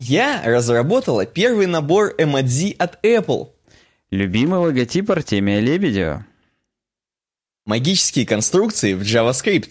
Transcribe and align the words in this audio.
Я 0.00 0.42
разработала 0.42 1.26
первый 1.26 1.66
набор 1.66 2.14
эмодзи 2.16 2.74
от 2.78 3.04
Apple. 3.04 3.50
Любимый 4.10 4.58
логотип 4.58 5.10
Артемия 5.10 5.60
Лебедева. 5.60 6.26
Магические 7.66 8.24
конструкции 8.24 8.94
в 8.94 9.02
JavaScript. 9.02 9.68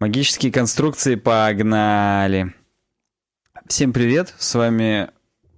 Магические 0.00 0.50
конструкции 0.50 1.14
погнали. 1.14 2.54
Всем 3.68 3.92
привет, 3.92 4.34
с 4.36 4.52
вами 4.56 5.10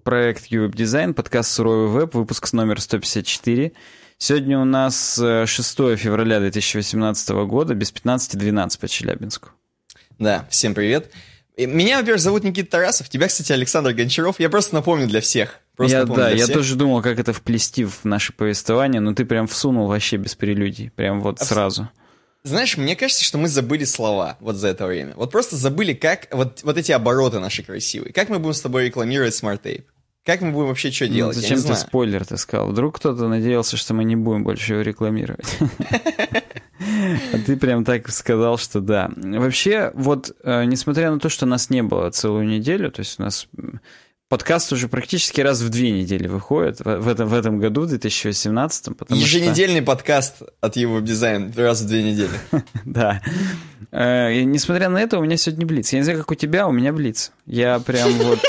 проект 0.05 0.53
UWeb 0.53 0.73
Design, 0.73 1.15
подкаст 1.15 1.51
«Суровый 1.51 1.89
веб», 1.89 2.15
выпуск 2.15 2.53
номер 2.53 2.83
154. 2.83 3.73
Сегодня 4.19 4.59
у 4.59 4.67
нас 4.67 5.15
6 5.17 5.81
э, 5.81 5.97
февраля 5.97 6.41
2018 6.41 7.31
года, 7.47 7.75
без 7.75 7.91
15.12 7.91 8.79
по 8.79 8.87
Челябинску. 8.87 9.49
Да, 10.19 10.47
всем 10.51 10.75
привет. 10.75 11.11
Меня, 11.67 11.99
во-первых, 11.99 12.21
зовут 12.21 12.45
Никита 12.45 12.71
Тарасов, 12.71 13.09
тебя, 13.09 13.27
кстати, 13.27 13.51
Александр 13.53 13.93
Гончаров. 13.93 14.39
Я 14.39 14.49
просто 14.49 14.77
напомню 14.77 15.09
для 15.09 15.21
всех. 15.21 15.61
Просто 15.77 15.99
я, 15.99 16.05
да, 16.05 16.31
я 16.31 16.45
всех. 16.45 16.55
тоже 16.55 16.77
думал, 16.77 17.03
как 17.03 17.19
это 17.19 17.33
вплести 17.33 17.85
в 17.85 18.05
наше 18.05 18.33
повествование, 18.33 19.01
но 19.01 19.13
ты 19.13 19.25
прям 19.25 19.49
всунул 19.49 19.89
вообще 19.89 20.17
без 20.17 20.35
прелюдий, 20.37 20.91
прям 20.91 21.21
вот 21.21 21.41
Абс... 21.41 21.49
сразу. 21.49 21.89
Знаешь, 22.45 22.77
мне 22.77 22.95
кажется, 22.95 23.25
что 23.25 23.39
мы 23.39 23.49
забыли 23.49 23.85
слова 23.85 24.37
вот 24.41 24.57
за 24.57 24.69
это 24.69 24.87
время. 24.87 25.15
Вот 25.17 25.33
просто 25.33 25.57
забыли, 25.57 25.93
как 25.95 26.29
вот, 26.33 26.61
вот 26.63 26.79
эти 26.79 26.93
обороты 26.93 27.41
наши 27.41 27.65
красивые. 27.65 28.13
Как 28.13 28.29
мы 28.29 28.39
будем 28.39 28.55
с 28.55 28.61
тобой 28.61 28.87
рекламировать 28.87 29.35
Smart 29.35 29.61
Tape? 29.61 29.85
Как 30.25 30.41
мы 30.41 30.53
будем 30.53 30.69
вообще 30.69 30.93
что 30.93 31.07
ну, 31.07 31.13
делать? 31.13 31.37
Ну, 31.37 31.43
зачем 31.43 31.63
ты 31.63 31.75
спойлер 31.75 32.25
ты 32.25 32.37
сказал? 32.37 32.69
Вдруг 32.69 32.97
кто-то 32.97 33.27
надеялся, 33.29 33.77
что 33.77 33.95
мы 33.95 34.05
не 34.05 34.15
будем 34.15 34.45
больше 34.45 34.75
его 34.75 34.83
рекламировать. 34.83 35.59
А 37.33 37.39
ты 37.39 37.57
прям 37.57 37.85
так 37.85 38.09
сказал, 38.11 38.59
что 38.59 38.81
да. 38.81 39.11
Вообще, 39.17 39.91
вот, 39.95 40.35
э, 40.43 40.65
несмотря 40.65 41.11
на 41.11 41.19
то, 41.19 41.29
что 41.29 41.47
нас 41.47 41.71
не 41.71 41.83
было 41.83 42.11
целую 42.11 42.47
неделю, 42.47 42.91
то 42.91 43.01
есть 43.01 43.19
у 43.19 43.23
нас 43.23 43.49
подкаст 44.29 44.73
уже 44.73 44.89
практически 44.89 45.41
раз 45.41 45.61
в 45.61 45.69
две 45.71 45.91
недели 45.91 46.29
выходит 46.29 46.81
в 46.81 47.09
этом, 47.09 47.29
в 47.29 47.35
этом 47.35 47.59
году, 47.59 47.83
в 47.83 47.89
2018. 47.89 48.97
Потому 48.97 49.21
Еженедельный 49.21 49.81
что... 49.81 49.87
подкаст 49.87 50.43
от 50.61 50.77
его 50.77 51.01
дизайн 51.01 51.53
раз 51.57 51.81
в 51.81 51.87
две 51.87 52.03
недели. 52.03 52.31
Да. 52.85 53.21
Э, 53.91 54.43
несмотря 54.43 54.89
на 54.89 54.99
это, 54.99 55.19
у 55.19 55.23
меня 55.23 55.37
сегодня 55.37 55.67
блиц. 55.67 55.93
Я 55.93 55.99
не 56.01 56.05
знаю, 56.05 56.19
как 56.19 56.31
у 56.31 56.35
тебя, 56.35 56.67
у 56.67 56.73
меня 56.73 56.93
блиц. 56.93 57.33
Я 57.47 57.79
прям 57.81 58.11
вот... 58.13 58.41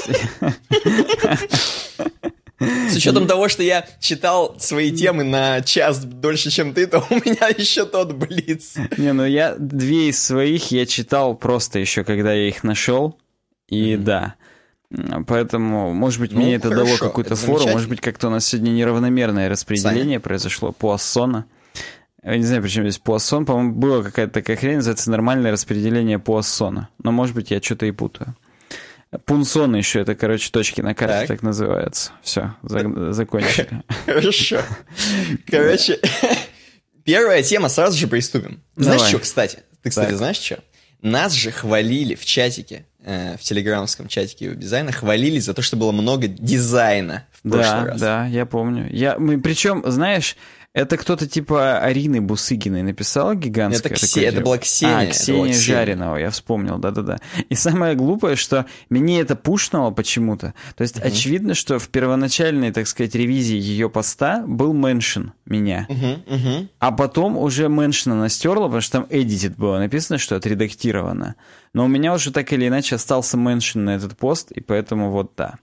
С 2.60 2.96
учетом 2.96 3.28
того, 3.28 3.48
что 3.48 3.64
я 3.64 3.86
читал 4.00 4.56
свои 4.60 4.92
темы 4.92 5.24
на 5.24 5.62
час 5.62 6.04
дольше, 6.04 6.52
чем 6.52 6.74
ты, 6.74 6.88
то 6.88 7.06
у 7.10 7.16
меня 7.16 7.48
еще 7.58 7.86
тот 7.86 8.14
блиц. 8.14 8.76
Не, 8.98 9.14
ну 9.14 9.26
я 9.26 9.56
две 9.58 10.10
из 10.10 10.22
своих 10.22 10.72
я 10.72 10.86
читал 10.86 11.36
просто 11.36 11.80
еще, 11.80 12.04
когда 12.04 12.34
я 12.34 12.48
их 12.48 12.64
нашел. 12.64 13.18
И 13.70 13.94
mm-hmm. 13.94 13.98
да. 14.04 14.36
Поэтому, 15.28 15.94
может 15.94 16.20
быть, 16.20 16.32
ну, 16.32 16.42
мне 16.42 16.56
это 16.56 16.70
дало 16.70 16.98
какую-то 16.98 17.36
фору, 17.36 17.68
может 17.68 17.88
быть, 17.88 18.02
как-то 18.02 18.28
у 18.28 18.32
нас 18.32 18.48
сегодня 18.48 18.72
неравномерное 18.72 19.48
распределение 19.48 20.04
Саня. 20.04 20.20
произошло 20.20 20.72
по 20.72 20.94
Ассона. 20.94 21.46
Я 22.24 22.38
не 22.38 22.44
знаю, 22.44 22.62
почему 22.62 22.86
здесь 22.86 22.98
Пуассон. 22.98 23.46
По-моему, 23.46 23.74
была 23.74 24.04
какая-то 24.04 24.34
такая 24.34 24.58
хрень, 24.58 24.78
называется 24.78 25.10
нормальное 25.10 25.52
распределение 25.52 26.20
Пуассона. 26.20 26.90
Но, 27.02 27.12
может 27.12 27.34
быть, 27.34 27.52
я 27.52 27.62
что-то 27.62 27.86
и 27.86 27.92
путаю. 27.92 28.36
Пунсон 29.26 29.76
еще, 29.76 30.02
это, 30.02 30.14
короче, 30.14 30.52
точки 30.52 30.82
на 30.82 30.94
карте 30.94 31.20
так, 31.22 31.28
так 31.28 31.42
называется. 31.42 32.12
Все, 32.22 32.54
за, 32.62 33.12
закончили. 33.12 33.84
Хорошо. 34.06 34.62
Короче, 35.48 36.00
первая 37.04 37.42
тема, 37.42 37.70
сразу 37.70 37.98
же 37.98 38.08
приступим. 38.08 38.62
Знаешь 38.76 39.02
что, 39.02 39.18
кстати? 39.18 39.60
Ты, 39.82 39.90
кстати, 39.90 40.14
знаешь 40.14 40.38
что? 40.38 40.60
Нас 41.02 41.34
же 41.34 41.50
хвалили 41.50 42.14
в 42.14 42.24
чатике, 42.26 42.86
э, 43.04 43.38
в 43.38 43.42
телеграммском 43.42 44.10
чатике 44.10 44.54
дизайна, 44.54 44.92
хвалили 44.92 45.40
за 45.40 45.54
то, 45.54 45.62
что 45.62 45.76
было 45.76 45.92
много 45.92 46.28
дизайна 46.28 47.26
в 47.32 47.50
прошлый 47.50 47.64
да, 47.64 47.86
раз. 47.86 48.00
Да, 48.02 48.26
я 48.28 48.46
помню. 48.46 48.90
Я, 48.92 49.18
мы, 49.18 49.40
причем, 49.40 49.82
знаешь, 49.88 50.36
это 50.80 50.96
кто-то 50.98 51.28
типа 51.28 51.80
Арины 51.80 52.22
Бусыгиной 52.22 52.84
написала 52.84 53.36
гигантское. 53.36 53.92
Это, 53.92 54.06
Ксе... 54.06 54.24
это 54.24 54.42
была 54.42 54.58
Ксения. 54.58 54.98
А, 54.98 55.06
Ксения 55.08 55.52
Ксения. 55.52 55.78
Жаринова, 55.78 56.16
я 56.16 56.30
вспомнил, 56.30 56.78
да-да-да. 56.78 57.18
И 57.50 57.56
самое 57.56 57.96
глупое, 57.96 58.38
что 58.38 58.66
мне 58.90 59.20
это 59.20 59.36
пушнуло 59.36 59.92
почему-то. 59.92 60.54
То 60.76 60.82
есть 60.84 60.98
угу. 60.98 61.08
очевидно, 61.08 61.54
что 61.54 61.80
в 61.80 61.90
первоначальной, 61.90 62.72
так 62.72 62.88
сказать, 62.88 63.14
ревизии 63.14 63.58
ее 63.58 63.90
поста 63.90 64.44
был 64.48 64.72
меншин 64.74 65.34
меня. 65.46 65.86
Угу, 65.90 66.36
угу. 66.36 66.68
А 66.80 66.92
потом 66.92 67.38
уже 67.38 67.68
меншина 67.68 68.16
она 68.16 68.30
стерла, 68.30 68.68
потому 68.68 68.82
что 68.82 69.00
там 69.00 69.08
edited 69.10 69.56
было 69.58 69.80
написано, 69.80 70.18
что 70.18 70.38
отредактировано. 70.38 71.36
Но 71.74 71.86
у 71.86 71.88
меня 71.88 72.14
уже 72.14 72.32
так 72.32 72.54
или 72.54 72.68
иначе 72.68 72.96
остался 72.96 73.36
меншин 73.38 73.84
на 73.84 73.96
этот 73.96 74.18
пост, 74.18 74.52
и 74.52 74.62
поэтому 74.62 75.12
вот 75.12 75.34
да. 75.36 75.56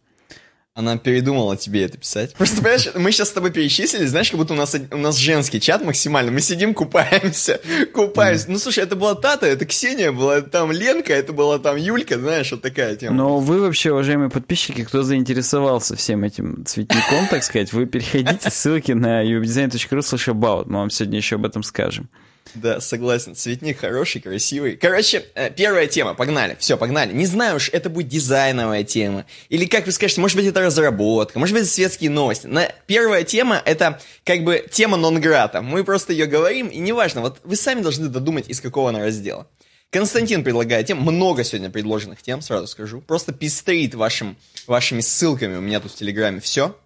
Она 0.77 0.99
передумала 0.99 1.57
тебе 1.57 1.85
это 1.85 1.97
писать. 1.97 2.35
Просто, 2.35 2.59
понимаешь, 2.59 2.87
мы 2.95 3.11
сейчас 3.11 3.31
с 3.31 3.33
тобой 3.33 3.51
перечислили, 3.51 4.05
знаешь, 4.05 4.29
как 4.29 4.39
будто 4.39 4.53
у 4.53 4.57
нас, 4.59 4.77
у 4.91 4.97
нас 4.99 5.17
женский 5.17 5.59
чат 5.59 5.83
максимально. 5.83 6.31
Мы 6.31 6.43
сидим, 6.43 6.75
купаемся, 6.75 7.63
купаемся. 7.95 8.47
Mm. 8.49 8.53
Ну, 8.53 8.59
слушай, 8.59 8.85
это 8.85 8.95
была 8.95 9.15
Тата, 9.15 9.47
это 9.47 9.65
Ксения 9.65 10.13
была, 10.13 10.43
там 10.43 10.71
Ленка, 10.71 11.15
это 11.15 11.33
была 11.33 11.59
там 11.59 11.77
Юлька, 11.77 12.19
знаешь, 12.19 12.53
вот 12.53 12.61
такая 12.61 12.95
тема. 12.95 13.17
Но 13.17 13.39
вы 13.39 13.63
вообще, 13.63 13.91
уважаемые 13.91 14.29
подписчики, 14.29 14.85
кто 14.85 15.03
заинтересовался 15.03 15.97
всем 15.97 16.25
этим 16.25 16.67
цветником, 16.67 17.27
так 17.31 17.43
сказать, 17.43 17.73
вы 17.73 17.87
переходите 17.87 18.51
ссылки 18.51 18.93
на 18.93 19.25
uwebdesign.ru 19.25 20.01
slash 20.01 20.31
about. 20.31 20.65
Мы 20.67 20.81
вам 20.81 20.91
сегодня 20.91 21.17
еще 21.17 21.37
об 21.37 21.47
этом 21.47 21.63
скажем. 21.63 22.11
Да, 22.55 22.81
согласен. 22.81 23.35
Цветник 23.35 23.79
хороший, 23.79 24.21
красивый. 24.21 24.77
Короче, 24.77 25.25
э, 25.35 25.51
первая 25.51 25.87
тема. 25.87 26.15
Погнали. 26.15 26.57
Все, 26.59 26.77
погнали. 26.77 27.13
Не 27.13 27.27
знаю 27.27 27.57
уж, 27.57 27.69
это 27.71 27.91
будет 27.91 28.09
дизайновая 28.09 28.85
тема. 28.85 29.27
Или, 29.49 29.67
как 29.67 29.87
вы 29.87 29.93
скажете, 29.93 30.21
может 30.21 30.37
быть, 30.37 30.47
это 30.47 30.61
разработка. 30.61 31.39
Может 31.39 31.55
быть, 31.55 31.65
это 31.65 31.73
светские 31.73 32.11
новости. 32.11 32.47
Но 32.47 32.63
первая 32.87 33.25
тема— 33.25 33.61
это 33.65 34.01
как 34.25 34.45
бы 34.45 34.67
тема 34.71 34.97
нон-грата. 34.97 35.61
Мы 35.61 35.85
просто 35.85 36.13
ее 36.13 36.27
говорим, 36.27 36.69
и 36.69 36.79
неважно. 36.79 37.21
Вот 37.21 37.41
вы 37.45 37.57
сами 37.57 37.83
должны 37.83 38.09
додумать, 38.09 38.49
из 38.49 38.61
какого 38.61 38.91
она 38.91 39.01
раздела. 39.01 39.47
Константин 39.91 40.43
предлагает 40.43 40.87
тем. 40.87 41.01
Много 41.01 41.45
сегодня 41.45 41.71
предложенных 41.71 42.23
тем, 42.23 42.43
сразу 42.43 42.67
скажу. 42.67 43.01
Просто 43.01 43.33
пестрит 43.33 43.95
вашим, 43.95 44.37
вашими 44.67 45.01
ссылками. 45.01 45.57
У 45.57 45.61
меня 45.61 45.81
тут 45.81 45.93
в 45.93 45.97
Телеграме 45.97 46.41
все. 46.41 46.77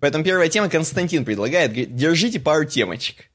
Поэтому 0.00 0.24
первая 0.24 0.48
тема 0.48 0.68
Константин 0.68 1.24
предлагает. 1.24 1.70
Говорит, 1.70 1.96
держите 1.96 2.40
пару 2.40 2.64
темочек. 2.64 3.28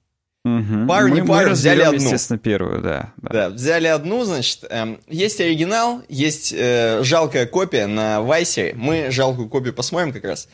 Угу. 0.58 0.88
Пару 0.88 1.08
мы, 1.10 1.22
не 1.22 1.28
пару, 1.28 1.52
взяли 1.52 1.82
одну. 1.82 2.02
естественно, 2.02 2.40
первую, 2.40 2.82
да. 2.82 3.14
Да, 3.18 3.30
да 3.30 3.50
взяли 3.50 3.88
одну, 3.88 4.24
значит, 4.24 4.66
эм, 4.70 5.00
есть 5.08 5.40
оригинал, 5.40 6.02
есть 6.10 6.54
э, 6.56 7.02
жалкая 7.04 7.46
копия 7.46 7.88
на 7.88 8.22
Вайсере. 8.22 8.74
Мы 8.76 9.12
жалкую 9.12 9.50
копию 9.50 9.74
посмотрим 9.74 10.14
как 10.14 10.24
раз. 10.24 10.48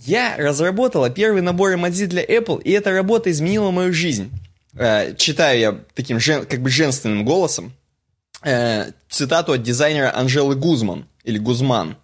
Я 0.00 0.36
разработала 0.36 1.10
первый 1.10 1.42
набор 1.42 1.74
эмодзи 1.74 2.06
для 2.06 2.24
Apple, 2.24 2.62
и 2.62 2.70
эта 2.70 2.90
работа 2.90 3.30
изменила 3.30 3.70
мою 3.70 3.92
жизнь. 3.92 4.30
Э, 4.76 5.14
читаю 5.16 5.58
я 5.58 5.80
таким 5.94 6.20
жен, 6.20 6.44
как 6.46 6.60
бы 6.60 6.70
женственным 6.70 7.24
голосом 7.24 7.72
э, 8.42 8.90
цитату 9.08 9.52
от 9.52 9.62
дизайнера 9.62 10.14
Анжелы 10.14 10.56
Гузман, 10.56 11.06
или 11.24 11.38
Гузман. 11.38 11.96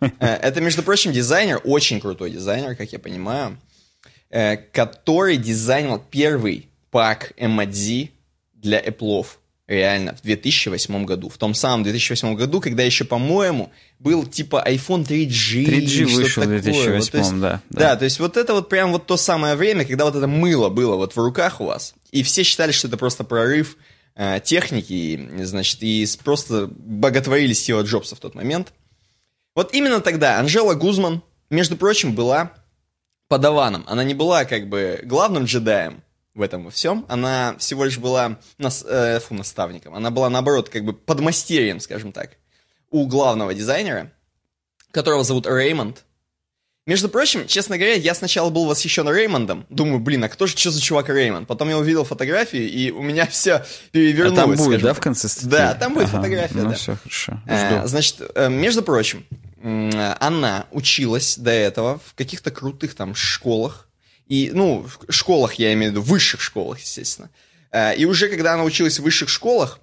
Э, 0.00 0.08
это, 0.20 0.60
между 0.60 0.82
прочим, 0.82 1.12
дизайнер, 1.12 1.60
очень 1.64 2.00
крутой 2.00 2.30
дизайнер, 2.30 2.76
как 2.76 2.92
я 2.92 2.98
понимаю. 2.98 3.56
Э, 4.34 4.56
который 4.56 5.36
дизайнил 5.36 6.02
первый 6.10 6.70
пак 6.90 7.34
эмодзи 7.36 8.12
для 8.54 8.80
Apple. 8.80 9.26
Реально, 9.66 10.14
в 10.14 10.22
2008 10.22 11.04
году. 11.04 11.28
В 11.28 11.36
том 11.36 11.52
самом 11.54 11.82
2008 11.82 12.34
году, 12.34 12.62
когда 12.62 12.82
еще, 12.82 13.04
по-моему, 13.04 13.70
был 13.98 14.24
типа 14.24 14.64
iPhone 14.66 15.06
3G. 15.06 15.66
3G 15.66 16.06
вышел 16.06 16.44
в 16.44 16.46
2008, 16.46 16.92
вот, 16.92 17.14
есть, 17.14 17.30
да, 17.32 17.38
да. 17.40 17.62
Да, 17.68 17.96
то 17.96 18.04
есть 18.04 18.20
вот 18.20 18.38
это 18.38 18.54
вот 18.54 18.70
прям 18.70 18.92
вот 18.92 19.06
то 19.06 19.18
самое 19.18 19.54
время, 19.54 19.84
когда 19.84 20.06
вот 20.06 20.16
это 20.16 20.26
мыло 20.26 20.70
было 20.70 20.96
вот 20.96 21.14
в 21.14 21.18
руках 21.18 21.60
у 21.60 21.66
вас, 21.66 21.94
и 22.10 22.22
все 22.22 22.42
считали, 22.42 22.72
что 22.72 22.88
это 22.88 22.96
просто 22.96 23.24
прорыв 23.24 23.76
э, 24.14 24.40
техники, 24.42 25.28
значит, 25.42 25.82
и 25.82 26.06
просто 26.24 26.70
боготворили 26.74 27.52
Стива 27.52 27.82
Джобса 27.82 28.16
в 28.16 28.20
тот 28.20 28.34
момент. 28.34 28.72
Вот 29.54 29.74
именно 29.74 30.00
тогда 30.00 30.38
Анжела 30.38 30.72
Гузман, 30.72 31.22
между 31.50 31.76
прочим, 31.76 32.14
была 32.14 32.52
подаваном. 33.32 33.82
Она 33.86 34.04
не 34.04 34.12
была 34.12 34.44
как 34.44 34.68
бы 34.68 35.00
главным 35.04 35.44
джедаем 35.44 36.02
в 36.34 36.42
этом 36.42 36.64
во 36.64 36.70
всем. 36.70 37.06
Она 37.08 37.56
всего 37.58 37.86
лишь 37.86 37.96
была 37.96 38.36
нас, 38.58 38.84
э, 38.86 39.20
фу, 39.20 39.32
наставником. 39.32 39.94
Она 39.94 40.10
была, 40.10 40.28
наоборот, 40.28 40.68
как 40.68 40.84
бы 40.84 40.92
подмастерьем, 40.92 41.80
скажем 41.80 42.12
так, 42.12 42.32
у 42.90 43.06
главного 43.06 43.54
дизайнера, 43.54 44.12
которого 44.90 45.24
зовут 45.24 45.46
Реймонд. 45.46 46.04
Между 46.86 47.08
прочим, 47.08 47.46
честно 47.46 47.78
говоря, 47.78 47.94
я 47.94 48.14
сначала 48.14 48.50
был 48.50 48.66
восхищен 48.66 49.08
Реймондом. 49.08 49.64
Думаю, 49.70 49.98
блин, 49.98 50.24
а 50.24 50.28
кто 50.28 50.46
же, 50.46 50.54
что 50.54 50.70
за 50.70 50.82
чувак 50.82 51.08
Реймонд? 51.08 51.48
Потом 51.48 51.70
я 51.70 51.78
увидел 51.78 52.04
фотографии, 52.04 52.66
и 52.66 52.90
у 52.90 53.00
меня 53.00 53.24
все 53.30 53.64
перевернулось. 53.92 54.38
А 54.38 54.42
там 54.42 54.54
будет, 54.56 54.82
да, 54.82 54.92
в 54.92 55.00
конце 55.00 55.26
статьи? 55.28 55.48
Да, 55.48 55.72
там 55.72 55.94
будет 55.94 56.08
ага, 56.08 56.18
фотография, 56.18 56.58
ну, 56.58 56.68
да. 56.68 56.74
все, 56.74 56.96
хорошо. 56.96 57.40
А, 57.48 57.86
значит, 57.86 58.16
э, 58.34 58.50
между 58.50 58.82
прочим, 58.82 59.24
она 59.62 60.66
училась 60.70 61.36
до 61.38 61.50
этого 61.50 62.00
в 62.04 62.14
каких-то 62.14 62.50
крутых 62.50 62.94
там 62.94 63.14
школах. 63.14 63.88
И, 64.26 64.50
ну, 64.52 64.86
в 64.86 65.12
школах, 65.12 65.54
я 65.54 65.72
имею 65.74 65.92
в 65.92 65.94
виду, 65.94 66.02
высших 66.02 66.40
школах, 66.40 66.80
естественно. 66.80 67.30
Э, 67.70 67.94
и 67.94 68.04
уже 68.04 68.28
когда 68.28 68.54
она 68.54 68.64
училась 68.64 68.98
в 68.98 69.02
высших 69.02 69.28
школах, 69.28 69.78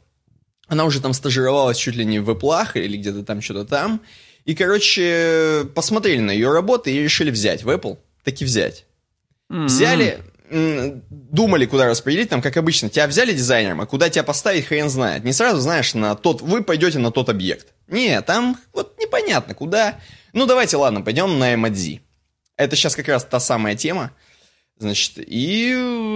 она 0.68 0.86
уже 0.86 1.02
там 1.02 1.14
стажировалась 1.14 1.78
чуть 1.78 1.96
ли 1.96 2.06
не 2.06 2.20
в 2.20 2.30
Эплах 2.30 2.76
или 2.76 2.98
где-то 2.98 3.24
там, 3.24 3.42
что-то 3.42 3.66
там. 3.66 4.02
И, 4.46 4.56
короче, 4.56 5.66
посмотрели 5.76 6.20
на 6.20 6.32
ее 6.32 6.52
работы 6.52 6.92
и 6.92 7.04
решили 7.04 7.32
взять 7.32 7.64
в 7.64 7.70
Apple. 7.70 7.98
Таки 8.24 8.46
взять. 8.46 8.86
Mm-hmm. 9.52 9.66
Взяли, 9.66 10.20
думали, 11.10 11.66
куда 11.66 11.88
распределить, 11.88 12.30
там, 12.30 12.42
как 12.42 12.58
обычно, 12.58 12.90
тебя 12.90 13.08
взяли 13.08 13.34
дизайнером, 13.34 13.82
а 13.82 13.86
куда 13.86 14.10
тебя 14.10 14.24
поставить, 14.24 14.66
хрен 14.66 14.90
знает. 14.90 15.24
Не 15.24 15.34
сразу 15.34 15.60
знаешь, 15.60 15.94
на 15.94 16.16
тот, 16.16 16.42
вы 16.42 16.64
пойдете 16.64 17.00
на 17.00 17.12
тот 17.12 17.30
объект. 17.30 17.68
Не, 17.90 18.22
там 18.22 18.58
вот 18.74 18.98
непонятно, 19.00 19.54
куда. 19.54 20.00
Ну, 20.34 20.46
давайте, 20.46 20.78
ладно, 20.78 21.02
пойдем 21.02 21.40
на 21.40 21.54
Эмодзи. 21.54 22.02
Это 22.56 22.76
сейчас 22.76 22.96
как 22.96 23.08
раз 23.08 23.24
та 23.24 23.40
самая 23.40 23.76
тема. 23.76 24.12
Значит, 24.78 25.14
и 25.18 25.72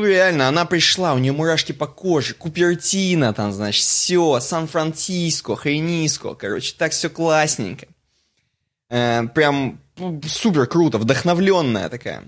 реально, 0.06 0.48
она 0.48 0.64
пришла, 0.66 1.14
у 1.14 1.18
нее 1.18 1.34
мурашки 1.34 1.74
по 1.74 1.86
коже, 1.86 2.34
Купертино 2.34 3.34
там, 3.34 3.52
значит, 3.52 3.84
все, 3.84 4.40
Сан-Франциско, 4.40 5.58
Хрениско, 5.58 6.34
короче, 6.34 6.74
так 6.78 6.94
все 6.94 7.10
классненько. 7.10 7.88
Э, 8.90 9.24
прям 9.28 9.82
супер 10.26 10.66
круто, 10.68 10.98
вдохновленная 10.98 11.90
такая. 11.90 12.24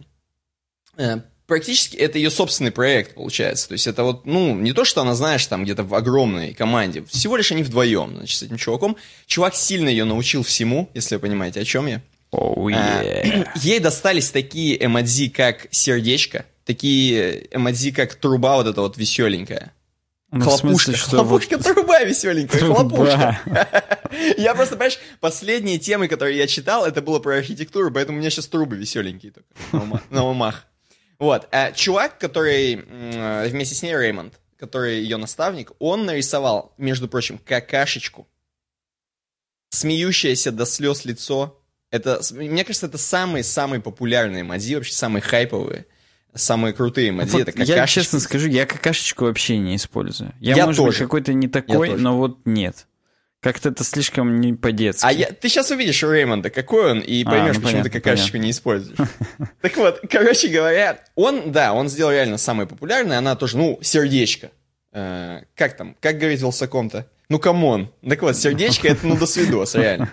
Э, 0.98 1.22
практически 1.48 1.98
это 1.98 2.18
ее 2.18 2.30
собственный 2.30 2.72
проект, 2.72 3.16
получается. 3.16 3.68
То 3.68 3.74
есть 3.74 3.88
это 3.88 4.04
вот, 4.04 4.26
ну, 4.26 4.56
не 4.56 4.74
то, 4.74 4.86
что 4.86 5.02
она, 5.02 5.16
знаешь, 5.16 5.46
там 5.46 5.64
где-то 5.64 5.84
в 5.84 5.94
огромной 5.94 6.54
команде. 6.54 7.04
Всего 7.06 7.38
лишь 7.38 7.52
они 7.52 7.64
вдвоем, 7.64 8.16
значит, 8.16 8.38
с 8.38 8.44
этим 8.44 8.58
чуваком. 8.58 8.98
Чувак 9.26 9.56
сильно 9.56 9.90
ее 9.90 10.06
научил 10.06 10.44
всему, 10.44 10.90
если 10.94 11.16
вы 11.16 11.22
понимаете, 11.22 11.62
о 11.62 11.66
чем 11.66 11.88
я. 11.88 12.02
Oh, 12.32 12.66
yeah. 12.66 13.46
а, 13.46 13.60
ей 13.60 13.80
достались 13.80 14.30
такие 14.30 14.84
эмодзи, 14.84 15.30
как 15.30 15.68
сердечко, 15.72 16.46
такие 16.66 17.48
эмодзи, 17.52 17.92
как 17.92 18.16
труба 18.16 18.58
вот 18.58 18.68
эта 18.68 18.82
вот 18.82 18.98
веселенькая. 18.98 19.72
Ну, 20.32 20.44
хлопушка, 20.44 20.92
смысле, 20.92 20.98
хлопушка, 20.98 21.58
вот... 21.58 21.64
труба 21.64 22.04
веселенькая, 22.04 22.60
труба. 22.60 22.80
хлопушка. 22.80 23.42
Я 24.38 24.54
просто, 24.54 24.76
понимаешь, 24.76 25.00
последние 25.22 25.78
темы, 25.78 26.08
которые 26.08 26.38
я 26.38 26.48
читал, 26.48 26.86
это 26.86 27.02
было 27.02 27.20
про 27.20 27.38
архитектуру, 27.38 27.92
поэтому 27.92 28.18
у 28.18 28.22
меня 28.22 28.30
сейчас 28.30 28.48
трубы 28.48 28.76
веселенькие 28.76 29.32
только 29.32 30.00
на 30.10 30.26
умах. 30.26 30.66
Вот. 31.20 31.48
А 31.52 31.72
чувак, 31.72 32.18
который 32.18 32.76
вместе 32.76 33.76
с 33.76 33.82
ней, 33.82 33.96
Реймонд, 33.96 34.40
который 34.58 35.00
ее 35.00 35.18
наставник, 35.18 35.72
он 35.80 36.06
нарисовал, 36.06 36.74
между 36.78 37.08
прочим, 37.08 37.38
какашечку, 37.38 38.28
смеющееся 39.70 40.52
до 40.52 40.66
слез 40.66 41.06
лицо, 41.06 41.62
это, 41.92 42.22
мне 42.32 42.64
кажется, 42.64 42.88
это 42.88 42.98
самые-самые 42.98 43.82
популярные 43.82 44.44
мади, 44.44 44.76
вообще 44.76 44.94
самые 44.94 45.22
хайповые, 45.22 45.86
самые 46.34 46.74
крутые 46.74 47.12
мади. 47.12 47.32
Вот 47.32 47.48
это 47.48 47.64
Я 47.64 47.86
честно 47.88 48.20
скажу, 48.20 48.48
я 48.48 48.66
какашечку 48.66 49.26
вообще 49.26 49.58
не 49.58 49.76
использую. 49.76 50.34
Я, 50.40 50.56
я 50.56 50.66
может 50.66 50.78
тоже. 50.78 50.90
быть, 50.92 51.00
какой-то 51.00 51.34
не 51.34 51.48
такой, 51.48 51.98
но 51.98 52.18
вот 52.18 52.40
нет. 52.46 52.88
Как-то 53.46 53.70
это 53.70 53.84
слишком 53.84 54.42
не 54.42 54.54
по-детски. 54.54 55.06
А 55.06 55.12
я, 55.12 55.28
ты 55.28 55.50
сейчас 55.50 55.70
увидишь 55.70 56.04
у 56.04 56.12
Реймонда, 56.12 56.50
какой 56.50 56.94
он, 56.94 57.00
и 57.00 57.24
поймешь, 57.24 57.52
а, 57.52 57.60
ну, 57.60 57.62
почему 57.62 57.64
понятно, 57.64 57.84
ты 57.84 57.90
какашечку 57.92 58.32
понятно. 58.32 58.46
не 58.46 58.52
используешь. 58.52 58.98
Так 59.62 59.78
вот, 59.78 60.02
короче 60.10 60.48
говоря, 60.48 61.00
он, 61.14 61.52
да, 61.52 61.74
он 61.74 61.88
сделал 61.88 62.12
реально 62.12 62.40
самый 62.40 62.66
популярный, 62.66 63.20
она 63.20 63.36
тоже, 63.36 63.58
ну, 63.58 63.78
сердечко. 63.84 64.50
Э, 64.94 65.42
как 65.54 65.78
там, 65.78 65.96
как 66.00 66.18
говорит 66.18 66.42
Wylsacom-то? 66.42 67.08
Ну, 67.30 67.38
come 67.38 67.70
on. 67.70 67.94
Так 68.10 68.24
вот, 68.24 68.36
сердечко, 68.36 68.88
это 68.88 69.06
ну 69.06 69.16
до 69.16 69.28
свидос, 69.28 69.76
реально. 69.76 70.12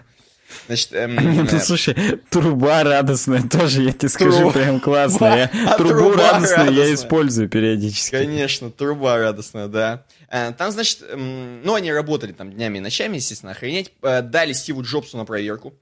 Значит, 0.66 0.92
эм, 0.92 1.14
ну, 1.16 1.44
э... 1.44 1.60
слушай, 1.60 1.94
труба 2.30 2.82
радостная 2.82 3.42
тоже, 3.42 3.82
я 3.82 3.92
тебе 3.92 4.08
скажу, 4.08 4.38
труба, 4.38 4.52
прям 4.52 4.80
классная. 4.80 5.50
А 5.66 5.76
трубу 5.76 5.94
труба 5.94 6.32
радостную 6.32 6.66
радостная. 6.66 6.86
я 6.86 6.94
использую 6.94 7.48
периодически. 7.48 8.10
Конечно, 8.10 8.70
труба 8.70 9.18
радостная, 9.18 9.68
да. 9.68 10.04
Э, 10.28 10.52
там, 10.52 10.70
значит, 10.70 11.02
эм, 11.08 11.62
ну, 11.62 11.74
они 11.74 11.92
работали 11.92 12.32
там 12.32 12.52
днями 12.52 12.78
и 12.78 12.80
ночами, 12.80 13.16
естественно, 13.16 13.52
охренеть. 13.52 13.92
Э, 14.02 14.22
дали 14.22 14.52
Стиву 14.52 14.82
Джобсу 14.82 15.16
на 15.16 15.24
проверку. 15.24 15.74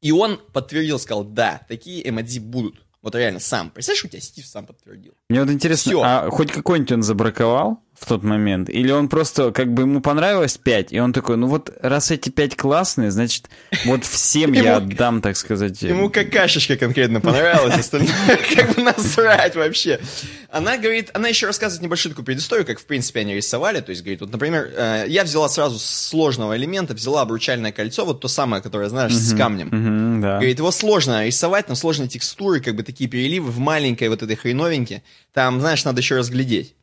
И 0.00 0.12
он 0.12 0.40
подтвердил, 0.52 0.98
сказал, 0.98 1.24
да, 1.24 1.60
такие 1.68 2.08
эмодзи 2.08 2.38
будут. 2.40 2.82
Вот 3.02 3.14
реально 3.14 3.40
сам. 3.40 3.70
Представляешь, 3.70 4.04
у 4.04 4.08
тебя 4.08 4.20
Стив 4.20 4.46
сам 4.46 4.66
подтвердил. 4.66 5.14
Мне 5.28 5.40
вот 5.40 5.50
интересно, 5.50 5.90
Всё. 5.90 6.02
а 6.02 6.30
хоть 6.30 6.52
какой-нибудь 6.52 6.92
он 6.92 7.02
забраковал 7.02 7.82
в 8.00 8.06
тот 8.06 8.22
момент? 8.22 8.70
Или 8.70 8.90
он 8.90 9.10
просто, 9.10 9.52
как 9.52 9.74
бы 9.74 9.82
ему 9.82 10.00
понравилось 10.00 10.56
5, 10.56 10.92
и 10.92 10.98
он 10.98 11.12
такой, 11.12 11.36
ну 11.36 11.48
вот 11.48 11.70
раз 11.82 12.10
эти 12.10 12.30
5 12.30 12.56
классные, 12.56 13.10
значит, 13.10 13.50
вот 13.84 14.06
всем 14.06 14.52
я 14.52 14.78
отдам, 14.78 15.20
так 15.20 15.36
сказать. 15.36 15.82
Ему 15.82 16.08
какашечка 16.08 16.78
конкретно 16.78 17.20
понравилась, 17.20 17.78
остальное 17.78 18.10
как 18.56 18.74
бы 18.74 18.82
насрать 18.82 19.54
вообще. 19.54 20.00
Она 20.48 20.78
говорит, 20.78 21.10
она 21.12 21.28
еще 21.28 21.46
рассказывает 21.46 21.82
небольшую 21.82 22.12
такую 22.12 22.24
предысторию, 22.24 22.66
как 22.66 22.80
в 22.80 22.86
принципе 22.86 23.20
они 23.20 23.34
рисовали. 23.34 23.80
То 23.80 23.90
есть 23.90 24.02
говорит, 24.02 24.22
вот, 24.22 24.32
например, 24.32 24.70
э, 24.74 25.04
я 25.06 25.22
взяла 25.24 25.50
сразу 25.50 25.78
сложного 25.78 26.56
элемента, 26.56 26.94
взяла 26.94 27.20
обручальное 27.20 27.70
кольцо, 27.70 28.06
вот 28.06 28.20
то 28.20 28.28
самое, 28.28 28.62
которое, 28.62 28.88
знаешь, 28.88 29.14
с 29.14 29.36
камнем. 29.36 30.20
Говорит, 30.22 30.58
его 30.58 30.70
сложно 30.70 31.26
рисовать, 31.26 31.66
там 31.66 31.76
сложные 31.76 32.08
текстуры, 32.08 32.60
как 32.60 32.76
бы 32.76 32.82
такие 32.82 33.10
переливы 33.10 33.50
в 33.50 33.58
маленькой 33.58 34.08
вот 34.08 34.22
этой 34.22 34.36
хреновеньке. 34.36 35.02
Там, 35.34 35.60
знаешь, 35.60 35.84
надо 35.84 36.00
еще 36.00 36.16
разглядеть. 36.16 36.74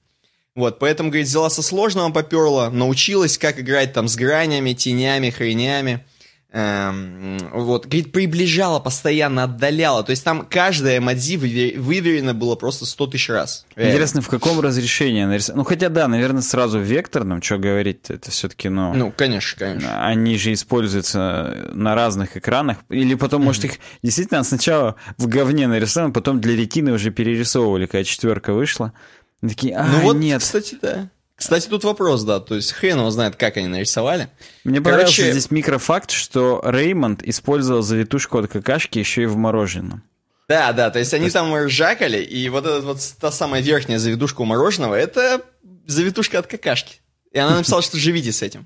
Вот, 0.58 0.80
поэтому, 0.80 1.12
говорит, 1.12 1.28
взяла 1.28 1.52
со 1.52 1.62
сложного, 1.62 2.12
поперла, 2.12 2.72
научилась, 2.72 3.38
как 3.38 3.60
играть 3.60 3.94
там 3.94 4.08
с 4.08 4.16
гранями, 4.16 4.74
тенями, 4.74 5.30
хренями. 5.30 6.04
Эм, 6.52 7.38
вот, 7.54 7.86
говорит, 7.86 8.12
приближала, 8.12 8.80
постоянно 8.80 9.44
отдаляла. 9.44 10.04
То 10.04 10.10
есть 10.10 10.24
там 10.24 10.48
каждая 10.50 10.98
эмодзи 10.98 11.76
выверено 11.78 12.34
было 12.34 12.56
просто 12.56 12.88
100 12.88 13.08
тысяч 13.08 13.30
раз. 13.30 13.68
Реально. 13.76 13.92
Интересно, 13.92 14.22
в 14.22 14.30
каком 14.30 14.60
разрешении 14.60 15.26
нарисовать? 15.26 15.58
Ну, 15.58 15.64
хотя 15.64 15.90
да, 15.90 16.08
наверное, 16.08 16.42
сразу 16.42 16.80
векторным, 16.80 17.44
что 17.44 17.60
говорить, 17.60 18.10
это 18.10 18.32
все-таки, 18.32 18.70
ну... 18.70 18.96
Ну, 18.96 19.14
конечно, 19.16 19.60
конечно. 19.60 20.08
Они 20.08 20.40
же 20.40 20.54
используются 20.54 21.70
на 21.74 21.94
разных 21.94 22.36
экранах. 22.36 22.78
Или 22.90 23.14
потом, 23.14 23.44
mm-hmm. 23.44 23.46
может, 23.46 23.66
их 23.66 23.74
действительно 24.02 24.44
сначала 24.44 24.96
в 25.18 25.28
говне 25.28 25.68
нарисовали, 25.68 26.12
потом 26.12 26.42
для 26.42 26.56
ретины 26.56 26.94
уже 26.94 27.12
перерисовывали, 27.12 27.86
когда 27.86 28.04
четверка 28.04 28.54
вышла. 28.54 28.94
Такие, 29.42 29.76
а, 29.76 29.86
ну 29.86 30.00
вот, 30.02 30.16
нет. 30.16 30.42
кстати, 30.42 30.78
да. 30.82 31.10
Кстати, 31.36 31.68
тут 31.68 31.84
вопрос, 31.84 32.24
да, 32.24 32.40
то 32.40 32.56
есть 32.56 32.72
хрен 32.72 32.98
его 32.98 33.12
знает, 33.12 33.36
как 33.36 33.58
они 33.58 33.68
нарисовали. 33.68 34.30
Мне 34.64 34.80
Короче... 34.80 34.84
понравился 34.84 35.32
здесь 35.32 35.52
микрофакт, 35.52 36.10
что 36.10 36.62
Реймонд 36.64 37.22
использовал 37.22 37.84
завитушку 37.84 38.40
от 38.40 38.52
какашки 38.52 38.98
еще 38.98 39.24
и 39.24 39.26
в 39.28 39.38
мороженом. 39.38 40.04
Да, 40.48 40.74
да, 40.74 40.90
то 40.90 40.98
есть 40.98 41.14
они 41.14 41.30
там 41.30 41.54
ржакали, 41.54 42.24
и 42.24 42.50
вот 42.50 42.66
эта 42.66 42.82
вот 42.82 43.00
та 43.20 43.32
самая 43.32 43.62
верхняя 43.62 44.00
завитушка 44.00 44.42
у 44.42 44.46
мороженого, 44.46 44.96
это 44.96 45.42
завитушка 45.86 46.40
от 46.40 46.48
какашки. 46.48 47.02
И 47.32 47.38
она 47.38 47.58
написала, 47.58 47.84
что 47.84 47.98
живите 47.98 48.32
с 48.32 48.42
этим. 48.42 48.66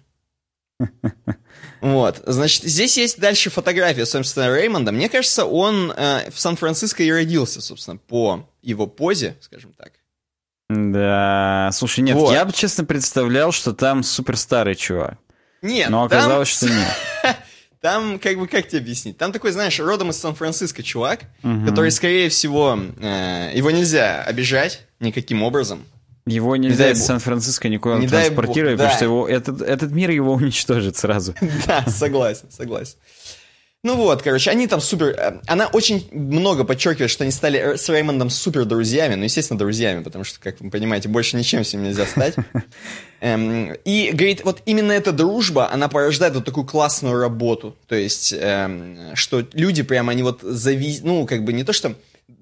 Вот, 1.81 2.21
значит, 2.27 2.63
здесь 2.63 2.95
есть 2.97 3.19
дальше 3.19 3.49
фотография, 3.49 4.05
собственно, 4.05 4.55
Реймонда. 4.55 4.91
Мне 4.91 5.09
кажется, 5.09 5.45
он 5.45 5.91
э, 5.91 6.29
в 6.29 6.39
Сан-Франциско 6.39 7.01
и 7.01 7.11
родился, 7.11 7.59
собственно, 7.59 7.97
по 7.97 8.47
его 8.61 8.85
позе, 8.85 9.35
скажем 9.41 9.73
так. 9.73 9.93
Да, 10.71 11.69
слушай, 11.73 11.99
нет, 11.99 12.15
вот. 12.15 12.31
я 12.31 12.45
бы 12.45 12.53
честно 12.53 12.85
представлял, 12.85 13.51
что 13.51 13.73
там 13.73 14.03
супер 14.03 14.37
старый 14.37 14.75
чувак. 14.75 15.17
Нет, 15.61 15.89
но 15.89 16.03
оказалось, 16.03 16.57
там... 16.57 16.69
что 16.69 16.77
нет. 16.77 17.37
Там, 17.81 18.19
как 18.19 18.37
бы, 18.37 18.47
как 18.47 18.67
тебе 18.67 18.77
объяснить? 18.77 19.17
Там 19.17 19.31
такой, 19.31 19.51
знаешь, 19.51 19.79
родом 19.79 20.11
из 20.11 20.17
Сан-Франциско 20.19 20.83
чувак, 20.83 21.21
угу. 21.41 21.65
который, 21.65 21.89
скорее 21.89 22.29
всего, 22.29 22.77
э, 22.99 23.51
его 23.55 23.71
нельзя 23.71 24.21
обижать 24.21 24.85
никаким 24.99 25.41
образом. 25.41 25.83
Его 26.27 26.55
нельзя 26.57 26.85
не 26.85 26.91
из 26.91 27.03
Сан-Франциско 27.03 27.69
никуда 27.69 27.97
не 27.97 28.07
транспортировать, 28.07 28.77
бог, 28.77 28.85
потому 28.85 28.89
да. 28.89 28.95
что 28.95 29.05
его, 29.05 29.27
этот, 29.27 29.61
этот 29.63 29.91
мир 29.91 30.11
его 30.11 30.33
уничтожит 30.35 30.95
сразу. 30.95 31.33
Да, 31.65 31.83
согласен, 31.87 32.45
согласен. 32.51 32.97
Ну 33.83 33.95
вот, 33.95 34.21
короче, 34.21 34.51
они 34.51 34.67
там 34.67 34.79
супер... 34.79 35.07
Э, 35.17 35.41
она 35.47 35.65
очень 35.65 36.07
много 36.11 36.63
подчеркивает, 36.65 37.09
что 37.09 37.23
они 37.23 37.31
стали 37.31 37.59
э, 37.59 37.77
с 37.77 37.89
Реймондом 37.89 38.29
супер 38.29 38.65
друзьями, 38.65 39.15
ну, 39.15 39.23
естественно, 39.23 39.57
друзьями, 39.57 40.03
потому 40.03 40.23
что, 40.23 40.39
как 40.39 40.61
вы 40.61 40.69
понимаете, 40.69 41.09
больше 41.09 41.35
ничем 41.35 41.63
с 41.63 41.73
ним 41.73 41.83
нельзя 41.83 42.05
стать. 42.05 42.35
Эм, 43.21 43.73
и, 43.83 44.11
говорит, 44.13 44.43
вот 44.43 44.61
именно 44.65 44.91
эта 44.91 45.11
дружба, 45.11 45.71
она 45.71 45.87
порождает 45.87 46.35
вот 46.35 46.45
такую 46.45 46.67
классную 46.67 47.19
работу. 47.19 47.75
То 47.87 47.95
есть, 47.95 48.35
эм, 48.37 49.15
что 49.15 49.43
люди 49.53 49.81
прям, 49.81 50.09
они 50.09 50.21
вот 50.21 50.41
завис... 50.43 51.01
Ну, 51.01 51.25
как 51.25 51.43
бы 51.43 51.51
не 51.51 51.63
то, 51.63 51.73
что 51.73 51.95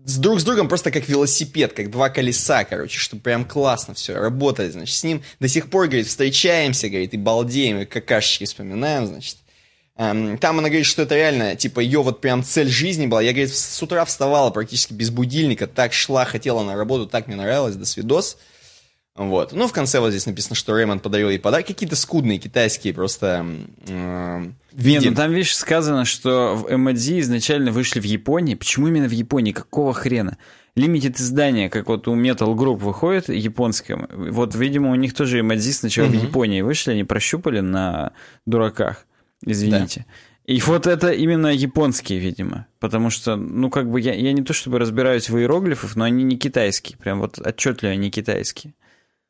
с 0.03 0.17
друг 0.17 0.41
с 0.41 0.43
другом 0.43 0.67
просто 0.67 0.91
как 0.91 1.07
велосипед, 1.07 1.71
как 1.71 1.89
два 1.89 2.09
колеса, 2.09 2.65
короче, 2.65 2.99
что 2.99 3.15
прям 3.15 3.45
классно 3.45 3.93
все, 3.93 4.13
работает, 4.15 4.73
значит, 4.73 4.95
с 4.95 5.03
ним 5.05 5.21
до 5.39 5.47
сих 5.47 5.69
пор, 5.69 5.85
говорит, 5.85 6.07
встречаемся, 6.07 6.89
говорит, 6.89 7.13
и 7.13 7.17
балдеем, 7.17 7.79
и 7.79 7.85
какашечки 7.85 8.43
вспоминаем, 8.43 9.07
значит. 9.07 9.37
Эм, 9.99 10.37
там 10.37 10.57
она 10.59 10.69
говорит, 10.69 10.85
что 10.85 11.01
это 11.01 11.15
реально, 11.15 11.57
типа, 11.57 11.81
ее 11.81 12.01
вот 12.01 12.21
прям 12.21 12.41
цель 12.41 12.69
жизни 12.69 13.05
была. 13.05 13.21
Я, 13.21 13.33
говорит, 13.33 13.53
с 13.53 13.83
утра 13.83 14.05
вставала 14.05 14.49
практически 14.49 14.93
без 14.93 15.09
будильника, 15.09 15.67
так 15.67 15.91
шла, 15.91 16.23
хотела 16.23 16.63
на 16.63 16.77
работу, 16.77 17.05
так 17.05 17.27
мне 17.27 17.35
нравилось, 17.35 17.75
до 17.75 17.85
свидос. 17.85 18.37
Вот. 19.15 19.51
Ну, 19.51 19.67
в 19.67 19.73
конце 19.73 19.99
вот 19.99 20.11
здесь 20.11 20.25
написано, 20.25 20.55
что 20.55 20.77
Реймонд 20.77 21.03
подарил 21.03 21.29
ей 21.29 21.37
подарки 21.37 21.73
какие-то 21.73 21.97
скудные, 21.97 22.39
китайские, 22.39 22.93
просто... 22.93 23.45
Э, 23.89 24.49
виде. 24.71 24.99
Не, 24.99 25.09
ну 25.09 25.15
там, 25.17 25.33
видишь, 25.33 25.57
сказано, 25.57 26.05
что 26.05 26.55
в 26.55 26.67
MLG 26.67 27.19
изначально 27.19 27.73
вышли 27.73 27.99
в 27.99 28.05
Японии. 28.05 28.55
Почему 28.55 28.87
именно 28.87 29.09
в 29.09 29.11
Японии? 29.11 29.51
Какого 29.51 29.93
хрена? 29.93 30.37
Лимитед 30.75 31.19
издание, 31.19 31.69
как 31.69 31.89
вот 31.89 32.07
у 32.07 32.15
Metal 32.15 32.55
Group 32.55 32.77
выходит 32.77 33.27
японское. 33.27 34.07
Вот, 34.09 34.55
видимо, 34.55 34.91
у 34.91 34.95
них 34.95 35.13
тоже 35.13 35.41
MLG 35.41 35.73
сначала 35.73 36.07
угу. 36.07 36.17
в 36.17 36.23
Японии 36.23 36.61
вышли, 36.61 36.91
они 36.91 37.03
прощупали 37.03 37.59
на 37.59 38.13
дураках 38.45 39.05
извините. 39.45 40.05
Да. 40.07 40.13
И 40.53 40.59
вот 40.61 40.87
это 40.87 41.11
именно 41.11 41.47
японские, 41.47 42.17
видимо. 42.17 42.65
Потому 42.79 43.11
что, 43.11 43.35
ну, 43.35 43.69
как 43.69 43.89
бы 43.91 44.01
я, 44.01 44.15
я 44.15 44.33
не 44.33 44.41
то 44.41 44.51
чтобы 44.53 44.79
разбираюсь 44.79 45.29
в 45.29 45.37
иероглифах, 45.37 45.95
но 45.95 46.05
они 46.05 46.23
не 46.23 46.37
китайские. 46.37 46.97
Прям 46.97 47.19
вот 47.19 47.37
отчетливо 47.37 47.93
не 47.93 48.09
китайские. 48.09 48.73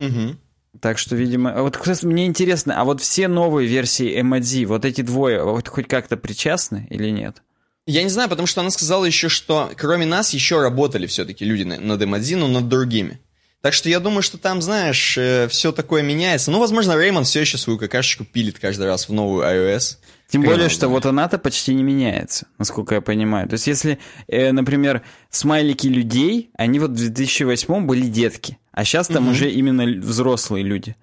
Угу. 0.00 0.36
Так 0.80 0.96
что, 0.98 1.16
видимо... 1.16 1.52
А 1.52 1.62
вот, 1.62 1.76
кстати, 1.76 2.06
мне 2.06 2.26
интересно, 2.26 2.80
а 2.80 2.84
вот 2.84 3.02
все 3.02 3.28
новые 3.28 3.68
версии 3.68 4.20
Эмодзи, 4.20 4.64
вот 4.64 4.84
эти 4.84 5.02
двое, 5.02 5.44
вот 5.44 5.68
хоть 5.68 5.88
как-то 5.88 6.16
причастны 6.16 6.86
или 6.88 7.10
нет? 7.10 7.42
Я 7.86 8.02
не 8.02 8.08
знаю, 8.08 8.30
потому 8.30 8.46
что 8.46 8.60
она 8.60 8.70
сказала 8.70 9.04
еще, 9.04 9.28
что 9.28 9.70
кроме 9.76 10.06
нас 10.06 10.30
еще 10.30 10.62
работали 10.62 11.06
все-таки 11.06 11.44
люди 11.44 11.64
над 11.64 12.02
Эмодзи, 12.02 12.36
но 12.36 12.48
над 12.48 12.68
другими. 12.68 13.20
Так 13.62 13.74
что 13.74 13.90
я 13.90 14.00
думаю, 14.00 14.22
что 14.22 14.38
там, 14.38 14.62
знаешь, 14.62 15.18
э, 15.18 15.46
все 15.48 15.70
такое 15.70 16.02
меняется. 16.02 16.50
Ну, 16.50 16.58
возможно, 16.58 16.96
Реймонд 16.96 17.26
все 17.26 17.40
еще 17.40 17.58
свою 17.58 17.78
какашечку 17.78 18.24
пилит 18.24 18.58
каждый 18.58 18.86
раз 18.86 19.08
в 19.08 19.12
новую 19.12 19.44
iOS. 19.44 19.98
Тем 20.28 20.42
более, 20.42 20.68
что 20.68 20.88
вот 20.88 21.04
она-то 21.06 21.38
почти 21.38 21.74
не 21.74 21.82
меняется, 21.82 22.46
насколько 22.56 22.94
я 22.94 23.00
понимаю. 23.00 23.48
То 23.48 23.54
есть, 23.54 23.66
если, 23.66 23.98
э, 24.28 24.52
например, 24.52 25.02
смайлики 25.28 25.88
людей, 25.88 26.50
они 26.56 26.78
вот 26.78 26.92
в 26.92 26.94
2008 26.94 27.84
были 27.84 28.06
детки, 28.06 28.58
а 28.72 28.84
сейчас 28.84 29.08
там 29.08 29.24
угу. 29.24 29.32
уже 29.32 29.50
именно 29.50 29.84
взрослые 29.84 30.64
люди. 30.64 30.96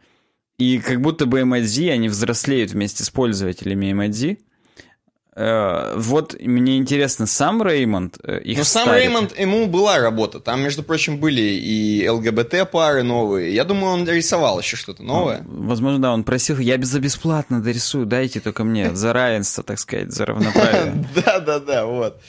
И 0.57 0.79
как 0.79 1.01
будто 1.01 1.27
бы 1.27 1.41
MID, 1.41 1.91
они 1.91 2.09
взрослеют 2.09 2.71
вместе 2.71 3.03
с 3.03 3.11
пользователями 3.11 3.91
Э, 3.91 4.46
вот 5.37 6.35
мне 6.39 6.77
интересно, 6.77 7.27
сам 7.27 7.61
Реймонд 7.61 8.17
э, 8.23 8.41
их 8.41 8.57
Ну, 8.57 8.63
сам? 8.63 8.91
Реймонд, 8.91 9.37
ему 9.37 9.67
была 9.67 9.99
работа. 9.99 10.39
Там, 10.39 10.61
между 10.61 10.81
прочим, 10.81 11.19
были 11.19 11.41
и 11.41 12.07
ЛГБТ-пары 12.09 13.03
новые. 13.03 13.53
Я 13.53 13.63
думаю, 13.63 13.93
он 13.93 14.09
рисовал 14.09 14.59
еще 14.59 14.77
что-то 14.77 15.03
новое. 15.03 15.43
Ну, 15.47 15.67
возможно, 15.67 16.01
да, 16.01 16.11
он 16.11 16.23
просил, 16.23 16.57
я 16.57 16.81
за 16.81 16.99
бесплатно 16.99 17.61
дорисую, 17.61 18.07
дайте 18.07 18.39
только 18.39 18.63
мне, 18.63 18.89
за 18.95 19.13
равенство, 19.13 19.63
так 19.63 19.77
сказать, 19.77 20.11
за 20.11 20.25
равноправие. 20.25 21.05
Да-да-да, 21.15 21.85
вот. 21.85 22.19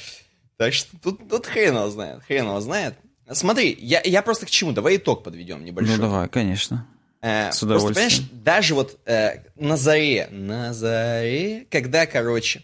Так 0.58 0.74
что 0.74 0.90
тут, 1.02 1.28
тут 1.30 1.46
хрен 1.46 1.76
его 1.76 1.88
знает, 1.88 2.20
хрен 2.26 2.44
его 2.46 2.60
знает. 2.60 2.94
Смотри, 3.30 3.76
я, 3.80 4.02
я 4.04 4.22
просто 4.22 4.44
к 4.44 4.50
чему, 4.50 4.72
давай 4.72 4.96
итог 4.96 5.22
подведем 5.22 5.64
небольшой. 5.64 5.96
Ну, 5.96 6.02
давай, 6.02 6.28
конечно. 6.28 6.86
Э, 7.20 7.52
С 7.52 7.62
удовольствием. 7.62 7.94
Просто, 7.94 8.20
понимаешь, 8.22 8.44
даже 8.44 8.74
вот 8.74 8.98
э, 9.06 9.44
на 9.56 9.76
заре, 9.76 10.28
на 10.30 10.72
заре, 10.72 11.66
когда, 11.70 12.06
короче, 12.06 12.62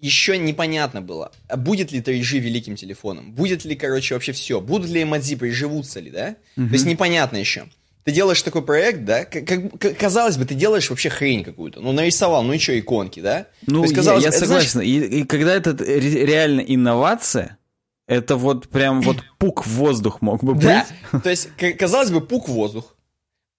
еще 0.00 0.38
непонятно 0.38 1.02
было, 1.02 1.32
а 1.48 1.56
будет 1.56 1.92
ли 1.92 2.00
3G 2.00 2.38
великим 2.38 2.76
телефоном, 2.76 3.32
будет 3.32 3.64
ли, 3.64 3.76
короче, 3.76 4.14
вообще 4.14 4.32
все, 4.32 4.60
будут 4.60 4.90
ли 4.90 5.02
эмодзи, 5.02 5.36
приживутся 5.36 6.00
ли, 6.00 6.10
да? 6.10 6.36
Угу. 6.56 6.68
То 6.68 6.72
есть 6.72 6.86
непонятно 6.86 7.36
еще. 7.36 7.66
Ты 8.04 8.12
делаешь 8.12 8.40
такой 8.42 8.62
проект, 8.62 9.04
да, 9.04 9.24
как, 9.26 9.44
как, 9.78 9.98
казалось 9.98 10.38
бы, 10.38 10.46
ты 10.46 10.54
делаешь 10.54 10.88
вообще 10.88 11.10
хрень 11.10 11.44
какую-то. 11.44 11.80
Ну, 11.80 11.92
нарисовал, 11.92 12.42
ну 12.42 12.54
и 12.54 12.58
что, 12.58 12.78
иконки, 12.78 13.20
да? 13.20 13.46
Ну, 13.66 13.82
есть, 13.82 13.94
казалось, 13.94 14.24
я, 14.24 14.30
я 14.30 14.32
согласен. 14.32 14.70
Знаешь... 14.70 14.88
И, 14.88 15.20
и 15.20 15.24
когда 15.24 15.54
это 15.54 15.76
реально 15.84 16.60
инновация, 16.60 17.58
это 18.06 18.36
вот 18.36 18.68
прям 18.68 19.02
вот 19.02 19.18
пук 19.38 19.66
в 19.66 19.70
воздух 19.70 20.22
мог 20.22 20.42
бы 20.42 20.54
быть. 20.54 20.64
Да, 20.64 20.86
то 21.20 21.28
есть, 21.28 21.50
казалось 21.78 22.10
бы, 22.10 22.22
пук 22.22 22.48
в 22.48 22.52
воздух. 22.52 22.96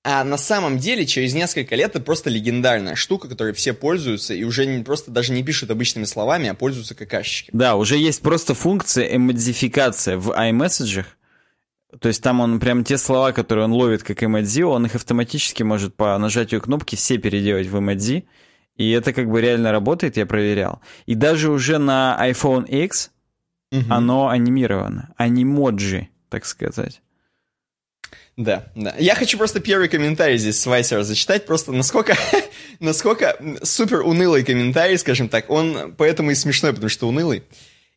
А 0.03 0.23
на 0.23 0.37
самом 0.37 0.79
деле, 0.79 1.05
через 1.05 1.35
несколько 1.35 1.75
лет 1.75 1.91
это 1.91 2.03
просто 2.03 2.31
легендарная 2.31 2.95
штука, 2.95 3.27
которой 3.27 3.53
все 3.53 3.73
пользуются 3.73 4.33
и 4.33 4.43
уже 4.43 4.65
не, 4.65 4.83
просто 4.83 5.11
даже 5.11 5.31
не 5.31 5.43
пишут 5.43 5.69
обычными 5.69 6.05
словами, 6.05 6.49
а 6.49 6.55
пользуются 6.55 6.95
какашечки. 6.95 7.51
Да, 7.53 7.75
уже 7.75 7.97
есть 7.97 8.21
просто 8.21 8.55
функция 8.55 9.15
эмодификация 9.15 10.17
в 10.17 10.31
iMessage. 10.31 11.05
То 11.99 12.07
есть 12.07 12.23
там 12.23 12.39
он 12.39 12.59
прям 12.59 12.83
те 12.83 12.97
слова, 12.97 13.31
которые 13.31 13.65
он 13.65 13.73
ловит 13.73 14.01
как 14.01 14.23
эмодзи, 14.23 14.63
он 14.63 14.87
их 14.87 14.95
автоматически 14.95 15.61
может 15.61 15.95
по 15.95 16.17
нажатию 16.17 16.61
кнопки 16.61 16.95
все 16.95 17.19
переделать 17.19 17.67
в 17.67 17.77
эмодзи. 17.77 18.25
И 18.77 18.89
это 18.91 19.13
как 19.13 19.29
бы 19.29 19.39
реально 19.39 19.71
работает, 19.71 20.17
я 20.17 20.25
проверял. 20.25 20.81
И 21.05 21.13
даже 21.13 21.51
уже 21.51 21.77
на 21.77 22.17
iPhone 22.19 22.67
X 22.67 23.11
угу. 23.71 23.85
оно 23.89 24.29
анимировано. 24.29 25.13
Анимоджи, 25.17 26.09
так 26.29 26.45
сказать. 26.45 27.01
Да, 28.37 28.65
да. 28.75 28.95
Я 28.97 29.15
хочу 29.15 29.37
просто 29.37 29.59
первый 29.59 29.89
комментарий 29.89 30.37
здесь 30.37 30.59
с 30.59 30.65
Вайсера 30.65 31.03
зачитать, 31.03 31.45
просто 31.45 31.71
насколько, 31.71 32.17
насколько 32.79 33.37
супер 33.63 34.01
унылый 34.01 34.43
комментарий, 34.43 34.97
скажем 34.97 35.29
так, 35.29 35.49
он 35.49 35.93
поэтому 35.97 36.31
и 36.31 36.35
смешной, 36.35 36.73
потому 36.73 36.89
что 36.89 37.07
унылый. 37.07 37.43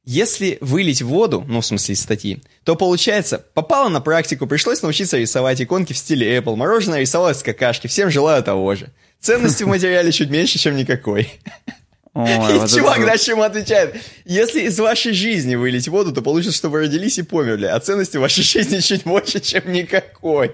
Если 0.06 0.58
вылить 0.60 1.00
воду, 1.00 1.44
ну, 1.48 1.62
в 1.62 1.66
смысле 1.66 1.94
из 1.94 2.02
статьи, 2.02 2.42
то 2.64 2.76
получается, 2.76 3.42
попало 3.54 3.88
на 3.88 4.02
практику, 4.02 4.46
пришлось 4.46 4.82
научиться 4.82 5.16
рисовать 5.16 5.62
иконки 5.62 5.94
в 5.94 5.96
стиле 5.96 6.36
Apple, 6.36 6.56
мороженое 6.56 7.00
рисовалось 7.00 7.38
с 7.38 7.42
какашки, 7.42 7.86
всем 7.86 8.10
желаю 8.10 8.42
того 8.42 8.74
же. 8.74 8.92
Ценности 9.20 9.62
в 9.62 9.68
материале 9.68 10.12
чуть 10.12 10.28
меньше, 10.28 10.58
чем 10.58 10.76
никакой. 10.76 11.32
Ой, 12.14 12.30
и 12.54 12.58
вот 12.58 12.70
чувак 12.70 12.98
это... 12.98 13.06
дальше 13.06 13.32
ему 13.32 13.42
отвечает, 13.42 13.96
если 14.24 14.62
из 14.62 14.78
вашей 14.78 15.12
жизни 15.12 15.56
вылить 15.56 15.88
воду, 15.88 16.12
то 16.12 16.22
получится, 16.22 16.56
что 16.56 16.68
вы 16.68 16.80
родились 16.80 17.18
и 17.18 17.22
померли, 17.22 17.66
а 17.66 17.78
ценности 17.80 18.16
в 18.16 18.20
вашей 18.20 18.42
жизни 18.44 18.78
чуть 18.78 19.04
больше, 19.04 19.40
чем 19.40 19.70
никакой. 19.72 20.52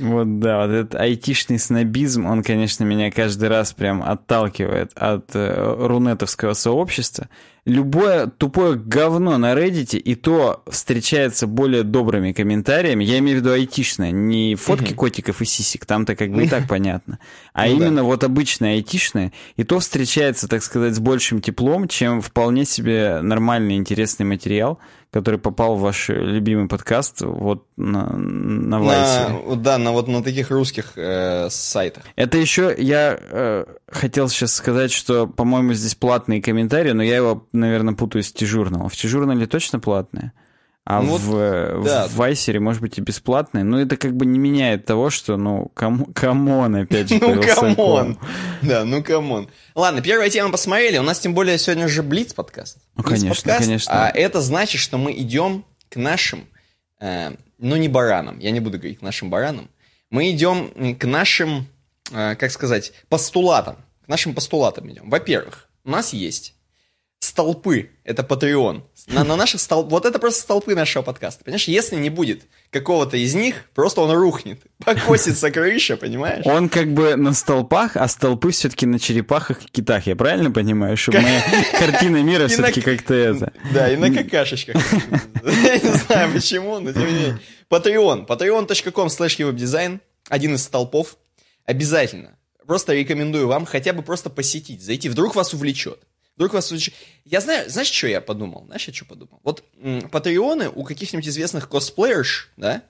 Вот 0.00 0.38
да, 0.38 0.66
вот 0.66 0.72
этот 0.72 0.94
айтишный 0.94 1.58
снобизм, 1.58 2.26
он, 2.26 2.42
конечно, 2.42 2.84
меня 2.84 3.10
каждый 3.10 3.48
раз 3.48 3.72
прям 3.72 4.02
отталкивает 4.02 4.92
от 4.94 5.34
э, 5.34 5.76
рунетовского 5.86 6.54
сообщества 6.54 7.28
любое 7.66 8.28
тупое 8.28 8.76
говно 8.76 9.36
на 9.36 9.52
Reddit, 9.52 9.98
и 9.98 10.14
то 10.14 10.62
встречается 10.68 11.46
более 11.46 11.82
добрыми 11.82 12.32
комментариями. 12.32 13.04
Я 13.04 13.18
имею 13.18 13.38
в 13.38 13.40
виду 13.40 13.52
айтишное, 13.52 14.12
не 14.12 14.54
фотки 14.54 14.94
котиков 14.94 15.42
и 15.42 15.44
сисек, 15.44 15.84
там-то 15.84 16.16
как 16.16 16.30
бы 16.30 16.44
и 16.44 16.48
так 16.48 16.66
понятно. 16.68 17.18
А 17.52 17.66
ну, 17.66 17.72
именно 17.72 17.96
да. 17.96 18.02
вот 18.04 18.24
обычное 18.24 18.74
айтишное, 18.74 19.32
и 19.56 19.64
то 19.64 19.80
встречается, 19.80 20.48
так 20.48 20.62
сказать, 20.62 20.94
с 20.94 21.00
большим 21.00 21.42
теплом, 21.42 21.88
чем 21.88 22.22
вполне 22.22 22.64
себе 22.64 23.20
нормальный 23.20 23.76
интересный 23.76 24.24
материал, 24.24 24.78
который 25.16 25.40
попал 25.40 25.76
в 25.76 25.80
ваш 25.80 26.10
любимый 26.10 26.68
подкаст 26.68 27.22
вот 27.22 27.64
на, 27.78 28.06
на 28.14 28.80
vc. 28.80 29.28
На, 29.48 29.56
да, 29.56 29.78
на 29.78 29.92
вот 29.92 30.08
на 30.08 30.22
таких 30.22 30.50
русских 30.50 30.92
э, 30.96 31.48
сайтах. 31.48 32.04
Это 32.16 32.36
еще 32.36 32.74
я 32.76 33.18
э, 33.18 33.64
хотел 33.90 34.28
сейчас 34.28 34.52
сказать, 34.52 34.92
что, 34.92 35.26
по-моему, 35.26 35.72
здесь 35.72 35.94
платные 35.94 36.42
комментарии, 36.42 36.90
но 36.90 37.02
я 37.02 37.16
его, 37.16 37.46
наверное, 37.52 37.94
путаю 37.94 38.24
с 38.24 38.30
TJournal 38.30 38.74
ом. 38.74 38.90
В 38.90 38.94
TJournal 38.94 39.40
е 39.40 39.46
точно 39.46 39.80
платные? 39.80 40.32
А 40.88 41.02
ну, 41.02 41.16
в, 41.16 41.36
э, 41.36 41.82
да. 41.84 42.06
в 42.06 42.14
vc.ru, 42.14 42.60
может 42.60 42.80
быть, 42.80 42.96
и 42.96 43.00
бесплатные. 43.00 43.64
Но 43.64 43.80
это 43.80 43.96
как 43.96 44.14
бы 44.14 44.24
не 44.24 44.38
меняет 44.38 44.84
того, 44.84 45.10
что, 45.10 45.36
ну, 45.36 45.68
come 45.74 46.04
come 46.12 46.49
on, 46.49 46.76
опять 46.76 47.08
же. 47.08 47.18
Ну, 47.20 47.42
come 47.42 47.85
on. 47.85 48.18
Да, 48.62 48.84
ну, 48.84 49.02
come 49.02 49.29
on. 49.29 49.50
Ладно, 49.74 50.00
первая 50.00 50.30
тема 50.30 50.52
посмотрели. 50.52 50.98
У 50.98 51.02
нас, 51.02 51.18
тем 51.18 51.34
более, 51.34 51.58
сегодня 51.58 51.88
же 51.88 52.04
Блиц 52.04 52.34
подкаст. 52.34 52.78
Ну, 52.94 53.02
конечно, 53.02 53.58
конечно. 53.58 53.92
А 53.92 54.10
это 54.10 54.40
значит, 54.40 54.80
что 54.80 54.96
мы 54.96 55.10
идем 55.10 55.64
к 55.88 55.96
нашим, 55.96 56.46
э, 57.00 57.32
ну, 57.58 57.74
не 57.74 57.88
баранам. 57.88 58.38
Я 58.38 58.52
не 58.52 58.60
буду 58.60 58.78
говорить 58.78 59.00
к 59.00 59.02
нашим 59.02 59.28
баранам. 59.28 59.68
Мы 60.10 60.30
идем 60.30 60.70
к 60.96 61.04
нашим, 61.04 61.66
э, 62.12 62.36
как 62.36 62.52
сказать, 62.52 62.92
постулатам. 63.08 63.74
К 64.04 64.08
нашим 64.08 64.34
постулатам 64.34 64.88
идем. 64.88 65.10
Во-первых, 65.10 65.68
у 65.84 65.90
нас 65.90 66.12
есть 66.12 66.54
столпы, 67.20 67.90
это 68.04 68.22
Patreon. 68.22 68.82
На, 69.08 69.24
на 69.24 69.36
наших 69.36 69.60
стол... 69.60 69.84
Вот 69.84 70.06
это 70.06 70.18
просто 70.18 70.40
столпы 70.42 70.74
нашего 70.74 71.02
подкаста. 71.02 71.44
Понимаешь, 71.44 71.68
если 71.68 71.96
не 71.96 72.10
будет 72.10 72.42
какого-то 72.70 73.16
из 73.16 73.34
них, 73.34 73.64
просто 73.74 74.00
он 74.00 74.10
рухнет. 74.12 74.60
Покосится 74.84 75.50
крыша, 75.50 75.96
понимаешь? 75.96 76.46
Он 76.46 76.68
как 76.68 76.92
бы 76.92 77.16
на 77.16 77.34
столпах, 77.34 77.96
а 77.96 78.08
столпы 78.08 78.50
все-таки 78.52 78.86
на 78.86 78.98
черепахах 78.98 79.62
и 79.62 79.68
китах. 79.68 80.06
Я 80.06 80.16
правильно 80.16 80.50
понимаю? 80.50 80.96
Чтобы 80.96 81.20
моя 81.20 81.42
картина 81.78 82.22
мира 82.22 82.48
все-таки 82.48 82.80
как-то 82.80 83.14
это... 83.14 83.52
Да, 83.72 83.90
и 83.90 83.96
на 83.96 84.12
какашечках. 84.12 84.76
Я 85.44 85.78
не 85.78 85.92
знаю 85.92 86.32
почему, 86.32 86.78
но 86.80 86.92
тем 86.92 87.06
не 87.06 87.12
менее. 87.12 87.40
Patreon. 87.70 88.26
Patreon.com 88.26 89.08
slash. 89.08 90.00
Один 90.28 90.54
из 90.54 90.62
столпов. 90.62 91.16
Обязательно. 91.64 92.38
Просто 92.66 92.94
рекомендую 92.94 93.46
вам 93.46 93.64
хотя 93.64 93.92
бы 93.92 94.02
просто 94.02 94.30
посетить, 94.30 94.82
зайти. 94.82 95.08
Вдруг 95.08 95.34
вас 95.34 95.54
увлечет. 95.54 96.00
Вдруг 96.36 96.52
вас... 96.52 96.72
Я 97.24 97.40
знаю, 97.40 97.68
знаешь, 97.70 97.90
что 97.90 98.06
я 98.06 98.20
подумал? 98.20 98.64
Знаешь, 98.66 98.86
я 98.86 98.94
что 98.94 99.06
подумал? 99.06 99.40
Вот 99.42 99.64
патреоны 100.10 100.68
у 100.68 100.84
каких-нибудь 100.84 101.26
известных 101.26 101.68
косплеерш, 101.68 102.50
да, 102.56 102.82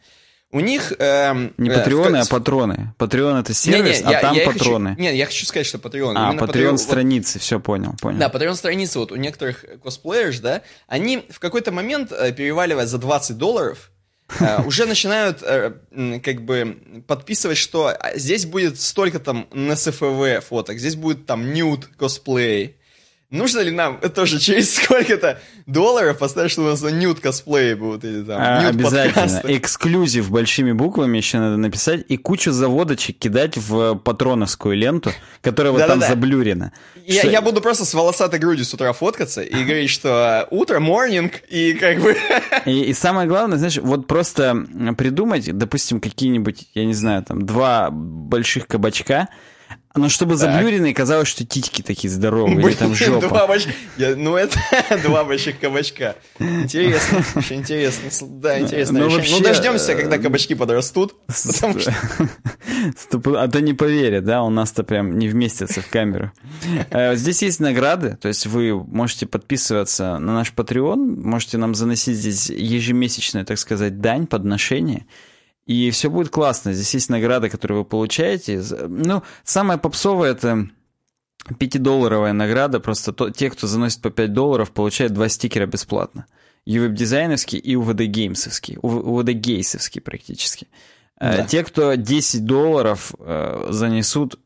у 0.53 0.61
них... 0.61 0.93
Эм, 0.99 1.55
не 1.59 1.71
э, 1.71 1.75
патреоны, 1.75 2.23
в... 2.23 2.23
а 2.23 2.27
патроны. 2.27 2.95
Патреон 2.99 3.37
это 3.37 3.53
сервис, 3.53 4.01
не, 4.01 4.07
не, 4.07 4.09
а 4.09 4.13
я, 4.13 4.21
там 4.21 4.35
я 4.35 4.47
патроны. 4.47 4.91
Хочу, 4.91 5.03
нет, 5.03 5.15
я 5.15 5.27
хочу 5.27 5.45
сказать, 5.45 5.67
что 5.67 5.79
патреон. 5.79 6.17
А, 6.17 6.33
патреон 6.35 6.79
страницы, 6.79 7.35
вот, 7.35 7.43
все 7.43 7.61
понял, 7.61 7.95
понял. 8.01 8.19
Да, 8.19 8.29
патреон 8.29 8.55
страницы 8.55 8.99
вот 8.99 9.13
у 9.13 9.17
некоторых 9.17 9.65
косплеерш, 9.83 10.39
да, 10.39 10.63
они 10.87 11.25
в 11.31 11.41
какой-то 11.41 11.73
момент, 11.73 12.13
э, 12.13 12.33
переваливая 12.33 12.87
за 12.87 12.99
20 12.99 13.37
долларов, 13.37 13.91
э, 14.39 14.63
уже 14.67 14.87
начинают 14.87 15.41
как 15.41 16.43
бы 16.43 16.79
подписывать, 17.07 17.59
что 17.59 17.89
а, 17.89 18.17
здесь 18.17 18.47
будет 18.47 18.81
столько 18.81 19.19
там 19.19 19.49
на 19.53 19.75
СФВ 19.75 20.47
фоток, 20.47 20.79
здесь 20.79 20.95
будет 20.95 21.27
там 21.27 21.53
нюд 21.53 21.87
косплей, 21.99 22.77
Нужно 23.31 23.61
ли 23.61 23.73
нам 23.73 23.99
тоже 24.15 24.39
через 24.39 24.75
сколько-то 24.77 25.41
долларов 25.67 26.19
поставить, 26.19 26.53
чтобы 26.53 26.69
у 26.69 26.71
нас 26.71 26.83
нюд 26.83 27.19
косплеи 27.19 27.75
будут 27.75 28.05
или 28.05 28.23
там 28.23 28.41
а, 28.41 28.69
Обязательно. 28.69 29.43
Эксклюзив 29.45 30.31
большими 30.31 30.71
буквами 30.73 31.17
еще 31.17 31.39
надо 31.39 31.57
написать 31.57 32.05
и 32.09 32.17
кучу 32.17 32.53
заводочек 32.53 33.19
кидать 33.19 33.57
в 33.57 33.97
патроновскую 33.97 34.77
ленту, 34.77 35.11
которая 35.43 35.73
вот 35.73 35.87
там 35.87 36.01
заблюрена. 36.01 36.73
Я, 37.05 37.23
что... 37.23 37.31
я 37.31 37.43
буду 37.43 37.61
просто 37.61 37.85
с 37.85 37.95
волосатой 37.95 38.39
грудью 38.39 38.65
с 38.65 38.73
утра 38.73 38.93
фоткаться 38.93 39.43
и 39.43 39.65
говорить, 39.65 39.91
что 39.91 40.47
утро, 40.51 40.79
морнинг, 40.79 41.43
и 41.49 41.73
как 41.75 42.01
бы... 42.01 42.17
И, 42.65 42.85
и 42.85 42.93
самое 42.95 43.29
главное, 43.29 43.59
знаешь, 43.59 43.79
вот 43.79 44.07
просто 44.07 44.67
придумать, 44.97 45.57
допустим, 45.57 46.01
какие-нибудь, 46.01 46.67
я 46.75 46.85
не 46.85 46.95
знаю, 46.95 47.23
там, 47.23 47.47
два 47.47 47.91
больших 47.91 48.67
кабачка, 48.67 49.29
но 49.97 50.09
чтобы 50.09 50.37
заблюренные 50.37 50.95
казалось, 50.95 51.29
что 51.29 51.45
титьки 51.45 51.83
такие 51.83 52.11
здоровые, 52.11 52.61
или 52.61 52.75
там 52.75 52.95
жопа. 52.95 53.29
Два 53.29 53.47
больш... 53.47 53.67
Я, 53.97 54.15
ну, 54.17 54.37
это 54.37 54.59
два 55.05 55.25
больших 55.25 55.59
кабачка. 55.59 56.17
Интересно, 56.39 57.25
очень 57.35 57.57
интересно. 57.57 58.11
Да, 58.29 58.61
интересно. 58.61 59.01
Ну, 59.01 59.11
вообще... 59.11 59.37
ну, 59.37 59.41
дождемся, 59.43 59.95
когда 59.95 60.19
кабачки 60.19 60.55
подрастут. 60.55 61.15
Потому 61.27 61.81
что... 61.81 61.95
А 63.25 63.49
то 63.49 63.61
не 63.61 63.73
поверят, 63.73 64.25
да, 64.25 64.43
у 64.43 64.51
нас-то 64.51 64.85
прям 64.85 65.19
не 65.19 65.29
вместится 65.29 65.81
в 65.81 65.89
камеру. 65.89 66.33
Э, 66.91 67.17
здесь 67.17 67.43
есть 67.43 67.61
награды, 67.61 68.17
то 68.21 68.29
есть 68.29 68.47
вы 68.47 68.75
можете 68.75 69.27
подписываться 69.27 70.19
на 70.19 70.35
наш 70.35 70.53
Patreon, 70.53 70.97
можете 70.97 71.59
нам 71.59 71.75
заносить 71.75 72.17
здесь 72.17 72.51
ежемесячную, 72.51 73.45
так 73.47 73.59
сказать, 73.59 74.01
дань, 74.01 74.27
подношение. 74.27 75.07
И 75.67 75.91
все 75.91 76.09
будет 76.11 76.31
классно. 76.31 76.73
Здесь 76.73 76.95
есть 76.95 77.11
награды, 77.11 77.49
которые 77.49 77.79
вы 77.79 77.85
получаете. 77.85 78.63
Ну, 78.89 79.23
самое 79.43 79.79
попсовое 79.79 80.31
это 80.31 80.69
5-долларовая 81.49 82.33
награда. 82.33 82.79
Просто 82.79 83.13
то, 83.13 83.31
те, 83.31 83.51
кто 83.51 83.67
заносит 83.67 84.01
по 84.01 84.11
5 84.11 84.33
долларов, 84.33 84.71
получают 84.71 85.13
два 85.13 85.29
стикера 85.29 85.67
бесплатно. 85.67 86.27
UWeb-дизайновский 86.69 87.59
и 87.59 87.75
UVD-геймсовский. 87.75 88.77
UVD-гейсовский 88.77 90.01
практически. 90.01 90.69
Э, 91.19 91.39
да. 91.39 91.45
Те, 91.45 91.65
кто 91.65 91.95
10 91.95 92.45
долларов 92.45 93.13
э, 93.19 93.69
занесут, 93.71 94.39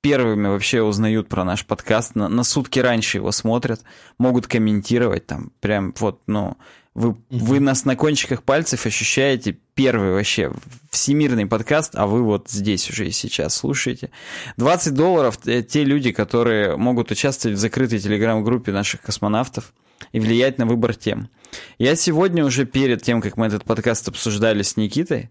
первыми 0.00 0.48
вообще 0.48 0.82
узнают 0.82 1.28
про 1.28 1.44
наш 1.44 1.66
подкаст, 1.66 2.14
на, 2.14 2.28
на 2.28 2.44
сутки 2.44 2.78
раньше 2.78 3.18
его 3.18 3.32
смотрят, 3.32 3.82
могут 4.16 4.46
комментировать 4.46 5.26
там, 5.26 5.52
прям 5.60 5.92
вот, 5.98 6.22
ну, 6.26 6.56
вы, 6.98 7.16
вы 7.30 7.60
нас 7.60 7.84
на 7.84 7.94
кончиках 7.94 8.42
пальцев 8.42 8.84
ощущаете 8.84 9.56
первый 9.74 10.12
вообще 10.12 10.50
всемирный 10.90 11.46
подкаст, 11.46 11.92
а 11.94 12.08
вы 12.08 12.24
вот 12.24 12.50
здесь 12.50 12.90
уже 12.90 13.06
и 13.06 13.12
сейчас 13.12 13.54
слушаете. 13.54 14.10
20 14.56 14.94
долларов 14.94 15.38
те 15.38 15.84
люди, 15.84 16.10
которые 16.10 16.76
могут 16.76 17.12
участвовать 17.12 17.56
в 17.56 17.60
закрытой 17.60 18.00
телеграм-группе 18.00 18.72
наших 18.72 19.00
космонавтов 19.02 19.72
и 20.10 20.18
влиять 20.18 20.58
на 20.58 20.66
выбор 20.66 20.94
тем. 20.94 21.28
Я 21.78 21.94
сегодня 21.94 22.44
уже 22.44 22.66
перед 22.66 23.00
тем, 23.02 23.20
как 23.20 23.36
мы 23.36 23.46
этот 23.46 23.62
подкаст 23.62 24.08
обсуждали 24.08 24.62
с 24.62 24.76
Никитой, 24.76 25.30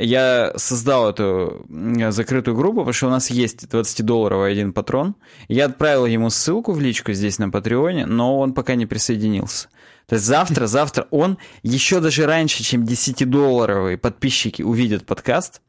я 0.00 0.52
создал 0.54 1.10
эту 1.10 1.66
закрытую 2.10 2.56
группу, 2.56 2.78
потому 2.78 2.92
что 2.92 3.08
у 3.08 3.10
нас 3.10 3.30
есть 3.30 3.64
20-долларовый 3.64 4.52
один 4.52 4.72
патрон. 4.72 5.16
Я 5.48 5.66
отправил 5.66 6.06
ему 6.06 6.30
ссылку 6.30 6.70
в 6.70 6.80
личку 6.80 7.12
здесь 7.12 7.40
на 7.40 7.50
Патреоне, 7.50 8.06
но 8.06 8.38
он 8.38 8.54
пока 8.54 8.76
не 8.76 8.86
присоединился. 8.86 9.68
То 10.08 10.14
есть 10.14 10.24
завтра, 10.24 10.66
завтра 10.66 11.06
он 11.10 11.36
еще 11.62 12.00
даже 12.00 12.24
раньше, 12.24 12.64
чем 12.64 12.84
10-долларовые 12.84 13.98
подписчики 13.98 14.62
увидят 14.62 15.04
подкаст, 15.04 15.60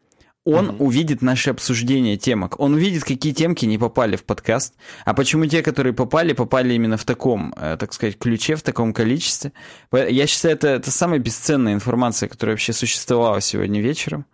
он 0.45 0.69
угу. 0.69 0.85
увидит 0.85 1.21
наши 1.21 1.49
обсуждения 1.49 2.17
темок. 2.17 2.57
Он 2.59 2.73
увидит, 2.73 3.03
какие 3.03 3.33
темки 3.33 3.65
не 3.65 3.77
попали 3.77 4.15
в 4.15 4.23
подкаст. 4.23 4.75
А 5.03 5.13
почему 5.13 5.45
те, 5.45 5.61
которые 5.61 5.91
попали, 5.91 6.31
попали 6.31 6.73
именно 6.73 6.95
в 6.95 7.03
таком, 7.03 7.53
э, 7.57 7.75
так 7.77 7.91
сказать, 7.91 8.17
ключе, 8.17 8.55
в 8.55 8.63
таком 8.63 8.93
количестве. 8.93 9.51
Я 9.91 10.25
считаю, 10.25 10.55
это, 10.55 10.69
это 10.69 10.89
самая 10.89 11.19
бесценная 11.19 11.73
информация, 11.73 12.29
которая 12.29 12.55
вообще 12.55 12.71
существовала 12.71 13.41
сегодня 13.41 13.81
вечером. 13.81 14.25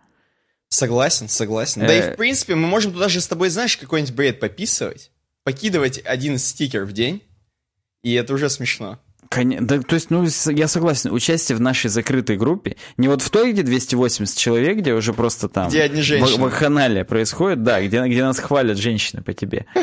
Согласен, 0.68 1.28
согласен. 1.28 1.82
Да 1.82 1.92
и 1.92 2.00
в 2.00 2.04
э, 2.12 2.16
принципе 2.16 2.54
мы 2.54 2.68
можем 2.68 2.92
туда 2.92 3.08
же 3.08 3.20
с 3.20 3.26
тобой, 3.26 3.50
знаешь, 3.50 3.76
какой-нибудь 3.76 4.14
бред 4.14 4.40
пописывать, 4.40 5.10
покидывать 5.42 6.00
один 6.04 6.38
стикер 6.38 6.84
в 6.84 6.92
день, 6.92 7.22
и 8.02 8.14
это 8.14 8.32
уже 8.32 8.48
смешно. 8.48 9.00
Да, 9.44 9.80
то 9.80 9.94
есть, 9.94 10.10
ну, 10.10 10.26
я 10.50 10.68
согласен, 10.68 11.12
участие 11.12 11.56
в 11.56 11.60
нашей 11.60 11.88
закрытой 11.88 12.36
группе, 12.36 12.76
не 12.96 13.08
вот 13.08 13.22
в 13.22 13.30
той, 13.30 13.52
где 13.52 13.62
280 13.62 14.36
человек, 14.36 14.78
где 14.78 14.94
уже 14.94 15.12
просто 15.12 15.48
там... 15.48 15.68
Где 15.68 15.82
одни 15.82 16.02
женщины. 16.02 16.42
Вакханалия 16.42 17.04
происходит, 17.04 17.62
да, 17.62 17.82
где, 17.82 18.02
где 18.06 18.24
нас 18.24 18.38
хвалят 18.38 18.78
женщины 18.78 19.22
по 19.22 19.32
тебе. 19.32 19.66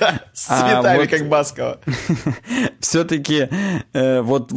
Да, 0.00 0.22
с 0.32 0.46
а 0.48 0.60
цветами, 0.60 1.06
как 1.06 1.28
Баскова. 1.28 1.80
Все-таки 2.80 3.48
э, 3.92 4.20
вот 4.20 4.52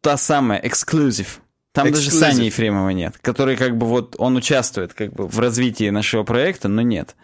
та 0.00 0.16
самая, 0.16 0.60
эксклюзив, 0.62 1.40
там 1.76 1.92
даже 1.92 2.10
Сани 2.10 2.44
Ефремова 2.44 2.88
нет, 2.88 3.16
который 3.20 3.56
как 3.56 3.76
бы 3.76 3.86
вот, 3.86 4.16
он 4.18 4.36
участвует 4.36 4.94
как 4.94 5.12
бы 5.12 5.28
в 5.28 5.38
развитии 5.38 5.90
нашего 5.90 6.22
проекта, 6.22 6.68
но 6.68 6.80
нет. 6.80 7.16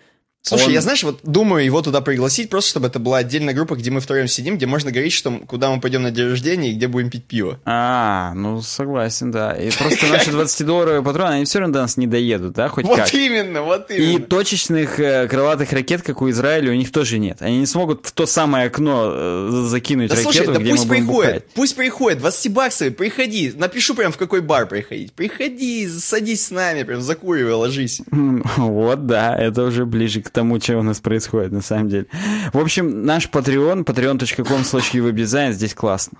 Слушай, 0.44 0.66
он... 0.66 0.72
я, 0.72 0.80
знаешь, 0.80 1.04
вот 1.04 1.20
думаю 1.22 1.64
его 1.64 1.82
туда 1.82 2.00
пригласить, 2.00 2.50
просто 2.50 2.70
чтобы 2.70 2.88
это 2.88 2.98
была 2.98 3.18
отдельная 3.18 3.54
группа, 3.54 3.76
где 3.76 3.92
мы 3.92 4.00
втроем 4.00 4.26
сидим, 4.26 4.56
где 4.56 4.66
можно 4.66 4.90
говорить, 4.90 5.12
что 5.12 5.30
куда 5.46 5.70
мы 5.70 5.80
пойдем 5.80 6.02
на 6.02 6.10
день 6.10 6.30
рождения 6.30 6.72
и 6.72 6.74
где 6.74 6.88
будем 6.88 7.10
пить 7.10 7.24
пиво. 7.24 7.60
А, 7.64 8.32
ну 8.34 8.60
согласен, 8.60 9.30
да. 9.30 9.52
И 9.52 9.70
просто 9.70 10.06
наши 10.10 10.30
20-долларовые 10.30 11.04
патроны, 11.04 11.34
они 11.34 11.44
все 11.44 11.60
равно 11.60 11.74
до 11.74 11.80
нас 11.82 11.96
не 11.96 12.08
доедут, 12.08 12.54
да, 12.54 12.68
хоть 12.68 12.84
вот 12.84 12.96
как. 12.96 13.12
Вот 13.12 13.14
именно, 13.14 13.62
вот 13.62 13.88
именно. 13.92 14.16
И 14.16 14.18
точечных 14.18 14.98
э, 14.98 15.28
крылатых 15.28 15.72
ракет, 15.72 16.02
как 16.02 16.20
у 16.20 16.28
Израиля, 16.30 16.72
у 16.72 16.74
них 16.74 16.90
тоже 16.90 17.18
нет. 17.18 17.40
Они 17.40 17.58
не 17.58 17.66
смогут 17.66 18.06
в 18.06 18.10
то 18.10 18.26
самое 18.26 18.66
окно 18.66 19.12
э, 19.14 19.66
закинуть 19.68 20.08
да, 20.08 20.16
ракету, 20.16 20.32
слушай, 20.32 20.52
да 20.52 20.58
где 20.58 20.70
пусть 20.72 20.84
мы 20.84 20.88
будем 20.88 21.06
приходит, 21.06 21.32
бухать. 21.34 21.44
пусть 21.54 21.76
приходит, 21.76 22.18
20 22.18 22.52
баксов, 22.52 22.96
приходи, 22.96 23.52
напишу 23.54 23.94
прям 23.94 24.10
в 24.10 24.16
какой 24.16 24.40
бар 24.40 24.66
приходить. 24.66 25.12
Приходи, 25.12 25.88
садись 25.88 26.46
с 26.46 26.50
нами, 26.50 26.82
прям 26.82 27.00
закуривай, 27.00 27.52
ложись. 27.52 28.02
Вот, 28.56 29.06
да, 29.06 29.36
это 29.36 29.64
уже 29.64 29.86
ближе 29.86 30.20
к 30.20 30.31
тому, 30.32 30.58
чем 30.58 30.78
у 30.78 30.82
нас 30.82 31.00
происходит 31.00 31.52
на 31.52 31.62
самом 31.62 31.88
деле. 31.88 32.06
В 32.52 32.58
общем, 32.58 33.04
наш 33.04 33.28
Patreon, 33.28 33.84
patreon.com 33.84 34.62
slash 34.62 35.52
здесь 35.52 35.74
классно. 35.74 36.18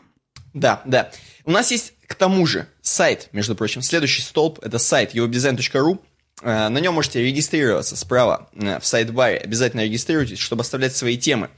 Да, 0.55 0.83
да. 0.85 1.11
У 1.45 1.51
нас 1.51 1.71
есть, 1.71 1.95
к 2.07 2.15
тому 2.15 2.47
же, 2.47 2.67
сайт, 2.83 3.29
между 3.33 3.55
прочим. 3.55 3.83
Следующий 3.83 4.23
столб— 4.23 4.59
это 4.63 4.79
сайт 4.79 5.15
uwebdesign.ru. 5.15 5.99
Э, 6.43 6.69
на 6.69 6.79
нем 6.79 6.95
можете 6.95 7.23
регистрироваться 7.23 7.97
справа 7.97 8.51
э, 8.55 8.79
в 8.79 8.87
сайт-баре. 8.87 9.39
Обязательно 9.39 9.85
регистрируйтесь, 9.85 10.39
чтобы 10.39 10.63
оставлять 10.63 10.95
свои 10.95 11.17
темы. 11.17 11.51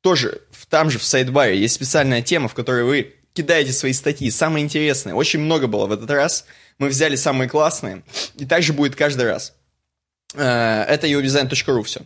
Тоже 0.00 0.42
там 0.68 0.90
же 0.90 0.98
в 0.98 1.04
сайт-баре 1.04 1.58
есть 1.58 1.74
специальная 1.74 2.22
тема, 2.22 2.48
в 2.48 2.54
которой 2.54 2.84
вы 2.84 3.14
кидаете 3.32 3.72
свои 3.72 3.92
статьи, 3.92 4.30
самые 4.30 4.64
интересные. 4.64 5.14
Очень 5.14 5.40
много 5.40 5.66
было 5.66 5.86
в 5.86 5.92
этот 5.92 6.10
раз. 6.10 6.46
Мы 6.78 6.88
взяли 6.88 7.16
самые 7.16 7.48
классные. 7.48 8.02
И 8.36 8.46
также 8.46 8.72
будет 8.72 8.96
каждый 8.96 9.26
раз. 9.26 9.54
Э, 10.34 10.82
это 10.82 11.06
uwebdesign.ru 11.06 11.82
все. 11.82 12.02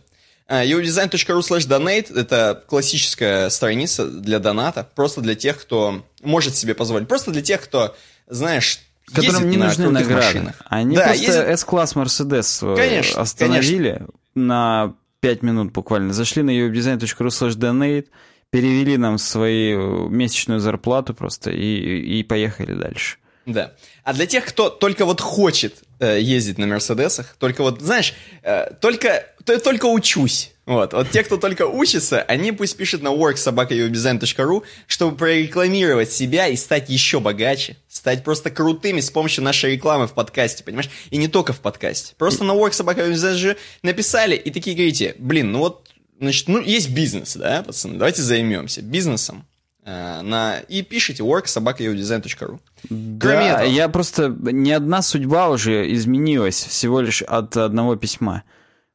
udesign.ru 0.49 1.39
slash 1.39 1.67
donate– 1.67 2.15
это 2.15 2.63
классическая 2.67 3.49
страница 3.49 4.05
для 4.05 4.39
доната, 4.39 4.87
просто 4.95 5.21
для 5.21 5.35
тех, 5.35 5.59
кто 5.59 6.03
может 6.21 6.55
себе 6.55 6.73
позволить, 6.73 7.07
просто 7.07 7.31
для 7.31 7.41
тех, 7.41 7.61
кто, 7.61 7.95
знаешь, 8.27 8.79
Которым 9.13 9.49
не 9.49 9.57
на 9.57 9.65
нужны 9.65 9.89
награды. 9.89 10.25
Машинах. 10.25 10.55
Они 10.65 10.95
да, 10.95 11.05
просто 11.05 11.23
ездит... 11.23 11.43
S-класс 11.45 11.95
Mercedes 11.95 12.75
конечно, 12.75 13.21
остановили 13.21 13.91
конечно. 13.93 14.13
на 14.35 14.95
5 15.21 15.41
минут 15.41 15.71
буквально. 15.71 16.13
Зашли 16.13 16.43
на 16.43 16.51
uwebdesign.ru 16.51 17.27
slash 17.27 17.57
donate, 17.57 18.07
перевели 18.51 18.97
нам 18.97 19.17
свою 19.17 20.09
месячную 20.09 20.59
зарплату 20.59 21.13
просто 21.13 21.51
и, 21.51 22.19
и 22.19 22.23
поехали 22.23 22.73
дальше. 22.73 23.17
Да. 23.49 23.73
А 24.03 24.13
для 24.13 24.27
тех, 24.27 24.45
кто 24.45 24.69
только 24.69 25.05
вот 25.05 25.21
хочет 25.21 25.83
э, 25.99 26.19
ездить 26.21 26.59
на 26.59 26.67
Мерседесах, 26.67 27.35
только 27.39 27.63
вот, 27.63 27.81
знаешь, 27.81 28.13
э, 28.43 28.73
только, 28.79 29.25
то, 29.43 29.59
только 29.59 29.87
учусь. 29.87 30.51
Вот. 30.67 30.93
вот 30.93 31.09
те, 31.09 31.23
кто 31.23 31.37
только 31.37 31.65
учится, 31.65 32.21
они 32.21 32.51
пусть 32.51 32.77
пишут 32.77 33.01
на 33.01 33.07
worksobaka.udesign.ru, 33.07 34.63
чтобы 34.85 35.17
прорекламировать 35.17 36.11
себя 36.11 36.47
и 36.47 36.55
стать 36.55 36.89
еще 36.89 37.19
богаче, 37.19 37.75
стать 37.87 38.23
просто 38.23 38.51
крутыми 38.51 39.01
с 39.01 39.09
помощью 39.09 39.43
нашей 39.43 39.71
рекламы 39.73 40.07
в 40.07 40.13
подкасте, 40.13 40.63
понимаешь? 40.63 40.91
И 41.09 41.17
не 41.17 41.27
только 41.27 41.53
в 41.53 41.59
подкасте. 41.59 42.13
Просто 42.19 42.43
на 42.43 42.51
worksobaka.udesign 42.51 43.57
написали 43.81 44.35
и 44.35 44.51
такие 44.51 44.75
говорите, 44.75 45.15
блин, 45.17 45.51
ну 45.51 45.59
вот, 45.59 45.89
значит, 46.19 46.47
ну 46.47 46.61
есть 46.61 46.91
бизнес, 46.91 47.35
да, 47.35 47.63
пацаны, 47.63 47.97
давайте 47.97 48.21
займемся 48.21 48.83
бизнесом. 48.83 49.47
Э, 49.85 50.21
на, 50.21 50.59
и 50.59 50.81
пишите 50.81 51.23
work 51.23 51.47
собакаеудизайн.ру. 51.47 52.59
Да, 52.89 53.59
этого... 53.61 53.69
я 53.69 53.89
просто... 53.89 54.29
Ни 54.39 54.71
одна 54.71 55.01
судьба 55.01 55.49
уже 55.49 55.91
изменилась 55.93 56.63
всего 56.63 57.01
лишь 57.01 57.21
от 57.21 57.57
одного 57.57 57.95
письма. 57.95 58.43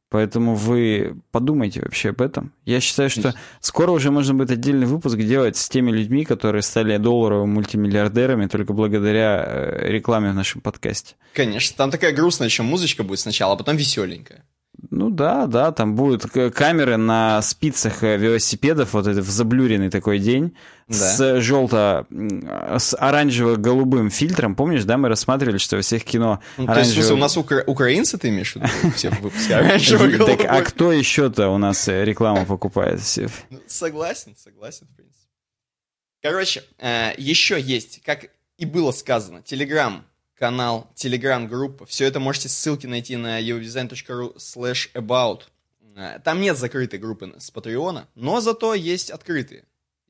Поэтому 0.09 0.55
вы 0.55 1.17
подумайте 1.31 1.81
вообще 1.81 2.09
об 2.09 2.21
этом. 2.21 2.53
Я 2.63 2.79
считаю, 2.79 3.09
что 3.09 3.33
скоро 3.59 3.91
уже 3.91 4.11
можно 4.11 4.33
будет 4.35 4.51
отдельный 4.51 4.85
выпуск 4.85 5.17
делать 5.17 5.57
с 5.57 5.67
теми 5.67 5.91
людьми, 5.91 6.23
которые 6.23 6.61
стали 6.61 6.95
долларовыми 6.97 7.51
мультимиллиардерами 7.51 8.45
только 8.45 8.71
благодаря 8.71 9.43
э, 9.45 9.89
рекламе 9.89 10.29
в 10.29 10.35
нашем 10.35 10.61
подкасте. 10.61 11.15
Конечно. 11.33 11.75
Там 11.75 11.91
такая 11.91 12.13
грустная 12.13 12.47
еще 12.47 12.63
музычка 12.63 13.03
будет 13.03 13.19
сначала, 13.19 13.55
а 13.55 13.57
потом 13.57 13.75
веселенькая. 13.75 14.45
Ну 14.89 15.09
да, 15.09 15.47
да, 15.47 15.71
там 15.71 15.95
будут 15.95 16.25
камеры 16.53 16.97
на 16.97 17.41
спицах 17.41 18.03
э, 18.03 18.17
велосипедов, 18.17 18.93
вот 18.93 19.07
это 19.07 19.21
в 19.21 19.29
заблюренный 19.29 19.89
такой 19.89 20.19
день, 20.19 20.55
да. 20.87 20.95
с 20.95 21.41
желто, 21.41 22.05
с 22.09 22.95
оранжево-голубым 22.95 24.09
фильтром. 24.09 24.55
Помнишь, 24.55 24.83
да, 24.83 24.97
мы 24.97 25.09
рассматривали, 25.09 25.57
что 25.57 25.77
во 25.77 25.81
всех 25.81 26.03
кино 26.03 26.39
ну, 26.57 26.65
оранжево... 26.65 26.93
То 26.93 26.99
есть, 26.99 27.11
у 27.11 27.17
нас 27.17 27.37
укра... 27.37 27.63
украинцы 27.65 28.17
ты 28.17 28.29
имеешь 28.29 28.53
в 28.53 28.55
виду? 28.57 28.67
Все 28.95 29.09
выпуски 29.09 29.51
оранжево-голубой. 29.51 30.37
Так, 30.37 30.47
а 30.49 30.61
кто 30.61 30.91
еще-то 30.91 31.49
у 31.49 31.57
нас 31.57 31.87
э, 31.87 32.03
рекламу 32.03 32.45
покупает? 32.45 33.01
Ну, 33.49 33.59
согласен, 33.67 34.35
согласен, 34.37 34.87
в 34.91 34.95
принципе. 34.95 35.29
Короче, 36.21 36.63
э, 36.79 37.13
еще 37.17 37.59
есть, 37.59 38.01
как 38.03 38.27
и 38.57 38.65
было 38.65 38.91
сказано, 38.91 39.43
Telegram 39.45 40.01
канал, 40.37 40.91
телеграм-группа. 40.95 41.85
Все 41.85 42.05
это 42.05 42.19
можете 42.19 42.49
ссылки 42.49 42.87
найти 42.87 43.15
на 43.15 43.41
eurodesign.ru 43.41 44.35
slash 44.37 44.91
about. 44.93 45.41
Э, 45.95 46.19
там 46.23 46.41
нет 46.41 46.57
закрытой 46.57 46.99
группы 46.99 47.33
с 47.37 47.51
Патреона, 47.51 48.07
но 48.15 48.41
зато 48.41 48.73
есть 48.73 49.09
открытые. 49.09 49.63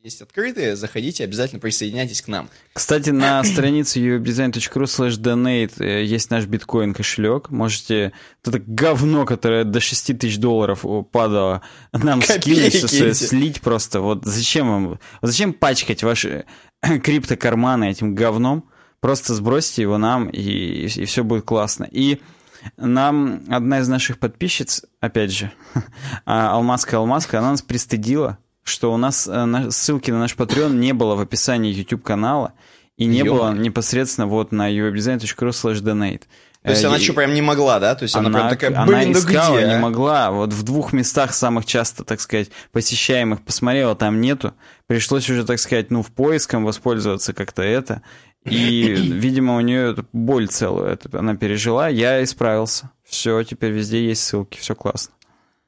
Есть 0.03 0.21
открытые, 0.21 0.75
заходите, 0.75 1.23
обязательно 1.23 1.59
присоединяйтесь 1.59 2.21
к 2.21 2.27
нам. 2.27 2.47
Кстати, 2.73 3.09
на 3.09 3.43
странице 3.43 3.99
uwebdesign.ru 3.99 4.83
slash 4.83 5.19
donate 5.19 5.83
э, 5.83 6.03
есть 6.03 6.29
наш 6.29 6.45
биткоин 6.45 6.93
кошелек. 6.93 7.49
Можете 7.49 8.11
это 8.43 8.59
говно, 8.59 9.25
которое 9.25 9.63
до 9.63 9.79
6 9.79 10.19
тысяч 10.19 10.37
долларов 10.37 10.85
падало, 11.11 11.63
нам 11.91 12.21
скинуть, 12.21 13.17
слить 13.17 13.61
просто. 13.61 14.01
Вот 14.01 14.25
зачем 14.25 14.67
вам, 14.67 14.99
зачем 15.23 15.53
пачкать 15.53 16.03
ваши 16.03 16.45
криптокарманы 16.81 17.89
этим 17.89 18.13
говном? 18.13 18.69
Просто 19.05 19.35
сбросьте 19.35 19.83
его 19.83 19.99
нам, 19.99 20.29
и, 20.29 20.87
и 20.87 21.05
все 21.05 21.23
будет 21.23 21.45
классно. 21.45 21.87
И 21.91 22.21
нам 22.75 23.43
одна 23.49 23.81
из 23.81 23.87
наших 23.87 24.17
подписчиц, 24.17 24.83
опять 24.99 25.31
же, 25.31 25.51
а, 26.25 26.53
Алмазка 26.53 26.97
Алмазка, 26.97 27.37
она 27.37 27.51
нас 27.51 27.61
пристыдила, 27.61 28.39
что 28.63 28.91
у 28.91 28.97
нас 28.97 29.29
э, 29.31 29.69
ссылки 29.69 30.09
на 30.09 30.17
наш 30.17 30.35
Patreon 30.35 30.73
не 30.73 30.91
было 30.91 31.13
в 31.13 31.19
описании 31.19 31.71
YouTube-канала, 31.71 32.53
и 32.97 33.05
не 33.05 33.19
Ё. 33.19 33.31
было 33.31 33.53
непосредственно 33.53 34.25
вот 34.25 34.51
на 34.51 34.71
uwebdesign.ru 34.71 35.49
slash 35.49 35.83
donate. 35.83 36.23
То 36.65 36.71
есть 36.71 36.83
она 36.83 36.99
что, 36.99 37.13
прям 37.13 37.33
не 37.33 37.41
могла, 37.41 37.79
да? 37.79 37.93
То 37.93 38.03
есть 38.03 38.15
она, 38.15 38.27
она 38.27 38.39
прям 38.39 38.49
такая, 38.49 38.85
блин, 38.85 38.99
она 38.99 39.11
искала, 39.11 39.57
где, 39.57 39.67
не 39.67 39.79
могла. 39.79 40.31
Вот 40.31 40.51
в 40.51 40.63
двух 40.63 40.93
местах 40.93 41.33
самых 41.33 41.65
часто, 41.65 42.03
так 42.03 42.19
сказать, 42.19 42.49
посещаемых 42.71 43.43
посмотрела, 43.43 43.95
там 43.95 44.19
нету. 44.19 44.53
Пришлось 44.87 45.29
уже, 45.29 45.45
так 45.45 45.59
сказать, 45.59 45.91
ну, 45.91 46.01
в 46.01 46.11
поиском 46.11 46.65
воспользоваться 46.65 47.33
как-то 47.33 47.61
это. 47.61 48.01
И, 48.45 48.93
видимо, 48.95 49.57
у 49.57 49.61
нее 49.61 49.95
боль 50.11 50.47
целую 50.47 50.87
это 50.87 51.19
она 51.19 51.35
пережила. 51.35 51.87
Я 51.87 52.23
исправился. 52.23 52.89
Все, 53.03 53.43
теперь 53.43 53.71
везде 53.71 54.03
есть 54.03 54.23
ссылки, 54.23 54.57
все 54.57 54.73
классно. 54.73 55.13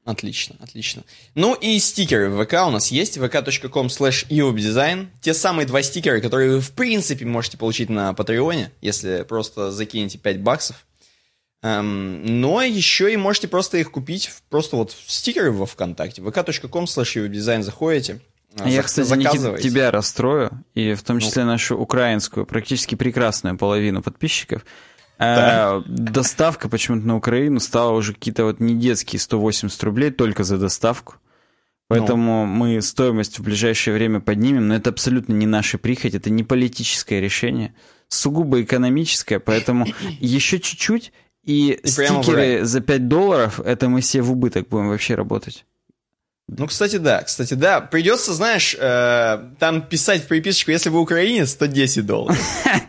Отлично, 0.08 0.56
отлично. 0.62 1.04
Ну 1.36 1.54
и 1.54 1.78
стикеры 1.80 2.30
в 2.30 2.42
ВК 2.42 2.54
у 2.66 2.70
нас 2.70 2.88
есть, 2.92 3.18
vk.com 3.18 3.88
slash 3.88 5.08
Те 5.22 5.34
самые 5.34 5.68
два 5.68 5.82
стикера, 5.82 6.22
которые 6.22 6.52
вы 6.52 6.62
в 6.62 6.72
принципе 6.72 7.26
можете 7.26 7.58
получить 7.58 7.90
на 7.90 8.14
Патреоне, 8.14 8.72
если 8.80 9.26
просто 9.28 9.70
закинете 9.72 10.18
5 10.18 10.42
баксов. 10.42 10.87
Эм, 11.63 12.39
но 12.39 12.62
еще 12.62 13.12
и 13.12 13.17
можете 13.17 13.48
просто 13.48 13.78
их 13.78 13.91
купить, 13.91 14.32
просто 14.50 14.76
вот 14.76 14.96
стикеры 15.08 15.52
во 15.52 15.65
ВКонтакте. 15.65 16.22
vk.com 16.22 16.86
slash 16.86 17.62
заходите, 17.62 18.22
а, 18.60 18.70
Я, 18.70 18.84
кстати, 18.84 19.12
не 19.13 19.62
тебя 19.62 19.91
расстрою, 19.91 20.52
и 20.74 20.93
в 20.93 21.04
том 21.04 21.20
числе 21.20 21.43
ну. 21.43 21.52
нашу 21.52 21.78
украинскую, 21.78 22.46
практически 22.46 22.96
прекрасную 22.96 23.58
половину 23.58 24.02
подписчиков. 24.02 24.65
Да. 25.20 25.78
Э, 25.78 25.84
доставка 25.88 26.70
почему-то 26.70 27.08
на 27.08 27.15
Украину 27.15 27.60
стала 27.60 27.91
уже 27.91 28.13
какие-то 28.13 28.46
вот 28.46 28.60
не 28.60 28.76
детские 28.76 29.20
180 29.20 29.84
рублей 29.84 30.12
только 30.12 30.43
за 30.43 30.58
доставку. 30.58 31.15
Поэтому 31.88 32.46
ну. 32.46 32.54
мы 32.54 32.82
стоимость 32.82 33.39
в 33.39 33.43
ближайшее 33.43 33.93
время 33.93 34.20
поднимем, 34.20 34.67
но 34.67 34.76
это 34.76 34.89
абсолютно 34.89 35.34
не 35.34 35.46
наша 35.46 35.78
прихоть, 35.78 36.15
это 36.15 36.30
не 36.30 36.43
политическое 36.43 37.22
решение, 37.22 37.74
сугубо 38.10 38.62
экономическое, 38.62 39.39
поэтому 39.39 39.88
еще 40.20 40.60
чуть-чуть, 40.60 41.13
и, 41.48 41.72
и 41.72 41.88
стикеры 41.88 42.66
за 42.66 42.82
5 42.82 43.08
долларов, 43.08 43.60
это 43.62 43.88
мы 43.88 44.02
все 44.02 44.22
в 44.22 44.32
убыток 44.32 44.68
будем 44.68 44.90
вообще 44.90 45.16
работать. 45.16 45.66
Ну, 46.50 46.68
кстати, 46.68 46.98
да, 46.98 47.24
кстати, 47.24 47.56
да. 47.56 47.82
Придется, 47.82 48.34
знаешь, 48.34 48.76
э, 48.80 49.40
там 49.60 49.82
писать 49.82 50.24
в 50.24 50.28
приписочку, 50.28 50.72
если 50.72 50.90
вы 50.90 51.02
украинец, 51.02 51.52
110 51.52 52.06
долларов. 52.06 52.38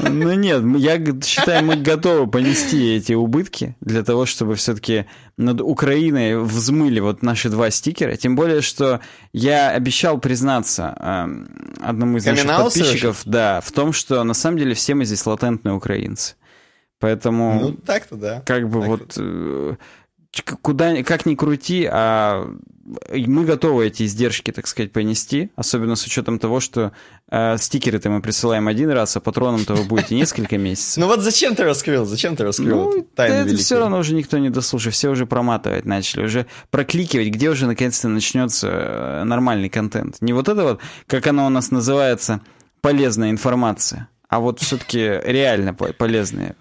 Ну 0.00 0.32
нет, 0.32 0.62
я 0.78 0.96
считаю, 1.22 1.64
мы 1.64 1.76
готовы 1.76 2.28
понести 2.28 2.96
эти 2.96 3.12
убытки 3.12 3.76
для 3.80 4.02
того, 4.02 4.26
чтобы 4.26 4.56
все-таки 4.56 5.06
над 5.36 5.60
Украиной 5.60 6.42
взмыли 6.42 6.98
вот 6.98 7.22
наши 7.22 7.48
два 7.48 7.70
стикера. 7.70 8.16
Тем 8.16 8.34
более, 8.34 8.60
что 8.60 9.00
я 9.32 9.70
обещал 9.70 10.18
признаться 10.18 10.96
э, 10.98 11.26
одному 11.80 12.16
из 12.16 12.24
наших 12.24 12.46
подписчиков, 12.46 13.22
да, 13.24 13.60
в 13.60 13.70
том, 13.70 13.92
что 13.92 14.24
на 14.24 14.34
самом 14.34 14.58
деле 14.58 14.74
все 14.74 14.94
мы 14.94 15.04
здесь 15.04 15.24
латентные 15.26 15.74
украинцы. 15.74 16.34
Поэтому... 16.98 17.60
Ну, 17.60 17.72
так-то 17.72 18.16
да. 18.16 18.42
Как 18.44 18.68
бы 18.68 18.80
так 18.80 18.88
вот... 18.88 19.14
Э, 19.18 19.76
куда, 20.62 21.02
как 21.02 21.26
ни 21.26 21.34
крути, 21.34 21.88
а 21.90 22.48
мы 23.10 23.44
готовы 23.44 23.86
эти 23.86 24.04
издержки, 24.04 24.50
так 24.50 24.66
сказать, 24.66 24.92
понести, 24.92 25.50
особенно 25.56 25.96
с 25.96 26.04
учетом 26.04 26.38
того, 26.38 26.60
что 26.60 26.92
э, 27.30 27.56
стикеры-то 27.58 28.08
мы 28.08 28.22
присылаем 28.22 28.68
один 28.68 28.90
раз, 28.90 29.16
а 29.16 29.20
патроном-то 29.20 29.74
вы 29.74 29.84
будете 29.84 30.14
несколько 30.14 30.56
месяцев. 30.58 30.98
Ну 30.98 31.06
вот 31.06 31.20
зачем 31.20 31.54
ты 31.54 31.64
раскрыл? 31.64 32.06
Зачем 32.06 32.36
ты 32.36 32.44
раскрыл 32.44 32.92
ну, 32.92 33.06
это 33.16 33.56
все 33.56 33.78
равно 33.78 33.98
уже 33.98 34.14
никто 34.14 34.38
не 34.38 34.50
дослушает, 34.50 34.94
все 34.94 35.10
уже 35.10 35.26
проматывать 35.26 35.84
начали, 35.84 36.24
уже 36.24 36.46
прокликивать, 36.70 37.28
где 37.28 37.50
уже 37.50 37.66
наконец-то 37.66 38.08
начнется 38.08 38.68
э, 38.68 39.24
нормальный 39.24 39.68
контент. 39.68 40.16
Не 40.20 40.32
вот 40.32 40.48
это 40.48 40.62
вот, 40.62 40.80
как 41.06 41.26
оно 41.26 41.46
у 41.46 41.50
нас 41.50 41.70
называется, 41.70 42.40
полезная 42.80 43.30
информация, 43.30 44.08
а 44.28 44.40
вот 44.40 44.60
все-таки 44.60 45.20
реально 45.24 45.74
полезная 45.74 46.56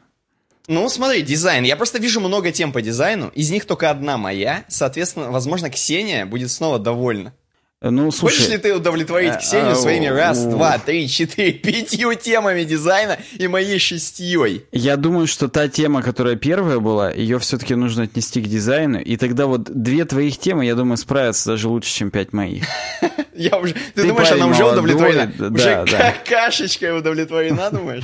ну, 0.67 0.89
смотри, 0.89 1.21
дизайн. 1.21 1.63
Я 1.63 1.77
просто 1.77 1.97
вижу 1.97 2.19
много 2.19 2.51
тем 2.51 2.73
по 2.73 2.81
дизайну. 2.81 3.29
Из 3.29 3.49
них 3.49 3.65
только 3.65 3.89
одна 3.89 4.17
моя. 4.17 4.65
Соответственно, 4.67 5.31
возможно, 5.31 5.69
Ксения 5.69 6.25
будет 6.25 6.51
снова 6.51 6.77
довольна. 6.77 7.33
Ну, 7.79 8.11
слушай, 8.11 8.37
Хочешь 8.37 8.49
ли 8.49 8.57
ты 8.57 8.75
удовлетворить 8.75 9.33
а, 9.33 9.37
Ксению 9.37 9.73
а, 9.73 9.75
своими 9.75 10.07
раз, 10.07 10.43
два, 10.45 10.79
три, 10.79 11.07
четыре, 11.07 11.51
пятью 11.53 12.15
темами 12.15 12.63
дизайна 12.63 13.19
и 13.37 13.47
моей 13.47 13.77
шестьей? 13.77 14.65
Я 14.71 14.97
думаю, 14.97 15.27
что 15.27 15.47
та 15.47 15.67
тема, 15.67 16.01
которая 16.01 16.35
первая 16.35 16.79
была, 16.79 17.11
ее 17.11 17.37
все-таки 17.37 17.75
нужно 17.75 18.03
отнести 18.03 18.41
к 18.41 18.47
дизайну, 18.47 18.99
и 18.99 19.15
тогда 19.15 19.45
вот 19.45 19.65
две 19.65 20.05
твоих 20.05 20.39
темы, 20.39 20.65
я 20.65 20.73
думаю, 20.73 20.97
справятся 20.97 21.51
даже 21.51 21.69
лучше, 21.69 21.93
чем 21.93 22.09
пять 22.09 22.33
моих. 22.33 22.65
Я 23.37 23.57
уже... 23.57 23.73
Ты, 23.73 24.01
ты 24.01 24.07
думаешь, 24.07 24.31
она 24.31 24.47
уже 24.47 24.65
удовлетворена? 24.65 25.31
Да, 25.37 25.83
уже 25.83 25.97
да. 25.97 26.15
кашечкой 26.25 26.97
удовлетворена, 26.97 27.69
думаешь? 27.71 28.03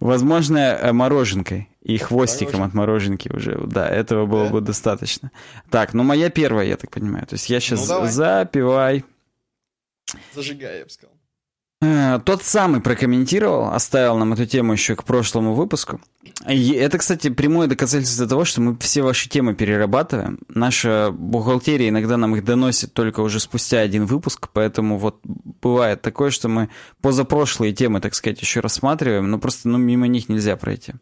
Возможно, 0.00 0.58
э, 0.58 0.92
мороженкой 0.92 1.68
и 1.82 1.96
хвостиком 1.96 2.62
от 2.62 2.74
мороженки 2.74 3.30
уже. 3.32 3.58
Да, 3.66 3.88
этого 3.88 4.26
было 4.26 4.48
бы 4.48 4.60
достаточно. 4.60 5.30
Так, 5.70 5.94
ну 5.94 6.02
моя 6.02 6.30
первая, 6.30 6.66
я 6.66 6.76
так 6.76 6.90
понимаю. 6.90 7.26
То 7.26 7.34
есть 7.34 7.48
я 7.48 7.60
сейчас 7.60 7.88
ну, 7.88 8.06
запивай. 8.06 9.04
Зажигай, 10.34 10.78
я 10.78 10.84
бы 10.84 10.90
сказал. 10.90 11.14
Э, 11.84 12.18
тот 12.24 12.42
самый 12.44 12.80
прокомментировал, 12.80 13.74
оставил 13.74 14.16
нам 14.16 14.32
эту 14.32 14.46
тему 14.46 14.72
еще 14.72 14.96
к 14.96 15.04
прошлому 15.04 15.52
выпуску. 15.52 16.00
И 16.48 16.70
это, 16.72 16.98
кстати, 16.98 17.28
прямое 17.28 17.66
доказательство 17.66 18.26
того, 18.26 18.44
что 18.44 18.62
мы 18.62 18.76
все 18.78 19.02
ваши 19.02 19.28
темы 19.28 19.54
перерабатываем. 19.54 20.38
Наша 20.48 21.10
бухгалтерия 21.12 21.90
иногда 21.90 22.16
нам 22.16 22.36
их 22.36 22.44
доносит 22.44 22.94
только 22.94 23.20
уже 23.20 23.38
спустя 23.38 23.80
один 23.80 24.06
выпуск, 24.06 24.48
поэтому 24.52 24.98
вот 24.98 25.20
бывает 25.24 26.00
такое, 26.00 26.30
что 26.30 26.48
мы 26.48 26.70
позапрошлые 27.02 27.74
темы, 27.74 28.00
так 28.00 28.14
сказать, 28.14 28.40
еще 28.40 28.60
рассматриваем, 28.60 29.30
но 29.30 29.38
просто 29.38 29.68
ну, 29.68 29.76
мимо 29.76 30.06
них 30.06 30.28
нельзя 30.28 30.56
пройти. 30.56 30.94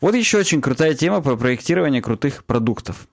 Вот 0.00 0.14
еще 0.14 0.38
очень 0.38 0.60
крутая 0.60 0.94
тема 0.94 1.20
про 1.20 1.36
проектирование 1.36 2.02
крутых 2.02 2.44
продуктов. 2.44 3.06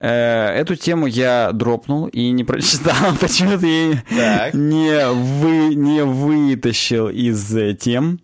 Э, 0.00 0.50
эту 0.50 0.76
тему 0.76 1.06
я 1.06 1.50
дропнул 1.52 2.06
и 2.06 2.30
не 2.30 2.44
прочитал, 2.44 3.16
почему-то 3.20 3.66
я 3.66 4.50
не, 4.52 5.08
вы, 5.10 5.74
не 5.74 6.04
вытащил 6.04 7.08
из 7.08 7.54
э, 7.56 7.74
тем. 7.74 8.20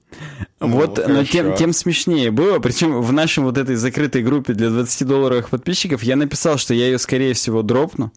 Ну, 0.60 0.68
вот, 0.68 0.98
хорошо. 0.98 1.12
но 1.12 1.24
тем, 1.24 1.54
тем 1.56 1.72
смешнее 1.72 2.30
было. 2.30 2.60
Причем 2.60 3.00
в 3.00 3.12
нашем 3.12 3.44
вот 3.44 3.58
этой 3.58 3.74
закрытой 3.74 4.22
группе 4.22 4.54
для 4.54 4.68
20-долларовых 4.68 5.50
подписчиков 5.50 6.04
я 6.04 6.14
написал, 6.14 6.58
что 6.58 6.74
я 6.74 6.86
ее, 6.86 6.98
скорее 6.98 7.34
всего, 7.34 7.62
дропну. 7.62 8.12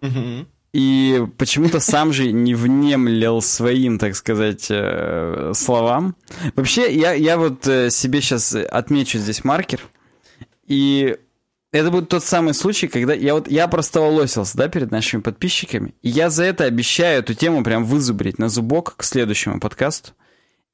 Угу. 0.00 0.46
И 0.72 1.26
почему-то 1.36 1.80
сам 1.80 2.12
же 2.12 2.32
не 2.32 2.54
внемлил 2.54 3.42
своим, 3.42 3.98
так 3.98 4.16
сказать, 4.16 4.66
э, 4.70 5.52
словам. 5.54 6.16
Вообще, 6.56 6.90
я, 6.94 7.12
я 7.12 7.36
вот 7.36 7.64
себе 7.64 8.22
сейчас 8.22 8.54
отмечу 8.54 9.18
здесь 9.18 9.44
маркер. 9.44 9.80
И 10.66 11.18
это 11.74 11.90
будет 11.90 12.08
тот 12.08 12.22
самый 12.22 12.54
случай, 12.54 12.86
когда 12.86 13.14
я 13.14 13.34
вот 13.34 13.50
я 13.50 13.66
просто 13.66 14.00
волосился, 14.00 14.56
да, 14.56 14.68
перед 14.68 14.92
нашими 14.92 15.20
подписчиками. 15.20 15.92
И 16.02 16.08
я 16.08 16.30
за 16.30 16.44
это 16.44 16.64
обещаю 16.64 17.18
эту 17.18 17.34
тему 17.34 17.64
прям 17.64 17.84
вызубрить 17.84 18.38
на 18.38 18.48
зубок 18.48 18.94
к 18.96 19.02
следующему 19.02 19.58
подкасту. 19.58 20.12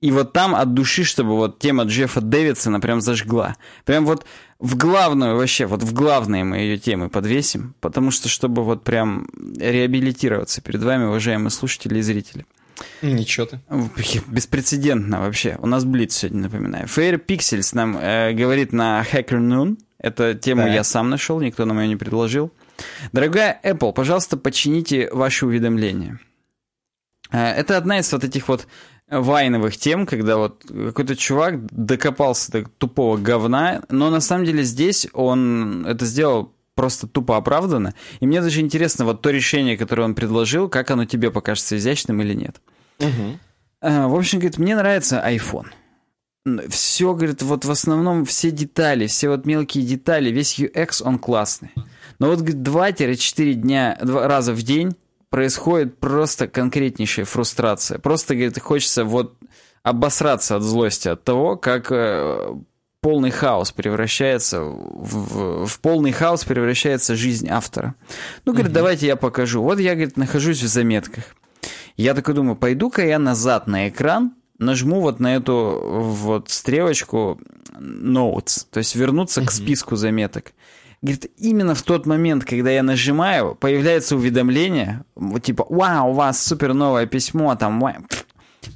И 0.03 0.13
вот 0.13 0.35
там 0.35 0.55
от 0.55 0.75
души, 0.75 1.05
чтобы 1.05 1.37
вот 1.37 1.59
тема 1.59 1.85
Джеффа 1.85 2.21
Дэвидсона 2.21 2.81
прям 2.81 3.01
зажгла. 3.01 3.57
Прям 3.87 4.05
вот 4.05 4.27
в 4.59 4.77
главную 4.77 5.37
вообще, 5.37 5.65
вот 5.65 5.83
в 5.83 5.95
главные 5.95 6.45
мы 6.45 6.59
ее 6.59 6.77
темы 6.77 7.09
подвесим, 7.09 7.75
потому 7.81 8.11
что 8.11 8.29
чтобы 8.29 8.63
вот 8.63 8.85
прям 8.85 9.27
реабилитироваться 9.59 10.61
перед 10.61 10.83
вами, 10.83 11.05
уважаемые 11.05 11.51
слушатели 11.51 11.99
и 11.99 12.03
зрители. 12.03 12.45
Ничего 13.01 13.47
ты. 13.47 13.61
Беспрецедентно 14.27 15.21
вообще. 15.21 15.57
У 15.61 15.67
нас 15.67 15.85
Блиц 15.85 16.15
сегодня, 16.15 16.43
напоминаю. 16.43 16.87
Fair 16.87 17.19
Pixels 17.25 17.71
нам 17.73 17.97
э, 17.97 18.33
говорит 18.35 18.75
на 18.75 19.03
Hacker 19.03 19.39
Noon. 19.39 19.79
Эту 20.01 20.35
тему 20.35 20.63
так. 20.63 20.73
я 20.73 20.85
сам 20.85 21.11
нашел, 21.11 21.41
никто 21.41 21.65
нам 21.67 21.79
ее 21.81 21.89
не 21.89 21.97
предложил. 21.97 22.53
Дорогая 23.13 23.61
Apple, 23.63 23.93
пожалуйста, 23.93 24.37
почините 24.37 25.11
ваши 25.13 25.47
уведомления. 25.47 26.19
Э, 27.31 27.53
это 27.53 27.77
одна 27.77 27.99
из 27.99 28.11
вот 28.13 28.25
этих 28.25 28.49
вот 28.49 28.67
вайновых 29.11 29.77
тем, 29.77 30.07
когда 30.07 30.37
вот 30.37 30.65
какой-то 30.67 31.17
чувак 31.17 31.67
докопался 31.67 32.53
до 32.53 32.65
тупого 32.65 33.17
говна, 33.19 33.83
но 33.91 34.09
на 34.09 34.21
самом 34.21 34.45
деле 34.47 34.63
здесь 34.63 35.09
он 35.13 35.85
это 35.85 36.07
сделал 36.07 36.55
просто 36.75 37.07
тупо 37.07 37.37
оправданно. 37.37 37.95
И 38.21 38.27
мне 38.27 38.41
даже 38.41 38.61
интересно, 38.61 39.05
вот 39.05 39.21
то 39.21 39.31
решение, 39.31 39.77
которое 39.77 40.05
он 40.05 40.15
предложил, 40.15 40.69
как 40.69 40.91
оно 40.91 41.05
тебе 41.05 41.31
покажется 41.31 41.77
изящным 41.77 42.23
или 42.23 42.33
нет. 42.33 42.57
Угу. 43.01 43.39
В 43.83 44.17
общем, 44.17 44.39
говорит, 44.39 44.59
мне 44.59 44.77
нравится 44.77 45.23
iPhone. 45.27 45.67
Все, 46.69 47.15
говорит, 47.15 47.43
вот 47.43 47.65
в 47.67 47.71
основном 47.71 48.25
все 48.25 48.51
детали, 48.51 49.07
все 49.07 49.29
вот 49.29 49.45
мелкие 49.45 49.85
детали, 49.85 50.31
весь 50.31 50.59
UX, 50.59 51.03
он 51.03 51.19
классный. 51.19 51.71
Но 52.19 52.29
вот, 52.29 52.41
говорит, 52.41 52.57
2-4 52.57 53.53
дня, 53.55 53.99
два 54.03 54.27
раза 54.27 54.53
в 54.53 54.63
день 54.63 54.97
происходит 55.29 55.99
просто 55.99 56.49
конкретнейшая 56.49 57.27
фрустрация. 57.27 57.99
Просто, 57.99 58.35
говорит, 58.35 58.59
хочется 58.59 59.05
вот 59.05 59.37
обосраться 59.83 60.57
от 60.57 60.63
злости 60.63 61.09
от 61.09 61.25
того, 61.25 61.57
как 61.57 61.93
э, 61.93 62.55
полный 63.01 63.31
хаос 63.31 63.73
превращается 63.73 64.63
в, 64.63 65.67
в 65.67 65.81
полный 65.81 66.13
хаос 66.13 66.45
превращается 66.45 67.17
жизнь 67.17 67.49
автора. 67.49 67.95
Ну, 68.45 68.53
говорит, 68.53 68.71
угу. 68.71 68.75
давайте 68.75 69.07
я 69.07 69.17
покажу. 69.17 69.63
Вот 69.63 69.79
я, 69.79 69.95
говорит, 69.95 70.17
нахожусь 70.17 70.63
в 70.63 70.67
заметках. 70.67 71.25
Я 71.97 72.15
такой 72.15 72.35
думаю, 72.35 72.57
пойду-ка 72.57 73.05
я 73.07 73.19
назад 73.19 73.67
на 73.67 73.89
экран, 73.89 74.35
нажму 74.61 75.01
вот 75.01 75.19
на 75.19 75.35
эту 75.35 75.81
вот 75.83 76.51
стрелочку 76.51 77.41
notes, 77.79 78.67
то 78.71 78.79
есть 78.79 78.95
вернуться 78.95 79.41
угу. 79.41 79.49
к 79.49 79.53
списку 79.53 79.97
заметок. 79.97 80.53
Говорит, 81.03 81.31
именно 81.39 81.75
в 81.75 81.83
тот 81.83 82.05
момент, 82.05 82.45
когда 82.45 82.71
я 82.71 82.83
нажимаю, 82.83 83.55
появляется 83.55 84.17
уведомление, 84.17 85.05
вот 85.15 85.43
типа, 85.43 85.67
вау, 85.69 86.11
у 86.11 86.13
вас 86.13 86.43
супер 86.43 86.75
новое 86.75 87.07
письмо, 87.07 87.57
там, 87.57 87.83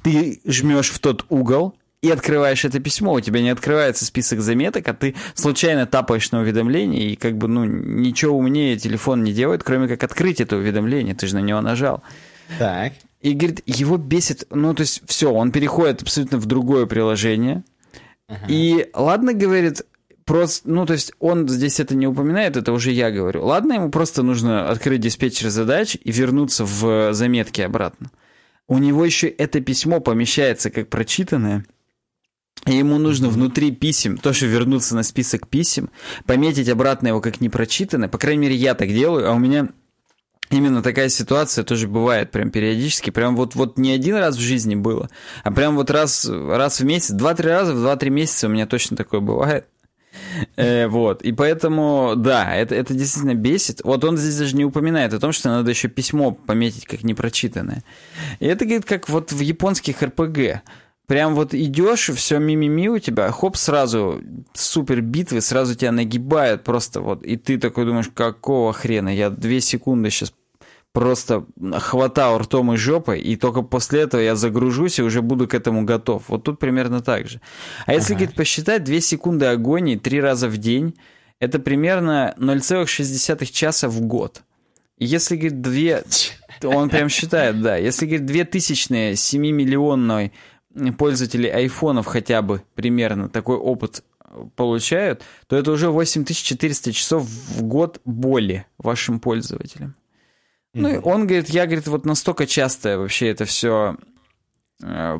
ты 0.01 0.41
жмешь 0.43 0.89
в 0.89 0.97
тот 0.97 1.25
угол, 1.29 1.75
и 2.01 2.09
открываешь 2.09 2.65
это 2.65 2.79
письмо, 2.79 3.13
у 3.13 3.19
тебя 3.19 3.41
не 3.41 3.49
открывается 3.49 4.05
список 4.05 4.41
заметок, 4.41 4.87
а 4.87 4.93
ты 4.93 5.15
случайно 5.35 5.85
тапаешь 5.85 6.31
на 6.31 6.39
уведомление, 6.39 7.11
и 7.11 7.15
как 7.15 7.37
бы, 7.37 7.47
ну, 7.47 7.63
ничего 7.65 8.37
умнее 8.37 8.77
телефон 8.77 9.23
не 9.23 9.31
делает, 9.31 9.63
кроме 9.63 9.87
как 9.87 10.03
открыть 10.03 10.41
это 10.41 10.57
уведомление, 10.57 11.13
ты 11.13 11.27
же 11.27 11.35
на 11.35 11.41
него 11.41 11.61
нажал. 11.61 12.03
Так. 12.59 12.93
И, 13.25 13.33
говорит, 13.33 13.63
его 13.65 13.97
бесит, 13.97 14.45
ну, 14.51 14.75
то 14.75 14.81
есть, 14.81 15.01
все, 15.07 15.33
он 15.33 15.51
переходит 15.51 16.03
абсолютно 16.03 16.37
в 16.37 16.45
другое 16.45 16.85
приложение, 16.85 17.63
uh-huh. 18.29 18.35
и, 18.47 18.87
ладно, 18.93 19.33
говорит, 19.33 19.81
просто, 20.25 20.69
ну, 20.69 20.85
то 20.85 20.93
есть, 20.93 21.11
он 21.17 21.49
здесь 21.49 21.79
это 21.79 21.95
не 21.95 22.05
упоминает, 22.05 22.55
это 22.55 22.71
уже 22.71 22.91
я 22.91 23.09
говорю. 23.09 23.43
Ладно, 23.43 23.73
ему 23.73 23.89
просто 23.89 24.21
нужно 24.21 24.69
открыть 24.69 25.01
диспетчер 25.01 25.49
задач 25.49 25.97
и 26.03 26.11
вернуться 26.11 26.65
в 26.65 27.13
заметки 27.13 27.61
обратно. 27.61 28.11
У 28.67 28.77
него 28.77 29.03
еще 29.03 29.27
это 29.27 29.59
письмо 29.59 30.01
помещается 30.01 30.69
как 30.69 30.89
прочитанное, 30.89 31.65
и 32.67 32.75
ему 32.75 32.99
нужно 32.99 33.29
внутри 33.29 33.71
писем 33.71 34.17
тоже 34.17 34.45
вернуться 34.45 34.95
на 34.95 35.01
список 35.01 35.47
писем, 35.47 35.89
пометить 36.27 36.69
обратно 36.69 37.07
его 37.07 37.21
как 37.21 37.41
непрочитанное. 37.41 38.07
По 38.07 38.19
крайней 38.19 38.41
мере, 38.41 38.55
я 38.55 38.75
так 38.75 38.89
делаю, 38.89 39.27
а 39.27 39.33
у 39.33 39.39
меня 39.39 39.69
именно 40.49 40.81
такая 40.81 41.09
ситуация 41.09 41.63
тоже 41.63 41.87
бывает 41.87 42.31
прям 42.31 42.51
периодически. 42.51 43.09
Прям 43.09 43.35
вот, 43.35 43.55
вот 43.55 43.77
не 43.77 43.91
один 43.91 44.15
раз 44.15 44.35
в 44.35 44.41
жизни 44.41 44.75
было, 44.75 45.09
а 45.43 45.51
прям 45.51 45.75
вот 45.75 45.89
раз, 45.91 46.25
раз 46.25 46.79
в 46.79 46.85
месяц, 46.85 47.11
два-три 47.11 47.49
раза 47.49 47.73
в 47.73 47.79
два-три 47.79 48.09
месяца 48.09 48.47
у 48.47 48.49
меня 48.49 48.65
точно 48.65 48.97
такое 48.97 49.19
бывает. 49.19 49.65
Э, 50.55 50.87
вот, 50.87 51.21
и 51.21 51.31
поэтому, 51.31 52.13
да, 52.15 52.55
это, 52.55 52.75
это 52.75 52.93
действительно 52.93 53.35
бесит. 53.35 53.81
Вот 53.83 54.03
он 54.03 54.17
здесь 54.17 54.37
даже 54.37 54.55
не 54.55 54.65
упоминает 54.65 55.13
о 55.13 55.19
том, 55.19 55.31
что 55.31 55.49
надо 55.49 55.69
еще 55.69 55.87
письмо 55.87 56.31
пометить 56.31 56.85
как 56.85 57.03
непрочитанное. 57.03 57.83
И 58.39 58.45
это, 58.45 58.65
говорит, 58.65 58.85
как 58.85 59.09
вот 59.09 59.31
в 59.31 59.39
японских 59.39 60.01
РПГ. 60.01 60.61
Прям 61.07 61.35
вот 61.35 61.53
идешь, 61.53 62.09
все 62.09 62.39
мимими 62.39 62.87
у 62.87 62.97
тебя, 62.97 63.31
хоп, 63.31 63.57
сразу 63.57 64.21
супер 64.53 65.01
битвы, 65.01 65.41
сразу 65.41 65.75
тебя 65.75 65.91
нагибают 65.91 66.63
просто 66.63 67.01
вот. 67.01 67.23
И 67.23 67.37
ты 67.37 67.59
такой 67.59 67.85
думаешь, 67.85 68.09
какого 68.13 68.73
хрена, 68.73 69.09
я 69.09 69.29
две 69.29 69.61
секунды 69.61 70.09
сейчас 70.09 70.33
просто 70.95 71.45
хватал 71.73 72.39
ртом 72.39 72.73
и 72.73 72.77
жопой, 72.77 73.19
и 73.19 73.35
только 73.35 73.61
после 73.61 74.01
этого 74.01 74.21
я 74.21 74.35
загружусь 74.35 74.97
и 74.97 75.03
уже 75.03 75.21
буду 75.21 75.47
к 75.47 75.53
этому 75.53 75.83
готов. 75.83 76.23
Вот 76.29 76.43
тут 76.43 76.57
примерно 76.57 77.01
так 77.01 77.27
же. 77.27 77.41
А 77.85 77.93
если, 77.93 78.13
ага. 78.13 78.21
говорит, 78.21 78.35
посчитать, 78.37 78.83
2 78.85 79.01
секунды 79.01 79.45
агонии 79.45 79.97
три 79.97 80.21
раза 80.21 80.47
в 80.47 80.57
день, 80.57 80.95
это 81.39 81.59
примерно 81.59 82.33
0,6 82.39 83.45
часа 83.51 83.89
в 83.89 84.01
год. 84.01 84.41
И 84.97 85.05
если, 85.05 85.35
говорит, 85.35 85.61
2... 85.61 86.01
Он 86.75 86.89
прям 86.89 87.09
считает, 87.09 87.61
да. 87.61 87.75
Если, 87.75 88.05
говорит, 88.05 88.25
2000 88.25 89.11
7-миллионной 89.11 90.31
пользователи 90.97 91.47
айфонов 91.47 92.05
хотя 92.05 92.41
бы 92.41 92.63
примерно 92.75 93.29
такой 93.29 93.57
опыт 93.57 94.03
получают, 94.55 95.23
то 95.47 95.55
это 95.55 95.71
уже 95.71 95.89
8400 95.89 96.91
часов 96.91 97.23
в 97.23 97.63
год 97.63 98.01
боли 98.05 98.65
вашим 98.77 99.19
пользователям. 99.19 99.95
Mm-hmm. 100.73 100.81
Ну 100.81 100.89
и 100.89 100.97
он 100.97 101.27
говорит, 101.27 101.49
я, 101.49 101.65
говорит, 101.65 101.87
вот 101.87 102.05
настолько 102.05 102.45
часто 102.45 102.97
вообще 102.99 103.29
это 103.29 103.45
все 103.45 103.97
э, 104.83 105.19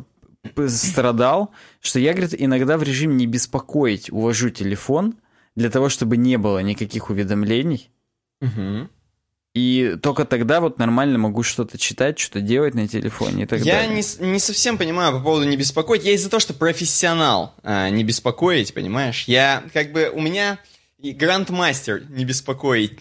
страдал, 0.67 1.51
что 1.79 1.99
я, 1.99 2.13
говорит, 2.13 2.35
иногда 2.37 2.77
в 2.77 2.83
режим 2.83 3.15
не 3.17 3.25
беспокоить 3.25 4.11
увожу 4.11 4.49
телефон 4.49 5.15
для 5.55 5.69
того, 5.69 5.89
чтобы 5.89 6.17
не 6.17 6.37
было 6.37 6.59
никаких 6.59 7.09
уведомлений. 7.09 7.89
Mm-hmm. 8.41 8.89
И 9.55 9.95
только 10.01 10.25
тогда 10.25 10.59
вот 10.59 10.79
нормально 10.79 11.17
могу 11.17 11.41
что-то 11.41 11.77
читать, 11.77 12.19
что-то 12.19 12.41
делать 12.41 12.73
на 12.73 12.89
телефоне 12.89 13.43
и 13.43 13.45
так 13.45 13.61
я 13.61 13.75
далее. 13.75 13.89
Я 13.89 13.95
не, 13.95 14.33
не 14.33 14.39
совсем 14.39 14.77
понимаю 14.77 15.13
по 15.13 15.21
поводу 15.21 15.45
не 15.47 15.55
беспокоить. 15.55 16.03
Я 16.03 16.11
из-за 16.11 16.29
того, 16.29 16.41
что 16.41 16.53
профессионал 16.53 17.55
а, 17.63 17.89
не 17.89 18.03
беспокоить, 18.03 18.73
понимаешь? 18.73 19.23
Я 19.27 19.63
как 19.71 19.93
бы 19.93 20.11
у 20.13 20.19
меня 20.19 20.59
грандмастер 21.01 22.03
не 22.09 22.25
беспокоить 22.25 22.99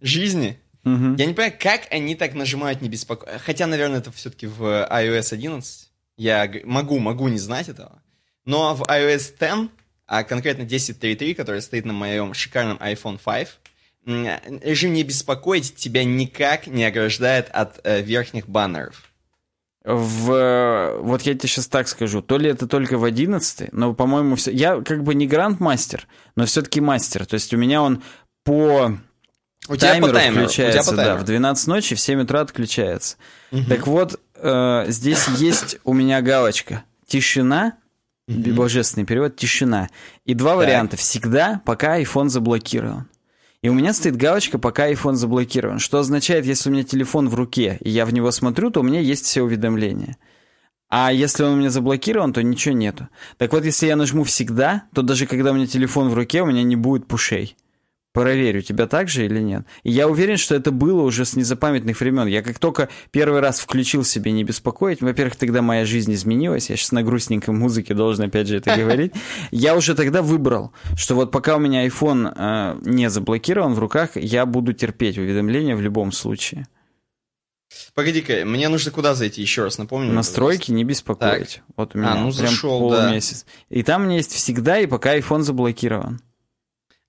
жизни. 0.00 0.58
Угу. 0.84 1.14
Я 1.16 1.26
не 1.26 1.32
понимаю, 1.32 1.54
как 1.60 1.82
они 1.92 2.16
так 2.16 2.34
нажимают 2.34 2.82
не 2.82 2.88
беспокоить. 2.88 3.40
Хотя, 3.42 3.68
наверное, 3.68 4.00
это 4.00 4.10
все-таки 4.10 4.48
в 4.48 4.88
iOS 4.90 5.32
11. 5.32 5.90
Я 6.16 6.52
могу, 6.64 6.98
могу 6.98 7.28
не 7.28 7.38
знать 7.38 7.68
этого. 7.68 8.02
Но 8.44 8.74
в 8.74 8.82
iOS 8.82 9.34
10, 9.38 9.70
а 10.08 10.24
конкретно 10.24 10.62
10.3.3, 10.62 11.34
который 11.34 11.62
стоит 11.62 11.84
на 11.84 11.92
моем 11.92 12.34
шикарном 12.34 12.78
iPhone 12.78 13.20
5, 13.24 13.48
режим 14.06 14.92
не 14.92 15.02
беспокоить 15.02 15.74
тебя 15.76 16.04
никак 16.04 16.66
не 16.66 16.84
ограждает 16.84 17.48
от 17.50 17.80
э, 17.84 18.02
верхних 18.02 18.48
баннеров. 18.48 19.10
В, 19.84 20.96
вот 21.00 21.22
я 21.22 21.34
тебе 21.34 21.46
сейчас 21.46 21.66
так 21.66 21.88
скажу, 21.88 22.22
то 22.22 22.38
ли 22.38 22.48
это 22.48 22.66
только 22.66 22.96
в 22.96 23.04
11, 23.04 23.72
но, 23.72 23.92
по-моему, 23.92 24.36
все... 24.36 24.50
я 24.50 24.80
как 24.80 25.02
бы 25.02 25.14
не 25.14 25.26
гранд-мастер, 25.26 26.06
но 26.36 26.46
все-таки 26.46 26.80
мастер. 26.80 27.26
То 27.26 27.34
есть 27.34 27.52
у 27.52 27.58
меня 27.58 27.82
он 27.82 28.02
по 28.44 28.96
у 29.68 29.76
таймеру, 29.76 30.12
по 30.12 30.18
таймеру 30.18 30.44
включается, 30.44 30.78
у 30.78 30.82
тебя 30.82 30.90
по 30.90 30.96
таймеру. 30.96 31.16
да, 31.18 31.22
в 31.22 31.26
12 31.26 31.66
ночи 31.66 31.94
в 31.94 32.00
7 32.00 32.22
утра 32.22 32.40
отключается. 32.40 33.16
Угу. 33.52 33.64
Так 33.68 33.86
вот, 33.86 34.20
э, 34.36 34.84
здесь 34.88 35.28
есть 35.36 35.78
у 35.84 35.92
меня 35.92 36.22
галочка 36.22 36.84
«Тишина», 37.06 37.74
угу. 38.26 38.54
божественный 38.54 39.04
перевод 39.06 39.36
«Тишина». 39.36 39.90
И 40.24 40.32
два 40.32 40.52
так. 40.52 40.58
варианта 40.58 40.96
«Всегда, 40.96 41.60
пока 41.66 42.00
iPhone 42.00 42.28
заблокирован». 42.28 43.08
И 43.64 43.68
у 43.70 43.72
меня 43.72 43.94
стоит 43.94 44.16
галочка, 44.16 44.58
пока 44.58 44.92
iPhone 44.92 45.14
заблокирован. 45.14 45.78
Что 45.78 45.98
означает, 45.98 46.44
если 46.44 46.68
у 46.68 46.72
меня 46.74 46.84
телефон 46.84 47.30
в 47.30 47.34
руке, 47.34 47.78
и 47.80 47.88
я 47.88 48.04
в 48.04 48.12
него 48.12 48.30
смотрю, 48.30 48.68
то 48.68 48.80
у 48.80 48.82
меня 48.82 49.00
есть 49.00 49.24
все 49.24 49.40
уведомления. 49.40 50.18
А 50.90 51.10
если 51.10 51.44
он 51.44 51.54
у 51.54 51.56
меня 51.56 51.70
заблокирован, 51.70 52.34
то 52.34 52.42
ничего 52.42 52.74
нету. 52.74 53.08
Так 53.38 53.54
вот, 53.54 53.64
если 53.64 53.86
я 53.86 53.96
нажму 53.96 54.22
«Всегда», 54.24 54.82
то 54.92 55.00
даже 55.00 55.24
когда 55.24 55.50
у 55.50 55.54
меня 55.54 55.66
телефон 55.66 56.10
в 56.10 56.14
руке, 56.14 56.42
у 56.42 56.46
меня 56.46 56.62
не 56.62 56.76
будет 56.76 57.06
пушей. 57.06 57.56
Проверь, 58.14 58.58
у 58.58 58.62
тебя 58.62 58.86
так 58.86 59.08
же 59.08 59.26
или 59.26 59.40
нет. 59.40 59.66
И 59.82 59.90
я 59.90 60.06
уверен, 60.06 60.36
что 60.36 60.54
это 60.54 60.70
было 60.70 61.02
уже 61.02 61.24
с 61.24 61.34
незапамятных 61.34 61.98
времен. 61.98 62.28
Я 62.28 62.42
как 62.42 62.60
только 62.60 62.88
первый 63.10 63.40
раз 63.40 63.58
включил 63.58 64.04
себе 64.04 64.30
не 64.30 64.44
беспокоить, 64.44 65.00
во-первых, 65.00 65.34
тогда 65.34 65.62
моя 65.62 65.84
жизнь 65.84 66.14
изменилась, 66.14 66.70
я 66.70 66.76
сейчас 66.76 66.92
на 66.92 67.02
грустненькой 67.02 67.54
музыке 67.54 67.92
должен 67.92 68.26
опять 68.26 68.46
же 68.46 68.58
это 68.58 68.76
говорить, 68.78 69.12
я 69.50 69.74
уже 69.74 69.96
тогда 69.96 70.22
выбрал, 70.22 70.72
что 70.96 71.16
вот 71.16 71.32
пока 71.32 71.56
у 71.56 71.58
меня 71.58 71.84
iPhone 71.88 72.32
э, 72.36 72.78
не 72.88 73.10
заблокирован 73.10 73.74
в 73.74 73.80
руках, 73.80 74.10
я 74.14 74.46
буду 74.46 74.72
терпеть 74.72 75.18
уведомления 75.18 75.74
в 75.74 75.80
любом 75.80 76.12
случае. 76.12 76.68
Погоди-ка, 77.94 78.44
мне 78.44 78.68
нужно 78.68 78.92
куда 78.92 79.16
зайти 79.16 79.42
еще 79.42 79.64
раз, 79.64 79.76
напомню. 79.76 80.12
Настройки 80.12 80.70
не 80.70 80.84
беспокоить. 80.84 81.54
Так. 81.56 81.64
Вот 81.76 81.94
у 81.96 81.98
меня 81.98 82.12
а, 82.12 82.14
ну, 82.14 82.32
прям 82.32 82.48
зашел, 82.48 82.78
полумесяц. 82.78 83.44
Да. 83.70 83.76
И 83.76 83.82
там 83.82 84.02
у 84.02 84.04
меня 84.04 84.18
есть 84.18 84.30
всегда, 84.30 84.78
и 84.78 84.86
пока 84.86 85.18
iPhone 85.18 85.40
заблокирован. 85.40 86.20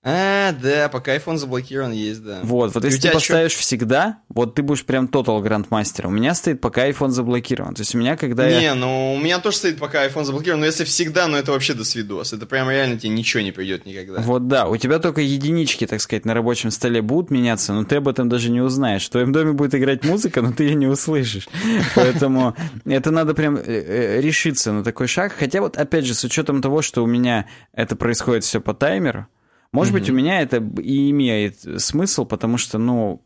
А, 0.08 0.52
да, 0.52 0.88
пока 0.88 1.16
iPhone 1.16 1.36
заблокирован 1.36 1.90
есть, 1.90 2.22
да. 2.22 2.38
Вот, 2.44 2.72
вот 2.72 2.84
если 2.84 3.08
ты 3.08 3.10
поставишь 3.10 3.50
что? 3.50 3.62
всегда, 3.62 4.18
вот 4.28 4.54
ты 4.54 4.62
будешь 4.62 4.84
прям 4.84 5.06
Total 5.06 5.42
Grandmaster. 5.42 6.06
У 6.06 6.10
меня 6.10 6.32
стоит 6.36 6.60
пока 6.60 6.88
iPhone 6.88 7.08
заблокирован. 7.08 7.74
То 7.74 7.80
есть 7.80 7.92
у 7.96 7.98
меня 7.98 8.16
когда 8.16 8.48
Не, 8.48 8.62
я... 8.62 8.74
ну 8.76 9.14
у 9.14 9.18
меня 9.18 9.40
тоже 9.40 9.56
стоит 9.56 9.80
пока 9.80 10.06
iPhone 10.06 10.22
заблокирован, 10.22 10.60
но 10.60 10.66
если 10.66 10.84
всегда, 10.84 11.26
ну 11.26 11.36
это 11.36 11.50
вообще 11.50 11.74
до 11.74 11.84
свидос. 11.84 12.32
Это 12.32 12.46
прям 12.46 12.70
реально 12.70 13.00
тебе 13.00 13.10
ничего 13.10 13.42
не 13.42 13.50
придет 13.50 13.84
никогда. 13.84 14.20
Вот 14.20 14.46
да, 14.46 14.68
у 14.68 14.76
тебя 14.76 15.00
только 15.00 15.22
единички, 15.22 15.88
так 15.88 16.00
сказать, 16.00 16.24
на 16.24 16.34
рабочем 16.34 16.70
столе 16.70 17.02
будут 17.02 17.32
меняться, 17.32 17.72
но 17.72 17.84
ты 17.84 17.96
об 17.96 18.06
этом 18.06 18.28
даже 18.28 18.48
не 18.48 18.60
узнаешь. 18.60 19.06
В 19.06 19.10
твоем 19.10 19.32
доме 19.32 19.54
будет 19.54 19.74
играть 19.74 20.04
музыка, 20.04 20.40
но 20.40 20.52
ты 20.52 20.62
ее 20.62 20.76
не 20.76 20.86
услышишь. 20.86 21.48
Поэтому 21.96 22.54
это 22.84 23.10
надо 23.10 23.34
прям 23.34 23.56
э, 23.56 23.62
э, 23.66 24.20
решиться 24.20 24.70
на 24.70 24.84
такой 24.84 25.08
шаг. 25.08 25.32
Хотя 25.36 25.60
вот 25.60 25.76
опять 25.76 26.04
же, 26.06 26.14
с 26.14 26.22
учетом 26.22 26.62
того, 26.62 26.80
что 26.80 27.02
у 27.02 27.08
меня 27.08 27.46
это 27.72 27.96
происходит 27.96 28.44
все 28.44 28.60
по 28.60 28.72
таймеру, 28.72 29.26
может 29.72 29.92
mm-hmm. 29.92 29.98
быть, 29.98 30.10
у 30.10 30.12
меня 30.12 30.40
это 30.40 30.56
и 30.56 31.10
имеет 31.10 31.58
смысл, 31.80 32.24
потому 32.24 32.58
что, 32.58 32.78
ну, 32.78 33.22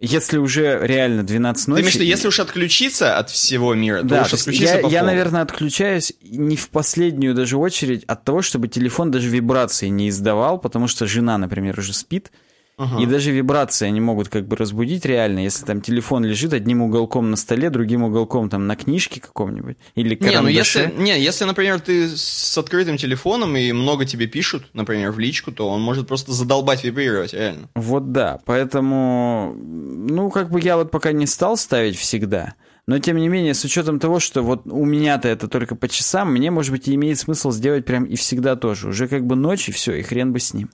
если 0.00 0.38
уже 0.38 0.78
реально 0.80 1.24
12 1.24 1.68
ночи... 1.68 1.76
Ты 1.76 1.82
имеешь 1.82 1.94
виду, 1.94 2.04
если 2.04 2.28
уж 2.28 2.38
отключиться 2.38 3.18
от 3.18 3.30
всего 3.30 3.74
мира, 3.74 4.02
да, 4.02 4.20
то 4.20 4.26
уж 4.26 4.34
отключиться 4.34 4.78
я, 4.78 4.88
я, 4.88 5.02
наверное, 5.02 5.42
отключаюсь 5.42 6.12
не 6.22 6.56
в 6.56 6.68
последнюю 6.70 7.34
даже 7.34 7.56
очередь 7.56 8.04
от 8.04 8.24
того, 8.24 8.40
чтобы 8.42 8.68
телефон 8.68 9.10
даже 9.10 9.28
вибрации 9.28 9.88
не 9.88 10.08
издавал, 10.08 10.58
потому 10.58 10.86
что 10.86 11.06
жена, 11.06 11.36
например, 11.36 11.78
уже 11.78 11.92
спит, 11.92 12.30
Ага. 12.78 13.02
И 13.02 13.06
даже 13.06 13.32
вибрации 13.32 13.86
они 13.86 14.00
могут 14.00 14.28
как 14.28 14.46
бы 14.46 14.54
разбудить 14.54 15.04
реально, 15.04 15.40
если 15.40 15.64
там 15.64 15.80
телефон 15.80 16.24
лежит 16.24 16.52
одним 16.52 16.82
уголком 16.82 17.30
на 17.30 17.36
столе, 17.36 17.70
другим 17.70 18.04
уголком 18.04 18.48
там 18.48 18.68
на 18.68 18.76
книжке 18.76 19.20
каком-нибудь 19.20 19.76
или 19.96 20.14
карандаше. 20.14 20.38
Не, 20.38 20.42
ну 20.42 20.48
если, 20.48 20.94
не, 20.96 21.20
если, 21.20 21.44
например, 21.44 21.80
ты 21.80 22.08
с 22.08 22.56
открытым 22.56 22.96
телефоном 22.96 23.56
и 23.56 23.72
много 23.72 24.04
тебе 24.04 24.28
пишут, 24.28 24.68
например, 24.74 25.10
в 25.10 25.18
личку, 25.18 25.50
то 25.50 25.68
он 25.68 25.82
может 25.82 26.06
просто 26.06 26.32
задолбать 26.32 26.84
вибрировать, 26.84 27.34
реально. 27.34 27.68
Вот 27.74 28.12
да, 28.12 28.38
поэтому, 28.44 29.54
ну, 29.56 30.30
как 30.30 30.50
бы 30.50 30.60
я 30.60 30.76
вот 30.76 30.92
пока 30.92 31.10
не 31.10 31.26
стал 31.26 31.56
ставить 31.56 31.96
всегда, 31.96 32.54
но, 32.86 32.98
тем 33.00 33.18
не 33.18 33.28
менее, 33.28 33.52
с 33.52 33.64
учетом 33.64 33.98
того, 33.98 34.18
что 34.18 34.42
вот 34.42 34.62
у 34.64 34.84
меня-то 34.84 35.28
это 35.28 35.46
только 35.48 35.74
по 35.74 35.88
часам, 35.88 36.32
мне, 36.32 36.50
может 36.50 36.72
быть, 36.72 36.88
и 36.88 36.94
имеет 36.94 37.18
смысл 37.18 37.50
сделать 37.50 37.84
прям 37.84 38.04
и 38.04 38.16
всегда 38.16 38.56
тоже. 38.56 38.88
Уже 38.88 39.08
как 39.08 39.26
бы 39.26 39.36
ночь, 39.36 39.68
и 39.68 39.72
все, 39.72 39.94
и 39.94 40.02
хрен 40.02 40.32
бы 40.32 40.40
с 40.40 40.54
ним. 40.54 40.70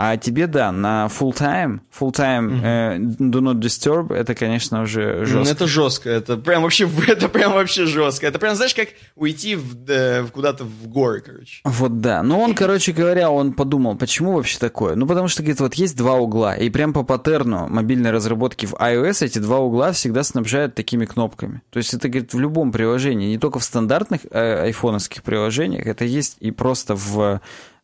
А 0.00 0.16
тебе, 0.16 0.46
да, 0.46 0.70
на 0.70 1.06
full 1.06 1.32
time, 1.32 1.80
full 1.90 2.12
time 2.12 2.50
mm-hmm. 2.50 2.62
uh, 2.62 3.16
do 3.18 3.40
not 3.40 3.54
disturb, 3.54 4.14
это, 4.14 4.36
конечно, 4.36 4.82
уже 4.82 5.24
жестко. 5.24 5.52
Это 5.52 5.66
жестко, 5.66 6.08
это 6.08 6.36
прям 6.36 6.62
вообще, 6.62 6.88
это 7.08 7.28
прям 7.28 7.54
вообще 7.54 7.84
жестко. 7.84 8.28
Это 8.28 8.38
прям, 8.38 8.54
знаешь, 8.54 8.76
как 8.76 8.90
уйти 9.16 9.56
в, 9.56 9.74
да, 9.74 10.24
куда-то 10.32 10.62
в 10.62 10.86
горы, 10.86 11.20
короче. 11.20 11.62
Вот 11.64 12.00
да. 12.00 12.22
Ну, 12.22 12.38
он, 12.38 12.54
короче 12.54 12.92
говоря, 12.92 13.32
он 13.32 13.52
подумал, 13.52 13.96
почему 13.96 14.34
вообще 14.34 14.60
такое? 14.60 14.94
Ну, 14.94 15.04
потому 15.04 15.26
что, 15.26 15.42
говорит, 15.42 15.58
вот 15.58 15.74
есть 15.74 15.96
два 15.96 16.14
угла, 16.14 16.54
и 16.54 16.70
прям 16.70 16.92
по 16.92 17.02
паттерну 17.02 17.66
мобильной 17.68 18.12
разработки 18.12 18.66
в 18.66 18.74
iOS 18.74 19.26
эти 19.26 19.40
два 19.40 19.58
угла 19.58 19.90
всегда 19.90 20.22
снабжают 20.22 20.76
такими 20.76 21.06
кнопками. 21.06 21.62
То 21.70 21.78
есть 21.78 21.92
это, 21.92 22.08
говорит, 22.08 22.32
в 22.32 22.38
любом 22.38 22.70
приложении, 22.70 23.30
не 23.30 23.38
только 23.38 23.58
в 23.58 23.64
стандартных 23.64 24.20
э, 24.30 24.62
айфоновских 24.62 25.24
приложениях, 25.24 25.88
это 25.88 26.04
есть 26.04 26.36
и 26.38 26.52
просто 26.52 26.94
в 26.94 27.18
Э, 27.20 27.38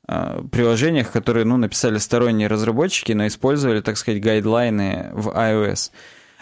приложениях, 0.07 1.11
которые, 1.11 1.45
ну, 1.45 1.57
написали 1.57 1.99
сторонние 1.99 2.49
разработчики, 2.49 3.13
но 3.13 3.27
использовали, 3.27 3.81
так 3.81 3.97
сказать, 3.97 4.23
гайдлайны 4.23 5.11
в 5.13 5.29
iOS. 5.29 5.91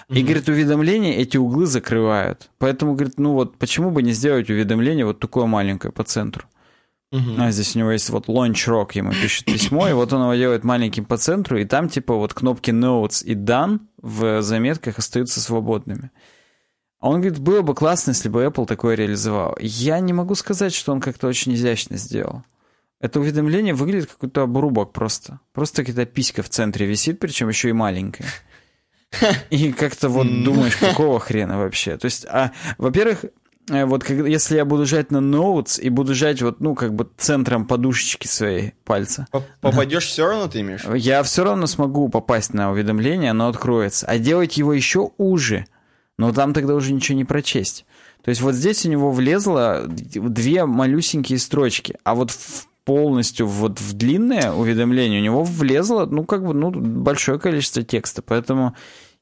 И, 0.09 0.14
mm-hmm. 0.14 0.22
говорит, 0.22 0.48
уведомления 0.48 1.12
эти 1.14 1.37
углы 1.37 1.66
закрывают. 1.66 2.51
Поэтому, 2.59 2.94
говорит, 2.94 3.18
ну 3.18 3.33
вот 3.33 3.57
почему 3.57 3.90
бы 3.90 4.03
не 4.03 4.12
сделать 4.12 4.51
уведомление 4.51 5.07
вот 5.07 5.20
такое 5.20 5.46
маленькое 5.46 5.92
по 5.92 6.03
центру? 6.05 6.44
Mm-hmm. 7.12 7.37
А 7.38 7.51
здесь 7.51 7.77
у 7.77 7.79
него 7.79 7.92
есть 7.92 8.11
вот 8.11 8.27
Launch 8.27 8.66
Rock, 8.66 8.90
ему 8.94 9.12
пишет 9.12 9.44
письмо, 9.44 9.88
и 9.88 9.92
вот 9.92 10.12
он 10.12 10.22
его 10.22 10.35
делает 10.35 10.64
маленьким 10.64 11.05
по 11.05 11.18
центру, 11.18 11.59
и 11.59 11.64
там 11.64 11.88
типа 11.88 12.14
вот 12.14 12.35
кнопки 12.35 12.70
Notes 12.70 13.25
и 13.25 13.35
Done 13.35 13.81
в 14.01 14.42
заметках 14.42 14.98
остаются 14.98 15.40
свободными. 15.40 16.11
А 17.01 17.09
он 17.09 17.20
говорит, 17.20 17.38
было 17.38 17.62
бы 17.62 17.75
классно, 17.75 18.11
если 18.11 18.29
бы 18.29 18.44
Apple 18.44 18.66
такое 18.66 18.94
реализовал. 18.94 19.57
Я 19.61 20.01
не 20.01 20.12
могу 20.12 20.35
сказать, 20.35 20.75
что 20.75 20.92
он 20.92 21.01
как-то 21.01 21.27
очень 21.27 21.55
изящно 21.55 21.96
сделал. 21.96 22.44
Это 23.02 23.18
уведомление 23.18 23.74
выглядит 23.74 24.06
как 24.06 24.14
какой-то 24.14 24.42
обрубок 24.42 24.92
просто. 24.92 25.40
Просто 25.52 25.84
какая-то 25.84 26.06
писька 26.06 26.44
в 26.44 26.48
центре 26.48 26.86
висит, 26.86 27.18
причем 27.18 27.48
еще 27.48 27.68
и 27.68 27.72
маленькая. 27.72 28.28
И 29.50 29.72
как-то 29.72 30.08
вот 30.08 30.26
думаешь, 30.44 30.76
какого 30.76 31.18
хрена 31.18 31.58
вообще? 31.58 31.96
То 31.96 32.04
есть, 32.04 32.24
а, 32.26 32.52
во-первых, 32.78 33.24
э, 33.68 33.84
вот 33.86 34.04
когда, 34.04 34.28
если 34.28 34.54
я 34.54 34.64
буду 34.64 34.86
жать 34.86 35.10
на 35.10 35.16
Notes 35.16 35.80
и 35.80 35.88
буду 35.88 36.14
жать 36.14 36.42
вот, 36.42 36.60
ну, 36.60 36.76
как 36.76 36.94
бы 36.94 37.10
центром 37.18 37.66
подушечки 37.66 38.28
своей 38.28 38.74
пальца. 38.84 39.26
Попадешь 39.60 40.06
все 40.06 40.28
равно, 40.28 40.46
ты 40.46 40.60
имеешь? 40.60 40.84
Я 40.94 41.24
все 41.24 41.42
равно 41.42 41.66
смогу 41.66 42.08
попасть 42.08 42.54
на 42.54 42.70
уведомление, 42.70 43.32
оно 43.32 43.48
откроется. 43.48 44.06
А 44.06 44.16
делать 44.18 44.56
его 44.56 44.72
еще 44.72 45.10
уже, 45.18 45.66
но 46.18 46.32
там 46.32 46.54
тогда 46.54 46.74
уже 46.74 46.92
ничего 46.92 47.18
не 47.18 47.24
прочесть. 47.24 47.84
То 48.22 48.28
есть 48.28 48.40
вот 48.40 48.54
здесь 48.54 48.86
у 48.86 48.88
него 48.88 49.10
влезло 49.10 49.82
две 49.88 50.64
малюсенькие 50.66 51.40
строчки, 51.40 51.96
а 52.04 52.14
вот 52.14 52.30
в 52.30 52.68
полностью 52.84 53.46
вот 53.46 53.80
в 53.80 53.92
длинное 53.92 54.52
уведомление 54.52 55.20
у 55.20 55.24
него 55.24 55.44
влезло, 55.44 56.06
ну, 56.06 56.24
как 56.24 56.44
бы, 56.44 56.54
ну, 56.54 56.70
большое 56.70 57.38
количество 57.38 57.82
текста, 57.82 58.22
поэтому... 58.22 58.76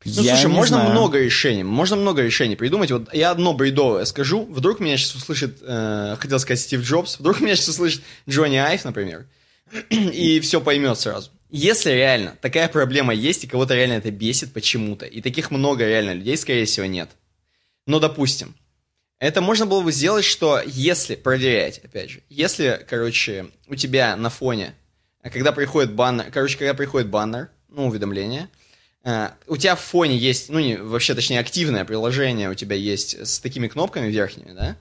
Ну, 0.04 0.22
я 0.22 0.34
слушай, 0.36 0.50
можно 0.50 0.76
знаю. 0.76 0.92
много 0.92 1.18
решений, 1.18 1.62
можно 1.62 1.96
много 1.96 2.22
решений 2.22 2.56
придумать. 2.56 2.90
Вот 2.90 3.12
я 3.12 3.30
одно 3.30 3.52
бредовое 3.52 4.06
скажу, 4.06 4.46
вдруг 4.46 4.80
меня 4.80 4.96
сейчас 4.96 5.14
услышит, 5.14 5.58
э, 5.60 6.16
хотел 6.18 6.38
сказать 6.38 6.60
Стив 6.60 6.80
Джобс, 6.80 7.18
вдруг 7.18 7.42
меня 7.42 7.54
сейчас 7.54 7.68
услышит 7.68 8.02
Джонни 8.26 8.56
Айв, 8.56 8.84
например, 8.86 9.26
и 9.90 10.40
все 10.40 10.62
поймет 10.62 10.98
сразу. 10.98 11.30
Если 11.50 11.90
реально 11.90 12.36
такая 12.40 12.68
проблема 12.68 13.12
есть, 13.12 13.44
и 13.44 13.46
кого-то 13.46 13.74
реально 13.74 13.94
это 13.94 14.10
бесит 14.10 14.54
почему-то, 14.54 15.04
и 15.04 15.20
таких 15.20 15.50
много 15.50 15.86
реально 15.86 16.14
людей, 16.14 16.36
скорее 16.38 16.64
всего, 16.64 16.86
нет. 16.86 17.10
Но, 17.86 17.98
допустим, 18.00 18.54
это 19.20 19.42
можно 19.42 19.66
было 19.66 19.82
бы 19.82 19.92
сделать, 19.92 20.24
что 20.24 20.60
если 20.64 21.14
проверять, 21.14 21.78
опять 21.78 22.10
же, 22.10 22.22
если, 22.30 22.84
короче, 22.88 23.50
у 23.68 23.74
тебя 23.74 24.16
на 24.16 24.30
фоне, 24.30 24.74
когда 25.22 25.52
приходит 25.52 25.92
баннер, 25.92 26.30
короче, 26.32 26.56
когда 26.56 26.72
приходит 26.72 27.08
баннер, 27.08 27.50
ну, 27.68 27.86
уведомление, 27.86 28.48
э, 29.04 29.28
у 29.46 29.58
тебя 29.58 29.76
в 29.76 29.80
фоне 29.80 30.16
есть, 30.16 30.48
ну, 30.48 30.58
не, 30.58 30.76
вообще, 30.76 31.14
точнее, 31.14 31.38
активное 31.38 31.84
приложение 31.84 32.48
у 32.48 32.54
тебя 32.54 32.76
есть 32.76 33.26
с 33.26 33.38
такими 33.40 33.68
кнопками 33.68 34.08
верхними, 34.08 34.52
да, 34.52 34.76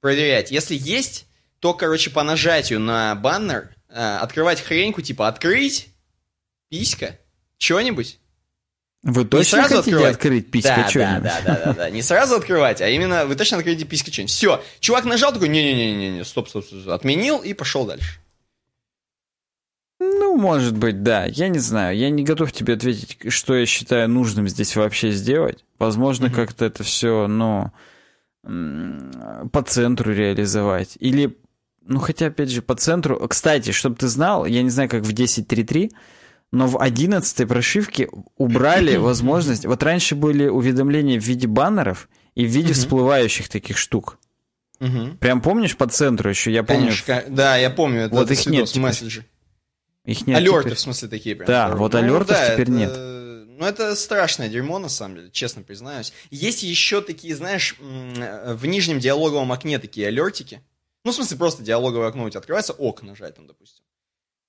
проверять. 0.00 0.50
Если 0.50 0.76
есть, 0.76 1.26
то, 1.60 1.72
короче, 1.72 2.10
по 2.10 2.24
нажатию 2.24 2.80
на 2.80 3.14
баннер 3.14 3.70
э, 3.88 4.16
открывать 4.16 4.60
хреньку, 4.60 5.00
типа 5.00 5.28
открыть, 5.28 5.90
писька, 6.70 7.20
что-нибудь, 7.56 8.18
вы 9.06 9.24
точно 9.24 9.58
сразу 9.58 9.76
хотите 9.76 9.94
открывать. 9.94 10.14
открыть 10.16 10.50
писька 10.50 10.88
да, 10.94 11.20
да, 11.20 11.20
да, 11.20 11.40
да, 11.44 11.64
да, 11.64 11.72
да. 11.74 11.90
Не 11.90 12.02
сразу 12.02 12.34
открывать, 12.34 12.80
а 12.80 12.88
именно 12.88 13.24
вы 13.24 13.36
точно 13.36 13.58
откроете 13.58 13.84
писька 13.84 14.12
что-нибудь. 14.12 14.32
Все. 14.32 14.60
Чувак 14.80 15.04
нажал 15.04 15.32
такой, 15.32 15.48
не-не-не-не, 15.48 16.24
стоп, 16.24 16.48
стоп, 16.48 16.64
стоп, 16.64 16.88
отменил 16.88 17.38
и 17.38 17.54
пошел 17.54 17.86
дальше. 17.86 18.18
Ну, 20.00 20.36
может 20.36 20.76
быть, 20.76 21.04
да. 21.04 21.24
Я 21.24 21.46
не 21.46 21.60
знаю. 21.60 21.96
Я 21.96 22.10
не 22.10 22.24
готов 22.24 22.50
тебе 22.50 22.74
ответить, 22.74 23.32
что 23.32 23.54
я 23.54 23.64
считаю 23.64 24.08
нужным 24.08 24.48
здесь 24.48 24.74
вообще 24.74 25.12
сделать. 25.12 25.64
Возможно, 25.78 26.26
mm-hmm. 26.26 26.34
как-то 26.34 26.64
это 26.64 26.82
все, 26.82 27.28
ну, 27.28 27.70
по 28.42 29.62
центру 29.62 30.12
реализовать. 30.12 30.96
Или, 30.98 31.38
ну, 31.82 32.00
хотя, 32.00 32.26
опять 32.26 32.50
же, 32.50 32.60
по 32.60 32.74
центру. 32.74 33.24
Кстати, 33.28 33.70
чтобы 33.70 33.94
ты 33.94 34.08
знал, 34.08 34.46
я 34.46 34.64
не 34.64 34.70
знаю, 34.70 34.90
как 34.90 35.04
в 35.04 35.14
10.3.3, 35.14 35.92
но 36.56 36.66
в 36.66 36.80
11 36.80 37.46
прошивке 37.46 38.08
убрали 38.36 38.96
возможность... 38.96 39.66
Вот 39.66 39.82
раньше 39.82 40.14
были 40.14 40.46
уведомления 40.48 41.20
в 41.20 41.24
виде 41.24 41.46
баннеров 41.46 42.08
и 42.34 42.44
в 42.44 42.48
виде 42.48 42.72
всплывающих 42.72 43.48
таких 43.48 43.78
штук. 43.78 44.18
Прям 44.78 45.40
помнишь 45.40 45.76
по 45.76 45.86
центру 45.86 46.30
еще? 46.30 46.52
Я 46.52 46.62
помню. 46.62 46.92
Конечно, 47.04 47.34
да, 47.34 47.56
я 47.56 47.70
помню. 47.70 48.02
Это 48.02 48.14
вот 48.14 48.30
их 48.30 48.46
нет. 48.46 48.74
Месседжи. 48.76 49.26
Их 50.04 50.26
нет. 50.26 50.36
Алерты, 50.36 50.62
теперь. 50.62 50.76
в 50.76 50.80
смысле, 50.80 51.08
такие 51.08 51.34
прям. 51.34 51.46
Да, 51.46 51.74
вот 51.74 51.92
ну, 51.92 51.98
алертов 51.98 52.36
да, 52.36 52.52
теперь 52.52 52.68
это... 52.68 52.70
нет. 52.70 52.96
Ну, 53.58 53.64
это 53.64 53.96
страшное 53.96 54.48
дерьмо, 54.48 54.78
на 54.78 54.90
самом 54.90 55.16
деле, 55.16 55.30
честно 55.30 55.62
признаюсь. 55.62 56.12
Есть 56.30 56.62
еще 56.62 57.00
такие, 57.00 57.34
знаешь, 57.34 57.76
в 57.80 58.66
нижнем 58.66 58.98
диалоговом 58.98 59.50
окне 59.50 59.78
такие 59.78 60.08
алертики. 60.08 60.60
Ну, 61.04 61.12
в 61.12 61.14
смысле, 61.14 61.38
просто 61.38 61.62
диалоговое 61.62 62.08
окно 62.08 62.24
у 62.24 62.30
тебя 62.30 62.40
открывается, 62.40 62.74
ок 62.74 63.02
нажать 63.02 63.34
там, 63.36 63.46
допустим. 63.46 63.85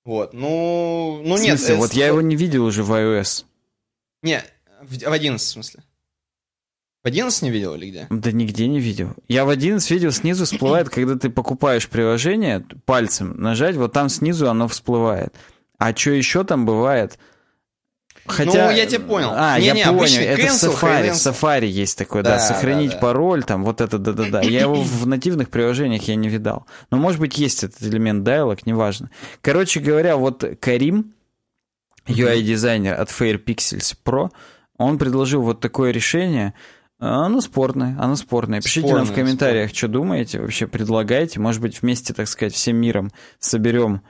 Вот, 0.08 0.32
ну, 0.32 1.20
ну 1.22 1.36
в 1.36 1.40
нет. 1.42 1.58
Смысле? 1.58 1.74
Вот 1.74 1.92
я 1.92 2.06
его 2.06 2.22
не 2.22 2.34
видел 2.34 2.64
уже 2.64 2.82
в 2.82 2.90
iOS. 2.90 3.44
Не, 4.22 4.42
в, 4.80 4.96
в 4.98 5.12
11 5.12 5.46
в 5.46 5.50
смысле. 5.50 5.82
В 7.02 7.08
11 7.08 7.42
не 7.42 7.50
видел 7.50 7.74
или 7.74 7.90
где? 7.90 8.06
Да 8.08 8.32
нигде 8.32 8.68
не 8.68 8.80
видел. 8.80 9.12
Я 9.28 9.44
в 9.44 9.50
11 9.50 9.90
видел, 9.90 10.10
снизу 10.10 10.46
всплывает, 10.46 10.88
когда 10.88 11.16
ты 11.16 11.28
покупаешь 11.28 11.86
приложение, 11.90 12.64
пальцем 12.86 13.38
нажать, 13.38 13.76
вот 13.76 13.92
там 13.92 14.08
снизу 14.08 14.48
оно 14.48 14.66
всплывает. 14.66 15.34
А 15.76 15.94
что 15.94 16.12
еще 16.12 16.42
там 16.42 16.64
бывает? 16.64 17.18
Хотя... 18.28 18.66
Ну, 18.66 18.70
я 18.70 18.86
тебя 18.86 19.00
понял. 19.00 19.30
А, 19.34 19.58
не, 19.58 19.66
я 19.66 19.74
не, 19.74 19.84
понял. 19.84 20.20
Это 20.20 20.42
cancel, 20.42 20.70
в 20.70 20.82
Safari. 20.82 21.10
В 21.10 21.14
Safari 21.14 21.66
есть 21.66 21.96
такое, 21.96 22.22
да, 22.22 22.36
да 22.36 22.38
сохранить 22.38 22.90
да, 22.90 22.96
да. 22.96 23.00
пароль, 23.00 23.42
там, 23.42 23.64
вот 23.64 23.80
это, 23.80 23.98
да-да-да. 23.98 24.42
Я 24.42 24.60
его 24.60 24.74
в 24.82 25.06
нативных 25.06 25.50
приложениях 25.50 26.02
я 26.04 26.14
не 26.14 26.28
видал. 26.28 26.66
Но, 26.90 26.98
может 26.98 27.20
быть, 27.20 27.38
есть 27.38 27.64
этот 27.64 27.82
элемент 27.82 28.26
dialog, 28.26 28.58
неважно. 28.66 29.10
Короче 29.40 29.80
говоря, 29.80 30.16
вот 30.16 30.44
Карим, 30.60 31.14
UI-дизайнер 32.06 32.94
от 32.94 33.08
Fair 33.08 33.42
Pixels 33.42 33.94
Pro, 34.04 34.30
он 34.76 34.98
предложил 34.98 35.42
вот 35.42 35.60
такое 35.60 35.90
решение. 35.90 36.54
Оно 37.00 37.40
спорное, 37.40 37.96
оно 37.98 38.16
спорное. 38.16 38.60
Пишите 38.60 38.88
спорное, 38.88 39.04
нам 39.04 39.12
в 39.12 39.14
комментариях, 39.14 39.70
спорное. 39.70 39.78
что 39.78 39.88
думаете, 39.88 40.40
вообще 40.40 40.66
предлагайте. 40.66 41.38
Может 41.38 41.62
быть, 41.62 41.80
вместе, 41.80 42.12
так 42.12 42.26
сказать, 42.26 42.54
всем 42.54 42.76
миром 42.76 43.12
соберем 43.38 44.02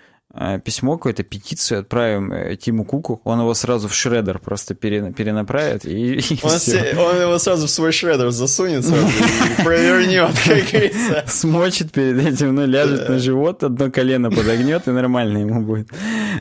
письмо, 0.62 0.98
какую-то 0.98 1.22
петицию 1.22 1.80
отправим 1.80 2.32
э, 2.32 2.56
Тиму 2.56 2.84
Куку, 2.84 3.22
он 3.24 3.40
его 3.40 3.54
сразу 3.54 3.88
в 3.88 3.94
шредер 3.94 4.38
просто 4.38 4.74
перенаправит 4.74 5.86
и, 5.86 6.16
и 6.18 6.38
он, 6.42 6.50
все. 6.50 6.94
он 6.98 7.20
его 7.20 7.38
сразу 7.38 7.66
в 7.66 7.70
свой 7.70 7.92
шредер 7.92 8.30
засунет 8.30 8.84
сразу 8.84 9.06
и 9.06 9.62
провернет, 9.64 10.32
как 10.44 10.70
говорится. 10.70 11.24
Смочит 11.26 11.92
перед 11.92 12.18
этим, 12.18 12.54
ну, 12.54 12.66
ляжет 12.66 13.08
на 13.08 13.18
живот, 13.18 13.64
одно 13.64 13.90
колено 13.90 14.30
подогнет, 14.30 14.86
и 14.86 14.90
нормально 14.90 15.38
ему 15.38 15.62
будет. 15.62 15.90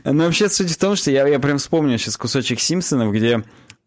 Но 0.04 0.24
вообще 0.24 0.50
суть 0.50 0.70
в 0.70 0.76
том, 0.76 0.94
что 0.94 1.10
я, 1.10 1.26
я 1.26 1.38
прям 1.38 1.56
вспомнил 1.56 1.96
сейчас 1.96 2.18
кусочек 2.18 2.60
Симпсонов, 2.60 3.12
где 3.14 3.42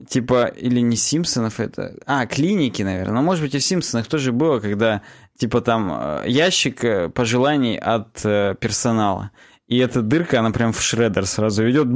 типа, 0.10 0.46
или 0.46 0.80
не 0.80 0.96
Симпсонов 0.96 1.60
это... 1.60 1.96
А, 2.08 2.26
клиники, 2.26 2.82
наверное. 2.82 3.14
Но, 3.14 3.22
может 3.22 3.44
быть, 3.44 3.54
и 3.54 3.60
в 3.60 3.64
Симпсонах 3.64 4.08
тоже 4.08 4.32
было, 4.32 4.60
когда, 4.60 5.04
типа, 5.38 5.62
там 5.62 5.92
э, 5.94 6.24
ящик 6.26 7.14
пожеланий 7.14 7.78
от 7.78 8.14
персонала. 8.14 9.30
И 9.72 9.78
эта 9.78 10.02
дырка, 10.02 10.42
она 10.42 10.52
прям 10.52 10.74
в 10.74 10.82
шредер 10.82 11.26
сразу 11.26 11.64
ведет 11.64 11.88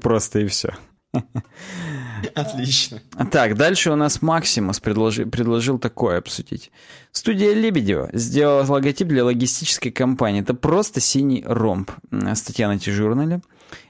просто 0.00 0.40
и 0.40 0.48
все. 0.48 0.74
Отлично. 2.34 3.02
Так, 3.30 3.54
дальше 3.54 3.92
у 3.92 3.94
нас 3.94 4.20
Максимус 4.20 4.80
предложил, 4.80 5.30
предложил 5.30 5.78
такое 5.78 6.18
обсудить. 6.18 6.72
Студия 7.12 7.54
Лебедева 7.54 8.10
сделала 8.12 8.66
логотип 8.68 9.06
для 9.06 9.24
логистической 9.24 9.92
компании. 9.92 10.42
Это 10.42 10.54
просто 10.54 10.98
синий 10.98 11.44
ромб. 11.46 11.92
Статья 12.34 12.66
на 12.66 12.80
T-журнале. 12.80 13.42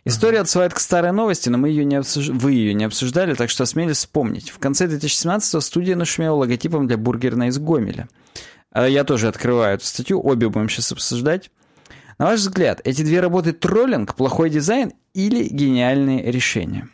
История 0.05 0.41
отсылает 0.41 0.75
к 0.75 0.79
старой 0.79 1.13
новости, 1.13 1.49
но 1.49 1.57
мы 1.57 1.71
ее 1.71 1.87
не 1.87 1.97
обсуж... 1.97 2.29
вы 2.29 2.53
ее 2.53 2.75
не 2.75 2.85
обсуждали, 2.85 3.33
так 3.33 3.49
что 3.49 3.63
осмелись 3.63 3.97
вспомнить. 3.97 4.51
В 4.51 4.59
конце 4.59 4.85
2017-го 4.85 5.61
студия 5.61 5.97
нашумела 5.97 6.35
логотипом 6.35 6.87
для 6.87 6.99
бургерной 6.99 7.49
из 7.49 7.59
Гомеля. 7.59 8.07
А 8.71 8.87
я 8.87 9.03
тоже 9.03 9.29
открываю 9.29 9.77
эту 9.77 9.87
статью, 9.87 10.21
обе 10.23 10.51
будем 10.51 10.69
сейчас 10.69 10.93
обсуждать. 10.93 11.51
На 12.19 12.27
ваш 12.27 12.41
взгляд, 12.41 12.81
эти 12.85 13.03
две 13.03 13.21
работы 13.21 13.53
троллинг, 13.53 14.15
плохой 14.15 14.51
дизайн 14.51 14.93
или 15.15 15.45
гениальные 15.45 16.31
решения? 16.31 16.89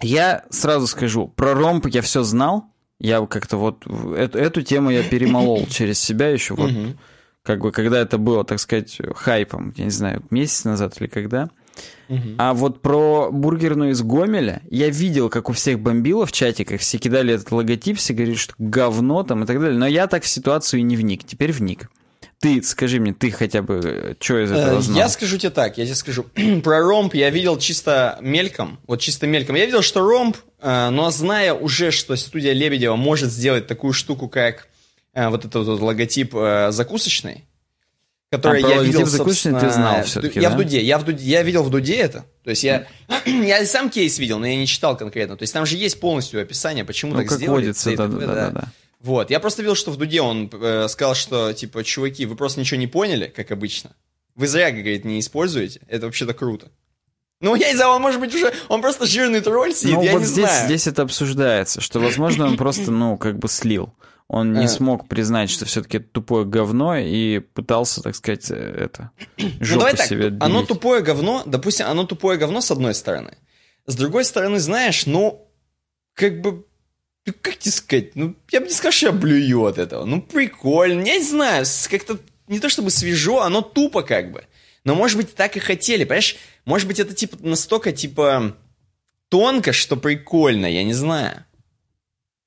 Я 0.00 0.44
сразу 0.50 0.86
скажу, 0.86 1.28
про 1.28 1.54
ромб 1.54 1.86
я 1.88 2.02
все 2.02 2.22
знал. 2.22 2.66
Я 3.00 3.24
как-то 3.26 3.56
вот 3.56 3.86
эту, 4.16 4.38
эту 4.38 4.62
тему 4.62 4.90
я 4.90 5.02
перемолол 5.02 5.66
через 5.70 5.98
себя 5.98 6.28
еще 6.28 6.54
вот, 6.54 6.70
как 7.42 7.60
бы, 7.60 7.72
когда 7.72 7.98
это 7.98 8.18
было, 8.18 8.44
так 8.44 8.60
сказать, 8.60 8.98
хайпом, 9.14 9.74
я 9.76 9.84
не 9.84 9.90
знаю, 9.90 10.22
месяц 10.30 10.64
назад 10.64 11.00
или 11.00 11.08
когда. 11.08 11.50
А 12.38 12.54
вот 12.54 12.82
про 12.82 13.30
бургерную 13.32 13.90
из 13.90 14.02
Гомеля 14.02 14.62
я 14.70 14.90
видел, 14.90 15.28
как 15.28 15.48
у 15.48 15.52
всех 15.52 15.80
бомбило 15.80 16.26
в 16.26 16.32
чатиках, 16.32 16.80
все 16.80 16.98
кидали 16.98 17.34
этот 17.34 17.50
логотип, 17.50 17.98
все 17.98 18.12
говорили, 18.14 18.36
что 18.36 18.54
говно 18.58 19.22
там 19.22 19.44
и 19.44 19.46
так 19.46 19.60
далее. 19.60 19.78
Но 19.78 19.86
я 19.86 20.06
так 20.06 20.22
в 20.22 20.28
ситуацию 20.28 20.84
не 20.84 20.96
вник. 20.96 21.24
Теперь 21.24 21.52
вник. 21.52 21.90
Ты, 22.44 22.62
скажи 22.62 23.00
мне, 23.00 23.14
ты 23.14 23.30
хотя 23.30 23.62
бы, 23.62 23.80
э, 23.82 24.14
что 24.20 24.44
из 24.44 24.52
этого 24.52 24.78
э, 24.78 24.82
знал? 24.82 24.98
Я 24.98 25.08
скажу 25.08 25.38
тебе 25.38 25.48
так, 25.48 25.78
я 25.78 25.86
тебе 25.86 25.94
скажу. 25.94 26.26
Про 26.62 26.80
ромб 26.80 27.14
я 27.14 27.30
видел 27.30 27.58
чисто 27.58 28.18
мельком, 28.20 28.78
вот 28.86 29.00
чисто 29.00 29.26
мельком. 29.26 29.56
Я 29.56 29.64
видел, 29.64 29.80
что 29.80 30.06
ромб, 30.06 30.36
э, 30.60 30.90
но 30.90 31.10
зная 31.10 31.54
уже, 31.54 31.90
что 31.90 32.14
студия 32.16 32.52
Лебедева 32.52 32.96
может 32.96 33.32
сделать 33.32 33.66
такую 33.66 33.94
штуку, 33.94 34.28
как 34.28 34.68
вот 35.14 35.46
этот 35.46 35.66
вот 35.66 35.80
логотип 35.80 36.34
закусочный, 36.68 37.46
который 38.30 38.62
а, 38.62 38.68
я 38.68 38.82
видел, 38.82 39.06
закусочный 39.06 39.58
ты 39.58 39.70
знал 39.70 40.02
все-таки, 40.02 40.38
Я 40.38 40.50
да? 40.50 40.56
в 40.56 40.58
Дуде, 40.58 40.82
я 40.82 40.98
в 40.98 41.04
Дуде, 41.04 41.24
я 41.24 41.42
видел 41.42 41.62
в 41.62 41.70
Дуде 41.70 41.94
это. 41.94 42.26
То 42.42 42.50
есть 42.50 42.62
я, 42.62 42.86
я 43.24 43.64
сам 43.64 43.88
кейс 43.88 44.18
видел, 44.18 44.38
но 44.38 44.46
я 44.46 44.56
не 44.56 44.66
читал 44.66 44.98
конкретно. 44.98 45.38
То 45.38 45.44
есть 45.44 45.54
там 45.54 45.64
же 45.64 45.78
есть 45.78 45.98
полностью 45.98 46.42
описание, 46.42 46.84
почему 46.84 47.12
ну, 47.12 47.20
так 47.20 47.28
как 47.28 47.38
сделали. 47.38 47.60
Водится, 47.60 47.96
да, 47.96 48.06
да, 48.06 48.18
да, 48.18 48.26
да, 48.26 48.50
да. 48.50 48.68
Вот, 49.04 49.30
я 49.30 49.38
просто 49.38 49.60
видел, 49.60 49.74
что 49.74 49.90
в 49.90 49.98
Дуде 49.98 50.22
он 50.22 50.48
э, 50.50 50.88
сказал, 50.88 51.14
что, 51.14 51.52
типа, 51.52 51.84
чуваки, 51.84 52.24
вы 52.24 52.36
просто 52.36 52.60
ничего 52.60 52.80
не 52.80 52.86
поняли, 52.86 53.26
как 53.26 53.50
обычно. 53.50 53.94
Вы 54.34 54.46
зря, 54.46 54.70
говорит, 54.70 55.04
не 55.04 55.20
используете. 55.20 55.82
Это 55.88 56.06
вообще-то 56.06 56.32
круто. 56.32 56.72
Ну, 57.40 57.54
я 57.54 57.68
не 57.68 57.76
знаю, 57.76 57.90
он 57.92 58.00
может 58.00 58.18
быть 58.18 58.34
уже, 58.34 58.54
он 58.68 58.80
просто 58.80 59.04
жирный 59.04 59.42
тролль 59.42 59.74
сидит, 59.74 59.96
ну, 59.96 60.02
я 60.02 60.12
вот 60.12 60.20
не 60.20 60.24
здесь, 60.24 60.46
знаю. 60.46 60.64
здесь 60.64 60.86
это 60.86 61.02
обсуждается, 61.02 61.82
что, 61.82 62.00
возможно, 62.00 62.46
он 62.46 62.56
просто, 62.56 62.90
ну, 62.90 63.18
как 63.18 63.38
бы 63.38 63.46
слил. 63.48 63.92
Он 64.26 64.54
не 64.54 64.64
а. 64.64 64.68
смог 64.68 65.06
признать, 65.06 65.50
что 65.50 65.66
все-таки 65.66 65.98
это 65.98 66.08
тупое 66.08 66.46
говно 66.46 66.96
и 66.96 67.40
пытался, 67.40 68.02
так 68.02 68.16
сказать, 68.16 68.50
э, 68.50 68.54
это, 68.54 69.10
ну, 69.36 69.50
давай 69.60 69.94
так, 69.94 70.06
себе 70.06 70.34
оно 70.40 70.64
тупое 70.64 71.02
говно, 71.02 71.42
допустим, 71.44 71.84
оно 71.86 72.04
тупое 72.04 72.38
говно 72.38 72.62
с 72.62 72.70
одной 72.70 72.94
стороны. 72.94 73.36
С 73.84 73.96
другой 73.96 74.24
стороны, 74.24 74.60
знаешь, 74.60 75.04
ну, 75.04 75.46
как 76.14 76.40
бы 76.40 76.64
ну, 77.26 77.32
как 77.40 77.56
тебе 77.56 77.72
сказать, 77.72 78.16
ну, 78.16 78.36
я 78.50 78.60
бы 78.60 78.66
не 78.66 78.72
сказал, 78.72 78.92
что 78.92 79.06
я 79.06 79.12
блюю 79.12 79.64
от 79.64 79.78
этого. 79.78 80.04
Ну, 80.04 80.20
прикольно, 80.20 81.02
я 81.04 81.16
не 81.16 81.24
знаю, 81.24 81.64
как-то 81.90 82.18
не 82.48 82.60
то 82.60 82.68
чтобы 82.68 82.90
свежо, 82.90 83.40
оно 83.40 83.62
тупо 83.62 84.02
как 84.02 84.30
бы. 84.32 84.44
Но, 84.84 84.94
может 84.94 85.16
быть, 85.16 85.34
так 85.34 85.56
и 85.56 85.60
хотели, 85.60 86.04
понимаешь? 86.04 86.36
Может 86.66 86.86
быть, 86.86 87.00
это, 87.00 87.14
типа, 87.14 87.38
настолько, 87.40 87.92
типа, 87.92 88.54
тонко, 89.30 89.72
что 89.72 89.96
прикольно, 89.96 90.66
я 90.66 90.84
не 90.84 90.92
знаю. 90.92 91.44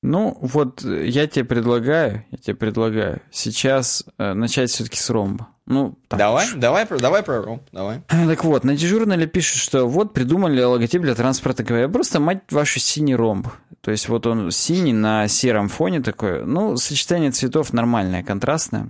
Ну, 0.04 0.38
вот 0.42 0.84
я 0.84 1.26
тебе 1.26 1.46
предлагаю, 1.46 2.24
я 2.32 2.38
тебе 2.38 2.56
предлагаю 2.56 3.22
сейчас 3.32 4.06
э, 4.20 4.34
начать 4.34 4.70
все-таки 4.70 4.98
с 4.98 5.10
ромба. 5.10 5.48
Ну, 5.68 5.98
давай, 6.10 6.46
уж. 6.46 6.54
давай, 6.54 6.88
давай 6.88 7.24
про 7.24 7.42
ромб, 7.42 7.62
давай. 7.74 8.02
Э, 8.08 8.26
так 8.26 8.46
вот, 8.46 8.64
на 8.64 8.78
дежурнале 8.78 9.28
пишут, 9.28 9.62
что 9.62 9.86
вот 9.86 10.14
придумали 10.14 10.62
логотип 10.64 11.02
для 11.02 11.14
транспорта 11.14 11.66
КВ. 11.66 11.92
Просто, 11.92 12.22
мать 12.22 12.44
вашу, 12.52 12.80
синий 12.80 13.16
ромб. 13.16 13.50
То 13.82 13.92
есть 13.92 14.08
вот 14.08 14.26
он 14.26 14.50
синий 14.52 14.94
на 14.94 15.28
сером 15.28 15.68
фоне 15.68 16.02
такой. 16.02 16.46
Ну, 16.46 16.78
сочетание 16.78 17.32
цветов 17.32 17.74
нормальное, 17.74 18.24
контрастное. 18.24 18.90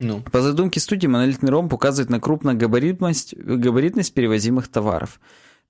Ну. 0.00 0.20
По 0.32 0.40
задумке 0.40 0.80
студии 0.80 1.06
монолитный 1.06 1.50
ромб 1.50 1.72
указывает 1.72 2.10
на 2.10 2.18
крупногабаритность 2.18 3.36
габаритность 3.36 4.12
перевозимых 4.12 4.66
товаров. 4.66 5.20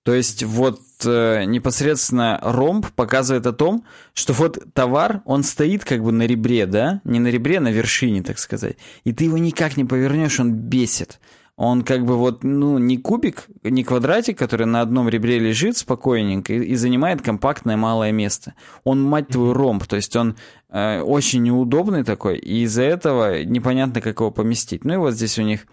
То 0.02 0.14
есть 0.14 0.42
вот 0.42 0.80
э, 1.04 1.44
непосредственно 1.44 2.38
ромб 2.42 2.86
показывает 2.92 3.46
о 3.46 3.52
том, 3.52 3.84
что 4.14 4.32
вот 4.32 4.58
товар, 4.72 5.20
он 5.26 5.42
стоит 5.42 5.84
как 5.84 6.02
бы 6.02 6.10
на 6.10 6.26
ребре, 6.26 6.66
да? 6.66 7.02
Не 7.04 7.20
на 7.20 7.28
ребре, 7.28 7.58
а 7.58 7.60
на 7.60 7.70
вершине, 7.70 8.22
так 8.22 8.38
сказать. 8.38 8.76
И 9.04 9.12
ты 9.12 9.24
его 9.24 9.36
никак 9.36 9.76
не 9.76 9.84
повернешь, 9.84 10.40
он 10.40 10.52
бесит. 10.52 11.20
Он 11.56 11.82
как 11.82 12.06
бы 12.06 12.16
вот, 12.16 12.42
ну, 12.42 12.78
не 12.78 12.96
кубик, 12.96 13.44
не 13.62 13.84
квадратик, 13.84 14.38
который 14.38 14.66
на 14.66 14.80
одном 14.80 15.10
ребре 15.10 15.38
лежит 15.38 15.76
спокойненько 15.76 16.54
и, 16.54 16.64
и 16.64 16.74
занимает 16.74 17.20
компактное 17.20 17.76
малое 17.76 18.12
место. 18.12 18.54
Он, 18.82 19.02
мать 19.02 19.28
твою, 19.28 19.52
ромб, 19.52 19.84
то 19.86 19.96
есть 19.96 20.16
он 20.16 20.36
э, 20.70 21.02
очень 21.02 21.42
неудобный 21.42 22.02
такой, 22.02 22.38
и 22.38 22.62
из-за 22.62 22.84
этого 22.84 23.44
непонятно, 23.44 24.00
как 24.00 24.20
его 24.20 24.30
поместить. 24.30 24.86
Ну 24.86 24.94
и 24.94 24.96
вот 24.96 25.12
здесь 25.12 25.38
у 25.38 25.42
них 25.42 25.66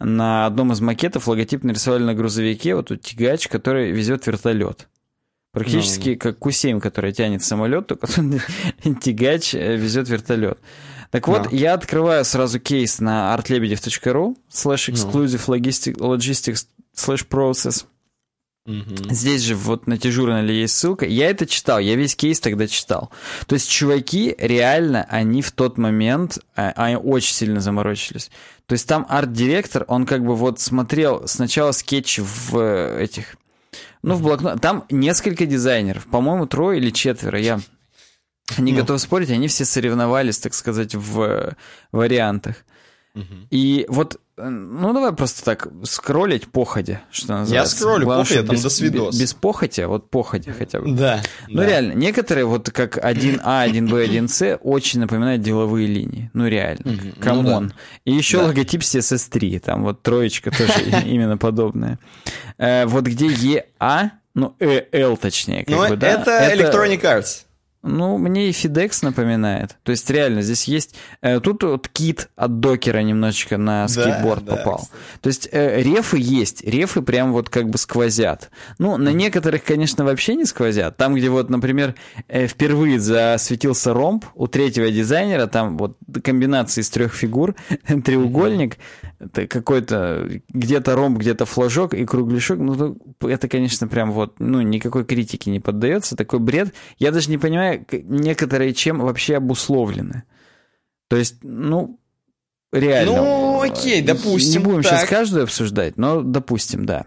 на 0.00 0.46
одном 0.46 0.72
из 0.72 0.80
макетов 0.80 1.28
логотип 1.28 1.62
нарисовали 1.62 2.02
на 2.02 2.14
грузовике, 2.14 2.74
вот 2.74 2.88
тут 2.88 3.02
тягач, 3.02 3.48
который 3.48 3.92
везет 3.92 4.26
вертолет. 4.26 4.88
Практически 5.52 6.10
ну, 6.10 6.16
как 6.16 6.38
Q7, 6.38 6.80
который 6.80 7.12
тянет 7.12 7.42
самолет, 7.42 7.88
только 7.88 8.06
тягач 9.02 9.54
э, 9.54 9.76
везет 9.76 10.08
вертолет. 10.08 10.58
Так 11.10 11.26
вот, 11.26 11.46
no. 11.46 11.56
я 11.56 11.74
открываю 11.74 12.24
сразу 12.24 12.60
кейс 12.60 13.00
на 13.00 13.36
artlebedev.ru 13.36 14.36
slash 14.50 14.92
exclusive 14.92 15.44
logistics 15.96 16.66
slash 16.96 17.26
process. 17.28 17.84
Угу. 18.70 19.12
Здесь 19.12 19.42
же 19.42 19.56
вот 19.56 19.88
на 19.88 19.98
T-журнале 19.98 20.60
есть 20.60 20.76
ссылка. 20.76 21.04
Я 21.04 21.28
это 21.28 21.46
читал, 21.46 21.80
я 21.80 21.96
весь 21.96 22.14
кейс 22.14 22.38
тогда 22.38 22.68
читал. 22.68 23.10
То 23.46 23.54
есть 23.54 23.68
чуваки 23.68 24.34
реально, 24.38 25.06
они 25.10 25.42
в 25.42 25.50
тот 25.50 25.76
момент, 25.76 26.38
а, 26.54 26.72
они 26.76 26.96
очень 26.96 27.34
сильно 27.34 27.60
заморочились. 27.60 28.30
То 28.66 28.74
есть 28.74 28.86
там 28.86 29.06
арт-директор, 29.08 29.84
он 29.88 30.06
как 30.06 30.24
бы 30.24 30.36
вот 30.36 30.60
смотрел 30.60 31.26
сначала 31.26 31.72
скетчи 31.72 32.20
в 32.20 32.56
э, 32.56 33.02
этих, 33.02 33.36
ну, 34.02 34.14
в 34.14 34.22
блокнот. 34.22 34.60
Там 34.60 34.84
несколько 34.88 35.46
дизайнеров, 35.46 36.06
по-моему, 36.06 36.46
трое 36.46 36.78
или 36.78 36.90
четверо, 36.90 37.40
я 37.40 37.60
не 38.58 38.72
ну. 38.72 38.78
готов 38.78 39.00
спорить, 39.00 39.30
они 39.30 39.48
все 39.48 39.64
соревновались, 39.64 40.38
так 40.38 40.54
сказать, 40.54 40.94
в 40.94 41.20
э, 41.22 41.52
вариантах. 41.90 42.56
Угу. 43.16 43.48
И 43.50 43.86
вот 43.88 44.20
ну, 44.48 44.92
давай 44.92 45.12
просто 45.12 45.44
так 45.44 45.68
скроллить 45.84 46.48
походя, 46.48 47.02
что 47.10 47.38
называется. 47.38 47.54
Я 47.54 47.66
скроллю 47.66 48.04
Главное, 48.04 48.24
походя, 48.24 48.46
там 48.46 48.56
без, 48.56 48.62
до 48.62 48.70
свидос. 48.70 49.18
Без, 49.18 49.34
похоти, 49.34 49.80
вот 49.82 50.08
походя 50.08 50.52
хотя 50.52 50.80
бы. 50.80 50.92
Да. 50.92 51.20
Ну, 51.48 51.58
да. 51.58 51.66
реально, 51.66 51.92
некоторые, 51.92 52.44
вот 52.44 52.70
как 52.70 52.96
1А, 52.96 53.70
1Б, 53.70 54.08
1С, 54.08 54.58
очень 54.62 55.00
напоминают 55.00 55.42
деловые 55.42 55.86
линии. 55.86 56.30
Ну, 56.32 56.46
реально. 56.46 56.98
Come 57.20 57.45
on. 57.45 57.64
Ну, 57.64 57.68
да. 57.68 57.74
И 58.04 58.12
еще 58.12 58.38
да. 58.38 58.46
логотип 58.46 58.80
CSS3, 58.80 59.58
там 59.60 59.82
вот 59.82 60.02
троечка 60.02 60.50
тоже 60.50 60.72
именно 61.06 61.36
подобная. 61.36 61.98
Э, 62.58 62.86
вот 62.86 63.04
где 63.04 63.26
EA, 63.26 64.12
Ну, 64.34 64.54
L 64.58 65.16
точнее. 65.16 65.64
Как 65.64 65.74
Но 65.74 65.88
бы, 65.88 65.96
да? 65.96 66.08
это 66.08 66.54
Electronic 66.54 67.02
Arts. 67.02 67.44
Ну, 67.82 68.18
мне 68.18 68.48
и 68.48 68.52
FedEx 68.52 68.98
напоминает. 69.02 69.76
То 69.84 69.90
есть, 69.90 70.08
реально, 70.10 70.42
здесь 70.42 70.64
есть... 70.64 70.96
Э, 71.22 71.40
тут 71.40 71.62
вот 71.62 71.88
кит 71.88 72.28
от 72.36 72.60
Docker 72.60 72.93
а 72.93 72.98
немножечко 72.98 73.56
на 73.56 73.88
скейтборд 73.88 74.44
да, 74.44 74.56
попал. 74.56 74.88
Да, 74.90 74.98
То 75.22 75.28
есть, 75.28 75.48
э, 75.50 75.80
рефы 75.82 76.18
есть. 76.20 76.62
Рефы 76.62 77.00
прям 77.00 77.32
вот 77.32 77.48
как 77.48 77.70
бы 77.70 77.78
сквозят. 77.78 78.50
Ну, 78.78 78.98
на 78.98 79.10
некоторых, 79.10 79.64
конечно, 79.64 80.04
вообще 80.04 80.34
не 80.34 80.44
сквозят. 80.44 80.98
Там, 80.98 81.14
где 81.14 81.30
вот, 81.30 81.48
например, 81.48 81.94
э, 82.28 82.46
впервые 82.46 83.00
засветился 83.00 83.94
ромб 83.94 84.26
у 84.34 84.46
третьего 84.46 84.90
дизайнера, 84.90 85.46
там 85.46 85.78
вот 85.78 85.96
комбинация 86.22 86.82
из 86.82 86.90
трех 86.90 87.14
фигур, 87.14 87.54
треугольник, 88.04 88.76
это 89.20 89.46
какой-то 89.46 90.28
где-то 90.48 90.96
ромб, 90.96 91.18
где-то 91.18 91.44
флажок 91.44 91.92
и 91.92 92.06
кругляшок. 92.06 92.58
Ну, 92.58 92.96
это, 93.20 93.48
конечно, 93.48 93.86
прям 93.86 94.12
вот, 94.12 94.40
ну, 94.40 94.62
никакой 94.62 95.04
критики 95.04 95.50
не 95.50 95.60
поддается. 95.60 96.16
Такой 96.16 96.38
бред. 96.38 96.72
Я 96.98 97.12
даже 97.12 97.28
не 97.28 97.36
понимаю, 97.36 97.84
некоторые 97.90 98.72
чем 98.72 99.00
вообще 99.00 99.36
обусловлены. 99.36 100.24
То 101.08 101.16
есть, 101.16 101.36
ну, 101.42 102.00
реально. 102.72 103.16
Ну, 103.16 103.60
окей, 103.60 104.00
допустим. 104.00 104.62
Не 104.62 104.66
будем 104.66 104.82
так. 104.82 105.00
сейчас 105.00 105.08
каждую 105.08 105.44
обсуждать, 105.44 105.98
но 105.98 106.22
допустим, 106.22 106.86
да. 106.86 107.04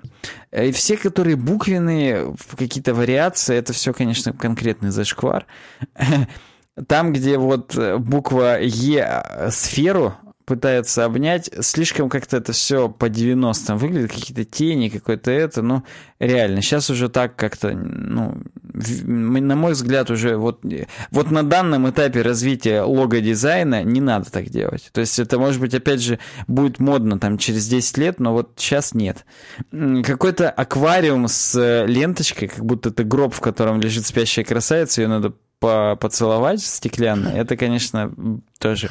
И 0.51 0.71
все, 0.71 0.97
которые 0.97 1.35
буквенные, 1.35 2.35
какие-то 2.55 2.93
вариации, 2.93 3.55
это 3.55 3.73
все, 3.73 3.91
конечно, 3.91 4.33
конкретный 4.33 4.91
зашквар. 4.91 5.47
Там, 6.87 7.11
где 7.11 7.39
вот 7.39 7.75
буква 7.99 8.59
Е 8.61 9.49
сферу 9.49 10.15
пытается 10.45 11.05
обнять. 11.05 11.49
Слишком 11.61 12.09
как-то 12.09 12.37
это 12.37 12.51
все 12.51 12.89
по 12.89 13.05
90-м 13.05 13.77
выглядит, 13.77 14.11
какие-то 14.11 14.45
тени, 14.45 14.89
какое-то 14.89 15.31
это, 15.31 15.61
ну, 15.61 15.83
реально. 16.19 16.61
Сейчас 16.61 16.89
уже 16.89 17.09
так 17.09 17.35
как-то, 17.35 17.71
ну, 17.71 18.41
на 18.73 19.55
мой 19.55 19.73
взгляд, 19.73 20.09
уже 20.09 20.37
вот, 20.37 20.63
вот 21.11 21.31
на 21.31 21.43
данном 21.43 21.89
этапе 21.89 22.21
развития 22.21 22.81
лого-дизайна 22.81 23.83
не 23.83 24.01
надо 24.01 24.31
так 24.31 24.49
делать. 24.49 24.89
То 24.91 25.01
есть 25.01 25.19
это, 25.19 25.39
может 25.39 25.61
быть, 25.61 25.73
опять 25.73 26.01
же, 26.01 26.19
будет 26.47 26.79
модно 26.79 27.19
там 27.19 27.37
через 27.37 27.67
10 27.67 27.97
лет, 27.97 28.19
но 28.19 28.33
вот 28.33 28.53
сейчас 28.57 28.93
нет. 28.93 29.25
Какой-то 29.71 30.49
аквариум 30.49 31.27
с 31.27 31.85
ленточкой, 31.85 32.47
как 32.49 32.65
будто 32.65 32.89
это 32.89 33.03
гроб, 33.03 33.33
в 33.33 33.39
котором 33.39 33.79
лежит 33.79 34.05
спящая 34.05 34.45
красавица, 34.45 35.01
ее 35.01 35.07
надо 35.07 35.33
по 35.63 35.95
поцеловать 35.95 36.61
стеклянно, 36.61 37.29
это, 37.29 37.55
конечно, 37.55 38.13
тоже 38.59 38.89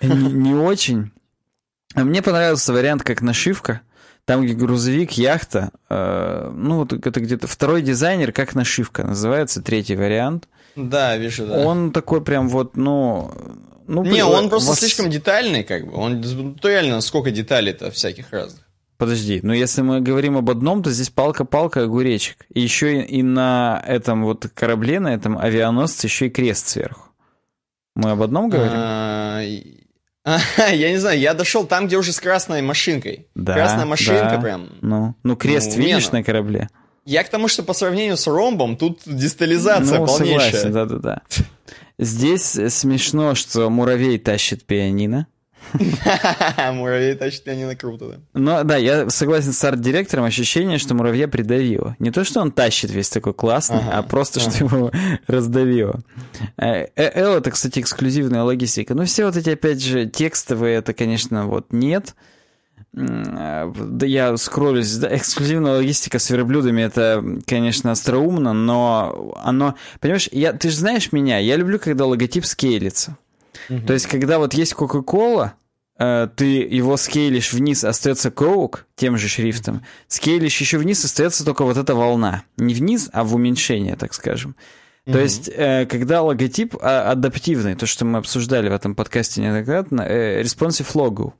не, 0.00 0.32
не 0.32 0.54
очень. 0.54 1.12
А 1.94 2.02
мне 2.02 2.20
понравился 2.20 2.72
вариант 2.72 3.04
как 3.04 3.22
нашивка. 3.22 3.82
Там, 4.24 4.42
где 4.42 4.54
грузовик, 4.54 5.12
яхта, 5.12 5.70
э, 5.88 6.50
ну, 6.52 6.84
это 6.84 7.20
где-то 7.20 7.46
второй 7.46 7.82
дизайнер, 7.82 8.32
как 8.32 8.56
нашивка 8.56 9.04
называется, 9.04 9.62
третий 9.62 9.94
вариант. 9.94 10.48
Да, 10.74 11.16
вижу, 11.16 11.46
да. 11.46 11.64
Он 11.64 11.92
такой 11.92 12.24
прям 12.24 12.48
вот, 12.48 12.76
ну... 12.76 13.32
ну 13.86 14.02
не, 14.02 14.24
он 14.24 14.50
просто 14.50 14.70
вас... 14.70 14.80
слишком 14.80 15.10
детальный, 15.10 15.62
как 15.62 15.86
бы. 15.86 15.96
Он 15.96 16.20
ну, 16.20 16.56
реально 16.64 17.00
сколько 17.02 17.30
деталей-то 17.30 17.92
всяких 17.92 18.32
разных. 18.32 18.64
Подожди, 19.00 19.40
но 19.42 19.54
если 19.54 19.80
мы 19.80 20.02
говорим 20.02 20.36
об 20.36 20.50
одном, 20.50 20.82
то 20.82 20.90
здесь 20.90 21.08
палка-палка 21.08 21.84
огуречек. 21.84 22.44
И 22.52 22.60
еще 22.60 23.00
и 23.00 23.22
на 23.22 23.82
этом 23.86 24.24
вот 24.24 24.46
корабле, 24.52 25.00
на 25.00 25.14
этом 25.14 25.38
авианосце 25.38 26.06
еще 26.06 26.26
и 26.26 26.28
крест 26.28 26.68
сверху. 26.68 27.08
Мы 27.96 28.10
об 28.10 28.20
одном 28.20 28.50
говорим? 28.50 28.72
А, 28.74 29.40
я 30.70 30.90
не 30.90 30.98
знаю, 30.98 31.18
я 31.18 31.32
дошел 31.32 31.66
там, 31.66 31.86
где 31.86 31.96
уже 31.96 32.12
с 32.12 32.20
красной 32.20 32.60
машинкой. 32.60 33.26
Да, 33.34 33.54
Красная 33.54 33.86
машинка 33.86 34.32
да. 34.32 34.38
прям. 34.38 34.68
Ну, 34.82 35.14
ну 35.22 35.34
крест 35.34 35.78
ну, 35.78 35.82
видишь 35.82 36.10
на 36.10 36.22
корабле? 36.22 36.68
Я 37.06 37.24
к 37.24 37.30
тому, 37.30 37.48
что 37.48 37.62
по 37.62 37.72
сравнению 37.72 38.18
с 38.18 38.26
ромбом, 38.26 38.76
тут 38.76 39.00
дистализация 39.06 39.98
ну, 39.98 40.06
полнейшая. 40.06 40.52
Согласен, 40.52 40.72
да-да-да. 40.72 41.22
Здесь 41.98 42.58
смешно, 42.68 43.34
что 43.34 43.70
муравей 43.70 44.18
тащит 44.18 44.66
пианино. 44.66 45.26
Муравей 46.72 47.14
тащит 47.14 47.44
пианино 47.44 47.76
круто, 47.76 48.08
да. 48.08 48.16
Ну 48.34 48.64
да, 48.64 48.76
я 48.76 49.08
согласен 49.10 49.52
с 49.52 49.64
арт-директором, 49.64 50.24
ощущение, 50.24 50.78
что 50.78 50.94
муравья 50.94 51.28
придавило. 51.28 51.96
Не 51.98 52.10
то, 52.10 52.24
что 52.24 52.40
он 52.40 52.52
тащит 52.52 52.90
весь 52.90 53.08
такой 53.08 53.34
классный, 53.34 53.78
ага, 53.78 53.98
а 53.98 54.02
просто, 54.02 54.40
ага. 54.40 54.50
что 54.50 54.64
его 54.64 54.90
раздавило. 55.26 56.00
Эл 56.56 56.86
э, 56.96 57.38
это, 57.38 57.50
кстати, 57.50 57.80
эксклюзивная 57.80 58.42
логистика. 58.42 58.94
Ну 58.94 59.04
все 59.04 59.24
вот 59.24 59.36
эти, 59.36 59.50
опять 59.50 59.82
же, 59.82 60.06
текстовые, 60.06 60.76
это, 60.76 60.92
конечно, 60.92 61.46
вот 61.46 61.72
нет. 61.72 62.14
Да 62.92 64.06
я 64.06 64.36
скроллюсь. 64.36 64.92
Да, 64.96 65.14
эксклюзивная 65.14 65.76
логистика 65.76 66.18
с 66.18 66.28
верблюдами, 66.30 66.82
это, 66.82 67.24
конечно, 67.46 67.92
остроумно, 67.92 68.52
но 68.52 69.34
оно... 69.42 69.76
Понимаешь, 70.00 70.28
я, 70.32 70.52
ты 70.52 70.70
же 70.70 70.76
знаешь 70.76 71.12
меня, 71.12 71.38
я 71.38 71.56
люблю, 71.56 71.78
когда 71.78 72.06
логотип 72.06 72.44
скейлится. 72.44 73.16
Угу. 73.68 73.86
То 73.86 73.92
есть, 73.92 74.06
когда 74.06 74.38
вот 74.38 74.54
есть 74.54 74.74
Кока-Кола, 74.74 75.54
э, 75.98 76.28
ты 76.34 76.44
его 76.44 76.96
скейлишь 76.96 77.52
вниз, 77.52 77.84
остается 77.84 78.30
Коук 78.30 78.86
тем 78.96 79.16
же 79.16 79.28
шрифтом. 79.28 79.84
Скейлишь 80.08 80.60
еще 80.60 80.78
вниз, 80.78 81.04
остается 81.04 81.44
только 81.44 81.64
вот 81.64 81.76
эта 81.76 81.94
волна. 81.94 82.42
Не 82.56 82.74
вниз, 82.74 83.10
а 83.12 83.24
в 83.24 83.34
уменьшение, 83.34 83.96
так 83.96 84.14
скажем. 84.14 84.56
То 85.06 85.18
mm 85.18 85.22
есть, 85.22 85.50
э, 85.52 85.86
когда 85.86 86.22
логотип 86.22 86.76
а, 86.80 87.10
адаптивный, 87.10 87.74
то, 87.74 87.86
что 87.86 88.04
мы 88.04 88.18
обсуждали 88.18 88.68
в 88.68 88.72
этом 88.72 88.94
подкасте 88.94 89.40
неоднократно, 89.40 90.02
э, 90.02 90.42
responsive 90.42 90.86
logo. 90.94 91.32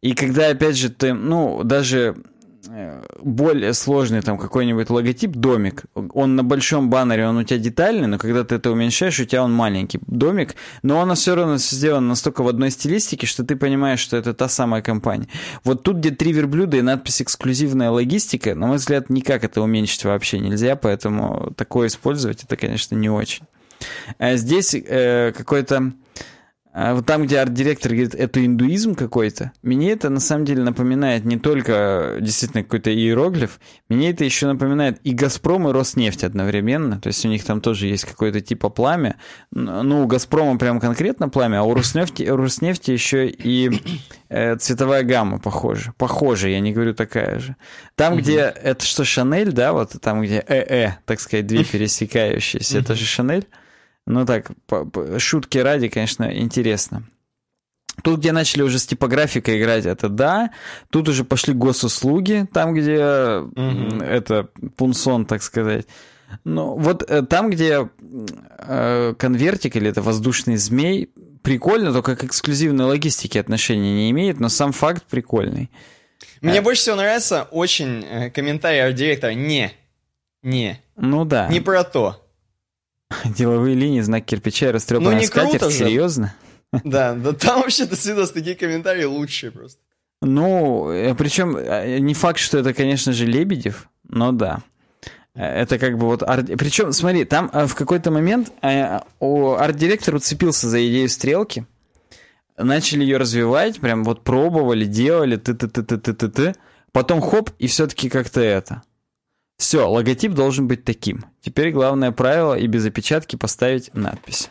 И 0.00 0.14
когда, 0.14 0.48
опять 0.48 0.76
же, 0.76 0.90
ты, 0.90 1.12
ну, 1.12 1.64
даже 1.64 2.14
более 3.20 3.74
сложный 3.74 4.22
там 4.22 4.38
какой-нибудь 4.38 4.90
логотип, 4.90 5.32
домик, 5.32 5.84
он 5.94 6.36
на 6.36 6.44
большом 6.44 6.90
баннере, 6.90 7.26
он 7.26 7.36
у 7.36 7.42
тебя 7.42 7.58
детальный, 7.58 8.06
но 8.06 8.18
когда 8.18 8.44
ты 8.44 8.56
это 8.56 8.70
уменьшаешь, 8.70 9.20
у 9.20 9.24
тебя 9.24 9.42
он 9.42 9.52
маленький 9.52 10.00
домик, 10.06 10.54
но 10.82 10.98
он 10.98 11.14
все 11.14 11.34
равно 11.34 11.56
сделан 11.58 12.08
настолько 12.08 12.42
в 12.42 12.48
одной 12.48 12.70
стилистике, 12.70 13.26
что 13.26 13.44
ты 13.44 13.56
понимаешь, 13.56 14.00
что 14.00 14.16
это 14.16 14.34
та 14.34 14.48
самая 14.48 14.82
компания. 14.82 15.28
Вот 15.64 15.82
тут, 15.82 15.98
где 15.98 16.10
три 16.10 16.32
верблюда 16.32 16.76
и 16.76 16.82
надпись 16.82 17.22
«эксклюзивная 17.22 17.90
логистика», 17.90 18.54
на 18.54 18.66
мой 18.66 18.76
взгляд, 18.76 19.10
никак 19.10 19.44
это 19.44 19.60
уменьшить 19.60 20.04
вообще 20.04 20.38
нельзя, 20.38 20.76
поэтому 20.76 21.52
такое 21.56 21.88
использовать, 21.88 22.44
это, 22.44 22.56
конечно, 22.56 22.94
не 22.94 23.10
очень. 23.10 23.44
А 24.18 24.36
здесь 24.36 24.74
э, 24.74 25.32
какой-то 25.36 25.92
а 26.76 26.94
вот 26.94 27.06
там, 27.06 27.22
где 27.22 27.38
арт-директор 27.38 27.92
говорит, 27.92 28.16
это 28.16 28.44
индуизм 28.44 28.96
какой-то, 28.96 29.52
мне 29.62 29.92
это 29.92 30.10
на 30.10 30.18
самом 30.18 30.44
деле 30.44 30.64
напоминает 30.64 31.24
не 31.24 31.38
только 31.38 32.18
действительно 32.20 32.64
какой-то 32.64 32.92
иероглиф, 32.92 33.60
мне 33.88 34.10
это 34.10 34.24
еще 34.24 34.48
напоминает 34.48 34.98
и 35.04 35.12
«Газпром», 35.14 35.68
и 35.68 35.72
«Роснефть» 35.72 36.24
одновременно, 36.24 37.00
то 37.00 37.06
есть 37.06 37.24
у 37.24 37.28
них 37.28 37.44
там 37.44 37.60
тоже 37.60 37.86
есть 37.86 38.04
какое-то 38.04 38.40
типа 38.40 38.70
пламя, 38.70 39.14
ну, 39.52 40.02
у 40.02 40.08
«Газпрома» 40.08 40.58
прям 40.58 40.80
конкретно 40.80 41.28
пламя, 41.28 41.60
а 41.60 41.62
у 41.62 41.74
«Роснефти», 41.74 42.28
у 42.28 42.36
«Роснефти» 42.36 42.90
еще 42.90 43.28
и 43.28 43.70
э, 44.28 44.56
цветовая 44.56 45.04
гамма 45.04 45.38
похожа, 45.38 45.94
похожа, 45.96 46.48
я 46.48 46.58
не 46.58 46.72
говорю 46.72 46.92
такая 46.92 47.38
же. 47.38 47.54
Там, 47.94 48.16
где, 48.16 48.40
это 48.40 48.84
что, 48.84 49.04
«Шанель», 49.04 49.52
да, 49.52 49.74
вот 49.74 49.92
там, 50.00 50.22
где 50.22 50.44
«э-э», 50.44 50.94
так 51.04 51.20
сказать, 51.20 51.46
две 51.46 51.62
пересекающиеся, 51.64 52.80
это 52.80 52.96
же 52.96 53.04
«Шанель»? 53.04 53.46
Ну 54.06 54.26
так, 54.26 54.50
шутки 55.18 55.58
ради, 55.58 55.88
конечно, 55.88 56.24
интересно. 56.36 57.04
Тут, 58.02 58.20
где 58.20 58.32
начали 58.32 58.62
уже 58.62 58.78
с 58.78 58.86
типографикой 58.86 59.58
играть, 59.60 59.86
это 59.86 60.08
да. 60.08 60.50
Тут 60.90 61.08
уже 61.08 61.24
пошли 61.24 61.54
госуслуги, 61.54 62.46
там, 62.52 62.74
где 62.74 62.98
угу. 63.38 64.02
это 64.02 64.48
пунсон, 64.76 65.26
так 65.26 65.42
сказать. 65.42 65.86
Ну, 66.42 66.74
вот 66.76 67.08
э, 67.08 67.22
там, 67.22 67.50
где 67.50 67.88
э, 68.58 69.14
конвертик 69.16 69.76
или 69.76 69.88
это 69.88 70.02
воздушный 70.02 70.56
змей, 70.56 71.10
прикольно, 71.42 71.92
только 71.92 72.16
к 72.16 72.24
эксклюзивной 72.24 72.86
логистике 72.86 73.38
отношения 73.38 73.94
не 73.94 74.10
имеет, 74.10 74.40
но 74.40 74.48
сам 74.48 74.72
факт 74.72 75.04
прикольный. 75.04 75.70
Мне 76.40 76.58
а... 76.58 76.62
больше 76.62 76.82
всего 76.82 76.96
нравится 76.96 77.46
очень 77.50 78.04
э, 78.04 78.30
комментарий 78.30 78.84
арт-директора 78.84 79.32
«не». 79.32 79.72
Не. 80.42 80.82
Ну 80.96 81.24
да. 81.24 81.48
Не 81.48 81.60
про 81.60 81.84
то. 81.84 82.23
Деловые 83.24 83.74
линии, 83.74 84.00
знак 84.00 84.24
кирпича 84.24 84.68
и 84.68 84.72
растрепанная 84.72 85.20
ну, 85.20 85.22
скатерть, 85.22 85.72
серьезно? 85.72 86.34
Да, 86.82 87.14
да 87.14 87.32
там 87.32 87.60
вообще 87.60 87.86
до 87.86 87.94
свидос 87.94 88.32
такие 88.32 88.56
комментарии 88.56 89.04
лучшие 89.04 89.52
просто. 89.52 89.78
Ну, 90.22 90.90
э, 90.90 91.14
причем 91.14 91.56
э, 91.56 91.98
не 91.98 92.14
факт, 92.14 92.38
что 92.38 92.58
это, 92.58 92.72
конечно 92.74 93.12
же, 93.12 93.26
Лебедев, 93.26 93.88
но 94.08 94.32
да. 94.32 94.60
Э, 95.34 95.44
это 95.44 95.78
как 95.78 95.98
бы 95.98 96.06
вот... 96.06 96.22
Арт... 96.22 96.46
Причем, 96.58 96.92
смотри, 96.92 97.24
там 97.24 97.50
в 97.52 97.74
какой-то 97.74 98.10
момент 98.10 98.52
арт-директор 98.60 100.14
уцепился 100.14 100.68
за 100.68 100.84
идею 100.88 101.08
стрелки, 101.08 101.66
начали 102.56 103.02
ее 103.02 103.18
развивать, 103.18 103.80
прям 103.80 104.04
вот 104.04 104.24
пробовали, 104.24 104.84
делали, 104.84 105.36
ты-ты-ты-ты-ты-ты, 105.36 106.54
потом 106.92 107.20
хоп, 107.20 107.50
и 107.58 107.66
все-таки 107.66 108.08
как-то 108.08 108.40
это... 108.40 108.82
Все, 109.56 109.88
логотип 109.88 110.32
должен 110.32 110.66
быть 110.66 110.84
таким. 110.84 111.24
Теперь 111.40 111.70
главное 111.70 112.12
правило 112.12 112.54
и 112.54 112.66
без 112.66 112.84
опечатки 112.86 113.36
поставить 113.36 113.92
надпись. 113.94 114.50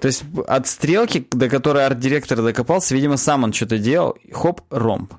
То 0.00 0.06
есть 0.06 0.24
от 0.46 0.66
стрелки, 0.66 1.26
до 1.30 1.48
которой 1.48 1.86
арт-директор 1.86 2.42
докопался, 2.42 2.94
видимо, 2.94 3.16
сам 3.16 3.44
он 3.44 3.52
что-то 3.52 3.78
делал, 3.78 4.16
хоп, 4.32 4.62
ромб. 4.70 5.14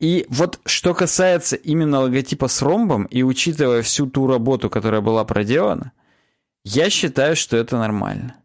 И 0.00 0.26
вот 0.28 0.60
что 0.64 0.94
касается 0.94 1.56
именно 1.56 2.00
логотипа 2.00 2.48
с 2.48 2.62
ромбом, 2.62 3.04
и 3.04 3.22
учитывая 3.22 3.82
всю 3.82 4.06
ту 4.06 4.26
работу, 4.26 4.70
которая 4.70 5.00
была 5.00 5.24
проделана, 5.24 5.92
я 6.64 6.88
считаю, 6.88 7.34
что 7.34 7.56
это 7.56 7.76
нормально. 7.76 8.36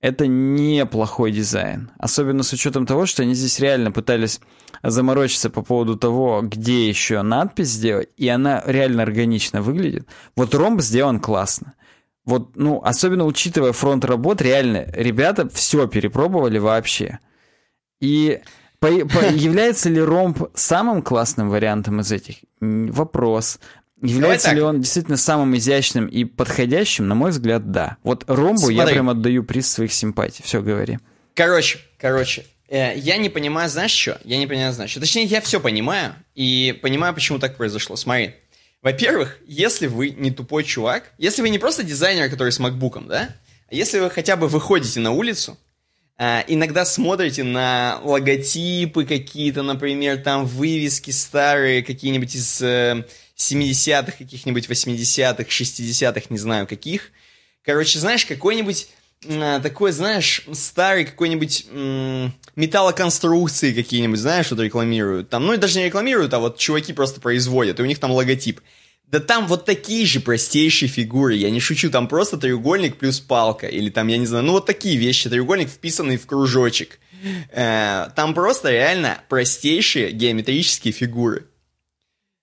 Это 0.00 0.26
неплохой 0.26 1.30
дизайн. 1.30 1.90
Особенно 1.98 2.42
с 2.42 2.52
учетом 2.52 2.86
того, 2.86 3.04
что 3.04 3.22
они 3.22 3.34
здесь 3.34 3.60
реально 3.60 3.92
пытались 3.92 4.40
заморочиться 4.82 5.50
по 5.50 5.62
поводу 5.62 5.96
того, 5.96 6.40
где 6.42 6.88
еще 6.88 7.20
надпись 7.20 7.68
сделать, 7.68 8.08
и 8.16 8.26
она 8.28 8.62
реально 8.64 9.02
органично 9.02 9.60
выглядит. 9.60 10.06
Вот 10.36 10.54
ромб 10.54 10.80
сделан 10.80 11.20
классно. 11.20 11.74
Вот, 12.24 12.56
ну, 12.56 12.80
особенно 12.82 13.24
учитывая 13.26 13.72
фронт 13.72 14.04
работ, 14.04 14.40
реально, 14.40 14.86
ребята 14.92 15.48
все 15.50 15.86
перепробовали 15.86 16.58
вообще. 16.58 17.18
И 18.00 18.40
по, 18.78 18.88
по, 18.88 19.26
является 19.34 19.90
ли 19.90 20.00
ромб 20.00 20.44
самым 20.54 21.02
классным 21.02 21.50
вариантом 21.50 22.00
из 22.00 22.10
этих? 22.10 22.36
Вопрос. 22.60 23.60
Является 24.02 24.52
ли 24.52 24.60
он 24.60 24.80
действительно 24.80 25.16
самым 25.16 25.56
изящным 25.56 26.06
и 26.06 26.24
подходящим? 26.24 27.08
На 27.08 27.14
мой 27.14 27.30
взгляд, 27.30 27.70
да. 27.70 27.96
Вот 28.02 28.24
ромбу 28.26 28.58
Смотри. 28.58 28.76
я 28.76 28.86
прям 28.86 29.10
отдаю 29.10 29.44
приз 29.44 29.70
своих 29.70 29.92
симпатий. 29.92 30.42
Все, 30.44 30.62
говори. 30.62 30.98
Короче, 31.34 31.78
короче, 31.98 32.46
э, 32.68 32.96
я 32.96 33.16
не 33.16 33.28
понимаю, 33.28 33.68
знаешь 33.68 33.90
что? 33.90 34.20
Я 34.24 34.38
не 34.38 34.46
понимаю, 34.46 34.72
знаешь 34.72 34.90
что. 34.90 35.00
Точнее, 35.00 35.24
я 35.24 35.40
все 35.40 35.60
понимаю 35.60 36.14
и 36.34 36.78
понимаю, 36.82 37.14
почему 37.14 37.38
так 37.38 37.56
произошло. 37.56 37.96
Смотри. 37.96 38.34
Во-первых, 38.82 39.38
если 39.46 39.86
вы 39.86 40.10
не 40.10 40.30
тупой 40.30 40.64
чувак, 40.64 41.12
если 41.18 41.42
вы 41.42 41.50
не 41.50 41.58
просто 41.58 41.82
дизайнер, 41.82 42.30
который 42.30 42.50
с 42.50 42.58
макбуком, 42.58 43.08
да? 43.08 43.28
А 43.70 43.74
если 43.74 43.98
вы 43.98 44.08
хотя 44.08 44.36
бы 44.36 44.48
выходите 44.48 45.00
на 45.00 45.10
улицу, 45.10 45.58
э, 46.18 46.42
иногда 46.48 46.86
смотрите 46.86 47.44
на 47.44 48.00
логотипы 48.02 49.04
какие-то, 49.04 49.62
например, 49.62 50.22
там 50.22 50.46
вывески 50.46 51.10
старые, 51.10 51.82
какие-нибудь 51.82 52.34
из 52.34 52.62
э, 52.62 53.04
70-х, 53.40 54.12
каких-нибудь 54.18 54.68
80-х, 54.68 55.44
60-х, 55.48 56.26
не 56.28 56.38
знаю 56.38 56.66
каких. 56.66 57.10
Короче, 57.64 57.98
знаешь, 57.98 58.26
какой-нибудь 58.26 58.88
э, 59.24 59.60
такой, 59.62 59.92
знаешь, 59.92 60.44
старый 60.52 61.06
какой-нибудь 61.06 61.66
металлоконструкции 62.56 63.72
какие-нибудь, 63.72 64.18
знаешь, 64.18 64.46
что 64.46 64.62
рекламируют. 64.62 65.30
Там, 65.30 65.46
ну, 65.46 65.54
и 65.54 65.56
даже 65.56 65.78
не 65.78 65.86
рекламируют, 65.86 66.34
а 66.34 66.38
вот 66.38 66.58
чуваки 66.58 66.92
просто 66.92 67.20
производят, 67.20 67.80
и 67.80 67.82
у 67.82 67.86
них 67.86 67.98
там 67.98 68.10
логотип. 68.10 68.60
Да 69.06 69.18
там 69.18 69.48
вот 69.48 69.64
такие 69.64 70.06
же 70.06 70.20
простейшие 70.20 70.88
фигуры, 70.88 71.34
я 71.34 71.50
не 71.50 71.58
шучу, 71.58 71.90
там 71.90 72.06
просто 72.06 72.36
треугольник 72.36 72.96
плюс 72.96 73.18
палка, 73.18 73.66
или 73.66 73.90
там, 73.90 74.06
я 74.06 74.18
не 74.18 74.26
знаю, 74.26 74.44
ну 74.44 74.52
вот 74.52 74.66
такие 74.66 74.96
вещи, 74.96 75.28
треугольник 75.28 75.68
вписанный 75.68 76.16
в 76.16 76.26
кружочек. 76.26 77.00
Э, 77.50 78.08
там 78.14 78.34
просто 78.34 78.70
реально 78.70 79.18
простейшие 79.28 80.12
геометрические 80.12 80.92
фигуры. 80.92 81.46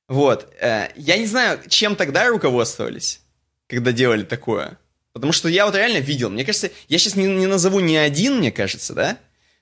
Вот. 0.07 0.53
Э, 0.59 0.89
я 0.95 1.17
не 1.17 1.25
знаю, 1.25 1.59
чем 1.67 1.95
тогда 1.95 2.27
руководствовались, 2.27 3.21
когда 3.67 3.91
делали 3.91 4.23
такое. 4.23 4.77
Потому 5.13 5.33
что 5.33 5.49
я 5.49 5.65
вот 5.65 5.75
реально 5.75 5.97
видел, 5.97 6.29
мне 6.29 6.45
кажется, 6.45 6.69
я 6.87 6.97
сейчас 6.99 7.15
не, 7.15 7.25
не 7.25 7.47
назову 7.47 7.79
ни 7.79 7.95
один, 7.95 8.37
мне 8.37 8.51
кажется, 8.51 8.93
да? 8.93 9.17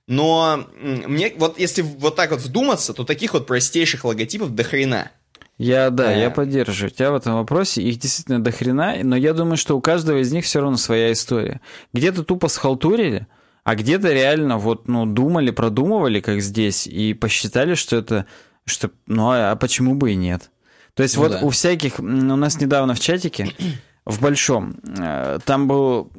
Но 0.07 0.67
мне 0.77 1.33
вот 1.37 1.57
если 1.57 1.81
вот 1.81 2.15
так 2.15 2.31
вот 2.31 2.41
вдуматься, 2.41 2.93
то 2.93 3.03
таких 3.05 3.33
вот 3.33 3.47
простейших 3.47 4.05
логотипов 4.05 4.53
до 4.53 4.63
хрена. 4.63 5.11
Я, 5.57 5.89
да, 5.89 6.09
а... 6.09 6.13
я 6.13 6.29
поддерживаю 6.29 6.91
тебя 6.91 7.11
в 7.11 7.15
этом 7.15 7.35
вопросе. 7.35 7.81
Их 7.81 7.97
действительно 7.97 8.43
до 8.43 8.51
хрена, 8.51 8.97
но 9.01 9.15
я 9.15 9.33
думаю, 9.33 9.57
что 9.57 9.77
у 9.77 9.81
каждого 9.81 10.19
из 10.19 10.31
них 10.31 10.45
все 10.45 10.59
равно 10.59 10.77
своя 10.77 11.11
история. 11.11 11.61
Где-то 11.93 12.23
тупо 12.23 12.49
схалтурили, 12.49 13.25
а 13.63 13.75
где-то 13.75 14.11
реально 14.11 14.57
вот, 14.57 14.87
ну, 14.87 15.05
думали, 15.05 15.51
продумывали, 15.51 16.19
как 16.19 16.41
здесь, 16.41 16.85
и 16.85 17.13
посчитали, 17.13 17.73
что 17.73 17.95
это 17.95 18.25
что, 18.65 18.91
ну 19.07 19.29
а, 19.29 19.51
а 19.51 19.55
почему 19.55 19.95
бы 19.95 20.11
и 20.11 20.15
нет? 20.15 20.51
То 20.95 21.03
есть 21.03 21.17
ну, 21.17 21.23
вот 21.23 21.31
да. 21.33 21.39
у 21.41 21.49
всяких, 21.49 21.99
у 21.99 22.03
нас 22.03 22.59
недавно 22.59 22.93
в 22.95 22.99
чатике, 22.99 23.51
в 24.05 24.21
большом, 24.21 24.75
э, 24.97 25.39
там 25.45 25.67
был 25.67 26.09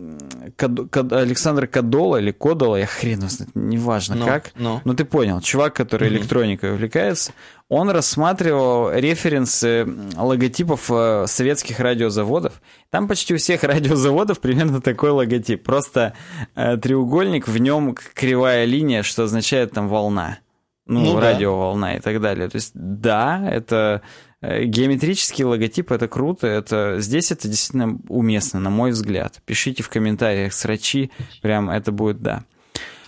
Кад, 0.57 0.91
Кад, 0.91 1.13
Александр 1.13 1.67
Кадола 1.67 2.19
или 2.19 2.31
Кодола, 2.31 2.77
я 2.77 2.87
хрен 2.87 3.23
знает, 3.29 3.51
неважно 3.55 4.17
но, 4.17 4.27
как. 4.27 4.53
Но. 4.55 4.83
но 4.85 4.95
ты 4.95 5.05
понял, 5.05 5.41
чувак, 5.41 5.75
который 5.75 6.09
угу. 6.09 6.17
электроникой 6.17 6.73
увлекается, 6.73 7.33
он 7.69 7.91
рассматривал 7.91 8.93
референсы 8.93 9.87
логотипов 10.17 10.91
э, 10.91 11.25
советских 11.27 11.81
радиозаводов. 11.81 12.61
Там 12.91 13.09
почти 13.09 13.35
у 13.35 13.39
всех 13.39 13.65
радиозаводов 13.65 14.41
примерно 14.41 14.81
такой 14.81 15.11
логотип. 15.11 15.65
Просто 15.65 16.13
э, 16.55 16.77
треугольник, 16.77 17.49
в 17.49 17.59
нем 17.59 17.97
кривая 18.15 18.67
линия, 18.67 19.03
что 19.03 19.25
означает 19.25 19.73
там 19.73 19.89
волна 19.89 20.39
ну, 20.87 21.01
ну 21.01 21.21
радиоволна 21.21 21.89
да. 21.89 21.97
и 21.97 22.01
так 22.01 22.21
далее. 22.21 22.49
То 22.49 22.57
есть, 22.57 22.73
да, 22.75 23.47
это 23.49 24.03
э, 24.41 24.65
геометрический 24.65 25.45
логотип, 25.45 25.91
это 25.91 26.09
круто, 26.09 26.47
это 26.47 26.97
здесь 27.01 27.33
это 27.33 27.49
действительно 27.49 27.99
уместно, 28.09 28.61
на 28.61 28.71
мой 28.71 28.93
взгляд. 28.93 29.43
Пишите 29.45 29.83
в 29.83 29.89
комментариях 29.89 30.53
срачи, 30.53 31.11
прям 31.43 31.71
это 31.71 31.93
будет 31.93 32.23
да. 32.23 32.45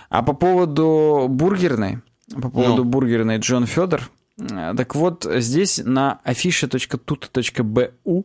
А 0.08 0.22
по 0.22 0.32
поводу 0.32 1.26
бургерной, 1.28 2.00
по 2.30 2.50
поводу 2.50 2.84
ну. 2.84 2.84
бургерной 2.84 3.38
Джон 3.38 3.66
Федор, 3.66 4.10
э, 4.38 4.74
так 4.76 4.94
вот, 4.94 5.26
здесь 5.36 5.80
на 5.84 6.20
afisha.tut.bu, 6.24 8.24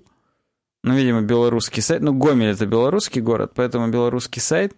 ну, 0.86 0.95
видимо, 0.95 1.22
белорусский 1.22 1.82
сайт, 1.82 2.01
ну, 2.01 2.14
Гомель 2.14 2.49
это 2.49 2.66
белорусский 2.66 3.22
город, 3.22 3.54
поэтому 3.56 3.88
белорусский 3.89 4.41
сайт. 4.41 4.74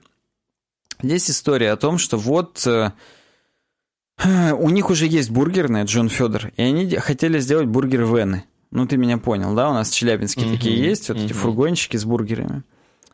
Здесь 1.01 1.29
история 1.29 1.71
о 1.71 1.77
том, 1.77 1.97
что 1.97 2.17
вот 2.17 2.65
э, 2.67 2.91
у 4.23 4.69
них 4.69 4.89
уже 4.89 5.07
есть 5.07 5.29
бургерная, 5.29 5.85
Джон 5.85 6.09
Федор, 6.09 6.51
и 6.55 6.61
они 6.61 6.95
хотели 6.95 7.39
сделать 7.39 7.67
бургер 7.67 8.05
Вены. 8.05 8.45
Ну, 8.71 8.85
ты 8.87 8.97
меня 8.97 9.17
понял, 9.17 9.53
да? 9.55 9.69
У 9.69 9.73
нас 9.73 9.89
в 9.89 9.95
Челябинске 9.95 10.41
mm-hmm. 10.41 10.51
такие 10.51 10.83
есть, 10.83 11.09
вот 11.09 11.17
mm-hmm. 11.17 11.25
эти 11.25 11.33
фургончики 11.33 11.97
с 11.97 12.05
бургерами. 12.05 12.63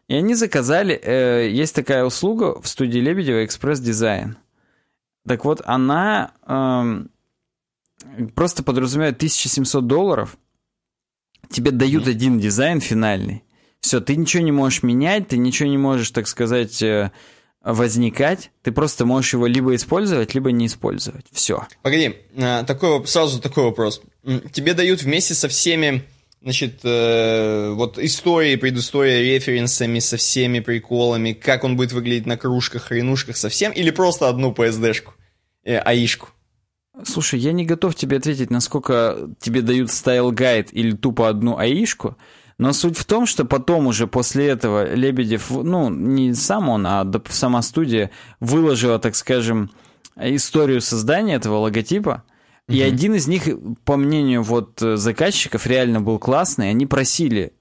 И 0.08 0.16
они 0.16 0.36
заказали, 0.36 1.00
э, 1.02 1.50
есть 1.52 1.76
такая 1.76 2.04
услуга 2.04 2.60
в 2.60 2.68
студии 2.68 3.00
Лебедева 3.00 3.46
«Экспресс-дизайн». 3.46 4.38
Так 5.28 5.46
вот, 5.46 5.62
она 5.66 6.32
э, 6.48 7.06
просто 8.34 8.64
подразумевает 8.64 9.18
1700 9.18 9.86
долларов, 9.86 10.38
тебе 11.50 11.72
дают 11.72 12.08
mm-hmm. 12.08 12.12
один 12.12 12.40
дизайн 12.40 12.80
финальный. 12.82 13.44
Все, 13.82 14.00
ты 14.00 14.16
ничего 14.16 14.44
не 14.44 14.52
можешь 14.52 14.84
менять, 14.84 15.28
ты 15.28 15.38
ничего 15.38 15.70
не 15.70 15.78
можешь, 15.78 16.12
так 16.12 16.28
сказать... 16.28 16.82
Э, 16.82 17.12
возникать, 17.64 18.52
ты 18.64 18.72
просто 18.72 19.06
можешь 19.06 19.34
его 19.34 19.46
либо 19.46 19.76
использовать, 19.76 20.34
либо 20.34 20.52
не 20.52 20.66
использовать. 20.66 21.26
Все. 21.32 21.68
Погоди, 21.84 22.16
а, 22.36 22.64
такой, 22.64 23.06
сразу 23.06 23.40
такой 23.40 23.66
вопрос. 23.66 24.02
Тебе 24.52 24.74
дают 24.74 25.04
вместе 25.04 25.34
со 25.34 25.48
всеми, 25.48 26.04
значит, 26.42 26.80
э, 26.84 27.72
вот 27.74 28.00
истории, 28.00 28.56
предыстория, 28.56 29.36
референсами, 29.36 30.00
со 30.00 30.18
всеми 30.18 30.60
приколами, 30.60 31.34
как 31.34 31.64
он 31.64 31.76
будет 31.76 31.92
выглядеть 31.92 32.26
на 32.26 32.38
кружках, 32.38 32.86
хренушках, 32.86 33.38
со 33.38 33.48
всем, 33.48 33.72
или 33.72 33.92
просто 33.92 34.28
одну 34.28 34.52
PSD-шку, 34.52 35.12
э, 35.64 35.78
AI-шку? 35.78 36.30
Слушай, 37.04 37.40
я 37.40 37.52
не 37.52 37.66
готов 37.66 37.96
тебе 37.96 38.18
ответить, 38.18 38.50
насколько 38.50 39.30
тебе 39.40 39.62
дают 39.62 39.90
style 39.90 40.30
guide 40.30 40.70
или 40.72 40.92
тупо 40.92 41.30
одну 41.30 41.58
AI-шку, 41.58 42.18
но 42.62 42.74
суть 42.74 42.96
в 42.96 43.06
том, 43.06 43.26
что 43.26 43.44
потом 43.44 43.88
уже 43.88 44.06
после 44.06 44.46
этого 44.46 44.94
Лебедев, 44.94 45.50
ну, 45.50 45.90
не 45.90 46.36
сам 46.36 46.70
он, 46.70 46.86
а 46.86 47.12
сама 47.30 47.64
студия 47.64 48.12
выложила, 48.40 49.00
так 49.00 49.16
скажем, 49.16 49.72
историю 50.16 50.80
создания 50.82 51.34
этого 51.34 51.56
логотипа. 51.56 52.24
И 52.68 52.78
mm 52.78 52.86
один 52.86 53.16
из 53.16 53.28
них, 53.28 53.50
по 53.84 53.98
мнению 53.98 54.44
вот 54.44 54.80
заказчиков, 54.80 55.66
реально 55.66 56.02
был 56.02 56.20
классный. 56.20 56.70
Они 56.70 56.86
просили 56.86 57.54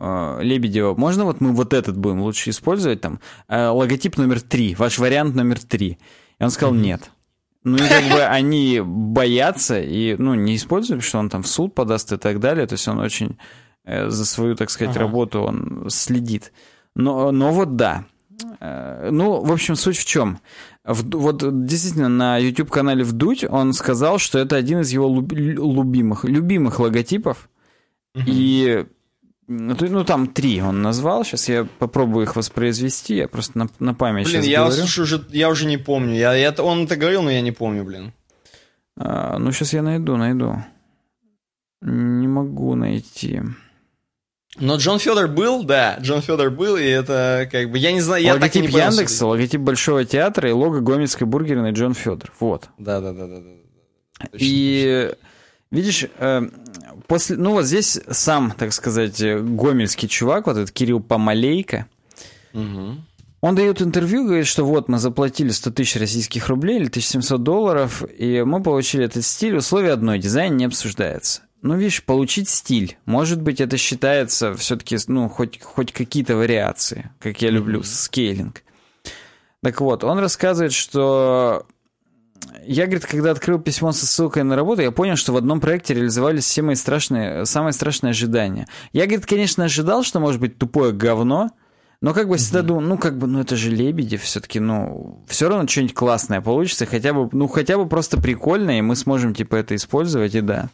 э, 0.00 0.38
Лебедева, 0.42 0.96
можно 0.96 1.24
вот 1.24 1.40
мы 1.40 1.52
вот 1.52 1.72
этот 1.72 1.96
будем 1.96 2.22
лучше 2.22 2.50
использовать, 2.50 3.00
там, 3.00 3.20
э, 3.46 3.68
логотип 3.68 4.16
номер 4.16 4.40
три, 4.40 4.74
ваш 4.74 4.98
вариант 4.98 5.36
номер 5.36 5.60
три. 5.60 5.98
И 6.40 6.42
он 6.42 6.50
сказал, 6.50 6.74
mm 6.74 6.78
нет. 6.78 7.10
Ну 7.62 7.76
и 7.76 7.88
как 7.88 8.02
бы 8.10 8.24
они 8.24 8.80
боятся 8.84 9.80
и, 9.80 10.16
ну, 10.18 10.34
не 10.34 10.56
используют, 10.56 11.04
что 11.04 11.18
он 11.20 11.28
там 11.28 11.44
в 11.44 11.48
суд 11.48 11.76
подаст 11.76 12.10
и 12.12 12.16
так 12.16 12.40
далее. 12.40 12.66
То 12.66 12.72
есть 12.72 12.88
он 12.88 12.98
очень 12.98 13.36
Э, 13.36 13.67
за 14.08 14.24
свою, 14.24 14.54
так 14.54 14.70
сказать, 14.70 14.96
ага. 14.96 15.00
работу 15.00 15.40
он 15.40 15.86
следит. 15.88 16.52
Но, 16.94 17.30
но 17.32 17.52
вот 17.52 17.76
да. 17.76 18.04
Э, 18.60 19.08
ну, 19.10 19.42
в 19.42 19.52
общем, 19.52 19.76
суть 19.76 19.98
в 19.98 20.04
чем? 20.04 20.40
В, 20.84 21.16
вот 21.16 21.66
действительно 21.66 22.08
на 22.08 22.38
YouTube-канале 22.38 23.04
Вдуть 23.04 23.44
он 23.44 23.72
сказал, 23.72 24.18
что 24.18 24.38
это 24.38 24.56
один 24.56 24.80
из 24.80 24.90
его 24.90 25.08
любимых, 25.08 26.24
любимых 26.24 26.80
логотипов. 26.80 27.48
Угу. 28.14 28.24
И 28.26 28.86
ну, 29.48 29.74
ну, 29.80 30.04
там 30.04 30.26
три 30.26 30.60
он 30.60 30.82
назвал. 30.82 31.24
Сейчас 31.24 31.48
я 31.48 31.66
попробую 31.78 32.24
их 32.24 32.36
воспроизвести. 32.36 33.16
Я 33.16 33.28
просто 33.28 33.58
на, 33.58 33.68
на 33.78 33.94
память 33.94 34.26
блин, 34.26 34.42
сейчас 34.42 34.46
я, 34.46 34.58
говорю. 34.58 34.76
Слушай, 34.76 35.00
уже, 35.00 35.24
я 35.30 35.48
уже 35.48 35.66
не 35.66 35.78
помню. 35.78 36.14
Я, 36.14 36.34
я, 36.34 36.52
он 36.58 36.84
это 36.84 36.96
говорил, 36.96 37.22
но 37.22 37.30
я 37.30 37.40
не 37.40 37.52
помню, 37.52 37.84
блин. 37.84 38.12
А, 38.98 39.38
ну, 39.38 39.50
сейчас 39.52 39.72
я 39.72 39.82
найду, 39.82 40.16
найду. 40.16 40.56
Не 41.80 42.28
могу 42.28 42.74
найти. 42.74 43.40
Но 44.60 44.76
Джон 44.76 44.98
Федор 44.98 45.28
был, 45.28 45.62
да, 45.62 45.98
Джон 46.00 46.20
Федор 46.20 46.50
был, 46.50 46.76
и 46.76 46.84
это 46.84 47.48
как 47.50 47.70
бы, 47.70 47.78
я 47.78 47.92
не 47.92 48.00
знаю, 48.00 48.22
я 48.22 48.34
логотип 48.34 48.64
так 48.64 48.70
и 48.70 48.74
не 48.74 48.80
Яндекса, 48.80 49.20
понял, 49.20 49.30
логотип 49.32 49.60
Большого 49.60 50.04
театра 50.04 50.48
и 50.48 50.52
лого 50.52 50.80
Гомельской 50.80 51.26
бургерной 51.26 51.72
Джон 51.72 51.94
Федор, 51.94 52.32
вот. 52.40 52.68
Да, 52.78 53.00
да, 53.00 53.12
да, 53.12 53.26
да, 53.26 53.40
да. 53.40 54.28
И 54.32 55.12
Видишь, 55.70 56.06
э, 56.18 56.48
после, 57.06 57.36
ну 57.36 57.52
вот 57.52 57.66
здесь 57.66 58.00
сам, 58.10 58.52
так 58.52 58.72
сказать, 58.72 59.20
гомельский 59.20 60.08
чувак, 60.08 60.46
вот 60.46 60.56
этот 60.56 60.70
Кирилл 60.70 61.00
Помалейко, 61.00 61.86
угу. 62.54 62.96
он 63.42 63.54
дает 63.54 63.82
интервью, 63.82 64.24
говорит, 64.24 64.46
что 64.46 64.64
вот 64.64 64.88
мы 64.88 64.98
заплатили 64.98 65.50
100 65.50 65.70
тысяч 65.72 65.96
российских 65.96 66.48
рублей 66.48 66.78
или 66.78 66.88
1700 66.88 67.42
долларов, 67.42 68.02
и 68.18 68.42
мы 68.44 68.62
получили 68.62 69.04
этот 69.04 69.24
стиль, 69.24 69.56
условие 69.56 69.92
одной, 69.92 70.18
дизайн 70.18 70.56
не 70.56 70.64
обсуждается. 70.64 71.42
Ну, 71.60 71.76
видишь, 71.76 72.04
получить 72.04 72.48
стиль. 72.48 72.98
Может 73.04 73.42
быть, 73.42 73.60
это 73.60 73.76
считается 73.76 74.54
все-таки, 74.54 74.96
ну, 75.08 75.28
хоть, 75.28 75.60
хоть 75.60 75.92
какие-то 75.92 76.36
вариации, 76.36 77.10
как 77.18 77.42
я 77.42 77.50
люблю, 77.50 77.80
mm-hmm. 77.80 77.84
скейлинг. 77.84 78.62
Так 79.62 79.80
вот, 79.80 80.04
он 80.04 80.18
рассказывает, 80.20 80.72
что 80.72 81.66
я, 82.64 82.84
говорит, 82.84 83.06
когда 83.06 83.32
открыл 83.32 83.58
письмо 83.58 83.92
со 83.92 84.06
ссылкой 84.06 84.44
на 84.44 84.54
работу, 84.54 84.82
я 84.82 84.92
понял, 84.92 85.16
что 85.16 85.32
в 85.32 85.36
одном 85.36 85.60
проекте 85.60 85.94
реализовались 85.94 86.44
все 86.44 86.62
мои 86.62 86.74
страшные, 86.74 87.44
самые 87.44 87.72
страшные 87.72 88.10
ожидания. 88.10 88.68
Я, 88.92 89.06
говорит, 89.06 89.26
конечно, 89.26 89.64
ожидал, 89.64 90.02
что 90.02 90.20
может 90.20 90.40
быть 90.40 90.58
тупое 90.58 90.92
говно, 90.92 91.50
но 92.00 92.14
как 92.14 92.28
бы 92.28 92.36
всегда 92.36 92.62
думал, 92.62 92.82
ну 92.82 92.98
как 92.98 93.18
бы, 93.18 93.26
ну 93.26 93.40
это 93.40 93.56
же 93.56 93.70
Лебедев, 93.70 94.22
все-таки, 94.22 94.60
ну, 94.60 95.24
все 95.26 95.48
равно 95.48 95.66
что-нибудь 95.66 95.94
классное 95.94 96.40
получится, 96.40 96.86
хотя 96.86 97.12
бы, 97.12 97.28
ну 97.32 97.48
хотя 97.48 97.76
бы 97.76 97.88
просто 97.88 98.20
прикольно, 98.20 98.78
и 98.78 98.82
мы 98.82 98.94
сможем, 98.94 99.34
типа, 99.34 99.56
это 99.56 99.74
использовать, 99.74 100.34
и 100.34 100.40
да. 100.40 100.70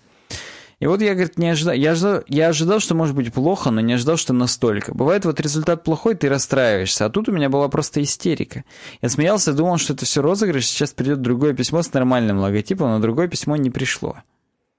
И 0.81 0.87
вот 0.87 1.01
я, 1.01 1.15
говорит, 1.15 1.39
не 1.39 1.49
ожидал, 1.49 1.75
я 1.75 1.93
ожидал, 1.93 2.23
я 2.27 2.49
ожидал, 2.49 2.81
что 2.81 2.95
может 2.95 3.15
быть 3.15 3.33
плохо, 3.33 3.71
но 3.71 3.81
не 3.81 3.95
ожидал, 3.95 4.17
что 4.17 4.33
настолько. 4.33 4.95
Бывает, 4.95 5.25
вот 5.25 5.41
результат 5.41 5.85
плохой, 5.85 6.15
ты 6.15 6.29
расстраиваешься, 6.29 7.07
а 7.07 7.11
тут 7.11 7.29
у 7.29 7.33
меня 7.33 7.49
была 7.49 7.69
просто 7.69 8.03
истерика. 8.03 8.65
Я 9.01 9.09
смеялся, 9.09 9.53
думал, 9.53 9.79
что 9.79 9.93
это 9.95 10.05
все 10.05 10.23
розыгрыш, 10.23 10.67
сейчас 10.67 10.91
придет 10.91 11.21
другое 11.23 11.55
письмо 11.55 11.83
с 11.83 11.93
нормальным 11.93 12.39
логотипом, 12.39 12.89
но 12.89 12.99
другое 12.99 13.29
письмо 13.29 13.57
не 13.57 13.71
пришло. 13.71 14.17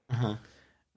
Ага. 0.08 0.38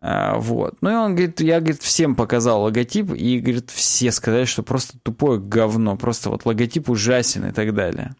А, 0.01 0.37
вот. 0.37 0.75
Ну 0.81 0.91
и 0.91 0.95
он 0.95 1.15
говорит, 1.15 1.41
я, 1.41 1.59
говорит, 1.59 1.81
всем 1.81 2.15
показал 2.15 2.63
логотип, 2.63 3.11
и, 3.13 3.39
говорит, 3.39 3.69
все 3.69 4.11
сказали, 4.11 4.45
что 4.45 4.63
просто 4.63 4.97
тупое 5.03 5.39
говно, 5.39 5.97
просто 5.97 6.29
вот 6.29 6.45
логотип 6.45 6.89
ужасен 6.89 7.47
и 7.47 7.51
так 7.51 7.73
далее. 7.73 8.15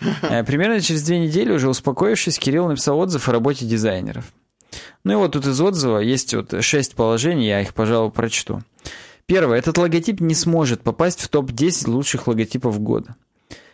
Э, 0.22 0.44
примерно 0.44 0.80
через 0.80 1.02
две 1.04 1.18
недели, 1.18 1.52
уже 1.52 1.70
успокоившись, 1.70 2.38
Кирилл 2.38 2.68
написал 2.68 2.98
отзыв 2.98 3.28
о 3.28 3.32
работе 3.32 3.64
дизайнеров. 3.64 4.26
Ну 5.04 5.12
и 5.12 5.16
вот 5.16 5.32
тут 5.32 5.46
из 5.46 5.60
отзыва 5.60 5.98
есть 5.98 6.34
вот 6.34 6.54
шесть 6.62 6.94
положений, 6.94 7.48
я 7.48 7.60
их, 7.60 7.74
пожалуй, 7.74 8.10
прочту. 8.10 8.62
Первое. 9.26 9.58
Этот 9.58 9.76
логотип 9.78 10.20
не 10.20 10.34
сможет 10.34 10.82
попасть 10.82 11.20
в 11.20 11.28
топ-10 11.28 11.90
лучших 11.90 12.28
логотипов 12.28 12.80
года. 12.80 13.16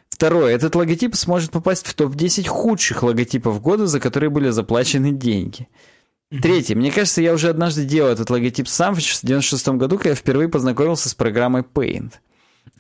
Второе. 0.09 0.55
Этот 0.55 0.75
логотип 0.75 1.15
сможет 1.15 1.51
попасть 1.51 1.87
в 1.87 1.95
топ-10 1.95 2.47
худших 2.47 3.03
логотипов 3.03 3.61
года, 3.61 3.87
за 3.87 4.01
которые 4.01 4.31
были 4.31 4.51
заплачены 4.51 5.13
деньги. 5.13 5.69
Третье. 6.31 6.75
Мне 6.75 6.91
кажется, 6.91 7.21
я 7.21 7.35
уже 7.35 7.51
однажды 7.51 7.85
делал 7.85 8.11
этот 8.11 8.31
логотип 8.31 8.67
сам 8.67 8.95
в 8.95 8.99
96 8.99 9.69
году, 9.71 9.99
когда 9.99 10.11
я 10.11 10.17
впервые 10.17 10.49
познакомился 10.49 11.11
с 11.11 11.15
программой 11.15 11.63
Paint. 11.63 12.13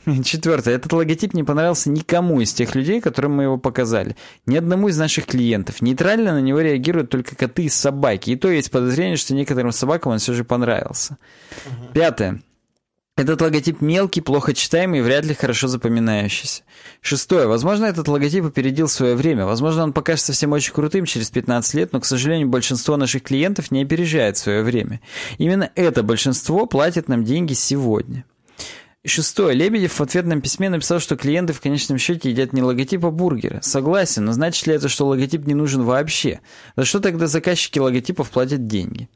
Четвертое. 0.25 0.75
Этот 0.75 0.93
логотип 0.93 1.35
не 1.35 1.45
понравился 1.45 1.91
никому 1.91 2.41
из 2.41 2.53
тех 2.53 2.75
людей, 2.75 3.01
которым 3.01 3.37
мы 3.37 3.45
его 3.45 3.59
показали. 3.59 4.17
Ни 4.47 4.57
одному 4.57 4.89
из 4.89 4.99
наших 4.99 5.27
клиентов. 5.27 5.81
Нейтрально 5.83 6.33
на 6.33 6.41
него 6.41 6.61
реагируют 6.61 7.11
только 7.11 7.37
коты 7.37 7.65
и 7.65 7.69
собаки. 7.69 8.31
И 8.31 8.37
то 8.37 8.51
есть 8.51 8.71
подозрение, 8.71 9.17
что 9.17 9.35
некоторым 9.35 9.73
собакам 9.73 10.13
он 10.13 10.19
все 10.19 10.33
же 10.33 10.45
понравился. 10.45 11.19
Угу. 11.67 11.93
Пятое. 11.95 12.43
Этот 13.15 13.43
логотип 13.43 13.83
мелкий, 13.83 14.23
плохо 14.23 14.55
читаемый 14.55 15.01
и 15.01 15.03
вряд 15.03 15.27
ли 15.27 15.35
хорошо 15.35 15.69
запоминающийся. 15.69 16.63
Шестое. 17.03 17.47
Возможно, 17.47 17.85
этот 17.85 18.09
логотип 18.09 18.47
опередил 18.47 18.89
свое 18.89 19.15
время. 19.15 19.45
Возможно, 19.45 19.83
он 19.83 19.93
покажется 19.93 20.33
всем 20.33 20.53
очень 20.53 20.73
крутым 20.73 21.05
через 21.05 21.31
15 21.31 21.75
лет, 21.75 21.93
но, 21.93 22.01
к 22.01 22.07
сожалению, 22.07 22.49
большинство 22.49 22.97
наших 22.97 23.23
клиентов 23.23 23.71
не 23.71 23.83
опережает 23.83 24.39
свое 24.39 24.63
время. 24.63 25.03
Именно 25.37 25.71
это 25.75 26.03
большинство 26.03 26.65
платит 26.65 27.09
нам 27.09 27.23
деньги 27.23 27.53
сегодня. 27.53 28.25
Шестое. 29.05 29.55
Лебедев 29.55 29.99
в 29.99 30.01
ответном 30.01 30.41
письме 30.41 30.71
написал, 30.71 31.01
что 31.01 31.17
клиенты 31.17 31.53
в 31.53 31.61
конечном 31.61 31.99
счете 31.99 32.31
едят 32.31 32.53
не 32.53 32.63
логотип, 32.63 33.05
а 33.05 33.11
бургеры. 33.11 33.59
Согласен, 33.61 34.25
но 34.25 34.33
значит 34.33 34.67
ли 34.69 34.75
это, 34.75 34.89
что 34.89 35.07
логотип 35.07 35.45
не 35.47 35.55
нужен 35.55 35.83
вообще? 35.83 36.41
За 36.77 36.85
что 36.85 37.01
тогда 37.01 37.27
заказчики 37.27 37.81
логотипов 37.81 38.31
платят 38.31 38.69
деньги? 38.69 39.09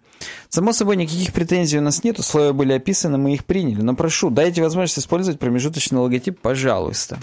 Само 0.49 0.73
собой, 0.73 0.97
никаких 0.97 1.33
претензий 1.33 1.79
у 1.79 1.83
нас 1.83 2.03
нет, 2.03 2.19
условия 2.19 2.53
были 2.53 2.73
описаны, 2.73 3.17
мы 3.17 3.35
их 3.35 3.45
приняли. 3.45 3.81
Но 3.81 3.95
прошу, 3.95 4.31
дайте 4.31 4.61
возможность 4.61 4.99
использовать 4.99 5.39
промежуточный 5.39 5.99
логотип, 5.99 6.41
пожалуйста. 6.41 7.19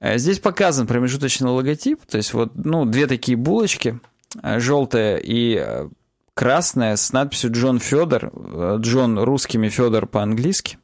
Э, 0.00 0.16
здесь 0.16 0.38
показан 0.38 0.86
промежуточный 0.86 1.50
логотип, 1.50 2.00
то 2.06 2.16
есть 2.16 2.32
вот, 2.32 2.52
ну, 2.54 2.86
две 2.86 3.06
такие 3.06 3.36
булочки, 3.36 4.00
э, 4.42 4.58
желтая 4.58 5.18
и 5.18 5.56
э, 5.60 5.88
красная 6.32 6.96
с 6.96 7.12
надписью 7.12 7.52
Джон 7.52 7.78
Федор, 7.78 8.32
Джон 8.80 9.18
русскими, 9.18 9.68
Федор 9.68 10.06
по-английски. 10.06 10.78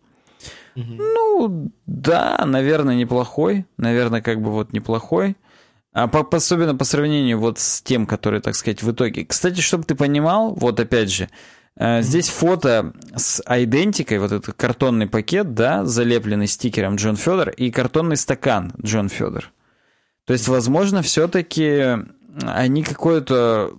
Ну, 0.75 1.73
да, 1.87 2.43
наверное, 2.47 2.95
неплохой. 2.97 3.67
Наверное, 3.77 4.23
как 4.23 4.41
бы 4.41 4.51
вот 4.51 4.73
неплохой. 4.73 5.37
А 5.93 6.07
по, 6.07 6.21
особенно 6.37 6.77
по 6.77 6.85
сравнению 6.85 7.39
вот 7.39 7.59
с 7.59 7.83
тем, 7.83 8.07
который, 8.07 8.41
так 8.41 8.55
сказать, 8.55 8.83
в 8.83 8.93
итоге. 8.93 9.25
Кстати, 9.25 9.61
чтобы 9.61 9.85
ты 9.85 9.95
понимал, 9.95 10.55
вот 10.55 10.79
опять 10.79 11.11
же, 11.11 11.29
э, 11.77 12.03
здесь 12.03 12.29
фото 12.29 12.93
с 13.17 13.43
идентикой, 13.47 14.19
вот 14.19 14.31
этот 14.31 14.55
картонный 14.55 15.09
пакет, 15.09 15.55
да, 15.55 15.85
залепленный 15.85 16.47
стикером 16.47 16.95
Джон 16.95 17.17
Федор, 17.17 17.51
и 17.51 17.73
картонный 17.73 18.17
стакан 18.17 18.73
Джон 18.81 19.09
Федор. 19.09 19.51
То 20.27 20.33
есть, 20.33 20.47
возможно, 20.47 21.03
все-таки 21.03 21.99
они 22.43 22.85
какое-то 22.85 23.73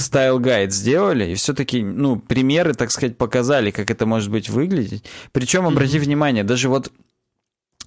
style 0.00 0.36
guide 0.36 0.72
сделали, 0.72 1.30
и 1.30 1.34
все-таки, 1.34 1.82
ну, 1.82 2.16
примеры, 2.16 2.74
так 2.74 2.90
сказать, 2.90 3.16
показали, 3.16 3.70
как 3.70 3.90
это 3.90 4.06
может 4.06 4.30
быть 4.30 4.48
выглядеть. 4.48 5.04
Причем, 5.32 5.66
обрати 5.66 5.98
mm-hmm. 5.98 6.02
внимание, 6.02 6.44
даже 6.44 6.68
вот 6.68 6.92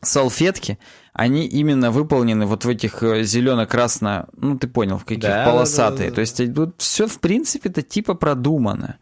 салфетки, 0.01 0.79
они 1.13 1.45
именно 1.45 1.91
выполнены 1.91 2.45
вот 2.45 2.65
в 2.65 2.69
этих 2.69 3.03
э, 3.03 3.23
зелено-красно, 3.23 4.27
ну, 4.35 4.57
ты 4.57 4.67
понял, 4.67 4.97
в 4.97 5.05
каких 5.05 5.21
да, 5.21 5.45
полосатые. 5.45 5.97
Да, 5.97 6.03
да, 6.05 6.09
да. 6.09 6.15
То 6.15 6.21
есть 6.21 6.55
тут 6.55 6.75
все, 6.77 7.07
в 7.07 7.19
принципе-то, 7.19 7.81
типа 7.81 8.15
продумано. 8.15 8.97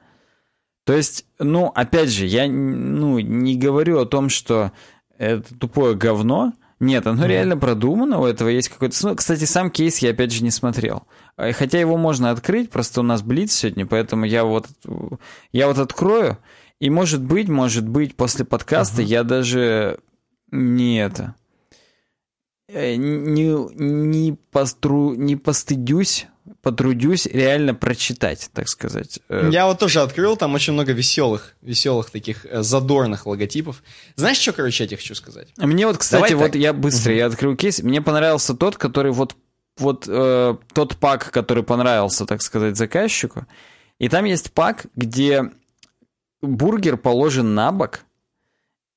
То 0.86 0.94
есть, 0.94 1.26
ну, 1.38 1.68
опять 1.68 2.10
же, 2.10 2.26
я, 2.26 2.48
ну, 2.48 3.20
не 3.20 3.56
говорю 3.56 4.00
о 4.00 4.06
том, 4.06 4.30
что 4.30 4.72
это 5.18 5.54
тупое 5.56 5.96
говно, 5.96 6.54
нет, 6.80 7.06
оно 7.08 7.24
mm-hmm. 7.24 7.28
реально 7.28 7.58
продумано, 7.58 8.20
у 8.20 8.26
этого 8.26 8.48
есть 8.48 8.70
какой-то... 8.70 8.96
Ну, 9.08 9.16
кстати, 9.16 9.44
сам 9.44 9.70
кейс 9.70 9.98
я 10.00 10.12
опять 10.12 10.32
же 10.32 10.44
не 10.44 10.52
смотрел. 10.52 11.04
Э, 11.40 11.54
хотя 11.54 11.80
его 11.80 11.98
можно 11.98 12.32
открыть, 12.32 12.70
просто 12.70 13.00
у 13.00 13.04
нас 13.04 13.22
блиц 13.22 13.54
сегодня, 13.54 13.86
поэтому 13.86 14.26
я 14.26 14.44
вот, 14.44 14.68
я 15.54 15.68
вот 15.68 15.78
открою, 15.78 16.38
и 16.80 16.90
может 16.90 17.22
быть, 17.22 17.48
может 17.48 17.88
быть, 17.88 18.16
после 18.16 18.46
подкаста 18.46 19.02
uh-huh. 19.02 19.06
я 19.06 19.24
даже 19.24 20.00
не 20.52 21.02
это... 21.02 21.36
Э, 22.68 22.96
не, 22.96 23.56
не, 23.76 24.38
постру, 24.52 25.16
не 25.16 25.36
постыдюсь 25.36 26.28
потрудюсь 26.62 27.26
реально 27.26 27.74
прочитать, 27.74 28.50
так 28.54 28.68
сказать. 28.68 29.20
Э, 29.30 29.50
Я 29.52 29.68
вот 29.68 29.80
тоже 29.80 30.02
открыл, 30.02 30.36
там 30.36 30.56
очень 30.56 30.74
много 30.74 30.92
веселых, 30.92 31.56
веселых 31.62 32.10
таких 32.10 32.46
э, 32.46 32.64
задорных 32.64 33.28
логотипов. 33.28 33.84
Знаешь, 34.16 34.38
что, 34.38 34.52
короче, 34.52 34.84
я 34.84 34.88
тебе 34.88 34.98
хочу 34.98 35.16
сказать? 35.16 35.50
Мне 35.58 35.88
вот, 35.88 35.98
кстати, 35.98 36.32
Давай 36.32 36.36
вот 36.36 36.52
так. 36.54 36.62
я 36.62 36.74
быстро, 36.74 37.12
угу. 37.12 37.18
я 37.20 37.26
открыл 37.28 37.56
кейс, 37.56 37.82
мне 37.82 38.02
понравился 38.02 38.56
тот, 38.56 38.78
который 38.78 39.12
вот, 39.12 39.36
вот 39.80 40.06
э, 40.08 40.56
тот 40.74 40.98
пак, 40.98 41.32
который 41.32 41.64
понравился, 41.64 42.26
так 42.26 42.42
сказать, 42.42 42.78
заказчику. 42.78 43.46
И 43.98 44.10
там 44.10 44.26
есть 44.26 44.52
пак, 44.52 44.86
где 44.96 45.52
бургер 46.42 46.98
положен 46.98 47.54
на 47.54 47.72
бок, 47.72 48.02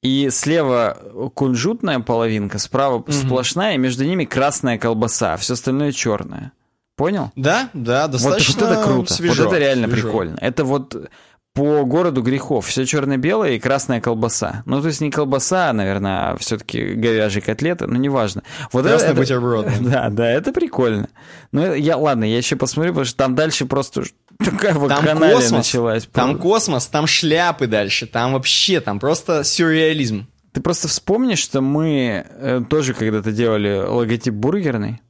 и 0.02 0.30
слева 0.30 1.30
кунжутная 1.34 2.00
половинка, 2.00 2.58
справа 2.58 2.96
угу. 2.96 3.12
сплошная, 3.12 3.74
и 3.74 3.78
между 3.78 4.04
ними 4.04 4.24
красная 4.24 4.78
колбаса, 4.78 5.34
а 5.34 5.36
все 5.36 5.54
остальное 5.54 5.92
черное. 5.92 6.52
Понял? 6.96 7.30
Да, 7.36 7.70
да, 7.72 8.06
достаточно 8.06 8.60
Вот, 8.60 8.68
вот 8.68 8.78
это 8.78 8.84
круто, 8.84 9.14
свежо, 9.14 9.44
вот 9.44 9.52
это 9.52 9.58
реально 9.60 9.88
свежо. 9.88 10.08
прикольно. 10.08 10.36
Это 10.40 10.64
вот 10.64 11.10
по 11.54 11.84
городу 11.84 12.22
грехов. 12.22 12.66
Все 12.66 12.86
черно-белое 12.86 13.52
и 13.52 13.58
красная 13.58 14.00
колбаса. 14.00 14.62
Ну, 14.64 14.80
то 14.80 14.88
есть 14.88 15.00
не 15.00 15.10
колбаса, 15.10 15.72
наверное, 15.72 16.30
а 16.30 16.36
все-таки 16.38 16.94
говяжьи 16.94 17.42
котлеты, 17.42 17.86
но 17.86 17.96
неважно. 17.96 18.42
Вот 18.72 18.86
Красный 18.86 19.10
это, 19.10 19.16
бутерброд. 19.16 19.66
Да, 19.80 20.08
да, 20.10 20.30
это 20.30 20.52
прикольно. 20.52 21.08
Ну, 21.50 21.74
я, 21.74 21.96
ладно, 21.96 22.24
я 22.24 22.38
еще 22.38 22.56
посмотрю, 22.56 22.92
потому 22.92 23.04
что 23.04 23.16
там 23.16 23.34
дальше 23.34 23.66
просто 23.66 24.04
такая 24.38 24.74
вот 24.74 24.88
там 24.88 25.04
космос, 25.18 25.50
началась. 25.50 26.06
Там 26.06 26.38
космос, 26.38 26.86
там 26.86 27.06
шляпы 27.06 27.66
дальше, 27.66 28.06
там 28.06 28.32
вообще, 28.32 28.80
там 28.80 28.98
просто 28.98 29.44
сюрреализм. 29.44 30.26
Ты 30.52 30.60
просто 30.60 30.88
вспомнишь, 30.88 31.38
что 31.38 31.60
мы 31.60 32.26
э, 32.28 32.62
тоже 32.68 32.94
когда-то 32.94 33.32
делали 33.32 33.84
логотип 33.86 34.34
бургерный. 34.34 35.00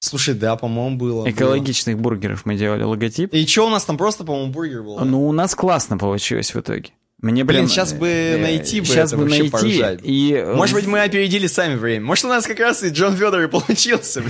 Слушай, 0.00 0.34
да, 0.34 0.56
по-моему, 0.56 0.96
было. 0.96 1.30
Экологичных 1.30 1.96
было. 1.96 2.04
бургеров 2.04 2.46
мы 2.46 2.56
делали 2.56 2.82
логотип. 2.82 3.32
И 3.34 3.46
что 3.46 3.66
у 3.66 3.70
нас 3.70 3.84
там 3.84 3.98
просто, 3.98 4.24
по-моему, 4.24 4.50
бургер 4.50 4.82
был? 4.82 4.98
Ну, 5.00 5.28
у 5.28 5.32
нас 5.32 5.54
классно 5.54 5.98
получилось 5.98 6.54
в 6.54 6.60
итоге. 6.60 6.90
Мне, 7.20 7.44
блин, 7.44 7.58
блин 7.58 7.68
сейчас 7.68 7.92
бы 7.92 8.08
э, 8.08 8.38
найти 8.38 8.80
бы 8.80 8.86
сейчас 8.86 9.12
это 9.12 9.20
бы 9.20 9.28
найти 9.28 9.50
поржать. 9.50 10.00
и 10.02 10.32
э, 10.32 10.54
может 10.54 10.74
быть 10.74 10.86
мы 10.86 11.02
опередили 11.02 11.48
сами 11.48 11.74
время. 11.74 12.06
Может 12.06 12.24
у 12.24 12.28
нас 12.28 12.46
как 12.46 12.58
раз 12.60 12.82
и 12.82 12.88
Джон 12.88 13.14
Федор 13.14 13.42
и 13.42 13.46
получился. 13.46 14.22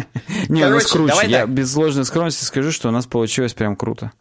Не, 0.50 0.66
у 0.66 0.68
нас 0.68 0.84
круче. 0.84 1.26
Я 1.26 1.46
без 1.46 1.74
ложной 1.74 2.04
скромности 2.04 2.44
скажу, 2.44 2.70
что 2.70 2.88
у 2.88 2.92
нас 2.92 3.06
получилось 3.06 3.54
прям 3.54 3.76
круто. 3.76 4.12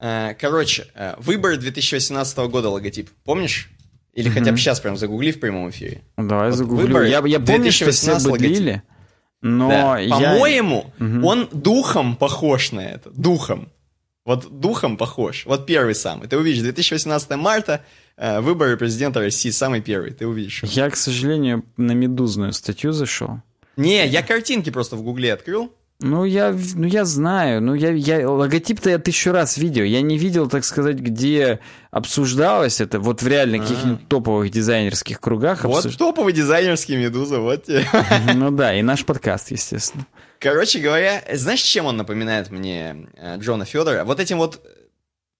Э, 0.00 0.34
короче, 0.34 0.86
э, 0.96 1.14
выборы 1.18 1.56
2018 1.56 2.36
года 2.38 2.70
логотип. 2.70 3.08
Помнишь? 3.24 3.70
Или 4.14 4.30
хотя 4.30 4.50
бы 4.50 4.58
сейчас 4.58 4.80
прям 4.80 4.96
загугли 4.96 5.30
в 5.30 5.38
прямом 5.38 5.70
эфире. 5.70 6.02
Давай 6.16 6.50
вот 6.50 6.56
загуглю. 6.56 7.04
Я 7.04 7.22
помню, 7.38 7.70
что 7.70 7.92
все 7.92 8.18
быдлили, 8.18 8.82
но 9.44 9.68
да. 9.68 9.98
я... 9.98 10.08
По-моему, 10.08 10.92
угу. 10.98 11.26
он 11.26 11.48
духом 11.52 12.16
похож 12.16 12.72
на 12.72 12.80
это. 12.80 13.10
Духом. 13.10 13.68
Вот 14.24 14.58
духом 14.58 14.96
похож. 14.96 15.44
Вот 15.44 15.66
первый 15.66 15.94
самый. 15.94 16.28
Ты 16.28 16.38
увидишь, 16.38 16.62
2018 16.62 17.36
марта, 17.36 17.84
э, 18.16 18.40
выборы 18.40 18.78
президента 18.78 19.20
России, 19.20 19.50
самый 19.50 19.82
первый. 19.82 20.12
Ты 20.12 20.26
увидишь. 20.26 20.62
Я, 20.62 20.88
к 20.88 20.96
сожалению, 20.96 21.62
на 21.76 21.92
медузную 21.92 22.54
статью 22.54 22.92
зашел. 22.92 23.42
Не, 23.76 24.06
я 24.06 24.22
картинки 24.22 24.70
просто 24.70 24.96
в 24.96 25.02
гугле 25.02 25.34
открыл. 25.34 25.70
Ну, 26.04 26.26
я, 26.26 26.54
ну, 26.74 26.86
я 26.86 27.06
знаю. 27.06 27.62
Ну, 27.62 27.72
я, 27.72 27.90
я, 27.90 28.28
логотип-то 28.28 28.90
я 28.90 28.98
тысячу 28.98 29.32
раз 29.32 29.56
видел. 29.56 29.84
Я 29.84 30.02
не 30.02 30.18
видел, 30.18 30.50
так 30.50 30.66
сказать, 30.66 30.96
где 30.96 31.60
обсуждалось 31.90 32.82
это. 32.82 33.00
Вот 33.00 33.22
в 33.22 33.26
реально 33.26 33.60
каких-нибудь 33.60 34.06
топовых 34.06 34.50
дизайнерских 34.50 35.18
кругах. 35.18 35.64
Вот 35.64 35.86
обсуж... 35.86 35.96
топовый 35.96 36.34
дизайнерский 36.34 36.96
Медуза, 36.96 37.40
вот 37.40 37.64
тебе. 37.64 37.86
Ну 38.34 38.50
да, 38.54 38.74
и 38.74 38.82
наш 38.82 39.06
подкаст, 39.06 39.50
естественно. 39.50 40.06
Короче 40.40 40.78
говоря, 40.78 41.24
знаешь, 41.32 41.62
чем 41.62 41.86
он 41.86 41.96
напоминает 41.96 42.50
мне 42.50 43.08
э, 43.16 43.38
Джона 43.38 43.64
Федора? 43.64 44.04
Вот 44.04 44.20
этим 44.20 44.36
вот 44.36 44.60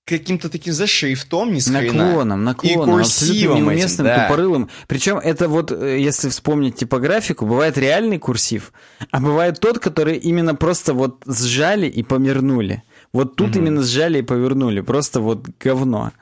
каким-то 0.04 0.50
таким 0.50 0.72
за 0.72 0.86
шрифтом 0.86 1.52
не 1.52 1.60
Наклоном, 1.66 2.44
наклоном, 2.44 2.98
и 2.98 3.02
абсолютно 3.02 3.58
неуместным, 3.58 4.06
этим, 4.06 4.16
да. 4.16 4.28
тупорылым. 4.28 4.70
Причем 4.86 5.16
это 5.16 5.48
вот, 5.48 5.72
э, 5.72 5.98
если 5.98 6.28
вспомнить 6.28 6.76
типографику, 6.76 7.46
бывает 7.46 7.78
реальный 7.78 8.18
курсив, 8.18 8.72
а 9.10 9.20
бывает 9.20 9.60
тот, 9.60 9.78
который 9.78 10.16
именно 10.16 10.54
просто 10.54 10.92
вот 10.92 11.22
сжали 11.26 11.86
и 11.86 12.02
помернули. 12.02 12.82
Вот 13.12 13.36
тут 13.36 13.50
угу. 13.50 13.60
именно 13.60 13.82
сжали 13.82 14.18
и 14.18 14.22
повернули, 14.22 14.80
просто 14.80 15.20
вот 15.20 15.46
говно. 15.58 16.12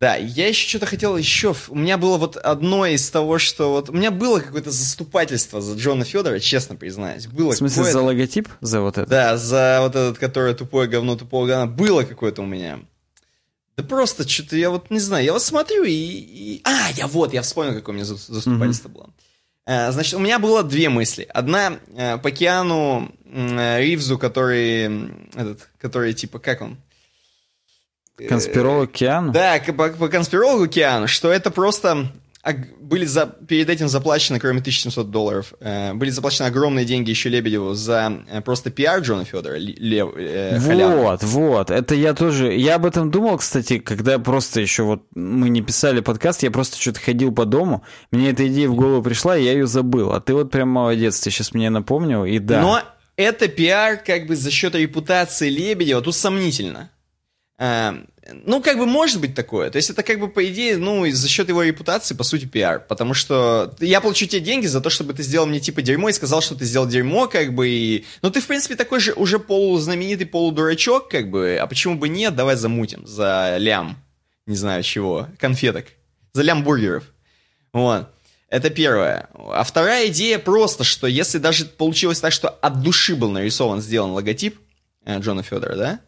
Да, 0.00 0.16
я 0.16 0.48
еще 0.48 0.68
что-то 0.68 0.86
хотел 0.86 1.16
еще. 1.16 1.54
У 1.68 1.76
меня 1.76 1.96
было 1.96 2.18
вот 2.18 2.36
одно 2.36 2.84
из 2.84 3.08
того, 3.10 3.38
что 3.38 3.70
вот... 3.70 3.90
У 3.90 3.92
меня 3.92 4.10
было 4.10 4.40
какое-то 4.40 4.70
заступательство 4.70 5.60
за 5.60 5.78
Джона 5.78 6.04
Федора, 6.04 6.40
честно 6.40 6.76
признаюсь. 6.76 7.26
Было 7.26 7.52
В 7.52 7.56
смысле, 7.56 7.84
за 7.84 8.02
логотип? 8.02 8.48
За 8.60 8.80
вот 8.80 8.98
это? 8.98 9.08
Да, 9.08 9.36
за 9.36 9.78
вот 9.80 9.90
этот, 9.90 10.18
который 10.18 10.54
тупое 10.54 10.88
говно, 10.88 11.16
тупого 11.16 11.46
говна. 11.46 11.66
Было 11.66 12.02
какое-то 12.02 12.42
у 12.42 12.46
меня. 12.46 12.80
Да 13.76 13.84
просто 13.84 14.28
что-то 14.28 14.56
я 14.56 14.70
вот 14.70 14.90
не 14.90 15.00
знаю. 15.00 15.24
Я 15.24 15.32
вот 15.32 15.42
смотрю 15.42 15.84
и... 15.84 15.92
и... 15.92 16.60
А, 16.64 16.90
я 16.96 17.06
вот, 17.06 17.32
я 17.32 17.42
вспомнил, 17.42 17.74
какое 17.74 17.94
у 17.94 17.96
меня 17.96 18.04
заступательство 18.04 18.88
mm-hmm. 18.88 18.92
было. 18.92 19.10
А, 19.66 19.92
значит, 19.92 20.14
у 20.14 20.18
меня 20.18 20.38
было 20.38 20.62
две 20.62 20.88
мысли. 20.90 21.26
Одна 21.32 21.78
э, 21.96 22.18
по 22.18 22.30
Киану 22.30 23.14
э, 23.24 23.80
Ривзу, 23.80 24.18
который... 24.18 25.08
Этот, 25.34 25.70
который 25.78 26.12
типа, 26.14 26.40
как 26.40 26.60
он? 26.60 26.78
Конспиролог 28.16 28.92
Киану? 28.92 29.32
Да, 29.32 29.60
по, 29.66 29.88
по 29.88 30.08
конспирологу 30.08 30.66
Киану, 30.66 31.08
что 31.08 31.32
это 31.32 31.50
просто 31.50 32.12
были 32.78 33.06
за, 33.06 33.26
перед 33.26 33.70
этим 33.70 33.88
заплачены, 33.88 34.38
кроме 34.38 34.60
1700 34.60 35.10
долларов, 35.10 35.54
э, 35.60 35.94
были 35.94 36.10
заплачены 36.10 36.46
огромные 36.46 36.84
деньги 36.84 37.10
еще 37.10 37.30
Лебедеву 37.30 37.72
за 37.72 38.22
э, 38.28 38.42
просто 38.42 38.70
пиар 38.70 39.00
Джона 39.00 39.24
Федора. 39.24 39.56
Лев, 39.56 40.10
э, 40.16 40.58
вот, 40.58 41.22
вот, 41.22 41.70
это 41.70 41.94
я 41.94 42.12
тоже, 42.12 42.52
я 42.54 42.74
об 42.74 42.84
этом 42.84 43.10
думал, 43.10 43.38
кстати, 43.38 43.78
когда 43.78 44.18
просто 44.18 44.60
еще 44.60 44.82
вот 44.82 45.04
мы 45.14 45.48
не 45.48 45.62
писали 45.62 46.00
подкаст, 46.00 46.42
я 46.42 46.50
просто 46.50 46.78
что-то 46.78 47.00
ходил 47.00 47.32
по 47.32 47.46
дому, 47.46 47.82
мне 48.10 48.30
эта 48.30 48.46
идея 48.46 48.68
в 48.68 48.74
голову 48.74 49.02
пришла, 49.02 49.38
и 49.38 49.44
я 49.44 49.52
ее 49.52 49.66
забыл, 49.66 50.12
а 50.12 50.20
ты 50.20 50.34
вот 50.34 50.50
прям 50.50 50.68
молодец, 50.68 51.20
ты 51.20 51.30
сейчас 51.30 51.54
мне 51.54 51.70
напомнил, 51.70 52.26
и 52.26 52.38
да. 52.38 52.60
Но 52.60 52.82
это 53.16 53.48
пиар 53.48 53.96
как 53.96 54.26
бы 54.26 54.36
за 54.36 54.50
счет 54.50 54.74
репутации 54.74 55.48
Лебедева, 55.48 56.02
тут 56.02 56.14
сомнительно. 56.14 56.90
Эм, 57.64 58.08
ну, 58.44 58.62
как 58.62 58.76
бы 58.76 58.84
может 58.84 59.20
быть 59.20 59.34
такое. 59.34 59.70
То 59.70 59.76
есть 59.76 59.88
это 59.88 60.02
как 60.02 60.20
бы, 60.20 60.28
по 60.28 60.44
идее, 60.46 60.76
ну, 60.76 61.10
за 61.10 61.28
счет 61.28 61.48
его 61.48 61.62
репутации, 61.62 62.14
по 62.14 62.22
сути, 62.22 62.44
пиар. 62.44 62.84
Потому 62.86 63.14
что 63.14 63.74
я 63.80 64.02
получу 64.02 64.26
тебе 64.26 64.40
деньги 64.40 64.66
за 64.66 64.82
то, 64.82 64.90
чтобы 64.90 65.14
ты 65.14 65.22
сделал 65.22 65.46
мне 65.46 65.60
типа 65.60 65.80
дерьмо 65.80 66.10
и 66.10 66.12
сказал, 66.12 66.42
что 66.42 66.54
ты 66.54 66.66
сделал 66.66 66.86
дерьмо, 66.86 67.26
как 67.26 67.54
бы. 67.54 67.68
И... 67.68 68.04
Ну, 68.20 68.30
ты, 68.30 68.40
в 68.42 68.46
принципе, 68.46 68.76
такой 68.76 69.00
же 69.00 69.14
уже 69.14 69.38
полузнаменитый 69.38 70.26
полудурачок, 70.26 71.08
как 71.08 71.30
бы. 71.30 71.56
А 71.60 71.66
почему 71.66 71.96
бы 71.96 72.08
нет? 72.08 72.36
Давай 72.36 72.56
замутим 72.56 73.06
за 73.06 73.56
лям. 73.58 73.96
Не 74.46 74.56
знаю 74.56 74.82
чего. 74.82 75.28
Конфеток. 75.38 75.86
За 76.34 76.42
лям 76.42 76.64
бургеров. 76.64 77.04
Вот. 77.72 78.08
Это 78.50 78.68
первое. 78.68 79.30
А 79.34 79.64
вторая 79.64 80.08
идея 80.08 80.38
просто, 80.38 80.84
что 80.84 81.06
если 81.06 81.38
даже 81.38 81.64
получилось 81.64 82.20
так, 82.20 82.32
что 82.32 82.48
от 82.48 82.82
души 82.82 83.16
был 83.16 83.30
нарисован, 83.30 83.80
сделан 83.80 84.10
логотип 84.10 84.58
э, 85.06 85.18
Джона 85.18 85.42
Федора, 85.42 85.76
да? 85.76 86.00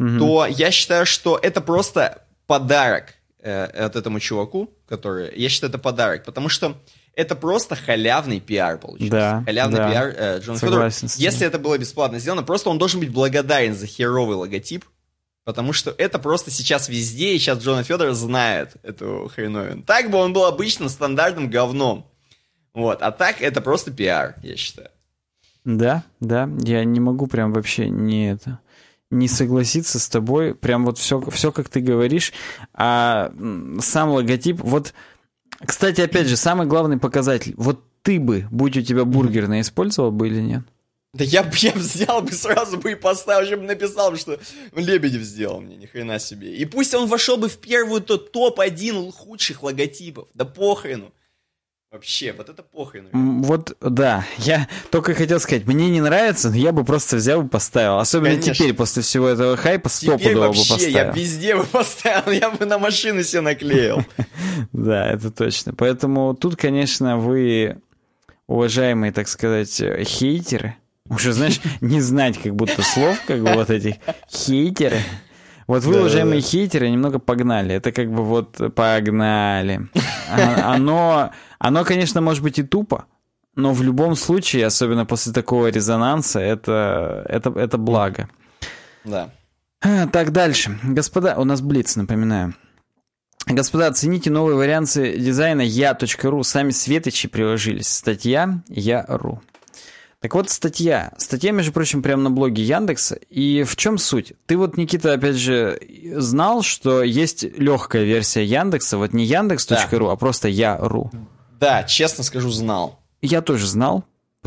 Mm-hmm. 0.00 0.18
то 0.18 0.46
я 0.46 0.70
считаю, 0.70 1.06
что 1.06 1.38
это 1.40 1.60
просто 1.60 2.22
подарок 2.46 3.14
э, 3.40 3.64
от 3.64 3.96
этому 3.96 4.20
чуваку, 4.20 4.70
который... 4.86 5.32
Я 5.38 5.48
считаю, 5.48 5.70
это 5.70 5.78
подарок, 5.78 6.24
потому 6.24 6.48
что 6.48 6.76
это 7.14 7.36
просто 7.36 7.76
халявный 7.76 8.40
пиар 8.40 8.78
получился. 8.78 9.12
Да, 9.12 9.42
халявный 9.44 9.76
да. 9.76 9.90
пиар 9.90 10.14
э, 10.16 10.40
Джона 10.40 10.58
Федора. 10.58 10.90
Если 11.16 11.46
это 11.46 11.58
было 11.58 11.78
бесплатно 11.78 12.18
сделано, 12.18 12.42
просто 12.42 12.70
он 12.70 12.78
должен 12.78 13.00
быть 13.00 13.10
благодарен 13.10 13.74
за 13.74 13.86
херовый 13.86 14.36
логотип, 14.36 14.84
потому 15.44 15.72
что 15.72 15.94
это 15.96 16.18
просто 16.18 16.50
сейчас 16.50 16.88
везде, 16.88 17.34
и 17.34 17.38
сейчас 17.38 17.60
Джона 17.60 17.84
Федора 17.84 18.14
знает 18.14 18.72
эту 18.82 19.30
хреновину. 19.34 19.82
Так 19.82 20.10
бы 20.10 20.18
он 20.18 20.32
был 20.32 20.44
обычным 20.44 20.88
стандартным 20.88 21.48
говном. 21.48 22.10
Вот, 22.72 23.02
а 23.02 23.12
так 23.12 23.40
это 23.40 23.60
просто 23.60 23.92
пиар, 23.92 24.34
я 24.42 24.56
считаю. 24.56 24.88
Да, 25.64 26.02
да, 26.20 26.48
я 26.60 26.84
не 26.84 27.00
могу 27.00 27.26
прям 27.26 27.52
вообще 27.52 27.88
не 27.88 28.30
это 28.30 28.58
не 29.14 29.28
согласиться 29.28 29.98
с 29.98 30.08
тобой. 30.08 30.54
Прям 30.54 30.84
вот 30.84 30.98
все, 30.98 31.20
все 31.30 31.52
как 31.52 31.68
ты 31.68 31.80
говоришь. 31.80 32.32
А 32.72 33.32
сам 33.80 34.10
логотип... 34.10 34.60
Вот, 34.60 34.92
кстати, 35.64 36.00
опять 36.00 36.26
же, 36.26 36.36
самый 36.36 36.66
главный 36.66 36.98
показатель. 36.98 37.54
Вот 37.56 37.80
ты 38.02 38.20
бы, 38.20 38.46
будь 38.50 38.76
у 38.76 38.82
тебя 38.82 39.04
бургерный, 39.04 39.60
использовал 39.60 40.10
бы 40.10 40.28
или 40.28 40.40
нет? 40.40 40.62
Да 41.14 41.22
я 41.22 41.44
бы 41.44 41.52
я 41.54 41.72
взял 41.72 42.22
бы 42.22 42.32
сразу 42.32 42.76
бы 42.76 42.92
и 42.92 42.96
поставил, 42.96 43.46
чтобы 43.46 43.62
написал, 43.62 44.16
что 44.16 44.38
Лебедев 44.74 45.22
сделал 45.22 45.60
мне, 45.60 45.76
ни 45.76 45.86
хрена 45.86 46.18
себе. 46.18 46.56
И 46.56 46.64
пусть 46.64 46.92
он 46.92 47.06
вошел 47.06 47.36
бы 47.36 47.48
в 47.48 47.58
первую 47.58 48.00
то 48.00 48.16
топ-1 48.16 49.12
худших 49.12 49.62
логотипов. 49.62 50.26
Да 50.34 50.44
похрену. 50.44 51.12
Вообще, 51.94 52.34
вот 52.36 52.48
это 52.48 52.64
похрен. 52.64 53.08
Вот, 53.12 53.76
да, 53.80 54.26
я 54.38 54.66
только 54.90 55.14
хотел 55.14 55.38
сказать, 55.38 55.64
мне 55.64 55.88
не 55.88 56.00
нравится, 56.00 56.50
но 56.50 56.56
я 56.56 56.72
бы 56.72 56.84
просто 56.84 57.14
взял 57.14 57.46
и 57.46 57.48
поставил. 57.48 58.00
Особенно 58.00 58.30
Конечно. 58.30 58.52
теперь, 58.52 58.74
после 58.74 59.04
всего 59.04 59.28
этого 59.28 59.56
хайпа, 59.56 59.88
стопудово 59.88 60.48
бы 60.48 60.54
поставил. 60.54 60.90
я 60.92 61.12
везде 61.12 61.54
бы 61.54 61.62
поставил, 61.62 62.32
я 62.32 62.50
бы 62.50 62.66
на 62.66 62.80
машину 62.80 63.22
себе 63.22 63.42
наклеил. 63.42 64.04
Да, 64.72 65.08
это 65.08 65.30
точно. 65.30 65.72
Поэтому 65.72 66.34
тут, 66.34 66.56
конечно, 66.56 67.16
вы, 67.16 67.78
уважаемые, 68.48 69.12
так 69.12 69.28
сказать, 69.28 69.80
хейтеры, 70.04 70.74
уже, 71.08 71.32
знаешь, 71.32 71.60
не 71.80 72.00
знать 72.00 72.38
как 72.42 72.56
будто 72.56 72.82
слов, 72.82 73.20
как 73.24 73.40
бы 73.40 73.52
вот 73.52 73.70
этих 73.70 73.94
хейтеры, 74.28 74.98
вот 75.66 75.84
вы, 75.84 75.94
да, 75.94 76.00
уважаемые 76.00 76.40
да. 76.40 76.46
хейтеры, 76.46 76.90
немного 76.90 77.18
погнали. 77.18 77.74
Это 77.74 77.92
как 77.92 78.10
бы 78.10 78.24
вот 78.24 78.60
погнали. 78.74 79.88
А, 80.30 80.74
оно, 80.74 81.30
оно, 81.58 81.84
конечно, 81.84 82.20
может 82.20 82.42
быть 82.42 82.58
и 82.58 82.62
тупо, 82.62 83.06
но 83.56 83.72
в 83.72 83.82
любом 83.82 84.16
случае, 84.16 84.66
особенно 84.66 85.06
после 85.06 85.32
такого 85.32 85.68
резонанса, 85.68 86.40
это, 86.40 87.24
это, 87.28 87.50
это 87.50 87.78
благо. 87.78 88.28
Да. 89.04 89.30
А, 89.80 90.06
так, 90.06 90.32
дальше. 90.32 90.78
Господа, 90.82 91.36
у 91.36 91.44
нас 91.44 91.60
Блиц, 91.60 91.96
напоминаю. 91.96 92.54
Господа, 93.46 93.88
оцените 93.88 94.30
новые 94.30 94.56
варианты 94.56 95.18
дизайна 95.18 95.60
я.ру. 95.60 96.42
Сами 96.42 96.70
светочи 96.70 97.28
приложились. 97.28 97.88
Статья 97.88 98.62
я.ру. 98.68 99.42
Так 100.24 100.34
вот, 100.34 100.48
статья. 100.48 101.12
Статья, 101.18 101.52
между 101.52 101.70
прочим, 101.70 102.02
прямо 102.02 102.22
на 102.22 102.30
блоге 102.30 102.62
Яндекса. 102.62 103.16
И 103.28 103.62
в 103.62 103.76
чем 103.76 103.98
суть? 103.98 104.32
Ты 104.46 104.56
вот, 104.56 104.78
Никита, 104.78 105.12
опять 105.12 105.36
же, 105.36 105.78
знал, 106.16 106.62
что 106.62 107.02
есть 107.02 107.42
легкая 107.58 108.04
версия 108.04 108.42
Яндекса, 108.42 108.96
вот 108.96 109.12
не 109.12 109.26
Яндекс.ру, 109.26 110.06
да. 110.06 110.12
а 110.12 110.16
просто 110.16 110.48
Я.ру. 110.48 111.10
Да, 111.60 111.82
честно 111.82 112.24
скажу, 112.24 112.48
знал. 112.48 113.00
Я 113.20 113.42
тоже 113.42 113.66
знал. 113.66 114.06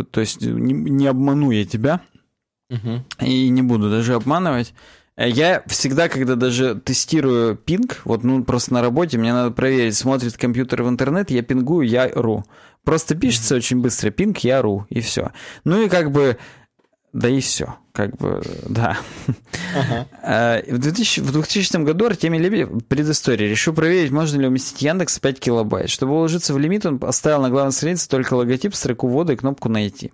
То 0.09 0.19
есть 0.19 0.41
не, 0.41 0.73
не 0.73 1.05
обману 1.05 1.51
я 1.51 1.63
тебя. 1.63 2.01
Угу. 2.71 3.27
И 3.27 3.49
не 3.49 3.61
буду 3.61 3.91
даже 3.91 4.15
обманывать. 4.15 4.73
Я 5.15 5.63
всегда, 5.67 6.09
когда 6.09 6.33
даже 6.33 6.73
тестирую 6.73 7.55
пинг, 7.55 8.01
вот 8.03 8.23
ну 8.23 8.43
просто 8.43 8.73
на 8.73 8.81
работе, 8.81 9.19
мне 9.19 9.31
надо 9.31 9.51
проверить, 9.51 9.95
смотрит 9.95 10.37
компьютер 10.37 10.81
в 10.81 10.89
интернет, 10.89 11.29
я 11.29 11.43
пингую 11.43 11.87
я.ру. 11.87 12.45
Просто 12.87 13.15
пишется 13.15 13.53
очень 13.53 13.81
быстро 13.81 14.11
пинг 14.11 14.37
я.ру, 14.37 14.85
и 14.87 15.01
все. 15.01 15.33
Ну 15.65 15.81
и 15.81 15.89
как 15.89 16.09
бы, 16.09 16.37
да 17.11 17.27
и 17.27 17.41
все. 17.41 17.75
Как 17.97 18.15
бы, 18.17 18.43
да. 18.69 18.99
Ага. 19.75 20.61
В, 20.67 20.77
2000, 20.77 21.21
в 21.21 21.31
2000 21.31 21.83
году 21.83 22.05
Артемий 22.05 22.39
Лебедев, 22.39 22.69
предыстория, 22.87 23.49
решил 23.49 23.73
проверить, 23.73 24.11
можно 24.11 24.39
ли 24.39 24.47
уместить 24.47 24.83
Яндекс 24.83 25.17
5 25.17 25.39
килобайт. 25.39 25.89
Чтобы 25.89 26.13
уложиться 26.13 26.53
в 26.53 26.59
лимит, 26.59 26.85
он 26.85 26.99
оставил 27.01 27.41
на 27.41 27.49
главной 27.49 27.71
странице 27.71 28.07
только 28.07 28.35
логотип, 28.35 28.75
строку 28.75 29.07
ввода 29.07 29.33
и 29.33 29.35
кнопку 29.35 29.67
«Найти». 29.67 30.11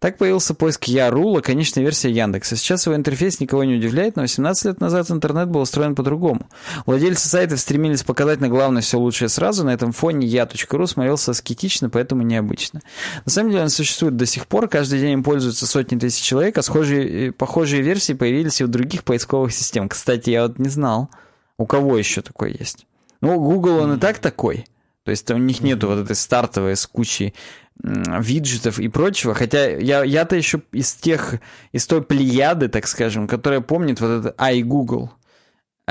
Так 0.00 0.16
появился 0.16 0.54
поиск 0.54 0.84
Яру, 0.84 1.28
лаконичная 1.28 1.84
версия 1.84 2.10
Яндекса. 2.10 2.56
Сейчас 2.56 2.86
его 2.86 2.96
интерфейс 2.96 3.38
никого 3.38 3.64
не 3.64 3.74
удивляет, 3.74 4.16
но 4.16 4.22
18 4.22 4.64
лет 4.64 4.80
назад 4.80 5.10
интернет 5.10 5.48
был 5.48 5.60
устроен 5.60 5.94
по-другому. 5.94 6.46
Владельцы 6.86 7.28
сайтов 7.28 7.60
стремились 7.60 8.02
показать 8.02 8.40
на 8.40 8.48
главное 8.48 8.80
все 8.80 8.98
лучшее 8.98 9.28
сразу, 9.28 9.62
на 9.64 9.70
этом 9.70 9.92
фоне 9.92 10.26
я.ру 10.26 10.86
смотрелся 10.86 11.32
аскетично, 11.32 11.90
поэтому 11.90 12.22
необычно. 12.22 12.80
На 13.26 13.30
самом 13.30 13.50
деле 13.50 13.62
он 13.62 13.68
существует 13.68 14.16
до 14.16 14.24
сих 14.24 14.46
пор, 14.46 14.68
каждый 14.68 15.00
день 15.00 15.12
им 15.12 15.22
пользуются 15.22 15.66
сотни 15.66 15.98
тысяч 15.98 16.22
человек, 16.22 16.56
а 16.56 16.62
схожие, 16.62 17.19
э, 17.19 17.19
похожие 17.28 17.82
версии 17.82 18.14
появились 18.14 18.60
и 18.60 18.64
в 18.64 18.68
других 18.68 19.04
поисковых 19.04 19.52
системах. 19.52 19.92
Кстати, 19.92 20.30
я 20.30 20.46
вот 20.46 20.58
не 20.58 20.68
знал, 20.68 21.10
у 21.58 21.66
кого 21.66 21.98
еще 21.98 22.22
такой 22.22 22.56
есть. 22.58 22.86
Ну, 23.20 23.38
Google 23.38 23.78
он 23.80 23.96
и 23.96 24.00
так 24.00 24.18
такой. 24.18 24.66
То 25.04 25.10
есть 25.10 25.30
у 25.30 25.36
них 25.36 25.60
нету 25.60 25.88
вот 25.88 25.98
этой 25.98 26.16
стартовой 26.16 26.76
с 26.76 26.86
кучей 26.86 27.34
виджетов 27.82 28.78
и 28.78 28.88
прочего. 28.88 29.34
Хотя 29.34 29.76
я, 29.76 30.04
я-то 30.04 30.36
еще 30.36 30.62
из 30.72 30.92
тех, 30.94 31.34
из 31.72 31.86
той 31.86 32.02
плеяды, 32.02 32.68
так 32.68 32.86
скажем, 32.86 33.26
которая 33.26 33.60
помнит 33.60 34.00
вот 34.00 34.08
это 34.08 34.34
iGoogle. 34.38 35.08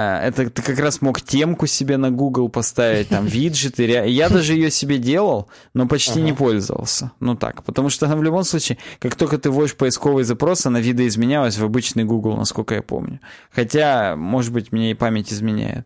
А, 0.01 0.21
это 0.21 0.49
ты 0.49 0.61
как 0.61 0.79
раз 0.79 1.01
мог 1.01 1.21
темку 1.21 1.67
себе 1.67 1.97
на 1.97 2.09
Google 2.09 2.47
поставить, 2.47 3.09
там, 3.09 3.25
виджеты. 3.25 3.83
Я 3.83 4.29
даже 4.29 4.53
ее 4.53 4.71
себе 4.71 4.97
делал, 4.97 5.49
но 5.73 5.87
почти 5.87 6.19
ага. 6.19 6.21
не 6.21 6.31
пользовался. 6.31 7.11
Ну 7.19 7.35
так, 7.35 7.63
потому 7.65 7.89
что 7.89 8.05
она 8.05 8.15
в 8.15 8.23
любом 8.23 8.45
случае, 8.45 8.77
как 8.99 9.15
только 9.15 9.37
ты 9.37 9.49
вводишь 9.49 9.75
поисковый 9.75 10.23
запрос, 10.23 10.65
она 10.65 10.79
видоизменялась 10.79 11.57
в 11.57 11.65
обычный 11.65 12.05
Google, 12.05 12.37
насколько 12.37 12.75
я 12.75 12.81
помню. 12.81 13.19
Хотя, 13.51 14.15
может 14.15 14.53
быть, 14.53 14.71
мне 14.71 14.91
и 14.91 14.93
память 14.93 15.33
изменяет. 15.33 15.85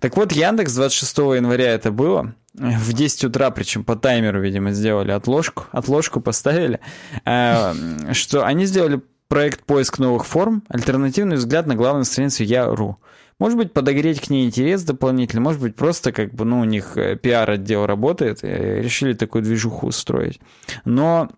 Так 0.00 0.16
вот, 0.16 0.32
Яндекс 0.32 0.74
26 0.74 1.18
января 1.18 1.70
это 1.70 1.92
было. 1.92 2.34
В 2.54 2.92
10 2.94 3.24
утра, 3.26 3.50
причем 3.50 3.84
по 3.84 3.94
таймеру, 3.94 4.40
видимо, 4.40 4.72
сделали 4.72 5.12
отложку. 5.12 5.66
Отложку 5.70 6.20
поставили. 6.20 6.80
Э, 7.24 7.74
что 8.12 8.44
они 8.44 8.64
сделали 8.64 9.02
проект 9.28 9.62
поиск 9.64 9.98
новых 10.00 10.26
форм, 10.26 10.64
альтернативный 10.68 11.36
взгляд 11.36 11.66
на 11.66 11.76
главную 11.76 12.04
страницу 12.04 12.42
Я.ру. 12.42 12.98
Может 13.38 13.58
быть, 13.58 13.72
подогреть 13.72 14.20
к 14.20 14.30
ней 14.30 14.46
интерес 14.46 14.82
дополнительно, 14.82 15.42
может 15.42 15.60
быть, 15.60 15.76
просто 15.76 16.10
как 16.10 16.32
бы, 16.34 16.44
ну, 16.44 16.60
у 16.60 16.64
них 16.64 16.96
э, 16.96 17.16
пиар-отдел 17.16 17.84
работает, 17.84 18.42
и 18.42 18.46
решили 18.48 19.12
такую 19.12 19.42
движуху 19.42 19.88
устроить. 19.88 20.40
Но 20.86 21.28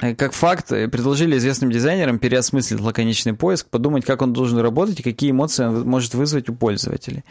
э, 0.00 0.16
как 0.16 0.32
факт, 0.32 0.72
э, 0.72 0.88
предложили 0.88 1.36
известным 1.36 1.70
дизайнерам 1.70 2.18
переосмыслить 2.18 2.80
лаконичный 2.80 3.34
поиск, 3.34 3.68
подумать, 3.68 4.04
как 4.04 4.20
он 4.20 4.32
должен 4.32 4.58
работать 4.58 4.98
и 4.98 5.04
какие 5.04 5.30
эмоции 5.30 5.64
он 5.64 5.88
может 5.88 6.14
вызвать 6.14 6.48
у 6.48 6.54
пользователей. 6.54 7.22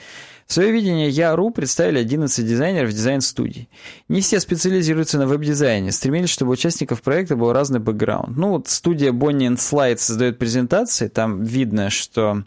В 0.47 0.53
свое 0.53 0.71
видение 0.71 1.09
Я.ру 1.09 1.49
представили 1.49 1.99
11 1.99 2.47
дизайнеров 2.47 2.91
дизайн-студий. 2.91 3.67
Не 4.07 4.21
все 4.21 4.39
специализируются 4.39 5.17
на 5.17 5.27
веб-дизайне, 5.27 5.91
стремились, 5.91 6.29
чтобы 6.29 6.51
у 6.51 6.53
участников 6.53 7.01
проекта 7.01 7.35
был 7.35 7.51
разный 7.51 7.79
бэкграунд. 7.81 8.37
Ну, 8.37 8.51
вот 8.51 8.69
студия 8.69 9.11
Bonnie 9.11 9.49
and 9.49 9.57
Slide 9.57 9.97
создает 9.97 10.39
презентации, 10.39 11.09
там 11.09 11.43
видно, 11.43 11.89
что 11.89 12.43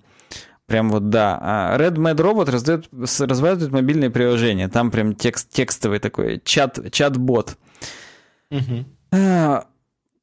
Прям 0.68 0.90
вот 0.90 1.08
да. 1.08 1.38
А 1.40 1.78
Red 1.78 1.94
Mad 1.94 2.16
Robot 2.16 2.50
раздает, 2.50 2.88
развивает 2.92 3.72
мобильные 3.72 4.10
приложения. 4.10 4.68
Там 4.68 4.90
прям 4.90 5.14
текст, 5.14 5.50
текстовый 5.50 5.98
такой 5.98 6.42
чат, 6.44 6.78
чат-бот. 6.92 7.56
Угу. 8.50 8.84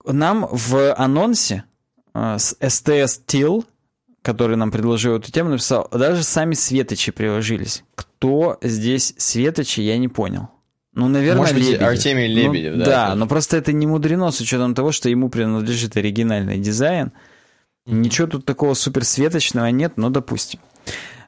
Нам 0.07 0.47
в 0.51 0.93
анонсе 0.93 1.63
а, 2.13 2.37
с 2.37 2.55
STS 2.59 3.21
Till, 3.25 3.65
который 4.21 4.55
нам 4.55 4.69
предложил 4.69 5.15
эту 5.15 5.31
тему, 5.31 5.49
написал, 5.49 5.89
даже 5.91 6.21
сами 6.21 6.53
светочи 6.53 7.11
приложились. 7.11 7.83
Кто 7.95 8.59
здесь 8.61 9.15
светочи, 9.17 9.81
я 9.81 9.97
не 9.97 10.09
понял. 10.09 10.49
Ну, 10.93 11.07
наверное, 11.07 11.39
Может 11.39 11.55
быть, 11.55 11.65
Лебедев. 11.65 11.87
Артемий 11.87 12.27
Лебедев, 12.27 12.75
ну, 12.75 12.85
да. 12.85 13.09
Да, 13.09 13.15
но 13.15 13.27
просто 13.27 13.57
это 13.57 13.73
не 13.73 13.87
мудрено 13.87 14.29
с 14.29 14.39
учетом 14.39 14.75
того, 14.75 14.91
что 14.91 15.09
ему 15.09 15.29
принадлежит 15.29 15.97
оригинальный 15.97 16.59
дизайн. 16.59 17.11
Ничего 17.85 18.27
тут 18.27 18.45
такого 18.45 18.73
суперсветочного 18.73 19.67
нет, 19.67 19.93
но 19.97 20.09
допустим. 20.09 20.59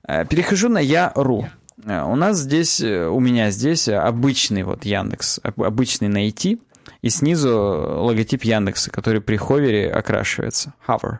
Э, 0.07 0.25
перехожу 0.25 0.69
на 0.69 0.79
Я.ру. 0.79 1.47
Э, 1.85 2.03
у 2.03 2.15
нас 2.15 2.39
здесь, 2.39 2.79
э, 2.81 3.07
у 3.07 3.19
меня 3.19 3.51
здесь 3.51 3.87
обычный 3.87 4.63
вот 4.63 4.83
Яндекс, 4.83 5.39
обычный 5.43 6.07
найти, 6.07 6.59
и 7.01 7.09
снизу 7.09 7.51
логотип 7.51 8.43
Яндекса, 8.43 8.89
который 8.89 9.21
при 9.21 9.37
ховере 9.37 9.91
окрашивается. 9.91 10.73
Hover. 10.87 11.19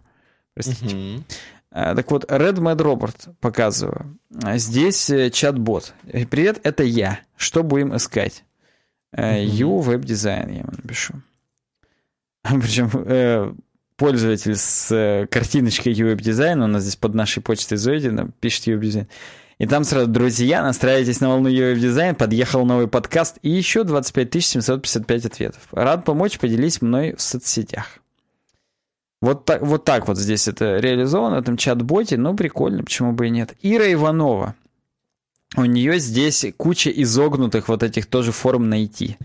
Простите. 0.56 0.96
Uh-huh. 0.96 1.24
Так 1.70 2.10
вот, 2.10 2.24
Red 2.32 2.56
Mad 2.56 2.78
Robot 2.78 3.36
показываю. 3.40 4.18
Здесь 4.56 5.12
чат-бот. 5.32 5.94
Привет, 6.32 6.60
это 6.64 6.84
я. 6.84 7.20
Что 7.36 7.62
будем 7.62 7.96
искать? 7.96 8.44
Uh-huh. 9.16 9.86
Web 9.86 10.00
Design 10.00 10.52
я 10.52 10.60
ему 10.60 10.72
напишу. 10.72 11.14
Причем 12.42 12.90
пользователь 13.98 14.56
с 14.56 14.91
э, 14.91 15.28
картиночкой 15.28 15.93
UWeb 15.93 16.22
дизайна, 16.22 16.66
у 16.66 16.68
нас 16.68 16.84
здесь 16.84 16.95
под 16.95 17.16
нашей 17.16 17.41
почтой 17.41 17.78
Зойдина 17.78 18.30
пишет 18.39 18.68
UWeb 18.68 18.80
дизайн. 18.80 19.08
И 19.58 19.66
там 19.66 19.84
сразу, 19.84 20.08
друзья, 20.08 20.62
настраивайтесь 20.62 21.20
на 21.20 21.30
волну 21.30 21.50
UWeb 21.50 21.80
дизайн, 21.80 22.16
подъехал 22.16 22.64
новый 22.64 22.88
подкаст 22.88 23.39
и 23.41 23.50
еще 23.50 23.84
25 23.84 24.45
755 24.45 25.26
ответов. 25.26 25.68
Рад 25.72 26.06
помочь, 26.06 26.38
поделись 26.38 26.82
мной 26.82 27.16
в 27.16 27.22
соцсетях. 27.22 28.00
Вот 29.20 29.45
так, 29.45 29.64
вот 29.64 29.84
так 29.84 30.08
вот 30.08 30.18
здесь 30.18 30.48
это 30.48 30.78
реализовано, 30.78 31.36
этом 31.39 31.58
чат-боте, 31.58 32.18
ну 32.18 32.36
прикольно, 32.36 32.84
почему 32.84 33.14
бы 33.14 33.28
и 33.28 33.30
нет. 33.32 33.56
Ира 33.64 33.91
Иванова. 33.91 34.54
У 35.56 35.66
нее 35.66 35.98
здесь 35.98 36.45
куча 36.56 36.91
изогнутых 36.91 37.68
вот 37.68 37.82
этих 37.82 38.06
тоже 38.06 38.32
форм 38.32 38.70
найти. 38.70 39.18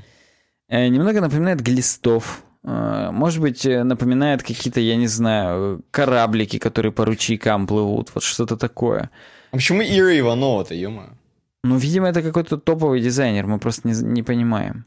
Э, 0.68 0.88
немного 0.88 1.20
напоминает 1.20 1.60
глистов, 1.60 2.42
Э, 2.42 2.51
может 2.64 3.40
быть, 3.40 3.66
э, 3.66 3.82
напоминает 3.82 4.42
какие-то, 4.42 4.80
я 4.80 4.96
не 4.96 5.08
знаю, 5.08 5.82
кораблики, 5.90 6.58
которые 6.58 6.92
по 6.92 7.04
ручейкам 7.04 7.66
плывут, 7.66 8.10
вот 8.14 8.22
что-то 8.22 8.56
такое. 8.56 9.10
А 9.50 9.56
почему 9.56 9.82
Ира 9.82 10.16
Иванова-то, 10.18 10.74
ё 10.74 10.90
Ну, 11.64 11.76
видимо, 11.76 12.08
это 12.08 12.22
какой-то 12.22 12.58
топовый 12.58 13.00
дизайнер, 13.00 13.46
мы 13.46 13.58
просто 13.58 13.88
не, 13.88 13.94
не 13.94 14.22
понимаем. 14.22 14.84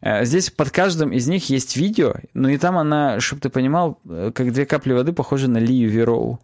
Э, 0.00 0.24
здесь 0.24 0.50
под 0.50 0.70
каждым 0.70 1.12
из 1.12 1.28
них 1.28 1.50
есть 1.50 1.76
видео, 1.76 2.14
но 2.32 2.48
и 2.48 2.56
там 2.56 2.78
она, 2.78 3.20
чтобы 3.20 3.42
ты 3.42 3.50
понимал, 3.50 4.00
как 4.06 4.52
две 4.52 4.64
капли 4.64 4.94
воды 4.94 5.12
похожа 5.12 5.48
на 5.48 5.58
Лию 5.58 5.90
Вероу. 5.90 6.40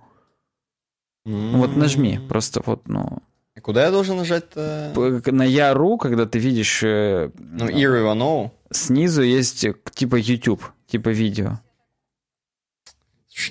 Mm-hmm. 1.26 1.56
Вот 1.56 1.76
нажми, 1.76 2.20
просто 2.28 2.62
вот, 2.66 2.86
ну... 2.88 3.22
Куда 3.62 3.84
я 3.84 3.90
должен 3.90 4.18
нажать-то? 4.18 4.92
На 5.26 5.44
Яру, 5.44 5.96
когда 5.96 6.26
ты 6.26 6.38
видишь... 6.38 6.82
Ну, 6.82 7.68
Иру 7.68 8.00
Иванову. 8.00 8.52
Снизу 8.70 9.22
есть 9.22 9.66
типа 9.94 10.16
YouTube 10.16 10.73
типа 10.86 11.10
видео. 11.10 11.60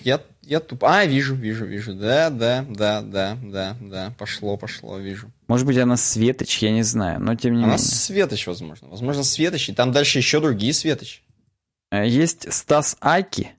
Я, 0.04 0.22
я 0.42 0.60
туп... 0.60 0.84
А, 0.86 1.06
вижу, 1.06 1.36
вижу, 1.36 1.66
вижу. 1.66 1.94
Да, 1.94 2.30
да, 2.30 2.66
да, 2.70 3.02
да, 3.02 3.38
да, 3.42 3.78
да. 3.82 4.14
Пошло, 4.18 4.56
пошло, 4.56 4.98
вижу. 4.98 5.30
Может 5.48 5.68
быть, 5.68 5.78
она 5.78 5.98
Светоч, 5.98 6.60
я 6.60 6.72
не 6.72 6.84
знаю, 6.84 7.20
но 7.20 7.36
тем 7.36 7.54
не 7.54 7.64
она 7.64 7.74
менее. 7.74 7.76
Она 7.76 7.78
Светоч, 7.84 8.48
возможно. 8.48 8.88
Возможно, 8.88 9.24
Светоч, 9.24 9.70
и 9.70 9.74
там 9.74 9.92
дальше 9.92 10.20
еще 10.20 10.40
другие 10.40 10.74
Светоч. 10.74 11.22
Э, 11.92 12.08
есть 12.08 12.52
Стас 12.52 12.96
Аки, 13.02 13.52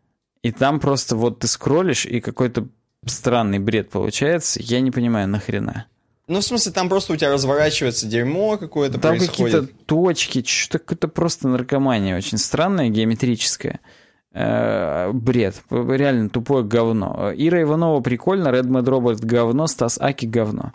и 0.42 0.50
там 0.50 0.80
просто 0.80 1.14
вот 1.14 1.40
ты 1.40 1.46
скроллишь, 1.46 2.06
и 2.06 2.20
какой-то 2.20 2.68
странный 3.06 3.58
бред 3.58 3.90
получается. 3.90 4.60
Я 4.62 4.80
не 4.80 4.90
понимаю, 4.90 5.28
нахрена. 5.28 5.86
Ну, 6.26 6.40
в 6.40 6.44
смысле, 6.44 6.72
там 6.72 6.88
просто 6.88 7.12
у 7.12 7.16
тебя 7.16 7.32
разворачивается 7.32 8.06
дерьмо 8.06 8.56
какое-то 8.56 8.98
Там 8.98 9.18
какие-то 9.18 9.66
точки, 9.86 10.42
что-то 10.46 10.78
какое-то 10.78 11.08
просто 11.08 11.48
наркомания 11.48 12.16
очень 12.16 12.38
странная, 12.38 12.88
геометрическая. 12.88 13.80
Э, 14.32 15.12
бред. 15.12 15.62
Реально 15.70 16.30
тупое 16.30 16.64
говно. 16.64 17.32
Ира 17.36 17.62
Иванова 17.62 18.00
прикольно, 18.00 18.48
Mad 18.48 18.84
Robot 18.84 19.24
говно, 19.24 19.66
Стас 19.66 19.98
Аки 20.00 20.26
говно. 20.26 20.72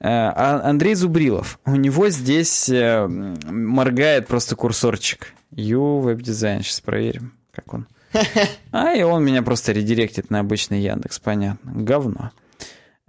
Э, 0.00 0.08
а 0.08 0.62
Андрей 0.64 0.94
Зубрилов. 0.94 1.60
У 1.66 1.76
него 1.76 2.08
здесь 2.08 2.68
э, 2.68 3.06
моргает 3.06 4.26
просто 4.26 4.56
курсорчик. 4.56 5.34
Ю 5.52 5.98
веб-дизайн. 5.98 6.62
Сейчас 6.62 6.80
проверим, 6.80 7.34
как 7.52 7.74
он. 7.74 7.86
А, 8.72 8.92
и 8.92 9.02
он 9.02 9.24
меня 9.24 9.42
просто 9.42 9.72
редиректит 9.72 10.30
на 10.30 10.40
обычный 10.40 10.80
Яндекс, 10.80 11.18
понятно. 11.18 11.72
Говно. 11.72 12.30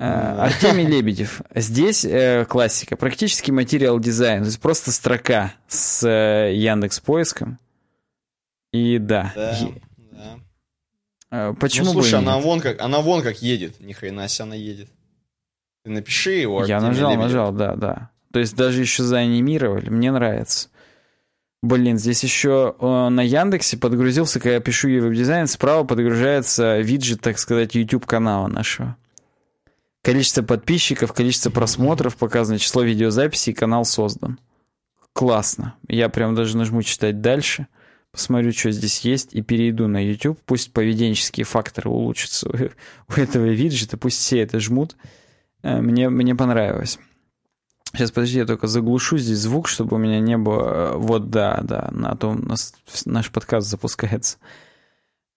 Э, 0.01 0.45
Артемий 0.45 0.87
Лебедев. 0.87 1.43
Здесь 1.53 2.03
э, 2.03 2.45
классика. 2.45 2.97
Практически 2.97 3.51
material 3.51 3.99
design. 3.99 4.41
То 4.41 4.47
есть 4.47 4.59
просто 4.59 4.91
строка 4.91 5.53
с 5.67 6.03
э, 6.03 6.55
Яндекс 6.55 6.99
поиском. 6.99 7.59
И 8.73 8.97
да. 8.97 9.31
Да, 9.35 9.59
да. 10.11 10.39
Э, 11.29 11.53
почему 11.53 11.85
ну, 11.85 11.91
слушай, 11.91 12.17
она 12.17 12.39
вон 12.39 12.61
как, 12.61 12.81
она 12.81 13.01
вон 13.01 13.21
как 13.21 13.43
едет. 13.43 13.79
Ни 13.79 13.93
хрена 13.93 14.27
себе 14.27 14.45
она 14.45 14.55
едет. 14.55 14.89
Ты 15.83 15.91
напиши 15.91 16.31
его. 16.31 16.65
Я 16.65 16.81
нажал, 16.81 17.11
Лебедев. 17.11 17.27
нажал, 17.27 17.51
да, 17.51 17.75
да. 17.75 18.09
То 18.33 18.39
есть 18.39 18.55
даже 18.55 18.81
еще 18.81 19.03
заанимировали. 19.03 19.89
Мне 19.89 20.11
нравится. 20.11 20.69
Блин, 21.61 21.99
здесь 21.99 22.23
еще 22.23 22.75
э, 22.79 23.09
на 23.09 23.21
Яндексе 23.21 23.77
подгрузился, 23.77 24.39
когда 24.39 24.55
я 24.55 24.61
пишу 24.61 24.87
веб-дизайн, 24.87 25.45
справа 25.45 25.83
подгружается 25.83 26.79
виджет, 26.79 27.21
так 27.21 27.37
сказать, 27.37 27.75
YouTube 27.75 28.07
канала 28.07 28.47
нашего. 28.47 28.97
Количество 30.03 30.41
подписчиков, 30.41 31.13
количество 31.13 31.51
просмотров 31.51 32.17
показано, 32.17 32.57
число 32.57 32.81
видеозаписей, 32.81 33.53
канал 33.53 33.85
создан. 33.85 34.39
Классно. 35.13 35.75
Я 35.87 36.09
прям 36.09 36.33
даже 36.33 36.57
нажму 36.57 36.81
читать 36.81 37.21
дальше, 37.21 37.67
посмотрю, 38.11 38.51
что 38.51 38.71
здесь 38.71 39.01
есть, 39.01 39.35
и 39.35 39.41
перейду 39.41 39.87
на 39.87 40.03
YouTube. 40.03 40.39
Пусть 40.45 40.73
поведенческие 40.73 41.45
факторы 41.45 41.89
улучшатся 41.89 42.49
у, 42.49 42.53
у 43.13 43.19
этого 43.19 43.45
виджета, 43.45 43.97
пусть 43.97 44.19
все 44.19 44.39
это 44.39 44.59
жмут. 44.59 44.95
Э, 45.61 45.81
мне, 45.81 46.09
мне 46.09 46.33
понравилось. 46.33 46.97
Сейчас, 47.93 48.11
подожди, 48.11 48.39
я 48.39 48.45
только 48.45 48.67
заглушу 48.67 49.17
здесь 49.17 49.39
звук, 49.39 49.67
чтобы 49.67 49.97
у 49.97 49.99
меня 49.99 50.19
не 50.19 50.37
было... 50.37 50.93
Э, 50.93 50.97
вот, 50.97 51.29
да, 51.29 51.59
да, 51.61 51.89
на 51.91 52.15
том 52.15 52.41
нас, 52.41 52.73
наш 53.05 53.29
подкаст 53.29 53.67
запускается. 53.67 54.37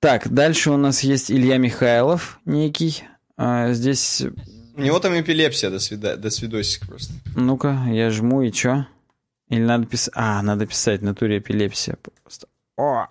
Так, 0.00 0.28
дальше 0.32 0.70
у 0.70 0.76
нас 0.76 1.00
есть 1.02 1.30
Илья 1.30 1.58
Михайлов 1.58 2.40
некий. 2.44 3.04
А, 3.36 3.72
здесь... 3.72 4.22
У 4.76 4.80
него 4.80 4.98
там 4.98 5.18
эпилепсия, 5.18 5.70
до, 5.70 5.78
свида... 5.78 6.16
до 6.16 6.30
свидосик 6.30 6.86
просто. 6.86 7.12
Ну-ка, 7.36 7.84
я 7.88 8.10
жму, 8.10 8.42
и 8.42 8.52
чё? 8.52 8.86
Или 9.48 9.62
надо 9.62 9.86
писать... 9.86 10.14
А, 10.16 10.42
надо 10.42 10.66
писать, 10.66 11.00
в 11.00 11.04
натуре 11.04 11.38
эпилепсия 11.38 11.96
просто. 12.22 12.48
О! 12.76 13.06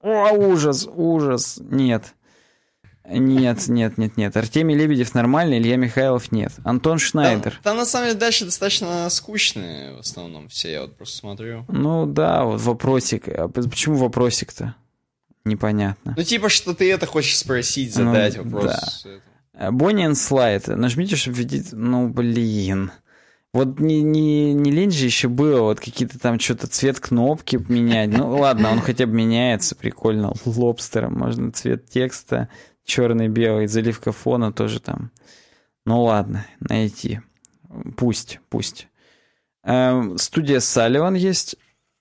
О, 0.00 0.32
ужас, 0.32 0.88
ужас. 0.92 1.58
Нет. 1.60 2.14
Нет, 3.04 3.66
нет, 3.68 3.98
нет, 3.98 4.16
нет. 4.16 4.36
Артемий 4.36 4.76
Лебедев 4.76 5.14
нормальный, 5.14 5.58
Илья 5.58 5.76
Михайлов 5.76 6.30
нет. 6.30 6.52
Антон 6.64 6.98
Шнайдер. 6.98 7.52
Там, 7.52 7.62
там 7.62 7.76
на 7.78 7.84
самом 7.84 8.08
деле 8.08 8.18
дальше 8.18 8.44
достаточно 8.44 9.08
скучные 9.10 9.94
в 9.94 10.00
основном 10.00 10.48
все, 10.48 10.72
я 10.72 10.80
вот 10.82 10.96
просто 10.96 11.16
смотрю. 11.18 11.64
Ну 11.68 12.06
да, 12.06 12.44
вот 12.44 12.60
вопросик. 12.60 13.28
А 13.28 13.48
почему 13.48 13.96
вопросик-то? 13.96 14.76
Непонятно. 15.44 16.14
Ну 16.16 16.22
типа, 16.22 16.48
что 16.48 16.74
ты 16.74 16.90
это 16.92 17.06
хочешь 17.06 17.36
спросить, 17.36 17.96
ну 17.96 18.04
задать 18.04 18.36
ну, 18.36 18.44
вопрос. 18.44 19.04
Да. 19.04 19.10
Бонни 19.54 20.12
слайд. 20.14 20.68
Нажмите, 20.68 21.16
чтобы 21.16 21.38
видеть... 21.38 21.72
Ну, 21.72 22.08
блин. 22.08 22.90
Вот 23.52 23.80
не, 23.80 24.00
не, 24.00 24.54
не 24.54 24.70
лень 24.70 24.90
же 24.90 25.04
еще 25.04 25.28
было, 25.28 25.60
вот 25.60 25.78
какие-то 25.78 26.18
там 26.18 26.40
что-то 26.40 26.68
цвет 26.68 27.00
кнопки 27.00 27.56
менять. 27.68 28.08
Ну 28.08 28.38
ладно, 28.38 28.70
он 28.70 28.80
хотя 28.80 29.06
бы 29.06 29.12
меняется, 29.12 29.76
прикольно. 29.76 30.32
Лобстером 30.46 31.18
можно 31.18 31.52
цвет 31.52 31.86
текста 31.86 32.48
черный-белый, 32.84 33.66
заливка 33.66 34.10
фона 34.12 34.52
тоже 34.52 34.80
там. 34.80 35.10
Ну 35.84 36.02
ладно, 36.02 36.46
найти. 36.60 37.20
Пусть, 37.96 38.40
пусть. 38.48 38.88
Эм, 39.64 40.16
студия 40.16 40.60
Салливан 40.60 41.14
есть. 41.14 41.56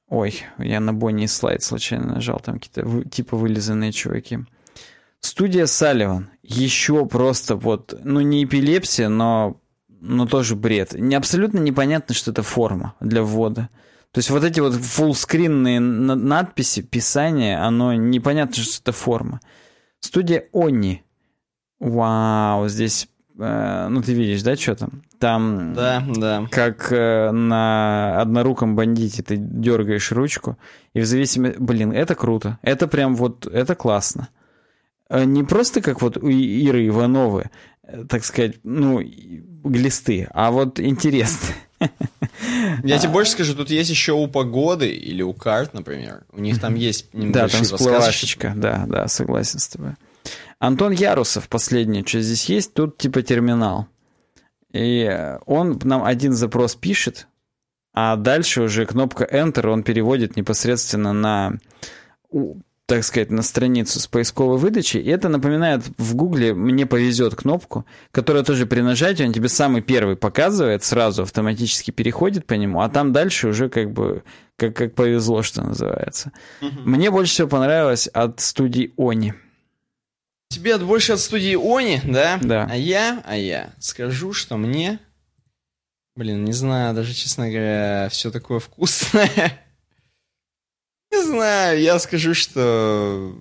Ой, 0.08 0.44
я 0.58 0.80
на 0.80 0.94
Бонни 0.94 1.26
слайд 1.26 1.64
случайно 1.64 2.16
нажал, 2.16 2.40
там 2.40 2.60
какие-то 2.60 3.10
типа 3.10 3.36
вылизанные 3.36 3.92
чуваки. 3.92 4.40
Студия 5.22 5.68
Салливан. 5.68 6.30
Еще 6.42 7.06
просто 7.06 7.56
вот, 7.56 7.94
ну 8.04 8.20
не 8.22 8.44
эпилепсия, 8.44 9.08
но, 9.08 9.62
но 9.88 10.26
тоже 10.26 10.56
бред. 10.56 10.94
Не, 10.94 11.16
абсолютно 11.16 11.60
непонятно, 11.60 12.14
что 12.14 12.32
это 12.32 12.44
форма 12.44 12.96
для 13.00 13.24
ввода. 13.24 13.70
То 14.12 14.18
есть 14.18 14.30
вот 14.30 14.44
эти 14.44 14.60
вот 14.60 14.74
фуллскринные 14.74 15.80
надписи, 15.80 16.82
писание, 16.82 17.60
оно 17.60 17.94
непонятно, 17.94 18.56
что 18.56 18.82
это 18.82 18.92
форма. 18.92 19.40
Студия 20.02 20.46
Они. 20.54 21.04
Вау, 21.80 22.68
здесь, 22.68 23.08
э, 23.40 23.88
ну 23.90 24.02
ты 24.02 24.14
видишь, 24.14 24.44
да, 24.44 24.56
что 24.56 24.76
там? 24.76 25.04
Там, 25.18 25.74
да, 25.74 26.04
да. 26.08 26.46
как 26.52 26.92
э, 26.92 27.32
на 27.32 28.20
одноруком 28.20 28.76
бандите 28.76 29.24
ты 29.24 29.38
дергаешь 29.38 30.12
ручку, 30.12 30.58
и 30.94 31.00
в 31.00 31.06
зависимости, 31.06 31.58
блин, 31.60 31.92
это 31.92 32.16
круто, 32.16 32.60
это 32.62 32.88
прям 32.88 33.16
вот, 33.16 33.48
это 33.48 33.76
классно. 33.76 34.30
Э, 35.12 35.26
не 35.26 35.44
просто 35.44 35.82
как 35.82 36.02
вот 36.02 36.18
у 36.18 36.30
Иры 36.30 36.88
Ивановой, 36.88 37.46
э, 37.84 38.06
так 38.08 38.24
сказать, 38.24 38.56
ну, 38.64 39.02
глисты, 39.64 40.30
а 40.32 40.52
вот 40.52 40.80
интересно. 40.80 41.50
Я 42.84 42.98
тебе 42.98 43.12
больше 43.12 43.32
скажу, 43.32 43.54
тут 43.54 43.70
есть 43.70 43.90
еще 43.90 44.14
у 44.14 44.28
погоды 44.28 44.90
или 44.90 45.22
у 45.22 45.34
карт, 45.34 45.74
например. 45.74 46.24
У 46.32 46.40
них 46.40 46.62
там 46.62 46.76
есть 46.76 47.08
Да, 47.12 47.50
там 47.50 47.64
всплывашечка, 47.64 48.54
да, 48.56 48.86
да, 48.88 49.08
согласен 49.10 49.60
с 49.60 49.68
тобой. 49.68 49.96
Антон 50.60 50.94
Ярусов, 50.94 51.50
последнее, 51.50 52.06
что 52.06 52.22
здесь 52.22 52.46
есть, 52.46 52.74
тут 52.74 52.98
типа 52.98 53.22
терминал. 53.22 53.88
И 54.72 55.38
он 55.46 55.78
нам 55.84 56.06
один 56.06 56.32
запрос 56.32 56.76
пишет, 56.76 57.28
а 57.94 58.16
дальше 58.16 58.62
уже 58.62 58.86
кнопка 58.86 59.26
Enter 59.26 59.68
он 59.68 59.84
переводит 59.84 60.38
непосредственно 60.38 61.12
на 61.12 61.58
так 62.92 63.06
сказать, 63.06 63.32
на 63.32 63.42
страницу 63.42 64.02
с 64.02 64.08
поисковой 64.08 64.58
выдачей. 64.58 65.00
И 65.00 65.10
это 65.10 65.30
напоминает 65.30 65.82
в 65.98 66.14
Гугле 66.14 66.54
«Мне 66.54 66.86
повезет» 66.86 67.36
кнопку, 67.36 67.86
которая 68.12 68.44
тоже 68.44 68.66
при 68.66 68.82
нажатии 68.82 69.24
он 69.24 69.32
тебе 69.32 69.48
самый 69.48 69.82
первый 69.82 70.18
показывает, 70.18 70.84
сразу 70.84 71.22
автоматически 71.22 71.92
переходит 71.92 72.46
по 72.46 72.54
нему, 72.56 72.82
а 72.82 72.90
там 72.90 73.14
дальше 73.14 73.48
уже 73.48 73.70
как 73.70 73.94
бы 73.94 74.24
как, 74.58 74.76
как 74.76 74.94
повезло, 74.94 75.42
что 75.42 75.62
называется. 75.62 76.34
Угу. 76.62 76.82
Мне 76.84 77.12
больше 77.12 77.32
всего 77.32 77.48
понравилось 77.48 78.08
от 78.08 78.42
студии 78.42 78.92
Они. 78.98 79.36
Тебе 80.50 80.78
больше 80.78 81.14
от 81.14 81.22
студии 81.22 81.56
Они, 81.56 82.02
да? 82.04 82.40
Да. 82.42 82.68
А 82.70 82.76
я, 82.76 83.24
а 83.26 83.38
я 83.38 83.72
скажу, 83.80 84.34
что 84.34 84.58
мне, 84.58 85.00
блин, 86.18 86.44
не 86.44 86.52
знаю, 86.52 86.94
даже, 86.94 87.14
честно 87.14 87.50
говоря, 87.50 88.10
все 88.12 88.32
такое 88.32 88.60
вкусное. 88.60 89.30
Знаю, 91.32 91.82
я 91.82 92.00
скажу, 92.00 92.34
что... 92.34 93.34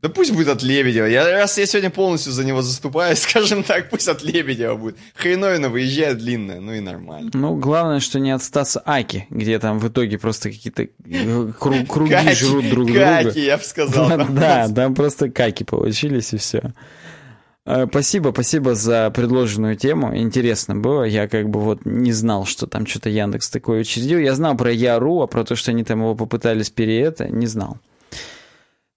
Да 0.00 0.08
пусть 0.08 0.32
будет 0.32 0.48
от 0.48 0.62
Лебедева. 0.62 1.06
Я, 1.06 1.28
раз 1.28 1.58
я 1.58 1.66
сегодня 1.66 1.90
полностью 1.90 2.30
за 2.30 2.44
него 2.44 2.62
заступаю, 2.62 3.16
скажем 3.16 3.64
так, 3.64 3.90
пусть 3.90 4.06
от 4.08 4.22
Лебедева 4.22 4.76
будет. 4.76 4.96
Хреновина 5.16 5.68
выезжает 5.68 6.18
длинная, 6.18 6.60
ну 6.60 6.72
и 6.72 6.80
нормально. 6.80 7.30
Ну, 7.34 7.56
главное, 7.56 7.98
что 7.98 8.20
не 8.20 8.30
от 8.30 8.42
Стаса 8.42 8.80
Аки, 8.86 9.26
где 9.30 9.58
там 9.58 9.80
в 9.80 9.88
итоге 9.88 10.18
просто 10.18 10.50
какие-то 10.50 10.84
э, 10.84 11.52
круги 11.58 12.32
жрут 12.32 12.68
друг 12.68 12.86
друга. 12.86 13.24
Каки, 13.24 13.44
я 13.44 13.56
бы 13.56 13.64
сказал. 13.64 14.08
Да, 14.30 14.68
там 14.68 14.94
просто 14.94 15.30
каки 15.30 15.64
получились 15.64 16.32
и 16.32 16.36
все. 16.36 16.72
Э, 17.68 17.86
спасибо, 17.86 18.30
спасибо 18.32 18.74
за 18.74 19.10
предложенную 19.10 19.76
тему. 19.76 20.16
Интересно 20.16 20.74
было. 20.74 21.02
Я 21.02 21.28
как 21.28 21.50
бы 21.50 21.60
вот 21.60 21.84
не 21.84 22.12
знал, 22.12 22.46
что 22.46 22.66
там 22.66 22.86
что-то 22.86 23.10
Яндекс 23.10 23.50
такое 23.50 23.80
учредил. 23.80 24.18
Я 24.18 24.34
знал 24.34 24.56
про 24.56 24.72
Яру, 24.72 25.20
а 25.20 25.26
про 25.26 25.44
то, 25.44 25.54
что 25.54 25.70
они 25.70 25.84
там 25.84 26.00
его 26.00 26.14
попытались 26.14 26.70
переэта, 26.70 27.28
не 27.28 27.46
знал. 27.46 27.76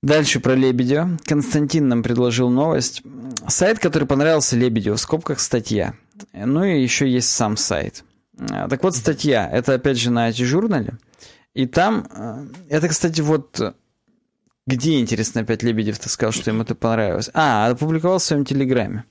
Дальше 0.01 0.39
про 0.39 0.55
Лебедева. 0.55 1.17
Константин 1.25 1.89
нам 1.89 2.01
предложил 2.01 2.49
новость. 2.49 3.03
Сайт, 3.45 3.79
который 3.79 4.07
понравился 4.07 4.55
Лебедеву, 4.55 4.95
в 4.95 5.01
скобках 5.01 5.41
статья. 5.41 5.93
Ну 6.33 6.63
и 6.63 6.81
еще 6.81 7.09
есть 7.09 7.29
сам 7.29 7.57
сайт. 7.57 8.05
Э, 8.39 8.67
так 8.69 8.81
вот, 8.83 8.95
статья. 8.95 9.49
Это 9.51 9.73
опять 9.73 9.97
же 9.97 10.11
на 10.11 10.29
IT-журнале. 10.29 10.97
И 11.53 11.65
там, 11.65 12.07
э, 12.09 12.45
это, 12.69 12.87
кстати, 12.87 13.19
вот 13.19 13.75
где, 14.67 14.99
интересно, 14.99 15.41
опять 15.41 15.63
Лебедев-то 15.63 16.09
сказал, 16.09 16.31
что 16.31 16.51
ему 16.51 16.63
это 16.63 16.75
понравилось? 16.75 17.29
А, 17.33 17.67
опубликовал 17.67 18.19
в 18.19 18.23
своем 18.23 18.45
телеграме. 18.45 19.05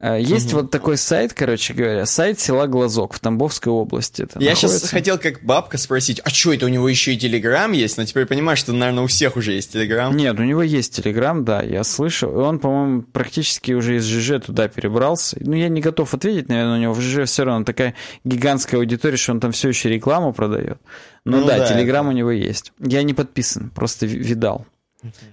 Э, 0.00 0.18
есть 0.18 0.52
угу. 0.52 0.62
вот 0.62 0.70
такой 0.70 0.96
сайт, 0.96 1.34
короче 1.34 1.74
говоря, 1.74 2.06
сайт 2.06 2.40
села 2.40 2.66
Глазок 2.66 3.12
в 3.12 3.20
Тамбовской 3.20 3.70
области. 3.70 4.22
Это 4.22 4.38
Я 4.38 4.52
находится. 4.52 4.78
сейчас 4.78 4.90
хотел 4.90 5.18
как 5.18 5.42
бабка 5.42 5.76
спросить, 5.76 6.20
а 6.24 6.30
что 6.30 6.54
это 6.54 6.66
у 6.66 6.68
него 6.68 6.88
еще 6.88 7.12
и 7.12 7.18
Телеграм 7.18 7.70
есть? 7.72 7.98
Но 7.98 8.04
теперь 8.04 8.24
понимаешь, 8.24 8.58
что, 8.58 8.72
наверное, 8.72 9.04
у 9.04 9.06
всех 9.06 9.36
уже 9.36 9.52
есть 9.52 9.72
Телеграм. 9.72 10.16
Нет, 10.16 10.38
у 10.38 10.42
него 10.42 10.62
есть 10.62 10.96
Телеграм, 10.96 11.44
да, 11.44 11.62
я 11.62 11.84
слышал. 11.84 12.32
И 12.32 12.42
он, 12.42 12.58
по-моему, 12.58 13.02
практически 13.02 13.72
уже 13.72 13.96
из 13.96 14.06
ЖЖ 14.06 14.44
туда 14.44 14.68
перебрался. 14.68 15.36
Ну, 15.40 15.54
я 15.54 15.68
не 15.68 15.82
готов 15.82 16.14
ответить, 16.14 16.48
наверное, 16.48 16.78
у 16.78 16.80
него 16.80 16.94
в 16.94 17.00
ЖЖ 17.00 17.26
все 17.26 17.44
равно 17.44 17.66
такая 17.66 17.94
гигантская 18.24 18.80
аудитория, 18.80 19.18
что 19.18 19.32
он 19.32 19.40
там 19.40 19.52
все 19.52 19.68
еще 19.68 19.90
рекламу 19.90 20.32
продает. 20.32 20.78
Но 21.26 21.38
ну, 21.38 21.46
да, 21.46 21.58
да, 21.58 21.68
Телеграм 21.68 22.06
это... 22.06 22.14
у 22.14 22.16
него 22.16 22.30
есть. 22.30 22.72
Я 22.78 23.02
не 23.02 23.12
подписан, 23.12 23.68
просто 23.68 24.06
видал. 24.06 24.66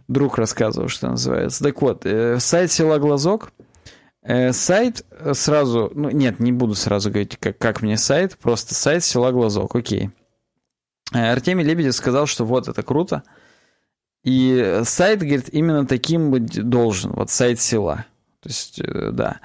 Друг 0.08 0.38
рассказывал, 0.38 0.90
что 0.90 1.10
называется. 1.10 1.64
Так 1.64 1.82
вот, 1.82 2.06
э, 2.06 2.40
сайт 2.40 2.72
села 2.72 3.00
Глазок. 3.00 3.52
Э, 4.28 4.52
сайт 4.52 5.06
сразу... 5.34 5.90
Ну, 5.96 6.10
нет, 6.10 6.42
не 6.42 6.52
буду 6.52 6.76
сразу 6.76 7.10
говорить, 7.10 7.38
как, 7.38 7.58
как 7.58 7.82
мне 7.82 7.98
сайт. 7.98 8.38
Просто 8.38 8.76
сайт 8.76 9.06
села 9.06 9.32
Глазок, 9.32 9.74
окей. 9.74 10.12
Э, 11.14 11.32
Артемий 11.32 11.64
Лебедев 11.64 11.96
сказал, 11.96 12.26
что 12.26 12.44
вот, 12.44 12.68
это 12.68 12.84
круто. 12.84 13.24
И 14.26 14.82
сайт, 14.84 15.20
говорит, 15.20 15.48
именно 15.54 15.88
таким 15.88 16.30
быть 16.32 16.62
должен. 16.62 17.14
Вот 17.14 17.30
сайт 17.30 17.62
села. 17.62 18.06
То 18.42 18.50
есть, 18.50 18.82
да. 18.84 19.40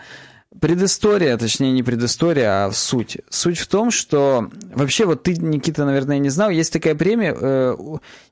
Предыстория, 0.61 1.37
точнее 1.39 1.73
не 1.73 1.83
предыстория, 1.83 2.67
а 2.67 2.73
суть. 2.73 3.19
Суть 3.31 3.59
в 3.59 3.67
том, 3.67 3.91
что 3.91 4.51
вообще 4.75 5.07
вот 5.07 5.23
ты, 5.23 5.35
Никита, 5.35 5.85
наверное, 5.85 6.19
не 6.19 6.29
знал, 6.29 6.51
есть 6.51 6.73
такая 6.73 6.95
премия, 6.95 7.35
э, 7.39 7.77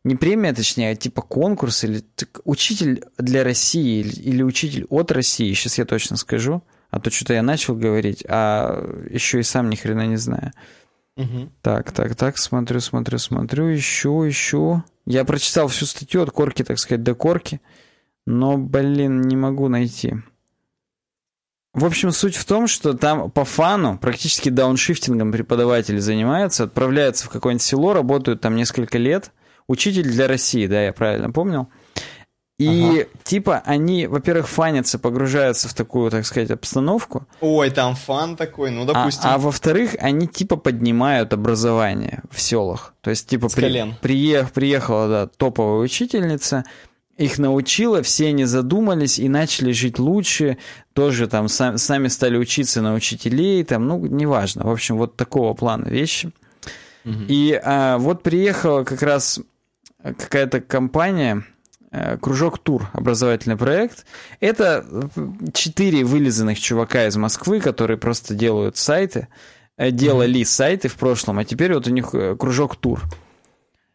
не 0.04 0.16
премия, 0.16 0.52
точнее, 0.52 0.90
а 0.90 0.96
типа 0.96 1.22
конкурс 1.22 1.84
или 1.84 2.00
так, 2.00 2.40
учитель 2.44 3.04
для 3.16 3.42
России 3.42 4.00
или, 4.00 4.12
или 4.20 4.42
учитель 4.42 4.86
от 4.90 5.10
России, 5.12 5.52
сейчас 5.54 5.78
я 5.78 5.86
точно 5.86 6.16
скажу, 6.16 6.62
а 6.90 7.00
то 7.00 7.10
что-то 7.10 7.32
я 7.34 7.42
начал 7.42 7.74
говорить, 7.74 8.24
а 8.28 8.84
еще 9.08 9.40
и 9.40 9.44
сам 9.44 9.70
ни 9.70 9.76
хрена 9.76 10.06
не 10.06 10.16
знаю. 10.16 10.52
Угу. 11.16 11.50
Так, 11.62 11.92
так, 11.92 12.16
так, 12.16 12.38
смотрю, 12.38 12.80
смотрю, 12.80 13.18
смотрю, 13.18 13.74
ищу, 13.74 14.28
ищу. 14.28 14.84
Я 15.06 15.24
прочитал 15.24 15.68
всю 15.68 15.86
статью 15.86 16.22
от 16.22 16.30
корки, 16.30 16.64
так 16.64 16.78
сказать, 16.78 17.02
до 17.02 17.14
корки, 17.14 17.60
но, 18.26 18.58
блин, 18.58 19.22
не 19.22 19.36
могу 19.36 19.68
найти. 19.68 20.16
В 21.72 21.84
общем, 21.84 22.10
суть 22.10 22.34
в 22.34 22.44
том, 22.44 22.66
что 22.66 22.94
там 22.94 23.30
по 23.30 23.44
фану 23.44 23.96
практически 23.96 24.48
дауншифтингом 24.48 25.30
преподаватели 25.30 25.98
занимаются, 25.98 26.64
отправляются 26.64 27.26
в 27.26 27.30
какое-нибудь 27.30 27.62
село, 27.62 27.92
работают 27.92 28.40
там 28.40 28.56
несколько 28.56 28.98
лет. 28.98 29.30
Учитель 29.68 30.10
для 30.10 30.26
России, 30.26 30.66
да, 30.66 30.82
я 30.82 30.92
правильно 30.92 31.30
помнил. 31.30 31.68
И 32.60 33.00
ага. 33.00 33.08
типа 33.24 33.62
они, 33.64 34.06
во-первых, 34.06 34.46
фанятся, 34.46 34.98
погружаются 34.98 35.66
в 35.66 35.72
такую, 35.72 36.10
так 36.10 36.26
сказать, 36.26 36.50
обстановку. 36.50 37.26
Ой, 37.40 37.70
там 37.70 37.94
фан 37.94 38.36
такой, 38.36 38.70
ну 38.70 38.84
допустим. 38.84 39.30
А, 39.30 39.36
а 39.36 39.38
во-вторых, 39.38 39.96
они 39.98 40.26
типа 40.26 40.56
поднимают 40.56 41.32
образование 41.32 42.22
в 42.30 42.38
селах. 42.38 42.92
То 43.00 43.08
есть 43.08 43.28
типа 43.28 43.48
при, 43.48 43.94
приех, 44.02 44.52
приехала 44.52 45.08
да, 45.08 45.26
топовая 45.26 45.80
учительница, 45.80 46.64
их 47.20 47.38
научила, 47.38 48.02
все 48.02 48.28
они 48.28 48.44
задумались 48.44 49.18
и 49.18 49.28
начали 49.28 49.72
жить 49.72 49.98
лучше, 49.98 50.58
тоже 50.92 51.28
там 51.28 51.48
сам, 51.48 51.78
сами 51.78 52.08
стали 52.08 52.36
учиться 52.36 52.82
на 52.82 52.94
учителей, 52.94 53.62
там, 53.64 53.86
ну, 53.86 54.04
неважно. 54.06 54.64
В 54.64 54.70
общем, 54.70 54.96
вот 54.96 55.16
такого 55.16 55.54
плана 55.54 55.88
вещи. 55.88 56.32
Угу. 57.04 57.14
И 57.28 57.60
а, 57.62 57.98
вот 57.98 58.22
приехала 58.22 58.84
как 58.84 59.02
раз 59.02 59.40
какая-то 60.02 60.60
компания, 60.60 61.44
Э, 61.92 62.16
кружок 62.18 62.58
тур, 62.58 62.88
образовательный 62.92 63.56
проект. 63.56 64.06
Это 64.38 64.86
четыре 65.52 66.04
вылизанных 66.04 66.60
чувака 66.60 67.06
из 67.06 67.16
Москвы, 67.16 67.58
которые 67.58 67.98
просто 67.98 68.32
делают 68.34 68.76
сайты, 68.76 69.26
э, 69.76 69.90
делали 69.90 70.44
сайты 70.44 70.86
в 70.86 70.94
прошлом, 70.94 71.40
а 71.40 71.44
теперь 71.44 71.74
вот 71.74 71.88
у 71.88 71.90
них 71.90 72.10
э, 72.12 72.36
кружок 72.36 72.76
тур. 72.76 73.02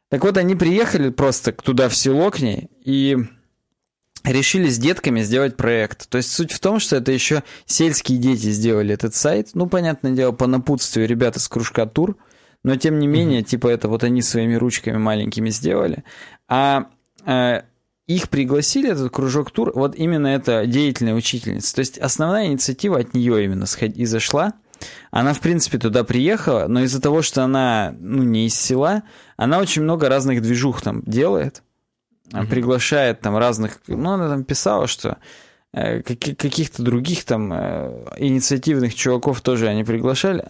Так 0.10 0.24
вот, 0.24 0.38
они 0.38 0.56
приехали 0.56 1.10
просто 1.10 1.52
туда, 1.52 1.90
в 1.90 1.96
село 1.96 2.30
к 2.32 2.40
ней, 2.40 2.70
и 2.84 3.18
решили 4.24 4.70
с 4.70 4.78
детками 4.78 5.22
сделать 5.22 5.56
проект. 5.58 6.10
То 6.10 6.18
есть 6.18 6.32
суть 6.32 6.52
в 6.52 6.60
том, 6.60 6.80
что 6.80 6.96
это 6.96 7.12
еще 7.12 7.44
сельские 7.66 8.18
дети 8.18 8.52
сделали 8.52 8.94
этот 8.94 9.14
сайт. 9.14 9.50
Ну, 9.54 9.68
понятное 9.68 10.12
дело, 10.12 10.32
по 10.32 10.48
напутствию 10.48 11.08
ребята 11.08 11.40
с 11.40 11.48
кружка 11.48 11.86
тур, 11.86 12.18
но 12.64 12.76
тем 12.76 13.00
не 13.00 13.08
менее, 13.08 13.42
mm-hmm. 13.42 13.46
типа 13.46 13.68
это 13.68 13.88
вот 13.88 14.04
они 14.04 14.22
своими 14.22 14.56
ручками 14.56 14.98
маленькими 14.98 15.50
сделали. 15.50 16.04
А 16.48 16.90
их 18.08 18.30
пригласили, 18.30 18.92
этот 18.92 19.12
кружок 19.12 19.52
тур, 19.52 19.72
вот 19.74 19.96
именно 19.96 20.28
эта 20.28 20.66
деятельная 20.68 21.16
учительница. 21.16 21.76
То 21.76 21.80
есть 21.80 21.98
основная 21.98 22.48
инициатива 22.48 23.00
от 23.00 23.14
нее 23.14 23.44
именно 23.44 23.66
и 23.82 24.06
зашла. 24.06 24.54
Она, 25.12 25.34
в 25.34 25.40
принципе, 25.40 25.78
туда 25.78 26.04
приехала, 26.04 26.68
но 26.68 26.82
из-за 26.82 27.02
того, 27.02 27.22
что 27.22 27.44
она, 27.44 27.96
ну, 28.00 28.24
не 28.24 28.48
из 28.48 28.56
села, 28.56 29.04
она 29.38 29.60
очень 29.60 29.84
много 29.84 30.10
разных 30.10 30.42
движух 30.42 30.82
там 30.82 31.02
делает. 31.04 31.64
Mm-hmm. 32.32 32.48
Приглашает 32.48 33.22
там 33.22 33.38
разных... 33.38 33.80
Ну, 33.88 34.12
она 34.12 34.30
там 34.30 34.44
писала, 34.44 34.88
что 34.88 35.18
э, 35.74 36.02
каких-то 36.02 36.84
других 36.84 37.24
там 37.24 37.52
э, 37.54 38.06
инициативных 38.18 38.96
чуваков 38.96 39.42
тоже 39.42 39.68
они 39.68 39.84
приглашали. 39.84 40.50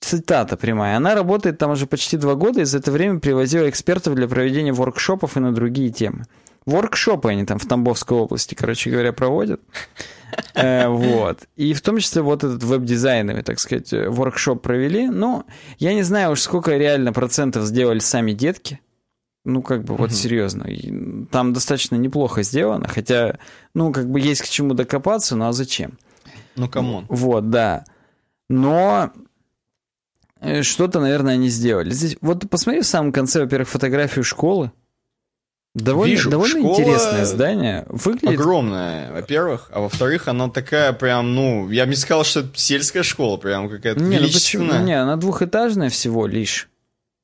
Цитата 0.00 0.56
прямая. 0.56 0.96
Она 0.96 1.14
работает 1.14 1.58
там 1.58 1.72
уже 1.72 1.86
почти 1.86 2.16
два 2.16 2.34
года 2.34 2.62
и 2.62 2.64
за 2.64 2.78
это 2.78 2.90
время 2.90 3.20
привозила 3.20 3.68
экспертов 3.68 4.14
для 4.14 4.28
проведения 4.28 4.72
воркшопов 4.72 5.36
и 5.36 5.40
на 5.40 5.54
другие 5.54 5.90
темы. 5.90 6.24
Воркшопы 6.66 7.30
они 7.30 7.44
там 7.46 7.58
в 7.58 7.66
Тамбовской 7.66 8.16
области, 8.18 8.54
короче 8.54 8.90
говоря, 8.90 9.12
проводят. 9.12 9.60
Э, 10.54 10.88
вот. 10.88 11.48
И 11.56 11.72
в 11.74 11.80
том 11.80 11.98
числе 11.98 12.22
вот 12.22 12.44
этот 12.44 12.62
веб-дизайновый, 12.62 13.42
так 13.42 13.58
сказать, 13.58 13.92
воркшоп 13.92 14.62
провели. 14.62 15.08
Ну, 15.08 15.44
я 15.78 15.94
не 15.94 16.02
знаю 16.02 16.32
уж 16.32 16.40
сколько 16.40 16.76
реально 16.76 17.12
процентов 17.12 17.64
сделали 17.64 17.98
сами 17.98 18.32
детки. 18.32 18.80
Ну, 19.44 19.62
как 19.62 19.84
бы, 19.84 19.96
вот 19.96 20.12
серьезно. 20.12 20.66
Там 21.30 21.52
достаточно 21.52 21.96
неплохо 21.96 22.42
сделано, 22.42 22.88
хотя, 22.88 23.38
ну, 23.74 23.92
как 23.92 24.10
бы 24.10 24.20
есть 24.20 24.42
к 24.42 24.48
чему 24.48 24.74
докопаться, 24.74 25.34
ну 25.34 25.48
а 25.48 25.52
зачем? 25.52 25.98
Ну, 26.56 26.68
come 26.68 26.90
on. 26.90 27.06
Вот, 27.08 27.48
да. 27.48 27.84
Но 28.50 29.12
э, 30.40 30.62
что-то, 30.62 31.00
наверное, 31.00 31.34
они 31.34 31.48
сделали. 31.48 31.90
Здесь, 31.90 32.18
вот 32.20 32.50
посмотри 32.50 32.82
в 32.82 32.86
самом 32.86 33.12
конце, 33.12 33.40
во-первых, 33.40 33.68
фотографию 33.68 34.24
школы. 34.24 34.72
Довольно, 35.74 36.10
Вижу, 36.10 36.30
довольно 36.30 36.58
интересное 36.58 37.24
здание. 37.24 37.86
Выглядит... 37.88 38.40
Огромное, 38.40 39.12
во-первых. 39.12 39.70
А 39.72 39.80
во-вторых, 39.80 40.26
она 40.26 40.48
такая 40.50 40.92
прям, 40.92 41.34
ну, 41.34 41.70
я 41.70 41.84
бы 41.84 41.90
не 41.90 41.96
сказал, 41.96 42.24
что 42.24 42.40
это 42.40 42.50
сельская 42.54 43.04
школа, 43.04 43.36
прям 43.36 43.68
какая-то 43.68 44.00
не, 44.02 44.16
величественная. 44.16 44.66
Ну 44.66 44.72
почему? 44.72 44.86
Не, 44.86 45.00
она 45.00 45.16
двухэтажная 45.16 45.88
всего 45.88 46.26
лишь. 46.26 46.68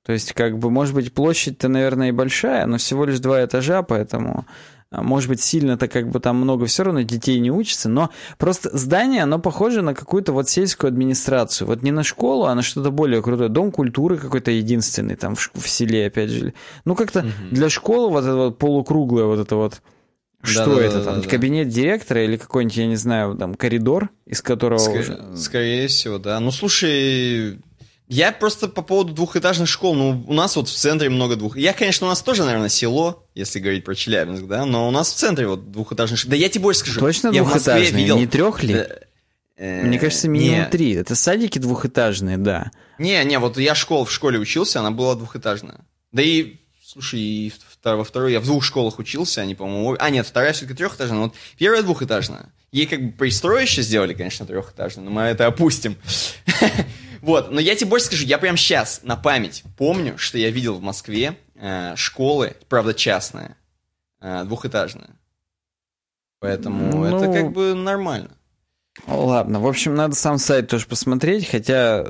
То 0.04 0.12
есть, 0.12 0.32
как 0.34 0.58
бы, 0.58 0.70
может 0.70 0.94
быть, 0.94 1.12
площадь-то, 1.12 1.66
наверное, 1.66 2.10
и 2.10 2.12
большая, 2.12 2.66
но 2.66 2.78
всего 2.78 3.04
лишь 3.04 3.18
два 3.18 3.44
этажа, 3.44 3.82
поэтому 3.82 4.46
может 4.92 5.28
быть, 5.28 5.40
сильно-то 5.40 5.88
как 5.88 6.08
бы 6.10 6.20
там 6.20 6.36
много 6.36 6.66
все 6.66 6.84
равно 6.84 7.02
детей 7.02 7.38
не 7.40 7.50
учится, 7.50 7.88
но 7.88 8.10
просто 8.38 8.76
здание, 8.76 9.24
оно 9.24 9.38
похоже 9.38 9.82
на 9.82 9.94
какую-то 9.94 10.32
вот 10.32 10.48
сельскую 10.48 10.88
администрацию. 10.88 11.66
Вот 11.66 11.82
не 11.82 11.90
на 11.90 12.04
школу, 12.04 12.44
а 12.46 12.54
на 12.54 12.62
что-то 12.62 12.90
более 12.90 13.22
крутое. 13.22 13.48
Дом 13.48 13.72
культуры 13.72 14.16
какой-то 14.16 14.50
единственный 14.50 15.16
там 15.16 15.34
в, 15.34 15.50
в 15.54 15.68
селе, 15.68 16.06
опять 16.06 16.30
же. 16.30 16.54
Ну, 16.84 16.94
как-то 16.94 17.20
угу. 17.20 17.28
для 17.50 17.68
школы 17.68 18.10
вот 18.10 18.24
это 18.24 18.36
вот 18.36 18.58
полукруглое 18.58 19.24
вот 19.24 19.40
это 19.40 19.56
вот 19.56 19.82
что 20.42 20.76
да, 20.76 20.82
это 20.82 20.98
да, 20.98 21.04
там? 21.04 21.20
Да, 21.22 21.28
Кабинет 21.28 21.68
директора 21.68 22.24
или 22.24 22.36
какой-нибудь, 22.36 22.76
я 22.76 22.86
не 22.86 22.96
знаю, 22.96 23.34
там 23.36 23.54
коридор, 23.54 24.10
из 24.26 24.42
которого... 24.42 24.78
Уже... 24.78 25.18
скорее 25.36 25.88
всего, 25.88 26.18
да. 26.18 26.38
Ну, 26.38 26.52
слушай, 26.52 27.58
я 28.08 28.30
просто 28.32 28.68
по 28.68 28.82
поводу 28.82 29.12
двухэтажных 29.12 29.68
школ, 29.68 29.94
ну, 29.94 30.24
у 30.26 30.32
нас 30.32 30.54
вот 30.56 30.68
в 30.68 30.74
центре 30.74 31.08
много 31.08 31.36
двух... 31.36 31.56
Я, 31.56 31.72
конечно, 31.72 32.06
у 32.06 32.10
нас 32.10 32.22
тоже, 32.22 32.44
наверное, 32.44 32.68
село, 32.68 33.26
если 33.34 33.58
говорить 33.58 33.84
про 33.84 33.94
Челябинск, 33.94 34.44
да, 34.44 34.64
но 34.64 34.86
у 34.86 34.90
нас 34.90 35.12
в 35.12 35.16
центре 35.16 35.48
вот 35.48 35.72
двухэтажных 35.72 36.20
школ. 36.20 36.30
Да 36.30 36.36
я 36.36 36.48
тебе 36.48 36.62
больше 36.62 36.80
скажу. 36.80 37.00
Точно 37.00 37.28
я 37.28 37.42
двухэтажные, 37.42 37.92
видел... 37.92 38.18
не 38.18 38.26
трех 38.26 38.62
ли? 38.62 38.74
Да... 38.74 38.88
Э, 39.56 39.82
Мне 39.82 39.98
кажется, 39.98 40.28
минимум 40.28 40.60
не. 40.60 40.66
три. 40.66 40.92
Это 40.94 41.14
садики 41.14 41.58
двухэтажные, 41.58 42.36
да. 42.36 42.70
Не, 42.98 43.24
не, 43.24 43.38
вот 43.38 43.58
я 43.58 43.74
школ 43.74 44.04
в 44.04 44.12
школе 44.12 44.38
учился, 44.38 44.80
она 44.80 44.90
была 44.90 45.14
двухэтажная. 45.14 45.80
Да 46.12 46.22
и, 46.22 46.56
слушай, 46.84 47.18
и 47.18 47.52
во 47.82 48.04
второй 48.04 48.32
я 48.32 48.40
в 48.40 48.44
двух 48.44 48.62
школах 48.62 48.98
учился, 48.98 49.40
они, 49.40 49.54
по-моему... 49.54 49.96
А, 49.98 50.10
нет, 50.10 50.26
вторая 50.26 50.52
все-таки 50.52 50.76
трехэтажная, 50.76 51.18
но 51.18 51.24
вот 51.24 51.34
первая 51.58 51.82
двухэтажная. 51.82 52.52
Ей 52.70 52.86
как 52.86 53.02
бы 53.02 53.12
пристроище 53.12 53.82
сделали, 53.82 54.12
конечно, 54.12 54.44
трехэтажную, 54.44 55.06
но 55.06 55.10
мы 55.10 55.22
это 55.22 55.46
опустим. 55.46 55.96
Вот, 57.26 57.50
но 57.50 57.60
я 57.60 57.74
тебе 57.74 57.90
больше 57.90 58.06
скажу, 58.06 58.24
я 58.24 58.38
прям 58.38 58.56
сейчас 58.56 59.00
на 59.02 59.16
память 59.16 59.64
помню, 59.76 60.16
что 60.16 60.38
я 60.38 60.48
видел 60.50 60.76
в 60.76 60.80
Москве 60.80 61.36
э, 61.56 61.96
школы, 61.96 62.54
правда 62.68 62.94
частные, 62.94 63.56
э, 64.20 64.44
двухэтажные. 64.44 65.10
Поэтому 66.38 66.98
ну, 66.98 67.04
это 67.04 67.32
как 67.32 67.50
бы 67.50 67.74
нормально. 67.74 68.30
Ладно, 69.08 69.58
в 69.58 69.66
общем, 69.66 69.96
надо 69.96 70.14
сам 70.14 70.38
сайт 70.38 70.68
тоже 70.68 70.86
посмотреть, 70.86 71.48
хотя 71.50 72.06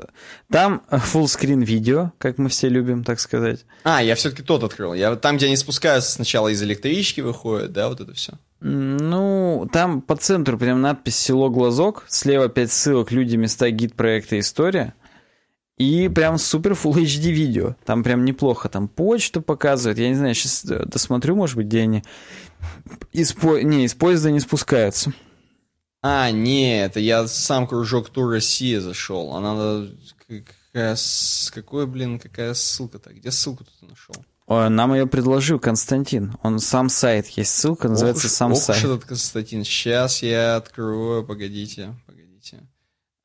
там 0.51 0.83
full 0.91 1.65
видео, 1.65 2.11
как 2.19 2.37
мы 2.37 2.49
все 2.49 2.69
любим, 2.69 3.03
так 3.03 3.19
сказать. 3.19 3.65
А, 3.83 4.03
я 4.03 4.13
все-таки 4.13 4.43
тот 4.43 4.63
открыл. 4.63 4.93
Я 4.93 5.15
там, 5.15 5.37
где 5.37 5.47
они 5.47 5.55
спускаются 5.55 6.11
сначала 6.11 6.49
из 6.49 6.61
электрички 6.61 7.21
выходят, 7.21 7.73
да, 7.73 7.89
вот 7.89 8.01
это 8.01 8.13
все. 8.13 8.33
Ну, 8.59 9.67
там 9.73 10.01
по 10.01 10.15
центру 10.15 10.59
прям 10.59 10.79
надпись 10.79 11.17
«Село 11.17 11.49
Глазок», 11.49 12.05
слева 12.07 12.49
пять 12.49 12.71
ссылок 12.71 13.11
«Люди, 13.11 13.35
места, 13.35 13.71
гид, 13.71 13.95
проекта, 13.95 14.39
история». 14.39 14.93
И 15.77 16.09
прям 16.09 16.39
супер 16.39 16.71
Full 16.71 17.03
HD 17.03 17.31
видео. 17.31 17.75
Там 17.85 18.03
прям 18.03 18.25
неплохо. 18.25 18.67
Там 18.67 18.87
почту 18.87 19.41
показывают. 19.41 19.99
Я 19.99 20.09
не 20.09 20.15
знаю, 20.15 20.33
сейчас 20.33 20.63
досмотрю, 20.63 21.35
может 21.35 21.55
быть, 21.55 21.67
где 21.67 21.81
они 21.81 22.03
из, 23.11 23.33
по... 23.33 23.61
не, 23.61 23.85
из 23.85 23.93
поезда 23.93 24.31
не 24.31 24.39
спускаются. 24.39 25.13
А, 26.01 26.31
нет, 26.31 26.95
я 26.97 27.27
сам 27.27 27.67
кружок 27.67 28.09
Тур 28.09 28.31
России 28.31 28.77
зашел. 28.77 29.35
А 29.35 29.39
надо... 29.39 29.91
Какая... 30.27 30.97
Какой, 31.53 31.85
блин, 31.85 32.19
какая 32.19 32.53
ссылка-то? 32.55 33.13
Где 33.13 33.29
ссылку 33.29 33.63
ты 33.63 33.85
нашел? 33.85 34.15
Нам 34.47 34.93
ее 34.93 35.05
предложил 35.05 35.59
Константин. 35.59 36.37
Он 36.41 36.59
сам 36.59 36.89
сайт 36.89 37.27
есть. 37.27 37.51
Ссылка 37.51 37.89
называется 37.89 38.27
ох 38.27 38.31
сам 38.31 38.51
ох 38.53 38.57
сайт. 38.57 38.83
Ох 38.83 38.91
этот 38.91 39.05
Константин. 39.05 39.63
Сейчас 39.63 40.23
я 40.23 40.55
открою. 40.55 41.23
Погодите. 41.25 41.93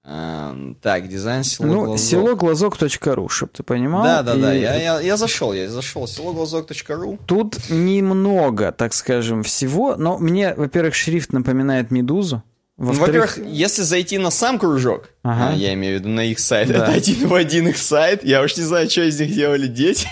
Так, 0.04 1.06
дизайн 1.06 1.44
село 1.44 1.66
ну, 1.68 1.84
глазок. 1.84 1.98
селоглазок.ру, 1.98 3.28
чтобы 3.28 3.52
ты 3.52 3.62
понимал. 3.62 4.02
Да, 4.02 4.22
да, 4.24 4.34
и... 4.34 4.40
да, 4.40 4.52
я, 4.52 4.74
я, 4.74 5.00
я 5.00 5.16
зашел, 5.16 5.52
я 5.52 5.68
зашел, 5.68 6.08
селоглазок.ру. 6.08 7.20
Тут 7.24 7.70
немного, 7.70 8.72
так 8.72 8.94
скажем, 8.94 9.44
всего, 9.44 9.94
но 9.96 10.18
мне, 10.18 10.54
во-первых, 10.54 10.96
шрифт 10.96 11.32
напоминает 11.32 11.92
Медузу. 11.92 12.42
Во 12.76 12.94
ну, 12.94 12.98
во-первых, 12.98 13.38
если 13.38 13.82
зайти 13.82 14.18
на 14.18 14.30
сам 14.30 14.58
кружок, 14.58 15.10
ага. 15.22 15.50
а, 15.50 15.54
я 15.54 15.74
имею 15.74 15.98
в 15.98 16.00
виду 16.00 16.08
на 16.08 16.24
их 16.24 16.40
сайт, 16.40 16.68
да. 16.68 16.74
это 16.74 16.86
один 16.92 17.28
в 17.28 17.34
один 17.34 17.68
их 17.68 17.76
сайт, 17.76 18.24
я 18.24 18.42
уж 18.42 18.56
не 18.56 18.64
знаю, 18.64 18.90
что 18.90 19.02
из 19.02 19.20
них 19.20 19.32
делали 19.32 19.68
дети. 19.68 20.08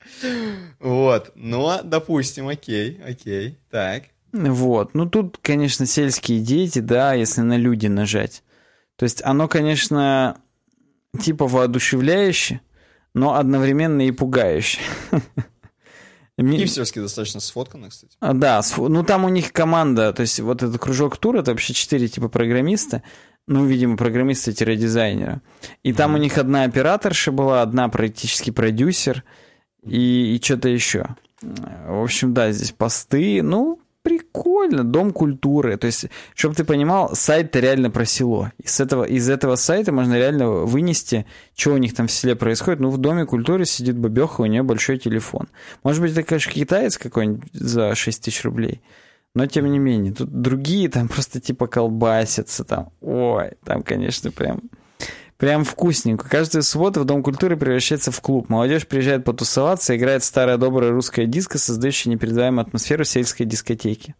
вот, 0.80 1.32
но, 1.34 1.80
допустим, 1.82 2.48
окей, 2.48 3.00
окей, 3.08 3.56
так. 3.70 4.02
Вот, 4.32 4.92
ну 4.92 5.08
тут, 5.08 5.38
конечно, 5.40 5.86
сельские 5.86 6.40
дети, 6.40 6.80
да, 6.80 7.14
если 7.14 7.40
на 7.40 7.56
люди 7.56 7.86
нажать. 7.86 8.42
То 8.96 9.04
есть 9.04 9.22
оно, 9.24 9.48
конечно, 9.48 10.38
типа 11.20 11.46
воодушевляюще, 11.46 12.60
но 13.14 13.34
одновременно 13.34 14.06
и 14.06 14.10
пугающе. 14.10 14.80
Хипстерски 16.38 16.98
достаточно 16.98 17.40
сфоткано, 17.40 17.88
кстати. 17.88 18.14
А, 18.20 18.34
да, 18.34 18.60
ну 18.76 19.02
там 19.04 19.24
у 19.24 19.28
них 19.28 19.52
команда, 19.52 20.12
то 20.12 20.20
есть 20.20 20.38
вот 20.40 20.62
этот 20.62 20.78
кружок 20.78 21.16
тур, 21.16 21.36
это 21.36 21.52
вообще 21.52 21.72
четыре 21.72 22.08
типа 22.08 22.28
программиста, 22.28 23.02
ну, 23.46 23.64
видимо, 23.64 23.96
программиста-дизайнера. 23.96 25.40
И 25.82 25.92
там 25.92 26.14
у 26.14 26.18
них 26.18 26.36
одна 26.36 26.64
операторша 26.64 27.32
была, 27.32 27.62
одна 27.62 27.88
практически 27.88 28.50
продюсер 28.50 29.24
и, 29.82 30.36
и 30.36 30.42
что-то 30.42 30.68
еще. 30.68 31.16
В 31.40 32.02
общем, 32.02 32.34
да, 32.34 32.50
здесь 32.50 32.72
посты, 32.72 33.42
ну, 33.42 33.80
прикольно, 34.06 34.84
дом 34.84 35.10
культуры. 35.10 35.76
То 35.76 35.88
есть, 35.88 36.06
чтобы 36.36 36.54
ты 36.54 36.62
понимал, 36.62 37.16
сайт-то 37.16 37.58
реально 37.58 37.90
про 37.90 38.04
село. 38.04 38.52
Из 38.62 38.78
этого, 38.78 39.02
из 39.02 39.28
этого 39.28 39.56
сайта 39.56 39.90
можно 39.90 40.14
реально 40.14 40.48
вынести, 40.48 41.26
что 41.56 41.72
у 41.72 41.76
них 41.76 41.92
там 41.92 42.06
в 42.06 42.12
селе 42.12 42.36
происходит. 42.36 42.78
Ну, 42.78 42.90
в 42.90 42.98
доме 42.98 43.26
культуры 43.26 43.64
сидит 43.64 43.98
бабеха, 43.98 44.42
у 44.42 44.46
нее 44.46 44.62
большой 44.62 44.98
телефон. 44.98 45.48
Может 45.82 46.02
быть, 46.02 46.12
это, 46.12 46.22
конечно, 46.22 46.52
китаец 46.52 46.98
какой-нибудь 46.98 47.52
за 47.52 47.96
6 47.96 48.22
тысяч 48.22 48.44
рублей. 48.44 48.80
Но, 49.34 49.46
тем 49.46 49.68
не 49.72 49.80
менее, 49.80 50.12
тут 50.12 50.30
другие 50.30 50.88
там 50.88 51.08
просто 51.14 51.40
типа 51.40 51.66
колбасятся 51.66 52.62
там. 52.62 52.92
Ой, 53.00 53.54
там, 53.64 53.82
конечно, 53.82 54.30
прям 54.30 54.70
Прям 55.38 55.64
вкусненько. 55.64 56.28
Каждую 56.28 56.62
субботу 56.62 57.00
в 57.00 57.04
Дом 57.04 57.22
культуры 57.22 57.56
превращается 57.56 58.10
в 58.10 58.20
клуб. 58.20 58.48
Молодежь 58.48 58.86
приезжает 58.86 59.24
потусоваться, 59.24 59.94
играет 59.94 60.24
старая 60.24 60.56
добрая 60.56 60.92
русская 60.92 61.26
диско, 61.26 61.58
создающая 61.58 62.10
непередаваемую 62.10 62.62
атмосферу 62.62 63.04
сельской 63.04 63.44
дискотеки. 63.44 64.14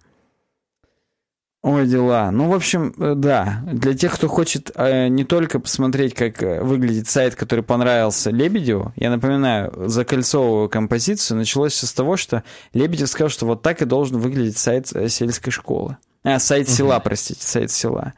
Ой, 1.62 1.86
дела. 1.86 2.30
Ну, 2.30 2.48
в 2.48 2.54
общем, 2.54 2.94
э, 2.98 3.14
да. 3.16 3.60
Для 3.64 3.94
тех, 3.94 4.14
кто 4.14 4.28
хочет 4.28 4.70
э, 4.76 5.08
не 5.08 5.24
только 5.24 5.58
посмотреть, 5.58 6.14
как 6.14 6.40
э, 6.40 6.62
выглядит 6.62 7.08
сайт, 7.08 7.34
который 7.34 7.64
понравился 7.64 8.30
Лебедеву, 8.30 8.92
я 8.94 9.10
напоминаю, 9.10 9.72
закольцовываю 9.88 10.68
композицию, 10.68 11.38
началось 11.38 11.72
все 11.72 11.86
с 11.86 11.92
того, 11.92 12.16
что 12.16 12.44
Лебедев 12.72 13.08
сказал, 13.08 13.30
что 13.30 13.46
вот 13.46 13.62
так 13.62 13.82
и 13.82 13.84
должен 13.84 14.18
выглядеть 14.18 14.58
сайт 14.58 14.94
э, 14.94 15.08
сельской 15.08 15.52
школы. 15.52 15.96
А, 16.22 16.38
сайт 16.38 16.68
села, 16.68 17.00
простите, 17.00 17.42
сайт 17.42 17.72
села. 17.72 18.12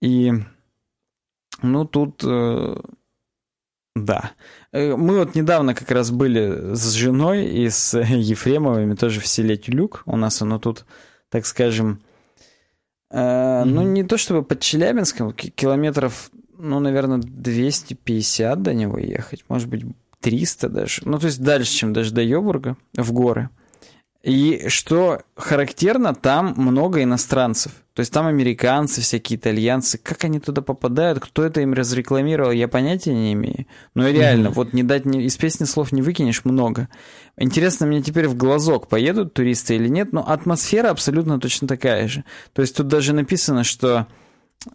И 0.00 0.32
ну, 1.62 1.84
тут... 1.84 2.22
Э, 2.24 2.76
да. 3.94 4.32
Э, 4.72 4.96
мы 4.96 5.18
вот 5.18 5.34
недавно 5.34 5.74
как 5.74 5.90
раз 5.90 6.10
были 6.10 6.74
с 6.74 6.92
женой 6.92 7.46
и 7.46 7.68
с 7.68 7.98
Ефремовыми 8.00 8.94
тоже 8.94 9.20
в 9.20 9.26
селе 9.26 9.56
Тюлюк. 9.56 10.02
У 10.06 10.16
нас 10.16 10.40
оно 10.42 10.58
тут, 10.58 10.84
так 11.28 11.46
скажем, 11.46 12.00
mm-hmm. 13.12 13.64
ну, 13.64 13.82
не 13.82 14.04
то 14.04 14.16
чтобы 14.16 14.42
под 14.42 14.60
Челябинском, 14.60 15.32
километров, 15.32 16.30
ну, 16.56 16.80
наверное, 16.80 17.18
250 17.18 18.62
до 18.62 18.74
него 18.74 18.98
ехать, 18.98 19.44
может 19.48 19.68
быть, 19.68 19.84
300 20.20 20.68
даже. 20.68 21.02
Ну, 21.04 21.18
то 21.18 21.26
есть 21.26 21.42
дальше, 21.42 21.72
чем 21.72 21.92
даже 21.92 22.12
до 22.12 22.22
Йобурга, 22.22 22.76
в 22.94 23.12
горы. 23.12 23.50
И 24.22 24.68
что 24.68 25.22
характерно, 25.34 26.14
там 26.14 26.52
много 26.56 27.02
иностранцев. 27.02 27.72
То 27.94 28.00
есть 28.00 28.12
там 28.12 28.26
американцы, 28.26 29.00
всякие 29.00 29.38
итальянцы. 29.38 29.98
Как 29.98 30.24
они 30.24 30.40
туда 30.40 30.60
попадают, 30.60 31.20
кто 31.20 31.42
это 31.42 31.62
им 31.62 31.72
разрекламировал, 31.72 32.50
я 32.50 32.68
понятия 32.68 33.14
не 33.14 33.32
имею. 33.32 33.66
Но 33.94 34.08
реально, 34.08 34.48
mm-hmm. 34.48 34.54
вот 34.54 34.72
не 34.74 34.82
дать 34.82 35.06
ни, 35.06 35.24
из 35.24 35.36
песни 35.36 35.64
слов 35.64 35.90
не 35.92 36.02
выкинешь 36.02 36.44
много. 36.44 36.88
Интересно, 37.38 37.86
мне 37.86 38.02
теперь 38.02 38.28
в 38.28 38.36
глазок 38.36 38.88
поедут 38.88 39.32
туристы 39.32 39.76
или 39.76 39.88
нет, 39.88 40.12
но 40.12 40.26
атмосфера 40.26 40.90
абсолютно 40.90 41.40
точно 41.40 41.66
такая 41.66 42.06
же. 42.06 42.24
То 42.52 42.60
есть 42.62 42.76
тут 42.76 42.88
даже 42.88 43.14
написано, 43.14 43.64
что 43.64 44.06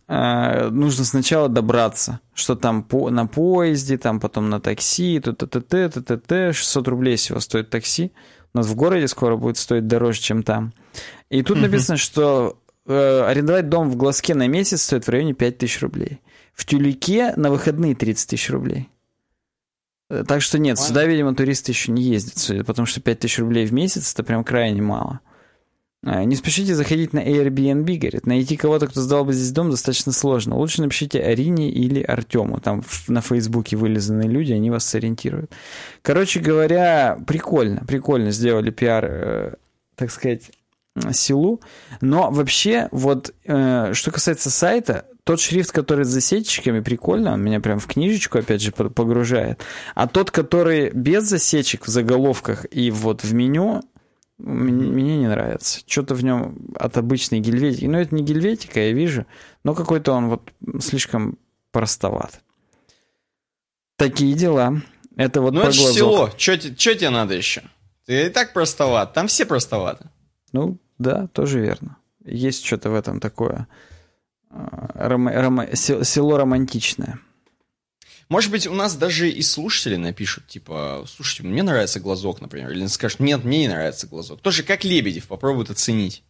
э, 0.08 0.70
нужно 0.70 1.06
сначала 1.06 1.50
добраться, 1.50 2.20
что 2.34 2.56
там 2.56 2.84
по, 2.84 3.12
на 3.12 3.28
поезде, 3.28 4.00
там 4.00 4.20
потом 4.20 4.50
на 4.50 4.60
такси, 4.60 5.20
т-т-т-т, 5.20 5.90
т-т-т, 5.90 6.54
600 6.54 6.88
рублей 6.88 7.16
всего 7.16 7.40
стоит 7.40 7.70
такси. 7.70 8.12
У 8.56 8.58
нас 8.60 8.68
в 8.68 8.76
городе 8.76 9.10
скоро 9.10 9.36
будет 9.36 9.58
стоить 9.58 9.86
дороже, 9.86 10.22
чем 10.22 10.42
там. 10.42 10.72
И 11.30 11.44
тут 11.44 11.58
написано, 11.58 11.98
что 11.98 12.58
э, 12.86 13.24
арендовать 13.28 13.68
дом 13.68 13.90
в 13.90 13.98
Глазке 13.98 14.34
на 14.34 14.48
месяц 14.48 14.84
стоит 14.84 15.06
в 15.06 15.10
районе 15.10 15.34
5 15.34 15.58
тысяч 15.58 15.82
рублей. 15.82 16.22
В 16.54 16.66
Тюлике 16.66 17.34
на 17.36 17.52
выходные 17.52 17.96
30 17.96 18.30
тысяч 18.30 18.50
рублей. 18.50 18.88
Э, 20.10 20.24
так 20.26 20.42
что 20.42 20.58
нет, 20.58 20.80
сюда, 20.80 21.04
видимо, 21.04 21.36
туристы 21.36 21.74
еще 21.74 21.92
не 21.92 22.02
ездят, 22.02 22.66
потому 22.66 22.86
что 22.86 23.02
5 23.02 23.20
тысяч 23.20 23.40
рублей 23.40 23.66
в 23.66 23.74
месяц 23.74 24.14
это 24.14 24.24
прям 24.24 24.46
крайне 24.46 24.82
мало. 24.82 25.20
А, 26.06 26.24
не 26.24 26.36
спешите 26.36 26.76
заходить 26.76 27.14
на 27.14 27.20
Airbnb, 27.20 27.98
говорит. 27.98 28.28
Найти 28.28 28.58
кого-то, 28.58 28.88
кто 28.88 29.02
сдал 29.02 29.26
бы 29.26 29.34
здесь 29.34 29.52
дом, 29.52 29.72
достаточно 29.72 30.12
сложно. 30.12 30.56
Лучше 30.56 30.82
напишите 30.82 31.20
Арине 31.20 31.72
или 31.72 32.02
Артему. 32.04 32.60
Там 32.60 32.84
на 33.08 33.22
Фейсбуке 33.22 33.76
вылизанные 33.76 34.30
люди, 34.30 34.54
они 34.54 34.70
вас 34.70 34.86
сориентируют. 34.86 35.52
Короче 36.04 36.40
говоря, 36.40 37.18
прикольно. 37.26 37.84
Прикольно 37.88 38.30
сделали 38.30 38.70
пиар, 38.70 39.06
э, 39.06 39.54
так 39.96 40.12
сказать, 40.12 40.52
силу. 41.12 41.60
Но 42.02 42.30
вообще, 42.30 42.88
вот, 42.92 43.34
э, 43.44 43.94
что 43.94 44.12
касается 44.12 44.52
сайта, 44.52 45.06
тот 45.24 45.40
шрифт, 45.40 45.72
который 45.72 46.06
с 46.06 46.10
засечечками, 46.10 46.82
прикольно, 46.82 47.34
он 47.34 47.42
меня 47.42 47.60
прям 47.60 47.80
в 47.80 47.88
книжечку, 47.88 48.38
опять 48.38 48.62
же, 48.62 48.72
погружает. 48.72 49.60
А 49.96 50.08
тот, 50.08 50.30
который 50.30 50.92
без 50.92 51.24
засечек 51.24 51.88
в 51.88 51.90
заголовках 51.90 52.68
и 52.70 52.92
вот 52.92 53.24
в 53.24 53.34
меню, 53.34 53.82
мне 54.38 55.18
не 55.18 55.28
нравится. 55.28 55.82
Что-то 55.88 56.16
в 56.16 56.24
нем 56.24 56.58
от 56.78 56.98
обычной 56.98 57.40
гельветики. 57.40 57.86
Ну, 57.86 57.98
это 57.98 58.14
не 58.14 58.24
гельветика, 58.24 58.80
я 58.80 58.92
вижу, 58.92 59.26
но 59.64 59.74
какой-то 59.74 60.12
он 60.14 60.30
вот 60.30 60.52
слишком 60.82 61.38
простоват. 61.72 62.42
Такие 63.98 64.34
дела. 64.36 64.82
Это 65.16 65.42
вот 65.42 65.54
Ну, 65.54 65.62
это 65.62 65.70
глазок. 65.78 65.96
село. 65.96 66.30
Что 66.38 66.58
тебе 66.58 67.10
надо 67.10 67.34
еще? 67.34 67.64
Ты 68.06 68.28
и 68.28 68.30
так 68.30 68.54
простоват. 68.54 69.14
Там 69.14 69.28
все 69.28 69.46
простоваты. 69.46 70.10
Ну, 70.52 70.78
да, 71.00 71.28
тоже 71.28 71.60
верно. 71.62 71.98
Есть 72.24 72.66
что-то 72.66 72.90
в 72.90 72.96
этом 72.96 73.20
такое. 73.20 73.68
А, 74.50 75.08
рома- 75.10 75.34
рома- 75.34 75.76
село 75.76 76.38
романтичное. 76.38 77.20
Может 78.28 78.50
быть, 78.50 78.66
у 78.66 78.74
нас 78.74 78.96
даже 78.96 79.30
и 79.30 79.42
слушатели 79.44 79.98
напишут, 79.98 80.48
типа, 80.48 81.06
слушайте, 81.08 81.44
мне 81.44 81.62
нравится 81.62 82.00
глазок, 82.00 82.42
например, 82.42 82.72
или 82.72 82.86
скажут, 82.88 83.20
нет, 83.20 83.44
мне 83.44 83.60
не 83.60 83.68
нравится 83.68 84.08
глазок. 84.08 84.42
Тоже 84.42 84.64
как 84.64 84.84
Лебедев, 84.84 85.28
попробуют 85.28 85.70
оценить. 85.70 86.24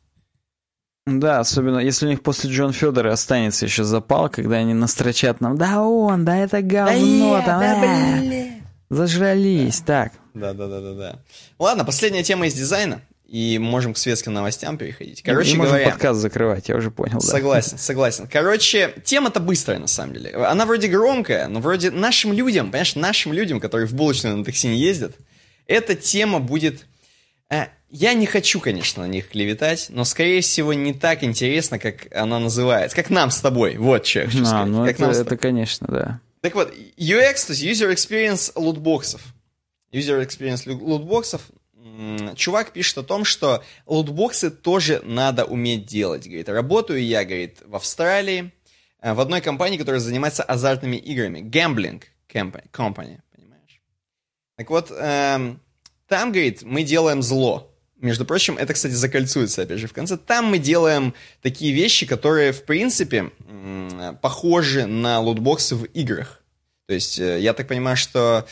Да, 1.06 1.40
особенно 1.40 1.78
если 1.78 2.08
у 2.08 2.10
них 2.10 2.24
после 2.24 2.50
Джон 2.50 2.74
Федора 2.74 3.14
останется 3.14 3.66
еще 3.66 3.84
запал, 3.84 4.28
когда 4.28 4.58
они 4.58 4.74
настрочат 4.74 5.40
нам, 5.40 5.56
да 5.56 5.84
он, 5.84 6.26
да 6.26 6.36
это 6.36 6.64
говно, 6.64 7.36
да, 7.36 7.46
там, 7.46 7.60
да, 7.60 8.36
э, 8.36 8.50
зажрались, 8.90 9.82
да. 9.82 10.06
так. 10.06 10.14
Да, 10.34 10.54
да, 10.54 10.68
да, 10.68 10.82
да, 10.82 10.94
да. 10.94 11.20
Ладно, 11.60 11.86
последняя 11.86 12.24
тема 12.24 12.48
из 12.48 12.56
дизайна. 12.56 13.02
И 13.28 13.58
можем 13.58 13.94
к 13.94 13.98
светским 13.98 14.34
новостям 14.34 14.78
переходить. 14.78 15.24
Короче 15.24 15.54
и 15.54 15.58
говоря... 15.58 15.90
подкаст 15.90 16.20
закрывать, 16.20 16.70
я 16.70 16.76
уже 16.76 16.92
понял. 16.92 17.20
Согласен, 17.22 17.72
да. 17.72 17.78
согласен. 17.78 18.28
Короче, 18.32 18.94
тема-то 19.04 19.40
быстрая, 19.40 19.80
на 19.80 19.88
самом 19.88 20.14
деле. 20.14 20.32
Она 20.36 20.66
вроде 20.66 20.88
громкая, 20.88 21.48
но 21.48 21.60
вроде 21.60 21.90
нашим 21.90 22.34
людям, 22.34 22.68
понимаешь, 22.68 22.96
нашим 22.96 23.34
людям, 23.34 23.60
которые 23.60 23.88
в 23.88 23.94
булочную 23.94 24.38
на 24.38 24.46
такси 24.46 24.68
не 24.68 24.78
ездят, 24.78 25.16
эта 25.66 25.96
тема 25.96 26.40
будет... 26.40 26.86
Э, 27.50 27.66
я 27.90 28.14
не 28.14 28.28
хочу, 28.28 28.60
конечно, 28.60 29.04
на 29.04 29.08
них 29.08 29.30
клеветать, 29.30 29.88
но, 29.90 30.04
скорее 30.06 30.42
всего, 30.42 30.74
не 30.74 30.94
так 30.94 31.24
интересно, 31.24 31.80
как 31.80 32.14
она 32.16 32.40
называется. 32.40 32.96
Как 32.96 33.10
нам 33.10 33.32
с 33.32 33.40
тобой. 33.40 33.78
Вот 33.78 34.06
что 34.06 34.20
я 34.20 34.26
хочу 34.26 34.44
а, 34.44 34.46
сказать. 34.46 34.68
Ну 34.68 34.86
как 34.86 35.00
это, 35.00 35.22
это, 35.22 35.38
конечно, 35.38 35.88
да. 35.88 36.20
Так 36.42 36.54
вот, 36.54 36.72
UX, 36.98 37.48
то 37.48 37.54
есть 37.54 37.64
User 37.64 37.92
Experience 37.92 38.52
лутбоксов. 38.56 39.22
User 39.92 40.24
Experience 40.24 40.70
лутбоксов 40.70 41.42
чувак 42.36 42.72
пишет 42.72 42.98
о 42.98 43.04
том, 43.04 43.26
что 43.26 43.64
лутбоксы 43.86 44.50
тоже 44.50 45.02
надо 45.04 45.46
уметь 45.46 45.86
делать. 45.86 46.26
Говорит, 46.26 46.50
работаю 46.50 47.04
я, 47.04 47.24
говорит, 47.26 47.60
в 47.66 47.76
Австралии, 47.76 48.52
э, 49.02 49.14
в 49.14 49.20
одной 49.20 49.42
компании, 49.42 49.78
которая 49.78 50.00
занимается 50.00 50.44
азартными 50.44 50.98
играми. 50.98 51.40
Gambling 51.40 52.04
company, 52.30 53.20
понимаешь? 53.36 53.82
Так 54.58 54.70
вот, 54.70 54.92
эм, 54.92 55.62
там, 56.08 56.32
говорит, 56.32 56.64
мы 56.64 56.84
делаем 56.84 57.22
зло. 57.22 57.72
Между 57.98 58.26
прочим, 58.26 58.58
это, 58.58 58.74
кстати, 58.74 58.94
закольцуется, 58.94 59.62
опять 59.62 59.80
же, 59.80 59.88
в 59.88 59.94
конце. 59.94 60.18
Там 60.18 60.46
мы 60.46 60.60
делаем 60.60 61.14
такие 61.42 61.74
вещи, 61.74 62.06
которые, 62.06 62.52
в 62.52 62.64
принципе, 62.66 63.32
похожи 64.22 64.86
на 64.86 65.20
лутбоксы 65.22 65.76
в 65.76 65.86
играх. 65.86 66.44
То 66.88 66.94
есть, 66.94 67.20
э, 67.20 67.40
я 67.40 67.54
так 67.54 67.68
понимаю, 67.68 67.98
что 67.98 68.46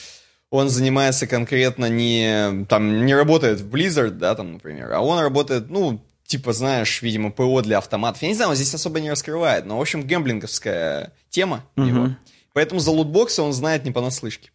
он 0.53 0.69
занимается 0.69 1.25
конкретно 1.25 1.89
не, 1.89 2.63
там, 2.69 3.07
не 3.07 3.15
работает 3.15 3.59
в 3.59 3.75
Blizzard, 3.75 4.11
да, 4.11 4.35
там, 4.35 4.53
например, 4.53 4.93
а 4.93 5.01
он 5.01 5.17
работает, 5.17 5.71
ну, 5.71 5.99
типа, 6.27 6.53
знаешь, 6.53 7.01
видимо, 7.01 7.31
ПО 7.31 7.63
для 7.63 7.79
автоматов. 7.79 8.21
Я 8.21 8.27
не 8.27 8.35
знаю, 8.35 8.51
он 8.51 8.55
здесь 8.55 8.71
особо 8.71 8.99
не 8.99 9.09
раскрывает, 9.09 9.65
но, 9.65 9.79
в 9.79 9.81
общем, 9.81 10.05
гэмблинговская 10.05 11.11
тема 11.31 11.65
uh-huh. 11.75 11.87
его. 11.87 12.09
Поэтому 12.53 12.79
за 12.79 12.91
лутбоксы 12.91 13.41
он 13.41 13.51
знает 13.51 13.83
не 13.83 13.89
понаслышке. 13.89 14.51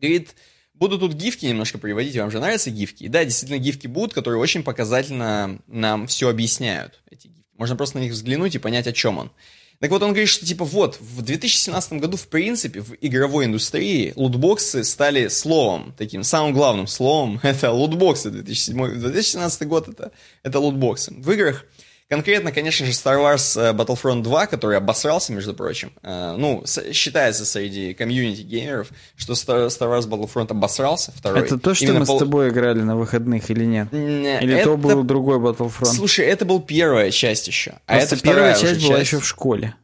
Говорит, 0.00 0.34
буду 0.74 0.98
тут 0.98 1.12
гифки 1.12 1.46
немножко 1.46 1.78
приводить, 1.78 2.16
вам 2.16 2.32
же 2.32 2.40
нравятся 2.40 2.72
гифки? 2.72 3.04
И 3.04 3.08
да, 3.08 3.24
действительно, 3.24 3.58
гифки 3.58 3.86
будут, 3.86 4.14
которые 4.14 4.40
очень 4.40 4.64
показательно 4.64 5.60
нам 5.68 6.08
все 6.08 6.28
объясняют, 6.28 7.00
эти 7.08 7.28
гифки. 7.28 7.54
Можно 7.56 7.76
просто 7.76 7.98
на 7.98 8.02
них 8.02 8.10
взглянуть 8.10 8.56
и 8.56 8.58
понять, 8.58 8.88
о 8.88 8.92
чем 8.92 9.18
он. 9.18 9.30
Так 9.80 9.92
вот, 9.92 10.02
он 10.02 10.10
говорит, 10.10 10.28
что 10.28 10.44
типа 10.44 10.64
вот, 10.64 10.98
в 11.00 11.22
2017 11.22 11.92
году, 11.94 12.16
в 12.16 12.26
принципе, 12.26 12.80
в 12.80 12.96
игровой 13.00 13.44
индустрии 13.44 14.12
лутбоксы 14.16 14.82
стали 14.82 15.28
словом, 15.28 15.94
таким 15.96 16.24
самым 16.24 16.52
главным 16.52 16.88
словом, 16.88 17.38
это 17.42 17.70
лутбоксы 17.70 18.30
2007, 18.30 18.98
2017 18.98 19.68
год, 19.68 19.88
это, 19.88 20.10
это 20.42 20.58
лутбоксы. 20.58 21.14
В 21.14 21.30
играх 21.30 21.64
Конкретно, 22.08 22.52
конечно 22.52 22.86
же, 22.86 22.92
Star 22.92 23.18
Wars 23.18 23.60
э, 23.60 23.74
Battlefront 23.74 24.22
2, 24.22 24.46
который 24.46 24.78
обосрался, 24.78 25.34
между 25.34 25.52
прочим. 25.52 25.92
Э, 26.02 26.36
ну, 26.38 26.64
считается 26.92 27.44
среди 27.44 27.92
комьюнити 27.92 28.40
геймеров, 28.40 28.88
что 29.14 29.34
Star 29.34 29.68
Wars 29.68 30.08
Battlefront 30.08 30.50
обосрался, 30.50 31.12
второй. 31.14 31.42
Это 31.42 31.58
то, 31.58 31.74
что 31.74 31.84
Именно 31.84 32.00
мы 32.00 32.06
пол... 32.06 32.16
с 32.16 32.20
тобой 32.20 32.48
играли 32.48 32.80
на 32.80 32.96
выходных 32.96 33.50
или 33.50 33.66
нет? 33.66 33.92
Или 33.92 34.54
это... 34.54 34.70
то 34.70 34.76
был 34.78 35.02
другой 35.02 35.38
Battlefront? 35.38 35.84
Слушай, 35.84 36.24
это 36.24 36.46
был 36.46 36.62
первая 36.62 37.10
часть 37.10 37.46
еще. 37.46 37.74
А 37.84 37.96
это 37.96 38.18
первая 38.18 38.54
часть 38.54 38.82
была 38.82 38.96
часть. 38.96 39.12
еще 39.12 39.20
в 39.20 39.26
школе. 39.26 39.74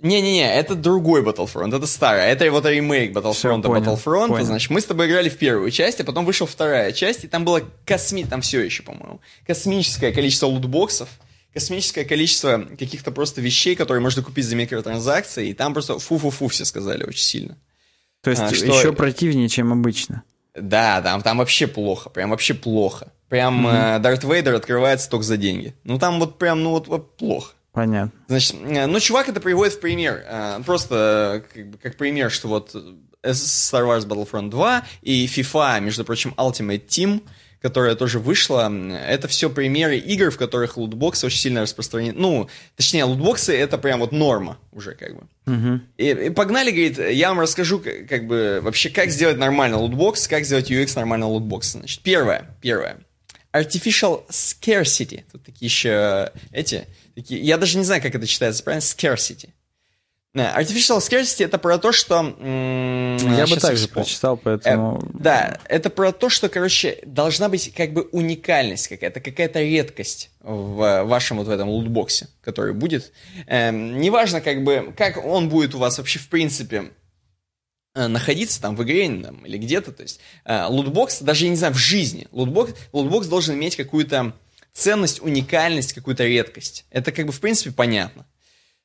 Не-не-не, 0.00 0.54
это 0.54 0.74
другой 0.74 1.22
Battlefront, 1.22 1.74
это 1.74 1.86
старый. 1.86 2.24
Это 2.24 2.50
вот 2.50 2.66
ремейк 2.66 3.16
Battlefront 3.16 3.62
Battlefront. 3.62 4.28
Понял. 4.28 4.44
Значит, 4.44 4.68
мы 4.68 4.82
с 4.82 4.84
тобой 4.84 5.06
играли 5.06 5.30
в 5.30 5.38
первую 5.38 5.70
часть, 5.70 6.00
а 6.00 6.04
потом 6.04 6.26
вышла 6.26 6.46
вторая 6.46 6.92
часть, 6.92 7.24
и 7.24 7.28
там 7.28 7.46
было 7.46 7.62
косми... 7.86 8.24
Там 8.24 8.42
все 8.42 8.60
еще, 8.60 8.82
по-моему. 8.82 9.20
Космическое 9.46 10.12
количество 10.12 10.46
лутбоксов 10.46 11.08
космическое 11.52 12.04
количество 12.04 12.66
каких-то 12.78 13.10
просто 13.10 13.40
вещей, 13.40 13.74
которые 13.74 14.02
можно 14.02 14.22
купить 14.22 14.44
за 14.44 14.56
микротранзакции, 14.56 15.48
и 15.48 15.54
там 15.54 15.72
просто 15.72 15.98
фу-фу-фу 15.98 16.48
все 16.48 16.64
сказали 16.64 17.04
очень 17.04 17.24
сильно. 17.24 17.58
То 18.22 18.30
есть 18.30 18.42
а, 18.42 18.54
что... 18.54 18.66
еще 18.66 18.92
противнее, 18.92 19.48
чем 19.48 19.72
обычно. 19.72 20.22
Да, 20.54 21.00
там, 21.00 21.22
там 21.22 21.38
вообще 21.38 21.66
плохо, 21.66 22.10
прям 22.10 22.30
вообще 22.30 22.54
плохо. 22.54 23.12
Прям 23.28 23.66
mm-hmm. 23.66 23.96
э, 23.96 23.98
Дарт 24.00 24.24
Вейдер 24.24 24.54
открывается 24.54 25.08
только 25.08 25.24
за 25.24 25.36
деньги. 25.36 25.74
Ну 25.84 25.98
там 25.98 26.18
вот 26.18 26.38
прям, 26.38 26.62
ну 26.62 26.70
вот, 26.70 26.88
вот 26.88 27.16
плохо. 27.16 27.54
Понятно. 27.72 28.12
Значит, 28.26 28.56
э, 28.62 28.86
ну 28.86 29.00
чувак 29.00 29.28
это 29.28 29.40
приводит 29.40 29.74
в 29.74 29.80
пример, 29.80 30.24
э, 30.26 30.60
просто 30.66 31.44
как, 31.52 31.70
бы, 31.70 31.78
как 31.78 31.96
пример, 31.96 32.30
что 32.30 32.48
вот 32.48 32.74
Star 33.22 33.86
Wars 33.86 34.06
Battlefront 34.06 34.50
2 34.50 34.84
и 35.02 35.26
FIFA, 35.26 35.80
между 35.80 36.04
прочим, 36.04 36.34
Ultimate 36.36 36.86
Team— 36.86 37.22
которая 37.60 37.94
тоже 37.94 38.18
вышла, 38.18 38.72
это 39.06 39.28
все 39.28 39.50
примеры 39.50 39.98
игр, 39.98 40.30
в 40.30 40.38
которых 40.38 40.76
лутбоксы 40.76 41.26
очень 41.26 41.38
сильно 41.38 41.62
распространены. 41.62 42.18
Ну, 42.18 42.48
точнее, 42.76 43.04
лутбоксы 43.04 43.56
это 43.56 43.76
прям 43.76 44.00
вот 44.00 44.12
норма 44.12 44.58
уже 44.72 44.94
как 44.94 45.14
бы. 45.14 45.22
Угу. 45.46 45.80
И, 45.98 46.08
и 46.08 46.30
погнали, 46.30 46.70
говорит, 46.70 46.98
я 46.98 47.28
вам 47.28 47.40
расскажу 47.40 47.82
как 48.08 48.26
бы 48.26 48.60
вообще, 48.62 48.88
как 48.88 49.10
сделать 49.10 49.36
нормально 49.36 49.78
лутбокс, 49.78 50.26
как 50.26 50.44
сделать 50.44 50.70
UX 50.70 50.92
нормального 50.96 51.30
лутбокса. 51.32 51.78
Значит, 51.78 52.00
первое, 52.02 52.56
первое. 52.60 52.98
Artificial 53.52 54.26
scarcity. 54.28 55.24
Тут 55.30 55.44
такие 55.44 55.66
еще 55.66 56.32
эти, 56.52 56.86
такие, 57.14 57.40
я 57.40 57.58
даже 57.58 57.76
не 57.76 57.84
знаю, 57.84 58.00
как 58.00 58.14
это 58.14 58.26
читается, 58.26 58.62
правильно? 58.62 58.82
Scarcity. 58.82 59.50
Artificial 60.36 60.98
scarcity 60.98 61.44
это 61.44 61.58
про 61.58 61.78
то, 61.78 61.90
что... 61.90 62.36
Я 62.38 63.46
бы 63.48 63.56
также 63.56 63.88
прочитал, 63.88 64.36
поэтому... 64.36 64.98
Э, 64.98 65.06
да, 65.12 65.60
это 65.64 65.90
про 65.90 66.12
то, 66.12 66.28
что, 66.28 66.48
короче, 66.48 67.00
должна 67.04 67.48
быть 67.48 67.74
как 67.74 67.92
бы 67.92 68.02
уникальность 68.12 68.86
какая-то, 68.86 69.20
какая-то 69.20 69.60
редкость 69.60 70.30
в 70.40 71.02
вашем 71.02 71.38
вот 71.38 71.48
в 71.48 71.50
этом 71.50 71.68
лутбоксе, 71.68 72.28
который 72.42 72.74
будет. 72.74 73.12
Эм, 73.48 74.00
неважно, 74.00 74.40
как 74.40 74.62
бы, 74.62 74.94
как 74.96 75.24
он 75.24 75.48
будет 75.48 75.74
у 75.74 75.78
вас 75.78 75.98
вообще 75.98 76.20
в 76.20 76.28
принципе 76.28 76.92
э, 77.96 78.06
находиться 78.06 78.62
там 78.62 78.76
в 78.76 78.84
игре 78.84 79.08
там, 79.20 79.44
или 79.44 79.58
где-то, 79.58 79.90
то 79.90 80.02
есть 80.04 80.20
э, 80.44 80.64
лутбокс, 80.66 81.22
даже, 81.22 81.46
я 81.46 81.50
не 81.50 81.56
знаю, 81.56 81.74
в 81.74 81.78
жизни, 81.78 82.28
лутбокс, 82.30 82.74
лутбокс 82.92 83.26
должен 83.26 83.56
иметь 83.56 83.74
какую-то 83.74 84.34
ценность, 84.72 85.20
уникальность, 85.22 85.92
какую-то 85.92 86.24
редкость. 86.24 86.86
Это 86.90 87.10
как 87.10 87.26
бы 87.26 87.32
в 87.32 87.40
принципе 87.40 87.72
понятно. 87.72 88.26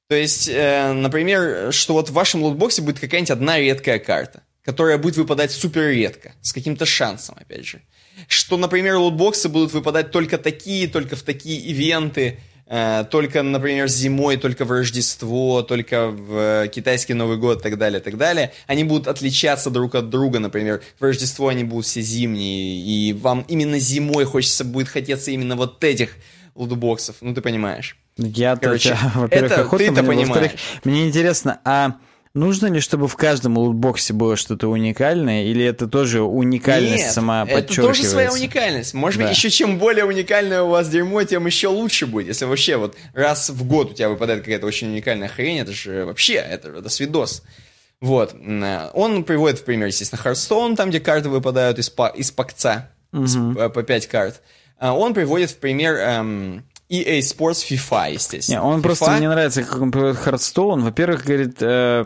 То 0.07 0.15
есть, 0.15 0.47
э, 0.47 0.91
например, 0.93 1.73
что 1.73 1.93
вот 1.93 2.09
в 2.09 2.13
вашем 2.13 2.43
лутбоксе 2.43 2.81
будет 2.81 2.99
какая-нибудь 2.99 3.31
одна 3.31 3.59
редкая 3.59 3.97
карта, 3.97 4.43
которая 4.63 4.99
будет 4.99 5.17
выпадать 5.17 5.51
супер 5.51 5.89
редко, 5.89 6.33
с 6.41 6.53
каким-то 6.53 6.85
шансом, 6.85 7.35
опять 7.39 7.65
же. 7.65 7.81
Что, 8.27 8.57
например, 8.57 8.97
лутбоксы 8.97 9.49
будут 9.49 9.73
выпадать 9.73 10.11
только 10.11 10.37
такие, 10.37 10.87
только 10.87 11.15
в 11.15 11.23
такие 11.23 11.59
ивенты, 11.59 12.39
э, 12.67 13.03
только, 13.09 13.41
например, 13.41 13.87
зимой, 13.87 14.37
только 14.37 14.63
в 14.63 14.71
Рождество, 14.71 15.63
только 15.63 16.09
в 16.09 16.67
китайский 16.67 17.15
Новый 17.15 17.37
год 17.37 17.61
и 17.61 17.63
так 17.63 17.79
далее, 17.79 17.99
так 17.99 18.17
далее. 18.17 18.53
Они 18.67 18.83
будут 18.83 19.07
отличаться 19.07 19.71
друг 19.71 19.95
от 19.95 20.11
друга, 20.11 20.37
например, 20.37 20.83
в 20.99 21.03
Рождество 21.03 21.47
они 21.47 21.63
будут 21.63 21.87
все 21.87 22.01
зимние, 22.01 22.77
и 22.77 23.13
вам 23.13 23.43
именно 23.47 23.79
зимой 23.79 24.25
хочется, 24.25 24.65
будет 24.65 24.87
хотеться 24.87 25.31
именно 25.31 25.55
вот 25.55 25.83
этих 25.83 26.11
лутбоксов, 26.53 27.15
ну 27.21 27.33
ты 27.33 27.41
понимаешь. 27.41 27.97
Я 28.17 28.55
Короче, 28.55 28.97
во-первых, 29.15 29.51
это 29.51 29.61
охотно, 29.61 29.87
ты-то 29.87 30.03
мне, 30.03 30.25
понимаешь. 30.25 30.51
Мне 30.83 31.07
интересно, 31.07 31.59
а 31.65 31.97
нужно 32.33 32.67
ли, 32.67 32.79
чтобы 32.79 33.07
в 33.07 33.15
каждом 33.15 33.57
лутбоксе 33.57 34.13
было 34.13 34.35
что-то 34.35 34.67
уникальное, 34.67 35.43
или 35.45 35.65
это 35.65 35.87
тоже 35.87 36.21
уникальность 36.21 37.05
Нет, 37.05 37.11
сама 37.11 37.45
это 37.47 37.75
тоже 37.75 38.03
своя 38.03 38.31
уникальность. 38.31 38.93
Может 38.93 39.19
да. 39.19 39.27
быть, 39.27 39.35
еще 39.35 39.49
чем 39.49 39.79
более 39.79 40.05
уникальное 40.05 40.61
у 40.61 40.69
вас 40.69 40.87
дерьмо, 40.89 41.23
тем 41.23 41.45
еще 41.45 41.67
лучше 41.67 42.05
будет. 42.05 42.27
Если 42.27 42.45
вообще 42.45 42.77
вот 42.77 42.95
раз 43.13 43.49
в 43.49 43.65
год 43.65 43.91
у 43.91 43.93
тебя 43.93 44.09
выпадает 44.09 44.41
какая-то 44.41 44.67
очень 44.67 44.89
уникальная 44.89 45.27
хрень, 45.27 45.59
это 45.59 45.73
же 45.73 46.05
вообще, 46.05 46.35
это, 46.35 46.69
это 46.69 46.89
свидос. 46.89 47.43
Вот. 48.01 48.35
Он 48.93 49.23
приводит 49.23 49.59
в 49.59 49.63
пример, 49.63 49.87
естественно, 49.87 50.19
Hearthstone, 50.23 50.75
там, 50.75 50.89
где 50.89 50.99
карты 50.99 51.29
выпадают 51.29 51.79
из, 51.79 51.89
па- 51.89 52.09
из 52.09 52.31
пакца, 52.31 52.91
угу. 53.11 53.23
из, 53.23 53.35
э, 53.35 53.69
по 53.69 53.83
5 53.83 54.07
карт. 54.07 54.41
А 54.77 54.93
он 54.93 55.13
приводит 55.13 55.51
в 55.51 55.57
пример 55.57 55.95
эм, 55.95 56.65
EA 56.89 57.19
Sports 57.19 57.65
FIFA, 57.69 58.13
естественно. 58.13 58.55
Не, 58.55 58.61
он 58.61 58.79
FIFA... 58.79 58.83
просто 58.83 59.11
мне 59.11 59.29
нравится, 59.29 59.63
как 59.63 59.81
он 59.81 59.91
приводит 59.91 60.17
Hearthstone. 60.17 60.81
Во-первых, 60.81 61.25
говорит, 61.25 61.57
э, 61.61 62.05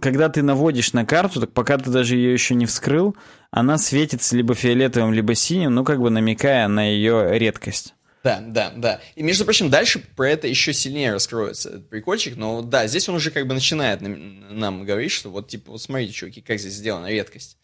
когда 0.00 0.28
ты 0.28 0.42
наводишь 0.42 0.92
на 0.92 1.04
карту, 1.04 1.40
так 1.40 1.52
пока 1.52 1.78
ты 1.78 1.90
даже 1.90 2.16
ее 2.16 2.32
еще 2.32 2.54
не 2.54 2.66
вскрыл, 2.66 3.16
она 3.50 3.78
светится 3.78 4.36
либо 4.36 4.54
фиолетовым, 4.54 5.12
либо 5.12 5.34
синим, 5.34 5.74
ну 5.74 5.84
как 5.84 6.00
бы 6.00 6.10
намекая 6.10 6.68
на 6.68 6.88
ее 6.88 7.38
редкость. 7.38 7.94
Да, 8.22 8.40
да, 8.40 8.70
да. 8.76 9.00
И, 9.14 9.22
между 9.22 9.44
прочим, 9.44 9.70
дальше 9.70 9.98
про 9.98 10.28
это 10.28 10.46
еще 10.46 10.74
сильнее 10.74 11.12
раскроется 11.12 11.70
этот 11.70 11.88
прикольчик, 11.88 12.36
но 12.36 12.60
да, 12.60 12.86
здесь 12.86 13.08
он 13.08 13.14
уже 13.14 13.30
как 13.30 13.46
бы 13.46 13.54
начинает 13.54 14.02
нам, 14.02 14.58
нам 14.58 14.84
говорить, 14.84 15.10
что 15.10 15.30
вот, 15.30 15.48
типа, 15.48 15.72
вот 15.72 15.80
смотрите, 15.80 16.12
чуваки, 16.12 16.42
как 16.42 16.58
здесь 16.58 16.74
сделана 16.74 17.06
редкость. 17.06 17.56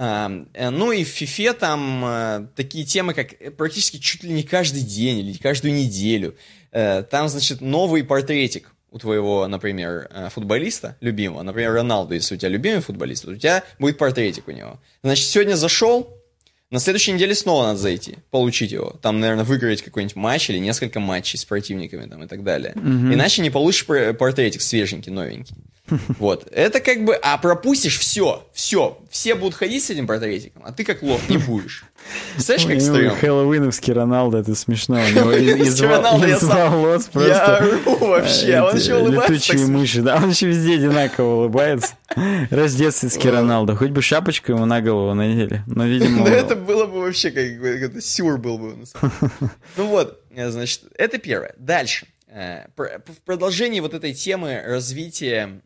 Э, 0.00 0.70
ну 0.70 0.92
и 0.92 1.04
в 1.04 1.20
FIFA 1.20 1.52
там 1.52 2.04
э, 2.04 2.46
такие 2.56 2.84
темы, 2.84 3.12
как 3.12 3.34
практически 3.56 3.98
чуть 3.98 4.24
ли 4.24 4.32
не 4.32 4.42
каждый 4.42 4.82
день 4.82 5.18
или 5.18 5.36
каждую 5.36 5.74
неделю. 5.74 6.34
Э, 6.72 7.02
там, 7.02 7.28
значит, 7.28 7.60
новый 7.60 8.02
портретик 8.02 8.72
у 8.90 8.98
твоего, 8.98 9.46
например, 9.46 10.10
футболиста 10.34 10.96
любимого, 11.00 11.42
например, 11.42 11.74
Роналду, 11.74 12.14
если 12.14 12.34
у 12.34 12.38
тебя 12.38 12.48
любимый 12.48 12.80
футболист, 12.80 13.24
у 13.24 13.36
тебя 13.36 13.62
будет 13.78 13.98
портретик 13.98 14.48
у 14.48 14.50
него. 14.50 14.80
Значит, 15.04 15.28
сегодня 15.28 15.54
зашел, 15.54 16.16
на 16.70 16.80
следующей 16.80 17.12
неделе 17.12 17.36
снова 17.36 17.66
надо 17.66 17.78
зайти, 17.78 18.16
получить 18.32 18.72
его. 18.72 18.96
Там, 19.00 19.20
наверное, 19.20 19.44
выиграть 19.44 19.82
какой-нибудь 19.82 20.16
матч 20.16 20.50
или 20.50 20.58
несколько 20.58 20.98
матчей 20.98 21.38
с 21.38 21.44
противниками 21.44 22.08
там, 22.08 22.24
и 22.24 22.26
так 22.26 22.42
далее. 22.42 22.72
Mm-hmm. 22.74 23.14
Иначе 23.14 23.42
не 23.42 23.50
получишь 23.50 23.86
портретик 23.86 24.60
свеженький, 24.60 25.12
новенький. 25.12 25.54
Вот. 26.18 26.48
Это 26.52 26.80
как 26.80 27.04
бы... 27.04 27.14
А 27.14 27.38
пропустишь 27.38 27.98
все, 27.98 28.46
все. 28.52 28.98
Все 29.10 29.34
будут 29.34 29.54
ходить 29.54 29.84
с 29.84 29.90
этим 29.90 30.06
портретиком, 30.06 30.62
а 30.64 30.72
ты 30.72 30.84
как 30.84 31.02
лох 31.02 31.20
не 31.28 31.38
будешь. 31.38 31.84
Представляешь, 32.34 32.68
как 32.68 32.80
стрёмно? 32.80 33.16
Хэллоуиновский 33.16 33.92
Роналдо, 33.92 34.38
это 34.38 34.54
смешно. 34.54 34.96
У 34.96 35.08
него 35.08 35.32
из 35.32 35.80
волос 36.42 37.06
просто... 37.06 37.30
Я 37.30 37.56
ору 37.56 37.96
вообще, 37.98 38.60
он 38.60 38.76
еще 38.76 38.96
улыбается. 38.96 39.32
Летучие 39.32 39.66
мыши, 39.66 40.02
да, 40.02 40.16
он 40.16 40.30
еще 40.30 40.46
везде 40.46 40.74
одинаково 40.74 41.34
улыбается. 41.36 41.94
Рождественский 42.50 43.30
Роналдо. 43.30 43.76
Хоть 43.76 43.90
бы 43.90 44.02
шапочку 44.02 44.52
ему 44.52 44.64
на 44.64 44.80
голову 44.80 45.14
надели. 45.14 45.62
Но, 45.66 45.84
видимо... 45.84 46.24
Да 46.24 46.30
это 46.30 46.56
было 46.56 46.86
бы 46.86 47.00
вообще 47.00 47.30
как 47.30 48.02
сюр 48.02 48.38
был 48.38 48.58
бы. 48.58 48.70
Ну 49.76 49.86
вот, 49.86 50.20
значит, 50.34 50.82
это 50.96 51.18
первое. 51.18 51.54
Дальше. 51.58 52.06
Э, 52.32 52.66
в 52.76 53.22
продолжении 53.24 53.80
вот 53.80 53.92
этой 53.92 54.14
темы 54.14 54.62
развития, 54.64 55.60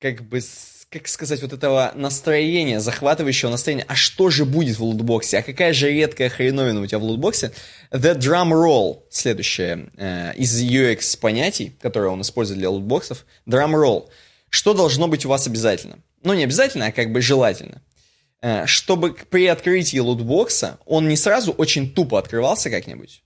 как 0.00 0.22
бы, 0.22 0.40
как 0.90 1.06
сказать, 1.06 1.40
вот 1.40 1.52
этого 1.52 1.92
настроения, 1.94 2.80
захватывающего 2.80 3.50
настроения, 3.50 3.84
а 3.86 3.94
что 3.94 4.30
же 4.30 4.44
будет 4.44 4.78
в 4.78 4.82
лутбоксе, 4.82 5.38
а 5.38 5.42
какая 5.42 5.72
же 5.72 5.92
редкая 5.92 6.30
хреновина 6.30 6.80
у 6.80 6.86
тебя 6.86 6.98
в 6.98 7.04
лутбоксе, 7.04 7.52
The 7.92 8.16
Drum 8.18 8.50
Roll, 8.50 9.02
следующее, 9.08 9.88
э, 9.96 10.34
из 10.34 10.60
UX 10.60 11.16
понятий, 11.18 11.76
которые 11.80 12.10
он 12.10 12.22
использует 12.22 12.58
для 12.58 12.70
лутбоксов, 12.70 13.24
Drum 13.46 13.74
Roll. 13.74 14.08
Что 14.50 14.74
должно 14.74 15.06
быть 15.06 15.24
у 15.26 15.28
вас 15.28 15.46
обязательно? 15.46 16.00
Ну, 16.24 16.34
не 16.34 16.42
обязательно, 16.42 16.86
а 16.86 16.92
как 16.92 17.12
бы 17.12 17.20
желательно. 17.20 17.82
Э, 18.42 18.66
чтобы 18.66 19.12
при 19.12 19.46
открытии 19.46 19.98
лутбокса 19.98 20.78
он 20.86 21.08
не 21.08 21.16
сразу 21.16 21.52
очень 21.52 21.92
тупо 21.92 22.18
открывался 22.18 22.68
как-нибудь, 22.68 23.22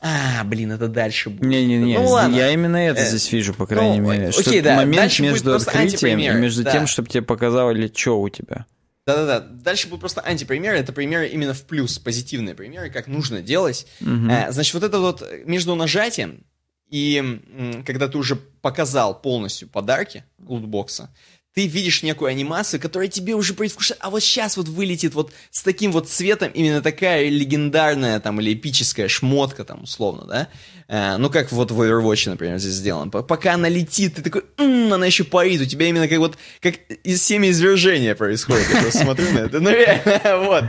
а, 0.00 0.44
блин, 0.44 0.72
это 0.72 0.88
дальше 0.88 1.30
будет. 1.30 1.42
Не-не-не, 1.42 1.98
ну, 1.98 2.08
ладно. 2.08 2.34
я 2.34 2.52
именно 2.52 2.76
это 2.76 3.00
э, 3.00 3.06
здесь 3.06 3.30
вижу, 3.32 3.52
по 3.52 3.66
крайней 3.66 4.00
ну, 4.00 4.10
мере. 4.10 4.28
Окей, 4.28 4.62
да, 4.62 4.76
момент 4.76 4.96
дальше 4.96 5.22
между 5.22 5.54
открытием 5.54 6.18
и 6.18 6.30
между 6.40 6.62
да. 6.62 6.72
тем, 6.72 6.86
чтобы 6.86 7.08
тебе 7.08 7.22
показывали, 7.22 7.90
что 7.94 8.20
у 8.20 8.28
тебя. 8.28 8.66
Да-да-да, 9.06 9.40
дальше 9.40 9.88
будут 9.88 10.00
просто 10.00 10.20
антипримеры, 10.20 10.78
это 10.78 10.92
примеры 10.92 11.28
именно 11.28 11.52
в 11.52 11.62
плюс, 11.64 11.98
позитивные 11.98 12.54
примеры, 12.54 12.90
как 12.90 13.08
нужно 13.08 13.42
делать. 13.42 13.86
Угу. 14.00 14.30
А, 14.30 14.52
значит, 14.52 14.74
вот 14.74 14.84
это 14.84 15.00
вот 15.00 15.22
между 15.44 15.74
нажатием 15.74 16.44
и 16.90 17.82
когда 17.86 18.08
ты 18.08 18.18
уже 18.18 18.36
показал 18.36 19.20
полностью 19.20 19.68
подарки 19.68 20.24
лутбокса, 20.38 21.14
ты 21.54 21.66
видишь 21.66 22.02
некую 22.02 22.28
анимацию, 22.28 22.80
которая 22.80 23.08
тебе 23.08 23.34
уже 23.34 23.54
предвкушает, 23.54 24.00
а 24.02 24.10
вот 24.10 24.22
сейчас 24.22 24.56
вот 24.56 24.68
вылетит 24.68 25.14
вот 25.14 25.32
с 25.50 25.62
таким 25.62 25.90
вот 25.90 26.08
цветом 26.08 26.50
именно 26.52 26.80
такая 26.80 27.28
легендарная 27.28 28.20
там 28.20 28.40
или 28.40 28.54
эпическая 28.54 29.08
шмотка 29.08 29.64
там 29.64 29.82
условно, 29.82 30.26
да? 30.26 30.48
Э, 30.86 31.16
ну 31.16 31.28
как 31.28 31.50
вот 31.50 31.72
в 31.72 31.80
Overwatch, 31.80 32.30
например, 32.30 32.58
здесь 32.58 32.74
сделано. 32.74 33.10
Пока 33.10 33.54
она 33.54 33.68
летит, 33.68 34.16
ты 34.16 34.22
такой, 34.22 34.44
м-м, 34.58 34.92
она 34.92 35.06
еще 35.06 35.24
парит, 35.24 35.60
у 35.60 35.64
тебя 35.64 35.86
именно 35.88 36.06
как 36.06 36.18
вот, 36.18 36.38
как 36.60 36.76
из 37.02 37.22
семяизвержения 37.22 38.14
происходит. 38.14 38.68
Я 38.72 38.82
просто 38.82 39.00
смотрю 39.00 39.30
на 39.32 39.38
это, 39.38 39.60
ну 39.60 39.70
вот. 40.46 40.64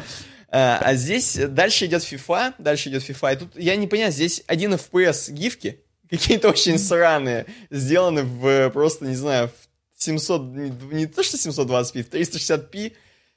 Э, 0.52 0.78
а 0.82 0.96
здесь 0.96 1.38
дальше 1.48 1.86
идет 1.86 2.02
FIFA, 2.02 2.56
дальше 2.58 2.90
идет 2.90 3.08
FIFA, 3.08 3.34
и 3.34 3.36
тут 3.38 3.52
я 3.56 3.76
не 3.76 3.86
понимаю, 3.86 4.12
здесь 4.12 4.44
один 4.48 4.74
FPS 4.74 5.32
гифки, 5.32 5.80
какие-то 6.10 6.50
очень 6.50 6.80
сраные, 6.80 7.46
сделаны 7.70 8.24
в 8.24 8.72
просто, 8.72 9.06
не 9.06 9.16
знаю, 9.16 9.50
в 9.50 9.71
700, 10.02 10.42
не, 10.92 11.06
то 11.06 11.22
что 11.22 11.38
720p, 11.38 12.04
в 12.04 12.10
360p, 12.10 12.94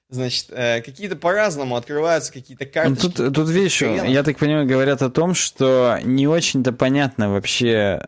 значит, 0.08 0.46
э, 0.50 0.80
какие-то 0.80 1.16
по-разному 1.16 1.76
открываются 1.76 2.32
какие-то 2.32 2.64
карточки. 2.64 3.08
Тут, 3.08 3.34
тут 3.34 3.48
видишь, 3.50 3.82
я 3.82 4.22
так 4.22 4.38
понимаю, 4.38 4.66
говорят 4.66 5.02
о 5.02 5.10
том, 5.10 5.34
что 5.34 5.98
не 6.02 6.26
очень-то 6.26 6.72
понятно 6.72 7.30
вообще... 7.30 8.06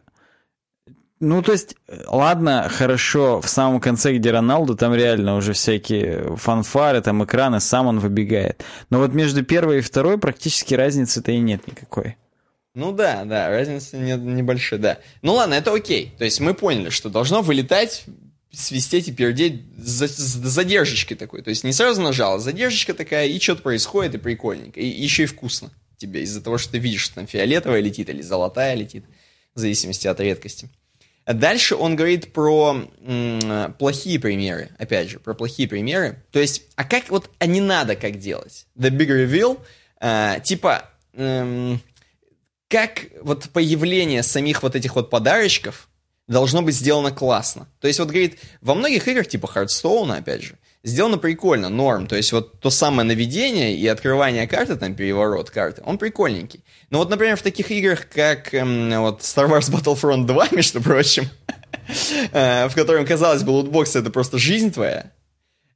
Ну, 1.19 1.43
то 1.43 1.53
есть, 1.53 1.77
ладно, 2.07 2.69
хорошо, 2.71 3.41
в 3.41 3.49
самом 3.49 3.81
конце, 3.81 4.15
где 4.15 4.31
Роналду, 4.31 4.77
там 4.77 4.95
реально 4.95 5.37
уже 5.37 5.55
всякие 5.55 6.37
фанфары, 6.37 7.01
там 7.01 7.25
экраны, 7.25 7.61
сам 7.61 7.87
он 7.87 8.01
выбегает. 8.01 8.65
Но 8.91 8.99
вот 8.99 9.15
между 9.15 9.43
первой 9.43 9.79
и 9.79 9.83
второй 9.83 10.19
практически 10.19 10.75
разницы-то 10.75 11.33
и 11.33 11.39
нет 11.39 11.67
никакой. 11.67 12.17
Ну 12.75 12.93
да, 12.93 13.25
да, 13.25 13.49
разница 13.49 13.97
не, 13.97 14.13
небольшая, 14.13 14.79
да. 14.79 14.99
Ну 15.23 15.35
ладно, 15.35 15.55
это 15.55 15.73
окей. 15.73 16.15
То 16.19 16.25
есть 16.25 16.41
мы 16.41 16.53
поняли, 16.53 16.91
что 16.91 17.09
должно 17.09 17.41
вылетать 17.41 18.05
свистеть 18.53 19.09
и 19.09 19.13
пердеть 19.13 19.63
с 19.79 20.07
задержечкой 20.09 21.17
такой. 21.17 21.43
То 21.43 21.51
есть 21.51 21.65
не 21.65 21.73
сразу 21.73 22.01
нажал, 22.01 22.37
а 22.37 22.39
задержечка 22.39 22.95
такая, 22.95 23.27
и 23.27 23.39
что-то 23.41 23.63
происходит, 23.63 24.15
и 24.15 24.19
прикольненько. 24.19 24.81
И 24.81 24.87
еще 24.87 25.25
и 25.25 25.27
вкусно 25.27 25.71
тебе 25.97 26.23
из-за 26.23 26.43
того, 26.43 26.59
что 26.59 26.73
ты 26.73 26.79
видишь, 26.79 27.03
что 27.03 27.17
там 27.17 27.27
фиолетовая 27.27 27.81
летит 27.81 28.09
или 28.09 28.23
золотая 28.23 28.75
летит, 28.75 29.05
в 29.55 29.59
зависимости 29.59 30.07
от 30.07 30.21
редкости. 30.21 30.69
А 31.25 31.33
дальше 31.33 31.75
он 31.75 31.97
говорит 31.97 32.33
про 32.33 32.89
м, 33.01 33.75
плохие 33.79 34.21
примеры, 34.21 34.71
опять 34.79 35.11
же, 35.11 35.19
про 35.19 35.35
плохие 35.35 35.69
примеры. 35.69 36.23
То 36.31 36.39
есть, 36.39 36.63
а 36.77 36.85
как 36.85 37.09
вот, 37.09 37.31
а 37.39 37.47
не 37.47 37.61
надо 37.61 37.97
как 37.97 38.19
делать? 38.19 38.67
The 38.79 38.91
Big 38.91 39.09
Reveal, 39.09 39.61
э, 40.01 40.41
типа, 40.45 40.89
эм, 41.15 41.81
как 42.69 43.07
вот 43.23 43.49
появление 43.51 44.23
самих 44.23 44.63
вот 44.63 44.77
этих 44.77 44.95
вот 44.95 45.11
подарочков, 45.11 45.89
должно 46.29 46.63
быть 46.63 46.75
сделано 46.75 47.13
классно. 47.13 47.69
То 47.81 47.87
есть 47.87 47.99
вот, 47.99 48.09
говорит, 48.09 48.39
во 48.61 48.75
многих 48.75 49.07
играх, 49.09 49.29
типа 49.29 49.51
Hearthstone, 49.55 50.17
опять 50.19 50.43
же, 50.43 50.59
сделано 50.83 51.19
прикольно, 51.19 51.69
норм. 51.69 52.07
То 52.07 52.17
есть 52.17 52.33
вот 52.33 52.61
то 52.61 52.71
самое 52.71 53.07
наведение 53.07 53.77
и 53.77 53.87
открывание 53.87 54.47
карты, 54.47 54.77
там, 54.77 54.95
переворот 54.95 55.51
карты, 55.51 55.83
он 55.85 55.99
прикольненький. 55.99 56.65
Но 56.91 56.99
вот, 56.99 57.11
например, 57.11 57.37
в 57.37 57.43
таких 57.43 57.71
играх, 57.71 58.09
как 58.09 58.55
эм, 58.55 59.01
вот 59.01 59.21
Star 59.21 59.49
Wars 59.49 59.71
Battlefront 59.71 60.27
2, 60.27 60.49
между 60.53 60.81
прочим, 60.81 61.29
э, 62.33 62.69
в 62.69 62.75
котором, 62.75 63.07
казалось 63.07 63.43
бы, 63.43 63.51
лутбокс 63.51 63.97
это 63.97 64.11
просто 64.11 64.39
жизнь 64.39 64.73
твоя, 64.73 65.13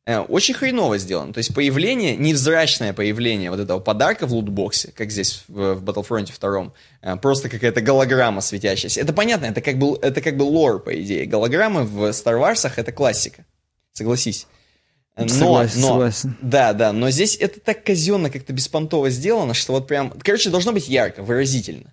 очень 0.06 0.55
хреново 0.55 0.98
сделано. 0.98 1.32
То 1.32 1.39
есть 1.39 1.55
появление, 1.55 2.16
невзрачное 2.16 2.93
появление 2.93 3.51
вот 3.51 3.60
этого 3.60 3.81
подарка 3.81 4.27
в 4.27 4.32
лутбоксе, 4.32 4.93
как 4.93 5.10
здесь 5.10 5.44
в, 5.47 5.74
в 5.74 5.85
Battlefront 5.85 6.32
2, 6.40 6.72
э, 7.02 7.16
просто 7.16 7.48
какая-то 7.48 7.81
голограмма 7.81 8.40
светящаяся. 8.40 9.01
Это 9.01 9.12
понятно, 9.12 9.47
это 9.47 9.60
как 9.60 9.78
бы, 9.78 9.98
это 10.01 10.20
как 10.20 10.36
бы 10.36 10.44
лор, 10.44 10.82
по 10.82 10.90
идее. 11.01 11.27
Голограммы 11.27 11.85
в 11.85 12.10
Star 12.10 12.40
Wars 12.40 12.70
это 12.74 12.93
классика. 12.93 13.44
Согласись. 13.93 14.47
Но, 15.16 15.28
согласен, 15.28 15.81
но, 15.81 15.89
согласен. 15.89 16.36
Да, 16.40 16.72
да, 16.72 16.93
но 16.93 17.10
здесь 17.10 17.36
это 17.36 17.60
так 17.60 17.85
казенно, 17.85 18.31
как-то 18.31 18.55
беспонтово 18.55 19.10
сделано, 19.10 19.52
что 19.52 19.74
вот 19.74 19.86
прям, 19.86 20.10
короче, 20.10 20.48
должно 20.48 20.72
быть 20.72 20.89
ярко, 20.89 21.22
выразительно. 21.22 21.93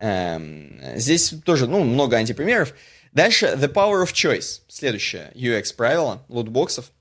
Эм, 0.00 0.78
здесь 0.96 1.32
тоже, 1.44 1.66
ну, 1.66 1.82
много 1.82 2.18
антипримеров. 2.18 2.74
Дальше, 3.12 3.56
the 3.56 3.72
power 3.72 4.04
of 4.04 4.12
choice. 4.12 4.60
Следующее 4.68 5.32
UX 5.34 5.74
правило 5.74 6.24
лутбоксов– 6.28 6.92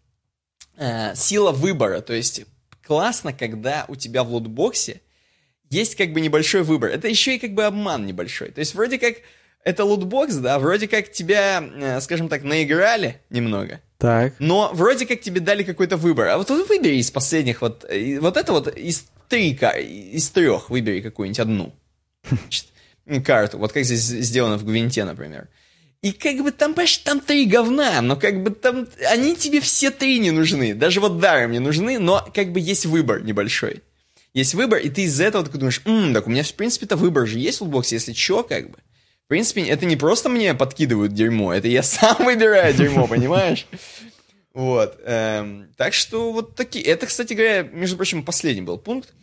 э, 0.78 1.16
сила 1.16 1.52
выбора. 1.52 2.02
То 2.02 2.14
есть 2.14 2.46
классно, 2.86 3.34
когда 3.34 3.86
у 3.88 3.96
тебя 3.96 4.24
в 4.24 4.32
лутбоксе 4.32 5.02
есть 5.70 5.96
как 5.96 6.14
бы 6.14 6.22
небольшой 6.22 6.64
выбор. 6.64 6.90
Это 6.90 7.08
еще 7.08 7.36
и 7.36 7.40
как 7.40 7.54
бы 7.54 7.66
обман 7.66 8.06
небольшой. 8.06 8.52
То 8.52 8.60
есть 8.60 8.74
вроде 8.74 8.98
как 8.98 9.16
это 9.64 9.84
лутбокс, 9.84 10.36
да, 10.36 10.60
вроде 10.60 10.88
как 10.88 11.12
тебя, 11.12 11.62
э, 11.62 12.02
скажем 12.02 12.30
так, 12.30 12.44
наиграли 12.44 13.22
немного. 13.30 13.82
Так. 13.98 14.36
Но 14.40 14.72
вроде 14.74 15.06
как 15.06 15.22
тебе 15.22 15.42
дали 15.42 15.64
какой-то 15.64 15.98
выбор. 15.98 16.28
А 16.28 16.38
вот 16.38 16.50
выбери 16.50 16.98
из 16.98 17.12
последних 17.12 17.62
вот, 17.62 17.84
вот 18.22 18.38
это 18.38 18.52
вот 18.52 18.68
из 18.78 19.06
три, 19.28 19.52
из 19.52 20.30
трех 20.30 20.70
выбери 20.70 21.02
какую-нибудь 21.02 21.40
одну 21.40 21.76
карту. 23.26 23.58
Вот 23.58 23.74
как 23.74 23.84
здесь 23.84 24.02
сделано 24.02 24.58
в 24.58 24.66
Гвинте, 24.66 25.04
например. 25.04 25.50
И 26.02 26.12
как 26.12 26.44
бы 26.44 26.52
там, 26.52 26.74
понимаешь, 26.74 26.98
там 26.98 27.20
три 27.20 27.46
говна, 27.46 28.02
но 28.02 28.16
как 28.16 28.44
бы 28.44 28.52
там, 28.52 28.88
они 29.10 29.36
тебе 29.36 29.60
все 29.60 29.90
три 29.90 30.20
не 30.20 30.32
нужны. 30.32 30.74
Даже 30.76 31.00
вот 31.00 31.20
даром 31.20 31.52
не 31.52 31.60
нужны, 31.60 31.98
но 31.98 32.28
как 32.34 32.52
бы 32.52 32.60
есть 32.60 32.86
выбор 32.86 33.24
небольшой. 33.24 33.82
Есть 34.34 34.54
выбор, 34.54 34.80
и 34.80 34.90
ты 34.90 35.04
из-за 35.04 35.24
этого 35.24 35.44
такой 35.44 35.60
думаешь, 35.60 35.82
ммм, 35.84 36.14
так 36.14 36.28
у 36.28 36.30
меня 36.30 36.44
в 36.44 36.54
принципе-то 36.54 36.96
выбор 36.96 37.26
же 37.26 37.40
есть 37.40 37.58
в 37.58 37.62
лутбоксе, 37.64 37.96
если 37.96 38.14
чё, 38.14 38.44
как 38.44 38.70
бы. 38.70 38.78
В 39.26 39.28
принципе, 39.28 39.64
это 39.64 39.86
не 39.86 39.96
просто 39.96 40.30
мне 40.30 40.54
подкидывают 40.54 41.14
дерьмо, 41.14 41.54
это 41.54 41.68
я 41.68 41.82
сам 41.84 42.16
выбираю 42.20 42.74
дерьмо, 42.74 43.08
понимаешь? 43.08 43.66
Вот. 44.54 45.00
Эм, 45.04 45.70
так 45.76 45.94
что 45.94 46.32
вот 46.32 46.56
такие. 46.56 46.86
Это, 46.86 47.08
кстати 47.08 47.34
говоря, 47.34 47.64
между 47.64 47.96
прочим, 47.96 48.24
последний 48.24 48.62
был 48.62 48.78
пункт. 48.78 49.14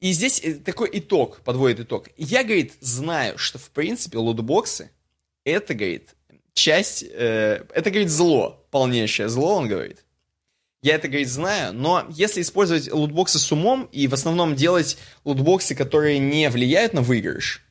И 0.00 0.12
здесь 0.12 0.40
э, 0.42 0.54
такой 0.54 0.90
итог, 0.92 1.40
подводит 1.42 1.80
итог. 1.80 2.08
Я, 2.16 2.42
говорит, 2.42 2.72
знаю, 2.80 3.38
что 3.38 3.58
в 3.58 3.70
принципе 3.70 4.18
лутбоксы 4.18 4.90
это, 5.44 5.74
говорит, 5.74 6.10
часть, 6.54 7.02
э, 7.02 7.64
это, 7.74 7.90
говорит, 7.90 8.10
зло, 8.10 8.64
полнейшее 8.70 9.28
зло, 9.28 9.56
он 9.56 9.68
говорит. 9.68 10.04
Я 10.82 10.96
это, 10.96 11.06
говорит, 11.06 11.28
знаю, 11.28 11.72
но 11.72 12.04
если 12.10 12.42
использовать 12.42 12.92
лутбоксы 12.92 13.38
с 13.38 13.52
умом 13.52 13.88
и 13.92 14.08
в 14.08 14.14
основном 14.14 14.56
делать 14.56 14.98
лутбоксы, 15.24 15.76
которые 15.76 16.18
не 16.18 16.50
влияют 16.50 16.92
на 16.92 17.02
выигрыш, 17.02 17.64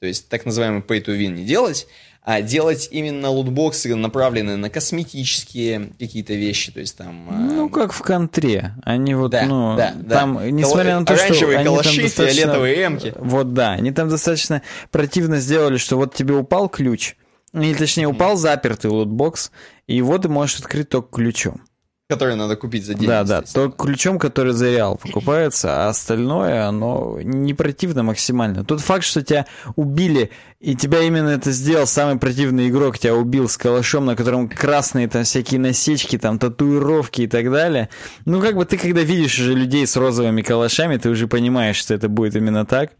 то 0.00 0.06
есть 0.06 0.28
так 0.28 0.46
называемый 0.46 0.80
pay 0.80 1.04
to 1.04 1.16
win 1.16 1.28
не 1.28 1.44
делать, 1.44 1.86
а 2.22 2.40
делать 2.40 2.88
именно 2.90 3.28
лутбоксы, 3.28 3.94
направленные 3.94 4.56
на 4.56 4.70
косметические 4.70 5.90
какие-то 5.98 6.32
вещи, 6.32 6.72
то 6.72 6.80
есть 6.80 6.96
там... 6.96 7.28
А, 7.28 7.34
ну, 7.34 7.68
как 7.68 7.92
в 7.92 8.00
контре. 8.00 8.72
Они 8.82 9.14
вот, 9.14 9.32
да, 9.32 9.44
ну, 9.44 9.76
да, 9.76 9.94
там, 10.08 10.36
да. 10.36 10.50
несмотря 10.50 11.00
на 11.00 11.04
то, 11.04 11.16
что 11.18 11.48
они 11.50 11.64
калаши, 11.64 11.96
там 11.96 12.02
достаточно... 12.02 12.40
фиолетовые 12.40 12.86
эмки. 12.86 13.12
Вот, 13.18 13.52
да, 13.52 13.72
они 13.72 13.92
там 13.92 14.08
достаточно 14.08 14.62
противно 14.90 15.38
сделали, 15.38 15.76
что 15.76 15.96
вот 15.96 16.14
тебе 16.14 16.32
упал 16.32 16.70
ключ, 16.70 17.16
или 17.54 17.74
точнее, 17.74 18.08
упал 18.08 18.36
запертый 18.36 18.90
лутбокс, 18.90 19.50
и 19.86 19.96
его 19.96 20.18
ты 20.18 20.28
можешь 20.28 20.58
открыть 20.58 20.88
только 20.88 21.16
ключом. 21.16 21.62
Который 22.06 22.36
надо 22.36 22.56
купить 22.56 22.84
за 22.84 22.92
деньги. 22.92 23.06
Да, 23.06 23.24
да, 23.24 23.40
только 23.40 23.86
ключом, 23.86 24.18
который 24.18 24.52
за 24.52 24.70
реал 24.70 24.98
покупается, 24.98 25.86
а 25.86 25.88
остальное, 25.88 26.66
оно 26.66 27.18
не 27.22 27.54
противно 27.54 28.02
максимально. 28.02 28.62
Тот 28.62 28.82
факт, 28.82 29.04
что 29.04 29.22
тебя 29.22 29.46
убили, 29.74 30.30
и 30.60 30.76
тебя 30.76 31.00
именно 31.00 31.30
это 31.30 31.50
сделал 31.50 31.86
самый 31.86 32.18
противный 32.18 32.68
игрок, 32.68 32.98
тебя 32.98 33.14
убил 33.14 33.48
с 33.48 33.56
калашом, 33.56 34.04
на 34.04 34.16
котором 34.16 34.50
красные 34.50 35.08
там 35.08 35.24
всякие 35.24 35.58
насечки, 35.58 36.18
там 36.18 36.38
татуировки 36.38 37.22
и 37.22 37.26
так 37.26 37.50
далее. 37.50 37.88
Ну, 38.26 38.42
как 38.42 38.56
бы 38.56 38.66
ты, 38.66 38.76
когда 38.76 39.00
видишь 39.00 39.38
уже 39.38 39.54
людей 39.54 39.86
с 39.86 39.96
розовыми 39.96 40.42
калашами, 40.42 40.98
ты 40.98 41.08
уже 41.08 41.26
понимаешь, 41.26 41.76
что 41.76 41.94
это 41.94 42.10
будет 42.10 42.36
именно 42.36 42.66
так. 42.66 42.90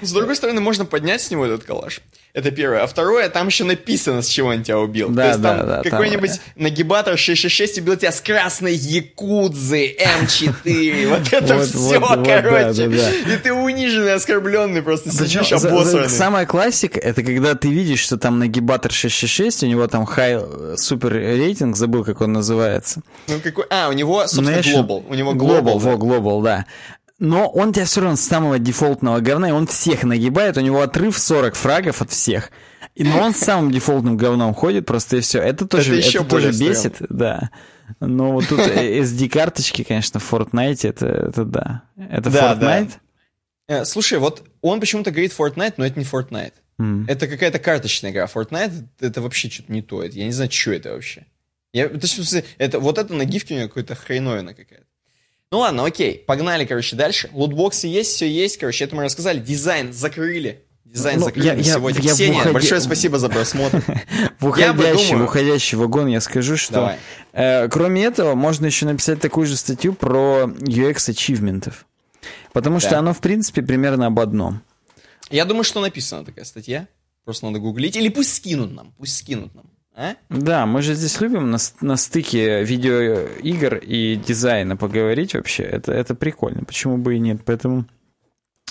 С 0.00 0.12
другой 0.12 0.36
стороны, 0.36 0.60
можно 0.60 0.84
поднять 0.84 1.22
с 1.22 1.30
него 1.30 1.46
этот 1.46 1.64
калаш. 1.64 2.00
Это 2.34 2.50
первое. 2.50 2.82
А 2.82 2.86
второе, 2.86 3.28
там 3.28 3.48
еще 3.48 3.64
написано, 3.64 4.22
с 4.22 4.26
чего 4.26 4.48
он 4.48 4.62
тебя 4.62 4.78
убил. 4.78 5.10
Да, 5.10 5.22
То 5.22 5.28
есть 5.28 5.40
да, 5.40 5.56
там 5.58 5.66
да, 5.66 5.82
какой-нибудь 5.82 6.30
там... 6.30 6.40
нагибатор 6.56 7.18
666 7.18 7.78
убил 7.78 7.96
тебя 7.96 8.10
с 8.10 8.22
красной 8.22 8.74
Якудзы 8.74 9.94
М4. 9.94 11.08
Вот 11.12 11.32
это 11.32 11.62
все, 11.64 12.00
короче. 12.00 12.86
И 13.30 13.36
ты 13.36 13.52
униженный, 13.52 14.14
оскорбленный, 14.14 14.80
просто 14.82 15.12
сидишь 15.12 15.52
обосранный. 15.52 16.08
Самая 16.08 16.46
классика, 16.46 16.98
это 16.98 17.22
когда 17.22 17.54
ты 17.54 17.68
видишь, 17.68 18.00
что 18.00 18.16
там 18.16 18.38
нагибатор 18.38 18.90
666, 18.90 19.64
у 19.64 19.66
него 19.66 19.86
там 19.86 20.06
хай 20.06 20.38
супер 20.76 21.12
рейтинг, 21.12 21.76
забыл, 21.76 22.02
как 22.02 22.22
он 22.22 22.32
называется. 22.32 23.02
Ну, 23.28 23.40
какой... 23.40 23.66
А, 23.68 23.88
у 23.90 23.92
него, 23.92 24.26
собственно, 24.26 24.58
Global. 24.58 25.04
У 25.06 25.14
него 25.14 25.34
Global, 25.34 25.78
во, 25.78 25.92
Global, 25.92 26.42
да 26.42 26.66
но 27.22 27.48
он 27.48 27.72
тебя 27.72 27.84
все 27.84 28.00
равно 28.00 28.16
с 28.16 28.20
самого 28.20 28.58
дефолтного 28.58 29.20
говна, 29.20 29.50
и 29.50 29.52
он 29.52 29.68
всех 29.68 30.02
нагибает, 30.02 30.56
у 30.56 30.60
него 30.60 30.82
отрыв 30.82 31.16
40 31.16 31.54
фрагов 31.54 32.02
от 32.02 32.10
всех. 32.10 32.50
И, 32.96 33.04
но 33.04 33.20
он 33.20 33.32
с 33.32 33.38
самым 33.38 33.70
дефолтным 33.70 34.16
говном 34.16 34.52
ходит, 34.54 34.86
просто 34.86 35.18
и 35.18 35.20
все. 35.20 35.40
Это 35.40 35.68
тоже, 35.68 36.00
это, 36.00 36.08
это 36.08 36.24
тоже 36.24 36.50
бесит, 36.50 36.96
да. 37.08 37.50
Но 38.00 38.32
вот 38.32 38.48
тут 38.48 38.58
SD-карточки, 38.58 39.84
конечно, 39.84 40.18
в 40.18 40.32
Fortnite, 40.32 40.88
это, 40.88 41.06
это 41.06 41.44
да. 41.44 41.82
Это 41.96 42.28
да, 42.28 42.54
Fortnite? 42.54 42.90
Да. 43.68 43.82
Э, 43.82 43.84
слушай, 43.84 44.18
вот 44.18 44.42
он 44.60 44.80
почему-то 44.80 45.12
говорит 45.12 45.32
Fortnite, 45.38 45.74
но 45.76 45.86
это 45.86 46.00
не 46.00 46.04
Fortnite. 46.04 46.54
Mm. 46.80 47.04
Это 47.06 47.28
какая-то 47.28 47.60
карточная 47.60 48.10
игра. 48.10 48.24
Fortnite 48.26 48.88
это 48.98 49.22
вообще 49.22 49.48
что-то 49.48 49.70
не 49.70 49.82
то. 49.82 50.02
Это, 50.02 50.18
я 50.18 50.24
не 50.24 50.32
знаю, 50.32 50.50
что 50.50 50.72
это 50.72 50.90
вообще. 50.90 51.26
Я, 51.72 51.88
то 51.88 52.00
есть, 52.02 52.44
это, 52.58 52.80
вот 52.80 52.98
это 52.98 53.14
на 53.14 53.24
гифке 53.24 53.54
у 53.54 53.56
меня 53.58 53.68
какой-то 53.68 53.94
хреновина 53.94 54.54
какая-то. 54.54 54.86
Ну 55.52 55.58
ладно, 55.58 55.84
окей, 55.84 56.24
погнали, 56.26 56.64
короче, 56.64 56.96
дальше. 56.96 57.28
Лутбоксы 57.34 57.86
есть, 57.86 58.12
все 58.12 58.26
есть, 58.26 58.56
короче, 58.56 58.84
это 58.84 58.96
мы 58.96 59.02
рассказали. 59.04 59.38
Дизайн 59.38 59.92
закрыли. 59.92 60.64
Дизайн 60.86 61.18
ну, 61.18 61.26
закрыли 61.26 61.46
я, 61.46 61.62
сегодня. 61.62 62.00
Я, 62.00 62.14
Ксения, 62.14 62.40
уходи... 62.40 62.54
большое 62.54 62.80
спасибо 62.80 63.18
за 63.18 63.28
просмотр. 63.28 63.82
В 64.40 64.46
уходящий, 64.46 65.14
в 65.14 65.24
уходящий 65.24 65.76
вагон 65.76 66.06
я 66.06 66.22
скажу, 66.22 66.56
что 66.56 66.96
э, 67.34 67.68
кроме 67.68 68.02
этого 68.04 68.34
можно 68.34 68.64
еще 68.64 68.86
написать 68.86 69.20
такую 69.20 69.46
же 69.46 69.56
статью 69.56 69.92
про 69.92 70.44
UX 70.44 71.10
ачивментов. 71.10 71.84
Потому 72.54 72.80
что 72.80 72.98
оно, 72.98 73.12
в 73.12 73.20
принципе, 73.20 73.60
примерно 73.60 74.06
об 74.06 74.20
одном. 74.20 74.62
Я 75.30 75.44
думаю, 75.44 75.64
что 75.64 75.80
написана 75.80 76.24
такая 76.24 76.46
статья. 76.46 76.88
Просто 77.24 77.44
надо 77.44 77.58
гуглить. 77.58 77.94
Или 77.96 78.08
пусть 78.08 78.34
скинут 78.34 78.72
нам, 78.72 78.94
пусть 78.96 79.18
скинут 79.18 79.54
нам. 79.54 79.71
А? 79.94 80.14
Да, 80.30 80.64
мы 80.66 80.80
же 80.80 80.94
здесь 80.94 81.20
любим 81.20 81.50
на, 81.50 81.58
на 81.80 81.96
стыке 81.96 82.64
видеоигр 82.64 83.76
и 83.76 84.16
дизайна 84.16 84.76
поговорить 84.76 85.34
вообще. 85.34 85.64
Это, 85.64 85.92
это 85.92 86.14
прикольно. 86.14 86.64
Почему 86.64 86.96
бы 86.96 87.16
и 87.16 87.18
нет? 87.18 87.42
Поэтому 87.44 87.86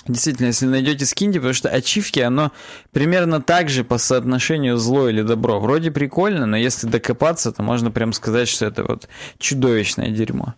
действительно, 0.08 0.46
если 0.48 0.66
найдете, 0.66 1.06
скиньте, 1.06 1.38
потому 1.38 1.54
что 1.54 1.68
ачивки, 1.68 2.18
оно 2.18 2.50
примерно 2.90 3.40
так 3.40 3.68
же 3.68 3.84
по 3.84 3.98
соотношению 3.98 4.76
зло 4.78 5.08
или 5.08 5.22
добро. 5.22 5.60
Вроде 5.60 5.92
прикольно, 5.92 6.46
но 6.46 6.56
если 6.56 6.88
докопаться, 6.88 7.52
то 7.52 7.62
можно 7.62 7.92
прям 7.92 8.12
сказать, 8.12 8.48
что 8.48 8.66
это 8.66 8.82
вот 8.82 9.08
чудовищное 9.38 10.10
дерьмо. 10.10 10.54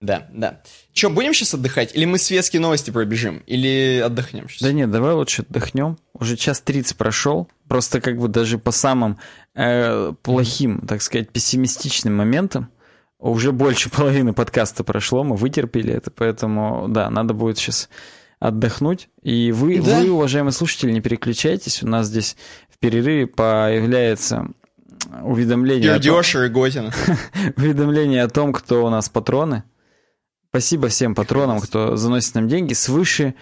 Да, 0.00 0.28
да. 0.32 0.62
Че, 0.92 1.10
будем 1.10 1.34
сейчас 1.34 1.52
отдыхать? 1.52 1.94
Или 1.94 2.06
мы 2.06 2.18
светские 2.18 2.60
новости 2.60 2.90
пробежим? 2.90 3.42
Или 3.46 4.02
отдохнем 4.04 4.48
сейчас? 4.48 4.62
Да 4.62 4.72
нет, 4.72 4.90
давай 4.90 5.12
лучше 5.12 5.42
отдохнем. 5.42 5.98
Уже 6.14 6.36
час 6.36 6.60
30 6.62 6.96
прошел. 6.96 7.48
Просто 7.70 8.00
как 8.00 8.18
бы 8.18 8.26
даже 8.26 8.58
по 8.58 8.72
самым 8.72 9.16
э, 9.54 10.12
плохим, 10.22 10.80
так 10.88 11.02
сказать, 11.02 11.30
пессимистичным 11.30 12.16
моментам 12.16 12.68
уже 13.20 13.52
больше 13.52 13.90
половины 13.96 14.32
подкаста 14.32 14.82
прошло, 14.82 15.22
мы 15.22 15.36
вытерпели 15.36 15.92
это, 15.92 16.10
поэтому, 16.10 16.86
да, 16.88 17.08
надо 17.10 17.32
будет 17.32 17.58
сейчас 17.58 17.88
отдохнуть. 18.40 19.08
И 19.22 19.52
вы, 19.52 19.80
да. 19.80 20.00
вы, 20.00 20.10
уважаемые 20.10 20.50
слушатели, 20.50 20.90
не 20.90 21.00
переключайтесь. 21.00 21.84
У 21.84 21.86
нас 21.86 22.08
здесь 22.08 22.36
в 22.68 22.78
перерыве 22.80 23.28
появляется 23.28 24.48
уведомление... 25.22 25.92
Пердеша 25.92 26.46
и 26.46 26.48
Готина. 26.48 26.92
уведомление 27.56 28.24
о 28.24 28.28
том, 28.28 28.52
кто 28.52 28.84
у 28.84 28.90
нас 28.90 29.08
патроны. 29.08 29.62
Спасибо 30.48 30.88
всем 30.88 31.14
патронам, 31.14 31.60
кто 31.60 31.94
заносит 31.94 32.34
нам 32.34 32.48
деньги. 32.48 32.72
Свыше, 32.72 33.36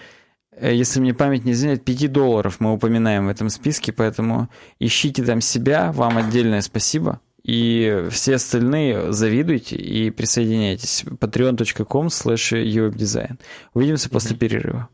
если 0.61 0.99
мне 0.99 1.13
память 1.13 1.45
не 1.45 1.51
изменяет, 1.51 1.85
5 1.85 2.11
долларов 2.11 2.59
мы 2.59 2.73
упоминаем 2.73 3.27
в 3.27 3.29
этом 3.29 3.49
списке, 3.49 3.93
поэтому 3.93 4.49
ищите 4.79 5.23
там 5.23 5.41
себя, 5.41 5.91
вам 5.91 6.17
отдельное 6.17 6.61
спасибо. 6.61 7.21
И 7.43 8.07
все 8.11 8.35
остальные 8.35 9.11
завидуйте 9.13 9.75
и 9.75 10.11
присоединяйтесь. 10.11 11.03
patreon.com 11.03 12.07
slash. 12.07 13.37
Увидимся 13.73 14.09
после 14.09 14.35
перерыва. 14.35 14.89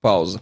Пауза. 0.00 0.40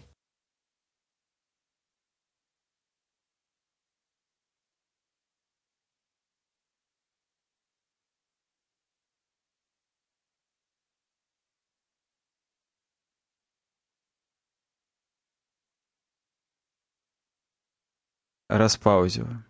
Распаузиваю. 18.49 19.45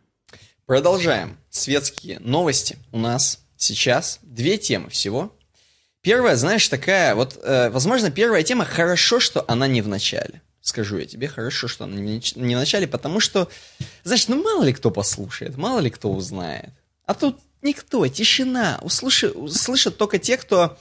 Продолжаем. 0.66 1.36
Светские 1.50 2.20
новости 2.20 2.78
у 2.92 2.98
нас 2.98 3.40
сейчас. 3.56 4.18
Две 4.22 4.56
темы 4.56 4.88
всего. 4.90 5.36
Первая, 6.00 6.36
знаешь, 6.36 6.68
такая, 6.68 7.14
вот, 7.14 7.38
э, 7.42 7.70
возможно, 7.70 8.10
первая 8.10 8.42
тема, 8.42 8.64
хорошо, 8.64 9.20
что 9.20 9.44
она 9.48 9.66
не 9.66 9.82
в 9.82 9.88
начале. 9.88 10.42
Скажу 10.60 10.98
я 10.98 11.06
тебе, 11.06 11.28
хорошо, 11.28 11.66
что 11.66 11.84
она 11.84 11.96
не, 11.96 12.22
не 12.36 12.56
в 12.56 12.58
начале, 12.58 12.86
потому 12.86 13.20
что, 13.20 13.48
знаешь, 14.04 14.28
ну 14.28 14.42
мало 14.42 14.64
ли 14.64 14.72
кто 14.72 14.90
послушает, 14.90 15.56
мало 15.56 15.80
ли 15.80 15.90
кто 15.90 16.12
узнает. 16.12 16.70
А 17.04 17.14
тут 17.14 17.38
никто, 17.62 18.06
тишина. 18.06 18.78
Услыши, 18.82 19.30
услышат 19.30 19.98
только 19.98 20.18
те, 20.18 20.36
кто 20.36 20.78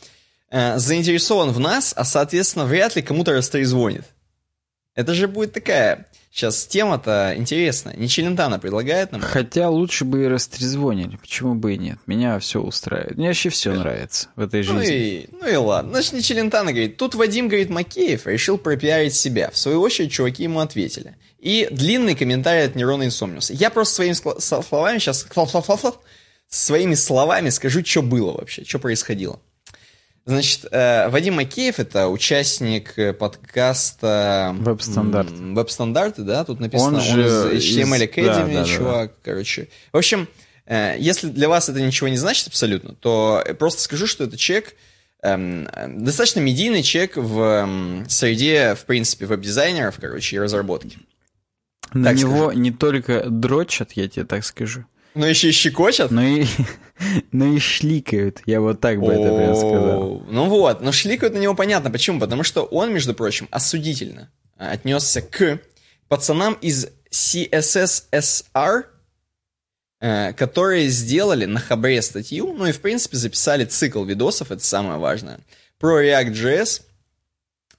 э, 0.50 0.78
заинтересован 0.78 1.52
в 1.52 1.60
нас, 1.60 1.94
а, 1.96 2.06
соответственно, 2.06 2.66
вряд 2.66 2.96
ли 2.96 3.02
кому-то 3.02 3.34
растрезвонит. 3.34 4.06
Это 4.94 5.14
же 5.14 5.28
будет 5.28 5.54
такая 5.54 6.08
Сейчас 6.34 6.66
тема-то 6.66 7.36
интересная. 7.38 7.96
Не 7.96 8.08
Челентано 8.08 8.58
предлагает 8.58 9.12
нам. 9.12 9.22
Хотя 9.22 9.70
лучше 9.70 10.04
бы 10.04 10.24
и 10.24 10.28
растрезвонили. 10.28 11.16
Почему 11.18 11.54
бы 11.54 11.76
и 11.76 11.78
нет? 11.78 12.00
Меня 12.08 12.40
все 12.40 12.60
устраивает. 12.60 13.18
Мне 13.18 13.28
вообще 13.28 13.50
все 13.50 13.72
нравится 13.72 14.30
в 14.36 14.42
этой 14.42 14.66
ну 14.66 14.80
жизни. 14.80 14.96
И, 14.96 15.30
ну 15.32 15.48
и 15.48 15.56
ладно. 15.56 15.92
Значит, 15.92 16.14
не 16.14 16.22
Челентано 16.24 16.72
говорит. 16.72 16.98
Тут 16.98 17.14
Вадим, 17.14 17.50
говорит, 17.50 17.70
Макеев 17.70 18.26
решил 18.26 18.58
пропиарить 18.58 19.14
себя. 19.14 19.52
В 19.52 19.58
свою 19.60 19.80
очередь, 19.80 20.12
чуваки 20.12 20.42
ему 20.42 20.60
ответили. 20.60 21.18
И 21.38 21.68
длинный 21.70 22.16
комментарий 22.16 22.66
от 22.66 22.74
Нерона 22.74 23.04
Инсомниуса. 23.04 23.54
Я 23.54 23.70
просто 23.70 23.94
своими 23.94 24.14
словами 24.40 24.98
сейчас... 24.98 25.28
Своими 26.48 26.96
словами 26.96 27.50
скажу, 27.50 27.86
что 27.86 28.02
было 28.02 28.32
вообще, 28.32 28.66
что 28.66 28.80
происходило. 28.80 29.40
Значит, 30.26 30.68
э, 30.72 31.10
Вадим 31.10 31.36
Макеев 31.36 31.80
это 31.80 32.08
участник 32.08 32.98
э, 32.98 33.12
подкаста 33.12 34.56
Веб-стандарт. 34.58 35.32
Веб-стандарты, 35.32 36.22
да, 36.22 36.46
тут 36.46 36.62
написано, 36.62 37.00
он, 37.00 37.20
он 37.20 37.52
из 37.58 37.78
HTML 37.78 38.10
Academy, 38.10 38.54
да, 38.54 38.62
да, 38.62 38.66
чувак, 38.66 39.10
да. 39.10 39.16
короче. 39.22 39.68
В 39.92 39.98
общем, 39.98 40.30
э, 40.66 40.96
если 40.98 41.28
для 41.28 41.50
вас 41.50 41.68
это 41.68 41.82
ничего 41.82 42.08
не 42.08 42.16
значит 42.16 42.48
абсолютно, 42.48 42.96
то 42.96 43.44
просто 43.60 43.82
скажу, 43.82 44.08
что 44.08 44.24
это 44.24 44.38
человек, 44.38 44.76
эм, 45.24 45.68
достаточно 45.90 46.40
медийный 46.40 46.84
человек 46.84 47.18
в 47.18 48.06
среде, 48.08 48.76
в 48.76 48.86
принципе, 48.86 49.26
веб-дизайнеров, 49.26 49.98
короче, 50.00 50.38
и 50.38 50.40
разработки. 50.40 51.00
На 51.94 52.12
так 52.12 52.18
него 52.18 52.46
скажу. 52.46 52.60
не 52.60 52.72
только 52.72 53.26
дрочат, 53.30 53.92
я 53.92 54.08
тебе 54.08 54.24
так 54.24 54.46
скажу. 54.46 54.86
Но 55.16 55.28
еще 55.28 55.50
и 55.50 55.52
щекочат? 55.52 56.12
Ну 56.12 56.22
и, 56.22 56.46
ну 57.32 57.56
и 57.56 57.60
шликают, 57.60 58.42
я 58.46 58.62
вот 58.62 58.80
так 58.82 59.00
бы 59.00 59.12
это 59.12 59.36
прям 59.36 59.56
сказал. 59.56 60.24
Ну 60.28 60.46
вот, 60.50 60.82
но 60.82 60.92
шликают 60.92 61.34
на 61.34 61.40
него 61.40 61.56
понятно. 61.56 61.92
Почему? 61.92 62.20
Потому 62.20 62.44
что 62.44 62.64
он, 62.64 62.94
между 62.94 63.14
прочим, 63.14 63.48
осудительно 63.52 64.32
отнесся 64.58 65.22
к 65.22 65.60
пацанам 66.08 66.54
из 66.62 66.88
CSSR, 67.12 68.86
э, 70.00 70.34
которые 70.34 70.88
сделали 70.90 71.46
на 71.46 71.60
Хабре 71.60 72.02
статью, 72.02 72.54
ну 72.54 72.66
и, 72.66 72.72
в 72.72 72.82
принципе, 72.82 73.18
записали 73.18 73.66
цикл 73.66 74.04
видосов, 74.04 74.52
это 74.52 74.64
самое 74.64 75.00
важное, 75.00 75.40
про 75.80 76.04
React.js, 76.04 76.82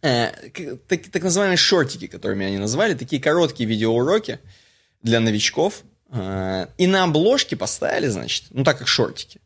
э, 0.03 0.31
так, 0.89 1.03
так 1.11 1.23
называемые 1.23 1.57
шортики, 1.57 2.07
которыми 2.07 2.47
они 2.47 2.59
назвали, 2.59 2.95
такие 2.95 3.21
короткие 3.21 3.69
видеоуроки 3.69 4.39
для 5.03 5.21
новичков– 5.21 5.83
и 6.13 6.87
на 6.87 7.05
обложке 7.05 7.57
поставили, 7.57 8.07
значит, 8.09 8.45
ну 8.51 8.63
так 8.63 8.79
как 8.79 8.89
шортики, 8.89 9.41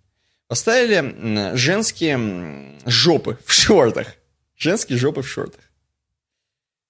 поставили 0.49 1.55
женские 1.57 2.79
жопы 2.85 3.39
в 3.45 3.53
шортах. 3.53 4.15
Женские 4.57 4.99
жопы 4.99 5.23
в 5.23 5.29
шортах. 5.29 5.61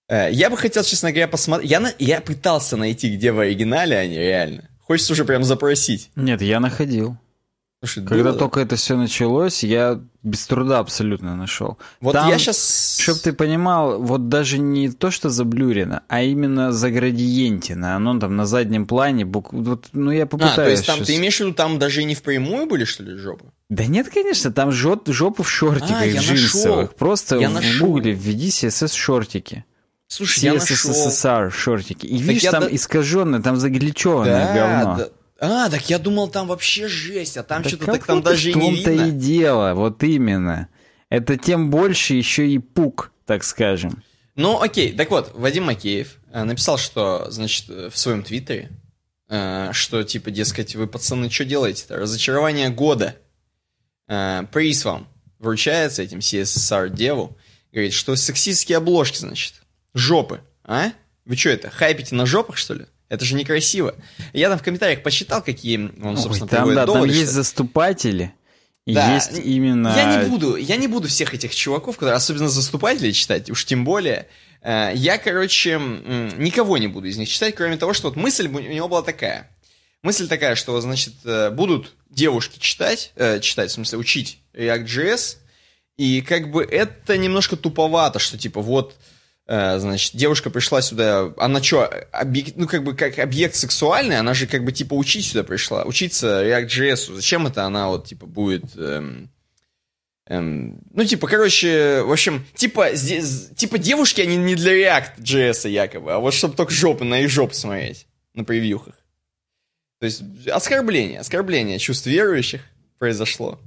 Э, 0.08 0.28
я 0.32 0.50
бы 0.50 0.56
хотел, 0.56 0.82
честно 0.82 1.10
говоря, 1.10 1.28
посмотреть. 1.28 1.70
Я, 1.70 1.80
на... 1.80 1.92
я 1.98 2.20
пытался 2.20 2.76
найти, 2.76 3.14
где 3.14 3.30
в 3.30 3.38
оригинале 3.38 3.96
они 3.96 4.16
реально. 4.16 4.68
Хочется 4.80 5.12
уже 5.12 5.24
прям 5.24 5.44
запросить. 5.44 6.10
Нет, 6.16 6.40
я 6.40 6.60
находил. 6.60 7.16
Слушай, 7.80 8.04
Когда 8.06 8.30
было... 8.30 8.38
только 8.38 8.60
это 8.60 8.74
все 8.74 8.96
началось, 8.96 9.62
я 9.62 10.00
без 10.24 10.44
труда 10.48 10.80
абсолютно 10.80 11.36
нашел. 11.36 11.78
Вот 12.00 12.12
Там, 12.12 12.28
я 12.28 12.36
сейчас... 12.38 12.98
Чтоб 12.98 13.16
ты 13.18 13.32
понимал, 13.32 14.02
вот 14.02 14.28
даже 14.28 14.58
не 14.58 14.90
то, 14.90 15.12
что 15.12 15.30
заблюрено, 15.30 16.02
а 16.08 16.22
именно 16.22 16.72
заградиентено. 16.72 17.94
Оно 17.94 18.18
там 18.18 18.34
на 18.34 18.46
заднем 18.46 18.86
плане, 18.86 19.24
бук... 19.24 19.52
вот, 19.52 19.90
ну 19.92 20.10
я 20.10 20.26
попытаюсь. 20.26 20.58
А, 20.58 20.64
то 20.64 20.70
есть 20.70 20.86
там, 20.86 20.96
сейчас... 20.96 21.06
ты 21.06 21.16
имеешь 21.16 21.36
в 21.36 21.40
виду, 21.40 21.52
там 21.52 21.78
даже 21.78 22.02
и 22.02 22.04
не 22.04 22.16
впрямую 22.16 22.66
были, 22.66 22.84
что 22.84 23.04
ли, 23.04 23.16
жопы? 23.16 23.44
Да 23.70 23.86
нет, 23.86 24.08
конечно, 24.08 24.52
там 24.52 24.72
жоп, 24.72 25.08
жопы 25.08 25.44
в 25.44 25.48
шортиках 25.50 26.02
а, 26.02 26.06
джинсовых. 26.06 26.76
Нашел. 26.76 26.98
Просто 26.98 27.36
я 27.36 27.48
в 27.48 27.52
нашел. 27.52 27.86
гугле 27.86 28.12
введи 28.12 28.48
CSS-шортики. 28.48 29.62
Слушай, 30.08 30.44
я 30.44 30.54
нашел. 30.54 30.90
CSSR 30.90 31.50
шортики. 31.50 32.06
И 32.06 32.18
так 32.18 32.26
видишь, 32.26 32.50
там 32.50 32.62
да... 32.64 32.74
искаженное, 32.74 33.40
там 33.40 33.56
загличенное 33.56 34.46
да, 34.46 34.54
говно. 34.54 34.96
Да. 34.96 35.08
А, 35.40 35.70
так 35.70 35.88
я 35.88 35.98
думал, 35.98 36.28
там 36.28 36.48
вообще 36.48 36.88
жесть, 36.88 37.36
а 37.36 37.42
там 37.44 37.62
что-то 37.64 37.86
так 37.86 38.04
там 38.04 38.22
даже 38.22 38.50
и 38.50 38.54
не 38.54 38.76
видно. 38.76 38.92
В 38.92 38.96
том-то 38.96 39.08
и 39.08 39.10
дело, 39.12 39.74
вот 39.74 40.02
именно. 40.02 40.68
Это 41.10 41.36
тем 41.36 41.70
больше 41.70 42.14
еще 42.14 42.48
и 42.48 42.58
пук, 42.58 43.12
так 43.24 43.44
скажем. 43.44 44.02
Ну, 44.34 44.60
окей, 44.60 44.92
так 44.92 45.10
вот, 45.10 45.32
Вадим 45.34 45.64
Макеев 45.64 46.16
э, 46.32 46.44
написал, 46.44 46.78
что, 46.78 47.30
значит, 47.30 47.68
в 47.68 47.96
своем 47.96 48.22
твиттере, 48.22 48.70
э, 49.28 49.70
что, 49.72 50.02
типа, 50.02 50.30
дескать, 50.30 50.74
вы, 50.74 50.86
пацаны, 50.86 51.30
что 51.30 51.44
делаете-то? 51.44 51.96
Разочарование 51.96 52.68
года. 52.68 53.16
Э, 54.08 54.44
приз 54.52 54.84
вам 54.84 55.08
вручается 55.38 56.02
этим 56.02 56.18
CSSR-деву. 56.18 57.36
Говорит, 57.72 57.92
что 57.92 58.16
сексистские 58.16 58.78
обложки, 58.78 59.18
значит, 59.18 59.54
жопы, 59.94 60.40
а? 60.64 60.92
Вы 61.24 61.36
что 61.36 61.50
это, 61.50 61.70
хайпите 61.70 62.14
на 62.14 62.24
жопах, 62.24 62.56
что 62.56 62.74
ли? 62.74 62.86
Это 63.08 63.24
же 63.24 63.34
некрасиво. 63.34 63.94
Я 64.32 64.50
там 64.50 64.58
в 64.58 64.62
комментариях 64.62 65.02
посчитал, 65.02 65.42
какие 65.42 65.90
он, 66.02 66.16
собственно, 66.16 66.50
Ой, 66.50 66.56
там, 66.56 66.74
да, 66.74 66.86
доводы, 66.86 67.08
там 67.08 67.08
есть 67.08 67.30
что... 67.30 67.42
заступатели, 67.42 68.34
да. 68.86 69.14
есть 69.14 69.38
именно... 69.38 69.94
Я 69.96 70.16
не 70.16 70.28
буду, 70.28 70.56
я 70.56 70.76
не 70.76 70.88
буду 70.88 71.08
всех 71.08 71.34
этих 71.34 71.54
чуваков, 71.54 71.96
которые, 71.96 72.16
особенно 72.16 72.48
заступателей 72.48 73.12
читать, 73.12 73.50
уж 73.50 73.64
тем 73.64 73.84
более. 73.84 74.28
Э, 74.62 74.92
я, 74.94 75.18
короче, 75.18 75.78
никого 75.78 76.78
не 76.78 76.88
буду 76.88 77.08
из 77.08 77.16
них 77.16 77.28
читать, 77.28 77.54
кроме 77.54 77.76
того, 77.76 77.94
что 77.94 78.08
вот 78.08 78.16
мысль 78.16 78.48
у 78.48 78.58
него 78.58 78.88
была 78.88 79.02
такая. 79.02 79.50
Мысль 80.02 80.28
такая, 80.28 80.54
что, 80.54 80.80
значит, 80.80 81.14
э, 81.24 81.50
будут 81.50 81.94
девушки 82.10 82.58
читать, 82.58 83.12
э, 83.16 83.40
читать, 83.40 83.70
в 83.70 83.74
смысле, 83.74 83.98
учить 83.98 84.38
React.js, 84.54 85.36
и 85.96 86.20
как 86.20 86.50
бы 86.50 86.62
это 86.62 87.18
немножко 87.18 87.56
туповато, 87.56 88.18
что 88.18 88.38
типа 88.38 88.60
вот, 88.60 88.94
значит, 89.48 90.14
девушка 90.14 90.50
пришла 90.50 90.82
сюда, 90.82 91.32
она 91.38 91.62
что, 91.62 91.86
объект, 92.12 92.56
ну 92.56 92.66
как 92.66 92.84
бы 92.84 92.94
как 92.94 93.18
объект 93.18 93.54
сексуальный, 93.54 94.18
она 94.18 94.34
же 94.34 94.46
как 94.46 94.62
бы 94.62 94.72
типа 94.72 94.92
учить 94.92 95.24
сюда 95.24 95.42
пришла, 95.42 95.84
учиться 95.84 96.44
React.js, 96.44 97.14
зачем 97.14 97.46
это 97.46 97.64
она 97.64 97.88
вот 97.88 98.06
типа 98.06 98.26
будет... 98.26 98.64
Эм, 98.76 99.30
эм, 100.26 100.80
ну, 100.92 101.04
типа, 101.04 101.26
короче, 101.26 102.02
в 102.02 102.12
общем, 102.12 102.44
типа, 102.54 102.94
здесь, 102.94 103.48
типа 103.56 103.78
девушки, 103.78 104.20
они 104.20 104.36
не 104.36 104.54
для 104.54 104.74
React.js 104.74 105.70
якобы, 105.70 106.12
а 106.12 106.18
вот 106.18 106.34
чтобы 106.34 106.54
только 106.54 106.72
жопы 106.72 107.04
на 107.04 107.20
их 107.20 107.30
жопу 107.30 107.54
смотреть 107.54 108.06
на 108.34 108.44
превьюхах. 108.44 108.94
То 109.98 110.04
есть 110.04 110.22
оскорбление, 110.46 111.20
оскорбление 111.20 111.78
чувств 111.78 112.06
верующих 112.06 112.60
произошло. 112.98 113.58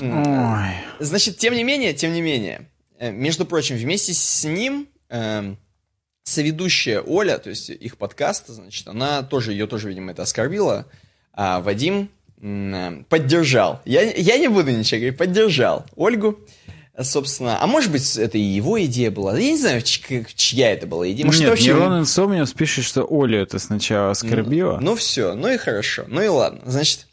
Ой. 0.00 0.74
Значит, 0.98 1.38
тем 1.38 1.54
не 1.54 1.64
менее, 1.64 1.94
тем 1.94 2.12
не 2.12 2.22
менее, 2.22 2.62
э, 2.62 2.79
между 3.00 3.46
прочим, 3.46 3.76
вместе 3.76 4.12
с 4.12 4.44
ним 4.44 4.88
э, 5.08 5.54
соведущая 6.24 7.00
Оля, 7.00 7.38
то 7.38 7.50
есть 7.50 7.70
их 7.70 7.96
подкаст, 7.96 8.48
значит, 8.48 8.86
она 8.88 9.22
тоже, 9.22 9.52
ее 9.52 9.66
тоже, 9.66 9.88
видимо, 9.88 10.12
это 10.12 10.22
оскорбила, 10.22 10.86
а 11.32 11.60
Вадим 11.60 12.10
э, 12.40 13.02
поддержал. 13.08 13.80
Я, 13.84 14.02
я 14.02 14.38
не 14.38 14.48
буду 14.48 14.70
ничего 14.70 14.98
говорить, 14.98 15.18
поддержал 15.18 15.86
Ольгу, 15.96 16.38
собственно. 17.02 17.62
А 17.62 17.66
может 17.66 17.90
быть, 17.90 18.16
это 18.16 18.38
и 18.38 18.42
его 18.42 18.82
идея 18.84 19.10
была. 19.10 19.38
Я 19.38 19.52
не 19.52 19.58
знаю, 19.58 19.82
чья 19.82 20.70
это 20.70 20.86
была 20.86 21.10
идея. 21.10 21.26
Может, 21.26 21.40
Нет, 21.40 21.50
вообще... 21.50 21.68
Мирон 21.68 22.00
Инсомниус 22.00 22.52
пишет, 22.52 22.84
что 22.84 23.06
Олю 23.08 23.38
это 23.38 23.58
сначала 23.58 24.10
оскорбило. 24.10 24.76
Ну, 24.76 24.90
ну 24.90 24.96
все, 24.96 25.34
ну 25.34 25.48
и 25.48 25.56
хорошо, 25.56 26.04
ну 26.08 26.22
и 26.22 26.28
ладно. 26.28 26.60
Значит, 26.66 27.06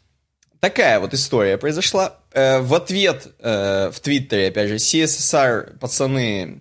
такая 0.60 1.00
вот 1.00 1.14
история 1.14 1.58
произошла. 1.58 2.18
Э, 2.32 2.60
в 2.60 2.74
ответ 2.74 3.28
э, 3.38 3.90
в 3.92 4.00
Твиттере, 4.00 4.48
опять 4.48 4.68
же, 4.68 4.76
CSSR, 4.76 5.78
пацаны... 5.78 6.60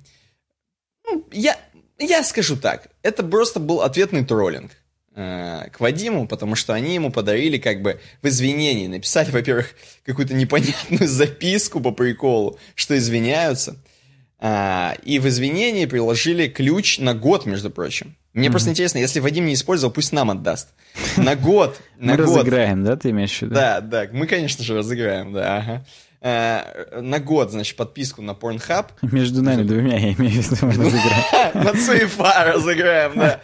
Ну, 1.05 1.27
я, 1.31 1.57
я 1.99 2.23
скажу 2.23 2.55
так, 2.55 2.87
это 3.01 3.23
просто 3.23 3.59
был 3.59 3.81
ответный 3.81 4.25
троллинг 4.25 4.71
э, 5.15 5.69
к 5.71 5.79
Вадиму, 5.79 6.27
потому 6.27 6.55
что 6.55 6.73
они 6.73 6.95
ему 6.95 7.11
подарили 7.11 7.57
как 7.57 7.81
бы 7.81 7.99
в 8.21 8.27
извинении. 8.27 8.87
Написали, 8.87 9.29
во-первых, 9.31 9.75
какую-то 10.05 10.33
непонятную 10.33 11.07
записку 11.07 11.81
по 11.81 11.91
приколу, 11.91 12.57
что 12.75 12.97
извиняются. 12.97 13.75
А, 14.39 14.95
и 15.03 15.19
в 15.19 15.27
извинении 15.27 15.85
приложили 15.85 16.47
ключ 16.47 16.99
на 16.99 17.13
год, 17.13 17.45
между 17.45 17.69
прочим. 17.71 18.15
Мне 18.33 18.47
mm-hmm. 18.47 18.51
просто 18.51 18.69
интересно, 18.69 18.99
если 18.99 19.19
Вадим 19.19 19.45
не 19.45 19.55
использовал, 19.55 19.91
пусть 19.91 20.11
нам 20.11 20.29
отдаст. 20.29 20.69
На 21.17 21.35
год. 21.35 21.79
На 21.97 22.11
мы 22.11 22.17
год. 22.17 22.27
разыграем, 22.27 22.83
да, 22.83 22.95
ты 22.95 23.09
имеешь 23.09 23.35
в 23.35 23.41
виду? 23.41 23.55
Да, 23.55 23.81
да, 23.81 24.05
мы, 24.11 24.27
конечно 24.27 24.63
же, 24.63 24.75
разыграем, 24.75 25.33
да, 25.33 25.57
ага. 25.57 25.85
А, 26.21 26.99
на 27.01 27.19
год, 27.19 27.51
значит, 27.51 27.75
подписку 27.77 28.21
на 28.21 28.31
Pornhub. 28.31 28.87
Между 29.01 29.41
нами 29.41 29.63
двумя, 29.63 29.97
я 29.97 30.13
имею 30.13 30.41
в 30.41 30.51
виду, 30.51 30.65
мы 30.65 30.71
разыграем. 30.85 31.63
На 31.63 31.73
Цуефа 31.73 32.53
разыграем, 32.53 33.13
да. 33.15 33.41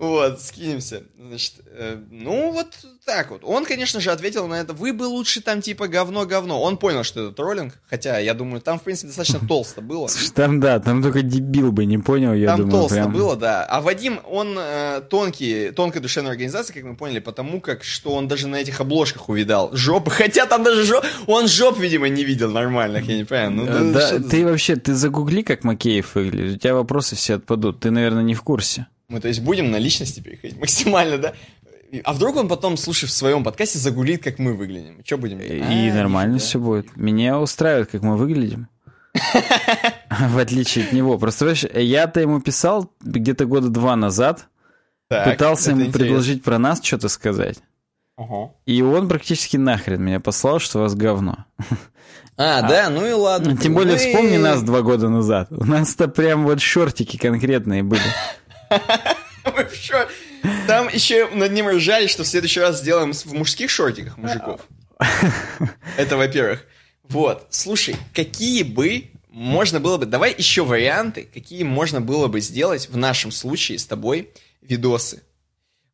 Вот, 0.00 0.40
скинемся. 0.40 1.02
Значит, 1.18 1.56
э, 1.66 1.98
ну 2.10 2.52
вот 2.52 2.68
так 3.04 3.30
вот. 3.30 3.42
Он, 3.44 3.66
конечно 3.66 4.00
же, 4.00 4.10
ответил 4.10 4.46
на 4.46 4.54
это, 4.54 4.72
вы 4.72 4.94
бы 4.94 5.02
лучше 5.02 5.42
там 5.42 5.60
типа 5.60 5.88
говно-говно. 5.88 6.58
Он 6.58 6.78
понял, 6.78 7.04
что 7.04 7.26
это 7.26 7.36
троллинг, 7.36 7.74
хотя, 7.86 8.18
я 8.18 8.32
думаю, 8.32 8.62
там, 8.62 8.78
в 8.78 8.82
принципе, 8.82 9.08
достаточно 9.08 9.40
толсто 9.46 9.82
было. 9.82 10.08
Там, 10.34 10.58
да, 10.58 10.80
там 10.80 11.02
только 11.02 11.20
дебил 11.20 11.70
бы 11.70 11.84
не 11.84 11.98
понял, 11.98 12.32
я 12.32 12.46
там 12.46 12.60
думаю. 12.60 12.70
Там 12.70 12.80
толсто 12.80 12.94
прям... 12.94 13.12
было, 13.12 13.36
да. 13.36 13.62
А 13.64 13.82
Вадим, 13.82 14.20
он 14.26 14.56
э, 14.58 15.02
тонкий, 15.10 15.70
тонкая 15.72 16.02
душевная 16.02 16.30
организация, 16.30 16.72
как 16.72 16.84
мы 16.84 16.96
поняли, 16.96 17.18
потому 17.18 17.60
как, 17.60 17.84
что 17.84 18.14
он 18.14 18.26
даже 18.26 18.48
на 18.48 18.56
этих 18.56 18.80
обложках 18.80 19.28
увидал 19.28 19.68
жопы, 19.76 20.10
хотя 20.12 20.46
там 20.46 20.64
даже 20.64 20.84
жоп, 20.84 21.04
он 21.26 21.46
жоп, 21.46 21.78
видимо, 21.78 22.08
не 22.08 22.24
видел 22.24 22.50
нормальных, 22.50 23.04
я 23.04 23.18
не 23.18 23.24
понимаю. 23.24 23.50
Ну, 23.50 23.66
да, 23.66 23.82
да 23.82 24.18
ты 24.18 24.46
вообще, 24.46 24.76
ты 24.76 24.94
загугли, 24.94 25.42
как 25.42 25.62
Макеев 25.62 26.14
выглядит, 26.14 26.56
у 26.56 26.58
тебя 26.58 26.74
вопросы 26.74 27.16
все 27.16 27.34
отпадут, 27.34 27.80
ты, 27.80 27.90
наверное, 27.90 28.22
не 28.22 28.34
в 28.34 28.40
курсе. 28.40 28.86
Мы, 29.10 29.20
то 29.20 29.28
есть, 29.28 29.40
будем 29.40 29.70
на 29.70 29.76
личности 29.76 30.20
переходить 30.20 30.56
максимально, 30.60 31.18
да? 31.18 31.34
А 32.04 32.12
вдруг 32.12 32.36
он 32.36 32.48
потом, 32.48 32.76
слушай, 32.76 33.06
в 33.06 33.10
своем 33.10 33.42
подкасте 33.42 33.78
загулит, 33.78 34.22
как 34.22 34.38
мы 34.38 34.54
выглядим? 34.54 35.02
Что 35.04 35.18
будем 35.18 35.40
делать? 35.40 35.70
И 35.72 35.88
а, 35.88 35.94
нормально 35.94 36.34
да. 36.34 36.38
все 36.38 36.60
будет. 36.60 36.96
Меня 36.96 37.40
устраивает, 37.40 37.90
как 37.90 38.02
мы 38.02 38.16
выглядим. 38.16 38.68
В 40.08 40.38
отличие 40.38 40.84
от 40.84 40.92
него. 40.92 41.18
Просто, 41.18 41.52
я-то 41.74 42.20
ему 42.20 42.40
писал 42.40 42.92
где-то 43.00 43.46
года 43.46 43.68
два 43.68 43.96
назад, 43.96 44.46
пытался 45.08 45.72
ему 45.72 45.90
предложить 45.90 46.44
про 46.44 46.58
нас 46.58 46.80
что-то 46.80 47.08
сказать. 47.08 47.58
И 48.66 48.82
он 48.82 49.08
практически 49.08 49.56
нахрен 49.56 50.00
меня 50.00 50.20
послал, 50.20 50.60
что 50.60 50.78
у 50.78 50.82
вас 50.82 50.94
говно. 50.94 51.46
А, 52.36 52.62
да, 52.62 52.88
ну 52.88 53.06
и 53.06 53.12
ладно. 53.12 53.56
Тем 53.56 53.74
более 53.74 53.96
вспомни 53.96 54.36
нас 54.36 54.62
два 54.62 54.82
года 54.82 55.08
назад. 55.08 55.48
У 55.50 55.64
нас-то 55.64 56.08
прям 56.08 56.44
вот 56.44 56.60
шортики 56.60 57.16
конкретные 57.16 57.82
были. 57.82 58.00
Там 60.66 60.88
еще 60.88 61.28
над 61.30 61.52
ним 61.52 61.68
ржали, 61.68 62.06
что 62.06 62.22
в 62.22 62.26
следующий 62.26 62.60
раз 62.60 62.80
сделаем 62.80 63.12
в 63.12 63.32
мужских 63.32 63.70
шортиках 63.70 64.16
мужиков. 64.16 64.60
Это 65.96 66.16
во-первых. 66.16 66.64
Вот, 67.02 67.46
слушай, 67.50 67.96
какие 68.14 68.62
бы 68.62 69.10
можно 69.30 69.80
было 69.80 69.96
бы... 69.96 70.06
Давай 70.06 70.34
еще 70.36 70.64
варианты, 70.64 71.28
какие 71.32 71.64
можно 71.64 72.00
было 72.00 72.28
бы 72.28 72.40
сделать 72.40 72.88
в 72.88 72.96
нашем 72.96 73.32
случае 73.32 73.78
с 73.78 73.86
тобой 73.86 74.30
видосы. 74.60 75.22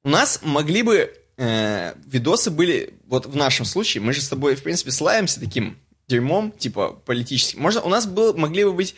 У 0.03 0.11
нас 0.11 0.41
могли 0.43 0.83
бы... 0.83 1.13
Э, 1.39 1.95
видосы 2.07 2.51
были... 2.51 2.95
Вот 3.07 3.27
в 3.27 3.37
нашем 3.37 3.65
случае, 3.65 4.03
мы 4.03 4.13
же 4.13 4.21
с 4.21 4.29
тобой, 4.29 4.57
в 4.57 4.63
принципе, 4.63 4.91
славимся 4.91 5.41
таким 5.41 5.79
дерьмом, 6.09 6.53
типа, 6.53 6.91
политическим. 7.05 7.63
Можно, 7.63 7.81
у 7.83 7.89
нас 7.89 8.07
был, 8.07 8.35
могли 8.35 8.65
бы 8.65 8.73
быть 8.73 8.95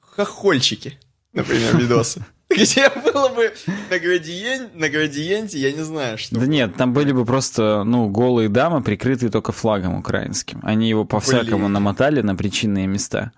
хохольчики, 0.00 0.98
например, 1.32 1.76
видосы. 1.76 2.24
Где 2.50 2.88
было 2.88 3.28
бы 3.28 3.52
на, 3.90 3.98
градиенте, 3.98 4.70
на 4.74 4.88
градиенте, 4.88 5.58
я 5.58 5.70
не 5.70 5.82
знаю, 5.82 6.16
что. 6.16 6.36
Да 6.40 6.46
нет, 6.46 6.76
там 6.76 6.94
были 6.94 7.12
бы 7.12 7.26
просто, 7.26 7.84
ну, 7.84 8.08
голые 8.08 8.48
дамы, 8.48 8.82
прикрытые 8.82 9.30
только 9.30 9.52
флагом 9.52 9.96
украинским. 9.98 10.60
Они 10.62 10.88
его 10.88 11.04
по-всякому 11.04 11.68
намотали 11.68 12.22
на 12.22 12.34
причинные 12.34 12.86
места. 12.86 13.32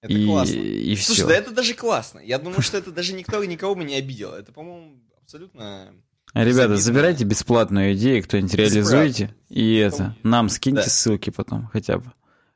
Это 0.00 0.12
и, 0.12 0.26
классно. 0.26 0.54
И 0.54 0.94
все. 0.96 1.06
Слушай, 1.06 1.28
да 1.28 1.34
это 1.34 1.50
даже 1.50 1.74
классно. 1.74 2.18
Я 2.20 2.38
думаю, 2.38 2.62
что 2.62 2.78
это 2.78 2.90
даже 2.90 3.12
никто 3.12 3.42
никого 3.44 3.74
бы 3.74 3.84
не 3.84 3.94
обидел. 3.94 4.32
Это, 4.32 4.52
по-моему, 4.52 5.02
абсолютно... 5.22 5.92
Ребята, 6.34 6.76
забирайте 6.76 7.24
бесплатную 7.24 7.94
идею, 7.94 8.22
кто-нибудь 8.24 8.54
реализуете, 8.54 9.34
и 9.48 9.76
это, 9.76 10.16
нам 10.24 10.48
скиньте 10.48 10.82
да. 10.82 10.90
ссылки 10.90 11.30
потом 11.30 11.68
хотя 11.72 11.98
бы. 11.98 12.12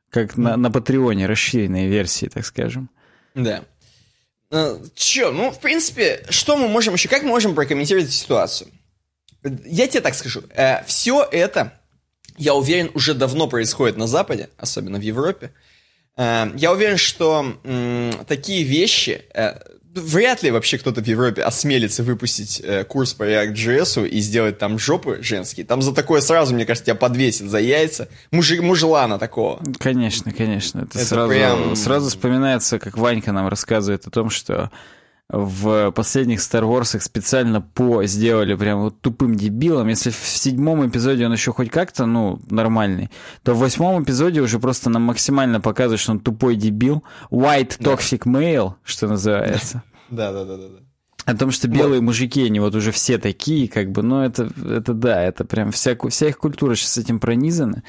Как 0.09 0.35
на, 0.35 0.57
на 0.57 0.69
Патреоне, 0.69 1.27
расширенные 1.27 1.87
версии, 1.87 2.25
так 2.25 2.45
скажем. 2.45 2.89
Да. 3.35 3.63
Э, 4.51 4.79
Че, 4.95 5.31
ну, 5.31 5.51
в 5.51 5.59
принципе, 5.59 6.25
что 6.29 6.57
мы 6.57 6.67
можем 6.67 6.95
еще, 6.95 7.07
как 7.07 7.23
мы 7.23 7.29
можем 7.29 7.55
прокомментировать 7.55 8.11
ситуацию? 8.11 8.71
Я 9.65 9.87
тебе 9.87 10.01
так 10.01 10.15
скажу, 10.15 10.43
э, 10.55 10.83
все 10.85 11.23
это, 11.31 11.79
я 12.37 12.55
уверен, 12.55 12.91
уже 12.93 13.13
давно 13.13 13.47
происходит 13.47 13.97
на 13.97 14.07
Западе, 14.07 14.49
особенно 14.57 14.97
в 14.97 15.01
Европе. 15.01 15.53
Э, 16.17 16.51
я 16.55 16.71
уверен, 16.71 16.97
что 16.97 17.55
такие 18.27 18.63
вещи, 18.63 19.25
вряд 19.95 20.43
ли 20.43 20.51
вообще 20.51 20.77
кто-то 20.77 21.01
в 21.01 21.07
Европе 21.07 21.41
осмелится 21.41 22.03
выпустить 22.03 22.61
э, 22.63 22.83
курс 22.83 23.13
по 23.13 23.23
React.js 23.23 24.07
и 24.07 24.19
сделать 24.19 24.57
там 24.57 24.77
жопы 24.77 25.19
женские. 25.21 25.65
Там 25.65 25.81
за 25.81 25.93
такое 25.93 26.21
сразу, 26.21 26.53
мне 26.53 26.65
кажется, 26.65 26.85
тебя 26.85 26.95
подвесит 26.95 27.49
за 27.49 27.59
яйца. 27.59 28.07
Мужи, 28.31 28.61
мужелана 28.61 29.17
такого. 29.17 29.61
Конечно, 29.79 30.31
конечно. 30.31 30.79
Это, 30.79 30.99
это 30.99 31.07
сразу, 31.07 31.29
прям... 31.29 31.75
сразу 31.75 32.09
вспоминается, 32.09 32.79
как 32.79 32.97
Ванька 32.97 33.31
нам 33.31 33.47
рассказывает 33.47 34.05
о 34.05 34.09
том, 34.09 34.29
что 34.29 34.71
в 35.29 35.91
последних 35.91 36.39
Star 36.39 36.63
Wars 36.63 36.99
специально 36.99 37.61
по 37.61 38.03
сделали 38.05 38.55
прям 38.55 38.81
вот 38.81 38.99
тупым 38.99 39.35
дебилом. 39.35 39.87
Если 39.87 40.09
в 40.09 40.15
седьмом 40.15 40.87
эпизоде 40.87 41.25
он 41.25 41.33
еще 41.33 41.53
хоть 41.53 41.69
как-то, 41.69 42.07
ну, 42.07 42.39
нормальный, 42.49 43.11
то 43.43 43.53
в 43.53 43.59
восьмом 43.59 44.03
эпизоде 44.03 44.41
уже 44.41 44.59
просто 44.59 44.89
нам 44.89 45.03
максимально 45.03 45.61
показывает, 45.61 45.99
что 45.99 46.13
он 46.13 46.19
тупой 46.19 46.55
дебил. 46.55 47.03
White 47.29 47.79
toxic 47.79 48.23
male, 48.25 48.73
что 48.83 49.07
называется. 49.07 49.83
Да, 50.09 50.31
да, 50.31 50.43
да, 50.43 50.57
да. 50.57 50.63
да. 50.69 51.31
О 51.31 51.37
том, 51.37 51.51
что 51.51 51.67
белые 51.67 52.01
мужики, 52.01 52.43
они 52.43 52.59
вот 52.59 52.73
уже 52.73 52.91
все 52.91 53.19
такие, 53.19 53.67
как 53.67 53.91
бы, 53.91 54.01
ну, 54.01 54.23
это, 54.23 54.49
это 54.67 54.95
да, 54.95 55.21
это 55.21 55.45
прям 55.45 55.71
вся, 55.71 55.95
вся 56.09 56.29
их 56.29 56.39
культура 56.39 56.73
сейчас 56.73 56.97
этим 56.97 57.19
пронизана. 57.19 57.83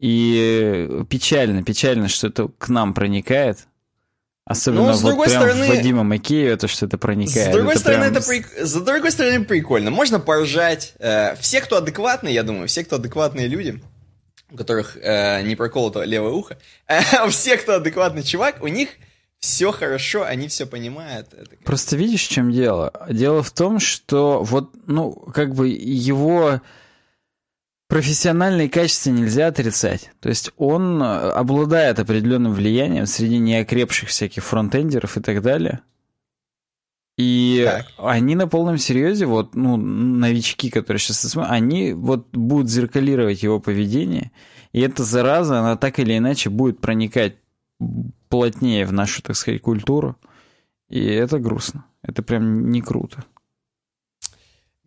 И 0.00 1.04
печально, 1.08 1.62
печально, 1.62 2.08
что 2.08 2.26
это 2.26 2.48
к 2.58 2.68
нам 2.68 2.92
проникает. 2.92 3.68
Особенно 4.50 4.88
ну, 4.88 4.94
с 4.94 5.02
вот 5.02 5.14
прям 5.14 5.28
стороны, 5.28 5.68
Вадима 5.68 6.02
Макеева, 6.02 6.56
то, 6.56 6.66
что 6.66 6.86
это 6.86 6.98
проникает. 6.98 7.50
С 7.50 7.52
другой 7.52 7.74
это 7.74 7.80
стороны, 7.82 8.10
прям... 8.10 8.16
это 8.16 8.26
при... 8.26 8.64
с 8.64 8.74
другой 8.74 9.12
стороны, 9.12 9.44
прикольно. 9.44 9.92
Можно 9.92 10.18
поржать. 10.18 10.94
Э, 10.98 11.36
все, 11.36 11.60
кто 11.60 11.76
адекватные, 11.76 12.34
я 12.34 12.42
думаю, 12.42 12.66
все, 12.66 12.82
кто 12.82 12.96
адекватные 12.96 13.46
люди, 13.46 13.80
у 14.50 14.56
которых 14.56 14.96
э, 15.00 15.42
не 15.42 15.54
проколото 15.54 16.02
левое 16.02 16.32
ухо, 16.32 16.58
э, 16.88 17.00
все, 17.30 17.58
кто 17.58 17.76
адекватный 17.76 18.24
чувак, 18.24 18.60
у 18.60 18.66
них 18.66 18.88
все 19.38 19.70
хорошо, 19.70 20.24
они 20.24 20.48
все 20.48 20.66
понимают. 20.66 21.28
Это 21.32 21.50
Просто 21.64 21.94
видишь, 21.94 22.26
в 22.26 22.30
чем 22.30 22.50
дело? 22.50 22.92
Дело 23.08 23.44
в 23.44 23.52
том, 23.52 23.78
что 23.78 24.42
вот, 24.42 24.72
ну, 24.88 25.12
как 25.12 25.54
бы 25.54 25.68
его 25.68 26.60
профессиональные 27.90 28.70
качества 28.70 29.10
нельзя 29.10 29.48
отрицать. 29.48 30.12
То 30.20 30.28
есть 30.28 30.52
он 30.56 31.02
обладает 31.02 31.98
определенным 31.98 32.54
влиянием 32.54 33.04
среди 33.04 33.38
неокрепших 33.38 34.08
всяких 34.08 34.44
фронтендеров 34.44 35.16
и 35.16 35.20
так 35.20 35.42
далее. 35.42 35.80
И 37.18 37.64
так. 37.66 37.86
они 37.98 38.34
на 38.34 38.46
полном 38.46 38.78
серьезе, 38.78 39.26
вот, 39.26 39.54
ну, 39.54 39.76
новички, 39.76 40.70
которые 40.70 40.98
сейчас 40.98 41.20
смотрят, 41.20 41.52
они 41.52 41.92
вот 41.92 42.28
будут 42.32 42.70
зеркалировать 42.70 43.42
его 43.42 43.60
поведение, 43.60 44.30
и 44.72 44.80
эта 44.80 45.04
зараза, 45.04 45.58
она 45.58 45.76
так 45.76 45.98
или 45.98 46.16
иначе 46.16 46.48
будет 46.48 46.80
проникать 46.80 47.36
плотнее 48.28 48.86
в 48.86 48.92
нашу, 48.92 49.20
так 49.20 49.36
сказать, 49.36 49.60
культуру. 49.60 50.16
И 50.88 51.04
это 51.04 51.38
грустно. 51.38 51.84
Это 52.02 52.22
прям 52.22 52.70
не 52.70 52.80
круто. 52.80 53.24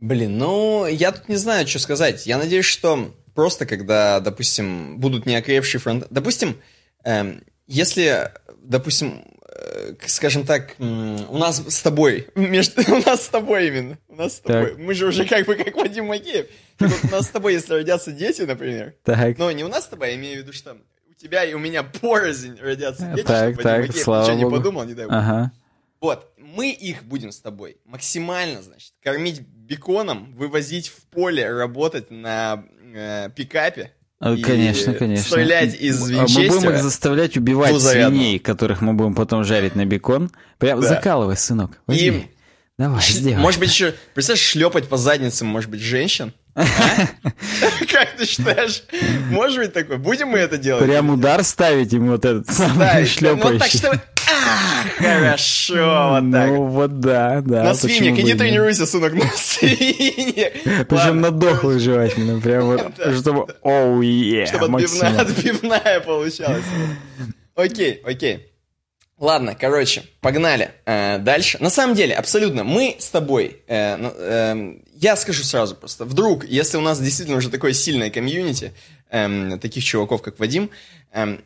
Блин, 0.03 0.37
ну, 0.37 0.85
я 0.85 1.13
тут 1.13 1.29
не 1.29 1.37
знаю, 1.37 1.65
что 1.65 1.79
сказать. 1.79 2.27
Я 2.27 2.37
надеюсь, 2.37 2.65
что 2.65 3.15
просто 3.33 3.65
когда, 3.65 4.19
допустим, 4.19 4.99
будут 4.99 5.25
неокрепшие 5.25 5.79
фронт... 5.79 6.07
Допустим, 6.09 6.57
эм, 7.05 7.41
если, 7.67 8.33
допустим, 8.57 9.23
э, 9.47 9.93
скажем 10.05 10.45
так, 10.45 10.75
у 10.77 11.37
нас 11.37 11.63
с 11.65 11.81
тобой, 11.81 12.27
между, 12.35 12.81
у 12.93 12.97
нас 12.97 13.23
с 13.23 13.29
тобой 13.29 13.69
именно, 13.69 13.97
у 14.09 14.15
нас 14.15 14.35
с 14.35 14.39
тобой, 14.41 14.71
так. 14.71 14.77
мы 14.77 14.93
же 14.93 15.07
уже 15.07 15.23
как 15.23 15.45
бы 15.45 15.55
как 15.55 15.73
Вадим 15.73 16.07
Макеев. 16.07 16.47
Вот, 16.79 16.99
у 17.05 17.07
нас 17.07 17.27
с 17.27 17.29
тобой, 17.29 17.53
если 17.53 17.75
родятся 17.75 18.11
дети, 18.11 18.41
например, 18.41 18.95
так. 19.05 19.37
но 19.37 19.49
не 19.53 19.63
у 19.63 19.69
нас 19.69 19.85
с 19.85 19.87
тобой, 19.87 20.09
я 20.09 20.15
имею 20.15 20.39
в 20.39 20.41
виду, 20.41 20.51
что 20.51 20.75
тебя 21.15 21.45
и 21.45 21.53
у 21.53 21.59
меня 21.59 21.81
порознь 21.81 22.59
родятся 22.59 23.05
дети, 23.15 23.25
так, 23.25 23.53
чтобы 23.53 23.63
так, 23.63 23.81
Вадим 23.87 24.03
слава 24.03 24.23
ничего 24.23 24.41
Богу. 24.41 24.55
не 24.55 24.57
подумал, 24.57 24.83
не 24.83 24.93
дай 24.95 25.05
бог. 25.05 25.15
Ага. 25.15 25.51
Вот, 26.01 26.33
мы 26.37 26.69
их 26.69 27.03
будем 27.05 27.31
с 27.31 27.39
тобой 27.39 27.77
максимально, 27.85 28.61
значит, 28.61 28.91
кормить 29.01 29.41
беконом, 29.73 30.33
вывозить 30.35 30.89
в 30.89 31.05
поле, 31.13 31.49
работать 31.49 32.11
на 32.11 32.63
э, 32.93 33.29
пикапе. 33.35 33.91
А, 34.19 34.37
конечно, 34.37 34.93
конечно. 34.93 35.25
Стрелять 35.25 35.75
из 35.75 36.09
винчестера. 36.09 36.43
Мы 36.43 36.55
будем 36.55 36.69
их 36.71 36.81
заставлять 36.81 37.35
убивать 37.35 37.81
свиней, 37.81 38.39
которых 38.39 38.81
мы 38.81 38.93
будем 38.93 39.15
потом 39.15 39.43
жарить 39.43 39.75
на 39.75 39.85
бекон. 39.85 40.31
Прям 40.59 40.79
да. 40.79 40.87
закалывай, 40.87 41.35
сынок. 41.35 41.79
Возьми. 41.87 42.07
И... 42.07 42.31
Давай, 42.77 43.01
сделай. 43.01 43.41
Может 43.41 43.59
быть, 43.59 43.69
еще, 43.69 43.93
представляешь, 44.13 44.45
шлепать 44.45 44.87
по 44.87 44.97
задницам, 44.97 45.47
может 45.47 45.69
быть, 45.69 45.81
женщин? 45.81 46.33
А? 46.55 46.63
Как 47.91 48.15
ты 48.17 48.25
считаешь? 48.25 48.83
Может 49.29 49.57
быть 49.57 49.73
такое? 49.73 49.97
Будем 49.97 50.29
мы 50.29 50.39
это 50.39 50.57
делать? 50.57 50.83
Прям 50.83 51.09
удар 51.09 51.43
ставить 51.43 51.91
ему 51.91 52.11
вот 52.11 52.25
этот 52.25 52.47
самый 52.49 53.05
шлепающий. 53.05 53.79
Хорошо, 54.97 56.09
вот 56.21 56.31
так. 56.31 56.49
Ну 56.49 56.65
вот 56.67 56.99
да, 56.99 57.41
да. 57.41 57.63
На 57.63 57.73
свиньях, 57.73 58.17
иди 58.19 58.33
тренируйся, 58.33 58.85
сынок, 58.85 59.13
на 59.13 59.27
свиньях. 59.35 60.53
Причем 60.87 61.21
на 61.21 61.31
дохлых 61.31 61.79
желательно, 61.79 62.39
прям 62.39 62.65
вот, 62.65 62.81
чтобы, 63.19 63.47
оу, 63.61 64.01
е, 64.01 64.45
Чтобы 64.45 64.81
отбивная 64.81 65.99
получалась. 66.01 66.65
Окей, 67.55 68.01
окей. 68.05 68.49
Ладно, 69.19 69.55
короче, 69.55 70.03
погнали 70.21 70.71
э, 70.85 71.17
дальше. 71.19 71.57
На 71.61 71.69
самом 71.69 71.95
деле, 71.95 72.15
абсолютно, 72.15 72.63
мы 72.63 72.97
с 72.99 73.09
тобой, 73.09 73.61
э, 73.67 73.97
э, 74.01 74.75
я 74.95 75.15
скажу 75.15 75.43
сразу 75.43 75.75
просто, 75.75 76.03
вдруг, 76.03 76.45
если 76.45 76.77
у 76.77 76.81
нас 76.81 76.99
действительно 76.99 77.37
уже 77.37 77.49
такое 77.49 77.73
сильное 77.73 78.09
комьюнити, 78.09 78.73
э, 79.11 79.57
таких 79.61 79.83
чуваков, 79.83 80.21
как 80.23 80.39
Вадим, 80.39 80.71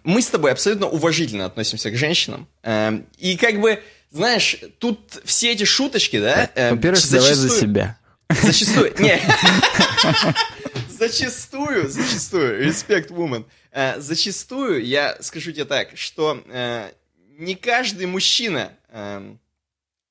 мы 0.03 0.21
с 0.21 0.27
тобой 0.27 0.51
абсолютно 0.51 0.87
уважительно 0.87 1.45
относимся 1.45 1.91
к 1.91 1.95
женщинам. 1.95 2.47
Э, 2.63 3.01
и 3.17 3.35
как 3.37 3.59
бы, 3.59 3.81
знаешь, 4.11 4.57
тут 4.79 5.21
все 5.25 5.51
эти 5.51 5.65
шуточки, 5.65 6.19
да... 6.19 6.49
Э, 6.55 6.71
Во-первых, 6.71 7.01
давай 7.11 7.33
за 7.33 7.49
себя. 7.49 7.99
Зачастую, 8.29 8.93
не, 8.99 9.19
зачастую, 10.89 11.89
зачастую, 11.89 12.65
респект 12.65 13.09
woman, 13.09 13.45
э, 13.71 13.99
зачастую, 13.99 14.85
я 14.85 15.17
скажу 15.21 15.51
тебе 15.51 15.65
так, 15.65 15.97
что 15.97 16.43
э, 16.47 16.91
не 17.37 17.55
каждый 17.55 18.05
мужчина 18.07 18.73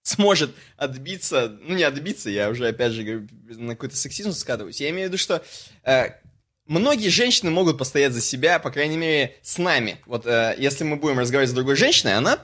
сможет 0.07 0.55
отбиться, 0.77 1.59
ну 1.62 1.74
не 1.74 1.83
отбиться, 1.83 2.31
я 2.31 2.49
уже 2.49 2.69
опять 2.69 2.93
же 2.93 3.27
на 3.49 3.74
какой-то 3.74 3.97
сексизм 3.97 4.33
скатываюсь. 4.33 4.81
Я 4.81 4.91
имею 4.91 5.09
в 5.09 5.12
виду, 5.12 5.19
что 5.19 5.43
э, 5.83 6.11
многие 6.67 7.09
женщины 7.09 7.51
могут 7.51 7.79
постоять 7.79 8.13
за 8.13 8.21
себя, 8.21 8.59
по 8.59 8.71
крайней 8.71 8.97
мере, 8.97 9.35
с 9.43 9.59
нами. 9.59 9.99
Вот 10.07 10.27
э, 10.27 10.55
если 10.59 10.85
мы 10.85 10.97
будем 10.97 11.19
разговаривать 11.19 11.51
с 11.51 11.55
другой 11.55 11.77
женщиной, 11.77 12.15
она 12.15 12.39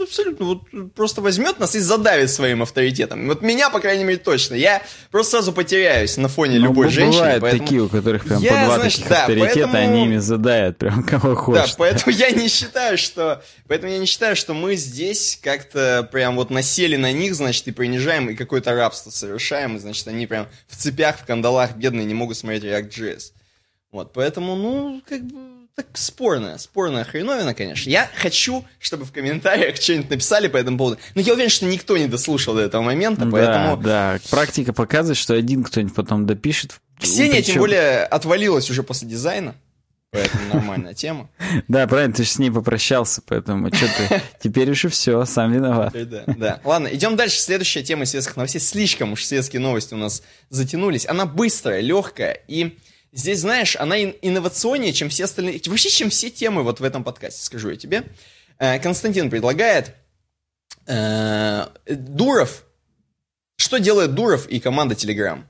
абсолютно 0.00 0.46
вот 0.46 0.92
просто 0.94 1.20
возьмет 1.20 1.58
нас 1.58 1.74
и 1.74 1.78
задавит 1.78 2.30
своим 2.30 2.62
авторитетом. 2.62 3.26
Вот 3.28 3.42
меня, 3.42 3.70
по 3.70 3.80
крайней 3.80 4.04
мере, 4.04 4.18
точно. 4.18 4.54
Я 4.54 4.82
просто 5.10 5.32
сразу 5.32 5.52
потеряюсь 5.52 6.16
на 6.16 6.28
фоне 6.28 6.58
ну, 6.58 6.66
любой 6.66 6.88
женщины. 6.88 7.22
Бывают 7.22 7.42
поэтому... 7.42 7.62
такие, 7.62 7.82
у 7.82 7.88
которых 7.88 8.24
прям 8.24 8.42
я, 8.42 8.52
по 8.52 8.64
два 8.66 8.78
значит, 8.80 8.98
таких 8.98 9.08
да, 9.10 9.20
авторитета, 9.20 9.68
поэтому... 9.72 9.76
они 9.76 10.04
ими 10.04 10.16
задают 10.18 10.78
прям 10.78 11.02
кого 11.06 11.34
хочешь. 11.34 11.70
Да, 11.70 11.74
поэтому 11.78 12.16
я 12.16 12.30
не 12.30 12.48
считаю, 12.48 12.98
что... 12.98 13.42
Поэтому 13.68 13.92
я 13.92 13.98
не 13.98 14.06
считаю, 14.06 14.34
что 14.34 14.54
мы 14.54 14.76
здесь 14.76 15.38
как-то 15.42 16.08
прям 16.10 16.36
вот 16.36 16.50
насели 16.50 16.96
на 16.96 17.12
них, 17.12 17.34
значит, 17.34 17.68
и 17.68 17.72
принижаем, 17.72 18.30
и 18.30 18.34
какое-то 18.34 18.74
рабство 18.74 19.10
совершаем, 19.10 19.76
и, 19.76 19.78
значит, 19.78 20.08
они 20.08 20.26
прям 20.26 20.48
в 20.66 20.76
цепях, 20.76 21.18
в 21.18 21.26
кандалах 21.26 21.76
бедные 21.76 22.06
не 22.06 22.14
могут 22.14 22.36
смотреть 22.36 22.64
React.js. 22.64 23.32
Вот, 23.90 24.12
поэтому, 24.12 24.54
ну, 24.54 25.02
как 25.08 25.22
бы, 25.22 25.58
так 25.74 25.86
спорная, 25.94 26.58
спорная 26.58 27.04
хреновина, 27.04 27.54
конечно. 27.54 27.88
Я 27.88 28.10
хочу, 28.16 28.64
чтобы 28.78 29.04
в 29.04 29.12
комментариях 29.12 29.76
что-нибудь 29.76 30.10
написали 30.10 30.48
по 30.48 30.56
этому 30.56 30.76
поводу. 30.76 30.98
Но 31.14 31.20
я 31.20 31.32
уверен, 31.32 31.50
что 31.50 31.66
никто 31.66 31.96
не 31.96 32.06
дослушал 32.06 32.54
до 32.54 32.62
этого 32.62 32.82
момента, 32.82 33.26
поэтому... 33.30 33.76
Да, 33.76 34.14
да. 34.14 34.18
Практика 34.28 34.72
показывает, 34.72 35.16
что 35.16 35.34
один 35.34 35.62
кто-нибудь 35.62 35.94
потом 35.94 36.26
допишет. 36.26 36.80
Ксения, 37.00 37.36
причем... 37.36 37.52
тем 37.52 37.60
более, 37.60 38.04
отвалилась 38.04 38.68
уже 38.70 38.82
после 38.82 39.08
дизайна. 39.08 39.54
Поэтому 40.10 40.54
нормальная 40.54 40.94
тема. 40.94 41.28
Да, 41.68 41.86
правильно, 41.86 42.14
ты 42.14 42.24
же 42.24 42.30
с 42.30 42.38
ней 42.38 42.50
попрощался, 42.50 43.22
поэтому 43.26 43.72
что 43.72 43.86
ты, 43.86 44.22
теперь 44.42 44.70
уже 44.70 44.88
все, 44.88 45.24
сам 45.26 45.52
виноват. 45.52 45.92
Да, 45.92 46.24
да. 46.26 46.60
Ладно, 46.64 46.88
идем 46.88 47.16
дальше. 47.16 47.38
Следующая 47.38 47.82
тема 47.82 48.04
светских 48.04 48.36
новостей. 48.36 48.60
Слишком 48.60 49.12
уж 49.12 49.24
светские 49.24 49.60
новости 49.60 49.94
у 49.94 49.98
нас 49.98 50.22
затянулись. 50.50 51.06
Она 51.06 51.26
быстрая, 51.26 51.80
легкая 51.80 52.40
и 52.48 52.78
Здесь, 53.12 53.40
знаешь, 53.40 53.76
она 53.76 53.98
инновационнее, 54.00 54.92
чем 54.92 55.08
все 55.08 55.24
остальные, 55.24 55.60
вообще, 55.66 55.88
чем 55.88 56.10
все 56.10 56.30
темы 56.30 56.62
вот 56.62 56.80
в 56.80 56.84
этом 56.84 57.04
подкасте, 57.04 57.42
скажу 57.42 57.70
я 57.70 57.76
тебе. 57.76 58.04
Э, 58.58 58.78
Константин 58.78 59.30
предлагает 59.30 59.94
э, 60.86 61.66
Дуров. 61.86 62.64
Что 63.56 63.78
делает 63.78 64.14
Дуров 64.14 64.46
и 64.46 64.60
команда 64.60 64.94
Telegram? 64.94 65.42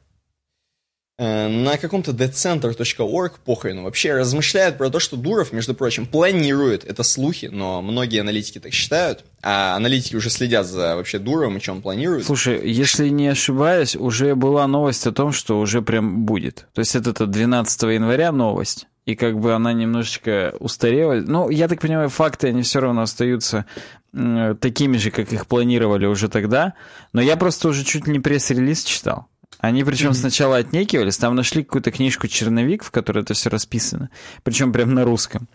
Э, 1.21 1.49
на 1.49 1.77
каком-то 1.79 2.13
deadcenter.org, 2.13 3.41
похрену, 3.45 3.83
вообще 3.83 4.15
размышляют 4.15 4.79
про 4.79 4.89
то, 4.89 5.01
что 5.01 5.17
Дуров, 5.17 5.53
между 5.53 5.75
прочим, 5.75 6.07
планирует, 6.07 6.85
это 6.85 7.03
слухи, 7.03 7.47
но 7.47 7.83
многие 7.83 8.21
аналитики 8.21 8.61
так 8.61 8.73
считают, 8.73 9.25
а 9.43 9.75
аналитики 9.75 10.15
уже 10.15 10.31
следят 10.31 10.67
за 10.67 10.95
вообще 10.95 11.19
Дуровым 11.19 11.59
и 11.59 11.71
он 11.71 11.83
планирует. 11.83 12.25
Слушай, 12.25 12.71
если 12.71 13.09
не 13.09 13.27
ошибаюсь, 13.27 13.97
уже 13.97 14.37
была 14.37 14.69
новость 14.69 15.09
о 15.09 15.13
том, 15.13 15.33
что 15.33 15.59
уже 15.59 15.83
прям 15.83 16.25
будет. 16.25 16.69
То 16.73 16.83
есть 16.83 16.95
это 16.95 17.27
12 17.27 17.83
января 17.83 18.31
новость, 18.31 18.87
и 19.05 19.17
как 19.17 19.41
бы 19.41 19.55
она 19.55 19.73
немножечко 19.73 20.55
устарела. 20.61 21.15
Ну, 21.15 21.51
я 21.51 21.67
так 21.67 21.81
понимаю, 21.81 22.11
факты, 22.11 22.49
они 22.49 22.63
все 22.63 22.79
равно 22.79 23.03
остаются 23.03 23.67
такими 24.13 24.97
же, 24.97 25.11
как 25.11 25.33
их 25.33 25.49
планировали 25.49 26.07
уже 26.07 26.29
тогда, 26.29 26.75
но 27.13 27.21
я 27.21 27.37
просто 27.37 27.69
уже 27.69 27.85
чуть 27.85 28.07
не 28.07 28.21
пресс-релиз 28.21 28.85
читал. 28.85 29.27
Они 29.59 29.83
причем 29.83 30.11
mm-hmm. 30.11 30.15
сначала 30.15 30.57
отнекивались, 30.59 31.19
там 31.19 31.35
нашли 31.35 31.65
какую-то 31.65 31.91
книжку 31.91 32.29
«Черновик», 32.29 32.85
в 32.85 32.91
которой 32.91 33.23
это 33.23 33.35
все 33.35 33.51
расписано, 33.51 34.11
причем 34.45 34.73
прям 34.73 34.95
на 34.95 35.05
русском. 35.05 35.49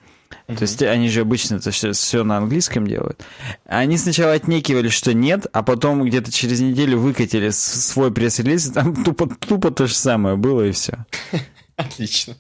Mm-hmm. 0.48 0.58
То 0.58 0.62
есть 0.64 0.82
они 0.84 1.10
же 1.10 1.22
обычно 1.22 1.56
это 1.56 1.72
все, 1.72 2.24
на 2.24 2.38
английском 2.38 2.86
делают. 2.86 3.24
Они 3.66 3.98
сначала 3.98 4.34
отнекивались, 4.34 4.92
что 4.92 5.14
нет, 5.14 5.46
а 5.54 5.64
потом 5.64 6.04
где-то 6.04 6.32
через 6.32 6.60
неделю 6.60 7.00
выкатили 7.00 7.50
свой 7.50 8.12
пресс-релиз, 8.12 8.68
и 8.68 8.74
там 8.74 9.04
тупо, 9.04 9.28
тупо 9.28 9.72
то 9.72 9.88
же 9.88 9.94
самое 9.94 10.36
было, 10.36 10.64
и 10.64 10.72
все. 10.72 11.06
Отлично. 11.76 12.36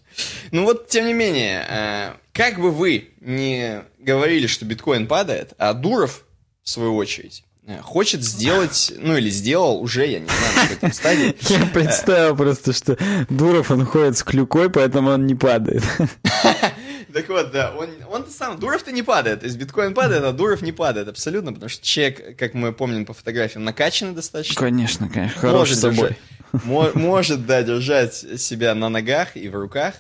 Ну 0.52 0.64
вот, 0.64 0.90
тем 0.90 1.06
не 1.06 1.14
менее, 1.14 1.66
э, 1.68 2.14
как 2.34 2.60
бы 2.60 2.72
вы 2.72 3.12
не 3.22 3.84
говорили, 4.00 4.48
что 4.48 4.66
биткоин 4.66 5.08
падает, 5.08 5.54
а 5.58 5.74
Дуров, 5.74 6.26
в 6.64 6.70
свою 6.70 6.96
очередь, 6.96 7.44
хочет 7.82 8.24
сделать, 8.24 8.94
ну 8.98 9.16
или 9.16 9.30
сделал 9.30 9.82
уже, 9.82 10.06
я 10.06 10.20
не 10.20 10.28
знаю, 10.28 10.70
на 10.70 10.76
какой 10.76 10.94
стадии. 10.94 11.36
Я 11.54 11.66
представил 11.68 12.36
просто, 12.36 12.74
что 12.74 12.98
Дуров, 13.30 13.72
он 13.72 13.86
ходит 13.86 14.18
с 14.18 14.24
клюкой, 14.24 14.70
поэтому 14.70 15.12
он 15.12 15.26
не 15.26 15.36
падает. 15.36 15.84
Так 17.14 17.30
вот, 17.30 17.52
да, 17.52 17.76
он, 17.76 17.90
он 18.10 18.28
сам, 18.28 18.60
Дуров-то 18.60 18.92
не 18.92 19.04
падает, 19.04 19.42
то 19.42 19.46
есть 19.46 19.56
биткоин 19.56 19.94
падает, 19.94 20.24
а 20.24 20.32
Дуров 20.32 20.64
не 20.64 20.72
падает 20.72 21.08
абсолютно, 21.08 21.54
потому 21.54 21.70
что 21.70 21.86
человек, 21.86 22.36
как 22.40 22.56
мы 22.56 22.74
помним 22.74 23.06
по 23.06 23.14
фотографиям, 23.14 23.64
накачанный 23.64 24.14
достаточно. 24.14 24.56
Конечно, 24.56 25.08
конечно, 25.10 25.40
хорош 25.40 25.70
с 25.74 25.80
собой. 25.80 26.18
Держать, 26.54 26.96
может, 26.96 27.46
да, 27.46 27.62
держать 27.62 28.16
себя 28.16 28.74
на 28.74 28.90
ногах 28.90 29.38
и 29.38 29.48
в 29.48 29.54
руках. 29.54 29.94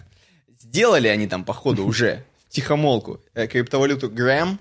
Сделали 0.59 1.07
они 1.07 1.27
там, 1.27 1.45
походу, 1.45 1.85
уже 1.85 2.23
тихомолку 2.49 3.21
э, 3.35 3.45
криптовалюту 3.45 4.09
Грэм, 4.09 4.59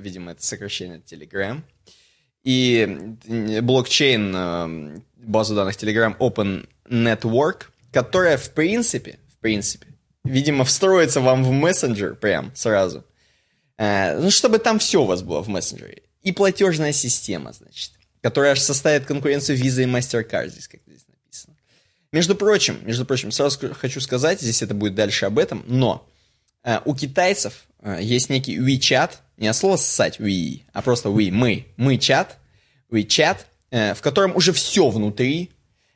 видимо, 0.00 0.32
это 0.32 0.44
сокращение 0.44 0.98
Telegram, 0.98 1.62
и 2.42 3.16
блокчейн, 3.62 4.34
э, 4.34 5.00
базу 5.16 5.54
данных 5.54 5.76
Telegram 5.76 6.16
Open 6.18 6.68
Network, 6.88 7.66
которая, 7.92 8.36
в 8.36 8.50
принципе, 8.50 9.18
в 9.28 9.38
принципе, 9.38 9.86
видимо, 10.24 10.64
встроится 10.64 11.20
вам 11.20 11.44
в 11.44 11.50
мессенджер 11.50 12.14
прям 12.14 12.52
сразу. 12.54 13.04
Э, 13.78 14.18
ну, 14.18 14.30
чтобы 14.30 14.58
там 14.58 14.78
все 14.78 15.02
у 15.02 15.06
вас 15.06 15.22
было 15.22 15.42
в 15.42 15.48
мессенджере. 15.48 16.02
И 16.22 16.32
платежная 16.32 16.92
система, 16.92 17.52
значит, 17.52 17.92
которая 18.22 18.52
аж 18.52 18.60
составит 18.60 19.06
конкуренцию 19.06 19.58
Visa 19.58 19.82
и 19.82 19.86
MasterCard, 19.86 20.48
здесь 20.48 20.68
как 20.68 20.80
здесь 20.86 21.06
написано. 21.08 21.56
Между 22.12 22.34
прочим, 22.34 22.78
между 22.84 23.06
прочим, 23.06 23.32
сразу 23.32 23.72
хочу 23.74 24.00
сказать, 24.00 24.40
здесь 24.40 24.62
это 24.62 24.74
будет 24.74 24.94
дальше 24.94 25.26
об 25.26 25.38
этом, 25.38 25.64
но 25.66 26.06
э, 26.62 26.78
у 26.84 26.94
китайцев 26.94 27.64
есть 28.00 28.30
некий 28.30 28.58
WeChat, 28.58 29.12
не 29.36 29.48
от 29.48 29.56
слова 29.56 29.76
ссать, 29.76 30.20
we, 30.20 30.62
а 30.72 30.82
просто 30.82 31.08
we, 31.08 31.30
мы, 31.30 31.66
мы 31.76 31.96
чат, 31.96 32.36
WeChat, 32.90 33.38
э, 33.70 33.94
в 33.94 34.02
котором 34.02 34.36
уже 34.36 34.52
все 34.52 34.88
внутри, 34.90 35.50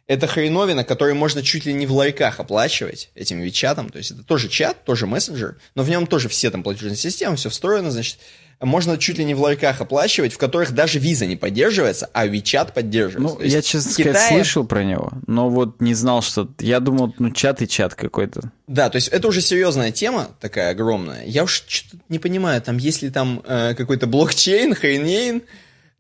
это 0.07 0.27
хреновина, 0.27 0.85
которую 0.85 1.17
можно 1.17 1.43
чуть 1.43 1.65
ли 1.65 1.73
не 1.73 1.87
в 1.87 1.93
ларьках 1.93 2.39
оплачивать 2.39 3.11
этим 3.15 3.41
Вичатом. 3.41 3.89
То 3.89 3.99
есть 3.99 4.11
это 4.11 4.23
тоже 4.23 4.49
чат, 4.49 4.85
тоже 4.85 5.07
мессенджер, 5.07 5.57
но 5.75 5.83
в 5.83 5.89
нем 5.89 6.07
тоже 6.07 6.29
все 6.29 6.51
там 6.51 6.63
платежные 6.63 6.97
системы, 6.97 7.37
все 7.37 7.49
встроено, 7.49 7.91
значит, 7.91 8.19
можно 8.65 8.99
чуть 8.99 9.19
ли 9.19 9.25
не 9.25 9.35
в 9.35 9.41
ларьках 9.41 9.81
оплачивать, 9.81 10.33
в 10.33 10.39
которых 10.39 10.73
даже 10.73 10.99
виза 10.99 11.27
не 11.27 11.37
поддерживается, 11.37 12.09
а 12.13 12.27
WeChat 12.27 12.73
поддерживается. 12.73 13.39
Ну, 13.39 13.45
я, 13.45 13.63
честно 13.63 13.93
Китае... 13.93 14.15
сказать, 14.15 14.29
слышал 14.29 14.67
про 14.67 14.85
него, 14.85 15.13
но 15.27 15.49
вот 15.49 15.81
не 15.81 15.95
знал, 15.95 16.23
что... 16.23 16.49
Я 16.59 16.81
думал, 16.81 17.15
ну, 17.19 17.31
чат 17.31 17.63
и 17.63 17.69
чат 17.69 17.95
какой-то. 17.95 18.53
Да, 18.67 18.91
то 18.91 18.97
есть 18.97 19.09
это 19.09 19.29
уже 19.29 19.41
серьезная 19.41 19.93
тема, 19.93 20.31
такая 20.41 20.71
огромная. 20.71 21.25
Я 21.27 21.45
уж 21.45 21.65
что-то 21.67 22.03
не 22.09 22.19
понимаю, 22.19 22.61
там, 22.63 22.77
есть 22.79 23.03
ли 23.03 23.11
там 23.11 23.43
э, 23.47 23.75
какой-то 23.75 24.07
блокчейн, 24.07 24.75
хренейн, 24.75 25.43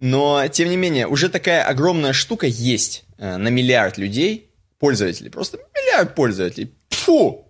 но, 0.00 0.46
тем 0.48 0.68
не 0.70 0.76
менее, 0.76 1.06
уже 1.06 1.28
такая 1.28 1.62
огромная 1.64 2.12
штука 2.12 2.46
есть 2.46 3.04
э, 3.18 3.36
на 3.36 3.48
миллиард 3.48 3.98
людей, 3.98 4.50
пользователей, 4.78 5.30
просто 5.30 5.58
миллиард 5.74 6.14
пользователей, 6.14 6.74
фу, 6.90 7.46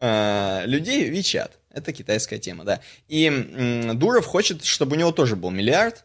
э, 0.00 0.62
людей 0.66 1.10
WeChat. 1.10 1.50
Это 1.72 1.92
китайская 1.92 2.38
тема, 2.38 2.64
да. 2.64 2.80
И 3.08 3.26
м, 3.26 3.98
Дуров 3.98 4.26
хочет, 4.26 4.64
чтобы 4.64 4.96
у 4.96 4.98
него 4.98 5.12
тоже 5.12 5.36
был 5.36 5.50
миллиард, 5.50 6.04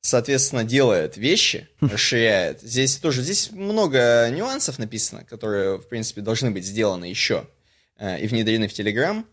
соответственно, 0.00 0.64
делает 0.64 1.16
вещи, 1.16 1.68
расширяет. 1.80 2.60
Здесь 2.62 2.96
тоже, 2.96 3.22
здесь 3.22 3.50
много 3.50 4.28
нюансов 4.30 4.78
написано, 4.78 5.24
которые, 5.24 5.78
в 5.78 5.88
принципе, 5.88 6.20
должны 6.20 6.50
быть 6.50 6.64
сделаны 6.64 7.06
еще 7.06 7.48
э, 7.98 8.20
и 8.22 8.26
внедрены 8.26 8.68
в 8.68 8.72
Telegram. 8.72 9.24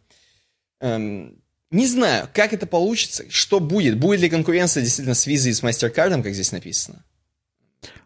Эм, 0.79 1.41
не 1.71 1.85
знаю, 1.85 2.27
как 2.33 2.53
это 2.53 2.65
получится, 2.65 3.25
что 3.29 3.59
будет. 3.59 3.99
Будет 3.99 4.21
ли 4.21 4.29
конкуренция 4.29 4.81
действительно 4.81 5.15
с 5.15 5.27
Visa 5.27 5.49
и 5.49 5.53
с 5.53 5.61
MasterCard, 5.61 6.23
как 6.23 6.33
здесь 6.33 6.51
написано? 6.51 7.03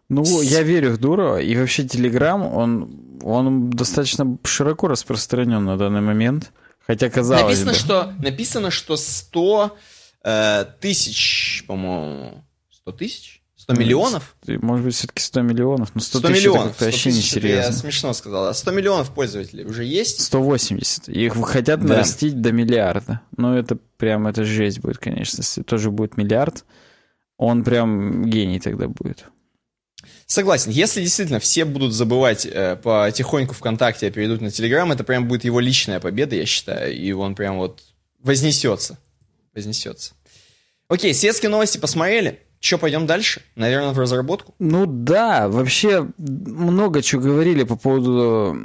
Ну, 0.10 0.26
с... 0.26 0.44
я 0.44 0.64
верю 0.64 0.92
в 0.92 0.98
Дурова, 0.98 1.40
и 1.42 1.56
вообще 1.56 1.84
Telegram, 1.84 2.54
он, 2.54 3.20
он 3.24 3.70
достаточно 3.70 4.38
широко 4.44 4.88
распространен 4.88 5.64
на 5.64 5.78
данный 5.78 6.02
момент. 6.02 6.52
Хотя 6.86 7.10
казалось 7.10 7.44
написано, 7.44 7.72
бы... 7.72 7.78
Что, 7.78 8.14
написано, 8.22 8.72
что 8.72 8.98
100 8.98 9.78
э, 10.24 10.66
тысяч, 10.82 11.64
по-моему, 11.68 12.44
100 12.72 12.92
тысяч? 12.94 13.44
100 13.56 13.74
миллионов? 13.76 14.36
Может 14.46 14.86
быть, 14.86 14.96
все-таки 14.96 15.22
100 15.22 15.42
миллионов. 15.42 15.96
Но 15.96 16.02
100, 16.02 16.20
100 16.20 16.28
тысяч 16.28 16.42
миллионов. 16.42 16.76
это 16.76 16.86
вообще 16.86 17.12
несерьезно. 17.12 17.62
Я 17.62 17.72
смешно 17.72 18.12
сказал. 18.12 18.54
100 18.54 18.72
миллионов 18.72 19.14
пользователей 19.14 19.64
уже 19.64 19.86
есть? 19.86 20.22
180. 20.22 21.08
Их 21.08 21.34
хотят 21.46 21.80
да. 21.80 21.88
нарастить 21.88 22.42
до 22.42 22.52
миллиарда. 22.52 23.22
Но 23.38 23.58
это 23.58 23.78
прям, 23.98 24.28
это 24.28 24.44
жесть 24.44 24.80
будет, 24.80 24.98
конечно. 24.98 25.38
Если 25.38 25.64
тоже 25.64 25.92
будет 25.92 26.18
миллиард, 26.18 26.66
он 27.38 27.64
прям 27.64 28.26
гений 28.26 28.60
тогда 28.60 28.90
будет. 28.90 29.28
Согласен. 30.34 30.72
Если 30.72 31.00
действительно 31.00 31.40
все 31.40 31.64
будут 31.64 31.94
забывать 31.94 32.48
э, 32.48 32.76
потихоньку 32.78 33.54
ВКонтакте, 33.54 34.08
а 34.08 34.12
перейдут 34.12 34.42
на 34.42 34.50
Телеграм, 34.50 34.92
это 34.92 35.04
прям 35.04 35.28
будет 35.28 35.44
его 35.44 35.60
личная 35.60 36.00
победа, 36.00 36.36
я 36.36 36.48
считаю. 36.48 36.92
И 36.92 37.12
он 37.12 37.36
прям 37.36 37.60
вот 37.60 37.84
вознесется. 38.20 38.98
Вознесется. 39.54 40.16
Окей, 40.88 41.14
светские 41.14 41.52
новости 41.52 41.78
посмотрели. 41.78 42.40
Что, 42.60 42.80
пойдем 42.80 43.06
дальше? 43.06 43.44
Наверное, 43.54 43.94
в 43.94 44.00
разработку? 44.00 44.56
Ну 44.58 44.88
да, 44.88 45.48
вообще 45.50 46.08
много 46.18 47.04
чего 47.04 47.22
говорили 47.22 47.62
по 47.62 47.76
поводу... 47.76 48.58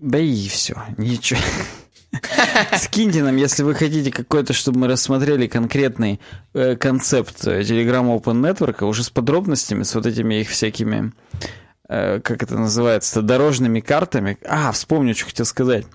Да 0.00 0.20
и 0.20 0.46
все, 0.46 0.76
ничего. 0.98 1.40
Скиньте 2.76 3.22
нам, 3.22 3.36
если 3.36 3.62
вы 3.62 3.74
хотите 3.74 4.10
какой-то, 4.10 4.52
чтобы 4.52 4.80
мы 4.80 4.88
рассмотрели 4.88 5.46
конкретный 5.46 6.20
э, 6.54 6.76
концепт 6.76 7.44
Telegram 7.44 8.18
Open 8.18 8.40
Network, 8.40 8.84
уже 8.84 9.04
с 9.04 9.10
подробностями, 9.10 9.84
с 9.84 9.94
вот 9.94 10.06
этими 10.06 10.40
их 10.40 10.48
всякими, 10.48 11.12
э, 11.88 12.20
как 12.20 12.42
это 12.42 12.56
называется, 12.56 13.22
дорожными 13.22 13.80
картами. 13.80 14.38
А, 14.44 14.72
вспомню, 14.72 15.14
что 15.14 15.26
хотел 15.26 15.46
сказать. 15.46 15.86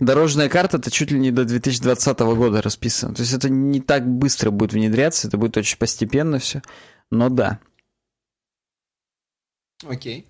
Дорожная 0.00 0.48
карта 0.48 0.76
это 0.76 0.90
чуть 0.90 1.10
ли 1.10 1.18
не 1.18 1.30
до 1.30 1.44
2020 1.44 2.18
года 2.18 2.60
расписана. 2.60 3.14
То 3.14 3.22
есть 3.22 3.32
это 3.32 3.48
не 3.48 3.80
так 3.80 4.06
быстро 4.06 4.50
будет 4.50 4.72
внедряться, 4.72 5.28
это 5.28 5.38
будет 5.38 5.56
очень 5.56 5.78
постепенно 5.78 6.38
все. 6.38 6.62
Но 7.10 7.28
да. 7.28 7.60
Окей. 9.86 10.26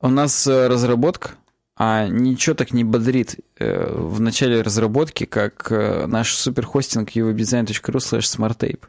У 0.00 0.08
нас 0.08 0.46
э, 0.46 0.68
разработка, 0.68 1.32
а 1.82 2.08
ничего 2.08 2.54
так 2.54 2.74
не 2.74 2.84
бодрит 2.84 3.36
э, 3.58 3.90
в 3.90 4.20
начале 4.20 4.60
разработки, 4.60 5.24
как 5.24 5.72
э, 5.72 6.04
наш 6.06 6.34
суперхостинг 6.34 7.08
uwebdesign.ru 7.16 7.96
slash 7.96 8.28
smarttape. 8.36 8.80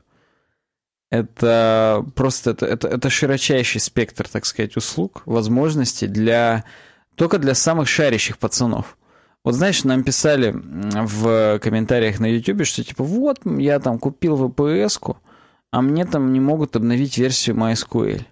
Это 1.10 2.06
просто 2.16 2.52
это, 2.52 2.66
это, 2.66 2.90
это 2.90 3.10
широчайший 3.10 3.80
спектр, 3.80 4.28
так 4.28 4.46
сказать, 4.46 4.76
услуг, 4.76 5.22
возможностей 5.26 6.08
для 6.08 6.66
только 7.16 7.38
для 7.38 7.56
самых 7.56 7.88
шарящих 7.88 8.38
пацанов. 8.38 8.98
Вот 9.46 9.56
знаешь, 9.56 9.86
нам 9.86 10.04
писали 10.04 10.54
в 10.54 11.60
комментариях 11.60 12.20
на 12.20 12.26
YouTube, 12.26 12.66
что 12.66 12.84
типа 12.84 13.06
вот 13.06 13.40
я 13.46 13.80
там 13.80 14.00
купил 14.00 14.36
VPS-ку, 14.36 15.18
а 15.72 15.82
мне 15.82 16.04
там 16.04 16.34
не 16.34 16.42
могут 16.42 16.76
обновить 16.76 17.18
версию 17.18 17.56
MySQL. 17.56 18.26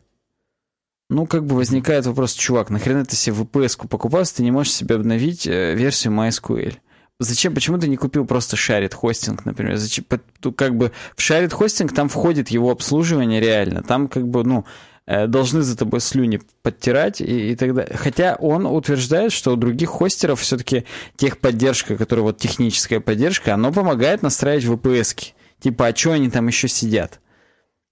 Ну, 1.10 1.26
как 1.26 1.45
бы 1.45 1.56
возникает 1.56 2.06
вопрос, 2.06 2.34
чувак, 2.34 2.69
нахрена 2.69 3.06
ты 3.06 3.15
себе 3.15 3.36
VPS-ку 3.36 3.88
покупал, 3.88 4.22
если 4.22 4.38
ты 4.38 4.44
не 4.44 4.52
можешь 4.52 4.73
себе 4.73 4.95
обновить 4.95 5.48
э, 5.48 5.73
версию 5.73 6.14
MySQL? 6.14 6.76
Зачем, 7.19 7.53
почему 7.53 7.77
ты 7.77 7.90
не 7.90 7.98
купил 7.98 8.26
просто 8.26 8.56
Shared 8.56 8.94
хостинг, 8.94 9.44
например? 9.44 9.76
Зачем, 9.77 10.06
как 10.56 10.77
бы 10.77 10.91
в 11.15 11.19
Shared 11.19 11.49
хостинг 11.49 11.94
там 11.94 12.10
входит 12.10 12.49
его 12.49 12.72
обслуживание 12.72 13.41
реально. 13.41 13.84
Там 13.84 14.07
как 14.07 14.27
бы, 14.27 14.44
ну, 14.44 14.65
Э, 15.11 15.26
должны 15.26 15.64
за 15.64 15.76
тобой 15.76 16.02
слюни 16.02 16.40
подтирать 16.61 17.19
и, 17.19 17.52
и 17.52 17.56
так 17.56 17.73
далее. 17.73 17.98
Хотя 17.98 18.36
он 18.36 18.68
утверждает, 18.68 19.31
что 19.31 19.52
у 19.52 19.56
других 19.56 19.90
хостеров 19.90 20.40
все-таки 20.40 20.86
техподдержка, 21.15 21.98
которая 21.98 22.26
вот 22.26 22.38
техническая 22.38 22.99
поддержка, 22.99 23.56
она 23.56 23.72
помогает 23.72 24.22
настраивать 24.22 24.65
VPS. 24.65 25.15
-ки. 25.15 25.31
Типа, 25.60 25.88
а 25.88 25.95
что 25.95 26.11
они 26.11 26.30
там 26.30 26.45
еще 26.45 26.68
сидят? 26.68 27.22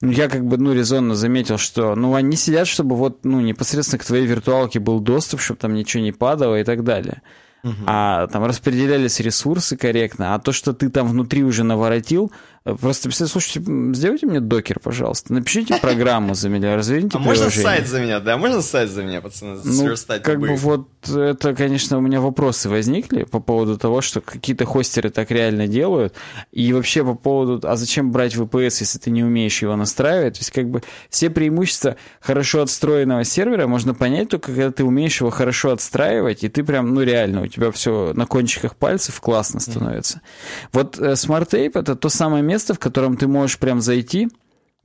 Я 0.02 0.30
как 0.30 0.46
бы, 0.46 0.58
ну, 0.58 0.74
резонно 0.74 1.16
заметил, 1.16 1.58
что, 1.58 1.96
ну, 1.96 2.14
они 2.14 2.36
сидят, 2.36 2.68
чтобы 2.68 2.96
вот, 2.96 3.26
ну, 3.26 3.42
непосредственно 3.42 4.00
к 4.00 4.06
твоей 4.06 4.28
виртуалке 4.28 4.80
был 4.80 5.00
доступ, 5.00 5.42
чтобы 5.42 5.60
там 5.60 5.74
ничего 5.74 6.04
не 6.04 6.12
падало 6.12 6.60
и 6.60 6.64
так 6.64 6.84
далее. 6.84 7.24
Угу. 7.64 7.84
А 7.88 8.28
там 8.28 8.46
распределялись 8.46 9.20
ресурсы 9.20 9.76
корректно, 9.76 10.36
а 10.36 10.40
то, 10.40 10.52
что 10.52 10.74
ты 10.74 10.90
там 10.90 11.08
внутри 11.08 11.44
уже 11.44 11.64
наворотил, 11.64 12.32
Просто 12.76 13.10
писать, 13.10 13.30
слушайте, 13.30 13.62
сделайте 13.94 14.26
мне 14.26 14.40
докер, 14.40 14.80
пожалуйста. 14.80 15.34
Напишите 15.34 15.78
программу 15.80 16.34
за 16.34 16.50
меня, 16.50 16.76
разверните 16.76 17.18
А 17.18 17.20
можно 17.20 17.50
сайт 17.50 17.88
за 17.88 18.02
меня, 18.02 18.20
да? 18.20 18.38
Можно 18.38 18.62
сайт 18.62 18.90
за 18.90 19.04
меня, 19.04 19.22
пацаны, 19.22 19.60
ну, 19.64 19.96
как 20.22 20.40
бы 20.40 20.56
вот 20.56 20.88
это, 21.08 21.56
конечно, 21.56 21.98
у 21.98 22.02
меня 22.02 22.20
вопросы 22.20 22.70
возникли 22.70 23.24
по 23.24 23.40
поводу 23.40 23.78
того, 23.78 24.02
что 24.02 24.22
какие-то 24.22 24.66
хостеры 24.66 25.10
так 25.10 25.32
реально 25.32 25.68
делают. 25.68 26.14
И 26.52 26.74
вообще 26.74 27.04
по 27.04 27.14
поводу, 27.14 27.68
а 27.68 27.76
зачем 27.76 28.12
брать 28.12 28.36
VPS, 28.36 28.78
если 28.80 29.00
ты 29.00 29.12
не 29.12 29.24
умеешь 29.24 29.62
его 29.62 29.76
настраивать? 29.76 30.36
То 30.36 30.40
есть 30.40 30.52
как 30.52 30.70
бы 30.70 30.82
все 31.10 31.30
преимущества 31.30 31.96
хорошо 32.20 32.62
отстроенного 32.62 33.24
сервера 33.24 33.68
можно 33.68 33.94
понять 33.94 34.30
только, 34.30 34.48
когда 34.48 34.72
ты 34.72 34.84
умеешь 34.84 35.20
его 35.22 35.30
хорошо 35.30 35.72
отстраивать, 35.72 36.44
и 36.44 36.50
ты 36.50 36.64
прям, 36.64 36.94
ну 36.94 37.02
реально, 37.02 37.44
у 37.44 37.48
тебя 37.48 37.72
все 37.72 38.12
на 38.14 38.26
кончиках 38.26 38.76
пальцев 38.76 39.20
классно 39.22 39.60
становится. 39.60 40.18
Mm-hmm. 40.18 40.70
Вот 40.74 41.00
э, 41.00 41.12
Smart 41.14 41.50
Tape 41.50 41.80
это 41.80 41.96
то 41.96 42.10
самое 42.10 42.44
место, 42.44 42.57
место, 42.58 42.74
в 42.74 42.80
котором 42.80 43.18
ты 43.18 43.28
можешь 43.28 43.60
прям 43.60 43.82
зайти, 43.82 44.30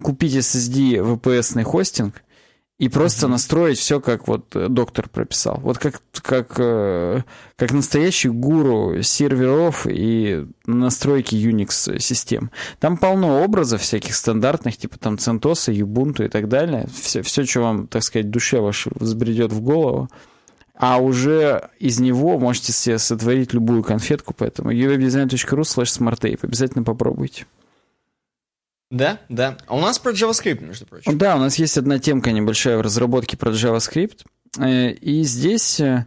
купить 0.03 0.36
SSD 0.36 1.01
VPS-ный 1.01 1.65
хостинг 1.65 2.23
и 2.78 2.90
просто 2.90 3.27
mm-hmm. 3.27 3.31
настроить 3.31 3.78
все, 3.78 3.99
как 3.99 4.28
вот 4.28 4.55
э, 4.55 4.69
доктор 4.69 5.09
прописал. 5.09 5.59
Вот 5.62 5.78
как, 5.78 6.03
как, 6.20 6.55
э, 6.59 7.23
как 7.57 7.73
настоящий 7.73 8.28
гуру 8.28 9.01
серверов 9.03 9.86
и 9.89 10.47
настройки 10.66 11.35
Unix 11.35 11.99
систем. 11.99 12.51
Там 12.78 12.99
полно 12.99 13.43
образов 13.43 13.81
всяких 13.81 14.15
стандартных, 14.15 14.77
типа 14.77 14.99
там 14.99 15.15
CentOS, 15.15 15.73
Ubuntu 15.73 16.27
и 16.27 16.28
так 16.28 16.49
далее. 16.49 16.89
Все, 16.93 17.23
все 17.23 17.44
что 17.44 17.61
вам, 17.61 17.86
так 17.86 18.03
сказать, 18.03 18.28
душе 18.28 18.61
вашей 18.61 18.93
взбредет 18.94 19.51
в 19.51 19.62
голову. 19.62 20.11
А 20.74 20.99
уже 20.99 21.70
из 21.78 22.01
него 22.01 22.39
можете 22.39 22.73
себе 22.73 22.99
сотворить 22.99 23.55
любую 23.55 23.82
конфетку, 23.82 24.35
поэтому 24.36 24.73
uwebdesign.ru 24.73 25.62
slash 25.62 26.01
smarttape. 26.01 26.40
Обязательно 26.43 26.85
попробуйте. 26.85 27.47
Да, 28.93 29.20
да. 29.31 29.56
А 29.66 29.74
у 29.74 29.81
нас 29.81 29.98
про 29.98 30.12
JavaScript, 30.12 30.62
между 30.62 30.85
прочим. 30.85 31.16
Да, 31.16 31.36
у 31.36 31.39
нас 31.39 31.59
есть 31.59 31.78
одна 31.78 31.98
темка 31.98 32.31
небольшая 32.31 32.77
в 32.77 32.82
разработке 32.82 33.39
про 33.39 33.51
JavaScript. 33.51 34.19
Э, 34.59 34.90
и 34.90 35.23
здесь 35.23 35.81
э, 35.81 36.05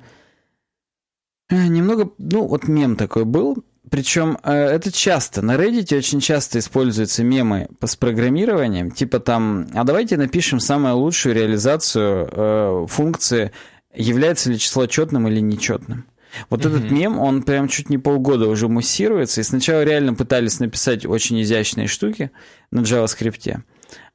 немного, 1.50 2.12
ну, 2.20 2.46
вот 2.46 2.68
мем 2.68 2.96
такой 2.96 3.26
был. 3.26 3.64
Причем 3.90 4.38
э, 4.44 4.54
это 4.54 4.92
часто. 4.92 5.42
На 5.42 5.56
Reddit 5.56 5.98
очень 5.98 6.20
часто 6.20 6.60
используются 6.60 7.24
мемы 7.24 7.70
с 7.84 7.96
программированием. 7.96 8.92
Типа 8.92 9.20
там, 9.20 9.68
а 9.74 9.84
давайте 9.84 10.16
напишем 10.18 10.60
самую 10.60 10.98
лучшую 10.98 11.34
реализацию 11.34 12.86
функции, 12.86 13.52
является 13.96 14.52
ли 14.52 14.60
число 14.60 14.86
четным 14.86 15.28
или 15.28 15.40
нечетным. 15.40 16.06
Вот 16.50 16.62
mm-hmm. 16.62 16.70
этот 16.70 16.92
мем, 16.92 17.20
он 17.20 17.44
прям 17.44 17.68
чуть 17.68 17.90
не 17.90 17.98
полгода 17.98 18.48
уже 18.48 18.68
муссируется, 18.68 19.42
и 19.42 19.44
сначала 19.44 19.84
реально 19.84 20.14
пытались 20.14 20.60
написать 20.60 21.06
очень 21.06 21.42
изящные 21.42 21.88
штуки 21.88 22.32
на 22.72 22.82
JavaScript, 22.82 23.62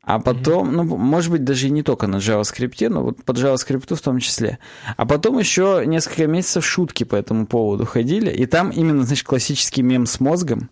а 0.02 0.18
потом, 0.18 0.68
mm-hmm. 0.68 0.82
ну, 0.82 0.96
может 0.96 1.30
быть, 1.30 1.44
даже 1.44 1.66
и 1.66 1.70
не 1.70 1.82
только 1.82 2.06
на 2.06 2.16
JavaScript, 2.16 2.88
но 2.88 3.02
вот 3.02 3.24
под 3.24 3.36
JavaScript 3.36 3.94
в 3.94 4.00
том 4.00 4.18
числе. 4.18 4.58
А 4.96 5.06
потом 5.06 5.38
еще 5.38 5.82
несколько 5.86 6.26
месяцев 6.26 6.64
шутки 6.64 7.04
по 7.04 7.16
этому 7.16 7.46
поводу 7.46 7.84
ходили, 7.84 8.30
и 8.30 8.46
там 8.46 8.70
именно, 8.70 9.04
значит, 9.04 9.26
классический 9.26 9.82
мем 9.82 10.06
с 10.06 10.18
мозгом, 10.20 10.70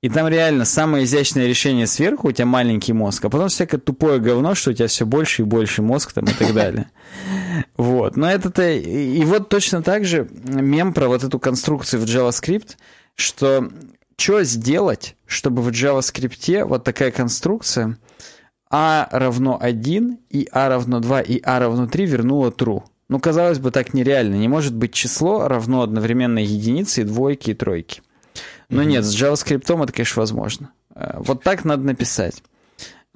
и 0.00 0.08
там 0.08 0.28
реально 0.28 0.64
самое 0.64 1.04
изящное 1.04 1.46
решение 1.46 1.86
сверху, 1.86 2.28
у 2.28 2.32
тебя 2.32 2.46
маленький 2.46 2.92
мозг, 2.92 3.24
а 3.24 3.30
потом 3.30 3.48
всякое 3.48 3.78
тупое 3.78 4.20
говно, 4.20 4.54
что 4.54 4.70
у 4.70 4.72
тебя 4.72 4.86
все 4.86 5.04
больше 5.04 5.42
и 5.42 5.44
больше 5.44 5.82
мозг 5.82 6.12
там 6.12 6.24
и 6.24 6.32
так 6.32 6.54
далее. 6.54 6.90
Вот. 7.76 8.16
Но 8.16 8.30
это-то... 8.30 8.70
И 8.70 9.24
вот 9.24 9.48
точно 9.48 9.82
так 9.82 10.04
же 10.04 10.28
мем 10.44 10.94
про 10.94 11.08
вот 11.08 11.24
эту 11.24 11.40
конструкцию 11.40 12.00
в 12.00 12.04
JavaScript, 12.04 12.76
что 13.16 13.68
что 14.16 14.42
сделать, 14.44 15.16
чтобы 15.26 15.62
в 15.62 15.68
JavaScript 15.68 16.64
вот 16.64 16.84
такая 16.84 17.10
конструкция 17.10 17.98
a 18.70 19.04
а 19.10 19.18
равно 19.18 19.58
1 19.60 20.18
и 20.30 20.48
a 20.52 20.66
а 20.66 20.68
равно 20.68 21.00
2 21.00 21.20
и 21.22 21.40
a 21.40 21.56
а 21.56 21.58
равно 21.60 21.86
3 21.86 22.06
вернула 22.06 22.50
true. 22.50 22.82
Ну, 23.08 23.20
казалось 23.20 23.58
бы, 23.58 23.70
так 23.70 23.94
нереально. 23.94 24.34
Не 24.34 24.48
может 24.48 24.74
быть 24.74 24.92
число 24.92 25.48
равно 25.48 25.82
одновременно 25.82 26.38
единице, 26.38 27.00
и 27.00 27.04
двойке 27.04 27.52
и 27.52 27.54
тройке. 27.54 28.02
Но 28.70 28.82
нет, 28.82 29.04
с 29.04 29.14
JavaScript 29.14 29.82
это, 29.82 29.92
конечно, 29.92 30.20
возможно. 30.20 30.72
Э, 30.94 31.16
вот 31.18 31.42
так 31.42 31.64
надо 31.64 31.84
написать. 31.84 32.42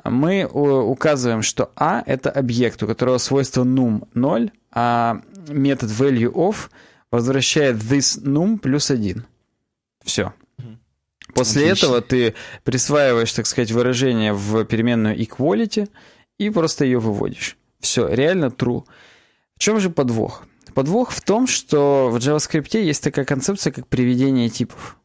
Мы 0.05 0.45
указываем, 0.45 1.43
что 1.43 1.71
a— 1.77 2.03
это 2.07 2.31
объект, 2.31 2.83
у 2.83 2.87
которого 2.87 3.19
свойство 3.19 3.63
num 3.63 4.09
0, 4.15 4.51
а 4.73 5.21
метод 5.49 5.91
valueOf 5.91 6.71
возвращает 7.11 7.77
this 7.77 8.21
num 8.23 8.59
плюс 8.59 8.91
1. 8.91 9.25
Все. 10.05 10.33
После 11.35 11.63
Отлично. 11.63 11.87
этого 11.87 12.01
ты 12.01 12.35
присваиваешь, 12.65 13.33
так 13.33 13.47
сказать, 13.47 13.71
выражение 13.71 14.33
в 14.33 14.65
переменную 14.65 15.17
equality 15.19 15.89
и 16.39 16.51
просто 16.51 16.85
ее 16.85 16.99
выводишь. 16.99 17.57
Все, 17.81 18.09
реально 18.09 18.47
true. 18.47 18.85
В 19.57 19.59
чем 19.59 19.81
же 19.81 19.91
подвох? 19.91 20.45
Подвох 20.75 21.11
в 21.11 21.21
том, 21.21 21.47
что 21.47 22.11
в 22.11 22.17
JavaScript 22.17 22.81
есть 22.81 23.03
такая 23.03 23.25
концепция, 23.25 23.73
как 23.73 23.87
приведение 23.87 24.49
типов. 24.49 24.97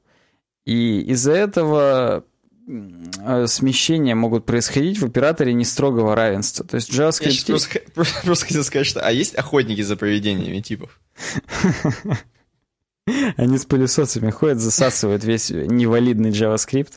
И 0.68 0.99
из-за 1.14 1.31
этого 1.31 2.26
э, 2.68 3.48
смещения 3.48 4.15
могут 4.15 4.45
происходить 4.45 4.99
в 4.99 5.06
операторе 5.06 5.53
не 5.53 5.64
строгого 5.64 6.14
равенства. 6.14 6.65
То 6.65 6.76
есть 6.76 6.91
JavaScript... 6.91 7.45
Я 7.48 7.53
просто, 7.95 8.19
просто 8.26 8.45
хотел 8.45 8.65
сказать, 8.65 8.85
что... 8.85 8.99
А 8.99 9.10
есть 9.10 9.34
охотники 9.35 9.80
за 9.80 9.95
поведениями 9.95 10.60
типов? 10.60 10.99
Они 13.38 13.57
с 13.57 13.65
пылесосами 13.65 14.30
ходят, 14.30 14.60
засасывают 14.60 15.23
весь 15.23 15.52
невалидный 15.52 16.31
JavaScript 16.31 16.95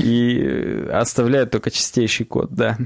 и 0.00 0.86
оставляют 0.92 1.50
только 1.50 1.72
чистейший 1.72 2.26
код, 2.26 2.52
да. 2.52 2.78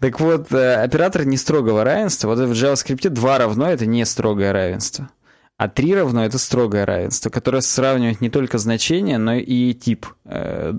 Так 0.00 0.20
вот, 0.20 0.50
э, 0.52 0.76
оператор 0.76 1.26
не 1.26 1.36
строгого 1.36 1.84
равенства, 1.84 2.28
вот 2.28 2.38
в 2.38 2.52
JavaScript 2.52 3.10
2 3.10 3.38
равно 3.38 3.70
это 3.70 3.84
не 3.84 4.06
строгое 4.06 4.54
равенство. 4.54 5.10
А 5.56 5.68
3 5.68 5.94
равно 5.94 6.24
это 6.24 6.38
строгое 6.38 6.84
равенство, 6.84 7.30
которое 7.30 7.60
сравнивает 7.60 8.20
не 8.20 8.28
только 8.28 8.58
значение, 8.58 9.18
но 9.18 9.34
и 9.34 9.72
тип, 9.72 10.06
э, 10.24 10.72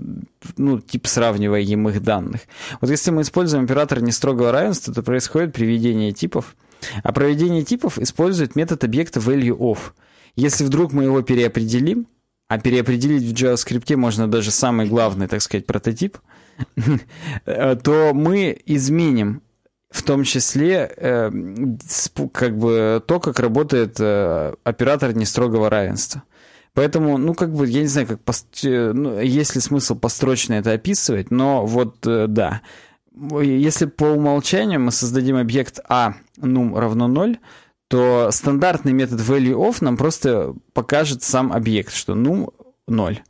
ну, 0.58 0.80
тип 0.80 1.06
сравниваемых 1.06 2.02
данных. 2.02 2.42
Вот 2.82 2.90
если 2.90 3.10
мы 3.10 3.22
используем 3.22 3.64
оператор 3.64 4.02
нестрогого 4.02 4.52
равенства, 4.52 4.92
то 4.92 5.02
происходит 5.02 5.54
приведение 5.54 6.12
типов, 6.12 6.54
а 7.02 7.12
проведение 7.12 7.64
типов 7.64 7.98
использует 7.98 8.54
метод 8.54 8.84
объекта 8.84 9.18
valueOf. 9.18 9.78
Если 10.34 10.64
вдруг 10.64 10.92
мы 10.92 11.04
его 11.04 11.22
переопределим, 11.22 12.06
а 12.48 12.58
переопределить 12.58 13.22
в 13.22 13.32
JavaScript 13.32 13.96
можно 13.96 14.28
даже 14.28 14.50
самый 14.50 14.86
главный, 14.86 15.26
так 15.26 15.40
сказать, 15.40 15.64
прототип, 15.64 16.18
то 17.46 18.10
мы 18.12 18.60
изменим 18.66 19.40
в 19.90 20.02
том 20.02 20.24
числе 20.24 20.92
э, 20.96 21.30
как 22.32 22.58
бы 22.58 23.02
то, 23.06 23.20
как 23.20 23.38
работает 23.38 23.96
э, 24.00 24.54
оператор 24.64 25.14
нестрогого 25.14 25.70
равенства. 25.70 26.22
Поэтому, 26.74 27.16
ну, 27.16 27.32
как 27.34 27.54
бы, 27.54 27.66
я 27.66 27.80
не 27.80 27.86
знаю, 27.86 28.06
как 28.06 28.20
пост... 28.20 28.46
Э, 28.64 28.92
ну, 28.92 29.18
есть 29.20 29.54
ли 29.54 29.60
смысл 29.60 29.94
построчно 29.96 30.54
это 30.54 30.72
описывать, 30.72 31.30
но 31.30 31.64
вот 31.64 32.06
э, 32.06 32.26
да. 32.28 32.62
Если 33.14 33.86
по 33.86 34.04
умолчанию 34.04 34.80
мы 34.80 34.92
создадим 34.92 35.36
объект 35.36 35.80
а 35.88 36.16
num 36.38 36.78
равно 36.78 37.08
0, 37.08 37.38
то 37.88 38.28
стандартный 38.30 38.92
метод 38.92 39.20
valueOf 39.20 39.78
нам 39.80 39.96
просто 39.96 40.54
покажет 40.74 41.22
сам 41.22 41.52
объект, 41.52 41.94
что 41.94 42.12
num 42.12 42.52
0. 42.88 43.22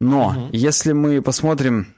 Но 0.00 0.28
угу. 0.28 0.48
если 0.52 0.92
мы 0.92 1.22
посмотрим 1.22 1.94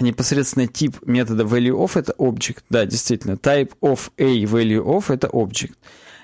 непосредственно 0.00 0.66
тип 0.66 0.96
метода 1.06 1.44
valueOf 1.44 1.98
это 1.98 2.14
object. 2.18 2.58
Да, 2.70 2.86
действительно, 2.86 3.32
type 3.32 3.72
of 3.80 4.10
a 4.18 4.44
valueOf 4.44 5.12
это 5.12 5.28
object. 5.28 5.74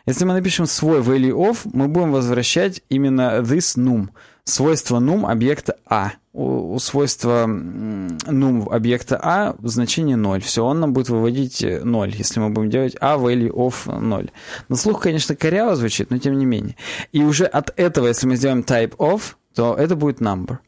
Если 0.07 0.24
мы 0.24 0.35
напишем 0.35 0.66
свой 0.66 1.01
valueOf, 1.01 1.59
мы 1.73 1.89
будем 1.89 2.12
возвращать 2.12 2.81
именно 2.89 3.40
this 3.40 3.77
num, 3.77 4.11
свойство 4.44 5.01
num 5.01 5.27
объекта 5.27 5.77
a. 5.85 6.12
У, 6.32 6.78
свойства 6.78 7.47
num 7.47 8.69
объекта 8.70 9.19
a 9.20 9.57
значение 9.65 10.16
0. 10.16 10.40
Все, 10.43 10.65
он 10.65 10.78
нам 10.78 10.93
будет 10.93 11.09
выводить 11.09 11.61
0, 11.62 12.15
если 12.15 12.39
мы 12.39 12.51
будем 12.51 12.70
делать 12.70 12.94
a 13.01 13.16
value 13.16 13.51
of 13.51 13.74
0. 13.86 14.31
На 14.69 14.77
слух, 14.77 15.03
конечно, 15.03 15.35
коряво 15.35 15.74
звучит, 15.74 16.11
но 16.11 16.19
тем 16.19 16.39
не 16.39 16.47
менее. 16.47 16.77
И 17.11 17.24
уже 17.24 17.47
от 17.47 17.73
этого, 17.77 18.07
если 18.07 18.28
мы 18.28 18.36
сделаем 18.36 18.61
type 18.61 18.97
of, 18.98 19.35
то 19.57 19.74
это 19.74 19.97
будет 19.97 20.20
number. 20.20 20.59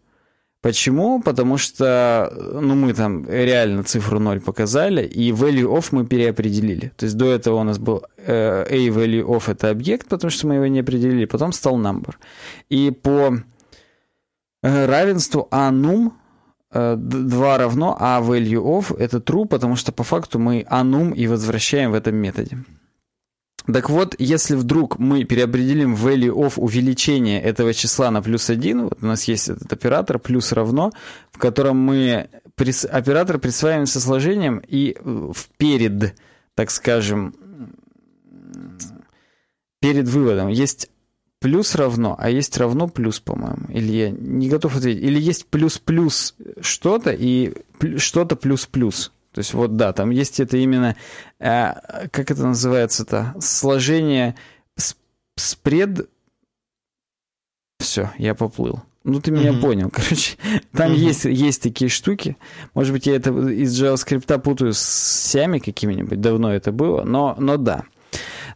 Почему? 0.61 1.23
Потому 1.23 1.57
что 1.57 2.33
ну, 2.61 2.75
мы 2.75 2.93
там 2.93 3.29
реально 3.29 3.85
цифру 3.85 4.19
0 4.19 4.41
показали, 4.41 5.07
и 5.07 5.31
value 5.31 5.73
of 5.73 5.89
мы 5.93 6.05
переопределили. 6.05 6.93
То 6.97 7.07
есть 7.07 7.17
до 7.17 7.27
этого 7.27 7.61
у 7.61 7.63
нас 7.63 7.79
был 7.79 8.03
э, 8.17 8.65
a 8.69 8.89
value 8.89 9.25
of 9.25 9.49
это 9.49 9.71
объект, 9.71 10.09
потому 10.09 10.31
что 10.31 10.49
мы 10.49 10.57
его 10.57 10.67
не 10.67 10.81
определили, 10.81 11.27
потом 11.27 11.53
стал 11.53 11.79
number. 11.79 12.15
И 12.71 12.91
по 12.91 13.39
э, 14.63 14.87
равенству 14.87 15.47
a 15.53 15.71
num 15.71 16.11
э, 16.73 16.97
2 16.97 17.59
равно 17.59 17.97
a 18.01 18.21
value 18.21 18.65
of 18.65 18.97
это 18.99 19.19
true, 19.19 19.47
потому 19.47 19.77
что 19.77 19.93
по 19.93 20.03
факту 20.03 20.41
мы 20.41 20.67
a 20.69 20.83
num 20.83 21.15
и 21.15 21.29
возвращаем 21.29 21.93
в 21.93 21.95
этом 21.95 22.17
методе. 22.17 22.59
Так 23.73 23.91
вот, 23.91 24.15
если 24.19 24.55
вдруг 24.55 24.99
мы 24.99 25.25
переопределим 25.25 25.95
value 25.95 26.33
of 26.33 26.55
увеличение 26.57 27.43
этого 27.43 27.75
числа 27.75 28.11
на 28.11 28.23
плюс 28.23 28.49
1, 28.49 28.85
вот 28.85 28.99
у 29.03 29.07
нас 29.07 29.25
есть 29.25 29.51
этот 29.51 29.71
оператор 29.71 30.19
плюс 30.19 30.53
равно, 30.53 30.91
в 31.31 31.39
котором 31.39 31.77
мы 31.77 32.31
прис, 32.55 32.87
оператор 32.87 33.39
присваиваем 33.39 33.87
со 33.87 34.01
сложением 34.01 34.63
и 34.67 34.97
в 35.03 35.49
перед, 35.59 36.15
так 36.55 36.71
скажем, 36.71 37.35
перед 39.81 40.09
выводом 40.09 40.49
есть 40.49 40.91
плюс 41.39 41.75
равно, 41.75 42.17
а 42.19 42.31
есть 42.31 42.57
равно 42.57 42.89
плюс, 42.89 43.21
по-моему. 43.21 43.69
Или 43.69 43.93
я 43.93 44.11
не 44.11 44.49
готов 44.49 44.77
ответить. 44.77 45.03
Или 45.03 45.21
есть 45.21 45.47
плюс-плюс 45.47 46.35
что-то 46.61 47.11
и 47.11 47.53
что-то 47.99 48.35
плюс-плюс. 48.35 49.13
То 49.39 49.41
есть 49.41 49.55
вот 49.55 49.77
да, 49.77 49.93
там 49.93 50.11
есть 50.11 50.41
это 50.41 50.57
именно, 50.57 50.97
э, 51.39 52.09
как 52.11 52.33
это 52.33 52.45
называется-то, 52.45 53.37
сложение 53.39 54.35
спред... 55.37 56.11
Все, 57.79 58.11
я 58.19 58.35
поплыл. 58.35 58.83
Ну, 59.05 59.21
ты 59.21 59.31
меня 59.31 59.51
mm-hmm. 59.51 59.61
понял. 59.61 59.91
Короче, 59.95 60.37
там 60.73 60.91
mm-hmm. 60.91 60.97
есть, 60.97 61.25
есть 61.25 61.63
такие 61.63 61.89
штуки. 61.89 62.37
Может 62.75 62.93
быть, 62.93 63.07
я 63.07 63.15
это 63.15 63.31
из 63.31 63.81
JavaScript 63.81 64.41
путаю 64.41 64.75
с 64.75 64.81
сями 64.81 65.61
какими-нибудь. 65.61 66.21
Давно 66.21 66.53
это 66.53 66.73
было. 66.73 67.05
Но, 67.05 67.37
но 67.39 67.59
да. 67.59 67.85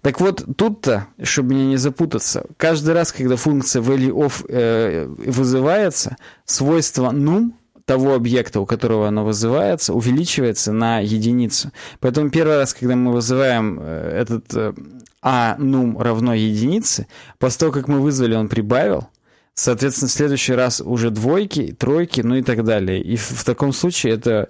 Так 0.01 0.21
вот, 0.21 0.45
тут-то, 0.57 1.07
чтобы 1.23 1.55
мне 1.55 1.67
не 1.67 1.77
запутаться, 1.77 2.45
каждый 2.57 2.93
раз, 2.93 3.13
когда 3.13 3.37
функция 3.37 3.83
value 3.83 4.33
э, 4.49 5.07
вызывается, 5.07 6.17
свойство 6.45 7.13
num 7.13 7.53
того 7.93 8.15
объекта, 8.15 8.61
у 8.61 8.67
которого 8.67 9.09
она 9.09 9.23
вызывается, 9.23 9.93
увеличивается 9.93 10.73
на 10.73 11.01
единицу. 11.01 11.73
Поэтому 12.01 12.31
первый 12.31 12.57
раз, 12.57 12.73
когда 12.73 12.97
мы 12.97 13.13
вызываем 13.13 13.79
э, 13.79 14.19
этот 14.23 14.55
э, 14.55 14.73
a 15.21 15.57
num 15.59 16.03
равно 16.03 16.33
единице, 16.33 17.07
после 17.39 17.59
того, 17.59 17.73
как 17.73 17.89
мы 17.89 18.01
вызвали, 18.01 18.35
он 18.35 18.49
прибавил, 18.49 19.09
соответственно, 19.53 20.09
в 20.09 20.13
следующий 20.13 20.55
раз 20.55 20.81
уже 20.81 21.11
двойки, 21.11 21.77
тройки, 21.79 22.23
ну 22.23 22.37
и 22.37 22.43
так 22.43 22.65
далее. 22.65 23.03
И 23.03 23.17
в, 23.17 23.45
таком 23.45 23.75
случае 23.75 24.15
это 24.15 24.49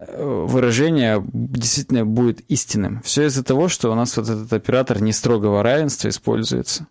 э, 0.00 0.44
выражение 0.48 1.24
действительно 1.32 2.04
будет 2.04 2.40
истинным. 2.50 3.02
Все 3.04 3.26
из-за 3.26 3.44
того, 3.44 3.68
что 3.68 3.92
у 3.92 3.94
нас 3.94 4.16
вот 4.16 4.28
этот 4.28 4.52
оператор 4.52 5.00
не 5.00 5.12
строгого 5.12 5.62
равенства 5.62 6.08
используется. 6.08 6.88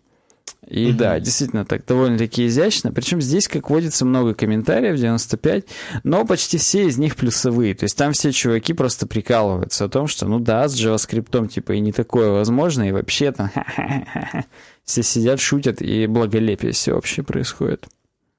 И 0.68 0.90
угу. 0.90 0.98
да, 0.98 1.20
действительно 1.20 1.64
так 1.64 1.84
довольно-таки 1.84 2.46
изящно. 2.46 2.92
Причем 2.92 3.20
здесь, 3.20 3.48
как 3.48 3.70
водится, 3.70 4.04
много 4.04 4.34
комментариев, 4.34 4.98
95, 4.98 5.64
но 6.04 6.24
почти 6.24 6.58
все 6.58 6.86
из 6.86 6.98
них 6.98 7.16
плюсовые. 7.16 7.74
То 7.74 7.84
есть 7.84 7.96
там 7.96 8.12
все 8.12 8.32
чуваки 8.32 8.72
просто 8.72 9.06
прикалываются 9.06 9.84
о 9.84 9.88
том, 9.88 10.06
что 10.06 10.26
ну 10.26 10.38
да, 10.38 10.68
с 10.68 10.74
JavaScript 10.74 11.48
типа 11.48 11.72
и 11.72 11.80
не 11.80 11.92
такое 11.92 12.30
возможно, 12.30 12.88
и 12.88 12.92
вообще 12.92 13.32
там 13.32 13.50
все 14.84 15.02
сидят, 15.02 15.40
шутят, 15.40 15.82
и 15.82 16.06
благолепие 16.06 16.72
все 16.72 16.94
вообще 16.94 17.22
происходит. 17.22 17.86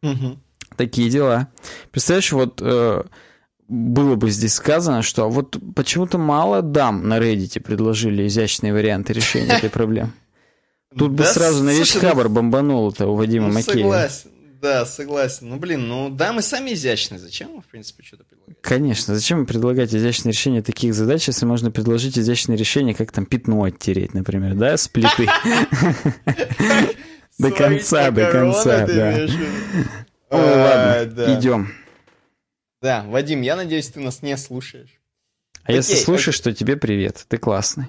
Угу. 0.03 0.37
Такие 0.77 1.09
дела. 1.09 1.47
Представляешь, 1.91 2.31
вот 2.31 2.59
э, 2.61 3.03
было 3.67 4.15
бы 4.15 4.29
здесь 4.29 4.53
сказано, 4.53 5.01
что 5.01 5.29
вот 5.29 5.57
почему-то 5.75 6.17
мало 6.17 6.61
дам 6.61 7.07
на 7.07 7.17
Reddit 7.17 7.61
предложили 7.61 8.27
изящные 8.27 8.73
варианты 8.73 9.13
решения 9.13 9.53
этой 9.53 9.69
проблемы. 9.71 10.11
Тут 10.97 11.15
да, 11.15 11.23
бы 11.23 11.29
сразу 11.29 11.63
на 11.63 11.71
весь 11.71 11.89
слушай, 11.89 12.07
хабар 12.07 12.29
бомбанул-то 12.29 13.07
у 13.07 13.15
Вадима 13.15 13.47
ну, 13.47 13.53
Макеева. 13.55 13.77
Согласен, 13.77 14.29
да, 14.61 14.85
согласен. 14.85 15.49
Ну, 15.49 15.57
блин, 15.57 15.87
ну 15.87 16.09
да, 16.09 16.31
мы 16.31 16.41
сами 16.41 16.73
изящные. 16.73 17.19
Зачем 17.19 17.51
мы, 17.55 17.61
в 17.61 17.65
принципе, 17.65 18.03
что-то 18.03 18.23
предлагать? 18.23 18.57
Конечно, 18.61 19.13
зачем 19.13 19.45
предлагать 19.45 19.93
изящные 19.93 20.31
решения 20.31 20.61
таких 20.61 20.93
задач, 20.93 21.27
если 21.27 21.45
можно 21.45 21.69
предложить 21.69 22.17
изящные 22.17 22.57
решения, 22.57 22.93
как 22.93 23.11
там 23.11 23.25
пятно 23.25 23.63
оттереть, 23.63 24.13
например, 24.13 24.55
да, 24.55 24.77
с 24.77 24.87
плиты? 24.87 25.27
До 27.37 27.51
конца, 27.51 28.11
до 28.11 28.31
конца, 28.31 28.87
да. 28.87 29.27
Ой, 30.29 30.55
ладно, 30.55 31.37
идем. 31.37 31.73
Да, 32.81 33.03
Вадим, 33.07 33.41
я 33.41 33.57
надеюсь, 33.57 33.89
ты 33.89 33.99
нас 33.99 34.21
не 34.21 34.37
слушаешь. 34.37 35.01
А 35.63 35.71
если 35.71 35.95
слушаешь, 35.95 36.39
то 36.39 36.53
тебе 36.53 36.77
привет, 36.77 37.25
ты 37.27 37.37
классный. 37.37 37.87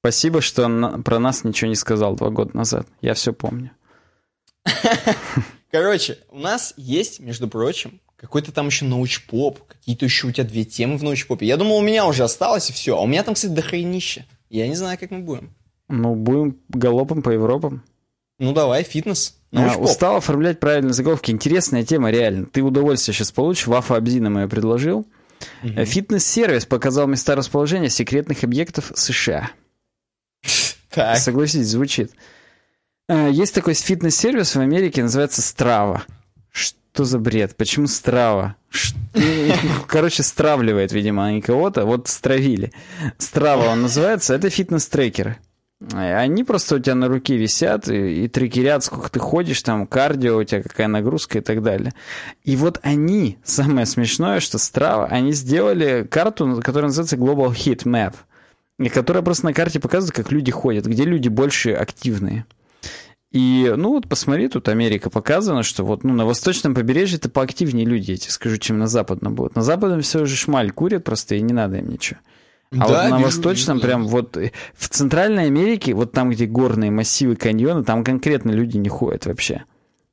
Спасибо, 0.00 0.40
что 0.40 0.68
про 1.04 1.18
нас 1.18 1.44
ничего 1.44 1.68
не 1.68 1.74
сказал 1.74 2.14
два 2.14 2.30
года 2.30 2.56
назад. 2.56 2.86
Я 3.00 3.14
все 3.14 3.32
помню. 3.32 3.72
Короче, 5.70 6.18
у 6.30 6.38
нас 6.38 6.72
есть, 6.76 7.20
между 7.20 7.48
прочим, 7.48 8.00
какой-то 8.16 8.52
там 8.52 8.66
еще 8.66 8.84
научпоп, 8.84 9.60
какие-то 9.66 10.04
еще 10.04 10.28
у 10.28 10.32
тебя 10.32 10.44
две 10.44 10.64
темы 10.64 10.96
в 10.96 11.02
научпопе. 11.02 11.46
Я 11.46 11.56
думал, 11.56 11.78
у 11.78 11.82
меня 11.82 12.06
уже 12.06 12.24
осталось 12.24 12.70
и 12.70 12.72
все. 12.72 12.96
А 12.96 13.00
у 13.00 13.06
меня 13.06 13.22
там, 13.22 13.34
кстати, 13.34 13.52
дохренища. 13.52 14.24
Я 14.50 14.66
не 14.68 14.74
знаю, 14.74 14.98
как 14.98 15.10
мы 15.10 15.18
будем. 15.18 15.54
Ну, 15.88 16.14
будем 16.14 16.58
галопом 16.68 17.22
по 17.22 17.30
Европам. 17.30 17.82
Ну, 18.38 18.52
давай, 18.52 18.82
фитнес. 18.82 19.36
А, 19.52 19.76
устал 19.76 20.16
оформлять 20.16 20.60
правильные 20.60 20.92
заголовки. 20.92 21.30
Интересная 21.30 21.84
тема, 21.84 22.10
реально. 22.10 22.46
Ты 22.46 22.62
удовольствие 22.62 23.14
сейчас 23.14 23.32
получишь. 23.32 23.66
Вафа 23.66 23.96
Абзина 23.96 24.40
я 24.40 24.48
предложил. 24.48 25.06
Угу. 25.62 25.84
Фитнес-сервис 25.84 26.66
показал 26.66 27.06
места 27.06 27.34
расположения 27.34 27.88
секретных 27.88 28.44
объектов 28.44 28.92
США. 28.94 29.50
Так. 30.90 31.18
Согласитесь, 31.18 31.68
звучит. 31.68 32.12
Э, 33.08 33.30
есть 33.30 33.54
такой 33.54 33.74
фитнес-сервис 33.74 34.54
в 34.54 34.60
Америке, 34.60 35.02
называется 35.02 35.40
Strava. 35.40 36.02
Что 36.50 37.04
за 37.04 37.18
бред? 37.18 37.56
Почему 37.56 37.86
Strava? 37.86 38.54
Короче, 39.86 40.22
стравливает, 40.22 40.92
видимо, 40.92 41.26
они 41.26 41.40
кого-то. 41.40 41.84
Вот 41.84 42.08
стравили. 42.08 42.72
Strava 43.18 43.68
он 43.68 43.82
называется. 43.82 44.34
Это 44.34 44.50
фитнес-трекеры. 44.50 45.38
Они 45.92 46.42
просто 46.42 46.74
у 46.74 46.78
тебя 46.80 46.96
на 46.96 47.06
руке 47.06 47.36
висят 47.36 47.88
и, 47.88 48.24
и 48.24 48.28
трекерят, 48.28 48.82
сколько 48.82 49.10
ты 49.10 49.20
ходишь, 49.20 49.62
там 49.62 49.86
кардио, 49.86 50.36
у 50.36 50.42
тебя 50.42 50.60
какая 50.60 50.88
нагрузка 50.88 51.38
и 51.38 51.40
так 51.40 51.62
далее. 51.62 51.94
И 52.42 52.56
вот 52.56 52.80
они, 52.82 53.38
самое 53.44 53.86
смешное, 53.86 54.40
что 54.40 54.58
Strava, 54.58 55.06
они 55.06 55.32
сделали 55.32 56.04
карту, 56.10 56.60
которая 56.64 56.88
называется 56.88 57.14
Global 57.14 57.52
Heat 57.52 57.84
Map 57.84 58.14
и 58.78 58.88
которая 58.88 59.22
просто 59.22 59.46
на 59.46 59.52
карте 59.52 59.80
показывает, 59.80 60.14
как 60.14 60.32
люди 60.32 60.50
ходят, 60.50 60.86
где 60.86 61.04
люди 61.04 61.28
больше 61.28 61.72
активные. 61.72 62.46
И, 63.30 63.74
ну 63.76 63.90
вот 63.90 64.08
посмотри, 64.08 64.48
тут 64.48 64.68
Америка 64.68 65.10
показана, 65.10 65.62
что 65.62 65.84
вот 65.84 66.02
ну, 66.02 66.14
на 66.14 66.24
восточном 66.24 66.74
побережье 66.74 67.18
это 67.18 67.28
поактивнее 67.28 67.84
люди, 67.84 68.12
я 68.12 68.16
тебе 68.16 68.30
скажу, 68.30 68.56
чем 68.56 68.78
на 68.78 68.86
западном 68.86 69.34
будут. 69.34 69.54
На 69.54 69.62
западном 69.62 70.00
все 70.00 70.22
уже 70.22 70.34
шмаль 70.34 70.70
курят 70.70 71.04
просто, 71.04 71.34
и 71.34 71.42
не 71.42 71.52
надо 71.52 71.76
им 71.76 71.90
ничего. 71.90 72.20
А 72.70 72.76
да, 72.76 72.84
вот 72.86 73.10
на 73.10 73.16
вижу, 73.16 73.24
восточном 73.24 73.76
вижу, 73.78 73.86
прям 73.86 74.06
вот 74.06 74.36
э, 74.36 74.52
в 74.74 74.88
Центральной 74.88 75.46
Америке, 75.46 75.94
вот 75.94 76.12
там, 76.12 76.30
где 76.30 76.46
горные 76.46 76.90
массивы, 76.90 77.36
каньоны, 77.36 77.82
там 77.82 78.04
конкретно 78.04 78.50
люди 78.50 78.76
не 78.76 78.88
ходят 78.88 79.26
вообще. 79.26 79.64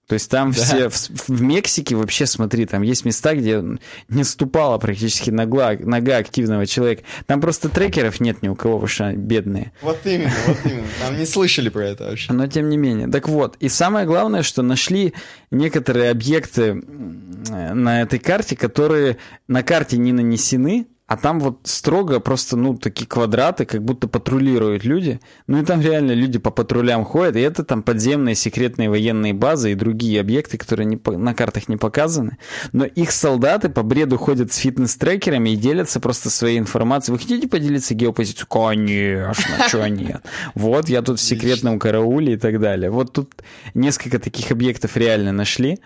То 0.07 0.13
есть 0.13 0.29
там 0.29 0.51
да. 0.51 0.61
все... 0.61 0.89
В, 0.89 1.27
в 1.27 1.41
Мексике 1.41 1.95
вообще, 1.95 2.25
смотри, 2.25 2.65
там 2.65 2.83
есть 2.83 3.05
места, 3.05 3.33
где 3.33 3.63
не 4.07 4.23
ступала 4.23 4.77
практически 4.77 5.31
нога, 5.31 5.75
нога 5.79 6.17
активного 6.17 6.67
человека. 6.67 7.03
Там 7.25 7.41
просто 7.41 7.69
трекеров 7.69 8.19
нет 8.19 8.41
ни 8.43 8.47
у 8.47 8.55
кого, 8.55 8.75
потому 8.79 8.87
что 8.87 9.13
бедные. 9.13 9.71
Вот 9.81 9.99
именно, 10.05 10.31
вот 10.47 10.57
именно. 10.65 10.87
Там 11.01 11.17
не 11.17 11.25
слышали 11.25 11.69
про 11.69 11.85
это 11.87 12.05
вообще. 12.05 12.31
Но 12.33 12.47
тем 12.47 12.69
не 12.69 12.77
менее. 12.77 13.07
Так 13.07 13.27
вот, 13.27 13.55
и 13.59 13.69
самое 13.69 14.05
главное, 14.05 14.43
что 14.43 14.61
нашли 14.61 15.13
некоторые 15.49 16.11
объекты 16.11 16.73
на 16.73 18.01
этой 18.01 18.19
карте, 18.19 18.55
которые 18.55 19.17
на 19.47 19.63
карте 19.63 19.97
не 19.97 20.11
нанесены, 20.11 20.87
а 21.07 21.17
там 21.17 21.39
вот 21.39 21.59
строго 21.63 22.19
просто, 22.19 22.57
ну, 22.57 22.75
такие 22.77 23.05
квадраты, 23.05 23.65
как 23.65 23.83
будто 23.83 24.07
патрулируют 24.07 24.83
люди. 24.83 25.19
Ну 25.45 25.61
и 25.61 25.65
там 25.65 25.79
реально 25.79 26.13
люди 26.13 26.39
по 26.39 26.49
патрулям 26.49 27.05
ходят, 27.05 27.35
и 27.35 27.41
это 27.41 27.63
там 27.63 27.83
подземные 27.83 28.33
секретные 28.33 28.89
военные 28.89 29.33
базы 29.33 29.71
и 29.71 29.75
другие 29.75 30.19
объекты, 30.19 30.57
которые 30.57 30.87
не, 30.87 30.99
на 31.05 31.35
картах 31.35 31.69
не 31.69 31.77
показаны. 31.77 32.37
Но 32.71 32.85
их 32.85 33.11
солдаты 33.11 33.69
по 33.69 33.83
бреду 33.83 34.17
ходят 34.17 34.51
с 34.51 34.57
фитнес-трекерами 34.57 35.51
и 35.51 35.55
делятся 35.55 35.99
просто 35.99 36.31
своей 36.31 36.57
информацией. 36.57 37.13
Вы 37.13 37.19
хотите 37.19 37.47
поделиться 37.47 37.93
геопозицией? 37.93 38.47
Конечно, 38.49 39.69
чего 39.69 39.85
нет. 39.85 40.23
Вот 40.55 40.89
я 40.89 41.03
тут 41.03 41.19
в 41.19 41.21
секретном 41.21 41.77
карауле 41.77 42.33
и 42.33 42.37
так 42.37 42.59
далее. 42.59 42.89
Вот 42.89 43.13
тут 43.13 43.43
несколько 43.75 44.17
таких 44.17 44.49
объектов 44.49 44.97
реально 44.97 45.31
нашли. 45.31 45.79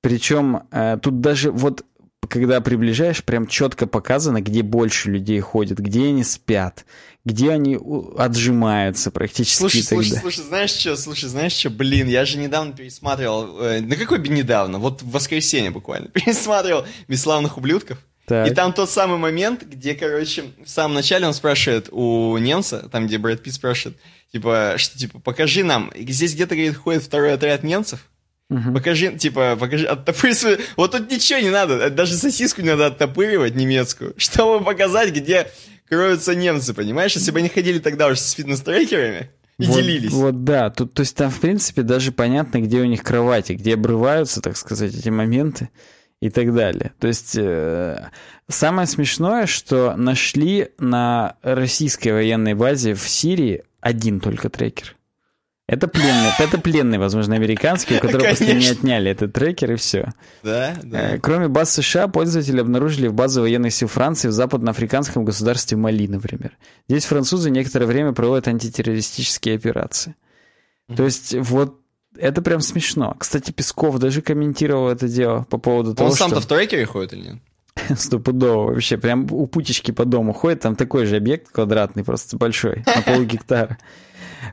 Причем 0.00 0.62
э, 0.70 0.98
тут 1.02 1.20
даже 1.20 1.50
вот 1.50 1.84
когда 2.26 2.60
приближаешь, 2.60 3.22
прям 3.22 3.46
четко 3.46 3.86
показано, 3.86 4.40
где 4.40 4.62
больше 4.62 5.10
людей 5.10 5.40
ходят, 5.40 5.78
где 5.78 6.06
они 6.06 6.24
спят, 6.24 6.84
где 7.24 7.50
они 7.52 7.78
отжимаются 8.16 9.10
практически. 9.10 9.58
Слушай, 9.58 9.82
слушай, 9.82 10.18
слушай, 10.18 10.44
знаешь 10.44 10.70
что, 10.70 10.96
слушай, 10.96 11.28
знаешь 11.28 11.52
что, 11.52 11.70
блин, 11.70 12.08
я 12.08 12.24
же 12.24 12.38
недавно 12.38 12.72
пересматривал, 12.72 13.60
э, 13.60 13.80
ну 13.80 13.96
какой 13.96 14.18
бы 14.18 14.28
недавно, 14.28 14.78
вот 14.78 15.02
в 15.02 15.10
воскресенье 15.10 15.70
буквально, 15.70 16.08
пересматривал 16.12 16.86
«Бесславных 17.06 17.56
ублюдков», 17.56 17.98
так. 18.26 18.46
И 18.46 18.54
там 18.54 18.74
тот 18.74 18.90
самый 18.90 19.16
момент, 19.16 19.62
где, 19.62 19.94
короче, 19.94 20.44
в 20.62 20.68
самом 20.68 20.94
начале 20.94 21.26
он 21.26 21.32
спрашивает 21.32 21.88
у 21.90 22.36
немца, 22.36 22.86
там, 22.92 23.06
где 23.06 23.16
Брэд 23.16 23.42
Питт 23.42 23.54
спрашивает, 23.54 23.96
типа, 24.30 24.74
что, 24.76 24.98
типа, 24.98 25.18
покажи 25.18 25.64
нам, 25.64 25.90
здесь 25.96 26.34
где-то, 26.34 26.54
говорит, 26.54 26.76
ходит 26.76 27.02
второй 27.02 27.32
отряд 27.32 27.62
немцев, 27.62 28.06
Угу. 28.50 28.72
Покажи, 28.72 29.16
типа, 29.16 29.56
покажи, 29.60 29.86
оттопырь 29.86 30.32
свою... 30.32 30.58
Вот 30.76 30.92
тут 30.92 31.10
ничего 31.10 31.38
не 31.40 31.50
надо, 31.50 31.90
даже 31.90 32.14
сосиску 32.14 32.62
не 32.62 32.70
надо 32.70 32.86
оттопыривать 32.86 33.54
немецкую, 33.54 34.14
чтобы 34.16 34.64
показать, 34.64 35.14
где 35.14 35.50
кроются 35.88 36.34
немцы, 36.34 36.72
понимаешь? 36.74 37.14
Если 37.14 37.30
бы 37.30 37.38
они 37.38 37.48
ходили 37.48 37.78
тогда 37.78 38.06
уже 38.06 38.20
с 38.20 38.32
фитнес-трекерами 38.32 39.30
и 39.58 39.66
вот, 39.66 39.76
делились. 39.76 40.12
Вот 40.12 40.44
да, 40.44 40.70
тут, 40.70 40.94
то 40.94 41.00
есть 41.00 41.16
там, 41.16 41.30
в 41.30 41.40
принципе, 41.40 41.82
даже 41.82 42.12
понятно, 42.12 42.60
где 42.60 42.80
у 42.80 42.84
них 42.84 43.02
кровати, 43.02 43.52
где 43.52 43.74
обрываются, 43.74 44.40
так 44.40 44.56
сказать, 44.56 44.94
эти 44.94 45.08
моменты 45.08 45.68
и 46.20 46.30
так 46.30 46.54
далее. 46.54 46.92
То 46.98 47.08
есть 47.08 47.36
э, 47.36 48.10
самое 48.48 48.86
смешное, 48.86 49.46
что 49.46 49.94
нашли 49.96 50.68
на 50.78 51.36
российской 51.42 52.10
военной 52.10 52.54
базе 52.54 52.94
в 52.94 53.06
Сирии 53.08 53.64
один 53.80 54.20
только 54.20 54.48
трекер. 54.48 54.97
Это 55.68 55.86
пленный, 55.86 56.30
это 56.38 56.58
пленный, 56.58 56.96
возможно, 56.96 57.34
американский, 57.34 57.96
у 57.96 58.00
которого 58.00 58.24
просто 58.24 58.54
не 58.54 58.66
отняли 58.68 59.10
этот 59.10 59.34
трекер 59.34 59.72
и 59.72 59.76
все. 59.76 60.14
Да, 60.42 60.74
да. 60.82 61.10
Э, 61.10 61.18
кроме 61.18 61.48
баз 61.48 61.74
США, 61.74 62.08
пользователи 62.08 62.58
обнаружили 62.58 63.06
в 63.06 63.12
базе 63.12 63.42
военных 63.42 63.74
сил 63.74 63.86
Франции 63.86 64.28
в 64.28 64.32
западноафриканском 64.32 65.26
государстве 65.26 65.76
Мали, 65.76 66.06
например. 66.06 66.56
Здесь 66.88 67.04
французы 67.04 67.50
некоторое 67.50 67.84
время 67.84 68.14
проводят 68.14 68.48
антитеррористические 68.48 69.56
операции. 69.56 70.14
Mm-hmm. 70.88 70.96
То 70.96 71.04
есть 71.04 71.34
вот 71.34 71.78
это 72.16 72.40
прям 72.40 72.62
смешно. 72.62 73.14
Кстати, 73.18 73.50
Песков 73.50 73.98
даже 73.98 74.22
комментировал 74.22 74.88
это 74.88 75.06
дело 75.06 75.46
по 75.50 75.58
поводу 75.58 75.90
Он 75.90 75.96
того, 75.96 76.10
сам-то 76.12 76.40
что... 76.40 76.46
в 76.46 76.58
трекере 76.58 76.86
ходит 76.86 77.12
или 77.12 77.26
нет? 77.28 77.36
Стопудово 77.98 78.72
вообще. 78.72 78.96
Прям 78.96 79.30
у 79.30 79.46
путечки 79.46 79.90
по 79.90 80.06
дому 80.06 80.32
ходит, 80.32 80.60
там 80.60 80.76
такой 80.76 81.04
же 81.04 81.16
объект 81.16 81.50
квадратный, 81.52 82.04
просто 82.04 82.38
большой, 82.38 82.84
на 82.86 83.02
полгектара. 83.02 83.76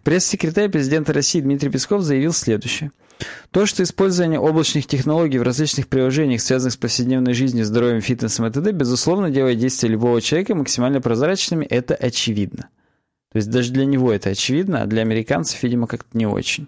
Пресс-секретарь 0.03 0.69
президента 0.69 1.13
России 1.13 1.41
Дмитрий 1.41 1.69
Песков 1.69 2.01
заявил 2.01 2.33
следующее. 2.33 2.91
То, 3.51 3.65
что 3.65 3.83
использование 3.83 4.39
облачных 4.39 4.87
технологий 4.87 5.37
в 5.37 5.43
различных 5.43 5.87
приложениях, 5.87 6.41
связанных 6.41 6.73
с 6.73 6.77
повседневной 6.77 7.33
жизнью, 7.33 7.65
здоровьем, 7.65 8.01
фитнесом 8.01 8.45
и 8.45 8.51
т.д., 8.51 8.71
безусловно, 8.71 9.29
делает 9.29 9.59
действия 9.59 9.89
любого 9.89 10.21
человека 10.21 10.55
максимально 10.55 11.01
прозрачными, 11.01 11.65
это 11.65 11.95
очевидно. 11.95 12.69
То 13.31 13.37
есть 13.37 13.49
даже 13.49 13.71
для 13.71 13.85
него 13.85 14.11
это 14.11 14.29
очевидно, 14.29 14.81
а 14.81 14.85
для 14.85 15.01
американцев, 15.01 15.61
видимо, 15.63 15.87
как-то 15.87 16.17
не 16.17 16.25
очень. 16.25 16.67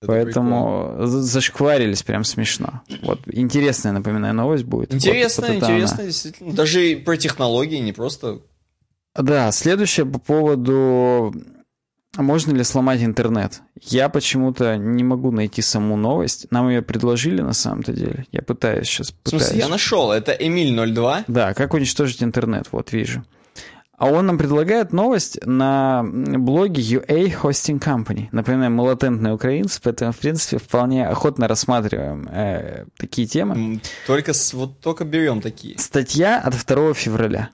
Это 0.00 0.12
Поэтому 0.12 0.90
прикольно. 0.90 1.06
зашкварились 1.06 2.02
прям 2.04 2.22
смешно. 2.22 2.82
Вот 3.02 3.20
интересная, 3.26 3.92
напоминаю, 3.92 4.32
новость 4.34 4.64
будет. 4.64 4.94
Интересно, 4.94 5.48
вот, 5.48 5.56
интересно, 5.56 6.04
действительно. 6.04 6.52
Даже 6.52 6.96
про 7.04 7.16
технологии, 7.16 7.78
не 7.78 7.92
просто... 7.92 8.40
Да, 9.16 9.50
следующее 9.50 10.06
по 10.06 10.20
поводу 10.20 11.34
можно 12.16 12.52
ли 12.52 12.64
сломать 12.64 13.02
интернет? 13.02 13.60
Я 13.80 14.08
почему-то 14.08 14.76
не 14.76 15.04
могу 15.04 15.30
найти 15.30 15.62
саму 15.62 15.96
новость. 15.96 16.46
Нам 16.50 16.68
ее 16.68 16.82
предложили 16.82 17.42
на 17.42 17.52
самом-то 17.52 17.92
деле. 17.92 18.26
Я 18.32 18.42
пытаюсь 18.42 18.88
сейчас. 18.88 19.12
Пытаюсь. 19.12 19.42
В 19.42 19.46
смысле, 19.46 19.58
я 19.60 19.68
нашел. 19.68 20.10
Это 20.10 20.32
Эмиль02. 20.32 21.24
Да, 21.28 21.54
как 21.54 21.74
уничтожить 21.74 22.22
интернет. 22.22 22.68
Вот 22.72 22.92
вижу. 22.92 23.24
А 23.98 24.06
он 24.06 24.26
нам 24.26 24.38
предлагает 24.38 24.92
новость 24.92 25.44
на 25.44 26.04
блоге 26.04 26.80
UA 26.80 27.34
Hosting 27.42 27.80
Company. 27.80 28.28
Напоминаю, 28.30 28.70
мы 28.70 28.84
латентные 28.84 29.34
украинцы, 29.34 29.80
поэтому, 29.82 30.12
в 30.12 30.18
принципе, 30.18 30.58
вполне 30.58 31.08
охотно 31.08 31.48
рассматриваем 31.48 32.28
э, 32.30 32.84
такие 32.96 33.26
темы. 33.26 33.80
Только, 34.06 34.32
вот 34.52 34.78
только 34.80 35.04
берем 35.04 35.40
такие. 35.40 35.76
Статья 35.78 36.40
от 36.40 36.54
2 36.64 36.94
февраля. 36.94 37.50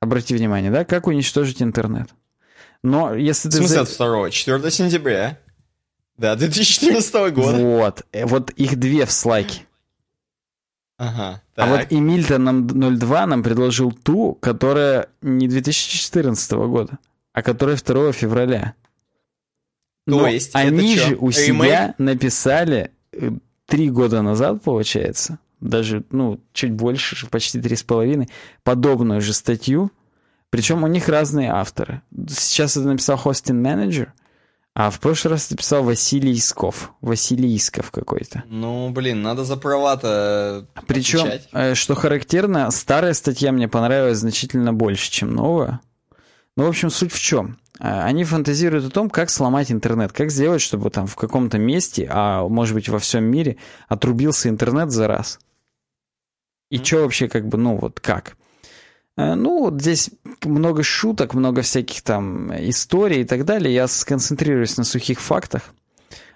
Обрати 0.00 0.34
внимание, 0.34 0.70
да? 0.70 0.86
Как 0.86 1.06
уничтожить 1.06 1.60
интернет. 1.60 2.08
Но 2.82 3.14
если 3.14 3.48
ты... 3.48 3.56
В 3.56 3.66
смысле 3.66 3.80
от 3.80 3.96
2 3.96 4.30
4 4.30 4.70
сентября. 4.70 5.38
Да, 6.16 6.36
2014 6.36 7.14
года. 7.32 7.58
Вот. 7.58 8.06
Э, 8.12 8.26
вот 8.26 8.50
их 8.50 8.78
две 8.78 9.06
в 9.06 9.12
слайке. 9.12 9.66
Ага. 10.98 11.42
Так. 11.54 11.66
А 11.66 11.70
вот 11.70 11.86
Эмильта 11.90 12.36
нам 12.38 12.66
02 12.66 13.26
нам 13.26 13.42
предложил 13.42 13.90
ту, 13.90 14.34
которая 14.34 15.08
не 15.22 15.48
2014 15.48 16.52
года, 16.52 16.98
а 17.32 17.42
которая 17.42 17.76
2 17.76 18.12
февраля. 18.12 18.74
То 20.06 20.20
Но 20.20 20.26
есть 20.26 20.50
они 20.54 20.98
же 20.98 21.16
у 21.16 21.30
себя 21.30 21.94
написали 21.96 22.90
э, 23.12 23.30
три 23.66 23.88
года 23.88 24.20
назад, 24.20 24.62
получается, 24.62 25.38
даже, 25.60 26.04
ну, 26.10 26.40
чуть 26.52 26.72
больше, 26.72 27.26
почти 27.28 27.60
три 27.60 27.76
с 27.76 27.82
половиной, 27.82 28.28
подобную 28.62 29.20
же 29.20 29.32
статью, 29.32 29.90
причем 30.50 30.82
у 30.82 30.88
них 30.88 31.08
разные 31.08 31.50
авторы. 31.50 32.02
Сейчас 32.28 32.76
это 32.76 32.88
написал 32.88 33.16
хостинг 33.16 33.60
менеджер, 33.60 34.12
а 34.74 34.90
в 34.90 35.00
прошлый 35.00 35.32
раз 35.32 35.46
ты 35.46 35.56
писал 35.56 35.82
Василий 35.82 36.32
Исков. 36.32 36.92
Василий 37.00 37.54
Исков 37.54 37.90
какой-то. 37.90 38.44
Ну, 38.46 38.90
блин, 38.90 39.22
надо 39.22 39.44
за 39.44 39.56
права-то 39.56 40.66
Причем, 40.86 41.20
отвечать. 41.20 41.48
Э, 41.52 41.74
что 41.74 41.94
характерно, 41.94 42.70
старая 42.70 43.14
статья 43.14 43.52
мне 43.52 43.68
понравилась 43.68 44.18
значительно 44.18 44.72
больше, 44.72 45.10
чем 45.10 45.34
новая. 45.34 45.80
Ну, 46.56 46.64
в 46.64 46.68
общем, 46.68 46.90
суть 46.90 47.12
в 47.12 47.20
чем? 47.20 47.58
Э, 47.80 48.02
они 48.02 48.24
фантазируют 48.24 48.86
о 48.86 48.90
том, 48.90 49.10
как 49.10 49.30
сломать 49.30 49.72
интернет, 49.72 50.12
как 50.12 50.30
сделать, 50.30 50.62
чтобы 50.62 50.90
там 50.90 51.06
в 51.06 51.16
каком-то 51.16 51.58
месте, 51.58 52.08
а 52.10 52.46
может 52.48 52.74
быть 52.74 52.88
во 52.88 52.98
всем 53.00 53.24
мире, 53.24 53.56
отрубился 53.88 54.48
интернет 54.48 54.90
за 54.92 55.08
раз. 55.08 55.40
И 56.70 56.76
mm-hmm. 56.76 56.84
что 56.84 56.96
вообще 56.98 57.28
как 57.28 57.48
бы, 57.48 57.58
ну 57.58 57.76
вот 57.76 57.98
как? 57.98 58.36
Э, 59.16 59.34
ну, 59.34 59.64
вот 59.64 59.80
здесь 59.80 60.10
много 60.44 60.82
шуток, 60.82 61.34
много 61.34 61.62
всяких 61.62 62.02
там 62.02 62.52
историй 62.68 63.22
и 63.22 63.24
так 63.24 63.44
далее. 63.44 63.74
Я 63.74 63.88
сконцентрируюсь 63.88 64.76
на 64.76 64.84
сухих 64.84 65.20
фактах. 65.20 65.72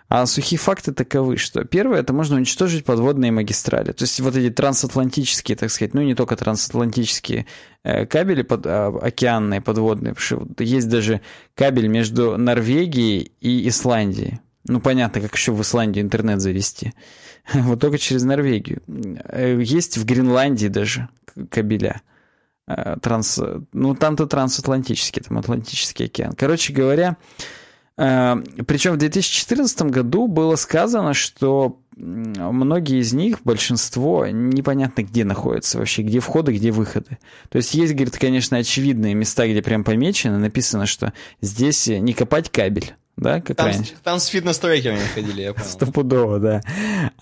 А 0.09 0.27
сухие 0.27 0.59
факты 0.59 0.93
таковы, 0.93 1.39
что 1.39 1.65
первое, 1.65 2.01
это 2.01 2.13
можно 2.13 2.37
уничтожить 2.37 2.85
подводные 2.85 3.33
магистрали. 3.33 3.93
То 3.93 4.05
есть 4.05 4.21
вот 4.21 4.37
эти 4.37 4.53
трансатлантические, 4.53 5.57
так 5.57 5.71
сказать, 5.71 5.95
ну 5.95 6.03
не 6.03 6.15
только 6.15 6.37
трансатлантические 6.37 7.47
э, 7.83 8.07
кабели 8.07 8.43
под, 8.43 8.67
а, 8.67 8.89
океанные, 8.89 9.61
подводные, 9.61 10.15
потому 10.15 10.47
что 10.47 10.63
есть 10.63 10.89
даже 10.89 11.21
кабель 11.55 11.89
между 11.89 12.37
Норвегией 12.37 13.33
и 13.41 13.67
Исландией. 13.67 14.41
Ну 14.67 14.81
понятно, 14.81 15.21
как 15.21 15.35
еще 15.35 15.53
в 15.53 15.61
Исландию 15.63 16.05
интернет 16.05 16.41
завести. 16.41 16.93
Вот 17.53 17.81
только 17.81 17.99
через 17.99 18.23
Норвегию. 18.25 18.83
Э, 19.25 19.59
есть 19.61 19.97
в 19.97 20.05
Гренландии 20.05 20.69
даже 20.69 21.09
кабеля. 21.51 22.03
Э, 22.67 22.97
транс... 23.01 23.41
Ну, 23.73 23.95
там-то 23.95 24.27
трансатлантический, 24.27 25.23
там 25.23 25.39
Атлантический 25.39 26.07
океан. 26.07 26.33
Короче 26.33 26.73
говоря, 26.73 27.17
э, 27.97 28.37
причем 28.67 28.93
в 28.93 28.97
2014 28.97 29.83
году 29.83 30.29
было 30.29 30.57
сказано, 30.57 31.13
что 31.15 31.81
многие 31.97 33.01
из 33.01 33.13
них, 33.13 33.43
большинство, 33.45 34.27
непонятно 34.27 35.03
где 35.03 35.25
находятся 35.25 35.79
вообще, 35.79 36.03
где 36.03 36.21
входы, 36.21 36.53
где 36.53 36.73
выходы. 36.73 37.19
То 37.51 37.59
есть 37.59 37.75
есть, 37.75 37.93
говорит, 37.93 38.19
конечно, 38.19 38.57
очевидные 38.57 39.15
места, 39.15 39.47
где 39.47 39.63
прям 39.63 39.85
помечено, 39.85 40.39
написано, 40.39 40.87
что 40.87 41.13
здесь 41.41 41.87
не 41.87 42.15
копать 42.15 42.51
кабель 42.51 42.95
да, 43.17 43.41
как 43.41 43.57
там, 43.57 43.67
раньше? 43.67 43.93
Там 44.03 44.19
с 44.19 44.27
фитнес-трекерами 44.27 45.01
ходили, 45.15 45.43
я 45.43 45.55
понял. 45.55 45.69
Стопудово, 45.69 46.41
да. 46.41 46.61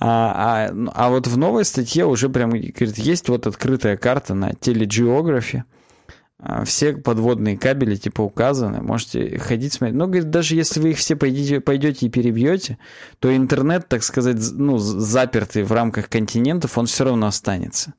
А, 0.01 0.69
а, 0.70 0.74
а 0.94 1.10
вот 1.10 1.27
в 1.27 1.36
новой 1.36 1.64
статье 1.64 2.06
уже 2.06 2.28
прям, 2.31 2.51
говорит, 2.51 2.98
есть 2.98 3.28
вот 3.28 3.47
открытая 3.47 3.97
карта 3.97 4.35
на 4.35 4.55
теледжиографе, 4.55 5.64
а, 6.39 6.64
все 6.64 6.94
подводные 6.94 7.59
кабели 7.59 7.94
типа 7.97 8.23
указаны, 8.23 8.81
можете 8.81 9.39
ходить 9.39 9.74
смотреть. 9.74 9.97
Но, 9.97 10.06
говорит, 10.06 10.31
даже 10.31 10.56
если 10.56 10.81
вы 10.81 10.90
их 10.90 10.98
все 10.98 11.14
пойдете, 11.14 11.60
пойдете 11.60 12.06
и 12.06 12.10
перебьете, 12.10 12.78
то 13.19 13.35
интернет, 13.35 13.86
так 13.86 14.02
сказать, 14.02 14.39
ну, 14.52 14.78
запертый 14.78 15.62
в 15.62 15.73
рамках 15.73 16.09
континентов, 16.09 16.78
он 16.78 16.86
все 16.86 17.05
равно 17.05 17.27
останется. 17.27 17.93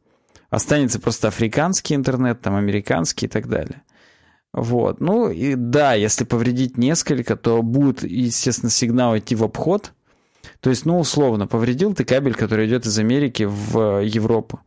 Останется 0.49 0.99
просто 0.99 1.27
африканский 1.27 1.93
интернет, 1.93 2.41
там 2.41 2.55
американский 2.55 3.27
и 3.27 3.29
так 3.29 3.47
далее. 3.47 3.82
Вот. 4.53 5.01
Ну 5.01 5.29
и 5.29 5.55
да, 5.55 5.93
если 5.93 6.25
повредить 6.25 6.77
несколько, 6.77 7.35
то 7.35 7.61
будет, 7.63 8.03
естественно, 8.03 8.69
сигнал 8.69 9.17
идти 9.17 9.35
в 9.35 9.43
обход. 9.43 9.93
То 10.59 10.69
есть, 10.69 10.85
ну, 10.85 10.99
условно, 10.99 11.47
повредил 11.47 11.93
ты 11.93 12.05
кабель, 12.05 12.35
который 12.35 12.67
идет 12.67 12.85
из 12.85 12.97
Америки 12.99 13.43
в 13.43 14.01
Европу. 14.03 14.61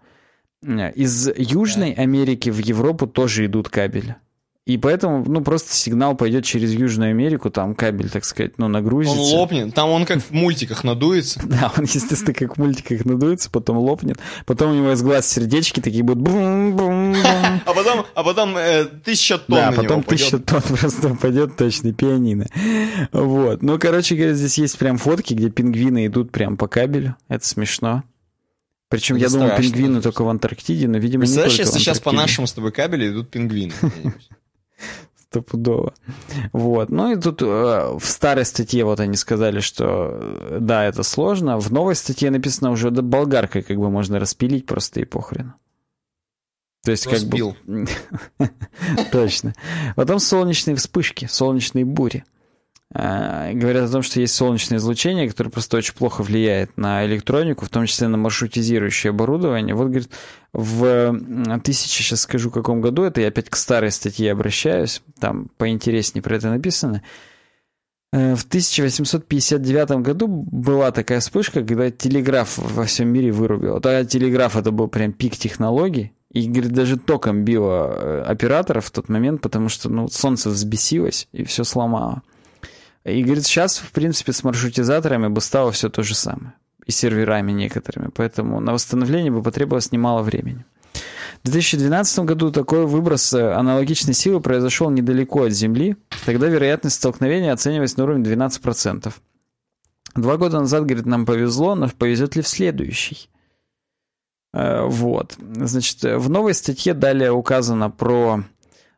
Из 0.62 1.28
Южной 1.36 1.92
Америки 1.92 2.50
в 2.50 2.58
Европу 2.58 3.06
тоже 3.06 3.46
идут 3.46 3.68
кабели. 3.68 4.16
И 4.66 4.78
поэтому, 4.78 5.24
ну, 5.24 5.42
просто 5.42 5.72
сигнал 5.72 6.16
пойдет 6.16 6.44
через 6.44 6.72
Южную 6.72 7.10
Америку, 7.10 7.50
там 7.50 7.76
кабель, 7.76 8.10
так 8.10 8.24
сказать, 8.24 8.58
ну, 8.58 8.66
нагрузится. 8.66 9.16
Он 9.16 9.38
лопнет, 9.38 9.74
там 9.74 9.90
он 9.90 10.04
как 10.04 10.20
в 10.20 10.32
мультиках 10.32 10.82
надуется. 10.82 11.40
Да, 11.46 11.72
он, 11.76 11.84
естественно, 11.84 12.34
как 12.34 12.56
в 12.56 12.58
мультиках 12.58 13.04
надуется, 13.04 13.48
потом 13.48 13.78
лопнет. 13.78 14.18
Потом 14.44 14.72
у 14.72 14.74
него 14.74 14.92
из 14.92 15.02
глаз 15.02 15.28
сердечки 15.28 15.78
такие 15.78 16.02
будут... 16.02 16.26
А 16.26 17.72
потом, 17.74 18.06
а 18.14 18.24
потом 18.24 18.56
э, 18.56 18.86
тысяча 19.04 19.38
тонн 19.38 19.56
Да, 19.56 19.72
потом 19.72 20.02
тысяча 20.02 20.38
тонн 20.38 20.62
просто 20.68 21.12
упадет 21.12 21.56
точно, 21.56 21.92
пианино. 21.92 22.46
Вот. 23.12 23.62
Ну, 23.62 23.78
короче 23.78 24.16
говоря, 24.16 24.34
здесь 24.34 24.58
есть 24.58 24.78
прям 24.78 24.98
фотки, 24.98 25.34
где 25.34 25.48
пингвины 25.48 26.06
идут 26.06 26.32
прям 26.32 26.56
по 26.56 26.66
кабелю. 26.66 27.14
Это 27.28 27.46
смешно. 27.46 28.02
Причем, 28.88 29.14
я 29.16 29.28
думаю, 29.28 29.56
пингвины 29.56 30.02
только 30.02 30.24
в 30.24 30.28
Антарктиде, 30.28 30.88
но, 30.88 30.98
видимо, 30.98 31.24
не 31.24 31.32
только 31.32 31.50
в 31.50 31.52
Антарктиде. 31.52 31.78
сейчас 31.78 32.00
по 32.00 32.10
нашему 32.10 32.48
с 32.48 32.52
тобой 32.52 32.72
кабелю 32.72 33.12
идут 33.12 33.30
пингвины. 33.30 33.72
Стопудово. 35.36 35.92
Вот. 36.52 36.90
Ну 36.90 37.12
и 37.12 37.20
тут 37.20 37.42
э, 37.42 37.46
в 37.46 38.04
старой 38.04 38.46
статье 38.46 38.84
вот 38.84 39.00
они 39.00 39.16
сказали, 39.16 39.60
что 39.60 40.10
э, 40.12 40.58
да, 40.60 40.84
это 40.84 41.02
сложно. 41.02 41.58
В 41.58 41.70
новой 41.70 41.94
статье 41.94 42.30
написано 42.30 42.70
уже, 42.70 42.90
да, 42.90 43.02
болгаркой 43.02 43.62
как 43.62 43.76
бы 43.76 43.90
можно 43.90 44.18
распилить 44.18 44.64
просто 44.64 45.00
и 45.00 45.04
похрен. 45.04 45.54
То 46.84 46.92
есть 46.92 47.04
как 47.04 47.20
бы... 47.22 47.54
Точно. 49.12 49.54
Потом 49.94 50.20
солнечные 50.20 50.76
вспышки, 50.76 51.26
солнечные 51.26 51.84
бури. 51.84 52.24
Э, 52.94 53.52
говорят 53.52 53.88
о 53.88 53.92
том, 53.92 54.02
что 54.02 54.20
есть 54.20 54.34
солнечное 54.34 54.78
излучение, 54.78 55.28
которое 55.28 55.50
просто 55.50 55.76
очень 55.76 55.94
плохо 55.94 56.22
влияет 56.22 56.76
на 56.76 57.04
электронику, 57.06 57.64
в 57.64 57.68
том 57.68 57.86
числе 57.86 58.08
на 58.08 58.16
маршрутизирующее 58.16 59.10
оборудование. 59.10 59.74
Вот, 59.74 59.86
говорит, 59.86 60.10
в 60.52 61.18
тысяче, 61.64 62.02
сейчас 62.02 62.22
скажу, 62.22 62.50
каком 62.50 62.80
году, 62.80 63.02
это 63.02 63.20
я 63.20 63.28
опять 63.28 63.50
к 63.50 63.56
старой 63.56 63.90
статье 63.90 64.32
обращаюсь, 64.32 65.02
там 65.18 65.48
поинтереснее 65.56 66.22
про 66.22 66.36
это 66.36 66.48
написано. 66.48 67.02
Э, 68.12 68.36
в 68.36 68.44
1859 68.44 70.02
году 70.02 70.28
была 70.28 70.92
такая 70.92 71.20
вспышка, 71.20 71.64
когда 71.64 71.90
телеграф 71.90 72.56
во 72.56 72.84
всем 72.84 73.08
мире 73.08 73.32
вырубил. 73.32 73.80
Тогда 73.80 74.04
телеграф 74.04 74.56
это 74.56 74.70
был 74.70 74.88
прям 74.88 75.12
пик 75.12 75.36
технологий. 75.36 76.12
И, 76.32 76.48
говорит, 76.48 76.72
даже 76.72 76.98
током 76.98 77.44
било 77.44 77.88
э, 77.88 78.22
операторов 78.22 78.86
в 78.86 78.90
тот 78.90 79.08
момент, 79.08 79.40
потому 79.40 79.68
что 79.68 79.88
ну, 79.88 80.08
солнце 80.08 80.50
взбесилось 80.50 81.28
и 81.32 81.44
все 81.44 81.64
сломало. 81.64 82.22
И 83.06 83.22
говорит, 83.22 83.46
сейчас, 83.46 83.78
в 83.78 83.92
принципе, 83.92 84.32
с 84.32 84.42
маршрутизаторами 84.42 85.28
бы 85.28 85.40
стало 85.40 85.70
все 85.70 85.88
то 85.88 86.02
же 86.02 86.14
самое. 86.16 86.54
И 86.86 86.90
серверами 86.90 87.52
некоторыми. 87.52 88.10
Поэтому 88.12 88.60
на 88.60 88.72
восстановление 88.72 89.30
бы 89.30 89.42
потребовалось 89.42 89.92
немало 89.92 90.22
времени. 90.22 90.64
В 91.44 91.50
2012 91.50 92.18
году 92.20 92.50
такой 92.50 92.86
выброс 92.86 93.32
э, 93.32 93.52
аналогичной 93.52 94.14
силы 94.14 94.40
произошел 94.40 94.90
недалеко 94.90 95.44
от 95.44 95.52
Земли. 95.52 95.96
Тогда 96.24 96.48
вероятность 96.48 96.96
столкновения 96.96 97.52
оценивалась 97.52 97.96
на 97.96 98.04
уровне 98.04 98.24
12%. 98.24 99.12
Два 100.16 100.36
года 100.36 100.58
назад, 100.58 100.84
говорит, 100.84 101.06
нам 101.06 101.26
повезло, 101.26 101.76
но 101.76 101.88
повезет 101.88 102.34
ли 102.34 102.42
в 102.42 102.48
следующий? 102.48 103.28
Э, 104.52 104.84
вот. 104.84 105.36
Значит, 105.38 106.02
в 106.02 106.28
новой 106.28 106.54
статье 106.54 106.94
далее 106.94 107.30
указано 107.30 107.88
про 107.88 108.42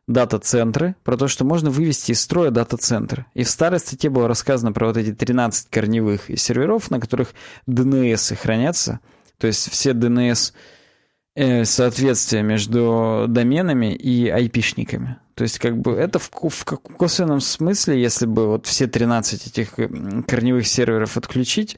дата-центры, 0.09 0.95
про 1.03 1.15
то, 1.15 1.27
что 1.27 1.45
можно 1.45 1.69
вывести 1.69 2.11
из 2.11 2.21
строя 2.21 2.49
дата-центр. 2.49 3.27
И 3.35 3.43
в 3.43 3.49
старой 3.49 3.79
статье 3.79 4.09
было 4.09 4.27
рассказано 4.27 4.73
про 4.73 4.87
вот 4.87 4.97
эти 4.97 5.13
13 5.13 5.69
корневых 5.69 6.29
серверов, 6.35 6.89
на 6.89 6.99
которых 6.99 7.33
DNS 7.67 8.35
хранятся. 8.35 8.99
То 9.37 9.47
есть 9.47 9.69
все 9.69 9.91
DNS 9.91 10.53
э, 11.35 11.63
соответствие 11.63 12.41
между 12.41 13.25
доменами 13.29 13.93
и 13.93 14.27
айпишниками. 14.27 15.17
То 15.35 15.43
есть, 15.43 15.59
как 15.59 15.77
бы, 15.77 15.93
это 15.93 16.19
в, 16.19 16.31
в 16.33 16.65
косвенном 16.65 17.39
смысле, 17.39 18.01
если 18.01 18.25
бы 18.25 18.47
вот 18.47 18.65
все 18.65 18.87
13 18.87 19.47
этих 19.47 19.75
корневых 20.27 20.67
серверов 20.67 21.15
отключить, 21.17 21.77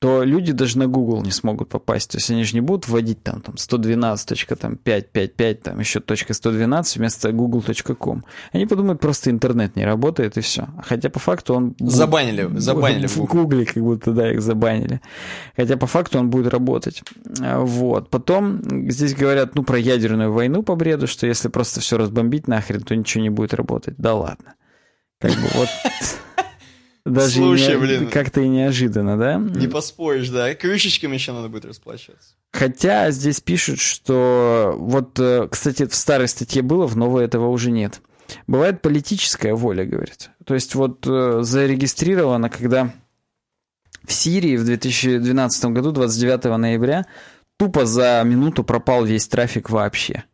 то 0.00 0.22
люди 0.22 0.52
даже 0.52 0.78
на 0.78 0.86
Google 0.86 1.22
не 1.22 1.32
смогут 1.32 1.68
попасть. 1.68 2.12
То 2.12 2.18
есть 2.18 2.30
они 2.30 2.44
же 2.44 2.54
не 2.54 2.60
будут 2.60 2.86
вводить 2.86 3.22
там, 3.24 3.40
там 3.40 3.56
112.555, 3.56 5.54
там 5.54 5.80
еще 5.80 5.98
.112 5.98 6.98
вместо 6.98 7.32
google.com. 7.32 8.24
Они 8.52 8.66
подумают, 8.66 9.00
просто 9.00 9.30
интернет 9.30 9.74
не 9.74 9.84
работает 9.84 10.38
и 10.38 10.40
все. 10.40 10.68
Хотя 10.84 11.10
по 11.10 11.18
факту 11.18 11.54
он... 11.54 11.74
Забанили, 11.80 12.48
забанили 12.58 13.08
в 13.08 13.16
Google. 13.16 13.64
как 13.66 13.82
будто, 13.82 14.12
да, 14.12 14.30
их 14.30 14.40
забанили. 14.40 15.00
Хотя 15.56 15.76
по 15.76 15.88
факту 15.88 16.20
он 16.20 16.30
будет 16.30 16.52
работать. 16.52 17.02
Вот. 17.24 18.08
Потом 18.10 18.90
здесь 18.90 19.14
говорят, 19.14 19.56
ну, 19.56 19.64
про 19.64 19.78
ядерную 19.78 20.32
войну 20.32 20.62
по 20.62 20.76
бреду, 20.76 21.08
что 21.08 21.26
если 21.26 21.48
просто 21.48 21.80
все 21.80 21.98
разбомбить 21.98 22.46
нахрен, 22.46 22.82
то 22.82 22.94
ничего 22.94 23.22
не 23.22 23.30
будет 23.30 23.52
работать. 23.52 23.94
Да 23.98 24.14
ладно. 24.14 24.54
Как 25.20 25.32
бы 25.32 25.48
вот... 25.54 25.68
Даже 27.08 27.36
Слушай, 27.36 27.74
не, 27.74 27.80
блин. 27.80 28.10
Как-то 28.10 28.40
и 28.40 28.48
неожиданно, 28.48 29.16
да? 29.16 29.36
Не 29.36 29.66
поспоришь, 29.66 30.28
да. 30.28 30.54
Крышечками 30.54 31.14
еще 31.14 31.32
надо 31.32 31.48
будет 31.48 31.64
расплачиваться. 31.64 32.34
Хотя 32.52 33.10
здесь 33.10 33.40
пишут, 33.40 33.80
что... 33.80 34.74
Вот, 34.78 35.18
э, 35.18 35.48
кстати, 35.50 35.86
в 35.86 35.94
старой 35.94 36.28
статье 36.28 36.62
было, 36.62 36.86
в 36.86 36.96
новой 36.96 37.24
этого 37.24 37.48
уже 37.48 37.70
нет. 37.70 38.00
Бывает 38.46 38.82
политическая 38.82 39.54
воля, 39.54 39.84
говорит. 39.84 40.30
То 40.44 40.54
есть 40.54 40.74
вот 40.74 41.06
э, 41.06 41.40
зарегистрировано, 41.42 42.50
когда 42.50 42.92
в 44.06 44.12
Сирии 44.12 44.56
в 44.56 44.64
2012 44.64 45.64
году, 45.66 45.92
29 45.92 46.44
ноября, 46.58 47.06
тупо 47.58 47.86
за 47.86 48.22
минуту 48.24 48.64
пропал 48.64 49.04
весь 49.04 49.28
трафик 49.28 49.70
вообще. 49.70 50.24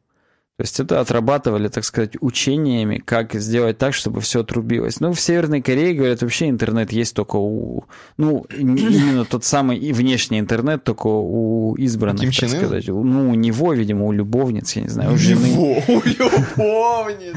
То 0.57 0.63
есть 0.63 0.79
это 0.79 1.01
отрабатывали, 1.01 1.67
так 1.67 1.85
сказать, 1.85 2.13
учениями, 2.21 3.03
как 3.05 3.35
сделать 3.35 3.77
так, 3.77 3.93
чтобы 3.93 4.21
все 4.21 4.43
отрубилось. 4.43 5.01
Ну, 5.01 5.13
в 5.13 5.21
Северной 5.21 5.61
Корее, 5.61 5.95
говорят, 5.95 6.23
вообще 6.23 6.49
интернет 6.49 6.93
есть 6.93 7.17
только 7.17 7.37
у... 7.37 7.85
Ну, 8.19 8.47
именно 8.57 9.25
тот 9.25 9.45
самый 9.45 9.93
внешний 9.93 10.39
интернет 10.39 10.85
только 10.85 11.09
у 11.09 11.75
избранных, 11.75 12.21
Ким 12.21 12.49
так 12.49 12.51
сказать. 12.51 12.87
Ну, 12.87 13.31
у 13.31 13.35
него, 13.35 13.73
видимо, 13.73 14.07
у 14.07 14.13
любовниц, 14.13 14.77
я 14.77 14.83
не 14.83 14.89
знаю, 14.89 15.15
у 15.15 15.17
жены. 15.17 15.83
у 15.89 16.03
любовниц! 16.05 17.35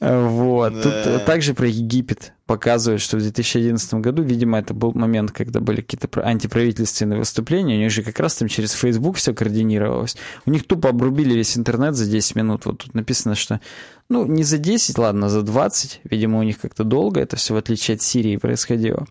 Вот. 0.00 0.80
Тут 0.82 0.92
э, 0.92 1.18
также 1.26 1.54
про 1.54 1.66
Египет 1.66 2.32
показывают, 2.46 3.02
что 3.02 3.16
в 3.16 3.20
2011 3.20 3.94
году, 3.94 4.22
видимо, 4.22 4.58
это 4.58 4.72
был 4.72 4.92
момент, 4.92 5.32
когда 5.32 5.60
были 5.60 5.80
какие-то 5.80 6.08
антиправительственные 6.24 7.18
выступления, 7.18 7.74
у 7.74 7.78
них 7.78 7.90
же 7.90 8.02
как 8.02 8.20
раз 8.20 8.36
там 8.36 8.48
через 8.48 8.72
Facebook 8.72 9.16
все 9.16 9.34
координировалось. 9.34 10.16
У 10.46 10.50
них 10.50 10.66
тупо 10.66 10.90
обрубили 10.90 11.34
весь 11.34 11.58
интернет 11.58 11.96
за 11.96 12.08
10 12.08 12.36
минут. 12.36 12.47
Вот 12.52 12.78
тут 12.78 12.94
написано, 12.94 13.34
что, 13.34 13.60
ну, 14.08 14.26
не 14.26 14.42
за 14.42 14.58
10, 14.58 14.98
ладно, 14.98 15.28
за 15.28 15.42
20. 15.42 16.00
Видимо, 16.04 16.38
у 16.38 16.42
них 16.42 16.60
как-то 16.60 16.84
долго 16.84 17.20
это 17.20 17.36
все, 17.36 17.54
в 17.54 17.56
отличие 17.56 17.96
от 17.96 18.02
Сирии, 18.02 18.36
происходило. 18.36 19.06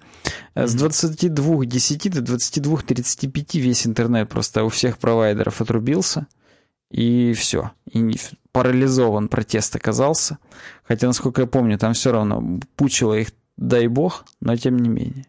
С 0.56 0.76
22.10 0.76 2.22
до 2.22 2.34
22.35 2.34 3.60
весь 3.60 3.88
интернет 3.88 4.30
просто 4.30 4.64
у 4.64 4.70
всех 4.70 4.98
провайдеров 4.98 5.62
отрубился. 5.62 6.28
И 6.90 7.34
все. 7.34 7.72
И 7.92 8.16
парализован 8.52 9.28
протест 9.28 9.76
оказался. 9.76 10.38
Хотя, 10.84 11.08
насколько 11.08 11.42
я 11.42 11.48
помню, 11.48 11.78
там 11.78 11.94
все 11.94 12.12
равно 12.12 12.60
пучило 12.76 13.14
их, 13.14 13.30
дай 13.58 13.88
бог, 13.88 14.26
но 14.40 14.56
тем 14.56 14.78
не 14.78 14.90
менее. 14.90 15.26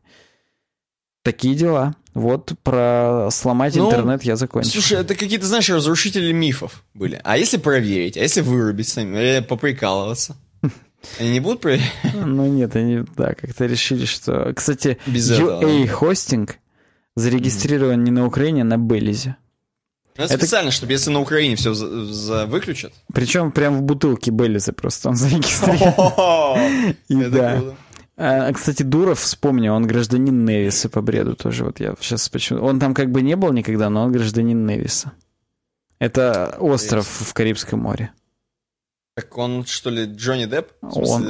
Такие 1.23 1.55
дела. 1.55 1.95
Вот 2.19 2.53
про 2.65 3.29
сломать 3.31 3.77
ну, 3.77 3.87
интернет 3.87 4.25
я 4.25 4.35
закончил. 4.35 4.73
Слушай, 4.73 4.99
это 4.99 5.15
какие-то, 5.15 5.47
знаешь, 5.47 5.71
разрушители 5.71 6.33
мифов 6.33 6.83
были. 6.93 7.21
А 7.23 7.39
если 7.39 7.59
проверить, 7.59 8.17
а 8.17 8.21
если 8.21 8.41
вырубить 8.41 8.89
сами, 8.89 9.17
или 9.17 9.41
поприкалываться? 9.41 10.37
Они 11.21 11.31
не 11.31 11.39
будут 11.39 11.61
проверять? 11.61 11.93
Ну 12.15 12.47
нет, 12.47 12.75
они, 12.75 13.05
да, 13.17 13.35
как-то 13.35 13.67
решили, 13.67 14.05
что... 14.05 14.53
Кстати, 14.55 14.99
Без 15.07 15.31
UA 15.31 15.87
хостинг 15.87 16.59
зарегистрирован 17.15 18.03
не 18.03 18.11
на 18.11 18.27
Украине, 18.27 18.63
а 18.63 18.65
на 18.65 18.79
Белизе. 18.79 19.37
Ну, 20.17 20.25
это 20.25 20.37
специально, 20.37 20.73
чтобы 20.73 20.93
если 20.93 21.11
на 21.11 21.21
Украине 21.21 21.55
все 21.55 21.73
за, 21.75 22.05
за 22.07 22.47
выключат. 22.47 22.93
Причем 23.15 23.53
прям 23.53 23.77
в 23.77 23.83
бутылке 23.83 24.33
Беллиза 24.33 24.73
просто 24.73 25.11
он 25.11 25.15
зарегистрирован. 25.17 26.97
Да. 27.09 27.63
А, 28.21 28.53
кстати, 28.53 28.83
Дуров, 28.83 29.21
вспомнил, 29.21 29.75
он 29.75 29.87
гражданин 29.87 30.45
Невиса 30.45 30.89
по 30.89 31.01
бреду 31.01 31.37
тоже. 31.37 31.65
Вот 31.65 31.79
я 31.79 31.95
сейчас 32.01 32.29
почему... 32.29 32.65
Он 32.65 32.81
там 32.81 32.93
как 32.93 33.13
бы 33.13 33.23
не 33.23 33.37
был 33.37 33.53
никогда, 33.53 33.89
но 33.91 34.03
он 34.03 34.13
гражданин 34.13 34.67
Невиса. 34.67 35.13
Это 36.01 36.57
остров 36.59 37.07
в 37.07 37.33
Карибском 37.33 37.79
море. 37.79 38.11
Так 39.15 39.37
он, 39.39 39.65
что 39.65 39.91
ли, 39.91 40.05
Джонни 40.07 40.47
Депп? 40.47 40.73
Он... 40.81 41.23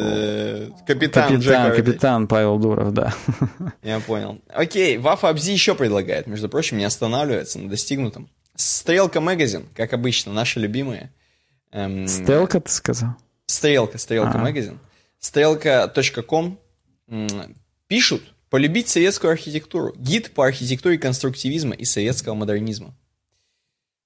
Капитан, 0.87 1.35
капитан, 1.35 1.77
капитан 1.77 2.27
Павел 2.27 2.59
Дуров, 2.59 2.93
да. 2.95 3.15
Я 3.83 4.01
понял. 4.01 4.41
Окей, 4.49 4.97
Вафа 4.97 5.29
Абзи 5.29 5.53
еще 5.53 5.75
предлагает, 5.75 6.27
между 6.27 6.49
прочим, 6.49 6.79
не 6.79 6.85
останавливается 6.85 7.59
на 7.59 7.69
достигнутом. 7.69 8.31
Стрелка 8.55 9.21
Магазин, 9.21 9.67
как 9.75 9.93
обычно, 9.93 10.33
наши 10.33 10.59
любимые. 10.59 11.13
Эм, 11.71 12.09
Стрелка, 12.09 12.61
ты 12.61 12.71
сказал? 12.71 13.11
Стрелка, 13.47 13.99
Стрелка 13.99 14.39
а. 14.39 14.39
Магазин. 14.39 14.79
Стрелка.ком 15.19 16.59
пишут 17.87 18.23
«Полюбить 18.51 18.89
советскую 18.89 19.33
архитектуру. 19.33 19.95
Гид 19.97 20.33
по 20.33 20.47
архитектуре 20.47 20.99
конструктивизма 20.99 21.75
и 21.75 21.85
советского 21.85 22.35
модернизма». 22.35 22.95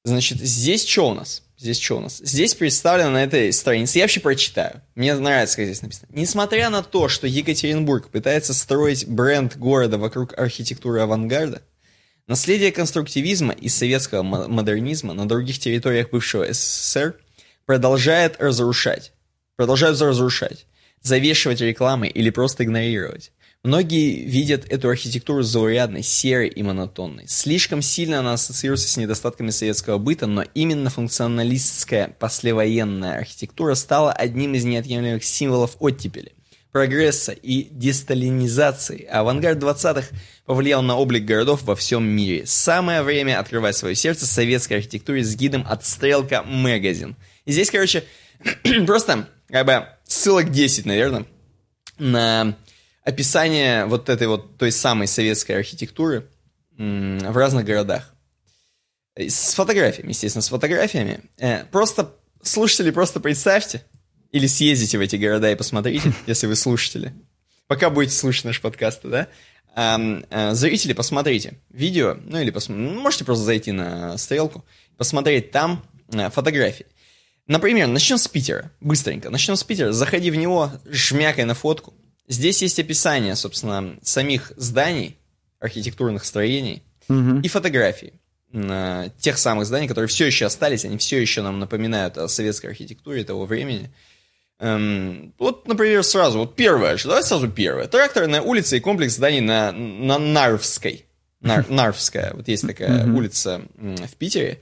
Значит, 0.05 0.39
здесь 0.39 0.85
что 0.85 1.11
у 1.11 1.15
нас? 1.15 1.45
Здесь 1.57 1.79
что 1.79 1.99
у 1.99 2.01
нас? 2.01 2.19
Здесь 2.19 2.55
представлено 2.55 3.11
на 3.11 3.23
этой 3.23 3.53
странице, 3.53 3.99
я 3.99 4.05
вообще 4.05 4.19
прочитаю. 4.19 4.83
Мне 4.97 5.15
нравится, 5.15 5.57
как 5.57 5.66
здесь 5.66 5.83
написано. 5.83 6.09
Несмотря 6.11 6.70
на 6.70 6.83
то, 6.83 7.09
что 7.09 7.29
Екатеринбург 7.29 8.09
пытается 8.09 8.53
строить 8.53 9.07
бренд 9.07 9.57
города 9.57 9.99
вокруг 9.99 10.37
архитектуры 10.37 11.01
авангарда, 11.01 11.62
Наследие 12.29 12.70
конструктивизма 12.70 13.53
и 13.53 13.69
советского 13.69 14.23
модернизма 14.23 15.12
на 15.12 15.27
других 15.27 15.59
территориях 15.59 16.11
бывшего 16.11 16.51
СССР 16.53 17.16
продолжает 17.66 18.41
разрушать, 18.41 19.12
продолжают 19.57 20.01
разрушать, 20.01 20.66
завешивать 21.03 21.61
рекламы 21.61 22.09
или 22.09 22.31
просто 22.31 22.65
игнорировать. 22.65 23.33
Многие 23.65 24.24
видят 24.24 24.65
эту 24.70 24.89
архитектуру 24.89 25.43
заурядной, 25.43 26.03
серой 26.03 26.49
и 26.49 26.62
монотонной. 26.65 27.27
Слишком 27.29 27.81
сильно 27.81 28.19
она 28.19 28.33
ассоциируется 28.33 28.89
с 28.89 28.97
недостатками 28.97 29.51
советского 29.51 29.99
быта, 29.99 30.27
но 30.27 30.45
именно 30.55 30.91
функционалистская 30.91 32.09
послевоенная 32.19 33.19
архитектура 33.19 33.74
стала 33.74 34.12
одним 34.12 34.55
из 34.55 34.65
неотъемлемых 34.65 35.23
символов 35.23 35.77
оттепели 35.79 36.33
прогресса 36.73 37.33
и 37.33 37.69
десталинизации, 37.70 39.05
авангард 39.05 39.59
20-х 39.59 40.09
повлиял 40.47 40.83
на 40.83 40.97
облик 40.97 41.24
городов 41.24 41.62
во 41.62 41.77
всем 41.77 42.05
мире. 42.05 42.47
Самое 42.47 43.03
время 43.03 43.39
открывать 43.39 43.77
свое 43.77 43.95
сердце 43.95 44.27
советской 44.27 44.74
архитектуре 44.74 45.23
с 45.23 45.37
гидом 45.37 45.65
от 45.69 45.85
Стрелка 45.85 46.43
Магазин. 46.43 47.15
И 47.45 47.53
здесь, 47.53 47.70
короче, 47.70 48.05
просто 48.87 49.29
как 49.49 49.66
бы 49.66 49.87
ссылок 50.12 50.51
10, 50.51 50.86
наверное, 50.86 51.26
на 51.98 52.56
описание 53.05 53.86
вот 53.86 54.09
этой 54.09 54.26
вот 54.26 54.59
той 54.59 54.70
самой 54.70 55.06
советской 55.06 55.52
архитектуры 55.52 56.28
в 56.76 57.36
разных 57.36 57.64
городах. 57.64 58.14
С 59.16 59.55
фотографиями, 59.55 60.10
естественно, 60.10 60.43
с 60.43 60.48
фотографиями. 60.48 61.20
Э, 61.39 61.64
просто, 61.66 62.14
слушатели, 62.43 62.90
просто 62.90 63.20
представьте, 63.20 63.84
или 64.30 64.47
съездите 64.47 64.97
в 64.97 65.02
эти 65.02 65.16
города 65.16 65.51
и 65.51 65.55
посмотрите, 65.55 66.14
если 66.26 66.47
вы 66.47 66.56
слушатели. 66.56 67.12
Пока 67.66 67.90
будете 67.90 68.14
слушать 68.14 68.44
наш 68.44 68.60
подкаст, 68.60 69.01
да? 69.05 69.28
А, 69.74 69.98
а, 70.30 70.55
зрители, 70.55 70.93
посмотрите 70.93 71.59
видео, 71.70 72.16
ну 72.24 72.39
или 72.39 72.51
пос... 72.51 72.68
можете 72.68 73.24
просто 73.24 73.44
зайти 73.44 73.72
на 73.72 74.18
стрелку, 74.18 74.64
посмотреть 74.97 75.51
там 75.51 75.84
а, 76.12 76.30
фотографии. 76.30 76.86
Например, 77.47 77.89
начнем 77.89 78.19
с 78.19 78.28
Питера, 78.28 78.70
быстренько. 78.81 79.31
Начнем 79.31 79.56
с 79.56 79.64
Питера, 79.64 79.93
заходи 79.93 80.31
в 80.31 80.36
него, 80.36 80.70
жмякай 80.86 81.44
на 81.44 81.55
фотку. 81.55 81.93
Здесь 82.28 82.62
есть 82.62 82.78
описание, 82.78 83.36
собственно, 83.36 83.97
самих 84.02 84.52
зданий, 84.56 85.16
архитектурных 85.59 86.24
строений 86.24 86.82
угу. 87.09 87.40
и 87.40 87.48
фотографий 87.48 88.14
тех 89.19 89.39
самых 89.39 89.66
зданий, 89.66 89.89
которые 89.89 90.09
все 90.09 90.27
еще 90.27 90.44
остались, 90.44 90.85
они 90.85 90.98
все 90.98 91.20
еще 91.20 91.43
нам 91.43 91.59
напоминают 91.59 92.19
о 92.19 92.28
советской 92.28 92.66
архитектуре 92.66 93.24
того 93.24 93.47
времени. 93.47 93.90
Эм, 94.59 95.35
вот, 95.39 95.66
например, 95.66 96.05
сразу, 96.05 96.40
вот 96.40 96.55
первое, 96.55 96.98
давай 97.02 97.23
сразу 97.23 97.48
первое. 97.48 97.86
Тракторная 97.89 98.43
улица 98.43 98.77
и 98.77 98.81
комплекс 98.81 99.14
зданий 99.14 99.40
на, 99.40 99.73
на 99.73 100.19
Нарвской. 100.19 101.06
Нар, 101.40 101.64
Нарвская, 101.70 102.35
вот 102.35 102.47
есть 102.47 102.66
такая 102.66 103.06
улица 103.06 103.62
в 103.74 104.14
Питере. 104.16 104.60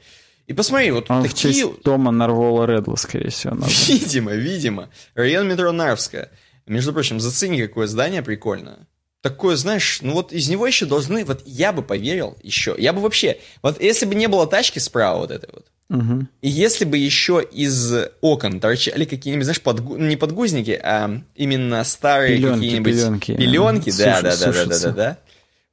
И 0.50 0.52
посмотри, 0.52 0.90
вот 0.90 1.08
Он 1.08 1.22
такие... 1.22 1.52
в 1.52 1.54
честь 1.54 1.82
Тома 1.84 2.10
Нарвола 2.10 2.66
Редла, 2.66 2.96
скорее 2.96 3.30
всего. 3.30 3.54
Надо. 3.54 3.70
Видимо, 3.88 4.32
видимо. 4.32 4.88
Район 5.14 5.46
метро 5.46 5.70
Нарвская. 5.70 6.32
Между 6.66 6.92
прочим, 6.92 7.20
зацени, 7.20 7.62
какое 7.62 7.86
здание 7.86 8.20
прикольное 8.20 8.88
такое, 9.22 9.54
знаешь, 9.54 9.98
ну 10.00 10.14
вот 10.14 10.32
из 10.32 10.48
него 10.48 10.66
еще 10.66 10.86
должны, 10.86 11.26
вот 11.26 11.42
я 11.44 11.72
бы 11.74 11.82
поверил 11.82 12.38
еще, 12.42 12.74
я 12.78 12.94
бы 12.94 13.02
вообще, 13.02 13.36
вот 13.60 13.78
если 13.78 14.06
бы 14.06 14.14
не 14.14 14.28
было 14.28 14.46
тачки 14.46 14.78
справа 14.78 15.18
вот 15.18 15.30
этой 15.30 15.50
вот, 15.52 15.66
угу. 15.90 16.26
и 16.40 16.48
если 16.48 16.86
бы 16.86 16.96
еще 16.96 17.46
из 17.52 18.06
окон 18.22 18.60
торчали 18.60 19.04
какие-нибудь, 19.04 19.44
знаешь, 19.44 19.60
подгу, 19.60 19.98
не 19.98 20.16
подгузники, 20.16 20.70
а 20.70 21.20
именно 21.34 21.84
старые 21.84 22.38
пеленки, 22.38 22.54
какие-нибудь 22.54 22.92
пеленки, 22.94 23.36
пеленки, 23.36 23.90
да, 23.98 24.22
да, 24.22 24.36
да, 24.36 24.52
да, 24.52 24.64
да, 24.64 24.78
да, 24.78 24.90
да, 24.92 25.18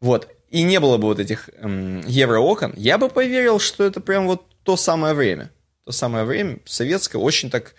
вот, 0.01 0.27
и 0.49 0.63
не 0.63 0.81
было 0.81 0.97
бы 0.97 1.07
вот 1.07 1.21
этих 1.21 1.49
эм, 1.57 2.03
евроокон, 2.05 2.73
я 2.75 2.97
бы 2.97 3.07
поверил, 3.07 3.59
что 3.59 3.85
это 3.85 4.01
прям 4.01 4.27
вот 4.27 4.43
то 4.67 4.75
самое 4.75 5.13
время, 5.13 5.49
то 5.85 5.93
самое 5.93 6.25
время 6.25 6.59
советское, 6.65 7.19
очень 7.19 7.49
так 7.49 7.73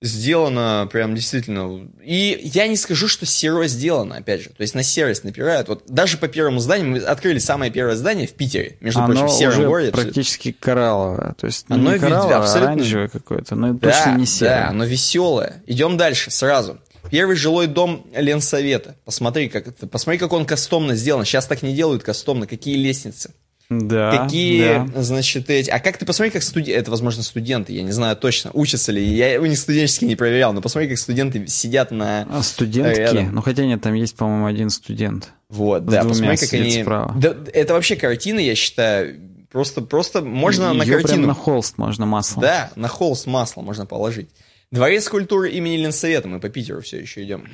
сделано 0.00 0.88
прям 0.90 1.14
действительно. 1.14 1.86
И 2.02 2.40
я 2.42 2.66
не 2.66 2.78
скажу, 2.78 3.08
что 3.08 3.26
серо 3.26 3.66
сделано, 3.66 4.16
опять 4.16 4.40
же. 4.40 4.48
То 4.48 4.62
есть 4.62 4.74
на 4.74 4.82
серость 4.82 5.24
напирают. 5.24 5.68
Вот 5.68 5.84
даже 5.86 6.16
по 6.16 6.26
первому 6.26 6.60
зданию 6.60 6.88
мы 6.88 6.98
открыли 7.00 7.38
самое 7.38 7.70
первое 7.70 7.94
здание 7.94 8.26
в 8.26 8.32
Питере, 8.32 8.78
между 8.80 9.00
Оно 9.00 9.08
прочим, 9.12 9.26
в 9.26 9.32
сером 9.32 9.52
уже 9.52 9.66
городе. 9.66 9.92
практически 9.92 10.52
коралловое. 10.52 11.34
То 11.34 11.46
есть 11.46 11.66
оно 11.68 11.92
не 11.92 11.98
коралловое, 11.98 12.38
абсолютно... 12.38 12.70
а 12.70 12.72
оранжевое 12.72 13.08
какое-то, 13.08 13.54
но 13.54 13.74
да, 13.74 13.90
точно 13.90 14.16
не 14.16 14.24
серое. 14.24 14.62
Да, 14.62 14.68
оно 14.68 14.84
веселое. 14.86 15.62
Идем 15.66 15.98
дальше, 15.98 16.30
сразу. 16.30 16.78
Первый 17.10 17.36
жилой 17.36 17.66
дом 17.66 18.06
Ленсовета. 18.16 18.96
Посмотри, 19.04 19.50
как 19.50 19.68
это, 19.68 19.86
посмотри, 19.86 20.18
как 20.18 20.32
он 20.32 20.46
кастомно 20.46 20.94
сделан. 20.94 21.26
Сейчас 21.26 21.46
так 21.46 21.60
не 21.60 21.74
делают 21.74 22.02
кастомно. 22.02 22.46
Какие 22.46 22.76
лестницы. 22.76 23.34
Да. 23.82 24.24
Какие, 24.24 24.86
да. 24.86 25.02
значит, 25.02 25.50
эти... 25.50 25.70
А 25.70 25.78
как 25.80 25.98
ты 25.98 26.06
посмотри, 26.06 26.30
как 26.30 26.42
студенты, 26.42 26.78
это, 26.78 26.90
возможно, 26.90 27.22
студенты, 27.22 27.72
я 27.72 27.82
не 27.82 27.92
знаю 27.92 28.16
точно, 28.16 28.50
учатся 28.52 28.92
ли, 28.92 29.04
я 29.04 29.40
у 29.40 29.46
них 29.46 29.58
студенческие 29.58 30.08
не 30.08 30.16
проверял, 30.16 30.52
но 30.52 30.60
посмотри, 30.60 30.88
как 30.88 30.98
студенты 30.98 31.46
сидят 31.46 31.90
на... 31.90 32.26
А 32.30 32.42
студентки? 32.42 32.98
Рядом. 32.98 33.34
Ну, 33.34 33.42
хотя 33.42 33.64
нет, 33.64 33.82
там 33.82 33.94
есть, 33.94 34.16
по-моему, 34.16 34.46
один 34.46 34.70
студент. 34.70 35.30
Вот, 35.48 35.84
да, 35.86 36.04
посмотри, 36.04 36.36
как 36.36 36.52
они... 36.54 36.82
Справа. 36.82 37.14
Да, 37.16 37.36
это 37.52 37.74
вообще 37.74 37.96
картина, 37.96 38.38
я 38.40 38.54
считаю, 38.54 39.20
просто, 39.50 39.82
просто 39.82 40.20
можно 40.20 40.70
Ее 40.70 40.72
на 40.72 40.86
картину... 40.86 41.08
прям 41.08 41.22
на 41.22 41.34
холст 41.34 41.78
можно 41.78 42.06
маслом. 42.06 42.42
Да, 42.42 42.70
на 42.76 42.88
холст 42.88 43.26
масло 43.26 43.62
можно 43.62 43.86
положить. 43.86 44.28
Дворец 44.70 45.08
культуры 45.08 45.50
имени 45.50 45.76
Ленсовета, 45.76 46.26
мы 46.26 46.40
по 46.40 46.48
Питеру 46.48 46.80
все 46.80 46.98
еще 47.00 47.22
идем. 47.22 47.48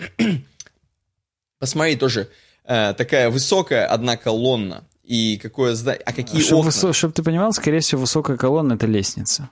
Посмотри, 1.59 1.97
тоже 1.97 2.31
э, 2.65 2.95
такая 2.97 3.29
высокая 3.29 3.85
одна 3.85 4.17
колонна, 4.17 4.85
и 5.03 5.39
какое 5.39 5.75
здание, 5.75 6.03
а 6.05 6.13
какие 6.13 6.41
Чтоб 6.41 6.59
окна. 6.61 6.67
Высо... 6.67 6.93
Чтобы 6.93 7.13
ты 7.15 7.23
понимал, 7.23 7.53
скорее 7.53 7.81
всего, 7.81 8.03
высокая 8.03 8.37
колонна— 8.37 8.73
это 8.75 8.87
лестница. 8.87 9.51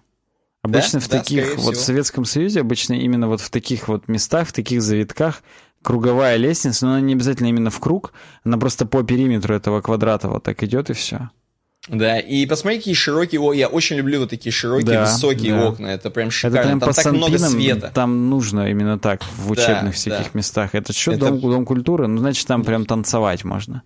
Обычно 0.62 0.98
Да? 1.00 1.06
в 1.06 1.08
Да, 1.08 1.18
таких, 1.18 1.46
вот 1.56 1.56
в 1.56 1.60
всего. 1.72 1.74
Советском 1.74 2.24
Союзе, 2.24 2.60
обычно 2.60 2.94
именно 2.94 3.28
вот 3.28 3.40
в 3.40 3.50
таких 3.50 3.88
вот 3.88 4.08
местах, 4.08 4.48
в 4.48 4.52
таких 4.52 4.82
завитках, 4.82 5.42
круговая 5.82 6.36
лестница, 6.36 6.86
но 6.86 6.92
она 6.92 7.00
не 7.00 7.14
обязательно 7.14 7.46
именно 7.48 7.70
в 7.70 7.78
круг, 7.80 8.12
она 8.44 8.58
просто 8.58 8.84
по 8.86 9.02
периметру 9.02 9.54
этого 9.54 9.80
квадрата 9.80 10.28
вот 10.28 10.42
так 10.42 10.62
идет 10.62 10.90
и 10.90 10.92
все. 10.94 11.30
Да, 11.88 12.18
и 12.18 12.44
посмотри, 12.44 12.78
какие 12.78 12.92
широкие 12.94 13.40
окна. 13.40 13.56
Я 13.56 13.68
очень 13.68 13.96
люблю 13.96 14.20
вот 14.20 14.28
такие 14.30 14.52
широкие, 14.52 14.84
Да, 14.86 15.00
высокие 15.04 15.54
да. 15.54 15.68
окна. 15.68 15.86
Это 15.86 16.10
прям 16.10 16.26
Это 16.28 16.36
шикарно. 16.36 16.62
прям 16.62 16.80
Там 16.80 16.92
так 16.92 17.12
много 17.12 17.38
света. 17.38 17.90
там 17.94 18.28
нужно 18.28 18.68
именно 18.68 18.98
так, 18.98 19.22
в 19.38 19.46
Да, 19.46 19.52
учебных 19.52 19.94
всяких 19.94 20.24
да. 20.24 20.30
местах. 20.34 20.74
Это 20.74 20.92
что, 20.92 21.12
Это- 21.12 21.28
дом, 21.28 21.40
дом 21.40 21.64
культуры? 21.64 22.06
Ну, 22.08 22.18
значит, 22.18 22.46
там 22.46 22.62
прям 22.64 22.84
танцевать 22.84 23.44
можно. 23.44 23.82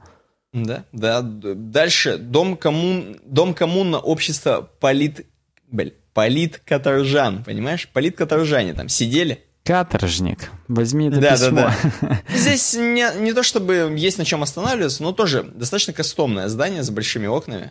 Да, 0.52 0.84
да. 0.92 1.22
Дальше. 1.22 2.18
Дом 2.18 2.56
коммун, 2.56 3.18
дом 3.24 3.54
коммуна 3.54 3.98
общества 3.98 4.68
полит... 4.80 5.26
Блин, 5.70 5.92
политкаторжан, 6.12 7.42
понимаешь? 7.44 7.88
Политкаторжане 7.88 8.74
там 8.74 8.88
сидели. 8.88 9.42
Каторжник, 9.64 10.50
возьми 10.68 11.08
это 11.08 11.20
Да, 11.20 11.38
да, 11.38 11.46
письмо. 11.46 11.70
да. 12.02 12.20
Здесь 12.34 12.74
не, 12.74 13.06
не 13.20 13.32
то 13.32 13.42
чтобы 13.44 13.94
есть 13.96 14.18
на 14.18 14.24
чем 14.24 14.42
останавливаться, 14.42 15.02
но 15.04 15.12
тоже 15.12 15.44
достаточно 15.44 15.92
кастомное 15.92 16.48
здание 16.48 16.82
с 16.82 16.90
большими 16.90 17.28
окнами. 17.28 17.70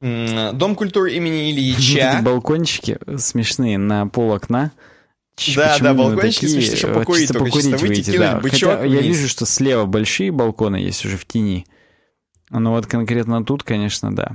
Дом 0.00 0.74
культуры 0.74 1.12
имени 1.14 1.50
Ильича. 1.50 2.20
балкончики 2.22 2.98
смешные 3.18 3.78
на 3.78 4.06
пол 4.06 4.32
окна. 4.32 4.72
Ч- 5.36 5.56
Да, 5.56 5.76
да, 5.80 5.92
балкончики 5.94 6.42
такие? 6.46 6.52
смешные, 6.60 6.76
чтобы 6.76 6.94
покурить 6.94 7.20
чисто 7.22 7.34
только, 7.38 7.52
чисто 7.56 7.70
покурить 7.72 7.96
выйти, 7.96 8.10
выйти, 8.10 8.18
да. 8.18 8.38
бычок 8.40 8.70
Хотя 8.70 8.84
я 8.84 8.98
вниз. 9.00 9.16
вижу, 9.16 9.28
что 9.28 9.46
слева 9.46 9.86
большие 9.86 10.30
балконы 10.30 10.76
есть 10.76 11.04
уже 11.04 11.16
в 11.16 11.24
тени. 11.24 11.66
Но 12.52 12.70
вот 12.72 12.86
конкретно 12.86 13.44
тут, 13.44 13.62
конечно, 13.64 14.14
да. 14.14 14.32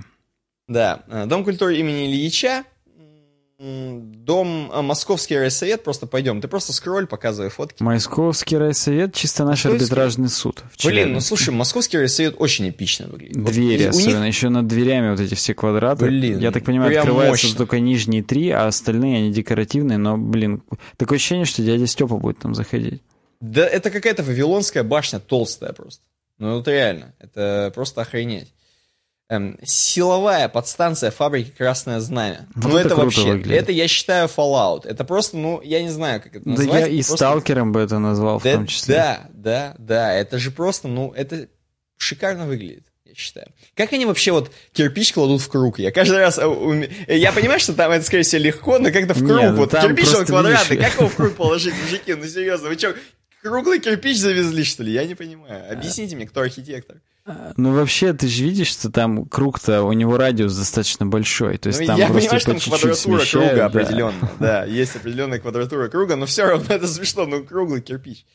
Да, 0.67 1.03
э, 1.07 1.25
Дом 1.27 1.43
культуры 1.45 1.77
имени 1.77 2.07
Ильича. 2.07 2.63
Дом 3.59 4.69
э, 4.71 4.81
Московский 4.83 5.35
райсовет, 5.35 5.83
просто 5.83 6.05
пойдем. 6.05 6.41
Ты 6.41 6.47
просто 6.47 6.73
скроль, 6.73 7.07
показывай 7.07 7.49
фотки. 7.49 7.81
Московский 7.81 8.55
райсовет, 8.55 9.15
чисто 9.15 9.45
наш 9.45 9.63
Московский- 9.65 9.83
арбитражный 9.85 10.29
суд. 10.29 10.63
Блин, 10.85 11.13
ну 11.13 11.21
слушай, 11.21 11.49
Московский 11.51 11.97
райсовет 11.97 12.35
очень 12.37 12.69
эпично 12.69 13.07
выглядит. 13.07 13.35
Вот 13.37 13.51
Двери 13.51 13.87
у 13.87 13.89
особенно, 13.89 14.25
них- 14.25 14.35
еще 14.35 14.49
над 14.49 14.67
дверями 14.67 15.09
вот 15.09 15.19
эти 15.19 15.33
все 15.33 15.55
квадраты. 15.55 16.05
Блин, 16.05 16.37
Я 16.37 16.51
так 16.51 16.65
понимаю, 16.65 16.95
открываются 16.99 17.47
мощно. 17.47 17.57
только 17.57 17.79
нижние 17.79 18.21
три, 18.21 18.51
а 18.51 18.67
остальные 18.67 19.17
они 19.17 19.31
декоративные, 19.31 19.97
но, 19.97 20.17
блин, 20.19 20.61
такое 20.97 21.15
ощущение, 21.17 21.45
что 21.45 21.63
дядя 21.63 21.87
Степа 21.87 22.17
будет 22.17 22.37
там 22.37 22.53
заходить. 22.53 23.01
Да 23.41 23.65
это 23.65 23.89
какая-то 23.89 24.21
вавилонская 24.21 24.83
башня 24.83 25.19
толстая 25.19 25.73
просто. 25.73 26.03
Ну 26.39 26.55
вот 26.57 26.67
реально, 26.67 27.13
это 27.19 27.71
просто 27.73 28.01
охренеть. 28.01 28.53
Эм, 29.29 29.59
силовая 29.63 30.47
подстанция 30.47 31.11
фабрики 31.11 31.49
Красное 31.51 31.99
Знамя. 31.99 32.47
Вот 32.55 32.71
ну 32.71 32.77
это 32.77 32.87
это, 32.89 32.95
вообще, 32.95 33.23
выглядит. 33.33 33.61
это 33.63 33.71
я 33.73 33.87
считаю 33.89 34.29
Fallout. 34.29 34.87
Это 34.87 35.03
просто, 35.03 35.35
ну, 35.35 35.59
я 35.61 35.81
не 35.83 35.89
знаю, 35.89 36.21
как 36.21 36.35
это 36.37 36.45
Да 36.45 36.51
назвать. 36.51 36.81
я 36.81 36.87
и 36.87 36.95
просто- 36.97 37.17
сталкером 37.17 37.71
бы 37.73 37.81
это 37.81 37.99
назвал 37.99 38.39
в 38.39 38.43
Да, 38.43 38.53
том 38.53 38.67
числе. 38.67 38.95
Да, 38.95 39.25
да, 39.33 39.75
да, 39.79 40.13
это 40.13 40.37
же 40.39 40.51
просто, 40.51 40.87
ну, 40.87 41.11
это 41.13 41.49
шикарно 41.97 42.45
выглядит, 42.45 42.85
я 43.03 43.13
считаю. 43.15 43.47
Как 43.75 43.91
они 43.91 44.05
вообще 44.05 44.31
вот 44.31 44.49
кирпич 44.71 45.11
кладут 45.11 45.41
в 45.41 45.49
круг? 45.49 45.77
Я 45.79 45.91
каждый 45.91 46.19
раз... 46.19 46.37
э, 46.41 46.89
Я 47.09 47.33
понимаю, 47.33 47.59
что 47.59 47.73
там 47.73 47.91
это, 47.91 48.05
скорее 48.05 48.23
всего, 48.23 48.41
легко, 48.43 48.79
но 48.79 48.91
как-то 48.93 49.13
в 49.13 49.17
круг. 49.25 49.41
ну 49.41 49.55
вот 49.55 49.71
кирпич, 49.71 50.07
он 50.15 50.25
квадратный, 50.25 50.77
видишь- 50.77 50.89
как 50.91 50.99
его 51.01 51.09
в 51.09 51.15
круг 51.17 51.35
положить, 51.35 51.73
мужики? 51.83 52.13
Ну, 52.13 52.25
серьезно, 52.25 52.69
вы 52.69 52.77
что, 52.77 52.95
круглый 53.47 53.79
кирпич 53.79 54.17
завезли, 54.17 54.63
что 54.63 54.83
ли? 54.83 54.91
Я 54.91 55.05
не 55.05 55.15
понимаю. 55.15 55.71
Объясните 55.71 56.15
мне, 56.15 56.27
кто 56.27 56.41
архитектор. 56.41 56.97
Ну, 57.57 57.73
вообще, 57.73 58.13
ты 58.13 58.27
же 58.27 58.43
видишь, 58.43 58.69
что 58.69 58.89
там 58.89 59.25
круг-то, 59.25 59.83
у 59.83 59.91
него 59.91 60.15
радиус 60.17 60.55
достаточно 60.55 61.05
большой. 61.05 61.57
То 61.57 61.67
есть 61.67 61.81
Ну, 61.81 61.87
там 61.87 61.97
я 61.97 62.07
просто 62.07 62.21
понимаю, 62.21 62.39
что 62.39 62.51
там 62.51 62.59
чуть-чуть 62.59 62.81
квадратура 62.81 63.19
смещают, 63.19 63.49
круга 63.49 63.55
да. 63.57 63.65
определенная. 63.65 64.31
Да, 64.39 64.65
есть 64.65 64.95
определенная 64.95 65.39
квадратура 65.39 65.89
круга, 65.89 66.15
но 66.15 66.25
все 66.25 66.45
равно 66.45 66.65
это 66.73 66.87
смешно, 66.87 67.25
ну 67.25 67.43
круглый 67.43 67.81
кирпич. 67.81 68.25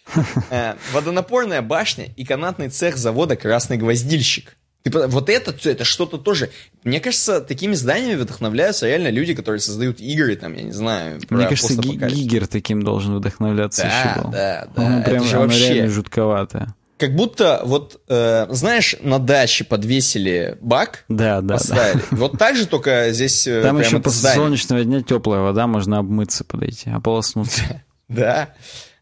Э, 0.51 0.75
Водонапорная 0.93 1.63
башня 1.63 2.13
и 2.17 2.25
канатный 2.25 2.69
цех 2.69 2.99
завода 2.99 3.35
«Красный 3.35 3.79
гвоздильщик». 3.79 4.57
Ты 4.83 4.91
вот 4.91 5.29
это, 5.31 5.55
это 5.71 5.85
что-то 5.85 6.19
тоже. 6.19 6.51
Мне 6.83 6.99
кажется, 6.99 7.41
такими 7.41 7.75
зданиями 7.75 8.17
вдохновляются 8.21 8.87
реально 8.89 9.09
люди, 9.11 9.35
которые 9.35 9.61
создают 9.61 10.01
игры, 10.01 10.35
там, 10.37 10.55
я 10.55 10.63
не 10.63 10.73
знаю, 10.73 11.21
Мне 11.31 11.47
кажется. 11.47 11.75
Гигер 11.77 12.47
таким 12.49 12.83
должен 12.83 13.17
вдохновляться 13.17 13.83
Да, 13.83 13.89
еще 14.11 14.21
был. 14.23 14.31
да, 14.33 14.69
да, 14.75 15.01
это 15.01 15.11
прям 15.11 15.25
же 15.25 15.37
оно 15.37 15.45
вообще- 15.45 15.75
реально 15.75 15.93
жутковатое. 15.93 16.75
Как 16.99 17.17
будто, 17.17 17.63
вот, 17.65 18.01
э, 18.09 18.47
знаешь, 18.51 18.95
на 19.03 19.19
даче 19.19 19.65
подвесили 19.65 20.57
бак, 20.61 21.05
Да, 21.09 21.41
да, 21.41 21.43
да. 21.43 21.55
поставили. 21.55 22.03
Вот 22.13 22.39
так 22.39 22.57
же, 22.57 22.67
только 22.67 23.09
здесь 23.13 23.45
э, 23.47 23.61
Там 23.63 23.79
еще 23.81 23.97
это 23.97 24.05
после 24.05 24.19
здание. 24.21 24.37
солнечного 24.41 24.85
дня 24.85 25.03
теплая 25.03 25.41
вода, 25.41 25.67
можно 25.67 25.99
обмыться 25.99 26.45
подойти, 26.45 26.91
ополоснуться. 26.91 27.83
Да. 28.09 28.51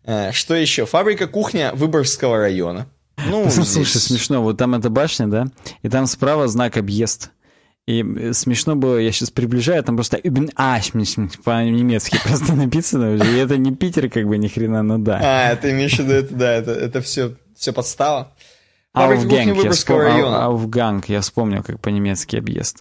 Э, 0.04 0.30
Что 0.32 0.54
еще? 0.54 0.86
Фабрика 0.86 1.26
кухня 1.26 1.72
Выборгского 1.74 2.38
района. 2.38 2.86
Ну, 3.28 3.50
Слушай, 3.50 3.84
здесь- 3.84 4.04
смешно, 4.04 4.42
вот 4.42 4.56
там 4.56 4.74
эта 4.74 4.90
башня, 4.90 5.26
да, 5.26 5.46
и 5.82 5.88
там 5.88 6.06
справа 6.06 6.48
знак 6.48 6.76
объезд. 6.76 7.30
И 7.86 8.02
э, 8.02 8.32
смешно 8.32 8.76
было, 8.76 8.98
я 8.98 9.10
сейчас 9.10 9.30
приближаю, 9.30 9.82
там 9.82 9.96
просто 9.96 10.16
«Üben 10.18 10.52
Asch», 10.54 10.92
по-немецки 11.44 12.18
просто 12.24 12.54
написано 12.54 13.14
уже, 13.14 13.24
и 13.24 13.36
это 13.38 13.56
не 13.56 13.74
Питер 13.74 14.08
как 14.10 14.26
бы 14.26 14.38
ни 14.38 14.48
хрена, 14.48 14.82
но 14.82 14.98
да. 14.98 15.20
А, 15.50 15.56
ты 15.56 15.70
имеешь 15.72 15.96
в 15.96 16.00
виду 16.00 16.12
это, 16.12 16.34
да, 16.34 16.52
это, 16.52 16.70
это 16.72 17.00
все, 17.00 17.34
все 17.56 17.72
подстава. 17.72 18.32
Ауфганг, 18.92 19.56
я, 19.62 19.70
вспом- 19.70 20.34
Ауфганг, 20.34 21.08
я 21.08 21.20
вспомнил, 21.20 21.62
как 21.62 21.80
по-немецки 21.80 22.36
объезд. 22.36 22.80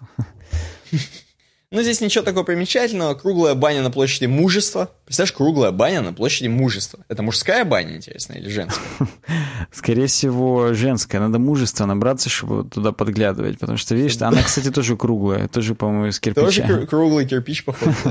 Ну, 1.71 1.83
здесь 1.83 2.01
ничего 2.01 2.23
такого 2.23 2.43
примечательного. 2.43 3.13
Круглая 3.13 3.53
баня 3.53 3.83
на 3.83 3.91
площади 3.91 4.25
Мужества. 4.25 4.89
Представляешь, 5.09 5.33
круглая 5.33 5.71
баня 5.71 6.01
на 6.01 6.13
площади 6.13 6.49
мужества. 6.49 6.99
Это 7.09 7.23
мужская 7.23 7.65
баня, 7.65 7.95
интересно, 7.95 8.33
или 8.33 8.47
женская? 8.47 8.79
Скорее 9.71 10.05
всего, 10.05 10.75
женская. 10.75 11.19
Надо 11.19 11.39
мужество 11.39 11.87
набраться, 11.87 12.29
чтобы 12.29 12.69
туда 12.69 12.91
подглядывать. 12.91 13.57
Потому 13.57 13.79
что, 13.79 13.95
видишь, 13.95 14.21
она, 14.21 14.43
кстати, 14.43 14.69
тоже 14.69 14.95
круглая. 14.95 15.47
Тоже, 15.47 15.73
по-моему, 15.73 16.09
из 16.09 16.19
кирпича. 16.19 16.61
Тоже 16.61 16.85
круглый 16.85 17.27
кирпич, 17.27 17.65
походу. 17.65 17.91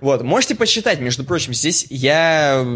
Вот, 0.00 0.22
можете 0.22 0.54
почитать, 0.54 0.98
между 1.00 1.24
прочим. 1.24 1.54
Здесь 1.54 1.86
я 1.90 2.66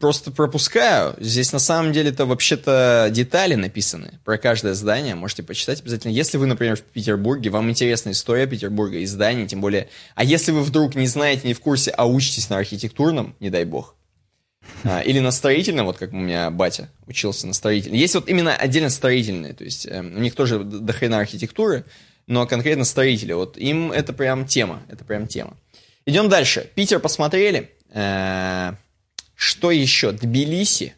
просто 0.00 0.30
пропускаю. 0.32 1.14
Здесь 1.18 1.52
на 1.52 1.60
самом 1.60 1.92
деле-то 1.92 2.26
вообще-то 2.26 3.08
детали 3.10 3.54
написаны 3.54 4.18
про 4.24 4.36
каждое 4.36 4.74
здание. 4.74 5.14
Можете 5.14 5.42
почитать 5.42 5.80
обязательно. 5.80 6.12
Если 6.12 6.38
вы, 6.38 6.46
например, 6.46 6.76
в 6.76 6.82
Петербурге, 6.82 7.50
вам 7.50 7.70
интересна 7.70 8.10
история 8.10 8.46
Петербурга 8.46 8.98
и 8.98 9.06
зданий, 9.36 9.48
тем 9.48 9.60
более... 9.60 9.88
А 10.14 10.24
если 10.24 10.52
вы 10.52 10.62
вдруг 10.62 10.94
не 10.94 11.06
знаете, 11.06 11.46
не 11.46 11.54
в 11.54 11.60
курсе, 11.60 11.90
а 11.90 12.06
учитесь 12.06 12.48
на 12.50 12.58
архитектурном, 12.58 13.36
не 13.40 13.50
дай 13.50 13.64
бог, 13.64 13.94
а, 14.84 15.00
или 15.00 15.20
на 15.20 15.30
строительном, 15.30 15.86
вот 15.86 15.98
как 15.98 16.12
у 16.12 16.16
меня 16.16 16.50
батя 16.50 16.90
учился 17.06 17.46
на 17.46 17.52
строительном. 17.52 17.98
Есть 17.98 18.14
вот 18.14 18.28
именно 18.28 18.54
отдельно 18.54 18.90
строительные, 18.90 19.52
то 19.52 19.64
есть 19.64 19.86
э, 19.86 20.00
у 20.00 20.20
них 20.20 20.34
тоже 20.34 20.58
дохрена 20.64 21.20
архитектуры, 21.20 21.84
но 22.26 22.46
конкретно 22.46 22.84
строители, 22.84 23.32
вот 23.32 23.56
им 23.56 23.92
это 23.92 24.12
прям 24.12 24.46
тема, 24.46 24.82
это 24.88 25.04
прям 25.04 25.28
тема. 25.28 25.56
Идем 26.06 26.28
дальше. 26.28 26.68
Питер 26.74 26.98
посмотрели. 26.98 27.70
Э, 27.90 28.74
что 29.34 29.70
еще? 29.70 30.12
Тбилиси. 30.12 30.94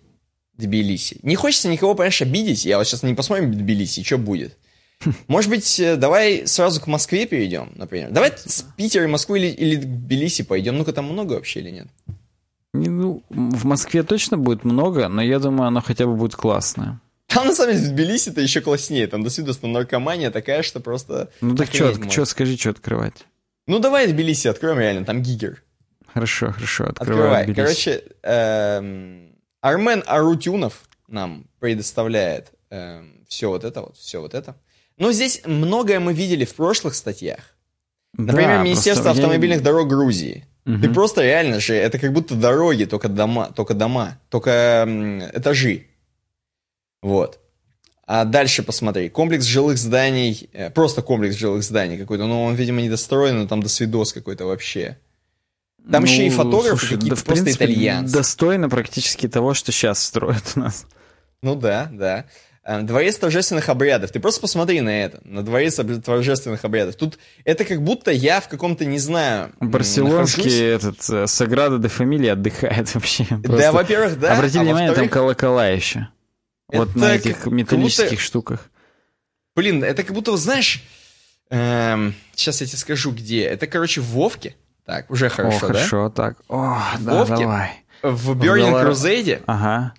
Тбилиси. 0.55 1.19
Не 1.23 1.37
хочется 1.37 1.69
никого, 1.69 1.95
понимаешь, 1.95 2.23
обидеть. 2.23 2.65
Я 2.65 2.79
вот 2.79 2.87
сейчас 2.87 3.03
не 3.03 3.15
посмотрим 3.15 3.53
Тбилиси, 3.53 4.03
что 4.03 4.19
будет. 4.19 4.57
Может 5.29 5.51
быть, 5.51 5.81
э, 5.81 5.97
давай 5.97 6.47
сразу 6.47 6.81
к 6.81 6.87
Москве 6.87 7.27
перейдем, 7.27 7.73
например. 7.77 8.11
Давай 8.11 8.33
с 8.37 8.63
Питера 8.77 9.05
и 9.05 9.07
Москвы 9.07 9.39
или, 9.39 9.49
или 9.49 9.77
к 9.77 9.85
Тбилиси 9.85 10.43
пойдем. 10.43 10.77
Ну-ка, 10.77 10.93
там 10.93 11.07
много 11.07 11.35
вообще 11.35 11.61
или 11.61 11.71
нет? 11.71 11.89
Ну, 12.73 13.23
в 13.29 13.65
Москве 13.65 14.03
точно 14.03 14.37
будет 14.37 14.65
много, 14.65 15.09
но 15.09 15.23
я 15.23 15.39
думаю, 15.39 15.69
оно 15.69 15.81
хотя 15.81 16.07
бы 16.07 16.15
будет 16.15 16.35
классное. 16.35 17.01
Там, 17.27 17.47
на 17.47 17.55
самом 17.55 17.75
деле, 17.75 17.87
в 17.87 17.93
Тбилиси-то 17.93 18.41
еще 18.41 18.61
класснее. 18.61 19.07
Там 19.07 19.23
до 19.23 19.31
свидос 19.31 19.61
наркомания 19.63 20.31
такая, 20.31 20.63
что 20.63 20.81
просто... 20.81 21.31
Ну 21.41 21.55
так 21.55 21.73
что, 21.73 21.93
что, 22.11 22.25
скажи, 22.25 22.57
что 22.57 22.71
открывать? 22.71 23.27
Ну 23.67 23.81
давай 23.81 24.07
Тбилиси 24.07 24.49
откроем 24.49 24.79
реально, 24.79 25.05
там 25.05 25.23
гигер. 25.23 25.63
Хорошо, 26.07 26.53
хорошо, 26.53 26.85
открывай. 26.85 27.43
Открывай. 27.43 27.55
Короче, 27.55 28.03
эм, 28.23 29.37
Армен 29.61 30.03
Арутюнов 30.07 30.85
нам 31.07 31.45
предоставляет 31.61 32.51
эм, 32.71 33.25
все 33.29 33.51
вот 33.51 33.65
это 33.65 33.83
вот, 33.83 33.97
все 33.99 34.21
вот 34.21 34.35
это. 34.35 34.57
Но 34.99 35.13
здесь 35.13 35.43
многое 35.45 36.01
мы 36.01 36.13
видели 36.13 36.45
в 36.45 36.55
прошлых 36.55 36.95
статьях. 36.95 37.57
Например, 38.17 38.59
да, 38.59 38.63
Министерство 38.63 39.11
автомобильных 39.11 39.59
я... 39.59 39.65
дорог 39.65 39.89
Грузии. 39.89 40.45
Угу. 40.67 40.79
Ты 40.81 40.91
просто 40.93 41.23
реально 41.23 41.61
же, 41.61 41.75
это 41.75 41.99
как 41.99 42.13
будто 42.13 42.35
дороги, 42.35 42.85
только 42.85 43.09
дома, 43.09 43.51
только 43.55 43.75
дома, 43.75 44.19
только 44.29 45.29
этажи. 45.35 45.87
Вот. 47.01 47.39
А 48.07 48.25
дальше 48.25 48.63
посмотри. 48.63 49.09
Комплекс 49.09 49.45
жилых 49.45 49.77
зданий, 49.79 50.49
э, 50.53 50.71
просто 50.71 51.03
комплекс 51.03 51.37
жилых 51.37 51.63
зданий 51.63 51.99
какой-то, 51.99 52.27
но 52.27 52.45
он, 52.45 52.55
видимо, 52.55 52.81
недостроен, 52.81 53.39
но 53.39 53.47
там 53.47 53.63
до 53.63 53.69
свидос 53.69 54.13
какой-то 54.13 54.47
вообще. 54.47 54.99
Там 55.91 56.05
ну, 56.05 56.11
еще 56.11 56.27
и 56.27 56.31
фотографы 56.31 56.97
какие-то 56.97 57.17
да, 57.17 57.23
просто 57.23 57.45
принципе, 57.45 57.65
итальянцы. 57.67 58.15
Достойно 58.15 58.69
практически 58.69 59.29
того, 59.29 59.55
что 59.55 59.73
сейчас 59.73 60.03
строят 60.03 60.53
у 60.57 60.61
нас. 60.61 60.87
Ну 61.43 61.55
да, 61.55 61.89
да. 61.93 62.27
Э, 62.69 62.83
дворец 62.83 63.17
торжественных 63.17 63.71
обрядов. 63.71 64.11
Ты 64.11 64.21
просто 64.21 64.43
посмотри 64.43 64.83
на 64.83 64.91
это, 64.91 65.23
на 65.25 65.43
дворец 65.43 65.81
торжественных 66.05 66.67
обрядов. 66.67 66.97
Тут 66.97 67.19
это 67.45 67.65
как 67.65 67.83
будто 67.83 68.11
я 68.11 68.43
в 68.43 68.49
каком-то, 68.49 68.85
не 68.85 68.99
знаю... 68.99 69.53
Барселонский 69.59 70.73
нахожусь... 70.73 70.99
этот, 71.01 71.11
э, 71.11 71.27
Саграда 71.27 71.79
де 71.79 71.89
Фамилия 71.89 72.33
отдыхает 72.33 72.95
вообще. 72.95 73.25
Просто. 73.25 73.57
Да, 73.57 73.73
во-первых, 73.73 74.21
да. 74.21 74.35
Обрати 74.35 74.59
а 74.59 74.63
внимание, 74.65 74.93
там 74.93 75.09
колокола 75.09 75.67
еще. 75.69 76.09
Вот 76.71 76.95
на 76.95 77.15
этих 77.15 77.47
металлических 77.47 78.11
будто... 78.11 78.23
штуках. 78.23 78.71
Блин, 79.57 79.83
это 79.83 80.03
как 80.03 80.13
будто, 80.13 80.37
знаешь... 80.37 80.83
Эм, 81.49 82.15
сейчас 82.35 82.61
я 82.61 82.67
тебе 82.67 82.77
скажу, 82.77 83.13
где. 83.13 83.45
Это, 83.45 83.67
короче, 83.67 84.03
в 84.03 84.09
Вовке. 84.09 84.57
Так, 84.85 85.11
уже 85.11 85.31
хорошо, 85.31 85.57
О, 85.57 85.61
да? 85.61 85.67
хорошо, 85.67 86.11
так. 86.11 86.37
О, 86.51 86.83
да, 87.01 87.15
Вовке, 87.15 87.45
давай. 87.45 87.71
В 88.03 88.33
Burning 88.33 88.75
Crusade. 88.85 89.43
Ага 89.47 89.95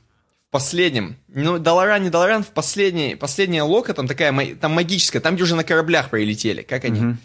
последнем, 0.52 1.16
ну, 1.28 1.60
Долоран, 1.60 2.04
не 2.04 2.10
Долоран, 2.10 2.44
в 2.44 2.48
последней, 2.50 3.16
последняя 3.16 3.64
лока, 3.64 3.94
там 3.94 4.08
такая, 4.08 4.56
там 4.56 4.72
магическая, 4.74 5.22
там, 5.22 5.36
где 5.36 5.44
уже 5.44 5.56
на 5.56 5.64
кораблях 5.64 6.10
прилетели, 6.10 6.62
как 6.62 6.86
они? 6.86 7.00
Угу. 7.00 7.18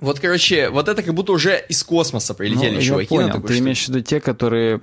Вот, 0.00 0.20
короче, 0.20 0.68
вот 0.68 0.88
это 0.88 1.02
как 1.02 1.12
будто 1.12 1.32
уже 1.32 1.64
из 1.68 1.82
космоса 1.82 2.32
прилетели 2.32 2.76
ну, 2.76 2.82
чуваки. 2.82 3.14
Я 3.14 3.20
понял. 3.20 3.42
Ты 3.42 3.54
что... 3.54 3.62
имеешь 3.62 3.84
в 3.84 3.88
виду 3.88 4.00
те, 4.00 4.20
которые 4.20 4.80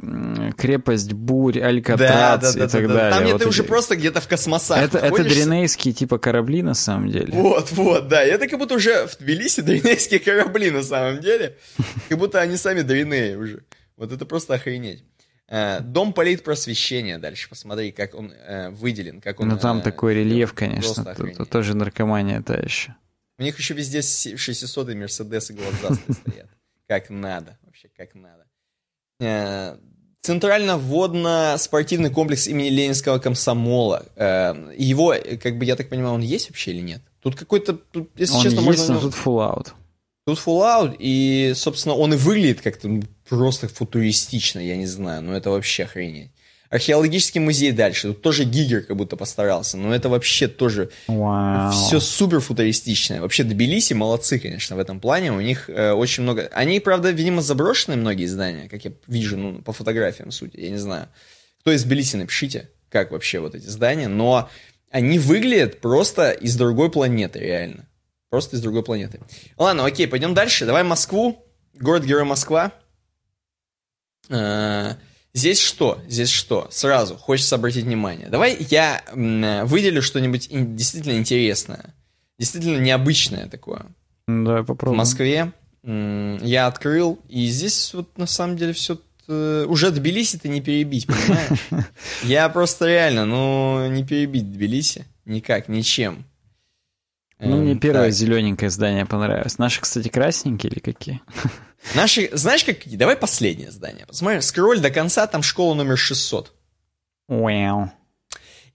крепость, 0.57 1.13
бурь, 1.13 1.59
алькатрас 1.61 2.09
да, 2.09 2.37
да, 2.37 2.53
да, 2.53 2.65
и 2.65 2.67
так 2.67 2.87
да, 2.87 2.93
далее. 2.93 3.11
Там 3.11 3.23
вот 3.23 3.35
это 3.35 3.43
эти... 3.43 3.49
уже 3.49 3.63
просто 3.63 3.95
где-то 3.95 4.19
в 4.19 4.27
космосах. 4.27 4.77
Это, 4.77 4.97
это 4.97 5.23
дренейские 5.23 5.93
типа 5.93 6.17
корабли 6.17 6.61
на 6.61 6.73
самом 6.73 7.09
деле. 7.11 7.29
Вот, 7.31 7.71
вот, 7.71 8.09
да. 8.09 8.23
Это 8.23 8.47
как 8.47 8.59
будто 8.59 8.75
уже 8.75 9.07
в 9.07 9.17
Тбилиси 9.17 9.61
дренейские 9.61 10.19
корабли 10.19 10.69
на 10.69 10.83
самом 10.83 11.21
деле. 11.21 11.55
Как 12.09 12.17
будто 12.17 12.41
они 12.41 12.57
сами 12.57 12.81
дренеи 12.81 13.35
уже. 13.35 13.63
Вот 13.95 14.11
это 14.11 14.25
просто 14.25 14.55
охренеть. 14.55 15.05
Э, 15.47 15.79
дом 15.81 16.13
политпросвещения 16.13 17.19
дальше, 17.19 17.49
посмотри, 17.49 17.91
как 17.91 18.15
он 18.15 18.31
э, 18.31 18.69
выделен, 18.71 19.21
как 19.21 19.39
он... 19.39 19.49
Ну 19.49 19.57
там 19.57 19.79
э, 19.79 19.81
такой 19.81 20.15
рельеф, 20.15 20.53
конечно, 20.53 21.13
тут, 21.15 21.49
тоже 21.49 21.75
наркомания 21.75 22.41
та 22.41 22.55
еще. 22.55 22.95
У 23.37 23.43
них 23.43 23.57
еще 23.57 23.73
везде 23.73 23.99
600-й 23.99 24.95
Мерседес 24.95 25.51
и 25.51 25.53
глазастые 25.53 26.15
стоят. 26.27 26.49
Как 26.87 27.09
надо, 27.09 27.57
вообще 27.63 27.89
как 27.95 28.15
надо. 28.15 28.45
Э, 29.19 29.77
Центрально-водно-спортивный 30.21 32.09
комплекс 32.09 32.47
имени 32.47 32.69
Ленинского 32.69 33.19
комсомола. 33.19 34.07
Э, 34.15 34.73
его, 34.75 35.13
как 35.43 35.59
бы, 35.59 35.65
я 35.65 35.75
так 35.75 35.89
понимаю, 35.89 36.15
он 36.15 36.21
есть 36.21 36.49
вообще 36.49 36.71
или 36.71 36.81
нет? 36.81 37.01
Тут 37.21 37.35
какой-то, 37.35 37.79
если 38.15 38.33
он 38.33 38.41
честно, 38.41 38.61
есть, 38.61 38.65
можно... 38.65 38.93
но 38.95 38.99
тут 39.01 39.13
Fallout. 39.13 39.73
Тут 40.25 40.39
Fallout, 40.39 40.95
и, 40.97 41.53
собственно, 41.55 41.93
он 41.93 42.13
и 42.13 42.17
выглядит 42.17 42.61
как-то 42.61 42.89
просто 43.29 43.67
футуристично, 43.67 44.59
я 44.59 44.75
не 44.75 44.87
знаю, 44.87 45.21
но 45.21 45.37
это 45.37 45.51
вообще 45.51 45.83
охренеть. 45.83 46.31
Археологический 46.71 47.39
музей 47.39 47.71
дальше. 47.71 48.07
Тут 48.07 48.23
тоже 48.23 48.43
Гигер 48.43 48.81
как 48.81 48.97
будто 48.97 49.15
постарался, 49.17 49.77
но 49.77 49.93
это 49.93 50.09
вообще 50.09 50.47
тоже 50.47 50.89
wow. 51.07 51.71
все 51.71 51.99
супер 51.99 52.39
футуристичное. 52.39 53.21
Вообще 53.21 53.43
Тбилиси 53.43 53.93
молодцы, 53.93 54.39
конечно, 54.39 54.75
в 54.75 54.79
этом 54.79 54.99
плане. 54.99 55.31
У 55.31 55.39
них 55.39 55.69
э, 55.69 55.91
очень 55.91 56.23
много... 56.23 56.49
Они, 56.51 56.79
правда, 56.79 57.11
видимо, 57.11 57.43
заброшены 57.43 57.95
многие 57.95 58.25
здания, 58.25 58.67
как 58.67 58.83
я 58.83 58.91
вижу, 59.05 59.37
ну, 59.37 59.61
по 59.61 59.73
фотографиям, 59.73 60.31
сути, 60.31 60.57
я 60.59 60.71
не 60.71 60.77
знаю. 60.77 61.07
Кто 61.61 61.71
из 61.71 61.83
Тбилиси, 61.83 62.15
напишите, 62.17 62.71
как 62.89 63.11
вообще 63.11 63.39
вот 63.39 63.53
эти 63.53 63.67
здания, 63.67 64.07
но 64.07 64.49
они 64.89 65.19
выглядят 65.19 65.81
просто 65.81 66.31
из 66.31 66.57
другой 66.57 66.91
планеты, 66.91 67.39
реально. 67.39 67.87
Просто 68.35 68.57
из 68.57 68.61
другой 68.61 68.83
планеты. 68.83 69.21
Ладно, 69.55 69.85
окей, 69.85 70.09
пойдем 70.09 70.33
дальше. 70.33 70.65
Давай 70.65 70.83
Москву. 70.83 71.41
Город-герой 71.73 72.25
Москва. 72.25 72.73
А, 74.29 74.97
здесь 75.33 75.61
что? 75.61 76.01
Здесь 76.09 76.31
что? 76.31 76.67
Сразу 76.69 77.15
хочется 77.15 77.55
обратить 77.55 77.85
внимание. 77.85 78.27
Давай 78.27 78.57
я 78.69 79.01
выделю 79.13 80.01
что-нибудь 80.01 80.49
действительно 80.51 81.17
интересное. 81.17 81.93
Действительно 82.37 82.77
необычное 82.79 83.47
такое. 83.47 83.85
Да, 84.27 84.63
попробуем. 84.63 84.95
В 84.95 84.97
Москве 84.97 85.53
я 85.83 86.67
открыл, 86.67 87.21
и 87.29 87.47
здесь 87.47 87.93
вот 87.93 88.17
на 88.17 88.27
самом 88.27 88.57
деле 88.57 88.73
все 88.73 88.99
э, 89.29 89.65
уже 89.65 89.91
Тбилиси 89.91 90.39
ты 90.39 90.49
не 90.49 90.59
перебить, 90.59 91.07
понимаешь? 91.07 91.87
Я 92.23 92.49
просто 92.49 92.85
реально, 92.85 93.25
ну, 93.25 93.87
не 93.87 94.03
перебить 94.03 94.51
Тбилиси 94.51 95.05
никак, 95.23 95.69
ничем. 95.69 96.25
Ну, 97.39 97.57
мне 97.57 97.73
эм, 97.73 97.79
первое 97.79 98.05
так. 98.05 98.13
зелененькое 98.13 98.71
здание 98.71 99.05
понравилось. 99.05 99.57
Наши, 99.57 99.81
кстати, 99.81 100.07
красненькие 100.07 100.71
или 100.71 100.79
какие? 100.79 101.21
Наши, 101.95 102.29
знаешь, 102.31 102.63
какие? 102.63 102.95
Давай 102.95 103.17
последнее 103.17 103.71
здание. 103.71 104.05
Посмотрим, 104.05 104.41
скроль 104.41 104.79
до 104.79 104.89
конца, 104.89 105.27
там 105.27 105.43
школа 105.43 105.73
номер 105.73 105.97
600. 105.97 106.53
Вау. 107.27 107.91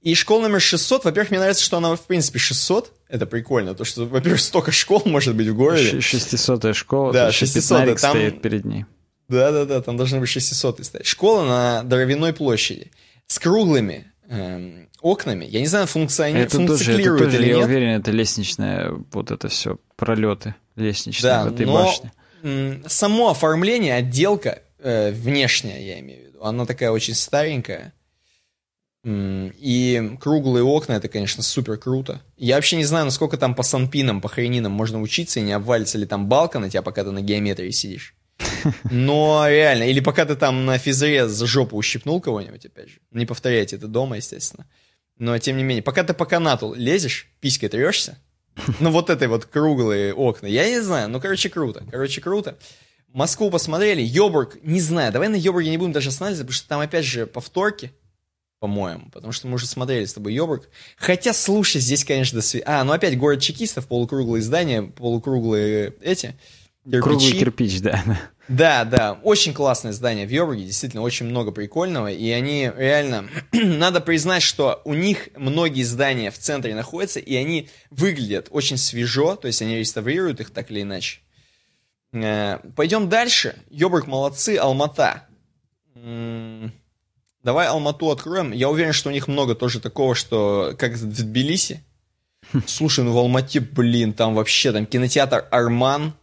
И 0.03 0.15
школа 0.15 0.43
номер 0.43 0.61
600, 0.61 1.05
во-первых, 1.05 1.31
мне 1.31 1.41
нравится, 1.41 1.63
что 1.63 1.77
она, 1.77 1.95
в 1.95 2.07
принципе, 2.07 2.39
600. 2.39 2.93
Это 3.09 3.27
прикольно, 3.27 3.75
то, 3.75 3.85
что, 3.85 4.07
во-первых, 4.07 4.41
столько 4.41 4.73
школ 4.73 5.03
может 5.05 5.35
быть 5.35 5.49
в 5.49 5.57
городе. 5.57 6.01
600 6.01 6.75
школа, 6.75 7.13
да, 7.13 7.33
600 7.33 7.87
там... 7.87 8.13
стоит 8.13 8.41
перед 8.41 8.65
ней. 8.65 8.87
Да-да-да, 9.29 9.81
там 9.81 9.97
должны 9.97 10.21
быть 10.21 10.29
600 10.29 10.85
стоять. 10.85 11.07
Школа 11.07 11.45
на 11.45 11.83
Дровяной 11.85 12.33
площади 12.33 12.91
с 13.27 13.39
круглыми 13.39 14.11
эм, 14.29 14.89
окнами. 15.01 15.45
Я 15.45 15.61
не 15.61 15.67
знаю, 15.67 15.87
функциони... 15.87 16.41
это 16.41 16.57
функционирует 16.57 17.05
тоже, 17.05 17.25
это 17.25 17.25
тоже, 17.25 17.37
или 17.43 17.51
я 17.51 17.57
нет. 17.57 17.67
уверен, 17.67 17.89
это 18.01 18.11
лестничная, 18.11 18.93
вот 19.12 19.31
это 19.31 19.49
все, 19.49 19.79
пролеты 19.97 20.55
лестничные 20.77 21.31
да, 21.31 21.45
в 21.45 21.53
этой 21.53 21.67
но 21.67 21.73
башне. 21.73 22.83
само 22.87 23.31
оформление, 23.31 23.95
отделка 23.95 24.62
э, 24.79 25.11
внешняя, 25.12 25.85
я 25.85 26.01
имею 26.01 26.23
в 26.23 26.27
виду, 26.29 26.45
она 26.45 26.67
такая 26.67 26.91
очень 26.91 27.15
старенькая. 27.15 27.93
И 29.03 30.12
круглые 30.20 30.62
окна, 30.62 30.93
это, 30.93 31.09
конечно, 31.09 31.43
супер 31.43 31.79
круто. 31.79 32.20
Я 32.37 32.57
вообще 32.57 32.77
не 32.77 32.85
знаю, 32.85 33.07
насколько 33.07 33.39
там 33.39 33.55
по 33.55 33.62
санпинам, 33.62 34.20
по 34.20 34.29
хренинам 34.29 34.73
можно 34.73 35.01
учиться, 35.01 35.41
и 35.41 35.43
не 35.43 35.53
обвалится 35.53 35.97
ли 35.97 36.05
там 36.05 36.27
балка 36.27 36.59
на 36.59 36.69
тебя, 36.69 36.83
пока 36.83 37.03
ты 37.03 37.11
на 37.11 37.23
геометрии 37.23 37.70
сидишь. 37.70 38.15
Но 38.91 39.47
реально, 39.49 39.85
или 39.85 40.01
пока 40.01 40.27
ты 40.27 40.37
там 40.37 40.67
на 40.67 40.77
физре 40.77 41.27
за 41.29 41.47
жопу 41.47 41.77
ущипнул 41.77 42.20
кого-нибудь, 42.20 42.67
опять 42.67 42.91
же. 42.91 42.99
Не 43.11 43.25
повторяйте 43.25 43.77
это 43.77 43.89
дома, 43.89 44.17
естественно. 44.17 44.67
Но, 45.20 45.39
тем 45.39 45.58
не 45.58 45.62
менее, 45.62 45.82
пока 45.82 46.02
ты 46.02 46.15
по 46.15 46.24
канату 46.24 46.73
лезешь, 46.74 47.28
писькой 47.40 47.68
трешься, 47.68 48.16
ну 48.81 48.90
вот 48.90 49.10
этой 49.10 49.28
вот 49.28 49.44
круглые 49.44 50.15
окна, 50.15 50.47
я 50.47 50.66
не 50.66 50.81
знаю, 50.81 51.10
ну, 51.10 51.20
короче, 51.20 51.50
круто, 51.50 51.84
короче, 51.90 52.23
круто. 52.23 52.58
Москву 53.12 53.50
посмотрели, 53.50 54.00
Йобург, 54.00 54.57
не 54.62 54.81
знаю, 54.81 55.12
давай 55.12 55.28
на 55.28 55.34
Йобурге 55.34 55.68
не 55.68 55.76
будем 55.76 55.92
даже 55.92 56.08
останавливаться, 56.08 56.44
потому 56.44 56.55
что 56.55 56.68
там, 56.68 56.81
опять 56.81 57.05
же, 57.05 57.26
повторки, 57.26 57.92
по-моему, 58.60 59.10
потому 59.10 59.32
что 59.32 59.47
мы 59.47 59.57
уже 59.57 59.66
смотрели 59.66 60.07
с 60.07 60.15
тобой 60.15 60.32
Йобург. 60.32 60.70
Хотя, 60.97 61.34
слушай, 61.34 61.82
здесь, 61.82 62.02
конечно, 62.02 62.39
до 62.39 62.42
сви... 62.42 62.62
А, 62.65 62.82
ну 62.84 62.92
опять 62.92 63.18
город 63.18 63.42
чекистов, 63.42 63.89
полукруглые 63.89 64.40
здания, 64.40 64.82
полукруглые 64.82 65.97
эти, 66.00 66.34
кирпичи. 66.84 67.02
Круглый 67.02 67.32
кирпич, 67.32 67.81
да. 67.82 68.02
Да, 68.51 68.85
да, 68.85 69.12
очень 69.23 69.55
классное 69.55 69.93
здание 69.93 70.27
в 70.27 70.31
Йобурге, 70.31 70.65
действительно 70.65 71.03
очень 71.03 71.27
много 71.27 71.53
прикольного, 71.53 72.11
и 72.11 72.29
они 72.31 72.69
реально, 72.77 73.29
надо 73.53 74.01
признать, 74.01 74.43
что 74.43 74.83
у 74.85 74.95
них 74.95 75.29
многие 75.37 75.85
здания 75.85 76.33
в 76.33 76.39
центре 76.39 76.75
находятся, 76.75 77.20
и 77.20 77.37
они 77.37 77.69
выглядят 77.91 78.49
очень 78.51 78.77
свежо, 78.77 79.37
то 79.37 79.47
есть 79.47 79.62
они 79.62 79.77
реставрируют 79.77 80.41
их 80.41 80.51
так 80.51 80.73
или 80.73 80.83
иначе. 80.83 81.20
Э, 82.12 82.59
пойдем 82.75 83.09
дальше. 83.09 83.55
Йобург 83.70 84.09
молодцы, 84.09 84.57
Алмата. 84.57 85.29
Давай 85.95 87.69
Алмату 87.69 88.11
откроем. 88.11 88.51
Я 88.51 88.69
уверен, 88.69 88.93
что 88.93 89.11
у 89.11 89.12
них 89.12 89.29
много 89.29 89.55
тоже 89.55 89.79
такого, 89.79 90.17
что 90.17 90.75
как 90.77 90.95
в 90.95 91.07
Тбилиси. 91.07 91.85
Слушай, 92.67 93.05
ну 93.05 93.12
в 93.12 93.19
Алмате, 93.19 93.61
блин, 93.61 94.12
там 94.12 94.35
вообще 94.35 94.73
там 94.73 94.87
кинотеатр 94.87 95.47
Арман. 95.53 96.15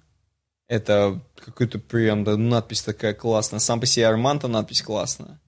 Это 0.67 1.21
какой-то 1.43 1.79
прям 1.79 2.23
да, 2.23 2.35
надпись 2.35 2.81
такая 2.81 3.13
классная. 3.13 3.59
Сам 3.59 3.79
по 3.79 3.85
себе 3.85 4.07
Арман-то 4.07 4.47
надпись 4.47 4.81
классная. 4.81 5.39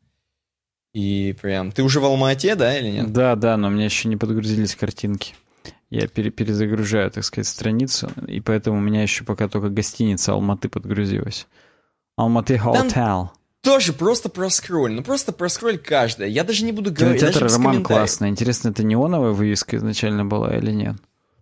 И 0.94 1.36
прям... 1.42 1.72
Ты 1.72 1.84
уже 1.84 2.00
в 2.00 2.06
Алмате, 2.06 2.56
да, 2.56 2.78
или 2.78 2.90
нет? 2.90 3.14
Да, 3.14 3.36
да, 3.36 3.58
но 3.58 3.68
у 3.68 3.72
меня 3.72 3.86
еще 3.86 4.08
не 4.08 4.18
подгрузились 4.18 4.76
картинки. 4.76 5.36
Я 5.90 6.08
пере 6.08 6.30
перезагружаю, 6.30 7.10
так 7.12 7.24
сказать, 7.24 7.48
страницу, 7.48 8.12
и 8.28 8.42
поэтому 8.42 8.78
у 8.78 8.82
меня 8.82 9.02
еще 9.02 9.24
пока 9.24 9.48
только 9.48 9.70
гостиница 9.70 10.34
Алматы 10.34 10.70
подгрузилась. 10.70 11.48
Алматы 12.16 12.56
Hotel. 12.56 13.30
Тоже 13.62 13.92
просто 13.92 14.30
проскроль, 14.30 14.94
ну 14.94 15.04
просто 15.04 15.34
проскроль 15.34 15.78
каждое. 15.78 16.28
Я 16.30 16.44
даже 16.44 16.64
не 16.64 16.72
буду 16.72 16.94
говорить. 16.94 17.22
Кинотеатр 17.22 17.52
Роман 17.54 17.84
классный. 17.84 18.30
Интересно, 18.30 18.70
это 18.70 18.84
неоновая 18.84 19.32
вывеска 19.32 19.78
изначально 19.78 20.26
была 20.26 20.56
или 20.56 20.72
нет? 20.72 20.96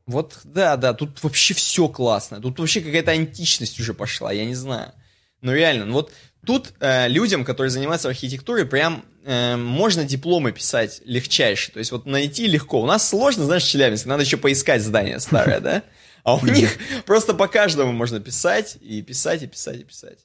Вот, 0.07 0.39
да, 0.45 0.77
да, 0.77 0.93
тут 0.93 1.21
вообще 1.21 1.53
все 1.53 1.89
классно. 1.89 2.39
Тут 2.41 2.57
вообще 2.59 2.81
какая-то 2.81 3.11
античность 3.11 3.79
уже 3.79 3.93
пошла, 3.93 4.31
я 4.31 4.45
не 4.45 4.55
знаю. 4.55 4.93
Ну 5.41 5.53
реально, 5.53 5.85
ну 5.85 5.93
вот 5.93 6.11
тут 6.45 6.73
э, 6.79 7.09
людям, 7.09 7.43
которые 7.43 7.69
занимаются 7.69 8.07
архитектурой, 8.07 8.65
прям 8.65 9.03
э, 9.25 9.57
можно 9.57 10.05
дипломы 10.05 10.53
писать 10.53 11.01
легчайше. 11.05 11.73
То 11.73 11.79
есть 11.79 11.91
вот 11.91 12.05
найти 12.05 12.47
легко. 12.47 12.81
У 12.81 12.85
нас 12.85 13.07
сложно, 13.07 13.45
знаешь, 13.45 13.63
в 13.63 13.69
Челябинске, 13.69 14.07
надо 14.07 14.23
еще 14.23 14.37
поискать 14.37 14.81
здание 14.81 15.19
старое, 15.19 15.59
да? 15.59 15.83
А 16.23 16.35
у 16.35 16.45
них 16.45 16.77
просто 17.05 17.33
по 17.33 17.47
каждому 17.47 17.91
можно 17.91 18.19
писать, 18.19 18.77
и 18.81 19.01
писать, 19.01 19.43
и 19.43 19.47
писать, 19.47 19.81
и 19.81 19.83
писать. 19.83 20.19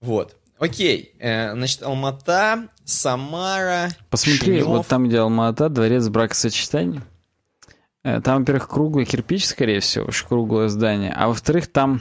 Вот. 0.00 0.36
Окей, 0.58 1.14
э, 1.18 1.52
значит, 1.52 1.82
Алмата, 1.82 2.68
Самара, 2.84 3.90
Посмотри, 4.10 4.38
Шинев. 4.38 4.66
вот 4.66 4.86
там, 4.86 5.08
где 5.08 5.18
Алмата, 5.18 5.68
дворец 5.68 6.06
бракосочетания. 6.08 7.02
Э, 8.04 8.20
там, 8.20 8.40
во-первых, 8.40 8.68
круглый 8.68 9.04
кирпич, 9.04 9.46
скорее 9.46 9.80
всего, 9.80 10.06
уж 10.06 10.22
круглое 10.22 10.68
здание. 10.68 11.12
А 11.14 11.28
во-вторых, 11.28 11.66
там 11.66 12.00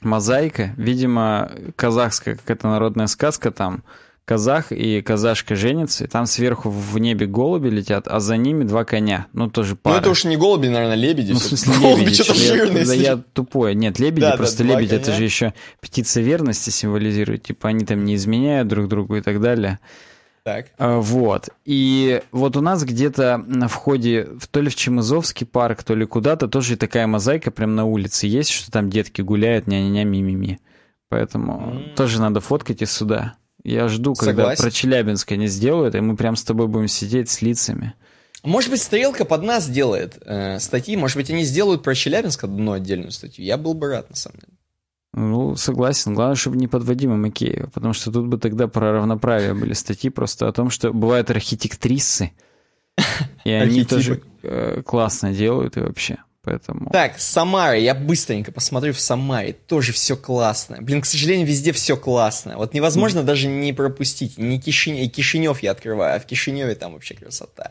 мозаика. 0.00 0.74
Видимо, 0.76 1.50
казахская 1.76 2.36
какая-то 2.36 2.68
народная 2.68 3.06
сказка 3.06 3.50
там 3.50 3.82
казах 4.24 4.70
и 4.70 5.02
казашка 5.02 5.56
женятся, 5.56 6.04
и 6.04 6.06
там 6.06 6.26
сверху 6.26 6.70
в 6.70 6.98
небе 6.98 7.26
голуби 7.26 7.68
летят, 7.68 8.06
а 8.06 8.20
за 8.20 8.36
ними 8.36 8.64
два 8.64 8.84
коня. 8.84 9.26
Ну, 9.32 9.50
тоже 9.50 9.76
пара. 9.76 9.94
Ну, 9.94 10.00
это 10.00 10.10
уж 10.10 10.24
не 10.24 10.36
голуби, 10.36 10.68
наверное, 10.68 10.96
лебеди. 10.96 11.32
Ну, 11.32 11.38
в 11.38 11.42
смысле, 11.42 11.74
голуби 11.80 12.00
лебеди. 12.00 12.22
Что-то 12.22 12.34
жирные. 12.38 12.84
Да, 12.86 12.94
я 12.94 13.16
тупой. 13.16 13.74
Нет, 13.74 13.98
лебеди, 13.98 14.20
да, 14.20 14.36
просто 14.36 14.64
да, 14.64 14.74
лебеди, 14.74 14.90
коня. 14.90 15.02
это 15.02 15.12
же 15.12 15.24
еще 15.24 15.54
птица 15.80 16.20
верности 16.20 16.70
символизирует. 16.70 17.42
Типа 17.42 17.68
они 17.68 17.84
там 17.84 18.04
не 18.04 18.14
изменяют 18.14 18.68
друг 18.68 18.88
другу 18.88 19.16
и 19.16 19.20
так 19.20 19.40
далее. 19.40 19.80
Так. 20.44 20.66
А, 20.78 20.98
вот. 20.98 21.50
И 21.64 22.20
вот 22.32 22.56
у 22.56 22.60
нас 22.60 22.82
где-то 22.82 23.38
на 23.38 23.68
входе, 23.68 24.28
то 24.50 24.60
ли 24.60 24.70
в 24.70 24.74
Чемызовский 24.74 25.46
парк, 25.46 25.84
то 25.84 25.94
ли 25.94 26.04
куда-то, 26.04 26.48
тоже 26.48 26.76
такая 26.76 27.06
мозаика 27.06 27.50
прям 27.50 27.76
на 27.76 27.84
улице 27.84 28.26
есть, 28.26 28.50
что 28.50 28.70
там 28.70 28.90
детки 28.90 29.22
гуляют, 29.22 29.68
ня-ня-ня, 29.68 30.04
ми-ми-ми. 30.04 30.58
Поэтому 31.08 31.74
mm. 31.74 31.94
тоже 31.94 32.20
надо 32.20 32.40
фоткать 32.40 32.82
из 32.82 32.90
сюда. 32.90 33.34
Я 33.62 33.86
жду, 33.88 34.14
когда 34.14 34.42
Согласен. 34.42 34.62
про 34.62 34.70
Челябинск 34.70 35.30
они 35.32 35.46
сделают, 35.46 35.94
и 35.94 36.00
мы 36.00 36.16
прям 36.16 36.34
с 36.34 36.42
тобой 36.42 36.66
будем 36.66 36.88
сидеть 36.88 37.30
с 37.30 37.42
лицами. 37.42 37.94
Может 38.42 38.70
быть, 38.70 38.82
Стрелка 38.82 39.24
под 39.24 39.44
нас 39.44 39.68
делает 39.68 40.18
э, 40.24 40.58
статьи, 40.58 40.96
может 40.96 41.16
быть, 41.16 41.30
они 41.30 41.44
сделают 41.44 41.84
про 41.84 41.94
Челябинск 41.94 42.42
одну 42.42 42.72
отдельную 42.72 43.12
статью. 43.12 43.44
Я 43.44 43.56
был 43.56 43.74
бы 43.74 43.86
рад, 43.86 44.10
на 44.10 44.16
самом 44.16 44.38
деле. 44.40 44.51
Ну, 45.14 45.56
согласен. 45.56 46.14
Главное, 46.14 46.36
чтобы 46.36 46.56
не 46.56 46.68
под 46.68 46.84
Вадима 46.84 47.16
Макеева, 47.16 47.68
потому 47.68 47.92
что 47.92 48.10
тут 48.10 48.26
бы 48.26 48.38
тогда 48.38 48.66
про 48.66 48.92
равноправие 48.92 49.54
были 49.54 49.74
статьи 49.74 50.08
просто 50.08 50.48
о 50.48 50.52
том, 50.52 50.70
что 50.70 50.92
бывают 50.92 51.30
архитектрисы, 51.30 52.32
и 53.44 53.50
они 53.50 53.84
тоже 53.84 54.22
э, 54.42 54.82
классно 54.82 55.32
делают 55.32 55.76
и 55.76 55.80
вообще. 55.80 56.18
Поэтому... 56.44 56.90
Так, 56.90 57.20
Самара, 57.20 57.78
я 57.78 57.94
быстренько 57.94 58.50
посмотрю 58.50 58.92
в 58.92 59.00
Самаре, 59.00 59.52
тоже 59.52 59.92
все 59.92 60.16
классно. 60.16 60.78
Блин, 60.80 61.00
к 61.00 61.06
сожалению, 61.06 61.46
везде 61.46 61.72
все 61.72 61.96
классно. 61.96 62.56
Вот 62.56 62.74
невозможно 62.74 63.20
mm. 63.20 63.24
даже 63.24 63.46
не 63.46 63.72
пропустить. 63.72 64.38
Не 64.38 64.60
Кишинев, 64.60 65.12
Кишинев 65.12 65.62
я 65.62 65.70
открываю, 65.70 66.16
а 66.16 66.18
в 66.18 66.26
Кишиневе 66.26 66.74
там 66.74 66.94
вообще 66.94 67.14
красота. 67.14 67.70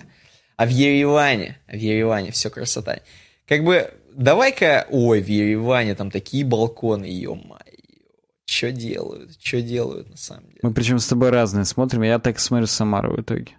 А 0.56 0.66
в 0.66 0.70
Ереване, 0.70 1.60
а 1.68 1.72
в 1.72 1.80
Ереване 1.80 2.32
все 2.32 2.50
красота. 2.50 3.00
Как 3.46 3.66
бы, 3.66 3.92
давай-ка, 4.22 4.88
ой, 4.90 5.22
в 5.22 5.28
Ереване 5.28 5.96
там 5.96 6.12
такие 6.12 6.46
балконы, 6.46 7.06
ё-моё. 7.06 7.60
Что 8.46 8.72
делают, 8.72 9.32
что 9.42 9.62
делают 9.62 10.10
на 10.10 10.18
самом 10.18 10.48
деле. 10.48 10.60
Мы 10.62 10.74
причем 10.74 11.00
с 11.00 11.08
тобой 11.08 11.30
разные 11.30 11.64
смотрим, 11.64 12.04
я 12.04 12.20
так 12.20 12.40
смотрю 12.40 12.68
Самару 12.68 13.16
в 13.16 13.22
итоге. 13.22 13.54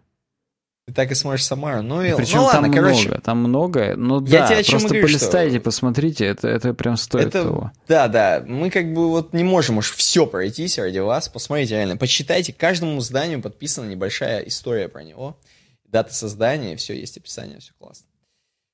Ты 0.86 0.94
так 0.94 1.12
и 1.12 1.14
смотришь 1.14 1.44
Самару. 1.44 1.80
Ну, 1.82 2.02
и, 2.02 2.14
Причем 2.14 2.38
ну 2.38 2.44
ладно, 2.44 2.62
там 2.62 2.72
короче. 2.72 3.08
много, 3.08 3.20
там 3.22 3.38
много. 3.38 3.94
Ну 3.96 4.20
да, 4.20 4.48
тебе 4.48 4.68
просто 4.68 4.88
говорю, 4.88 5.06
полистайте, 5.06 5.56
что... 5.56 5.64
посмотрите, 5.64 6.26
это, 6.26 6.48
это 6.48 6.74
прям 6.74 6.96
стоит 6.96 7.28
это, 7.28 7.44
того. 7.44 7.72
Да, 7.86 8.08
да, 8.08 8.42
мы 8.46 8.68
как 8.68 8.92
бы 8.92 9.08
вот 9.08 9.32
не 9.32 9.44
можем 9.44 9.78
уж 9.78 9.92
все 9.92 10.26
пройтись 10.26 10.78
ради 10.78 10.98
вас. 10.98 11.28
Посмотрите 11.28 11.76
реально, 11.76 11.96
почитайте, 11.96 12.52
каждому 12.52 13.00
зданию 13.00 13.40
подписана 13.40 13.88
небольшая 13.88 14.40
история 14.40 14.88
про 14.88 15.04
него. 15.04 15.38
Дата 15.86 16.12
создания, 16.12 16.76
все, 16.76 16.94
есть 16.98 17.16
описание, 17.16 17.60
все 17.60 17.72
классно. 17.78 18.06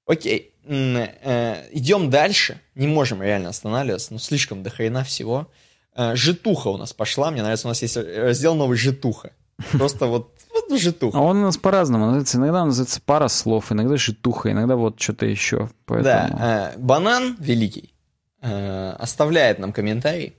Окей, 0.09 0.55
э, 0.65 1.69
идем 1.70 2.11
дальше. 2.11 2.61
Не 2.75 2.89
можем 2.89 3.23
реально 3.23 3.51
останавливаться, 3.51 4.12
ну 4.12 4.19
слишком 4.19 4.62
до 4.62 4.70
хрена 4.70 5.05
всего. 5.05 5.49
Э, 5.95 6.17
житуха 6.17 6.69
у 6.69 6.77
нас 6.77 6.93
пошла, 6.93 7.31
мне 7.31 7.43
нравится, 7.43 7.69
у 7.69 7.70
нас 7.70 7.83
есть 7.83 7.97
раздел 7.97 8.57
новый 8.57 8.77
житуха. 8.77 9.31
Просто 9.73 10.07
вот 10.07 10.33
вот 10.69 10.81
житуха. 10.81 11.19
А 11.19 11.20
он 11.20 11.39
у 11.39 11.43
нас 11.43 11.57
по-разному 11.57 12.07
называется. 12.07 12.39
Иногда 12.39 12.62
он 12.62 12.69
называется 12.69 13.01
пара 13.05 13.28
слов, 13.28 13.73
иногда 13.73 13.97
житуха, 13.97 14.51
иногда 14.51 14.77
вот 14.77 15.01
что-то 15.01 15.27
еще. 15.27 15.70
Поэтому... 15.85 16.05
Да, 16.05 16.73
э, 16.75 16.78
Банан 16.78 17.37
Великий 17.39 17.95
э, 18.41 18.91
оставляет 18.99 19.59
нам 19.59 19.73
комментарий. 19.73 20.35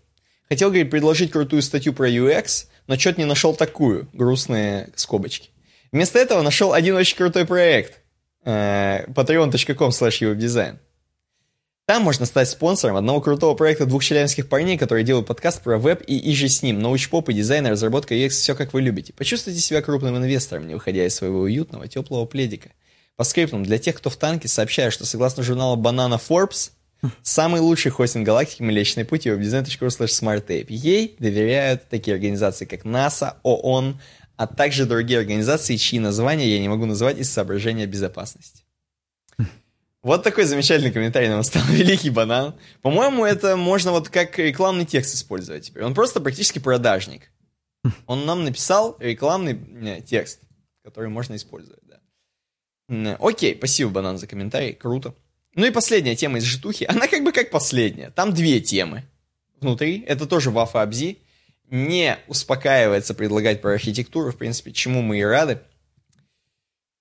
Хотел, 0.47 0.69
говорит, 0.69 0.89
предложить 0.89 1.31
крутую 1.31 1.61
статью 1.61 1.93
про 1.93 2.09
UX, 2.09 2.67
но 2.87 2.97
что-то 2.97 3.21
не 3.21 3.25
нашел 3.25 3.53
такую. 3.53 4.07
Грустные 4.13 4.89
скобочки. 4.95 5.49
Вместо 5.91 6.19
этого 6.19 6.41
нашел 6.41 6.73
один 6.73 6.95
очень 6.95 7.17
крутой 7.17 7.45
проект. 7.45 8.01
Э, 8.45 9.05
patreon.com 9.07 9.89
slash. 9.89 10.77
Там 11.89 12.03
можно 12.03 12.27
стать 12.27 12.47
спонсором 12.47 12.97
одного 12.97 13.19
крутого 13.19 13.55
проекта 13.55 13.87
двух 13.87 14.03
челябинских 14.03 14.47
парней, 14.47 14.77
которые 14.77 15.03
делают 15.03 15.27
подкаст 15.27 15.63
про 15.63 15.79
веб 15.79 16.03
и 16.05 16.31
иже 16.31 16.47
с 16.47 16.61
ним, 16.61 16.79
научпоп 16.79 17.29
и 17.29 17.33
дизайн, 17.33 17.65
разработка 17.65 18.13
UX, 18.13 18.29
все 18.29 18.53
как 18.53 18.73
вы 18.73 18.81
любите. 18.81 19.11
Почувствуйте 19.11 19.59
себя 19.59 19.81
крупным 19.81 20.15
инвестором, 20.15 20.67
не 20.67 20.75
выходя 20.75 21.05
из 21.05 21.15
своего 21.15 21.39
уютного, 21.39 21.87
теплого 21.87 22.27
пледика. 22.27 22.69
По 23.15 23.23
скриптам, 23.23 23.63
для 23.63 23.79
тех, 23.79 23.95
кто 23.95 24.11
в 24.11 24.17
танке, 24.17 24.47
сообщаю, 24.47 24.91
что 24.91 25.05
согласно 25.05 25.41
журналу 25.41 25.81
Banana 25.81 26.21
Forbes, 26.21 26.71
самый 27.23 27.59
лучший 27.59 27.91
хостинг 27.91 28.23
галактики 28.23 28.61
Млечный 28.61 29.03
Путь 29.03 29.25
и 29.25 29.29
webdesign.ru 29.29 29.87
slash 29.87 30.09
smarttape. 30.21 30.67
Ей 30.69 31.15
доверяют 31.17 31.89
такие 31.89 32.13
организации, 32.13 32.65
как 32.65 32.85
НАСА, 32.85 33.37
ООН, 33.41 33.99
а 34.39 34.47
также 34.47 34.85
другие 34.85 35.19
организации, 35.19 35.75
чьи 35.75 35.99
названия 35.99 36.47
я 36.47 36.59
не 36.61 36.69
могу 36.69 36.85
называть 36.85 37.17
из 37.17 37.29
соображения 37.29 37.85
безопасности. 37.85 38.63
Вот 40.01 40.23
такой 40.23 40.45
замечательный 40.45 40.93
комментарий 40.93 41.27
нам 41.27 41.43
стал 41.43 41.61
Великий 41.69 42.09
Банан. 42.09 42.55
По-моему, 42.81 43.25
это 43.25 43.57
можно 43.57 43.91
вот 43.91 44.07
как 44.07 44.39
рекламный 44.39 44.85
текст 44.85 45.13
использовать 45.13 45.65
теперь. 45.65 45.83
Он 45.83 45.93
просто 45.93 46.21
практически 46.21 46.57
продажник. 46.57 47.33
Он 48.07 48.25
нам 48.25 48.45
написал 48.45 48.95
рекламный 49.01 49.55
не, 49.55 49.99
текст, 49.99 50.39
который 50.85 51.09
можно 51.09 51.35
использовать, 51.35 51.83
да. 51.83 53.17
Окей, 53.19 53.57
спасибо, 53.57 53.91
Банан, 53.91 54.17
за 54.17 54.25
комментарий. 54.25 54.71
Круто. 54.71 55.13
Ну 55.53 55.65
и 55.65 55.71
последняя 55.71 56.15
тема 56.15 56.37
из 56.37 56.43
житухи. 56.43 56.85
Она 56.85 57.09
как 57.09 57.25
бы 57.25 57.33
как 57.33 57.51
последняя. 57.51 58.11
Там 58.11 58.33
две 58.33 58.61
темы 58.61 59.03
внутри. 59.59 60.01
Это 60.07 60.25
тоже 60.25 60.49
Вафа 60.49 60.81
Абзи. 60.81 61.17
Не 61.69 62.17
успокаивается 62.27 63.13
предлагать 63.13 63.61
про 63.61 63.73
архитектуру, 63.73 64.31
в 64.31 64.37
принципе, 64.37 64.71
чему 64.71 65.01
мы 65.01 65.19
и 65.19 65.23
рады. 65.23 65.61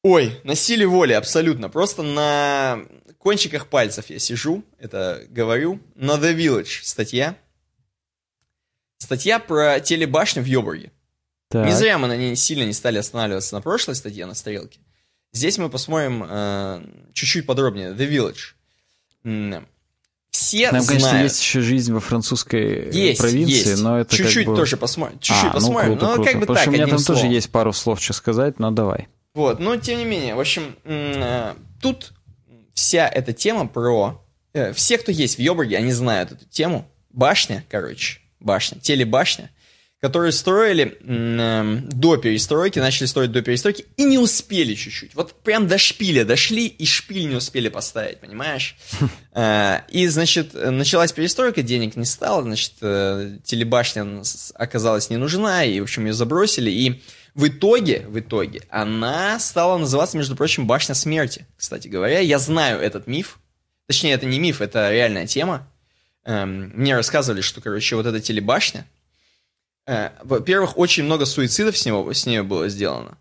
Ой, 0.03 0.41
на 0.45 0.55
силе 0.55 0.87
воли, 0.87 1.13
абсолютно. 1.13 1.69
Просто 1.69 2.03
на 2.03 2.85
кончиках 3.19 3.67
пальцев 3.67 4.11
я 4.11 4.19
сижу, 4.19 4.65
это 4.79 5.25
говорю. 5.29 5.81
На 5.95 6.13
The 6.13 6.37
Village 6.37 6.83
статья. 6.83 7.37
Статья 8.99 9.39
про 9.39 9.81
телебашню 9.81 10.43
в 10.43 10.47
Йобурге. 10.47 10.93
Так. 11.49 11.67
Не 11.67 11.73
зря 11.73 11.99
мы 11.99 12.09
на 12.09 12.17
ней 12.17 12.37
сильно 12.37 12.65
не 12.65 12.73
стали 12.73 12.99
останавливаться 12.99 13.55
на 13.55 13.63
прошлой 13.63 13.95
статье, 13.95 14.27
на 14.27 14.35
стрелке. 14.35 14.81
Здесь 15.33 15.59
мы 15.59 15.71
посмотрим 15.71 16.25
э, 16.29 16.83
чуть-чуть 17.15 17.47
подробнее. 17.47 17.93
The 17.93 18.09
Village. 19.25 19.65
Все 20.39 20.70
Там, 20.70 20.81
знают. 20.81 21.02
конечно, 21.02 21.23
есть 21.23 21.41
еще 21.42 21.60
жизнь 21.60 21.92
во 21.92 22.00
французской 22.00 22.91
есть, 22.92 23.20
провинции, 23.20 23.70
есть. 23.70 23.83
но 23.83 23.99
это 23.99 24.17
Чуть-чуть 24.17 24.44
как 24.44 24.55
бы... 24.55 24.57
тоже 24.57 24.76
посмотрим. 24.76 25.18
Чуть-чуть 25.18 25.50
а, 25.50 25.52
посмотрим. 25.52 25.91
Ну, 25.91 25.97
круто, 25.97 26.07
но 26.07 26.15
круто. 26.15 26.31
как 26.31 26.41
бы 26.41 26.47
Потому 26.47 26.55
так, 26.55 26.62
что 26.62 26.70
у 26.70 26.75
меня 26.75 26.86
там 26.86 26.99
словом. 26.99 27.23
тоже 27.23 27.34
есть 27.34 27.50
пару 27.50 27.73
слов, 27.73 28.00
что 28.00 28.12
сказать, 28.12 28.58
но 28.58 28.70
давай. 28.70 29.08
Вот, 29.34 29.58
но 29.58 29.76
тем 29.76 29.99
не 29.99 30.05
менее, 30.05 30.36
в 30.36 30.41
общем, 30.41 30.76
э, 30.84 31.55
тут 31.83 32.12
вся 32.73 33.08
эта 33.08 33.33
тема 33.33 33.67
про... 33.67 34.25
Э, 34.52 34.73
все, 34.73 34.99
кто 34.99 35.10
есть 35.10 35.39
в 35.39 35.41
Йобурге, 35.41 35.76
они 35.76 35.91
знают 35.92 36.33
эту 36.33 36.44
тему. 36.44 36.89
Башня, 37.10 37.65
короче, 37.68 38.20
башня, 38.39 38.78
телебашня 38.81 39.50
которые 40.01 40.31
строили 40.31 40.97
э, 41.01 41.81
до 41.91 42.17
перестройки, 42.18 42.78
начали 42.78 43.07
строить 43.07 43.33
до 43.33 43.43
перестройки 43.43 43.85
и 43.97 44.05
не 44.05 44.18
успели 44.18 44.75
чуть-чуть. 44.75 45.15
Вот 45.15 45.35
прям 45.43 45.67
до 45.67 45.77
шпиля 45.77 46.25
дошли 46.25 46.67
и 46.67 46.86
шпиль 46.86 47.28
не 47.28 47.35
успели 47.35 47.68
поставить, 47.68 48.20
понимаешь? 48.20 48.77
Э, 49.41 49.83
и, 49.89 50.09
значит, 50.09 50.55
началась 50.55 51.12
перестройка, 51.12 51.62
денег 51.62 51.94
не 51.94 52.07
стало, 52.07 52.43
значит, 52.43 52.73
э, 52.81 53.39
телебашня 53.44 54.05
оказалась 54.55 55.10
не 55.10 55.17
нужна, 55.17 55.65
и, 55.65 55.78
в 55.78 55.85
общем, 55.85 56.07
ее 56.07 56.12
забросили. 56.12 56.70
И 56.70 57.02
в 57.36 57.47
итоге, 57.47 58.05
в 58.09 58.18
итоге, 58.18 58.62
она 58.68 59.39
стала 59.39 59.78
называться, 59.78 60.17
между 60.17 60.35
прочим, 60.35 60.67
Башня 60.67 60.97
Смерти, 60.97 61.47
кстати 61.57 61.86
говоря. 61.86 62.18
Я 62.18 62.41
знаю 62.41 62.81
этот 62.81 63.07
миф. 63.07 63.39
Точнее, 63.86 64.15
это 64.15 64.27
не 64.27 64.41
миф, 64.41 64.60
это 64.60 64.91
реальная 64.91 65.28
тема. 65.28 65.68
Эм, 66.25 66.73
мне 66.75 66.97
рассказывали, 66.97 67.41
что, 67.41 67.60
короче, 67.60 67.94
вот 67.94 68.07
эта 68.07 68.18
телебашня, 68.20 68.89
во-первых, 70.23 70.76
очень 70.76 71.05
много 71.05 71.25
суицидов 71.25 71.76
с, 71.76 71.86
него, 71.86 72.12
с 72.12 72.26
нее 72.26 72.42
было 72.42 72.68
сделано. 72.68 73.17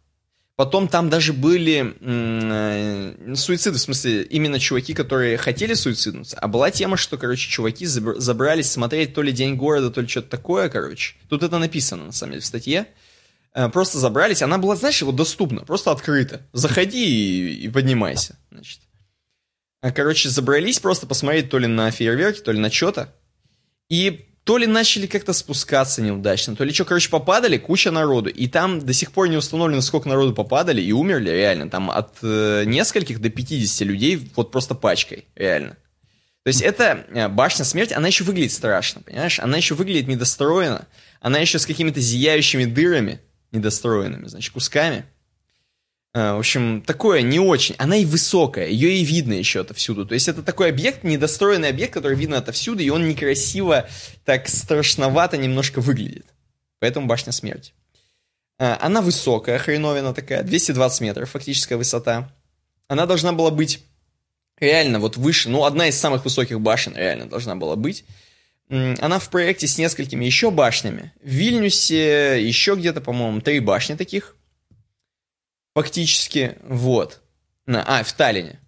Потом 0.58 0.88
там 0.88 1.12
даже 1.12 1.34
были 1.34 1.96
э, 2.02 3.36
суициды, 3.36 3.78
в 3.78 3.82
смысле, 3.82 4.24
именно 4.24 4.60
чуваки, 4.60 4.96
которые 4.96 5.38
хотели 5.38 5.76
суициднуться. 5.76 6.36
А 6.40 6.48
была 6.48 6.72
тема, 6.72 6.98
что, 6.98 7.16
короче, 7.20 7.48
чуваки 7.48 7.86
забрались 7.86 8.72
смотреть 8.72 9.14
то 9.14 9.22
ли 9.22 9.32
День 9.32 9.56
города, 9.56 9.92
то 9.92 10.02
ли 10.02 10.08
что-то 10.08 10.30
такое, 10.30 10.68
короче. 10.70 11.14
Тут 11.30 11.44
это 11.44 11.60
написано, 11.60 12.06
на 12.06 12.12
самом 12.12 12.32
деле, 12.32 12.42
в 12.42 12.46
статье. 12.48 12.88
Э, 13.54 13.70
просто 13.70 14.00
забрались. 14.00 14.42
Она 14.42 14.58
была, 14.58 14.76
знаешь, 14.76 15.00
вот 15.04 15.16
доступна, 15.16 15.62
просто 15.62 15.92
открыта. 15.92 16.42
Заходи 16.54 17.06
и, 17.06 17.66
и 17.66 17.70
поднимайся, 17.70 18.36
значит. 18.50 18.80
Э, 19.84 19.92
короче, 19.92 20.30
забрались 20.30 20.80
просто 20.80 21.06
посмотреть 21.06 21.52
то 21.52 21.60
ли 21.60 21.68
на 21.68 21.92
фейерверки, 21.92 22.40
то 22.40 22.52
ли 22.52 22.58
на 22.58 22.72
что-то. 22.72 23.14
И 23.90 24.27
то 24.48 24.58
ли 24.58 24.66
начали 24.66 25.08
как-то 25.08 25.34
спускаться 25.34 26.02
неудачно, 26.02 26.56
то 26.56 26.64
ли 26.64 26.72
что, 26.72 26.86
короче, 26.86 27.10
попадали, 27.10 27.58
куча 27.58 27.92
народу, 27.92 28.30
и 28.30 28.48
там 28.48 28.80
до 28.80 28.94
сих 28.94 29.12
пор 29.12 29.28
не 29.28 29.36
установлено, 29.36 29.82
сколько 29.82 30.08
народу 30.08 30.34
попадали 30.34 30.82
и 30.82 30.94
умерли, 30.94 31.30
реально, 31.30 31.70
там 31.70 31.92
от 31.92 32.16
э, 32.22 32.64
нескольких 32.66 33.20
до 33.20 33.30
50 33.30 33.86
людей 33.86 34.32
вот 34.38 34.50
просто 34.50 34.74
пачкой, 34.74 35.26
реально. 35.36 35.72
То 36.44 36.48
есть 36.48 36.62
эта 36.62 37.06
э, 37.10 37.28
башня 37.28 37.66
смерти, 37.66 37.92
она 37.92 38.08
еще 38.08 38.24
выглядит 38.24 38.54
страшно, 38.54 39.02
понимаешь? 39.02 39.38
Она 39.38 39.58
еще 39.58 39.76
выглядит 39.76 40.08
недостроена, 40.08 40.88
она 41.20 41.40
еще 41.40 41.60
с 41.60 41.66
какими-то 41.66 42.00
зияющими 42.00 42.64
дырами 42.64 43.20
недостроенными, 43.52 44.28
значит, 44.28 44.54
кусками. 44.54 45.04
А, 46.20 46.34
в 46.34 46.40
общем, 46.40 46.82
такое 46.82 47.22
не 47.22 47.40
очень. 47.40 47.76
Она 47.78 47.96
и 47.96 48.04
высокая, 48.04 48.68
ее 48.68 48.98
и 48.98 49.06
видно 49.06 49.34
еще 49.34 49.62
отовсюду. 49.62 50.04
То 50.04 50.16
есть 50.16 50.28
это 50.28 50.42
такой 50.42 50.70
объект, 50.70 51.04
недостроенный 51.04 51.70
объект, 51.70 51.94
который 51.94 52.18
видно 52.18 52.40
отовсюду, 52.40 52.82
и 52.82 52.90
он 52.90 53.08
некрасиво, 53.08 53.88
так 54.26 54.50
страшновато 54.50 55.38
немножко 55.38 55.80
выглядит. 55.80 56.26
Поэтому 56.80 57.06
башня 57.06 57.32
смерти. 57.32 57.74
А, 58.58 58.80
она 58.82 59.04
высокая, 59.04 59.60
хреновина 59.60 60.16
такая, 60.16 60.42
220 60.42 61.02
метров 61.02 61.30
фактическая 61.30 61.78
высота. 61.78 62.32
Она 62.88 63.06
должна 63.06 63.32
была 63.32 63.52
быть 63.52 63.84
реально 64.58 65.00
вот 65.00 65.18
выше, 65.18 65.50
ну, 65.50 65.66
одна 65.66 65.88
из 65.88 66.00
самых 66.00 66.24
высоких 66.24 66.60
башен 66.60 66.96
реально 66.96 67.28
должна 67.28 67.56
была 67.56 67.76
быть. 67.76 68.06
Она 68.70 69.20
в 69.20 69.30
проекте 69.30 69.68
с 69.68 69.78
несколькими 69.78 70.26
еще 70.26 70.50
башнями. 70.50 71.14
В 71.22 71.30
Вильнюсе 71.30 72.44
еще 72.44 72.74
где-то, 72.74 73.02
по-моему, 73.02 73.40
три 73.42 73.60
башни 73.60 73.94
таких. 73.94 74.37
Фактически, 75.78 76.58
вот. 76.64 77.22
А, 77.68 78.02
в 78.02 78.12
Таллине. 78.14 78.60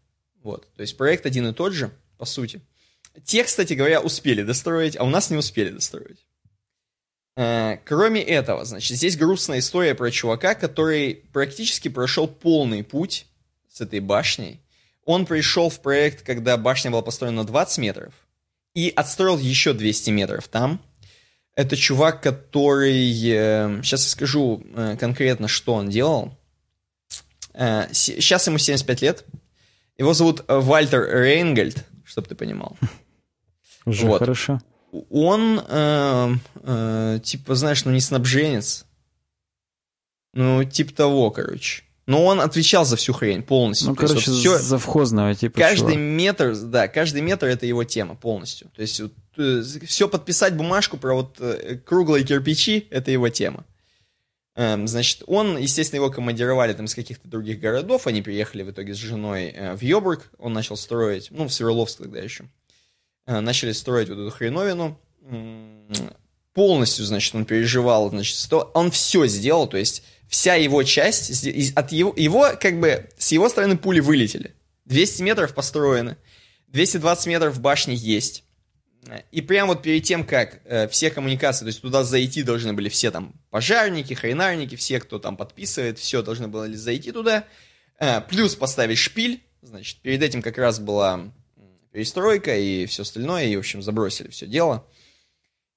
Вот. 0.43 0.71
То 0.75 0.81
есть 0.81 0.95
проект 0.95 1.25
один 1.25 1.47
и 1.47 1.53
тот 1.53 1.73
же, 1.73 1.89
по 2.19 2.25
сути. 2.25 2.61
Те, 3.25 3.43
кстати 3.43 3.73
говоря, 3.73 3.99
успели 3.99 4.43
достроить, 4.43 4.95
а 4.95 5.03
у 5.03 5.09
нас 5.09 5.31
не 5.31 5.37
успели 5.37 5.71
достроить. 5.71 6.23
Э, 7.35 7.77
кроме 7.83 8.21
этого, 8.21 8.63
значит, 8.63 8.95
здесь 8.95 9.17
грустная 9.17 9.57
история 9.57 9.95
про 9.95 10.11
чувака, 10.11 10.53
который 10.53 11.23
практически 11.33 11.87
прошел 11.87 12.27
полный 12.27 12.83
путь 12.83 13.25
с 13.73 13.81
этой 13.81 14.01
башней. 14.01 14.61
Он 15.03 15.25
пришел 15.25 15.71
в 15.71 15.81
проект, 15.81 16.21
когда 16.21 16.57
башня 16.57 16.91
была 16.91 17.01
построена 17.01 17.37
на 17.37 17.43
20 17.43 17.79
метров, 17.79 18.13
и 18.75 18.93
отстроил 18.95 19.39
еще 19.39 19.73
200 19.73 20.11
метров 20.11 20.47
там. 20.47 20.79
Это 21.55 21.75
чувак, 21.75 22.21
который... 22.21 23.11
Сейчас 23.81 24.03
я 24.03 24.09
скажу 24.11 24.63
э, 24.75 24.95
конкретно, 24.99 25.47
что 25.47 25.73
он 25.73 25.89
делал. 25.89 26.38
Сейчас 27.91 28.47
э, 28.47 28.51
ему 28.51 28.57
75 28.57 29.01
лет. 29.01 29.25
Его 29.97 30.13
зовут 30.13 30.45
э, 30.47 30.59
Вальтер 30.59 31.03
Рейнгольд, 31.03 31.85
чтобы 32.05 32.27
ты 32.27 32.35
понимал. 32.35 32.77
Уже 33.85 34.05
вот. 34.05 34.19
хорошо. 34.19 34.61
Он, 35.09 35.61
э, 35.67 36.35
э, 36.63 37.19
типа, 37.21 37.55
знаешь, 37.55 37.83
ну 37.83 37.91
не 37.91 37.99
снабженец. 37.99 38.85
Ну, 40.33 40.63
типа 40.63 40.93
того, 40.93 41.31
короче. 41.31 41.83
Но 42.07 42.23
он 42.25 42.39
отвечал 42.39 42.85
за 42.85 42.95
всю 42.95 43.13
хрень 43.13 43.43
полностью. 43.43 43.89
Ну, 43.89 43.95
То 43.95 44.07
короче, 44.07 44.15
есть, 44.15 44.27
вот 44.27 44.37
все, 44.37 44.57
завхозного 44.57 45.35
типа 45.35 45.59
Каждый 45.59 45.93
чувак. 45.93 45.97
метр, 45.97 46.55
да, 46.55 46.87
каждый 46.87 47.21
метр 47.21 47.47
это 47.47 47.65
его 47.65 47.83
тема 47.83 48.15
полностью. 48.15 48.69
То 48.75 48.81
есть 48.81 49.01
вот, 49.01 49.13
все 49.85 50.07
подписать 50.07 50.55
бумажку 50.55 50.97
про 50.97 51.13
вот 51.13 51.39
круглые 51.85 52.23
кирпичи, 52.23 52.87
это 52.89 53.11
его 53.11 53.29
тема. 53.29 53.65
Эм, 54.59 54.89
значит, 54.89 55.23
он, 55.25 55.57
естественно, 55.57 56.01
его 56.01 56.11
командировали 56.11 56.73
там 56.73 56.85
из 56.85 56.93
каких-то 56.93 57.29
других 57.29 57.61
городов, 57.61 58.07
они 58.07 58.21
приехали 58.21 58.63
в 58.63 58.71
итоге 58.71 58.93
с 58.93 58.97
женой 58.97 59.53
э, 59.55 59.73
в 59.73 59.81
Йобург, 59.81 60.29
он 60.37 60.51
начал 60.51 60.75
строить, 60.75 61.27
ну, 61.31 61.47
в 61.47 61.53
Свердловск 61.53 61.99
тогда 61.99 62.19
еще, 62.19 62.43
э, 63.25 63.39
начали 63.39 63.71
строить 63.71 64.09
вот 64.09 64.19
эту 64.19 64.31
хреновину, 64.31 64.99
полностью, 66.53 67.05
значит, 67.05 67.33
он 67.35 67.45
переживал, 67.45 68.09
значит, 68.09 68.35
сто... 68.35 68.69
он 68.73 68.91
все 68.91 69.27
сделал, 69.27 69.65
то 69.65 69.77
есть 69.77 70.03
вся 70.27 70.55
его 70.55 70.83
часть, 70.83 71.47
от 71.77 71.93
его, 71.93 72.13
его, 72.17 72.49
как 72.59 72.81
бы, 72.81 73.07
с 73.17 73.31
его 73.31 73.47
стороны 73.47 73.77
пули 73.77 74.01
вылетели, 74.01 74.53
200 74.83 75.21
метров 75.21 75.55
построены, 75.55 76.17
220 76.67 77.27
метров 77.27 77.55
в 77.55 77.61
башне 77.61 77.95
есть, 77.95 78.43
и 79.31 79.41
прямо 79.41 79.73
вот 79.73 79.81
перед 79.81 80.03
тем, 80.03 80.23
как 80.23 80.59
э, 80.65 80.87
все 80.87 81.09
коммуникации, 81.09 81.65
то 81.65 81.67
есть 81.67 81.81
туда 81.81 82.03
зайти 82.03 82.43
должны 82.43 82.73
были 82.73 82.89
все 82.89 83.11
там 83.11 83.33
пожарники, 83.49 84.13
хренарники, 84.13 84.75
все, 84.75 84.99
кто 84.99 85.19
там 85.19 85.37
подписывает, 85.37 85.99
все 85.99 86.21
должны 86.21 86.47
были 86.47 86.75
зайти 86.75 87.11
туда. 87.11 87.45
Э, 87.99 88.21
плюс 88.21 88.55
поставить 88.55 88.97
шпиль, 88.97 89.41
значит, 89.61 89.97
перед 89.99 90.21
этим 90.21 90.41
как 90.41 90.57
раз 90.57 90.79
была 90.79 91.31
перестройка 91.91 92.57
и 92.57 92.85
все 92.85 93.03
остальное, 93.03 93.45
и, 93.45 93.55
в 93.55 93.59
общем, 93.59 93.81
забросили 93.81 94.29
все 94.29 94.45
дело. 94.45 94.85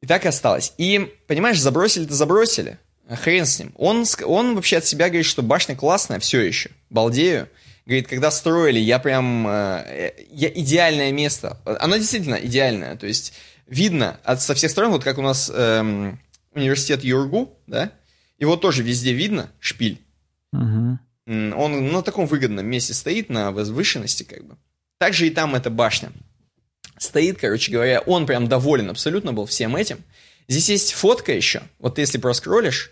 И 0.01 0.07
так 0.07 0.25
и 0.25 0.28
осталось. 0.28 0.75
И, 0.78 1.15
понимаешь, 1.26 1.60
забросили-то 1.60 2.15
забросили. 2.15 2.78
Хрен 3.09 3.47
с 3.47 3.59
ним. 3.59 3.73
Он, 3.76 4.05
он 4.25 4.55
вообще 4.57 4.78
от 4.78 4.84
себя 4.84 5.09
говорит, 5.09 5.26
что 5.26 5.42
башня 5.42 5.76
классная 5.76 6.18
все 6.18 6.41
еще. 6.41 6.70
Балдею. 6.91 7.49
Говорит, 7.85 8.07
когда 8.07 8.31
строили, 8.31 8.78
я 8.78 8.99
прям... 8.99 9.47
Э, 9.49 10.12
я 10.31 10.49
идеальное 10.49 11.11
место. 11.12 11.59
Оно 11.65 11.97
действительно 11.97 12.36
идеальное. 12.36 12.97
То 12.97 13.07
есть 13.07 13.33
видно 13.67 14.20
от, 14.25 14.41
со 14.41 14.55
всех 14.55 14.70
сторон, 14.70 14.93
вот 14.93 15.02
как 15.02 15.19
у 15.19 15.23
нас 15.23 15.51
эм, 15.52 16.20
университет 16.52 17.02
Юргу, 17.02 17.59
да? 17.67 17.93
Его 18.39 18.57
тоже 18.57 18.83
везде 18.83 19.12
видно, 19.12 19.51
шпиль. 19.59 20.01
Угу. 20.52 20.99
Он 21.27 21.93
на 21.93 22.02
таком 22.02 22.27
выгодном 22.27 22.67
месте 22.67 22.94
стоит, 22.94 23.31
на 23.31 23.52
возвышенности 23.52 24.23
как 24.25 24.44
бы. 24.44 24.57
Также 24.99 25.27
и 25.27 25.31
там 25.31 25.55
эта 25.55 25.70
башня. 25.70 26.12
Стоит, 26.99 27.39
короче 27.39 27.73
говоря, 27.73 28.01
он 28.01 28.27
прям 28.27 28.49
доволен 28.49 28.91
абсолютно 28.91 29.33
был 29.33 29.47
всем 29.47 29.75
этим. 29.75 29.99
Здесь 30.49 30.69
есть 30.69 30.93
фотка 30.93 31.33
еще. 31.33 31.62
Вот 31.78 31.99
если 31.99 32.19
проскролишь, 32.19 32.91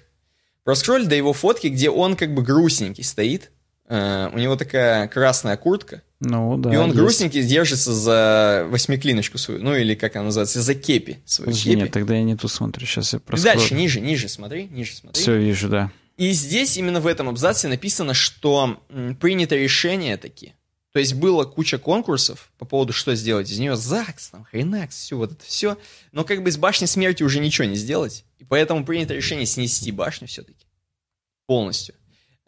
проскроль 0.64 1.06
до 1.06 1.14
его 1.14 1.32
фотки, 1.32 1.68
где 1.68 1.90
он 1.90 2.16
как 2.16 2.34
бы 2.34 2.42
грустненький 2.42 3.04
стоит 3.04 3.50
у 3.90 4.38
него 4.38 4.54
такая 4.54 5.08
красная 5.08 5.56
куртка. 5.56 6.02
Ну, 6.20 6.56
да. 6.56 6.72
И 6.72 6.76
он 6.76 6.86
есть. 6.86 6.98
грустненький 6.98 7.42
держится 7.42 7.92
за 7.92 8.66
восьмиклиночку 8.70 9.36
свою. 9.36 9.62
Ну, 9.62 9.74
или 9.74 9.94
как 9.94 10.14
она 10.16 10.26
называется, 10.26 10.62
за 10.62 10.74
кепи 10.74 11.18
свою. 11.24 11.46
Подожди, 11.46 11.70
кепи. 11.70 11.82
Нет, 11.82 11.92
тогда 11.92 12.14
я 12.14 12.22
не 12.22 12.36
ту 12.36 12.46
смотрю. 12.46 12.86
Сейчас 12.86 13.12
я 13.14 13.18
просто. 13.18 13.46
Дальше, 13.46 13.74
ниже, 13.74 14.00
ниже 14.00 14.28
смотри, 14.28 14.66
ниже 14.66 14.94
смотри. 14.94 15.20
Все 15.20 15.36
вижу, 15.36 15.68
да. 15.68 15.90
И 16.16 16.30
здесь 16.32 16.76
именно 16.76 17.00
в 17.00 17.06
этом 17.06 17.28
абзаце 17.28 17.66
написано, 17.66 18.14
что 18.14 18.80
принято 19.18 19.56
решение 19.56 20.16
такие. 20.18 20.54
То 20.92 20.98
есть 20.98 21.14
было 21.14 21.44
куча 21.44 21.78
конкурсов 21.78 22.50
по 22.58 22.64
поводу, 22.64 22.92
что 22.92 23.14
сделать 23.14 23.50
из 23.50 23.58
нее. 23.58 23.74
ЗАГС, 23.74 24.30
там, 24.30 24.44
Хренакс, 24.44 24.94
все 24.96 25.16
вот 25.16 25.32
это 25.32 25.44
все. 25.44 25.78
Но 26.12 26.24
как 26.24 26.42
бы 26.42 26.50
из 26.50 26.58
башни 26.58 26.86
смерти 26.86 27.22
уже 27.22 27.40
ничего 27.40 27.66
не 27.66 27.76
сделать. 27.76 28.24
И 28.38 28.44
поэтому 28.44 28.84
принято 28.84 29.14
решение 29.14 29.46
снести 29.46 29.90
башню 29.90 30.28
все-таки. 30.28 30.66
Полностью. 31.46 31.94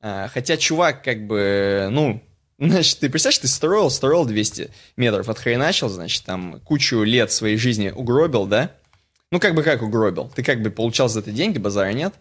А, 0.02 0.28
хотя 0.28 0.56
чувак 0.56 1.04
как 1.04 1.26
бы, 1.26 1.88
ну, 1.90 2.20
значит, 2.58 2.98
ты 2.98 3.08
представляешь, 3.08 3.38
ты 3.38 3.48
строил, 3.48 3.88
строил 3.88 4.24
200 4.24 4.70
метров 4.96 5.28
от 5.28 5.46
начал, 5.46 5.88
значит, 5.88 6.24
там 6.24 6.60
кучу 6.60 7.02
лет 7.04 7.30
своей 7.30 7.56
жизни 7.56 7.90
угробил, 7.90 8.46
да? 8.46 8.72
Ну, 9.30 9.40
как 9.40 9.54
бы 9.54 9.62
как 9.62 9.80
угробил? 9.80 10.30
Ты 10.34 10.42
как 10.42 10.60
бы 10.60 10.70
получал 10.70 11.08
за 11.08 11.20
это 11.20 11.30
деньги, 11.30 11.58
базара 11.58 11.92
нет? 11.92 12.14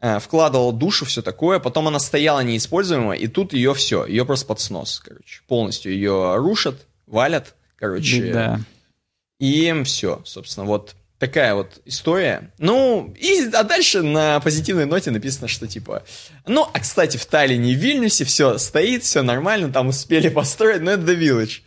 А, 0.00 0.18
вкладывал 0.18 0.72
душу, 0.72 1.04
все 1.04 1.22
такое, 1.22 1.60
потом 1.60 1.86
она 1.86 2.00
стояла 2.00 2.40
неиспользуемая, 2.40 3.16
и 3.16 3.28
тут 3.28 3.52
ее 3.52 3.74
все, 3.74 4.04
ее 4.04 4.24
просто 4.24 4.46
под 4.46 4.60
снос, 4.60 5.00
короче. 5.00 5.42
Полностью 5.46 5.92
ее 5.92 6.36
рушат, 6.36 6.86
валят, 7.06 7.54
короче. 7.76 8.32
Да. 8.32 8.60
И 9.38 9.82
все, 9.84 10.20
собственно, 10.24 10.66
вот 10.66 10.96
такая 11.20 11.54
вот 11.54 11.80
история. 11.84 12.50
Ну, 12.58 13.14
и, 13.16 13.48
а 13.52 13.62
дальше 13.62 14.02
на 14.02 14.40
позитивной 14.40 14.86
ноте 14.86 15.10
написано, 15.10 15.48
что 15.48 15.68
типа... 15.68 16.02
Ну, 16.46 16.66
а, 16.72 16.80
кстати, 16.80 17.18
в 17.18 17.26
Таллине 17.26 17.72
и 17.72 17.74
Вильнюсе 17.74 18.24
все 18.24 18.56
стоит, 18.56 19.04
все 19.04 19.22
нормально, 19.22 19.70
там 19.70 19.88
успели 19.88 20.28
построить, 20.30 20.80
но 20.80 20.92
это 20.92 21.02
The 21.02 21.18
Village. 21.18 21.60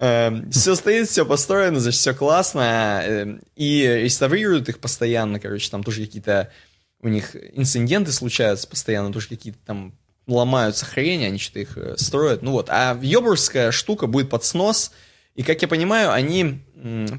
Эм, 0.00 0.50
все 0.50 0.74
стоит, 0.74 1.08
все 1.08 1.24
построено, 1.24 1.78
значит, 1.78 2.00
все 2.00 2.12
классно. 2.12 3.00
Эм, 3.04 3.40
и 3.54 3.86
реставрируют 4.02 4.68
их 4.68 4.80
постоянно, 4.80 5.38
короче, 5.38 5.70
там 5.70 5.84
тоже 5.84 6.04
какие-то 6.04 6.50
у 7.00 7.08
них 7.08 7.36
инциденты 7.52 8.10
случаются 8.10 8.66
постоянно, 8.66 9.12
тоже 9.12 9.28
какие-то 9.28 9.60
там 9.64 9.94
ломаются 10.26 10.84
хрени, 10.84 11.24
они 11.24 11.38
что-то 11.38 11.60
их 11.60 11.78
э, 11.78 11.96
строят. 11.96 12.42
Ну 12.42 12.50
вот, 12.50 12.68
а 12.68 12.98
Йобурская 13.00 13.70
штука 13.70 14.08
будет 14.08 14.28
под 14.28 14.44
снос, 14.44 14.90
и, 15.38 15.44
как 15.44 15.62
я 15.62 15.68
понимаю, 15.68 16.12
они 16.12 16.64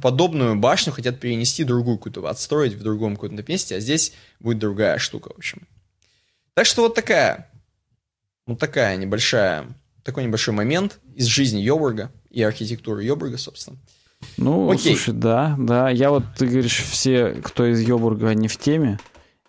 подобную 0.02 0.58
башню 0.58 0.92
хотят 0.92 1.22
перенести 1.22 1.64
другую 1.64 1.98
какую-то, 1.98 2.28
отстроить 2.28 2.74
в 2.74 2.84
другом 2.84 3.16
каком-то 3.16 3.46
месте, 3.48 3.78
а 3.78 3.80
здесь 3.80 4.12
будет 4.42 4.60
другая 4.60 4.98
штука, 4.98 5.32
в 5.34 5.38
общем. 5.38 5.62
Так 6.54 6.66
что 6.66 6.82
вот 6.82 6.96
такая, 6.96 7.50
вот 8.46 8.60
такая 8.60 8.98
небольшая, 8.98 9.68
такой 10.04 10.26
небольшой 10.26 10.54
момент 10.54 11.00
из 11.16 11.28
жизни 11.28 11.62
Йобурга 11.62 12.12
и 12.30 12.44
архитектуры 12.44 13.06
Йобурга, 13.06 13.38
собственно. 13.38 13.78
Ну, 14.36 14.70
Окей. 14.70 14.98
слушай, 14.98 15.14
да, 15.14 15.56
да. 15.58 15.90
Я 15.90 16.10
вот, 16.10 16.26
ты 16.38 16.46
говоришь, 16.46 16.84
все, 16.84 17.36
кто 17.42 17.68
из 17.68 17.80
Йобурга, 17.80 18.34
не 18.34 18.50
в 18.50 18.58
теме. 18.58 19.00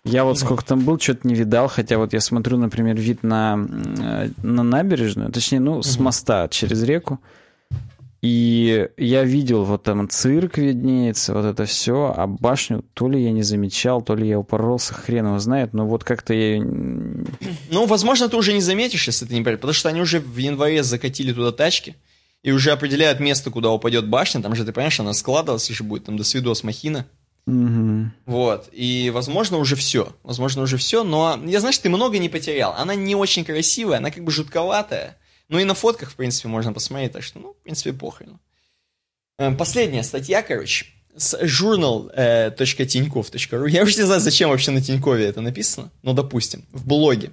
Я 0.05 0.23
вот 0.23 0.39
сколько 0.39 0.63
там 0.63 0.79
был, 0.85 0.97
что-то 0.97 1.27
не 1.27 1.35
видал, 1.35 1.67
хотя 1.67 1.97
вот 1.97 2.13
я 2.13 2.21
смотрю, 2.21 2.57
например, 2.57 2.95
вид 2.95 3.21
на, 3.21 3.67
э, 3.99 4.29
на 4.41 4.63
набережную, 4.63 5.29
точнее, 5.29 5.59
ну, 5.59 5.83
с 5.83 5.99
моста 5.99 6.47
через 6.47 6.81
реку. 6.83 7.19
И 8.21 8.87
я 8.97 9.23
видел, 9.23 9.63
вот 9.63 9.83
там 9.83 10.07
цирк 10.07 10.59
виднеется, 10.59 11.33
вот 11.33 11.43
это 11.43 11.65
все, 11.65 12.13
а 12.15 12.27
башню 12.27 12.85
то 12.93 13.09
ли 13.09 13.23
я 13.23 13.31
не 13.31 13.41
замечал, 13.41 14.03
то 14.03 14.15
ли 14.15 14.27
я 14.27 14.37
упоролся, 14.37 14.93
хрен 14.93 15.25
его 15.25 15.39
знает, 15.39 15.73
но 15.73 15.87
вот 15.87 16.03
как-то 16.03 16.31
я... 16.35 16.61
Ну, 16.61 17.85
возможно, 17.87 18.29
ты 18.29 18.37
уже 18.37 18.53
не 18.53 18.61
заметишь, 18.61 19.07
если 19.07 19.25
ты 19.25 19.33
не 19.33 19.41
понимаешь, 19.41 19.59
потому 19.59 19.73
что 19.73 19.89
они 19.89 20.01
уже 20.01 20.19
в 20.19 20.37
январе 20.37 20.83
закатили 20.83 21.33
туда 21.33 21.51
тачки, 21.51 21.95
и 22.43 22.51
уже 22.51 22.71
определяют 22.71 23.19
место, 23.19 23.49
куда 23.49 23.71
упадет 23.71 24.07
башня, 24.07 24.41
там 24.41 24.53
же, 24.53 24.65
ты 24.65 24.71
понимаешь, 24.71 24.99
она 24.99 25.13
складывалась 25.13 25.67
еще 25.67 25.83
будет, 25.83 26.05
там, 26.05 26.15
до 26.15 26.23
свидос 26.23 26.63
махина. 26.63 27.07
Угу. 27.47 28.11
Вот, 28.27 28.69
и, 28.71 29.09
возможно, 29.11 29.57
уже 29.57 29.75
все, 29.75 30.15
возможно, 30.21 30.61
уже 30.61 30.77
все, 30.77 31.03
но 31.03 31.39
я, 31.43 31.59
знаешь, 31.59 31.79
ты 31.79 31.89
много 31.89 32.19
не 32.19 32.29
потерял, 32.29 32.75
она 32.77 32.93
не 32.93 33.15
очень 33.15 33.45
красивая, 33.45 33.97
она 33.97 34.11
как 34.11 34.23
бы 34.23 34.31
жутковатая, 34.31 35.17
ну 35.51 35.59
и 35.59 35.65
на 35.65 35.75
фотках, 35.75 36.09
в 36.11 36.15
принципе, 36.15 36.47
можно 36.47 36.73
посмотреть, 36.73 37.11
так 37.11 37.21
что, 37.23 37.37
ну, 37.37 37.51
в 37.51 37.57
принципе, 37.63 37.91
похрен. 37.91 38.39
Эм, 39.37 39.57
последняя 39.57 40.01
статья, 40.01 40.43
короче, 40.43 40.85
с 41.15 41.33
journal.tinьков.ru. 41.33 43.69
Я 43.69 43.83
уже 43.83 43.97
не 43.97 44.03
знаю, 44.03 44.21
зачем 44.21 44.49
вообще 44.49 44.71
на 44.71 44.81
Тинькове 44.81 45.25
это 45.25 45.41
написано, 45.41 45.91
но 46.03 46.13
допустим, 46.13 46.63
в 46.71 46.87
блоге. 46.87 47.31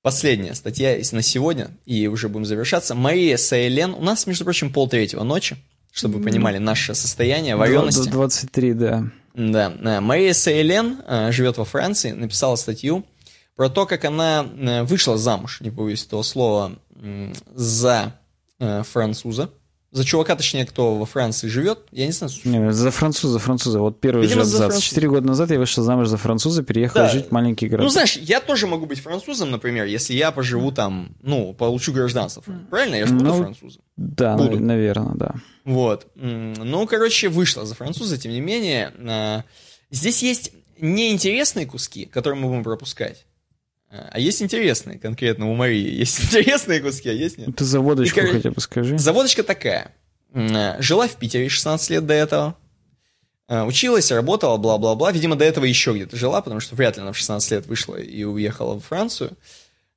Последняя 0.00 0.54
статья 0.54 0.96
на 1.12 1.20
сегодня, 1.20 1.72
и 1.84 2.06
уже 2.06 2.30
будем 2.30 2.46
завершаться. 2.46 2.94
Мария 2.94 3.36
Саэлен, 3.36 3.92
у 3.92 4.00
нас, 4.00 4.26
между 4.26 4.44
прочим, 4.44 4.72
полтретьего 4.72 5.24
ночи, 5.24 5.58
чтобы 5.92 6.16
вы 6.18 6.24
понимали 6.24 6.56
наше 6.56 6.94
состояние 6.94 7.56
варенности. 7.56 8.08
23, 8.08 8.72
да. 8.72 9.10
Да, 9.34 10.00
Мария 10.00 10.32
Саэлен 10.32 11.02
э, 11.06 11.32
живет 11.32 11.58
во 11.58 11.66
Франции, 11.66 12.12
написала 12.12 12.56
статью 12.56 13.04
про 13.56 13.68
то, 13.68 13.86
как 13.86 14.04
она 14.04 14.44
э, 14.44 14.82
вышла 14.82 15.16
замуж, 15.16 15.60
не 15.60 15.70
боюсь 15.70 16.04
этого 16.04 16.22
слова, 16.22 16.72
за 17.54 18.18
э, 18.58 18.82
француза. 18.82 19.50
За 19.94 20.04
чувака, 20.04 20.34
точнее, 20.34 20.66
кто 20.66 20.96
во 20.96 21.06
Франции 21.06 21.46
живет, 21.46 21.78
я 21.92 22.06
не 22.06 22.10
знаю. 22.10 22.32
Не, 22.42 22.72
за 22.72 22.90
француза, 22.90 23.38
француза. 23.38 23.78
Вот 23.78 24.00
первый 24.00 24.22
Видимо, 24.22 24.42
же 24.42 24.64
абзац. 24.64 24.80
Четыре 24.80 25.08
года 25.08 25.24
назад 25.24 25.52
я 25.52 25.58
вышел 25.60 25.84
замуж 25.84 26.08
за 26.08 26.16
француза, 26.16 26.64
переехал 26.64 27.02
да. 27.02 27.08
жить 27.10 27.28
в 27.28 27.30
маленький 27.30 27.68
город. 27.68 27.84
Ну, 27.84 27.90
знаешь, 27.90 28.16
я 28.16 28.40
тоже 28.40 28.66
могу 28.66 28.86
быть 28.86 28.98
французом, 28.98 29.52
например, 29.52 29.84
если 29.84 30.14
я 30.14 30.32
поживу 30.32 30.72
там, 30.72 31.14
ну, 31.22 31.54
получу 31.54 31.92
гражданство. 31.92 32.42
Правильно? 32.70 32.96
Я 32.96 33.06
же 33.06 33.14
буду 33.14 33.24
ну, 33.24 33.42
французом. 33.42 33.82
Да, 33.96 34.36
буду. 34.36 34.58
наверное, 34.58 35.14
да. 35.14 35.34
Вот. 35.64 36.08
Ну, 36.16 36.86
короче, 36.88 37.28
вышла 37.28 37.64
за 37.64 37.76
француза, 37.76 38.18
тем 38.18 38.32
не 38.32 38.40
менее. 38.40 38.92
А, 38.98 39.44
здесь 39.92 40.24
есть 40.24 40.50
неинтересные 40.80 41.66
куски, 41.66 42.06
которые 42.06 42.40
мы 42.40 42.48
будем 42.48 42.64
пропускать. 42.64 43.26
А 44.10 44.18
есть 44.18 44.42
интересные, 44.42 44.98
конкретно 44.98 45.50
у 45.50 45.54
Марии. 45.54 45.94
Есть 45.94 46.20
интересные 46.24 46.80
куски, 46.80 47.08
а 47.08 47.12
есть 47.12 47.38
нет. 47.38 47.54
Ты 47.56 47.64
заводочку 47.64 48.20
И, 48.20 48.26
хотя 48.26 48.50
бы 48.50 48.60
скажи. 48.60 48.98
Заводочка 48.98 49.42
такая. 49.42 49.92
Жила 50.32 51.06
в 51.06 51.16
Питере 51.16 51.48
16 51.48 51.90
лет 51.90 52.06
до 52.06 52.14
этого. 52.14 52.56
А, 53.46 53.64
училась, 53.64 54.10
работала, 54.10 54.56
бла-бла-бла. 54.56 55.12
Видимо, 55.12 55.36
до 55.36 55.44
этого 55.44 55.64
еще 55.64 55.92
где-то 55.94 56.16
жила, 56.16 56.40
потому 56.40 56.60
что 56.60 56.74
вряд 56.74 56.96
ли 56.96 57.02
она 57.02 57.12
в 57.12 57.16
16 57.16 57.50
лет 57.52 57.66
вышла 57.66 57.96
и 57.96 58.24
уехала 58.24 58.74
в 58.74 58.84
Францию. 58.84 59.36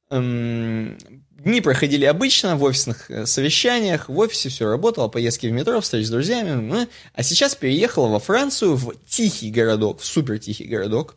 Дни 0.09 1.61
проходили 1.61 2.06
обычно 2.06 2.56
в 2.56 2.64
офисных 2.64 3.11
э, 3.11 3.26
совещаниях, 3.27 4.09
в 4.09 4.17
офисе 4.17 4.50
все 4.50 4.67
работало, 4.67 5.08
поездки 5.08 5.45
в 5.45 5.51
метро, 5.51 5.80
встречи 5.82 6.08
с 6.08 6.09
друзьями. 6.09 6.88
А 7.14 7.24
сейчас 7.24 7.53
переехала 7.53 8.08
во 8.08 8.19
Францию, 8.19 8.76
в 8.76 8.95
тихий 9.08 9.51
городок, 9.51 10.00
в 10.01 10.06
супер 10.06 10.40
тихий 10.40 10.66
городок, 10.66 11.16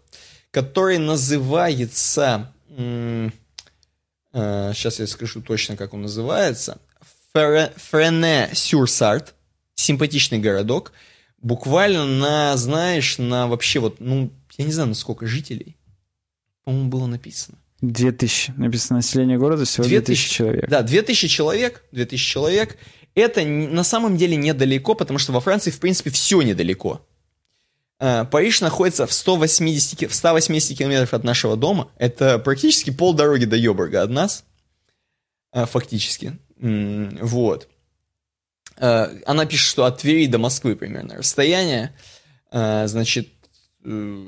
который 0.50 0.99
называется 0.99 2.52
сейчас 2.70 3.32
э, 5.00 5.02
я 5.02 5.07
скажу 5.07 5.42
точно, 5.42 5.76
как 5.76 5.94
он 5.94 6.02
называется, 6.02 6.81
Френе-Сюрсарт, 7.34 9.34
симпатичный 9.74 10.39
городок, 10.39 10.92
буквально 11.39 12.07
на, 12.07 12.57
знаешь, 12.57 13.18
на 13.18 13.47
вообще 13.47 13.81
вот, 13.81 14.00
ну, 14.00 14.32
я 14.58 14.65
не 14.65 14.73
знаю, 14.73 14.89
на 14.89 14.94
сколько 14.94 15.26
жителей, 15.26 15.76
по-моему, 16.65 16.89
было 16.89 17.07
написано. 17.07 17.58
2000. 17.81 18.55
Написано 18.57 18.99
население 18.99 19.39
города 19.39 19.65
всего 19.65 19.86
2000, 19.86 20.05
2000 20.05 20.34
человек. 20.34 20.68
Да, 20.68 20.82
2000 20.82 21.28
человек, 21.28 21.84
2000 21.92 22.24
человек. 22.24 22.76
Это 23.15 23.44
на 23.44 23.84
самом 23.84 24.16
деле 24.16 24.36
недалеко, 24.36 24.94
потому 24.94 25.18
что 25.18 25.32
во 25.32 25.40
Франции, 25.40 25.70
в 25.70 25.81
принципе, 25.81 26.10
все 26.10 26.42
недалеко. 26.42 27.07
Э, 28.00 28.24
Париж 28.24 28.62
находится 28.62 29.06
в 29.06 29.12
180, 29.12 30.10
в 30.10 30.14
180 30.14 30.76
километров 30.76 31.12
от 31.12 31.22
нашего 31.22 31.56
дома. 31.56 31.90
Это 31.96 32.38
практически 32.38 32.90
полдороги 32.90 33.44
до 33.44 33.56
Йобурга 33.56 34.02
от 34.02 34.10
нас. 34.10 34.44
Э, 35.52 35.66
фактически. 35.66 36.38
Вот. 36.58 37.68
Э, 38.78 39.08
она 39.26 39.44
пишет, 39.44 39.68
что 39.68 39.84
от 39.84 39.98
Твери 39.98 40.26
до 40.26 40.38
Москвы 40.38 40.74
примерно 40.74 41.16
расстояние. 41.16 41.94
Значит, 42.52 43.28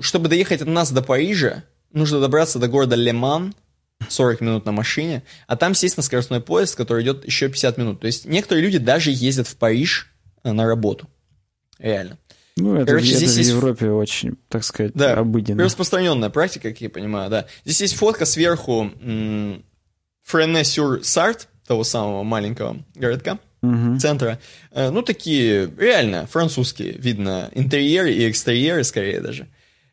чтобы 0.01 0.29
доехать 0.29 0.63
от 0.63 0.69
нас 0.69 0.93
до 0.93 1.03
Парижа, 1.03 1.65
нужно 1.93 2.21
добраться 2.21 2.61
до 2.61 2.69
города 2.69 2.95
Леман, 2.95 3.53
40 4.09 4.41
минут 4.41 4.65
на 4.65 4.71
машине, 4.71 5.25
а 5.49 5.57
там 5.57 5.75
сесть 5.75 5.97
на 5.97 6.05
скоростной 6.05 6.41
поезд, 6.41 6.77
который 6.77 7.03
идет 7.03 7.25
еще 7.27 7.49
50 7.49 7.79
минут. 7.79 8.01
То 8.01 8.07
есть 8.07 8.25
некоторые 8.25 8.63
люди 8.63 8.79
даже 8.79 9.11
ездят 9.11 9.49
в 9.49 9.57
Париж 9.57 10.13
на 10.45 10.67
работу. 10.67 11.11
Реально. 11.81 12.17
Ну, 12.57 12.77
это, 12.77 12.87
Короче, 12.87 13.11
это 13.11 13.19
здесь 13.19 13.35
в 13.35 13.39
есть... 13.39 13.51
Европе 13.51 13.91
очень, 13.91 14.37
так 14.49 14.63
сказать, 14.65 14.93
да, 14.95 15.15
обыденно. 15.15 15.65
распространенная 15.65 16.31
практика, 16.31 16.69
как 16.71 16.81
я 16.81 16.91
понимаю, 16.91 17.31
да. 17.31 17.47
Здесь 17.65 17.81
есть 17.81 17.95
фотка 17.95 18.27
сверху 18.27 18.91
Френе-сюр-Сарт, 20.25 21.49
того 21.67 21.85
самого 21.85 22.23
маленького 22.25 22.85
городка, 22.95 23.39
угу. 23.63 23.99
центра. 23.99 24.39
Э, 24.73 24.91
ну, 24.91 25.03
такие 25.03 25.71
реально 25.79 26.27
французские, 26.27 26.93
видно, 26.93 27.51
интерьеры 27.55 28.13
и 28.13 28.31
экстерьеры, 28.31 28.85
скорее 28.85 29.21
даже. 29.21 29.49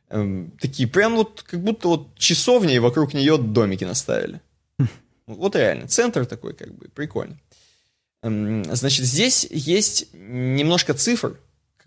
Эм, 0.09 0.51
такие 0.59 0.89
прям 0.89 1.15
вот, 1.15 1.43
как 1.43 1.61
будто 1.61 1.87
вот 1.87 2.15
часовни, 2.17 2.75
и 2.75 2.79
вокруг 2.79 3.13
нее 3.13 3.37
домики 3.37 3.83
наставили. 3.83 4.41
Вот 5.27 5.55
реально, 5.55 5.87
центр 5.87 6.25
такой, 6.25 6.55
как 6.55 6.73
бы, 6.73 6.89
прикольно. 6.89 7.39
Эм, 8.23 8.65
значит, 8.75 9.05
здесь 9.05 9.47
есть 9.49 10.09
немножко 10.13 10.95
цифр, 10.95 11.37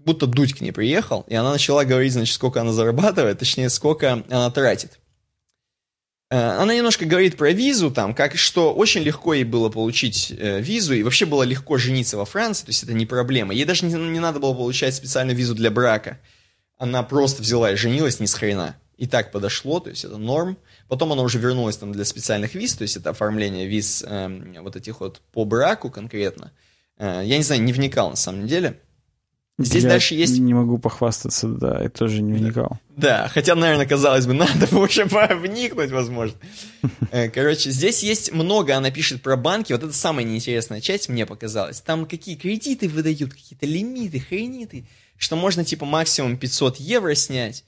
как 0.03 0.07
будто 0.07 0.27
Дудь 0.27 0.55
к 0.55 0.61
ней 0.61 0.73
приехал, 0.73 1.25
и 1.29 1.35
она 1.37 1.53
начала 1.53 1.85
говорить, 1.85 2.13
значит, 2.13 2.35
сколько 2.35 2.61
она 2.61 2.73
зарабатывает, 2.73 3.39
точнее, 3.39 3.71
сколько 3.71 4.25
она 4.29 4.51
тратит. 4.51 4.99
Э, 6.29 6.57
она 6.59 6.75
немножко 6.75 7.05
говорит 7.05 7.37
про 7.37 7.53
визу, 7.53 7.93
там, 7.93 8.13
как 8.13 8.37
что 8.37 8.75
очень 8.75 9.03
легко 9.03 9.33
ей 9.33 9.45
было 9.45 9.69
получить 9.69 10.33
э, 10.37 10.61
визу, 10.61 10.95
и 10.95 11.05
вообще 11.05 11.25
было 11.25 11.45
легко 11.45 11.79
жениться 11.79 12.17
во 12.17 12.25
Франции, 12.25 12.65
то 12.65 12.71
есть 12.71 12.83
это 12.83 12.95
не 12.95 13.07
проблема. 13.07 13.55
Ей 13.55 13.65
даже 13.65 13.87
не, 13.87 13.95
не 13.95 14.19
надо 14.19 14.41
было 14.41 14.55
получать 14.55 14.95
специальную 14.95 15.37
визу 15.37 15.55
для 15.55 15.71
брака. 15.71 16.19
Она 16.79 17.05
просто 17.05 17.43
взяла 17.43 17.71
и 17.71 17.77
женилась 17.77 18.19
ни 18.19 18.27
с 18.27 18.35
хрена. 18.35 18.77
И 18.97 19.07
так 19.07 19.31
подошло, 19.31 19.79
то 19.79 19.91
есть 19.91 20.05
это 20.05 20.17
норм. 20.17 20.59
Потом 20.89 21.13
она 21.13 21.23
уже 21.23 21.39
вернулась 21.39 21.77
там 21.77 21.93
для 21.93 22.05
специальных 22.05 22.55
виз, 22.55 22.75
то 22.75 22.83
есть 22.83 22.97
это 22.97 23.11
оформление 23.11 23.69
виз 23.69 24.05
э, 24.05 24.61
вот 24.61 24.75
этих 24.75 24.99
вот 24.99 25.21
по 25.33 25.45
браку 25.45 25.91
конкретно. 25.91 26.51
Э, 26.99 27.23
я 27.25 27.37
не 27.37 27.45
знаю, 27.45 27.63
не 27.63 27.73
вникал 27.73 28.11
на 28.11 28.17
самом 28.17 28.49
деле. 28.49 28.81
Здесь 29.59 29.83
я 29.83 29.91
дальше 29.91 30.15
есть... 30.15 30.39
не 30.39 30.55
могу 30.55 30.79
похвастаться, 30.79 31.47
да, 31.47 31.83
я 31.83 31.91
тоже 31.91 32.23
не 32.23 32.33
вникал. 32.33 32.79
Да, 32.97 33.29
хотя, 33.29 33.55
наверное, 33.55 33.87
казалось 33.87 34.27
бы, 34.27 34.33
надо 34.35 34.67
бы 34.69 34.83
уже 34.83 35.05
вникнуть, 35.05 35.91
возможно. 35.91 36.37
Э, 37.11 37.29
короче, 37.29 37.71
здесь 37.71 38.03
есть 38.03 38.33
много, 38.33 38.75
она 38.75 38.91
пишет 38.91 39.23
про 39.23 39.37
банки, 39.37 39.73
вот 39.73 39.83
это 39.83 39.93
самая 39.93 40.25
неинтересная 40.25 40.81
часть, 40.81 41.11
мне 41.11 41.27
показалось. 41.27 41.81
Там 41.83 42.07
какие 42.07 42.37
кредиты 42.37 42.89
выдают, 42.89 43.35
какие-то 43.35 43.67
лимиты, 43.67 44.19
хрениты, 44.19 44.87
что 45.19 45.37
можно, 45.37 45.63
типа, 45.63 45.85
максимум 45.85 46.39
500 46.39 46.79
евро 46.79 47.15
снять 47.15 47.65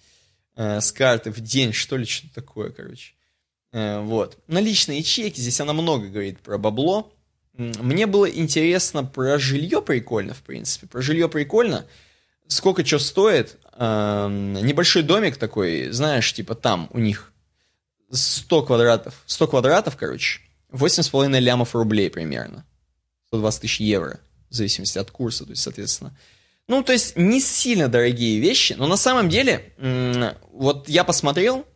э, 0.56 0.80
с 0.80 0.92
карты 0.92 1.30
в 1.30 1.40
день, 1.40 1.72
что 1.72 1.98
ли, 1.98 2.06
что-то 2.06 2.34
такое, 2.34 2.70
короче. 2.70 3.12
Э, 3.72 4.00
вот. 4.00 4.38
Наличные 4.46 5.00
ячейки, 5.00 5.40
здесь 5.40 5.60
она 5.60 5.74
много 5.74 6.08
говорит 6.08 6.40
про 6.40 6.56
бабло, 6.56 7.12
мне 7.57 8.07
было 8.07 8.28
интересно 8.28 9.05
про 9.05 9.39
жилье 9.39 9.81
прикольно, 9.81 10.34
в 10.34 10.42
принципе. 10.42 10.86
Про 10.86 11.02
жилье 11.02 11.28
прикольно. 11.28 11.86
Сколько 12.49 12.84
что 12.84 12.99
стоит. 12.99 13.58
Эм, 13.76 14.55
небольшой 14.55 15.02
домик 15.02 15.36
такой, 15.36 15.91
знаешь, 15.91 16.33
типа 16.33 16.55
там 16.55 16.89
у 16.92 16.99
них 16.99 17.33
100 18.10 18.62
квадратов. 18.65 19.23
100 19.26 19.49
квадратов, 19.49 19.97
короче. 19.97 20.41
8,5 20.73 21.39
лямов 21.39 21.74
рублей 21.74 22.10
примерно. 22.10 22.65
120 23.28 23.60
тысяч 23.60 23.81
евро. 23.81 24.20
В 24.50 24.55
зависимости 24.55 24.99
от 24.99 25.10
курса, 25.10 25.44
то 25.44 25.50
есть, 25.50 25.62
соответственно. 25.62 26.16
Ну, 26.66 26.83
то 26.83 26.92
есть, 26.92 27.16
не 27.16 27.41
сильно 27.41 27.89
дорогие 27.89 28.41
вещи, 28.41 28.74
но 28.74 28.86
на 28.86 28.97
самом 28.97 29.28
деле, 29.28 29.74
вот 30.52 30.89
я 30.89 31.05
посмотрел, 31.05 31.66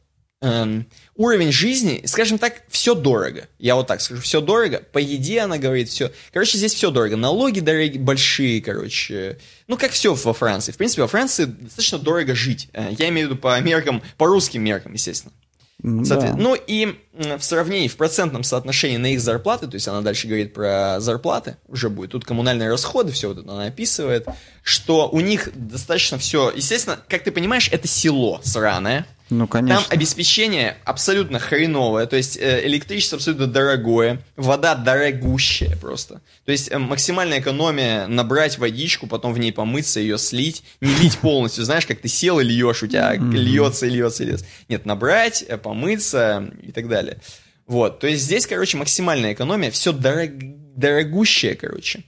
эм, 0.41 0.87
уровень 1.17 1.53
жизни, 1.53 2.03
скажем 2.07 2.39
так, 2.39 2.63
все 2.69 2.95
дорого. 2.95 3.49
Я 3.59 3.75
вот 3.75 3.87
так 3.87 4.01
скажу, 4.01 4.23
все 4.23 4.41
дорого. 4.41 4.83
По 4.93 4.99
еде 4.99 5.41
она 5.41 5.59
говорит, 5.59 5.89
все. 5.89 6.13
Короче, 6.33 6.59
здесь 6.59 6.75
все 6.75 6.91
дорого. 6.91 7.17
Налоги 7.17 7.61
дорогие, 7.61 8.01
большие, 8.01 8.61
короче. 8.63 9.39
Ну, 9.67 9.77
как 9.77 9.91
все 9.93 10.15
во 10.15 10.33
Франции. 10.33 10.73
В 10.73 10.77
принципе, 10.77 11.03
во 11.03 11.09
Франции 11.09 11.45
достаточно 11.45 11.99
дорого 11.99 12.35
жить. 12.35 12.69
Э, 12.73 12.89
я 12.99 13.09
имею 13.09 13.29
в 13.29 13.31
виду 13.31 13.41
по 13.41 13.61
меркам, 13.61 14.03
по 14.17 14.27
русским 14.27 14.63
меркам, 14.63 14.93
естественно. 14.93 15.33
Да. 15.81 16.35
Ну 16.37 16.57
и 16.57 16.99
в 17.13 17.41
сравнении, 17.41 17.87
в 17.87 17.97
процентном 17.97 18.43
соотношении 18.43 18.97
на 18.97 19.13
их 19.13 19.21
зарплаты, 19.21 19.69
то 19.69 19.77
есть 19.77 19.87
она 19.87 20.01
дальше 20.01 20.27
говорит 20.27 20.53
про 20.53 20.99
зарплаты, 20.99 21.57
уже 21.69 21.89
будет, 21.89 22.11
тут 22.11 22.25
коммунальные 22.25 22.69
расходы, 22.69 23.13
все 23.13 23.29
вот 23.29 23.39
это 23.39 23.53
она 23.53 23.67
описывает, 23.67 24.27
что 24.65 25.09
у 25.09 25.21
них 25.21 25.51
достаточно 25.55 26.19
все, 26.19 26.51
естественно, 26.51 26.99
как 27.09 27.23
ты 27.23 27.31
понимаешь, 27.31 27.69
это 27.71 27.87
село 27.87 28.41
сраное, 28.43 29.07
ну, 29.31 29.47
конечно. 29.47 29.83
Там 29.83 29.93
обеспечение 29.93 30.79
абсолютно 30.85 31.39
хреновое, 31.39 32.07
то 32.07 32.17
есть 32.17 32.37
э, 32.37 32.67
электричество 32.67 33.17
абсолютно 33.17 33.47
дорогое, 33.47 34.23
вода 34.37 34.75
дорогущая 34.75 35.77
просто. 35.77 36.21
То 36.45 36.53
есть 36.53 36.71
э, 36.71 36.79
максимальная 36.79 37.41
экономия 37.41 38.07
набрать 38.07 38.59
водичку, 38.59 39.07
потом 39.07 39.35
в 39.35 39.39
ней 39.39 39.53
помыться, 39.53 40.01
ее 40.01 40.19
слить, 40.19 40.63
не 40.81 40.95
лить 40.95 41.19
полностью, 41.21 41.65
знаешь, 41.65 41.87
как 41.87 42.01
ты 42.01 42.09
сел 42.09 42.41
и 42.41 42.45
льешь, 42.45 42.83
у 42.83 42.87
тебя 42.87 43.15
льется 43.15 43.87
и 43.87 43.91
льется 43.91 44.25
и 44.25 44.29
льется. 44.29 44.47
Нет, 44.69 44.87
набрать, 44.87 45.45
э, 45.47 45.59
помыться 45.59 46.51
и 46.63 46.73
так 46.73 46.89
далее. 46.89 47.19
Вот, 47.67 48.01
то 48.01 48.07
есть 48.07 48.25
здесь, 48.25 48.47
короче, 48.47 48.79
максимальная 48.79 49.35
экономия, 49.35 49.71
все 49.71 49.93
дорог... 49.93 50.31
дорогущее, 50.75 51.55
короче. 51.55 52.03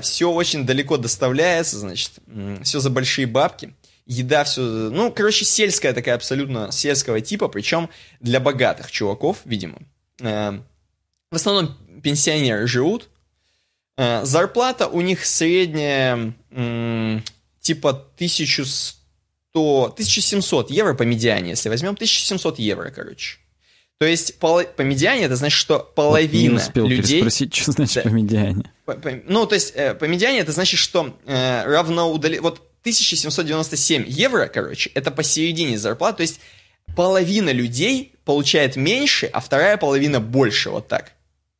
Все 0.00 0.30
очень 0.30 0.64
далеко 0.64 0.96
доставляется, 0.96 1.76
значит, 1.76 2.12
все 2.62 2.80
за 2.80 2.88
большие 2.88 3.26
бабки 3.26 3.74
еда, 4.06 4.44
все, 4.44 4.62
ну, 4.62 5.12
короче, 5.12 5.44
сельская 5.44 5.92
такая 5.92 6.14
абсолютно 6.14 6.70
сельского 6.72 7.20
типа, 7.20 7.48
причем 7.48 7.90
для 8.20 8.40
богатых 8.40 8.90
чуваков, 8.90 9.38
видимо. 9.44 9.78
Э, 10.20 10.58
в 11.30 11.34
основном 11.34 11.76
пенсионеры 12.02 12.66
живут. 12.66 13.08
Э, 13.96 14.24
зарплата 14.24 14.86
у 14.86 15.00
них 15.00 15.24
средняя 15.26 16.34
типа 17.60 17.90
1100, 17.90 19.84
1700 19.84 20.70
евро 20.70 20.94
по 20.94 21.02
медиане, 21.02 21.50
если 21.50 21.68
возьмем, 21.68 21.94
1700 21.94 22.58
евро, 22.58 22.90
короче. 22.90 23.38
То 23.98 24.04
есть 24.04 24.38
по, 24.38 24.62
по 24.62 24.82
медиане 24.82 25.22
это 25.24 25.36
значит, 25.36 25.58
что 25.58 25.78
половина 25.78 26.54
вот 26.54 26.60
не 26.60 26.66
успел 26.66 26.86
людей... 26.86 27.20
спросить, 27.20 27.54
что 27.54 27.72
значит 27.72 27.94
да, 27.94 28.02
по 28.02 28.08
медиане. 28.08 28.70
По, 28.84 28.92
по, 28.92 29.10
ну, 29.26 29.46
то 29.46 29.54
есть 29.54 29.72
э, 29.74 29.94
по 29.94 30.04
медиане 30.04 30.40
это 30.40 30.52
значит, 30.52 30.78
что 30.78 31.18
э, 31.24 31.64
равноудали... 31.64 32.38
Вот 32.38 32.65
1797 32.86 34.04
евро, 34.06 34.46
короче, 34.46 34.90
это 34.94 35.10
посередине 35.10 35.76
зарплаты, 35.76 36.18
то 36.18 36.22
есть 36.22 36.40
половина 36.94 37.50
людей 37.50 38.12
получает 38.24 38.76
меньше, 38.76 39.26
а 39.26 39.40
вторая 39.40 39.76
половина 39.76 40.20
больше, 40.20 40.70
вот 40.70 40.86
так. 40.86 41.12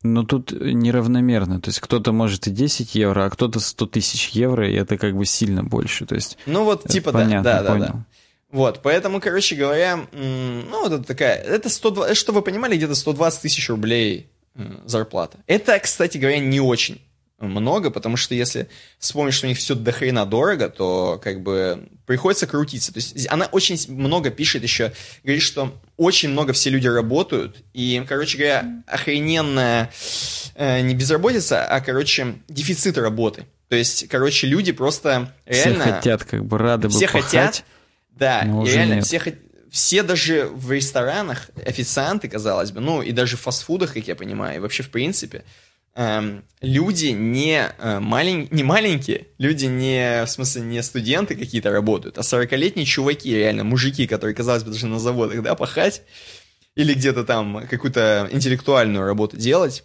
Но 0.04 0.22
тут 0.22 0.52
неравномерно, 0.52 1.60
то 1.60 1.70
есть 1.70 1.80
кто-то 1.80 2.12
может 2.12 2.46
и 2.46 2.50
10 2.50 2.94
евро, 2.94 3.24
а 3.24 3.30
кто-то 3.30 3.58
100 3.58 3.86
тысяч 3.86 4.28
евро, 4.28 4.70
и 4.70 4.74
это 4.74 4.96
как 4.98 5.16
бы 5.16 5.26
сильно 5.26 5.64
больше, 5.64 6.06
то 6.06 6.14
есть... 6.14 6.38
Ну 6.46 6.62
вот 6.62 6.84
типа 6.86 7.10
понятно, 7.10 7.42
да, 7.42 7.62
да, 7.62 7.72
понял. 7.72 7.86
да. 7.86 8.04
Вот, 8.52 8.80
поэтому, 8.84 9.20
короче 9.20 9.56
говоря, 9.56 10.06
ну 10.12 10.82
вот 10.82 10.92
это 10.92 11.02
такая, 11.02 11.34
это 11.34 11.68
120, 11.68 12.16
что 12.16 12.32
вы 12.32 12.42
понимали, 12.42 12.76
где-то 12.76 12.94
120 12.94 13.42
тысяч 13.42 13.68
рублей 13.68 14.28
зарплата. 14.84 15.38
Это, 15.48 15.76
кстати 15.80 16.18
говоря, 16.18 16.38
не 16.38 16.60
очень 16.60 17.00
много, 17.38 17.90
потому 17.90 18.16
что 18.16 18.34
если 18.34 18.68
вспомнить, 18.98 19.34
что 19.34 19.46
у 19.46 19.48
них 19.48 19.58
все 19.58 19.74
до 19.74 19.92
хрена 19.92 20.24
дорого, 20.24 20.68
то 20.70 21.20
как 21.22 21.42
бы 21.42 21.88
приходится 22.06 22.46
крутиться. 22.46 22.92
То 22.92 22.98
есть 22.98 23.26
она 23.30 23.46
очень 23.46 23.78
много 23.88 24.30
пишет 24.30 24.62
еще, 24.62 24.92
говорит, 25.22 25.42
что 25.42 25.78
очень 25.96 26.30
много 26.30 26.52
все 26.52 26.70
люди 26.70 26.88
работают, 26.88 27.58
и, 27.74 28.02
короче 28.08 28.38
говоря, 28.38 28.82
охрененная 28.86 29.90
э, 30.54 30.80
не 30.80 30.94
безработица, 30.94 31.64
а, 31.64 31.80
короче, 31.80 32.36
дефицит 32.48 32.96
работы. 32.96 33.44
То 33.68 33.76
есть, 33.76 34.08
короче, 34.08 34.46
люди 34.46 34.72
просто 34.72 35.34
реально... 35.44 35.84
Все 35.84 35.92
хотят, 35.92 36.24
как 36.24 36.44
бы 36.44 36.56
рады 36.56 36.88
все 36.88 37.00
бы 37.00 37.06
Все 37.06 37.20
хотят, 37.20 37.64
да, 38.12 38.42
и 38.42 38.70
реально 38.70 38.94
нет. 38.94 39.04
все 39.04 39.18
хотят 39.18 39.40
все 39.68 40.02
даже 40.02 40.48
в 40.50 40.72
ресторанах, 40.72 41.50
официанты, 41.66 42.28
казалось 42.28 42.70
бы, 42.70 42.80
ну 42.80 43.02
и 43.02 43.12
даже 43.12 43.36
в 43.36 43.40
фастфудах, 43.40 43.92
как 43.92 44.08
я 44.08 44.16
понимаю, 44.16 44.56
и 44.56 44.58
вообще 44.58 44.82
в 44.82 44.88
принципе, 44.88 45.44
эм, 45.96 46.44
люди 46.60 47.06
не, 47.06 47.72
э, 47.78 47.98
малень, 47.98 48.48
не 48.50 48.62
маленькие, 48.62 49.26
люди 49.38 49.64
не, 49.64 50.24
в 50.24 50.28
смысле, 50.28 50.62
не 50.62 50.82
студенты 50.82 51.34
какие-то 51.34 51.70
работают, 51.70 52.18
а 52.18 52.22
40-летние 52.22 52.86
чуваки, 52.86 53.34
реально, 53.34 53.64
мужики, 53.64 54.06
которые, 54.06 54.36
казалось 54.36 54.62
бы, 54.62 54.70
даже 54.70 54.86
на 54.86 55.00
заводах, 55.00 55.42
да, 55.42 55.54
пахать, 55.54 56.02
или 56.76 56.94
где-то 56.94 57.24
там 57.24 57.66
какую-то 57.66 58.28
интеллектуальную 58.30 59.06
работу 59.06 59.36
делать, 59.36 59.82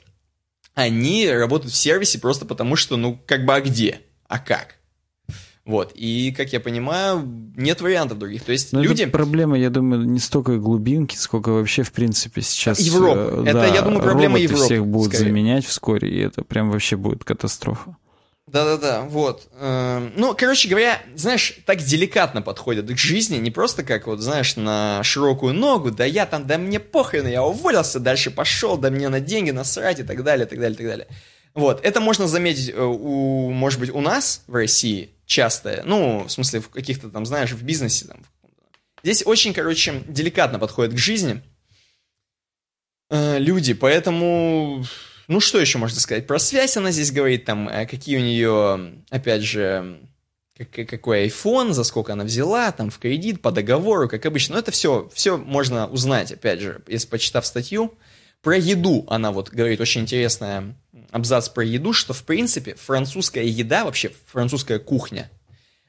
они 0.75 1.30
работают 1.30 1.73
в 1.73 1.77
сервисе 1.77 2.19
просто 2.19 2.45
потому, 2.45 2.75
что, 2.75 2.98
ну, 2.98 3.19
как 3.25 3.45
бы, 3.45 3.56
а 3.56 3.61
где? 3.61 4.01
А 4.27 4.40
как? 4.40 4.75
Вот, 5.64 5.91
и, 5.93 6.33
как 6.35 6.53
я 6.53 6.59
понимаю, 6.59 7.22
нет 7.56 7.81
вариантов 7.81 8.17
других. 8.17 8.43
То 8.43 8.51
есть 8.51 8.73
Но 8.73 8.81
люди... 8.81 9.03
Это 9.03 9.11
проблема, 9.11 9.57
я 9.57 9.69
думаю, 9.69 10.03
не 10.06 10.19
столько 10.19 10.57
глубинки, 10.57 11.15
сколько 11.15 11.49
вообще, 11.49 11.83
в 11.83 11.91
принципе, 11.91 12.41
сейчас... 12.41 12.80
Европа. 12.80 13.17
Э, 13.17 13.43
это, 13.43 13.53
да, 13.53 13.67
я 13.67 13.81
думаю, 13.83 14.01
проблема 14.01 14.40
Европы. 14.40 14.64
всех 14.64 14.88
будут 14.88 15.14
скорее. 15.14 15.30
заменять 15.30 15.65
вскоре, 15.65 16.09
и 16.09 16.19
это 16.19 16.43
прям 16.43 16.72
вообще 16.72 16.95
будет 16.95 17.23
катастрофа. 17.23 17.95
Да-да-да, 18.48 19.03
вот. 19.03 19.48
Эм, 19.59 20.11
ну, 20.17 20.35
короче 20.38 20.67
говоря, 20.67 21.01
знаешь, 21.15 21.59
так 21.65 21.77
деликатно 21.77 22.41
подходят 22.41 22.88
к 22.91 22.98
жизни, 22.98 23.38
не 23.38 23.49
просто 23.49 23.83
как 23.83 24.07
вот, 24.07 24.19
знаешь, 24.19 24.57
на 24.57 25.01
широкую 25.03 25.53
ногу, 25.53 25.91
да 25.91 26.03
я 26.03 26.25
там, 26.25 26.48
да 26.48 26.57
мне 26.57 26.80
похрен, 26.80 27.27
я 27.27 27.43
уволился, 27.43 27.99
дальше 27.99 28.30
пошел, 28.30 28.77
да 28.77 28.90
мне 28.90 29.07
на 29.07 29.22
деньги 29.22 29.51
насрать 29.51 29.99
и 29.99 30.03
так 30.03 30.23
далее, 30.23 30.48
так 30.48 30.59
далее, 30.59 30.73
и 30.73 30.77
так 30.77 30.88
далее. 30.88 31.07
Вот, 31.53 31.80
это 31.83 32.01
можно 32.01 32.27
заметить, 32.27 32.69
э, 32.69 32.81
у, 32.83 33.51
может 33.51 33.80
быть, 33.80 33.90
у 33.90 34.01
нас 34.01 34.43
в 34.48 34.56
России, 34.56 35.11
частое. 35.31 35.83
Ну, 35.85 36.25
в 36.25 36.29
смысле, 36.29 36.59
в 36.59 36.69
каких-то 36.69 37.09
там, 37.09 37.25
знаешь, 37.25 37.51
в 37.51 37.63
бизнесе. 37.63 38.05
Там. 38.05 38.23
Здесь 39.03 39.25
очень, 39.25 39.53
короче, 39.53 40.03
деликатно 40.07 40.59
подходит 40.59 40.93
к 40.93 40.97
жизни 40.97 41.41
э, 43.09 43.39
люди, 43.39 43.73
поэтому... 43.73 44.85
Ну, 45.27 45.39
что 45.39 45.59
еще 45.59 45.77
можно 45.77 45.99
сказать? 45.99 46.27
Про 46.27 46.39
связь 46.39 46.75
она 46.75 46.91
здесь 46.91 47.11
говорит, 47.11 47.45
там, 47.45 47.69
э, 47.69 47.85
какие 47.85 48.17
у 48.17 48.21
нее, 48.21 49.01
опять 49.09 49.43
же, 49.43 50.01
как, 50.57 50.89
какой 50.89 51.27
iPhone, 51.27 51.71
за 51.71 51.85
сколько 51.85 52.13
она 52.13 52.25
взяла, 52.25 52.71
там, 52.71 52.89
в 52.89 52.99
кредит, 52.99 53.41
по 53.41 53.51
договору, 53.51 54.09
как 54.09 54.25
обычно. 54.25 54.55
Но 54.55 54.59
это 54.59 54.71
все, 54.71 55.09
все 55.13 55.37
можно 55.37 55.87
узнать, 55.87 56.31
опять 56.33 56.59
же, 56.59 56.81
если 56.87 57.07
почитав 57.07 57.45
статью 57.45 57.93
Про 58.41 58.57
еду 58.57 59.05
она 59.07 59.31
вот 59.31 59.49
говорит 59.49 59.79
очень 59.79 60.01
интересная 60.01 60.75
абзац 61.11 61.49
про 61.49 61.64
еду, 61.64 61.93
что 61.93 62.14
в 62.14 62.23
принципе 62.23 62.75
французская 62.75 63.45
еда, 63.45 63.85
вообще 63.85 64.11
французская 64.31 64.80
кухня, 64.80 65.30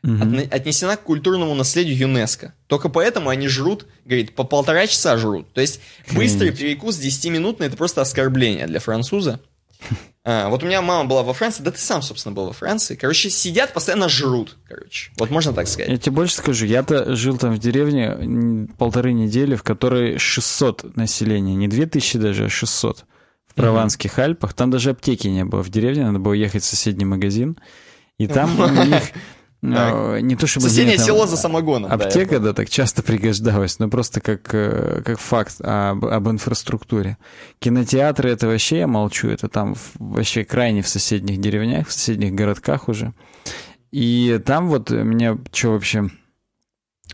угу. 0.03 0.39
отнесена 0.51 0.97
к 0.97 1.03
культурному 1.03 1.55
наследию 1.55 1.97
ЮНЕСКО. 1.97 2.55
Только 2.67 2.89
поэтому 2.89 3.31
они 3.31 3.49
жрут, 3.49 3.87
говорит, 4.05 4.35
по 4.35 4.45
полтора 4.45 4.87
часа 4.87 5.17
жрут. 5.17 5.53
То 5.53 5.61
есть 5.61 5.81
быстрый 6.13 6.53
перекус 6.53 6.99
10-минутный 6.99 7.69
это 7.69 7.77
просто 7.77 8.01
оскорбление 8.01 8.67
для 8.67 8.81
француза. 8.81 9.41
А, 10.25 10.51
вот 10.51 10.63
у 10.63 10.67
меня 10.67 10.81
мама 10.83 11.09
была 11.09 11.25
во 11.25 11.33
Франции, 11.33 11.65
да 11.65 11.73
ты 11.73 11.81
сам, 11.81 12.01
собственно, 12.01 12.33
был 12.33 12.47
во 12.47 12.53
Франции. 12.53 12.95
Короче, 12.95 13.29
сидят, 13.29 13.73
постоянно 13.73 14.09
жрут, 14.09 14.57
короче. 14.69 15.11
Вот 15.17 15.31
можно 15.31 15.53
так 15.53 15.67
сказать. 15.67 15.91
Я 15.91 15.99
тебе 15.99 16.15
больше 16.15 16.37
скажу, 16.37 16.65
я-то 16.65 17.17
жил 17.17 17.39
там 17.39 17.53
в 17.53 17.59
деревне 17.59 18.69
полторы 18.79 19.15
недели, 19.15 19.57
в 19.57 19.65
которой 19.65 20.19
600 20.19 20.97
населения, 20.97 21.57
не 21.57 21.67
2000 21.67 22.19
даже, 22.19 22.45
а 22.45 22.49
600. 22.49 23.05
В 23.53 23.55
Прованских 23.55 24.19
mm-hmm. 24.19 24.25
Альпах. 24.25 24.55
Там 24.55 24.71
даже 24.71 24.91
аптеки 24.91 25.29
не 25.29 25.45
было 25.45 25.63
в 25.63 25.69
деревне, 25.69 26.07
надо 26.07 26.19
было 26.19 26.33
ехать 26.33 26.63
в 26.63 26.67
соседний 26.67 27.05
магазин. 27.05 27.59
И 28.19 28.27
там 28.27 28.59
у 28.59 28.67
них 28.85 29.13
так. 29.63 30.21
Не 30.23 30.35
то 30.35 30.49
чтобы 30.49 30.69
Соседнее 30.69 30.99
село 30.99 31.27
за 31.27 31.37
самогоном. 31.37 31.93
Аптека, 31.93 32.41
да, 32.41 32.47
да, 32.47 32.53
так 32.53 32.69
часто 32.69 33.03
пригождалась, 33.03 33.79
но 33.79 33.89
просто 33.89 34.21
как, 34.21 34.53
э, 34.53 35.03
как 35.05 35.21
факт 35.21 35.61
об, 35.61 36.05
об 36.05 36.29
инфраструктуре. 36.29 37.17
Кинотеатры 37.61 38.31
это 38.31 38.49
вообще 38.49 38.81
я 38.81 38.87
молчу, 38.89 39.29
это 39.29 39.49
там 39.49 39.77
вообще 40.01 40.45
крайне 40.45 40.83
в 40.83 40.89
соседних 40.89 41.39
деревнях, 41.41 41.87
в 41.87 41.93
соседних 41.93 42.35
городках 42.35 42.89
уже. 42.89 43.13
И 43.93 44.41
там 44.45 44.69
вот 44.69 44.91
меня 44.91 45.39
что 45.53 45.73
вообще 45.73 46.11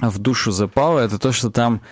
в 0.00 0.18
душу 0.18 0.50
запало, 0.50 1.00
это 1.00 1.18
то, 1.18 1.32
что 1.32 1.50
там 1.50 1.82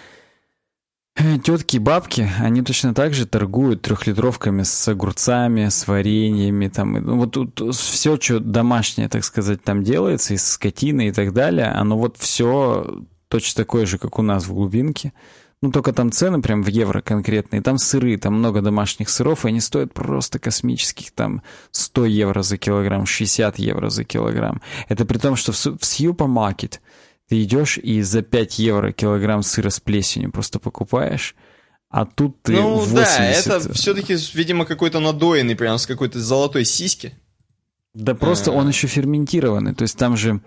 Тетки 1.44 1.76
и 1.76 1.78
бабки, 1.78 2.30
они 2.40 2.62
точно 2.62 2.92
так 2.92 3.14
же 3.14 3.26
торгуют 3.26 3.80
трехлитровками 3.80 4.62
с 4.64 4.88
огурцами, 4.88 5.68
с 5.68 5.88
вареньями, 5.88 6.68
там, 6.68 6.92
ну, 6.92 7.16
вот 7.16 7.32
тут 7.32 7.74
все, 7.74 8.20
что 8.20 8.38
домашнее, 8.38 9.08
так 9.08 9.24
сказать, 9.24 9.62
там 9.62 9.82
делается, 9.82 10.34
из 10.34 10.46
скотины 10.46 11.08
и 11.08 11.12
так 11.12 11.32
далее, 11.32 11.68
оно 11.68 11.96
вот 11.96 12.18
все 12.18 13.02
точно 13.28 13.64
такое 13.64 13.86
же, 13.86 13.96
как 13.96 14.18
у 14.18 14.22
нас 14.22 14.46
в 14.46 14.52
глубинке. 14.52 15.12
Ну, 15.62 15.72
только 15.72 15.94
там 15.94 16.12
цены 16.12 16.42
прям 16.42 16.62
в 16.62 16.66
евро 16.68 17.00
конкретные, 17.00 17.62
там 17.62 17.78
сыры, 17.78 18.18
там 18.18 18.34
много 18.34 18.60
домашних 18.60 19.08
сыров, 19.08 19.46
и 19.46 19.48
они 19.48 19.60
стоят 19.60 19.94
просто 19.94 20.38
космических, 20.38 21.12
там 21.12 21.42
100 21.70 22.04
евро 22.04 22.42
за 22.42 22.58
килограмм, 22.58 23.06
60 23.06 23.58
евро 23.58 23.88
за 23.88 24.04
килограмм. 24.04 24.60
Это 24.88 25.06
при 25.06 25.16
том, 25.16 25.34
что 25.34 25.52
в, 25.52 25.56
в 25.56 25.84
супермаркет 25.84 26.82
ты 27.28 27.42
идешь 27.42 27.78
и 27.78 28.02
за 28.02 28.22
5 28.22 28.58
евро 28.58 28.92
килограмм 28.92 29.42
сыра 29.42 29.70
с 29.70 29.80
плесенью 29.80 30.30
просто 30.30 30.58
покупаешь, 30.58 31.34
а 31.88 32.04
тут 32.04 32.42
ты 32.42 32.52
Ну 32.52 32.76
80... 32.76 32.94
да, 32.94 33.24
это 33.24 33.72
все-таки, 33.72 34.16
видимо, 34.34 34.64
какой-то 34.64 35.00
надоенный, 35.00 35.56
прям 35.56 35.78
с 35.78 35.86
какой-то 35.86 36.20
золотой 36.20 36.64
сиськи. 36.64 37.14
Да 37.94 38.14
просто 38.14 38.52
он 38.52 38.68
еще 38.68 38.88
ферментированный, 38.88 39.74
то 39.74 39.82
есть 39.82 39.96
там 39.96 40.18
же 40.18 40.42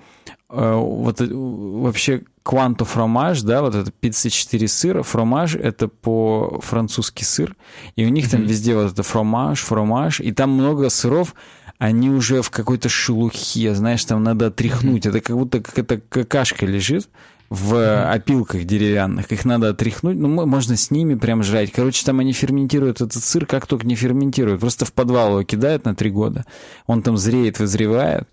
э, 0.52 0.74
вот 0.76 1.20
э, 1.20 1.28
вообще 1.28 2.22
кванто 2.44 2.86
фромаж, 2.86 3.42
да, 3.42 3.64
вот 3.64 3.74
это 3.74 3.92
54 3.92 4.68
сыра, 4.68 5.02
фромаж 5.02 5.56
это 5.56 5.88
по-французски 5.88 7.24
сыр, 7.24 7.56
и 7.96 8.06
у 8.06 8.10
них 8.10 8.28
mm-hmm. 8.28 8.32
там 8.32 8.44
везде 8.44 8.76
вот 8.76 8.92
это 8.92 9.02
фромаж, 9.02 9.62
фромаж, 9.62 10.20
и 10.20 10.32
там 10.32 10.52
много 10.52 10.90
сыров, 10.90 11.34
они 11.80 12.10
уже 12.10 12.42
в 12.42 12.52
какой-то 12.52 12.90
шелухе, 12.90 13.74
знаешь, 13.74 14.04
там 14.04 14.22
надо 14.22 14.48
отряхнуть. 14.48 15.06
Это 15.06 15.22
как 15.22 15.36
будто 15.36 15.62
какая-то 15.62 16.02
какашка 16.10 16.66
лежит 16.66 17.10
в 17.50 18.12
опилках 18.12 18.66
деревянных. 18.66 19.32
Их 19.32 19.46
надо 19.46 19.70
отряхнуть. 19.70 20.18
Ну, 20.18 20.46
можно 20.46 20.76
с 20.76 20.92
ними 20.92 21.16
прям 21.16 21.42
жрать. 21.42 21.72
Короче, 21.72 22.06
там 22.06 22.20
они 22.20 22.34
ферментируют 22.34 23.00
этот 23.00 23.24
сыр, 23.24 23.46
как 23.46 23.66
только 23.66 23.88
не 23.88 23.96
ферментируют. 23.96 24.60
Просто 24.60 24.86
в 24.86 24.92
подвал 24.92 25.30
его 25.30 25.44
кидают 25.44 25.86
на 25.86 25.96
три 25.96 26.12
года. 26.12 26.46
Он 26.86 27.02
там 27.02 27.18
зреет, 27.18 27.60
вызревает. 27.60 28.28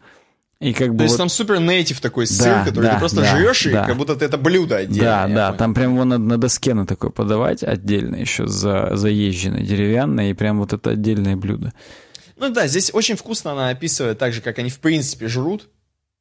И 0.58 0.72
как 0.72 0.90
бы 0.90 0.98
То 0.98 1.02
вот... 1.02 1.04
есть 1.04 1.16
там 1.18 1.28
супер 1.28 1.60
нейтив 1.60 2.00
такой 2.00 2.26
сыр, 2.26 2.46
да, 2.46 2.64
который 2.64 2.86
да, 2.86 2.94
ты 2.94 2.98
просто 2.98 3.20
да, 3.20 3.36
жрешь, 3.36 3.64
да. 3.64 3.84
и 3.84 3.86
как 3.86 3.96
будто 3.96 4.12
это 4.12 4.38
блюдо 4.38 4.76
отдельно. 4.76 5.04
Да, 5.04 5.28
да, 5.28 5.46
понял. 5.48 5.58
там 5.58 5.74
прям 5.74 5.94
его 5.94 6.04
надо 6.04 6.24
на 6.24 6.38
доске 6.38 6.72
на 6.74 6.86
такой 6.86 7.10
подавать 7.10 7.62
отдельно 7.62 8.16
еще 8.16 8.46
за, 8.46 8.96
заезженное, 8.96 9.60
деревянное, 9.60 10.30
и 10.30 10.34
прям 10.34 10.58
вот 10.58 10.72
это 10.72 10.90
отдельное 10.90 11.36
блюдо. 11.36 11.74
Ну 12.36 12.50
да, 12.50 12.66
здесь 12.66 12.92
очень 12.92 13.16
вкусно 13.16 13.52
она 13.52 13.70
описывает 13.70 14.18
так 14.18 14.32
же, 14.32 14.40
как 14.40 14.58
они 14.58 14.70
в 14.70 14.78
принципе 14.78 15.28
жрут. 15.28 15.68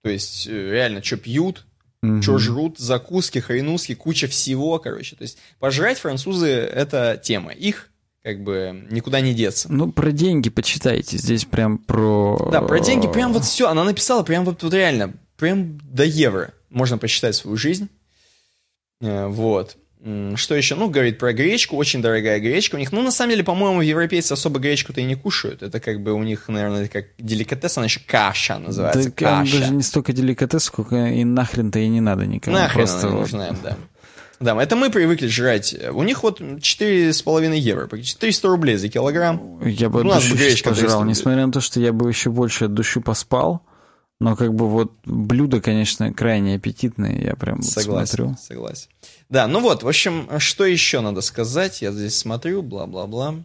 То 0.02 0.10
есть 0.10 0.48
э, 0.48 0.52
реально, 0.52 1.04
что 1.04 1.18
пьют, 1.18 1.66
mm 2.04 2.22
что 2.22 2.38
жрут, 2.38 2.78
закуски, 2.78 3.40
хренуски, 3.40 3.96
куча 3.96 4.28
всего, 4.28 4.80
короче. 4.80 5.16
То 5.16 5.24
есть 5.24 5.38
пожрать 5.60 5.98
французы— 5.98 6.48
это 6.50 7.20
тема. 7.22 7.52
Их 7.52 7.90
как 8.24 8.42
бы 8.42 8.88
никуда 8.90 9.22
не 9.22 9.34
деться. 9.34 9.72
Ну, 9.72 9.92
про 9.92 10.12
деньги 10.12 10.50
почитайте. 10.50 11.18
Здесь 11.18 11.46
прям 11.46 11.78
про... 11.78 12.50
Да, 12.52 12.62
про 12.62 12.80
деньги 12.80 13.08
прям 13.08 13.34
вот 13.34 13.44
все. 13.44 13.68
Она 13.68 13.84
написала 13.84 14.24
прям 14.24 14.46
вот, 14.46 14.64
вот 14.64 14.74
реально, 14.74 15.14
прям 15.38 15.80
до 15.84 16.04
евро. 16.04 16.54
Можно 16.70 16.98
посчитать 16.98 17.36
свою 17.36 17.58
жизнь. 17.58 17.88
Э, 19.02 19.28
вот. 19.28 19.78
Что 20.36 20.54
еще? 20.54 20.76
Ну, 20.76 20.88
говорит 20.88 21.18
про 21.18 21.34
гречку, 21.34 21.78
очень 21.78 22.00
дорогая 22.00 22.40
гречка 22.40 22.76
у 22.76 22.78
них. 22.78 22.92
Ну, 22.92 23.02
на 23.02 23.10
самом 23.10 23.32
деле, 23.32 23.44
по-моему, 23.44 23.82
европейцы 23.82 24.34
особо 24.34 24.60
гречку-то 24.60 25.02
и 25.02 25.04
не 25.04 25.16
кушают. 25.16 25.64
Это 25.64 25.80
как 25.80 26.04
бы 26.04 26.14
у 26.14 26.22
них, 26.22 26.48
наверное, 26.48 26.88
как 26.88 27.06
деликатес, 27.18 27.78
она 27.78 27.86
еще 27.86 28.02
каша 28.06 28.60
называется. 28.60 29.10
Да, 29.10 29.12
каша. 29.16 29.60
даже 29.60 29.74
не 29.74 29.82
столько 29.82 30.14
деликатес, 30.14 30.64
сколько 30.66 31.08
и 31.08 31.24
нахрен-то 31.24 31.80
и 31.80 31.88
не 31.88 32.02
надо 32.02 32.28
никому. 32.28 32.56
Нахрен 32.56 32.86
Просто 32.86 33.08
она 33.08 33.16
не 33.16 33.20
нужна 33.22 33.48
им, 33.48 33.58
да. 33.64 33.78
Да, 34.40 34.62
это 34.62 34.76
мы 34.76 34.92
привыкли 34.92 35.26
жрать. 35.28 35.76
У 35.92 36.04
них 36.04 36.22
вот 36.22 36.40
4,5 36.40 37.58
евро, 37.58 37.88
400 37.98 38.48
рублей 38.48 38.76
за 38.76 38.90
килограмм. 38.90 39.60
Я 39.66 39.90
бы 39.90 40.02
от 40.02 40.30
души 40.30 40.64
пожрал, 40.64 41.04
несмотря 41.04 41.48
на 41.48 41.52
то, 41.52 41.62
что 41.62 41.80
я 41.80 41.92
бы 41.94 42.08
еще 42.10 42.30
больше 42.30 42.66
от 42.66 42.76
души 42.76 43.02
поспал. 43.02 43.64
Но 44.20 44.36
как 44.36 44.54
бы 44.54 44.70
вот 44.70 44.94
блюдо, 45.04 45.60
конечно, 45.60 46.14
крайне 46.14 46.56
аппетитное, 46.56 47.22
я 47.22 47.36
прям 47.36 47.62
согласен, 47.62 48.16
смотрю. 48.16 48.38
Согласен. 48.42 48.88
Да, 49.30 49.48
ну 49.48 49.60
вот, 49.60 49.84
в 49.84 49.88
общем, 49.88 50.30
что 50.40 50.66
еще 50.66 51.02
надо 51.02 51.22
сказать? 51.22 51.82
Я 51.82 51.92
здесь 51.92 52.18
смотрю, 52.18 52.62
бла-бла-бла. 52.62 53.36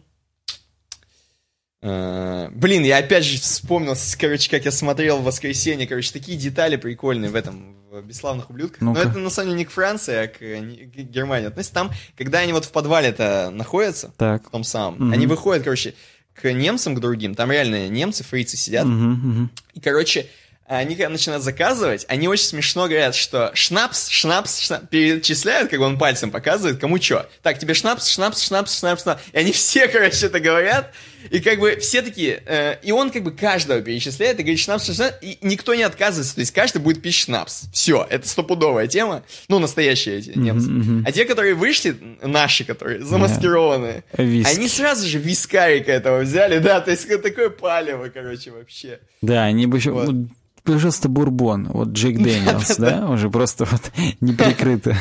Э, 1.83 2.51
блин, 2.51 2.83
я 2.83 2.97
опять 2.97 3.25
же 3.25 3.39
вспомнил, 3.39 3.95
короче, 4.19 4.51
как 4.51 4.65
я 4.65 4.71
смотрел 4.71 5.17
в 5.17 5.23
воскресенье, 5.23 5.87
короче, 5.87 6.13
такие 6.13 6.37
детали 6.37 6.75
прикольные 6.75 7.31
в 7.31 7.35
этом, 7.35 7.75
в 7.89 8.03
«Бесславных 8.03 8.51
ублюдках». 8.51 8.81
Ну 8.81 8.93
Но 8.93 8.99
это, 8.99 9.17
на 9.17 9.31
самом 9.31 9.49
деле, 9.49 9.59
не 9.61 9.65
к 9.65 9.71
Франции, 9.71 10.13
а 10.13 10.27
к, 10.27 10.37
к 10.37 11.09
Германии 11.09 11.47
относится. 11.47 11.73
Там, 11.73 11.91
когда 12.15 12.37
они 12.37 12.53
вот 12.53 12.65
в 12.65 12.71
подвале-то 12.71 13.49
находятся, 13.51 14.13
так. 14.17 14.47
в 14.47 14.51
том 14.51 14.63
самом, 14.63 15.07
угу. 15.07 15.11
они 15.11 15.25
выходят, 15.25 15.63
короче, 15.63 15.95
к 16.35 16.53
немцам, 16.53 16.93
к 16.93 16.99
другим, 16.99 17.33
там 17.33 17.51
реально 17.51 17.89
немцы, 17.89 18.23
фрицы 18.23 18.57
сидят, 18.57 18.85
угу, 18.85 18.93
угу. 18.93 19.49
и, 19.73 19.79
короче, 19.79 20.27
они 20.67 20.95
когда 20.95 21.09
начинают 21.09 21.43
заказывать, 21.43 22.05
они 22.07 22.29
очень 22.29 22.45
смешно 22.45 22.87
говорят, 22.87 23.13
что 23.13 23.51
шнапс, 23.53 24.07
шнапс, 24.07 24.59
шнапс, 24.59 24.85
перечисляют, 24.89 25.69
как 25.69 25.81
он 25.81 25.97
пальцем 25.97 26.31
показывает, 26.31 26.79
кому 26.79 27.01
что. 27.01 27.29
Так, 27.41 27.59
тебе 27.59 27.73
шнапс, 27.73 28.07
шнапс, 28.07 28.41
шнапс, 28.41 28.79
шнапс, 28.79 29.03
шнапс. 29.03 29.21
И 29.33 29.37
они 29.37 29.51
все, 29.51 29.87
короче, 29.89 30.27
это 30.27 30.39
говорят. 30.39 30.93
И 31.29 31.39
как 31.41 31.59
бы 31.59 31.75
все 31.75 32.01
такие, 32.01 32.41
э, 32.45 32.77
и 32.83 32.91
он 32.93 33.11
как 33.11 33.23
бы 33.23 33.31
каждого 33.31 33.81
перечисляет 33.81 34.39
и 34.39 34.43
говорит 34.43 34.59
шнапс, 34.59 34.85
шнапс, 34.85 35.17
и 35.21 35.37
никто 35.41 35.75
не 35.75 35.83
отказывается. 35.83 36.35
То 36.35 36.41
есть 36.41 36.53
каждый 36.53 36.81
будет 36.81 37.01
пить 37.01 37.15
шнапс. 37.15 37.63
Все, 37.73 38.07
это 38.09 38.27
стопудовая 38.27 38.87
тема. 38.87 39.23
Ну, 39.49 39.59
настоящие 39.59 40.19
эти 40.19 40.29
немцы. 40.37 40.69
Mm-hmm, 40.69 40.83
mm-hmm. 40.83 41.03
А 41.05 41.11
те, 41.11 41.25
которые 41.25 41.53
вышли, 41.53 41.97
наши, 42.21 42.63
которые 42.63 43.03
замаскированные, 43.03 44.05
yeah. 44.13 44.45
они 44.45 44.69
сразу 44.69 45.05
же 45.05 45.17
вискарика 45.17 45.91
этого 45.91 46.21
взяли, 46.21 46.59
да, 46.59 46.79
то 46.79 46.91
есть 46.91 47.07
такое 47.21 47.49
палево, 47.49 48.09
короче, 48.09 48.51
вообще. 48.51 48.99
Да, 49.21 49.43
они 49.43 49.67
бы 49.67 49.77
еще... 49.77 49.91
Вот 49.91 50.15
пожалуйста, 50.63 51.09
бурбон, 51.09 51.67
вот 51.71 51.89
Джек 51.89 52.17
Дэниелс, 52.17 52.77
да, 52.77 53.09
уже 53.09 53.29
просто 53.29 53.65
вот 53.65 53.91
не 54.21 54.33
прикрыто. 54.33 54.95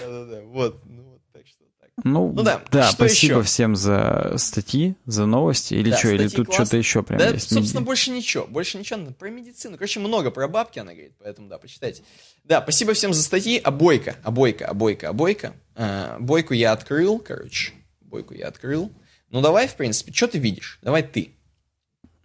Да-да-да, 0.00 0.42
вот. 0.46 0.82
Ну, 2.04 2.30
ну 2.30 2.42
да, 2.42 2.62
да 2.70 2.84
что 2.84 2.92
спасибо 2.92 3.40
еще? 3.40 3.42
всем 3.42 3.74
за 3.74 4.34
статьи, 4.36 4.96
за 5.06 5.24
новости, 5.24 5.72
или 5.74 5.90
да, 5.90 5.96
что, 5.96 6.08
или 6.10 6.28
тут 6.28 6.52
что-то 6.52 6.76
еще 6.76 7.02
прям 7.02 7.18
да, 7.18 7.30
есть. 7.30 7.50
собственно, 7.50 7.82
больше 7.82 8.10
ничего, 8.10 8.46
больше 8.46 8.76
ничего, 8.76 9.12
про 9.18 9.30
медицину, 9.30 9.78
короче, 9.78 9.98
много 10.00 10.30
про 10.30 10.46
бабки 10.46 10.78
она 10.78 10.92
говорит, 10.92 11.14
поэтому, 11.18 11.48
да, 11.48 11.56
почитайте. 11.56 12.02
Да, 12.44 12.60
спасибо 12.60 12.92
всем 12.92 13.14
за 13.14 13.22
статьи, 13.22 13.58
а 13.64 13.70
Бойко, 13.70 14.16
а 14.22 14.30
Бойко, 14.30 14.68
а 14.68 14.74
а 14.74 15.52
а, 15.74 16.16
Бойку 16.20 16.52
я 16.52 16.72
открыл, 16.72 17.18
короче, 17.18 17.72
Бойку 18.02 18.34
я 18.34 18.48
открыл. 18.48 18.92
Ну, 19.30 19.40
давай, 19.40 19.66
в 19.66 19.74
принципе, 19.74 20.12
что 20.12 20.28
ты 20.28 20.38
видишь? 20.38 20.78
Давай 20.82 21.02
ты. 21.02 21.32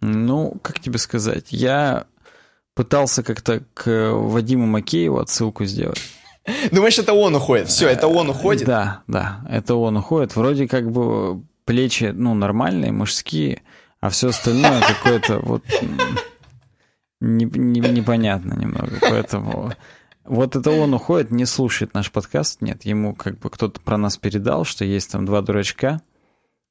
Ну, 0.00 0.58
как 0.62 0.80
тебе 0.80 0.98
сказать, 0.98 1.46
я 1.50 2.06
пытался 2.74 3.22
как-то 3.22 3.62
к 3.74 4.12
Вадиму 4.12 4.66
Макееву 4.66 5.18
отсылку 5.18 5.64
сделать. 5.64 6.00
Думаешь, 6.70 6.98
это 6.98 7.12
он 7.12 7.34
уходит? 7.36 7.68
Все, 7.68 7.88
это 7.88 8.08
он 8.08 8.30
уходит? 8.30 8.66
Да, 8.66 9.02
да, 9.06 9.44
это 9.48 9.74
он 9.74 9.96
уходит. 9.96 10.34
Вроде 10.34 10.66
как 10.66 10.90
бы 10.90 11.42
плечи, 11.64 12.12
ну, 12.14 12.34
нормальные, 12.34 12.92
мужские, 12.92 13.62
а 14.00 14.08
все 14.10 14.30
остальное 14.30 14.82
какое-то 14.88 15.38
вот 15.38 15.62
не, 17.20 17.44
не, 17.44 17.80
непонятно 17.80 18.54
немного. 18.54 18.98
Поэтому 19.00 19.72
вот 20.24 20.56
это 20.56 20.70
он 20.70 20.94
уходит, 20.94 21.30
не 21.30 21.46
слушает 21.46 21.94
наш 21.94 22.10
подкаст. 22.10 22.60
Нет, 22.60 22.84
ему 22.84 23.14
как 23.14 23.38
бы 23.38 23.48
кто-то 23.48 23.80
про 23.80 23.96
нас 23.96 24.16
передал, 24.16 24.64
что 24.64 24.84
есть 24.84 25.12
там 25.12 25.24
два 25.24 25.40
дурачка, 25.42 26.00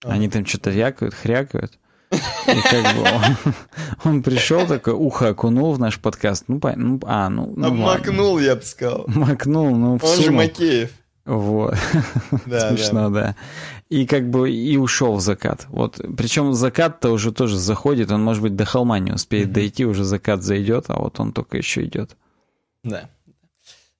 Они 0.03 0.29
там 0.29 0.45
что-то 0.45 0.69
вякают, 0.71 1.13
хрякают. 1.13 1.79
И 2.11 2.61
как 2.61 2.95
бы 2.95 3.01
он, 3.03 3.53
он 4.03 4.23
пришел 4.23 4.67
такой, 4.67 4.93
ухо 4.93 5.29
окунул 5.29 5.73
в 5.73 5.79
наш 5.79 5.99
подкаст. 5.99 6.45
Ну, 6.47 6.59
по, 6.59 6.75
ну 6.75 6.99
а, 7.05 7.29
ну, 7.29 7.53
ну 7.55 7.73
Макнул, 7.73 8.39
я 8.39 8.55
бы 8.55 8.61
сказал. 8.61 9.05
Макнул, 9.07 9.75
ну, 9.75 9.99
Он 10.01 10.21
же 10.21 10.31
Макеев. 10.31 10.91
Вот. 11.25 11.75
Да, 12.45 12.69
Смешно, 12.69 13.09
да. 13.09 13.21
да. 13.21 13.35
И 13.89 14.05
как 14.05 14.29
бы 14.29 14.51
и 14.51 14.77
ушел 14.77 15.15
в 15.15 15.21
закат. 15.21 15.67
Вот, 15.69 15.99
причем 16.17 16.53
закат-то 16.53 17.11
уже 17.11 17.31
тоже 17.31 17.57
заходит, 17.57 18.11
он, 18.11 18.23
может 18.23 18.41
быть, 18.41 18.55
до 18.55 18.65
холма 18.65 18.99
не 18.99 19.11
успеет 19.11 19.49
mm-hmm. 19.49 19.53
дойти, 19.53 19.85
уже 19.85 20.03
закат 20.03 20.43
зайдет, 20.43 20.85
а 20.87 20.99
вот 20.99 21.19
он 21.19 21.33
только 21.33 21.57
еще 21.57 21.83
идет. 21.83 22.15
Да. 22.83 23.09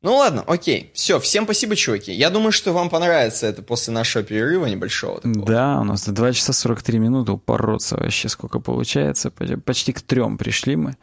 Ну 0.01 0.15
ладно, 0.15 0.43
окей. 0.47 0.91
Все, 0.95 1.19
всем 1.19 1.43
спасибо, 1.43 1.75
чуваки. 1.75 2.11
Я 2.11 2.31
думаю, 2.31 2.51
что 2.51 2.73
вам 2.73 2.89
понравится 2.89 3.45
это 3.45 3.61
после 3.61 3.93
нашего 3.93 4.23
перерыва 4.23 4.65
небольшого. 4.65 5.21
Такого. 5.21 5.45
Да, 5.45 5.79
у 5.79 5.83
нас 5.83 6.07
2 6.07 6.33
часа 6.33 6.53
43 6.53 6.97
минуты 6.97 7.33
упороться 7.33 7.97
вообще 7.97 8.27
сколько 8.27 8.59
получается. 8.59 9.31
Почти 9.31 9.93
к 9.93 10.01
трем 10.01 10.39
пришли 10.39 10.75
мы. 10.75 10.97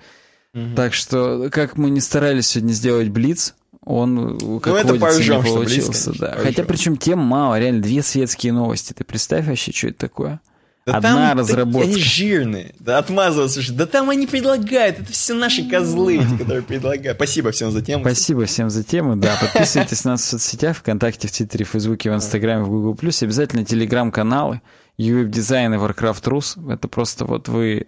Угу. 0.55 0.75
Так 0.75 0.95
что, 0.95 1.49
как 1.51 1.77
мы 1.77 1.91
не 1.91 2.01
старались 2.01 2.49
сегодня 2.49 2.73
сделать 2.73 3.09
блиц, 3.09 3.55
он, 3.85 4.61
как 4.61 4.73
ну, 4.73 4.79
это 4.79 4.95
водится, 4.95 5.33
не 5.33 5.43
получился. 5.43 6.11
Близ, 6.11 6.21
да. 6.21 6.35
Хотя, 6.37 6.65
причем 6.65 6.97
тем 6.97 7.21
мало, 7.21 7.59
реально, 7.59 7.81
две 7.81 8.03
светские 8.03 8.53
новости. 8.53 8.93
Ты 8.93 9.05
представь 9.05 9.47
вообще, 9.47 9.73
что 9.73 9.89
это 9.89 9.99
такое? 9.99 10.41
Да 10.89 10.97
Одна 10.97 11.29
там 11.29 11.39
разработка. 11.39 11.87
Они 11.87 12.01
жирные. 12.01 12.75
Да 12.79 12.97
отмазываться. 12.97 13.61
Да 13.75 13.85
там 13.85 14.09
они 14.09 14.27
предлагают. 14.27 15.01
Это 15.01 15.13
все 15.13 15.35
наши 15.35 15.69
козлы, 15.69 16.25
которые 16.39 16.63
предлагают. 16.63 17.19
Спасибо 17.19 17.51
всем 17.51 17.71
за 17.71 17.83
тему. 17.83 18.05
Спасибо 18.05 18.47
всем 18.47 18.71
за 18.71 18.83
тему. 18.83 19.15
Да, 19.15 19.37
подписывайтесь 19.41 20.05
на 20.05 20.13
нас 20.13 20.23
в 20.23 20.25
соцсетях, 20.25 20.79
ВКонтакте, 20.79 21.29
в 21.29 21.33
Твиттере, 21.33 21.67
в 21.67 21.69
Фейсбуке, 21.69 22.11
в 22.11 22.15
Инстаграме, 22.15 22.63
в 22.63 22.71
Google+. 22.71 22.97
Обязательно 23.21 23.67
телеграм-каналы, 23.67 24.63
UWeb-дизайн 24.99 25.75
и 25.75 25.77
Warcraft 25.77 26.23
Rus. 26.25 26.73
Это 26.73 26.89
просто 26.89 27.27
вот 27.27 27.49
вы... 27.49 27.87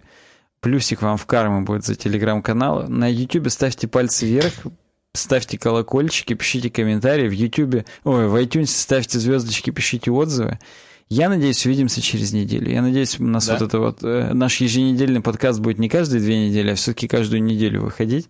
Плюсик 0.59 1.01
вам 1.01 1.17
в 1.17 1.25
карму 1.25 1.63
будет 1.63 1.83
за 1.83 1.95
телеграм-канал. 1.95 2.87
На 2.87 3.11
YouTube 3.11 3.49
ставьте 3.49 3.87
пальцы 3.87 4.27
вверх, 4.27 4.53
ставьте 5.13 5.57
колокольчики, 5.57 6.35
пишите 6.35 6.69
комментарии. 6.69 7.27
В 7.27 7.31
YouTube, 7.31 7.83
ой, 8.03 8.27
в 8.27 8.35
iTunes 8.35 8.67
ставьте 8.67 9.17
звездочки, 9.17 9.71
пишите 9.71 10.11
отзывы. 10.11 10.59
Я 11.11 11.27
надеюсь, 11.27 11.65
увидимся 11.65 12.01
через 12.01 12.31
неделю. 12.31 12.71
Я 12.71 12.81
надеюсь, 12.81 13.19
у 13.19 13.25
нас 13.25 13.45
да? 13.45 13.57
вот 13.57 13.61
это 13.61 13.79
вот 13.79 14.01
э, 14.01 14.31
наш 14.31 14.61
еженедельный 14.61 15.19
подкаст 15.19 15.59
будет 15.59 15.77
не 15.77 15.89
каждые 15.89 16.21
две 16.21 16.47
недели, 16.47 16.71
а 16.71 16.75
все-таки 16.75 17.09
каждую 17.09 17.43
неделю 17.43 17.81
выходить. 17.81 18.29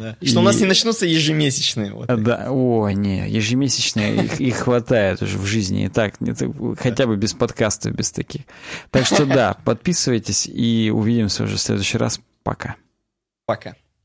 Да. 0.00 0.16
И... 0.22 0.26
Что 0.26 0.40
у 0.40 0.42
нас 0.42 0.58
не 0.58 0.64
начнутся 0.64 1.04
ежемесячные. 1.04 1.92
Вот 1.92 2.06
да, 2.06 2.46
о, 2.48 2.88
не, 2.88 3.28
ежемесячные 3.28 4.24
их, 4.24 4.40
их 4.40 4.56
хватает 4.56 5.20
уже 5.20 5.36
в 5.36 5.44
жизни 5.44 5.84
и 5.84 5.88
так, 5.90 6.18
нет, 6.22 6.40
хотя 6.78 7.06
бы 7.06 7.16
без 7.16 7.34
подкастов, 7.34 7.94
без 7.94 8.10
таких. 8.12 8.44
Так 8.90 9.04
что 9.04 9.26
да, 9.26 9.54
подписывайтесь 9.66 10.46
и 10.46 10.90
увидимся 10.90 11.44
уже 11.44 11.56
в 11.56 11.60
следующий 11.60 11.98
раз. 11.98 12.18
Пока. 12.42 12.76
Пока. 13.44 13.74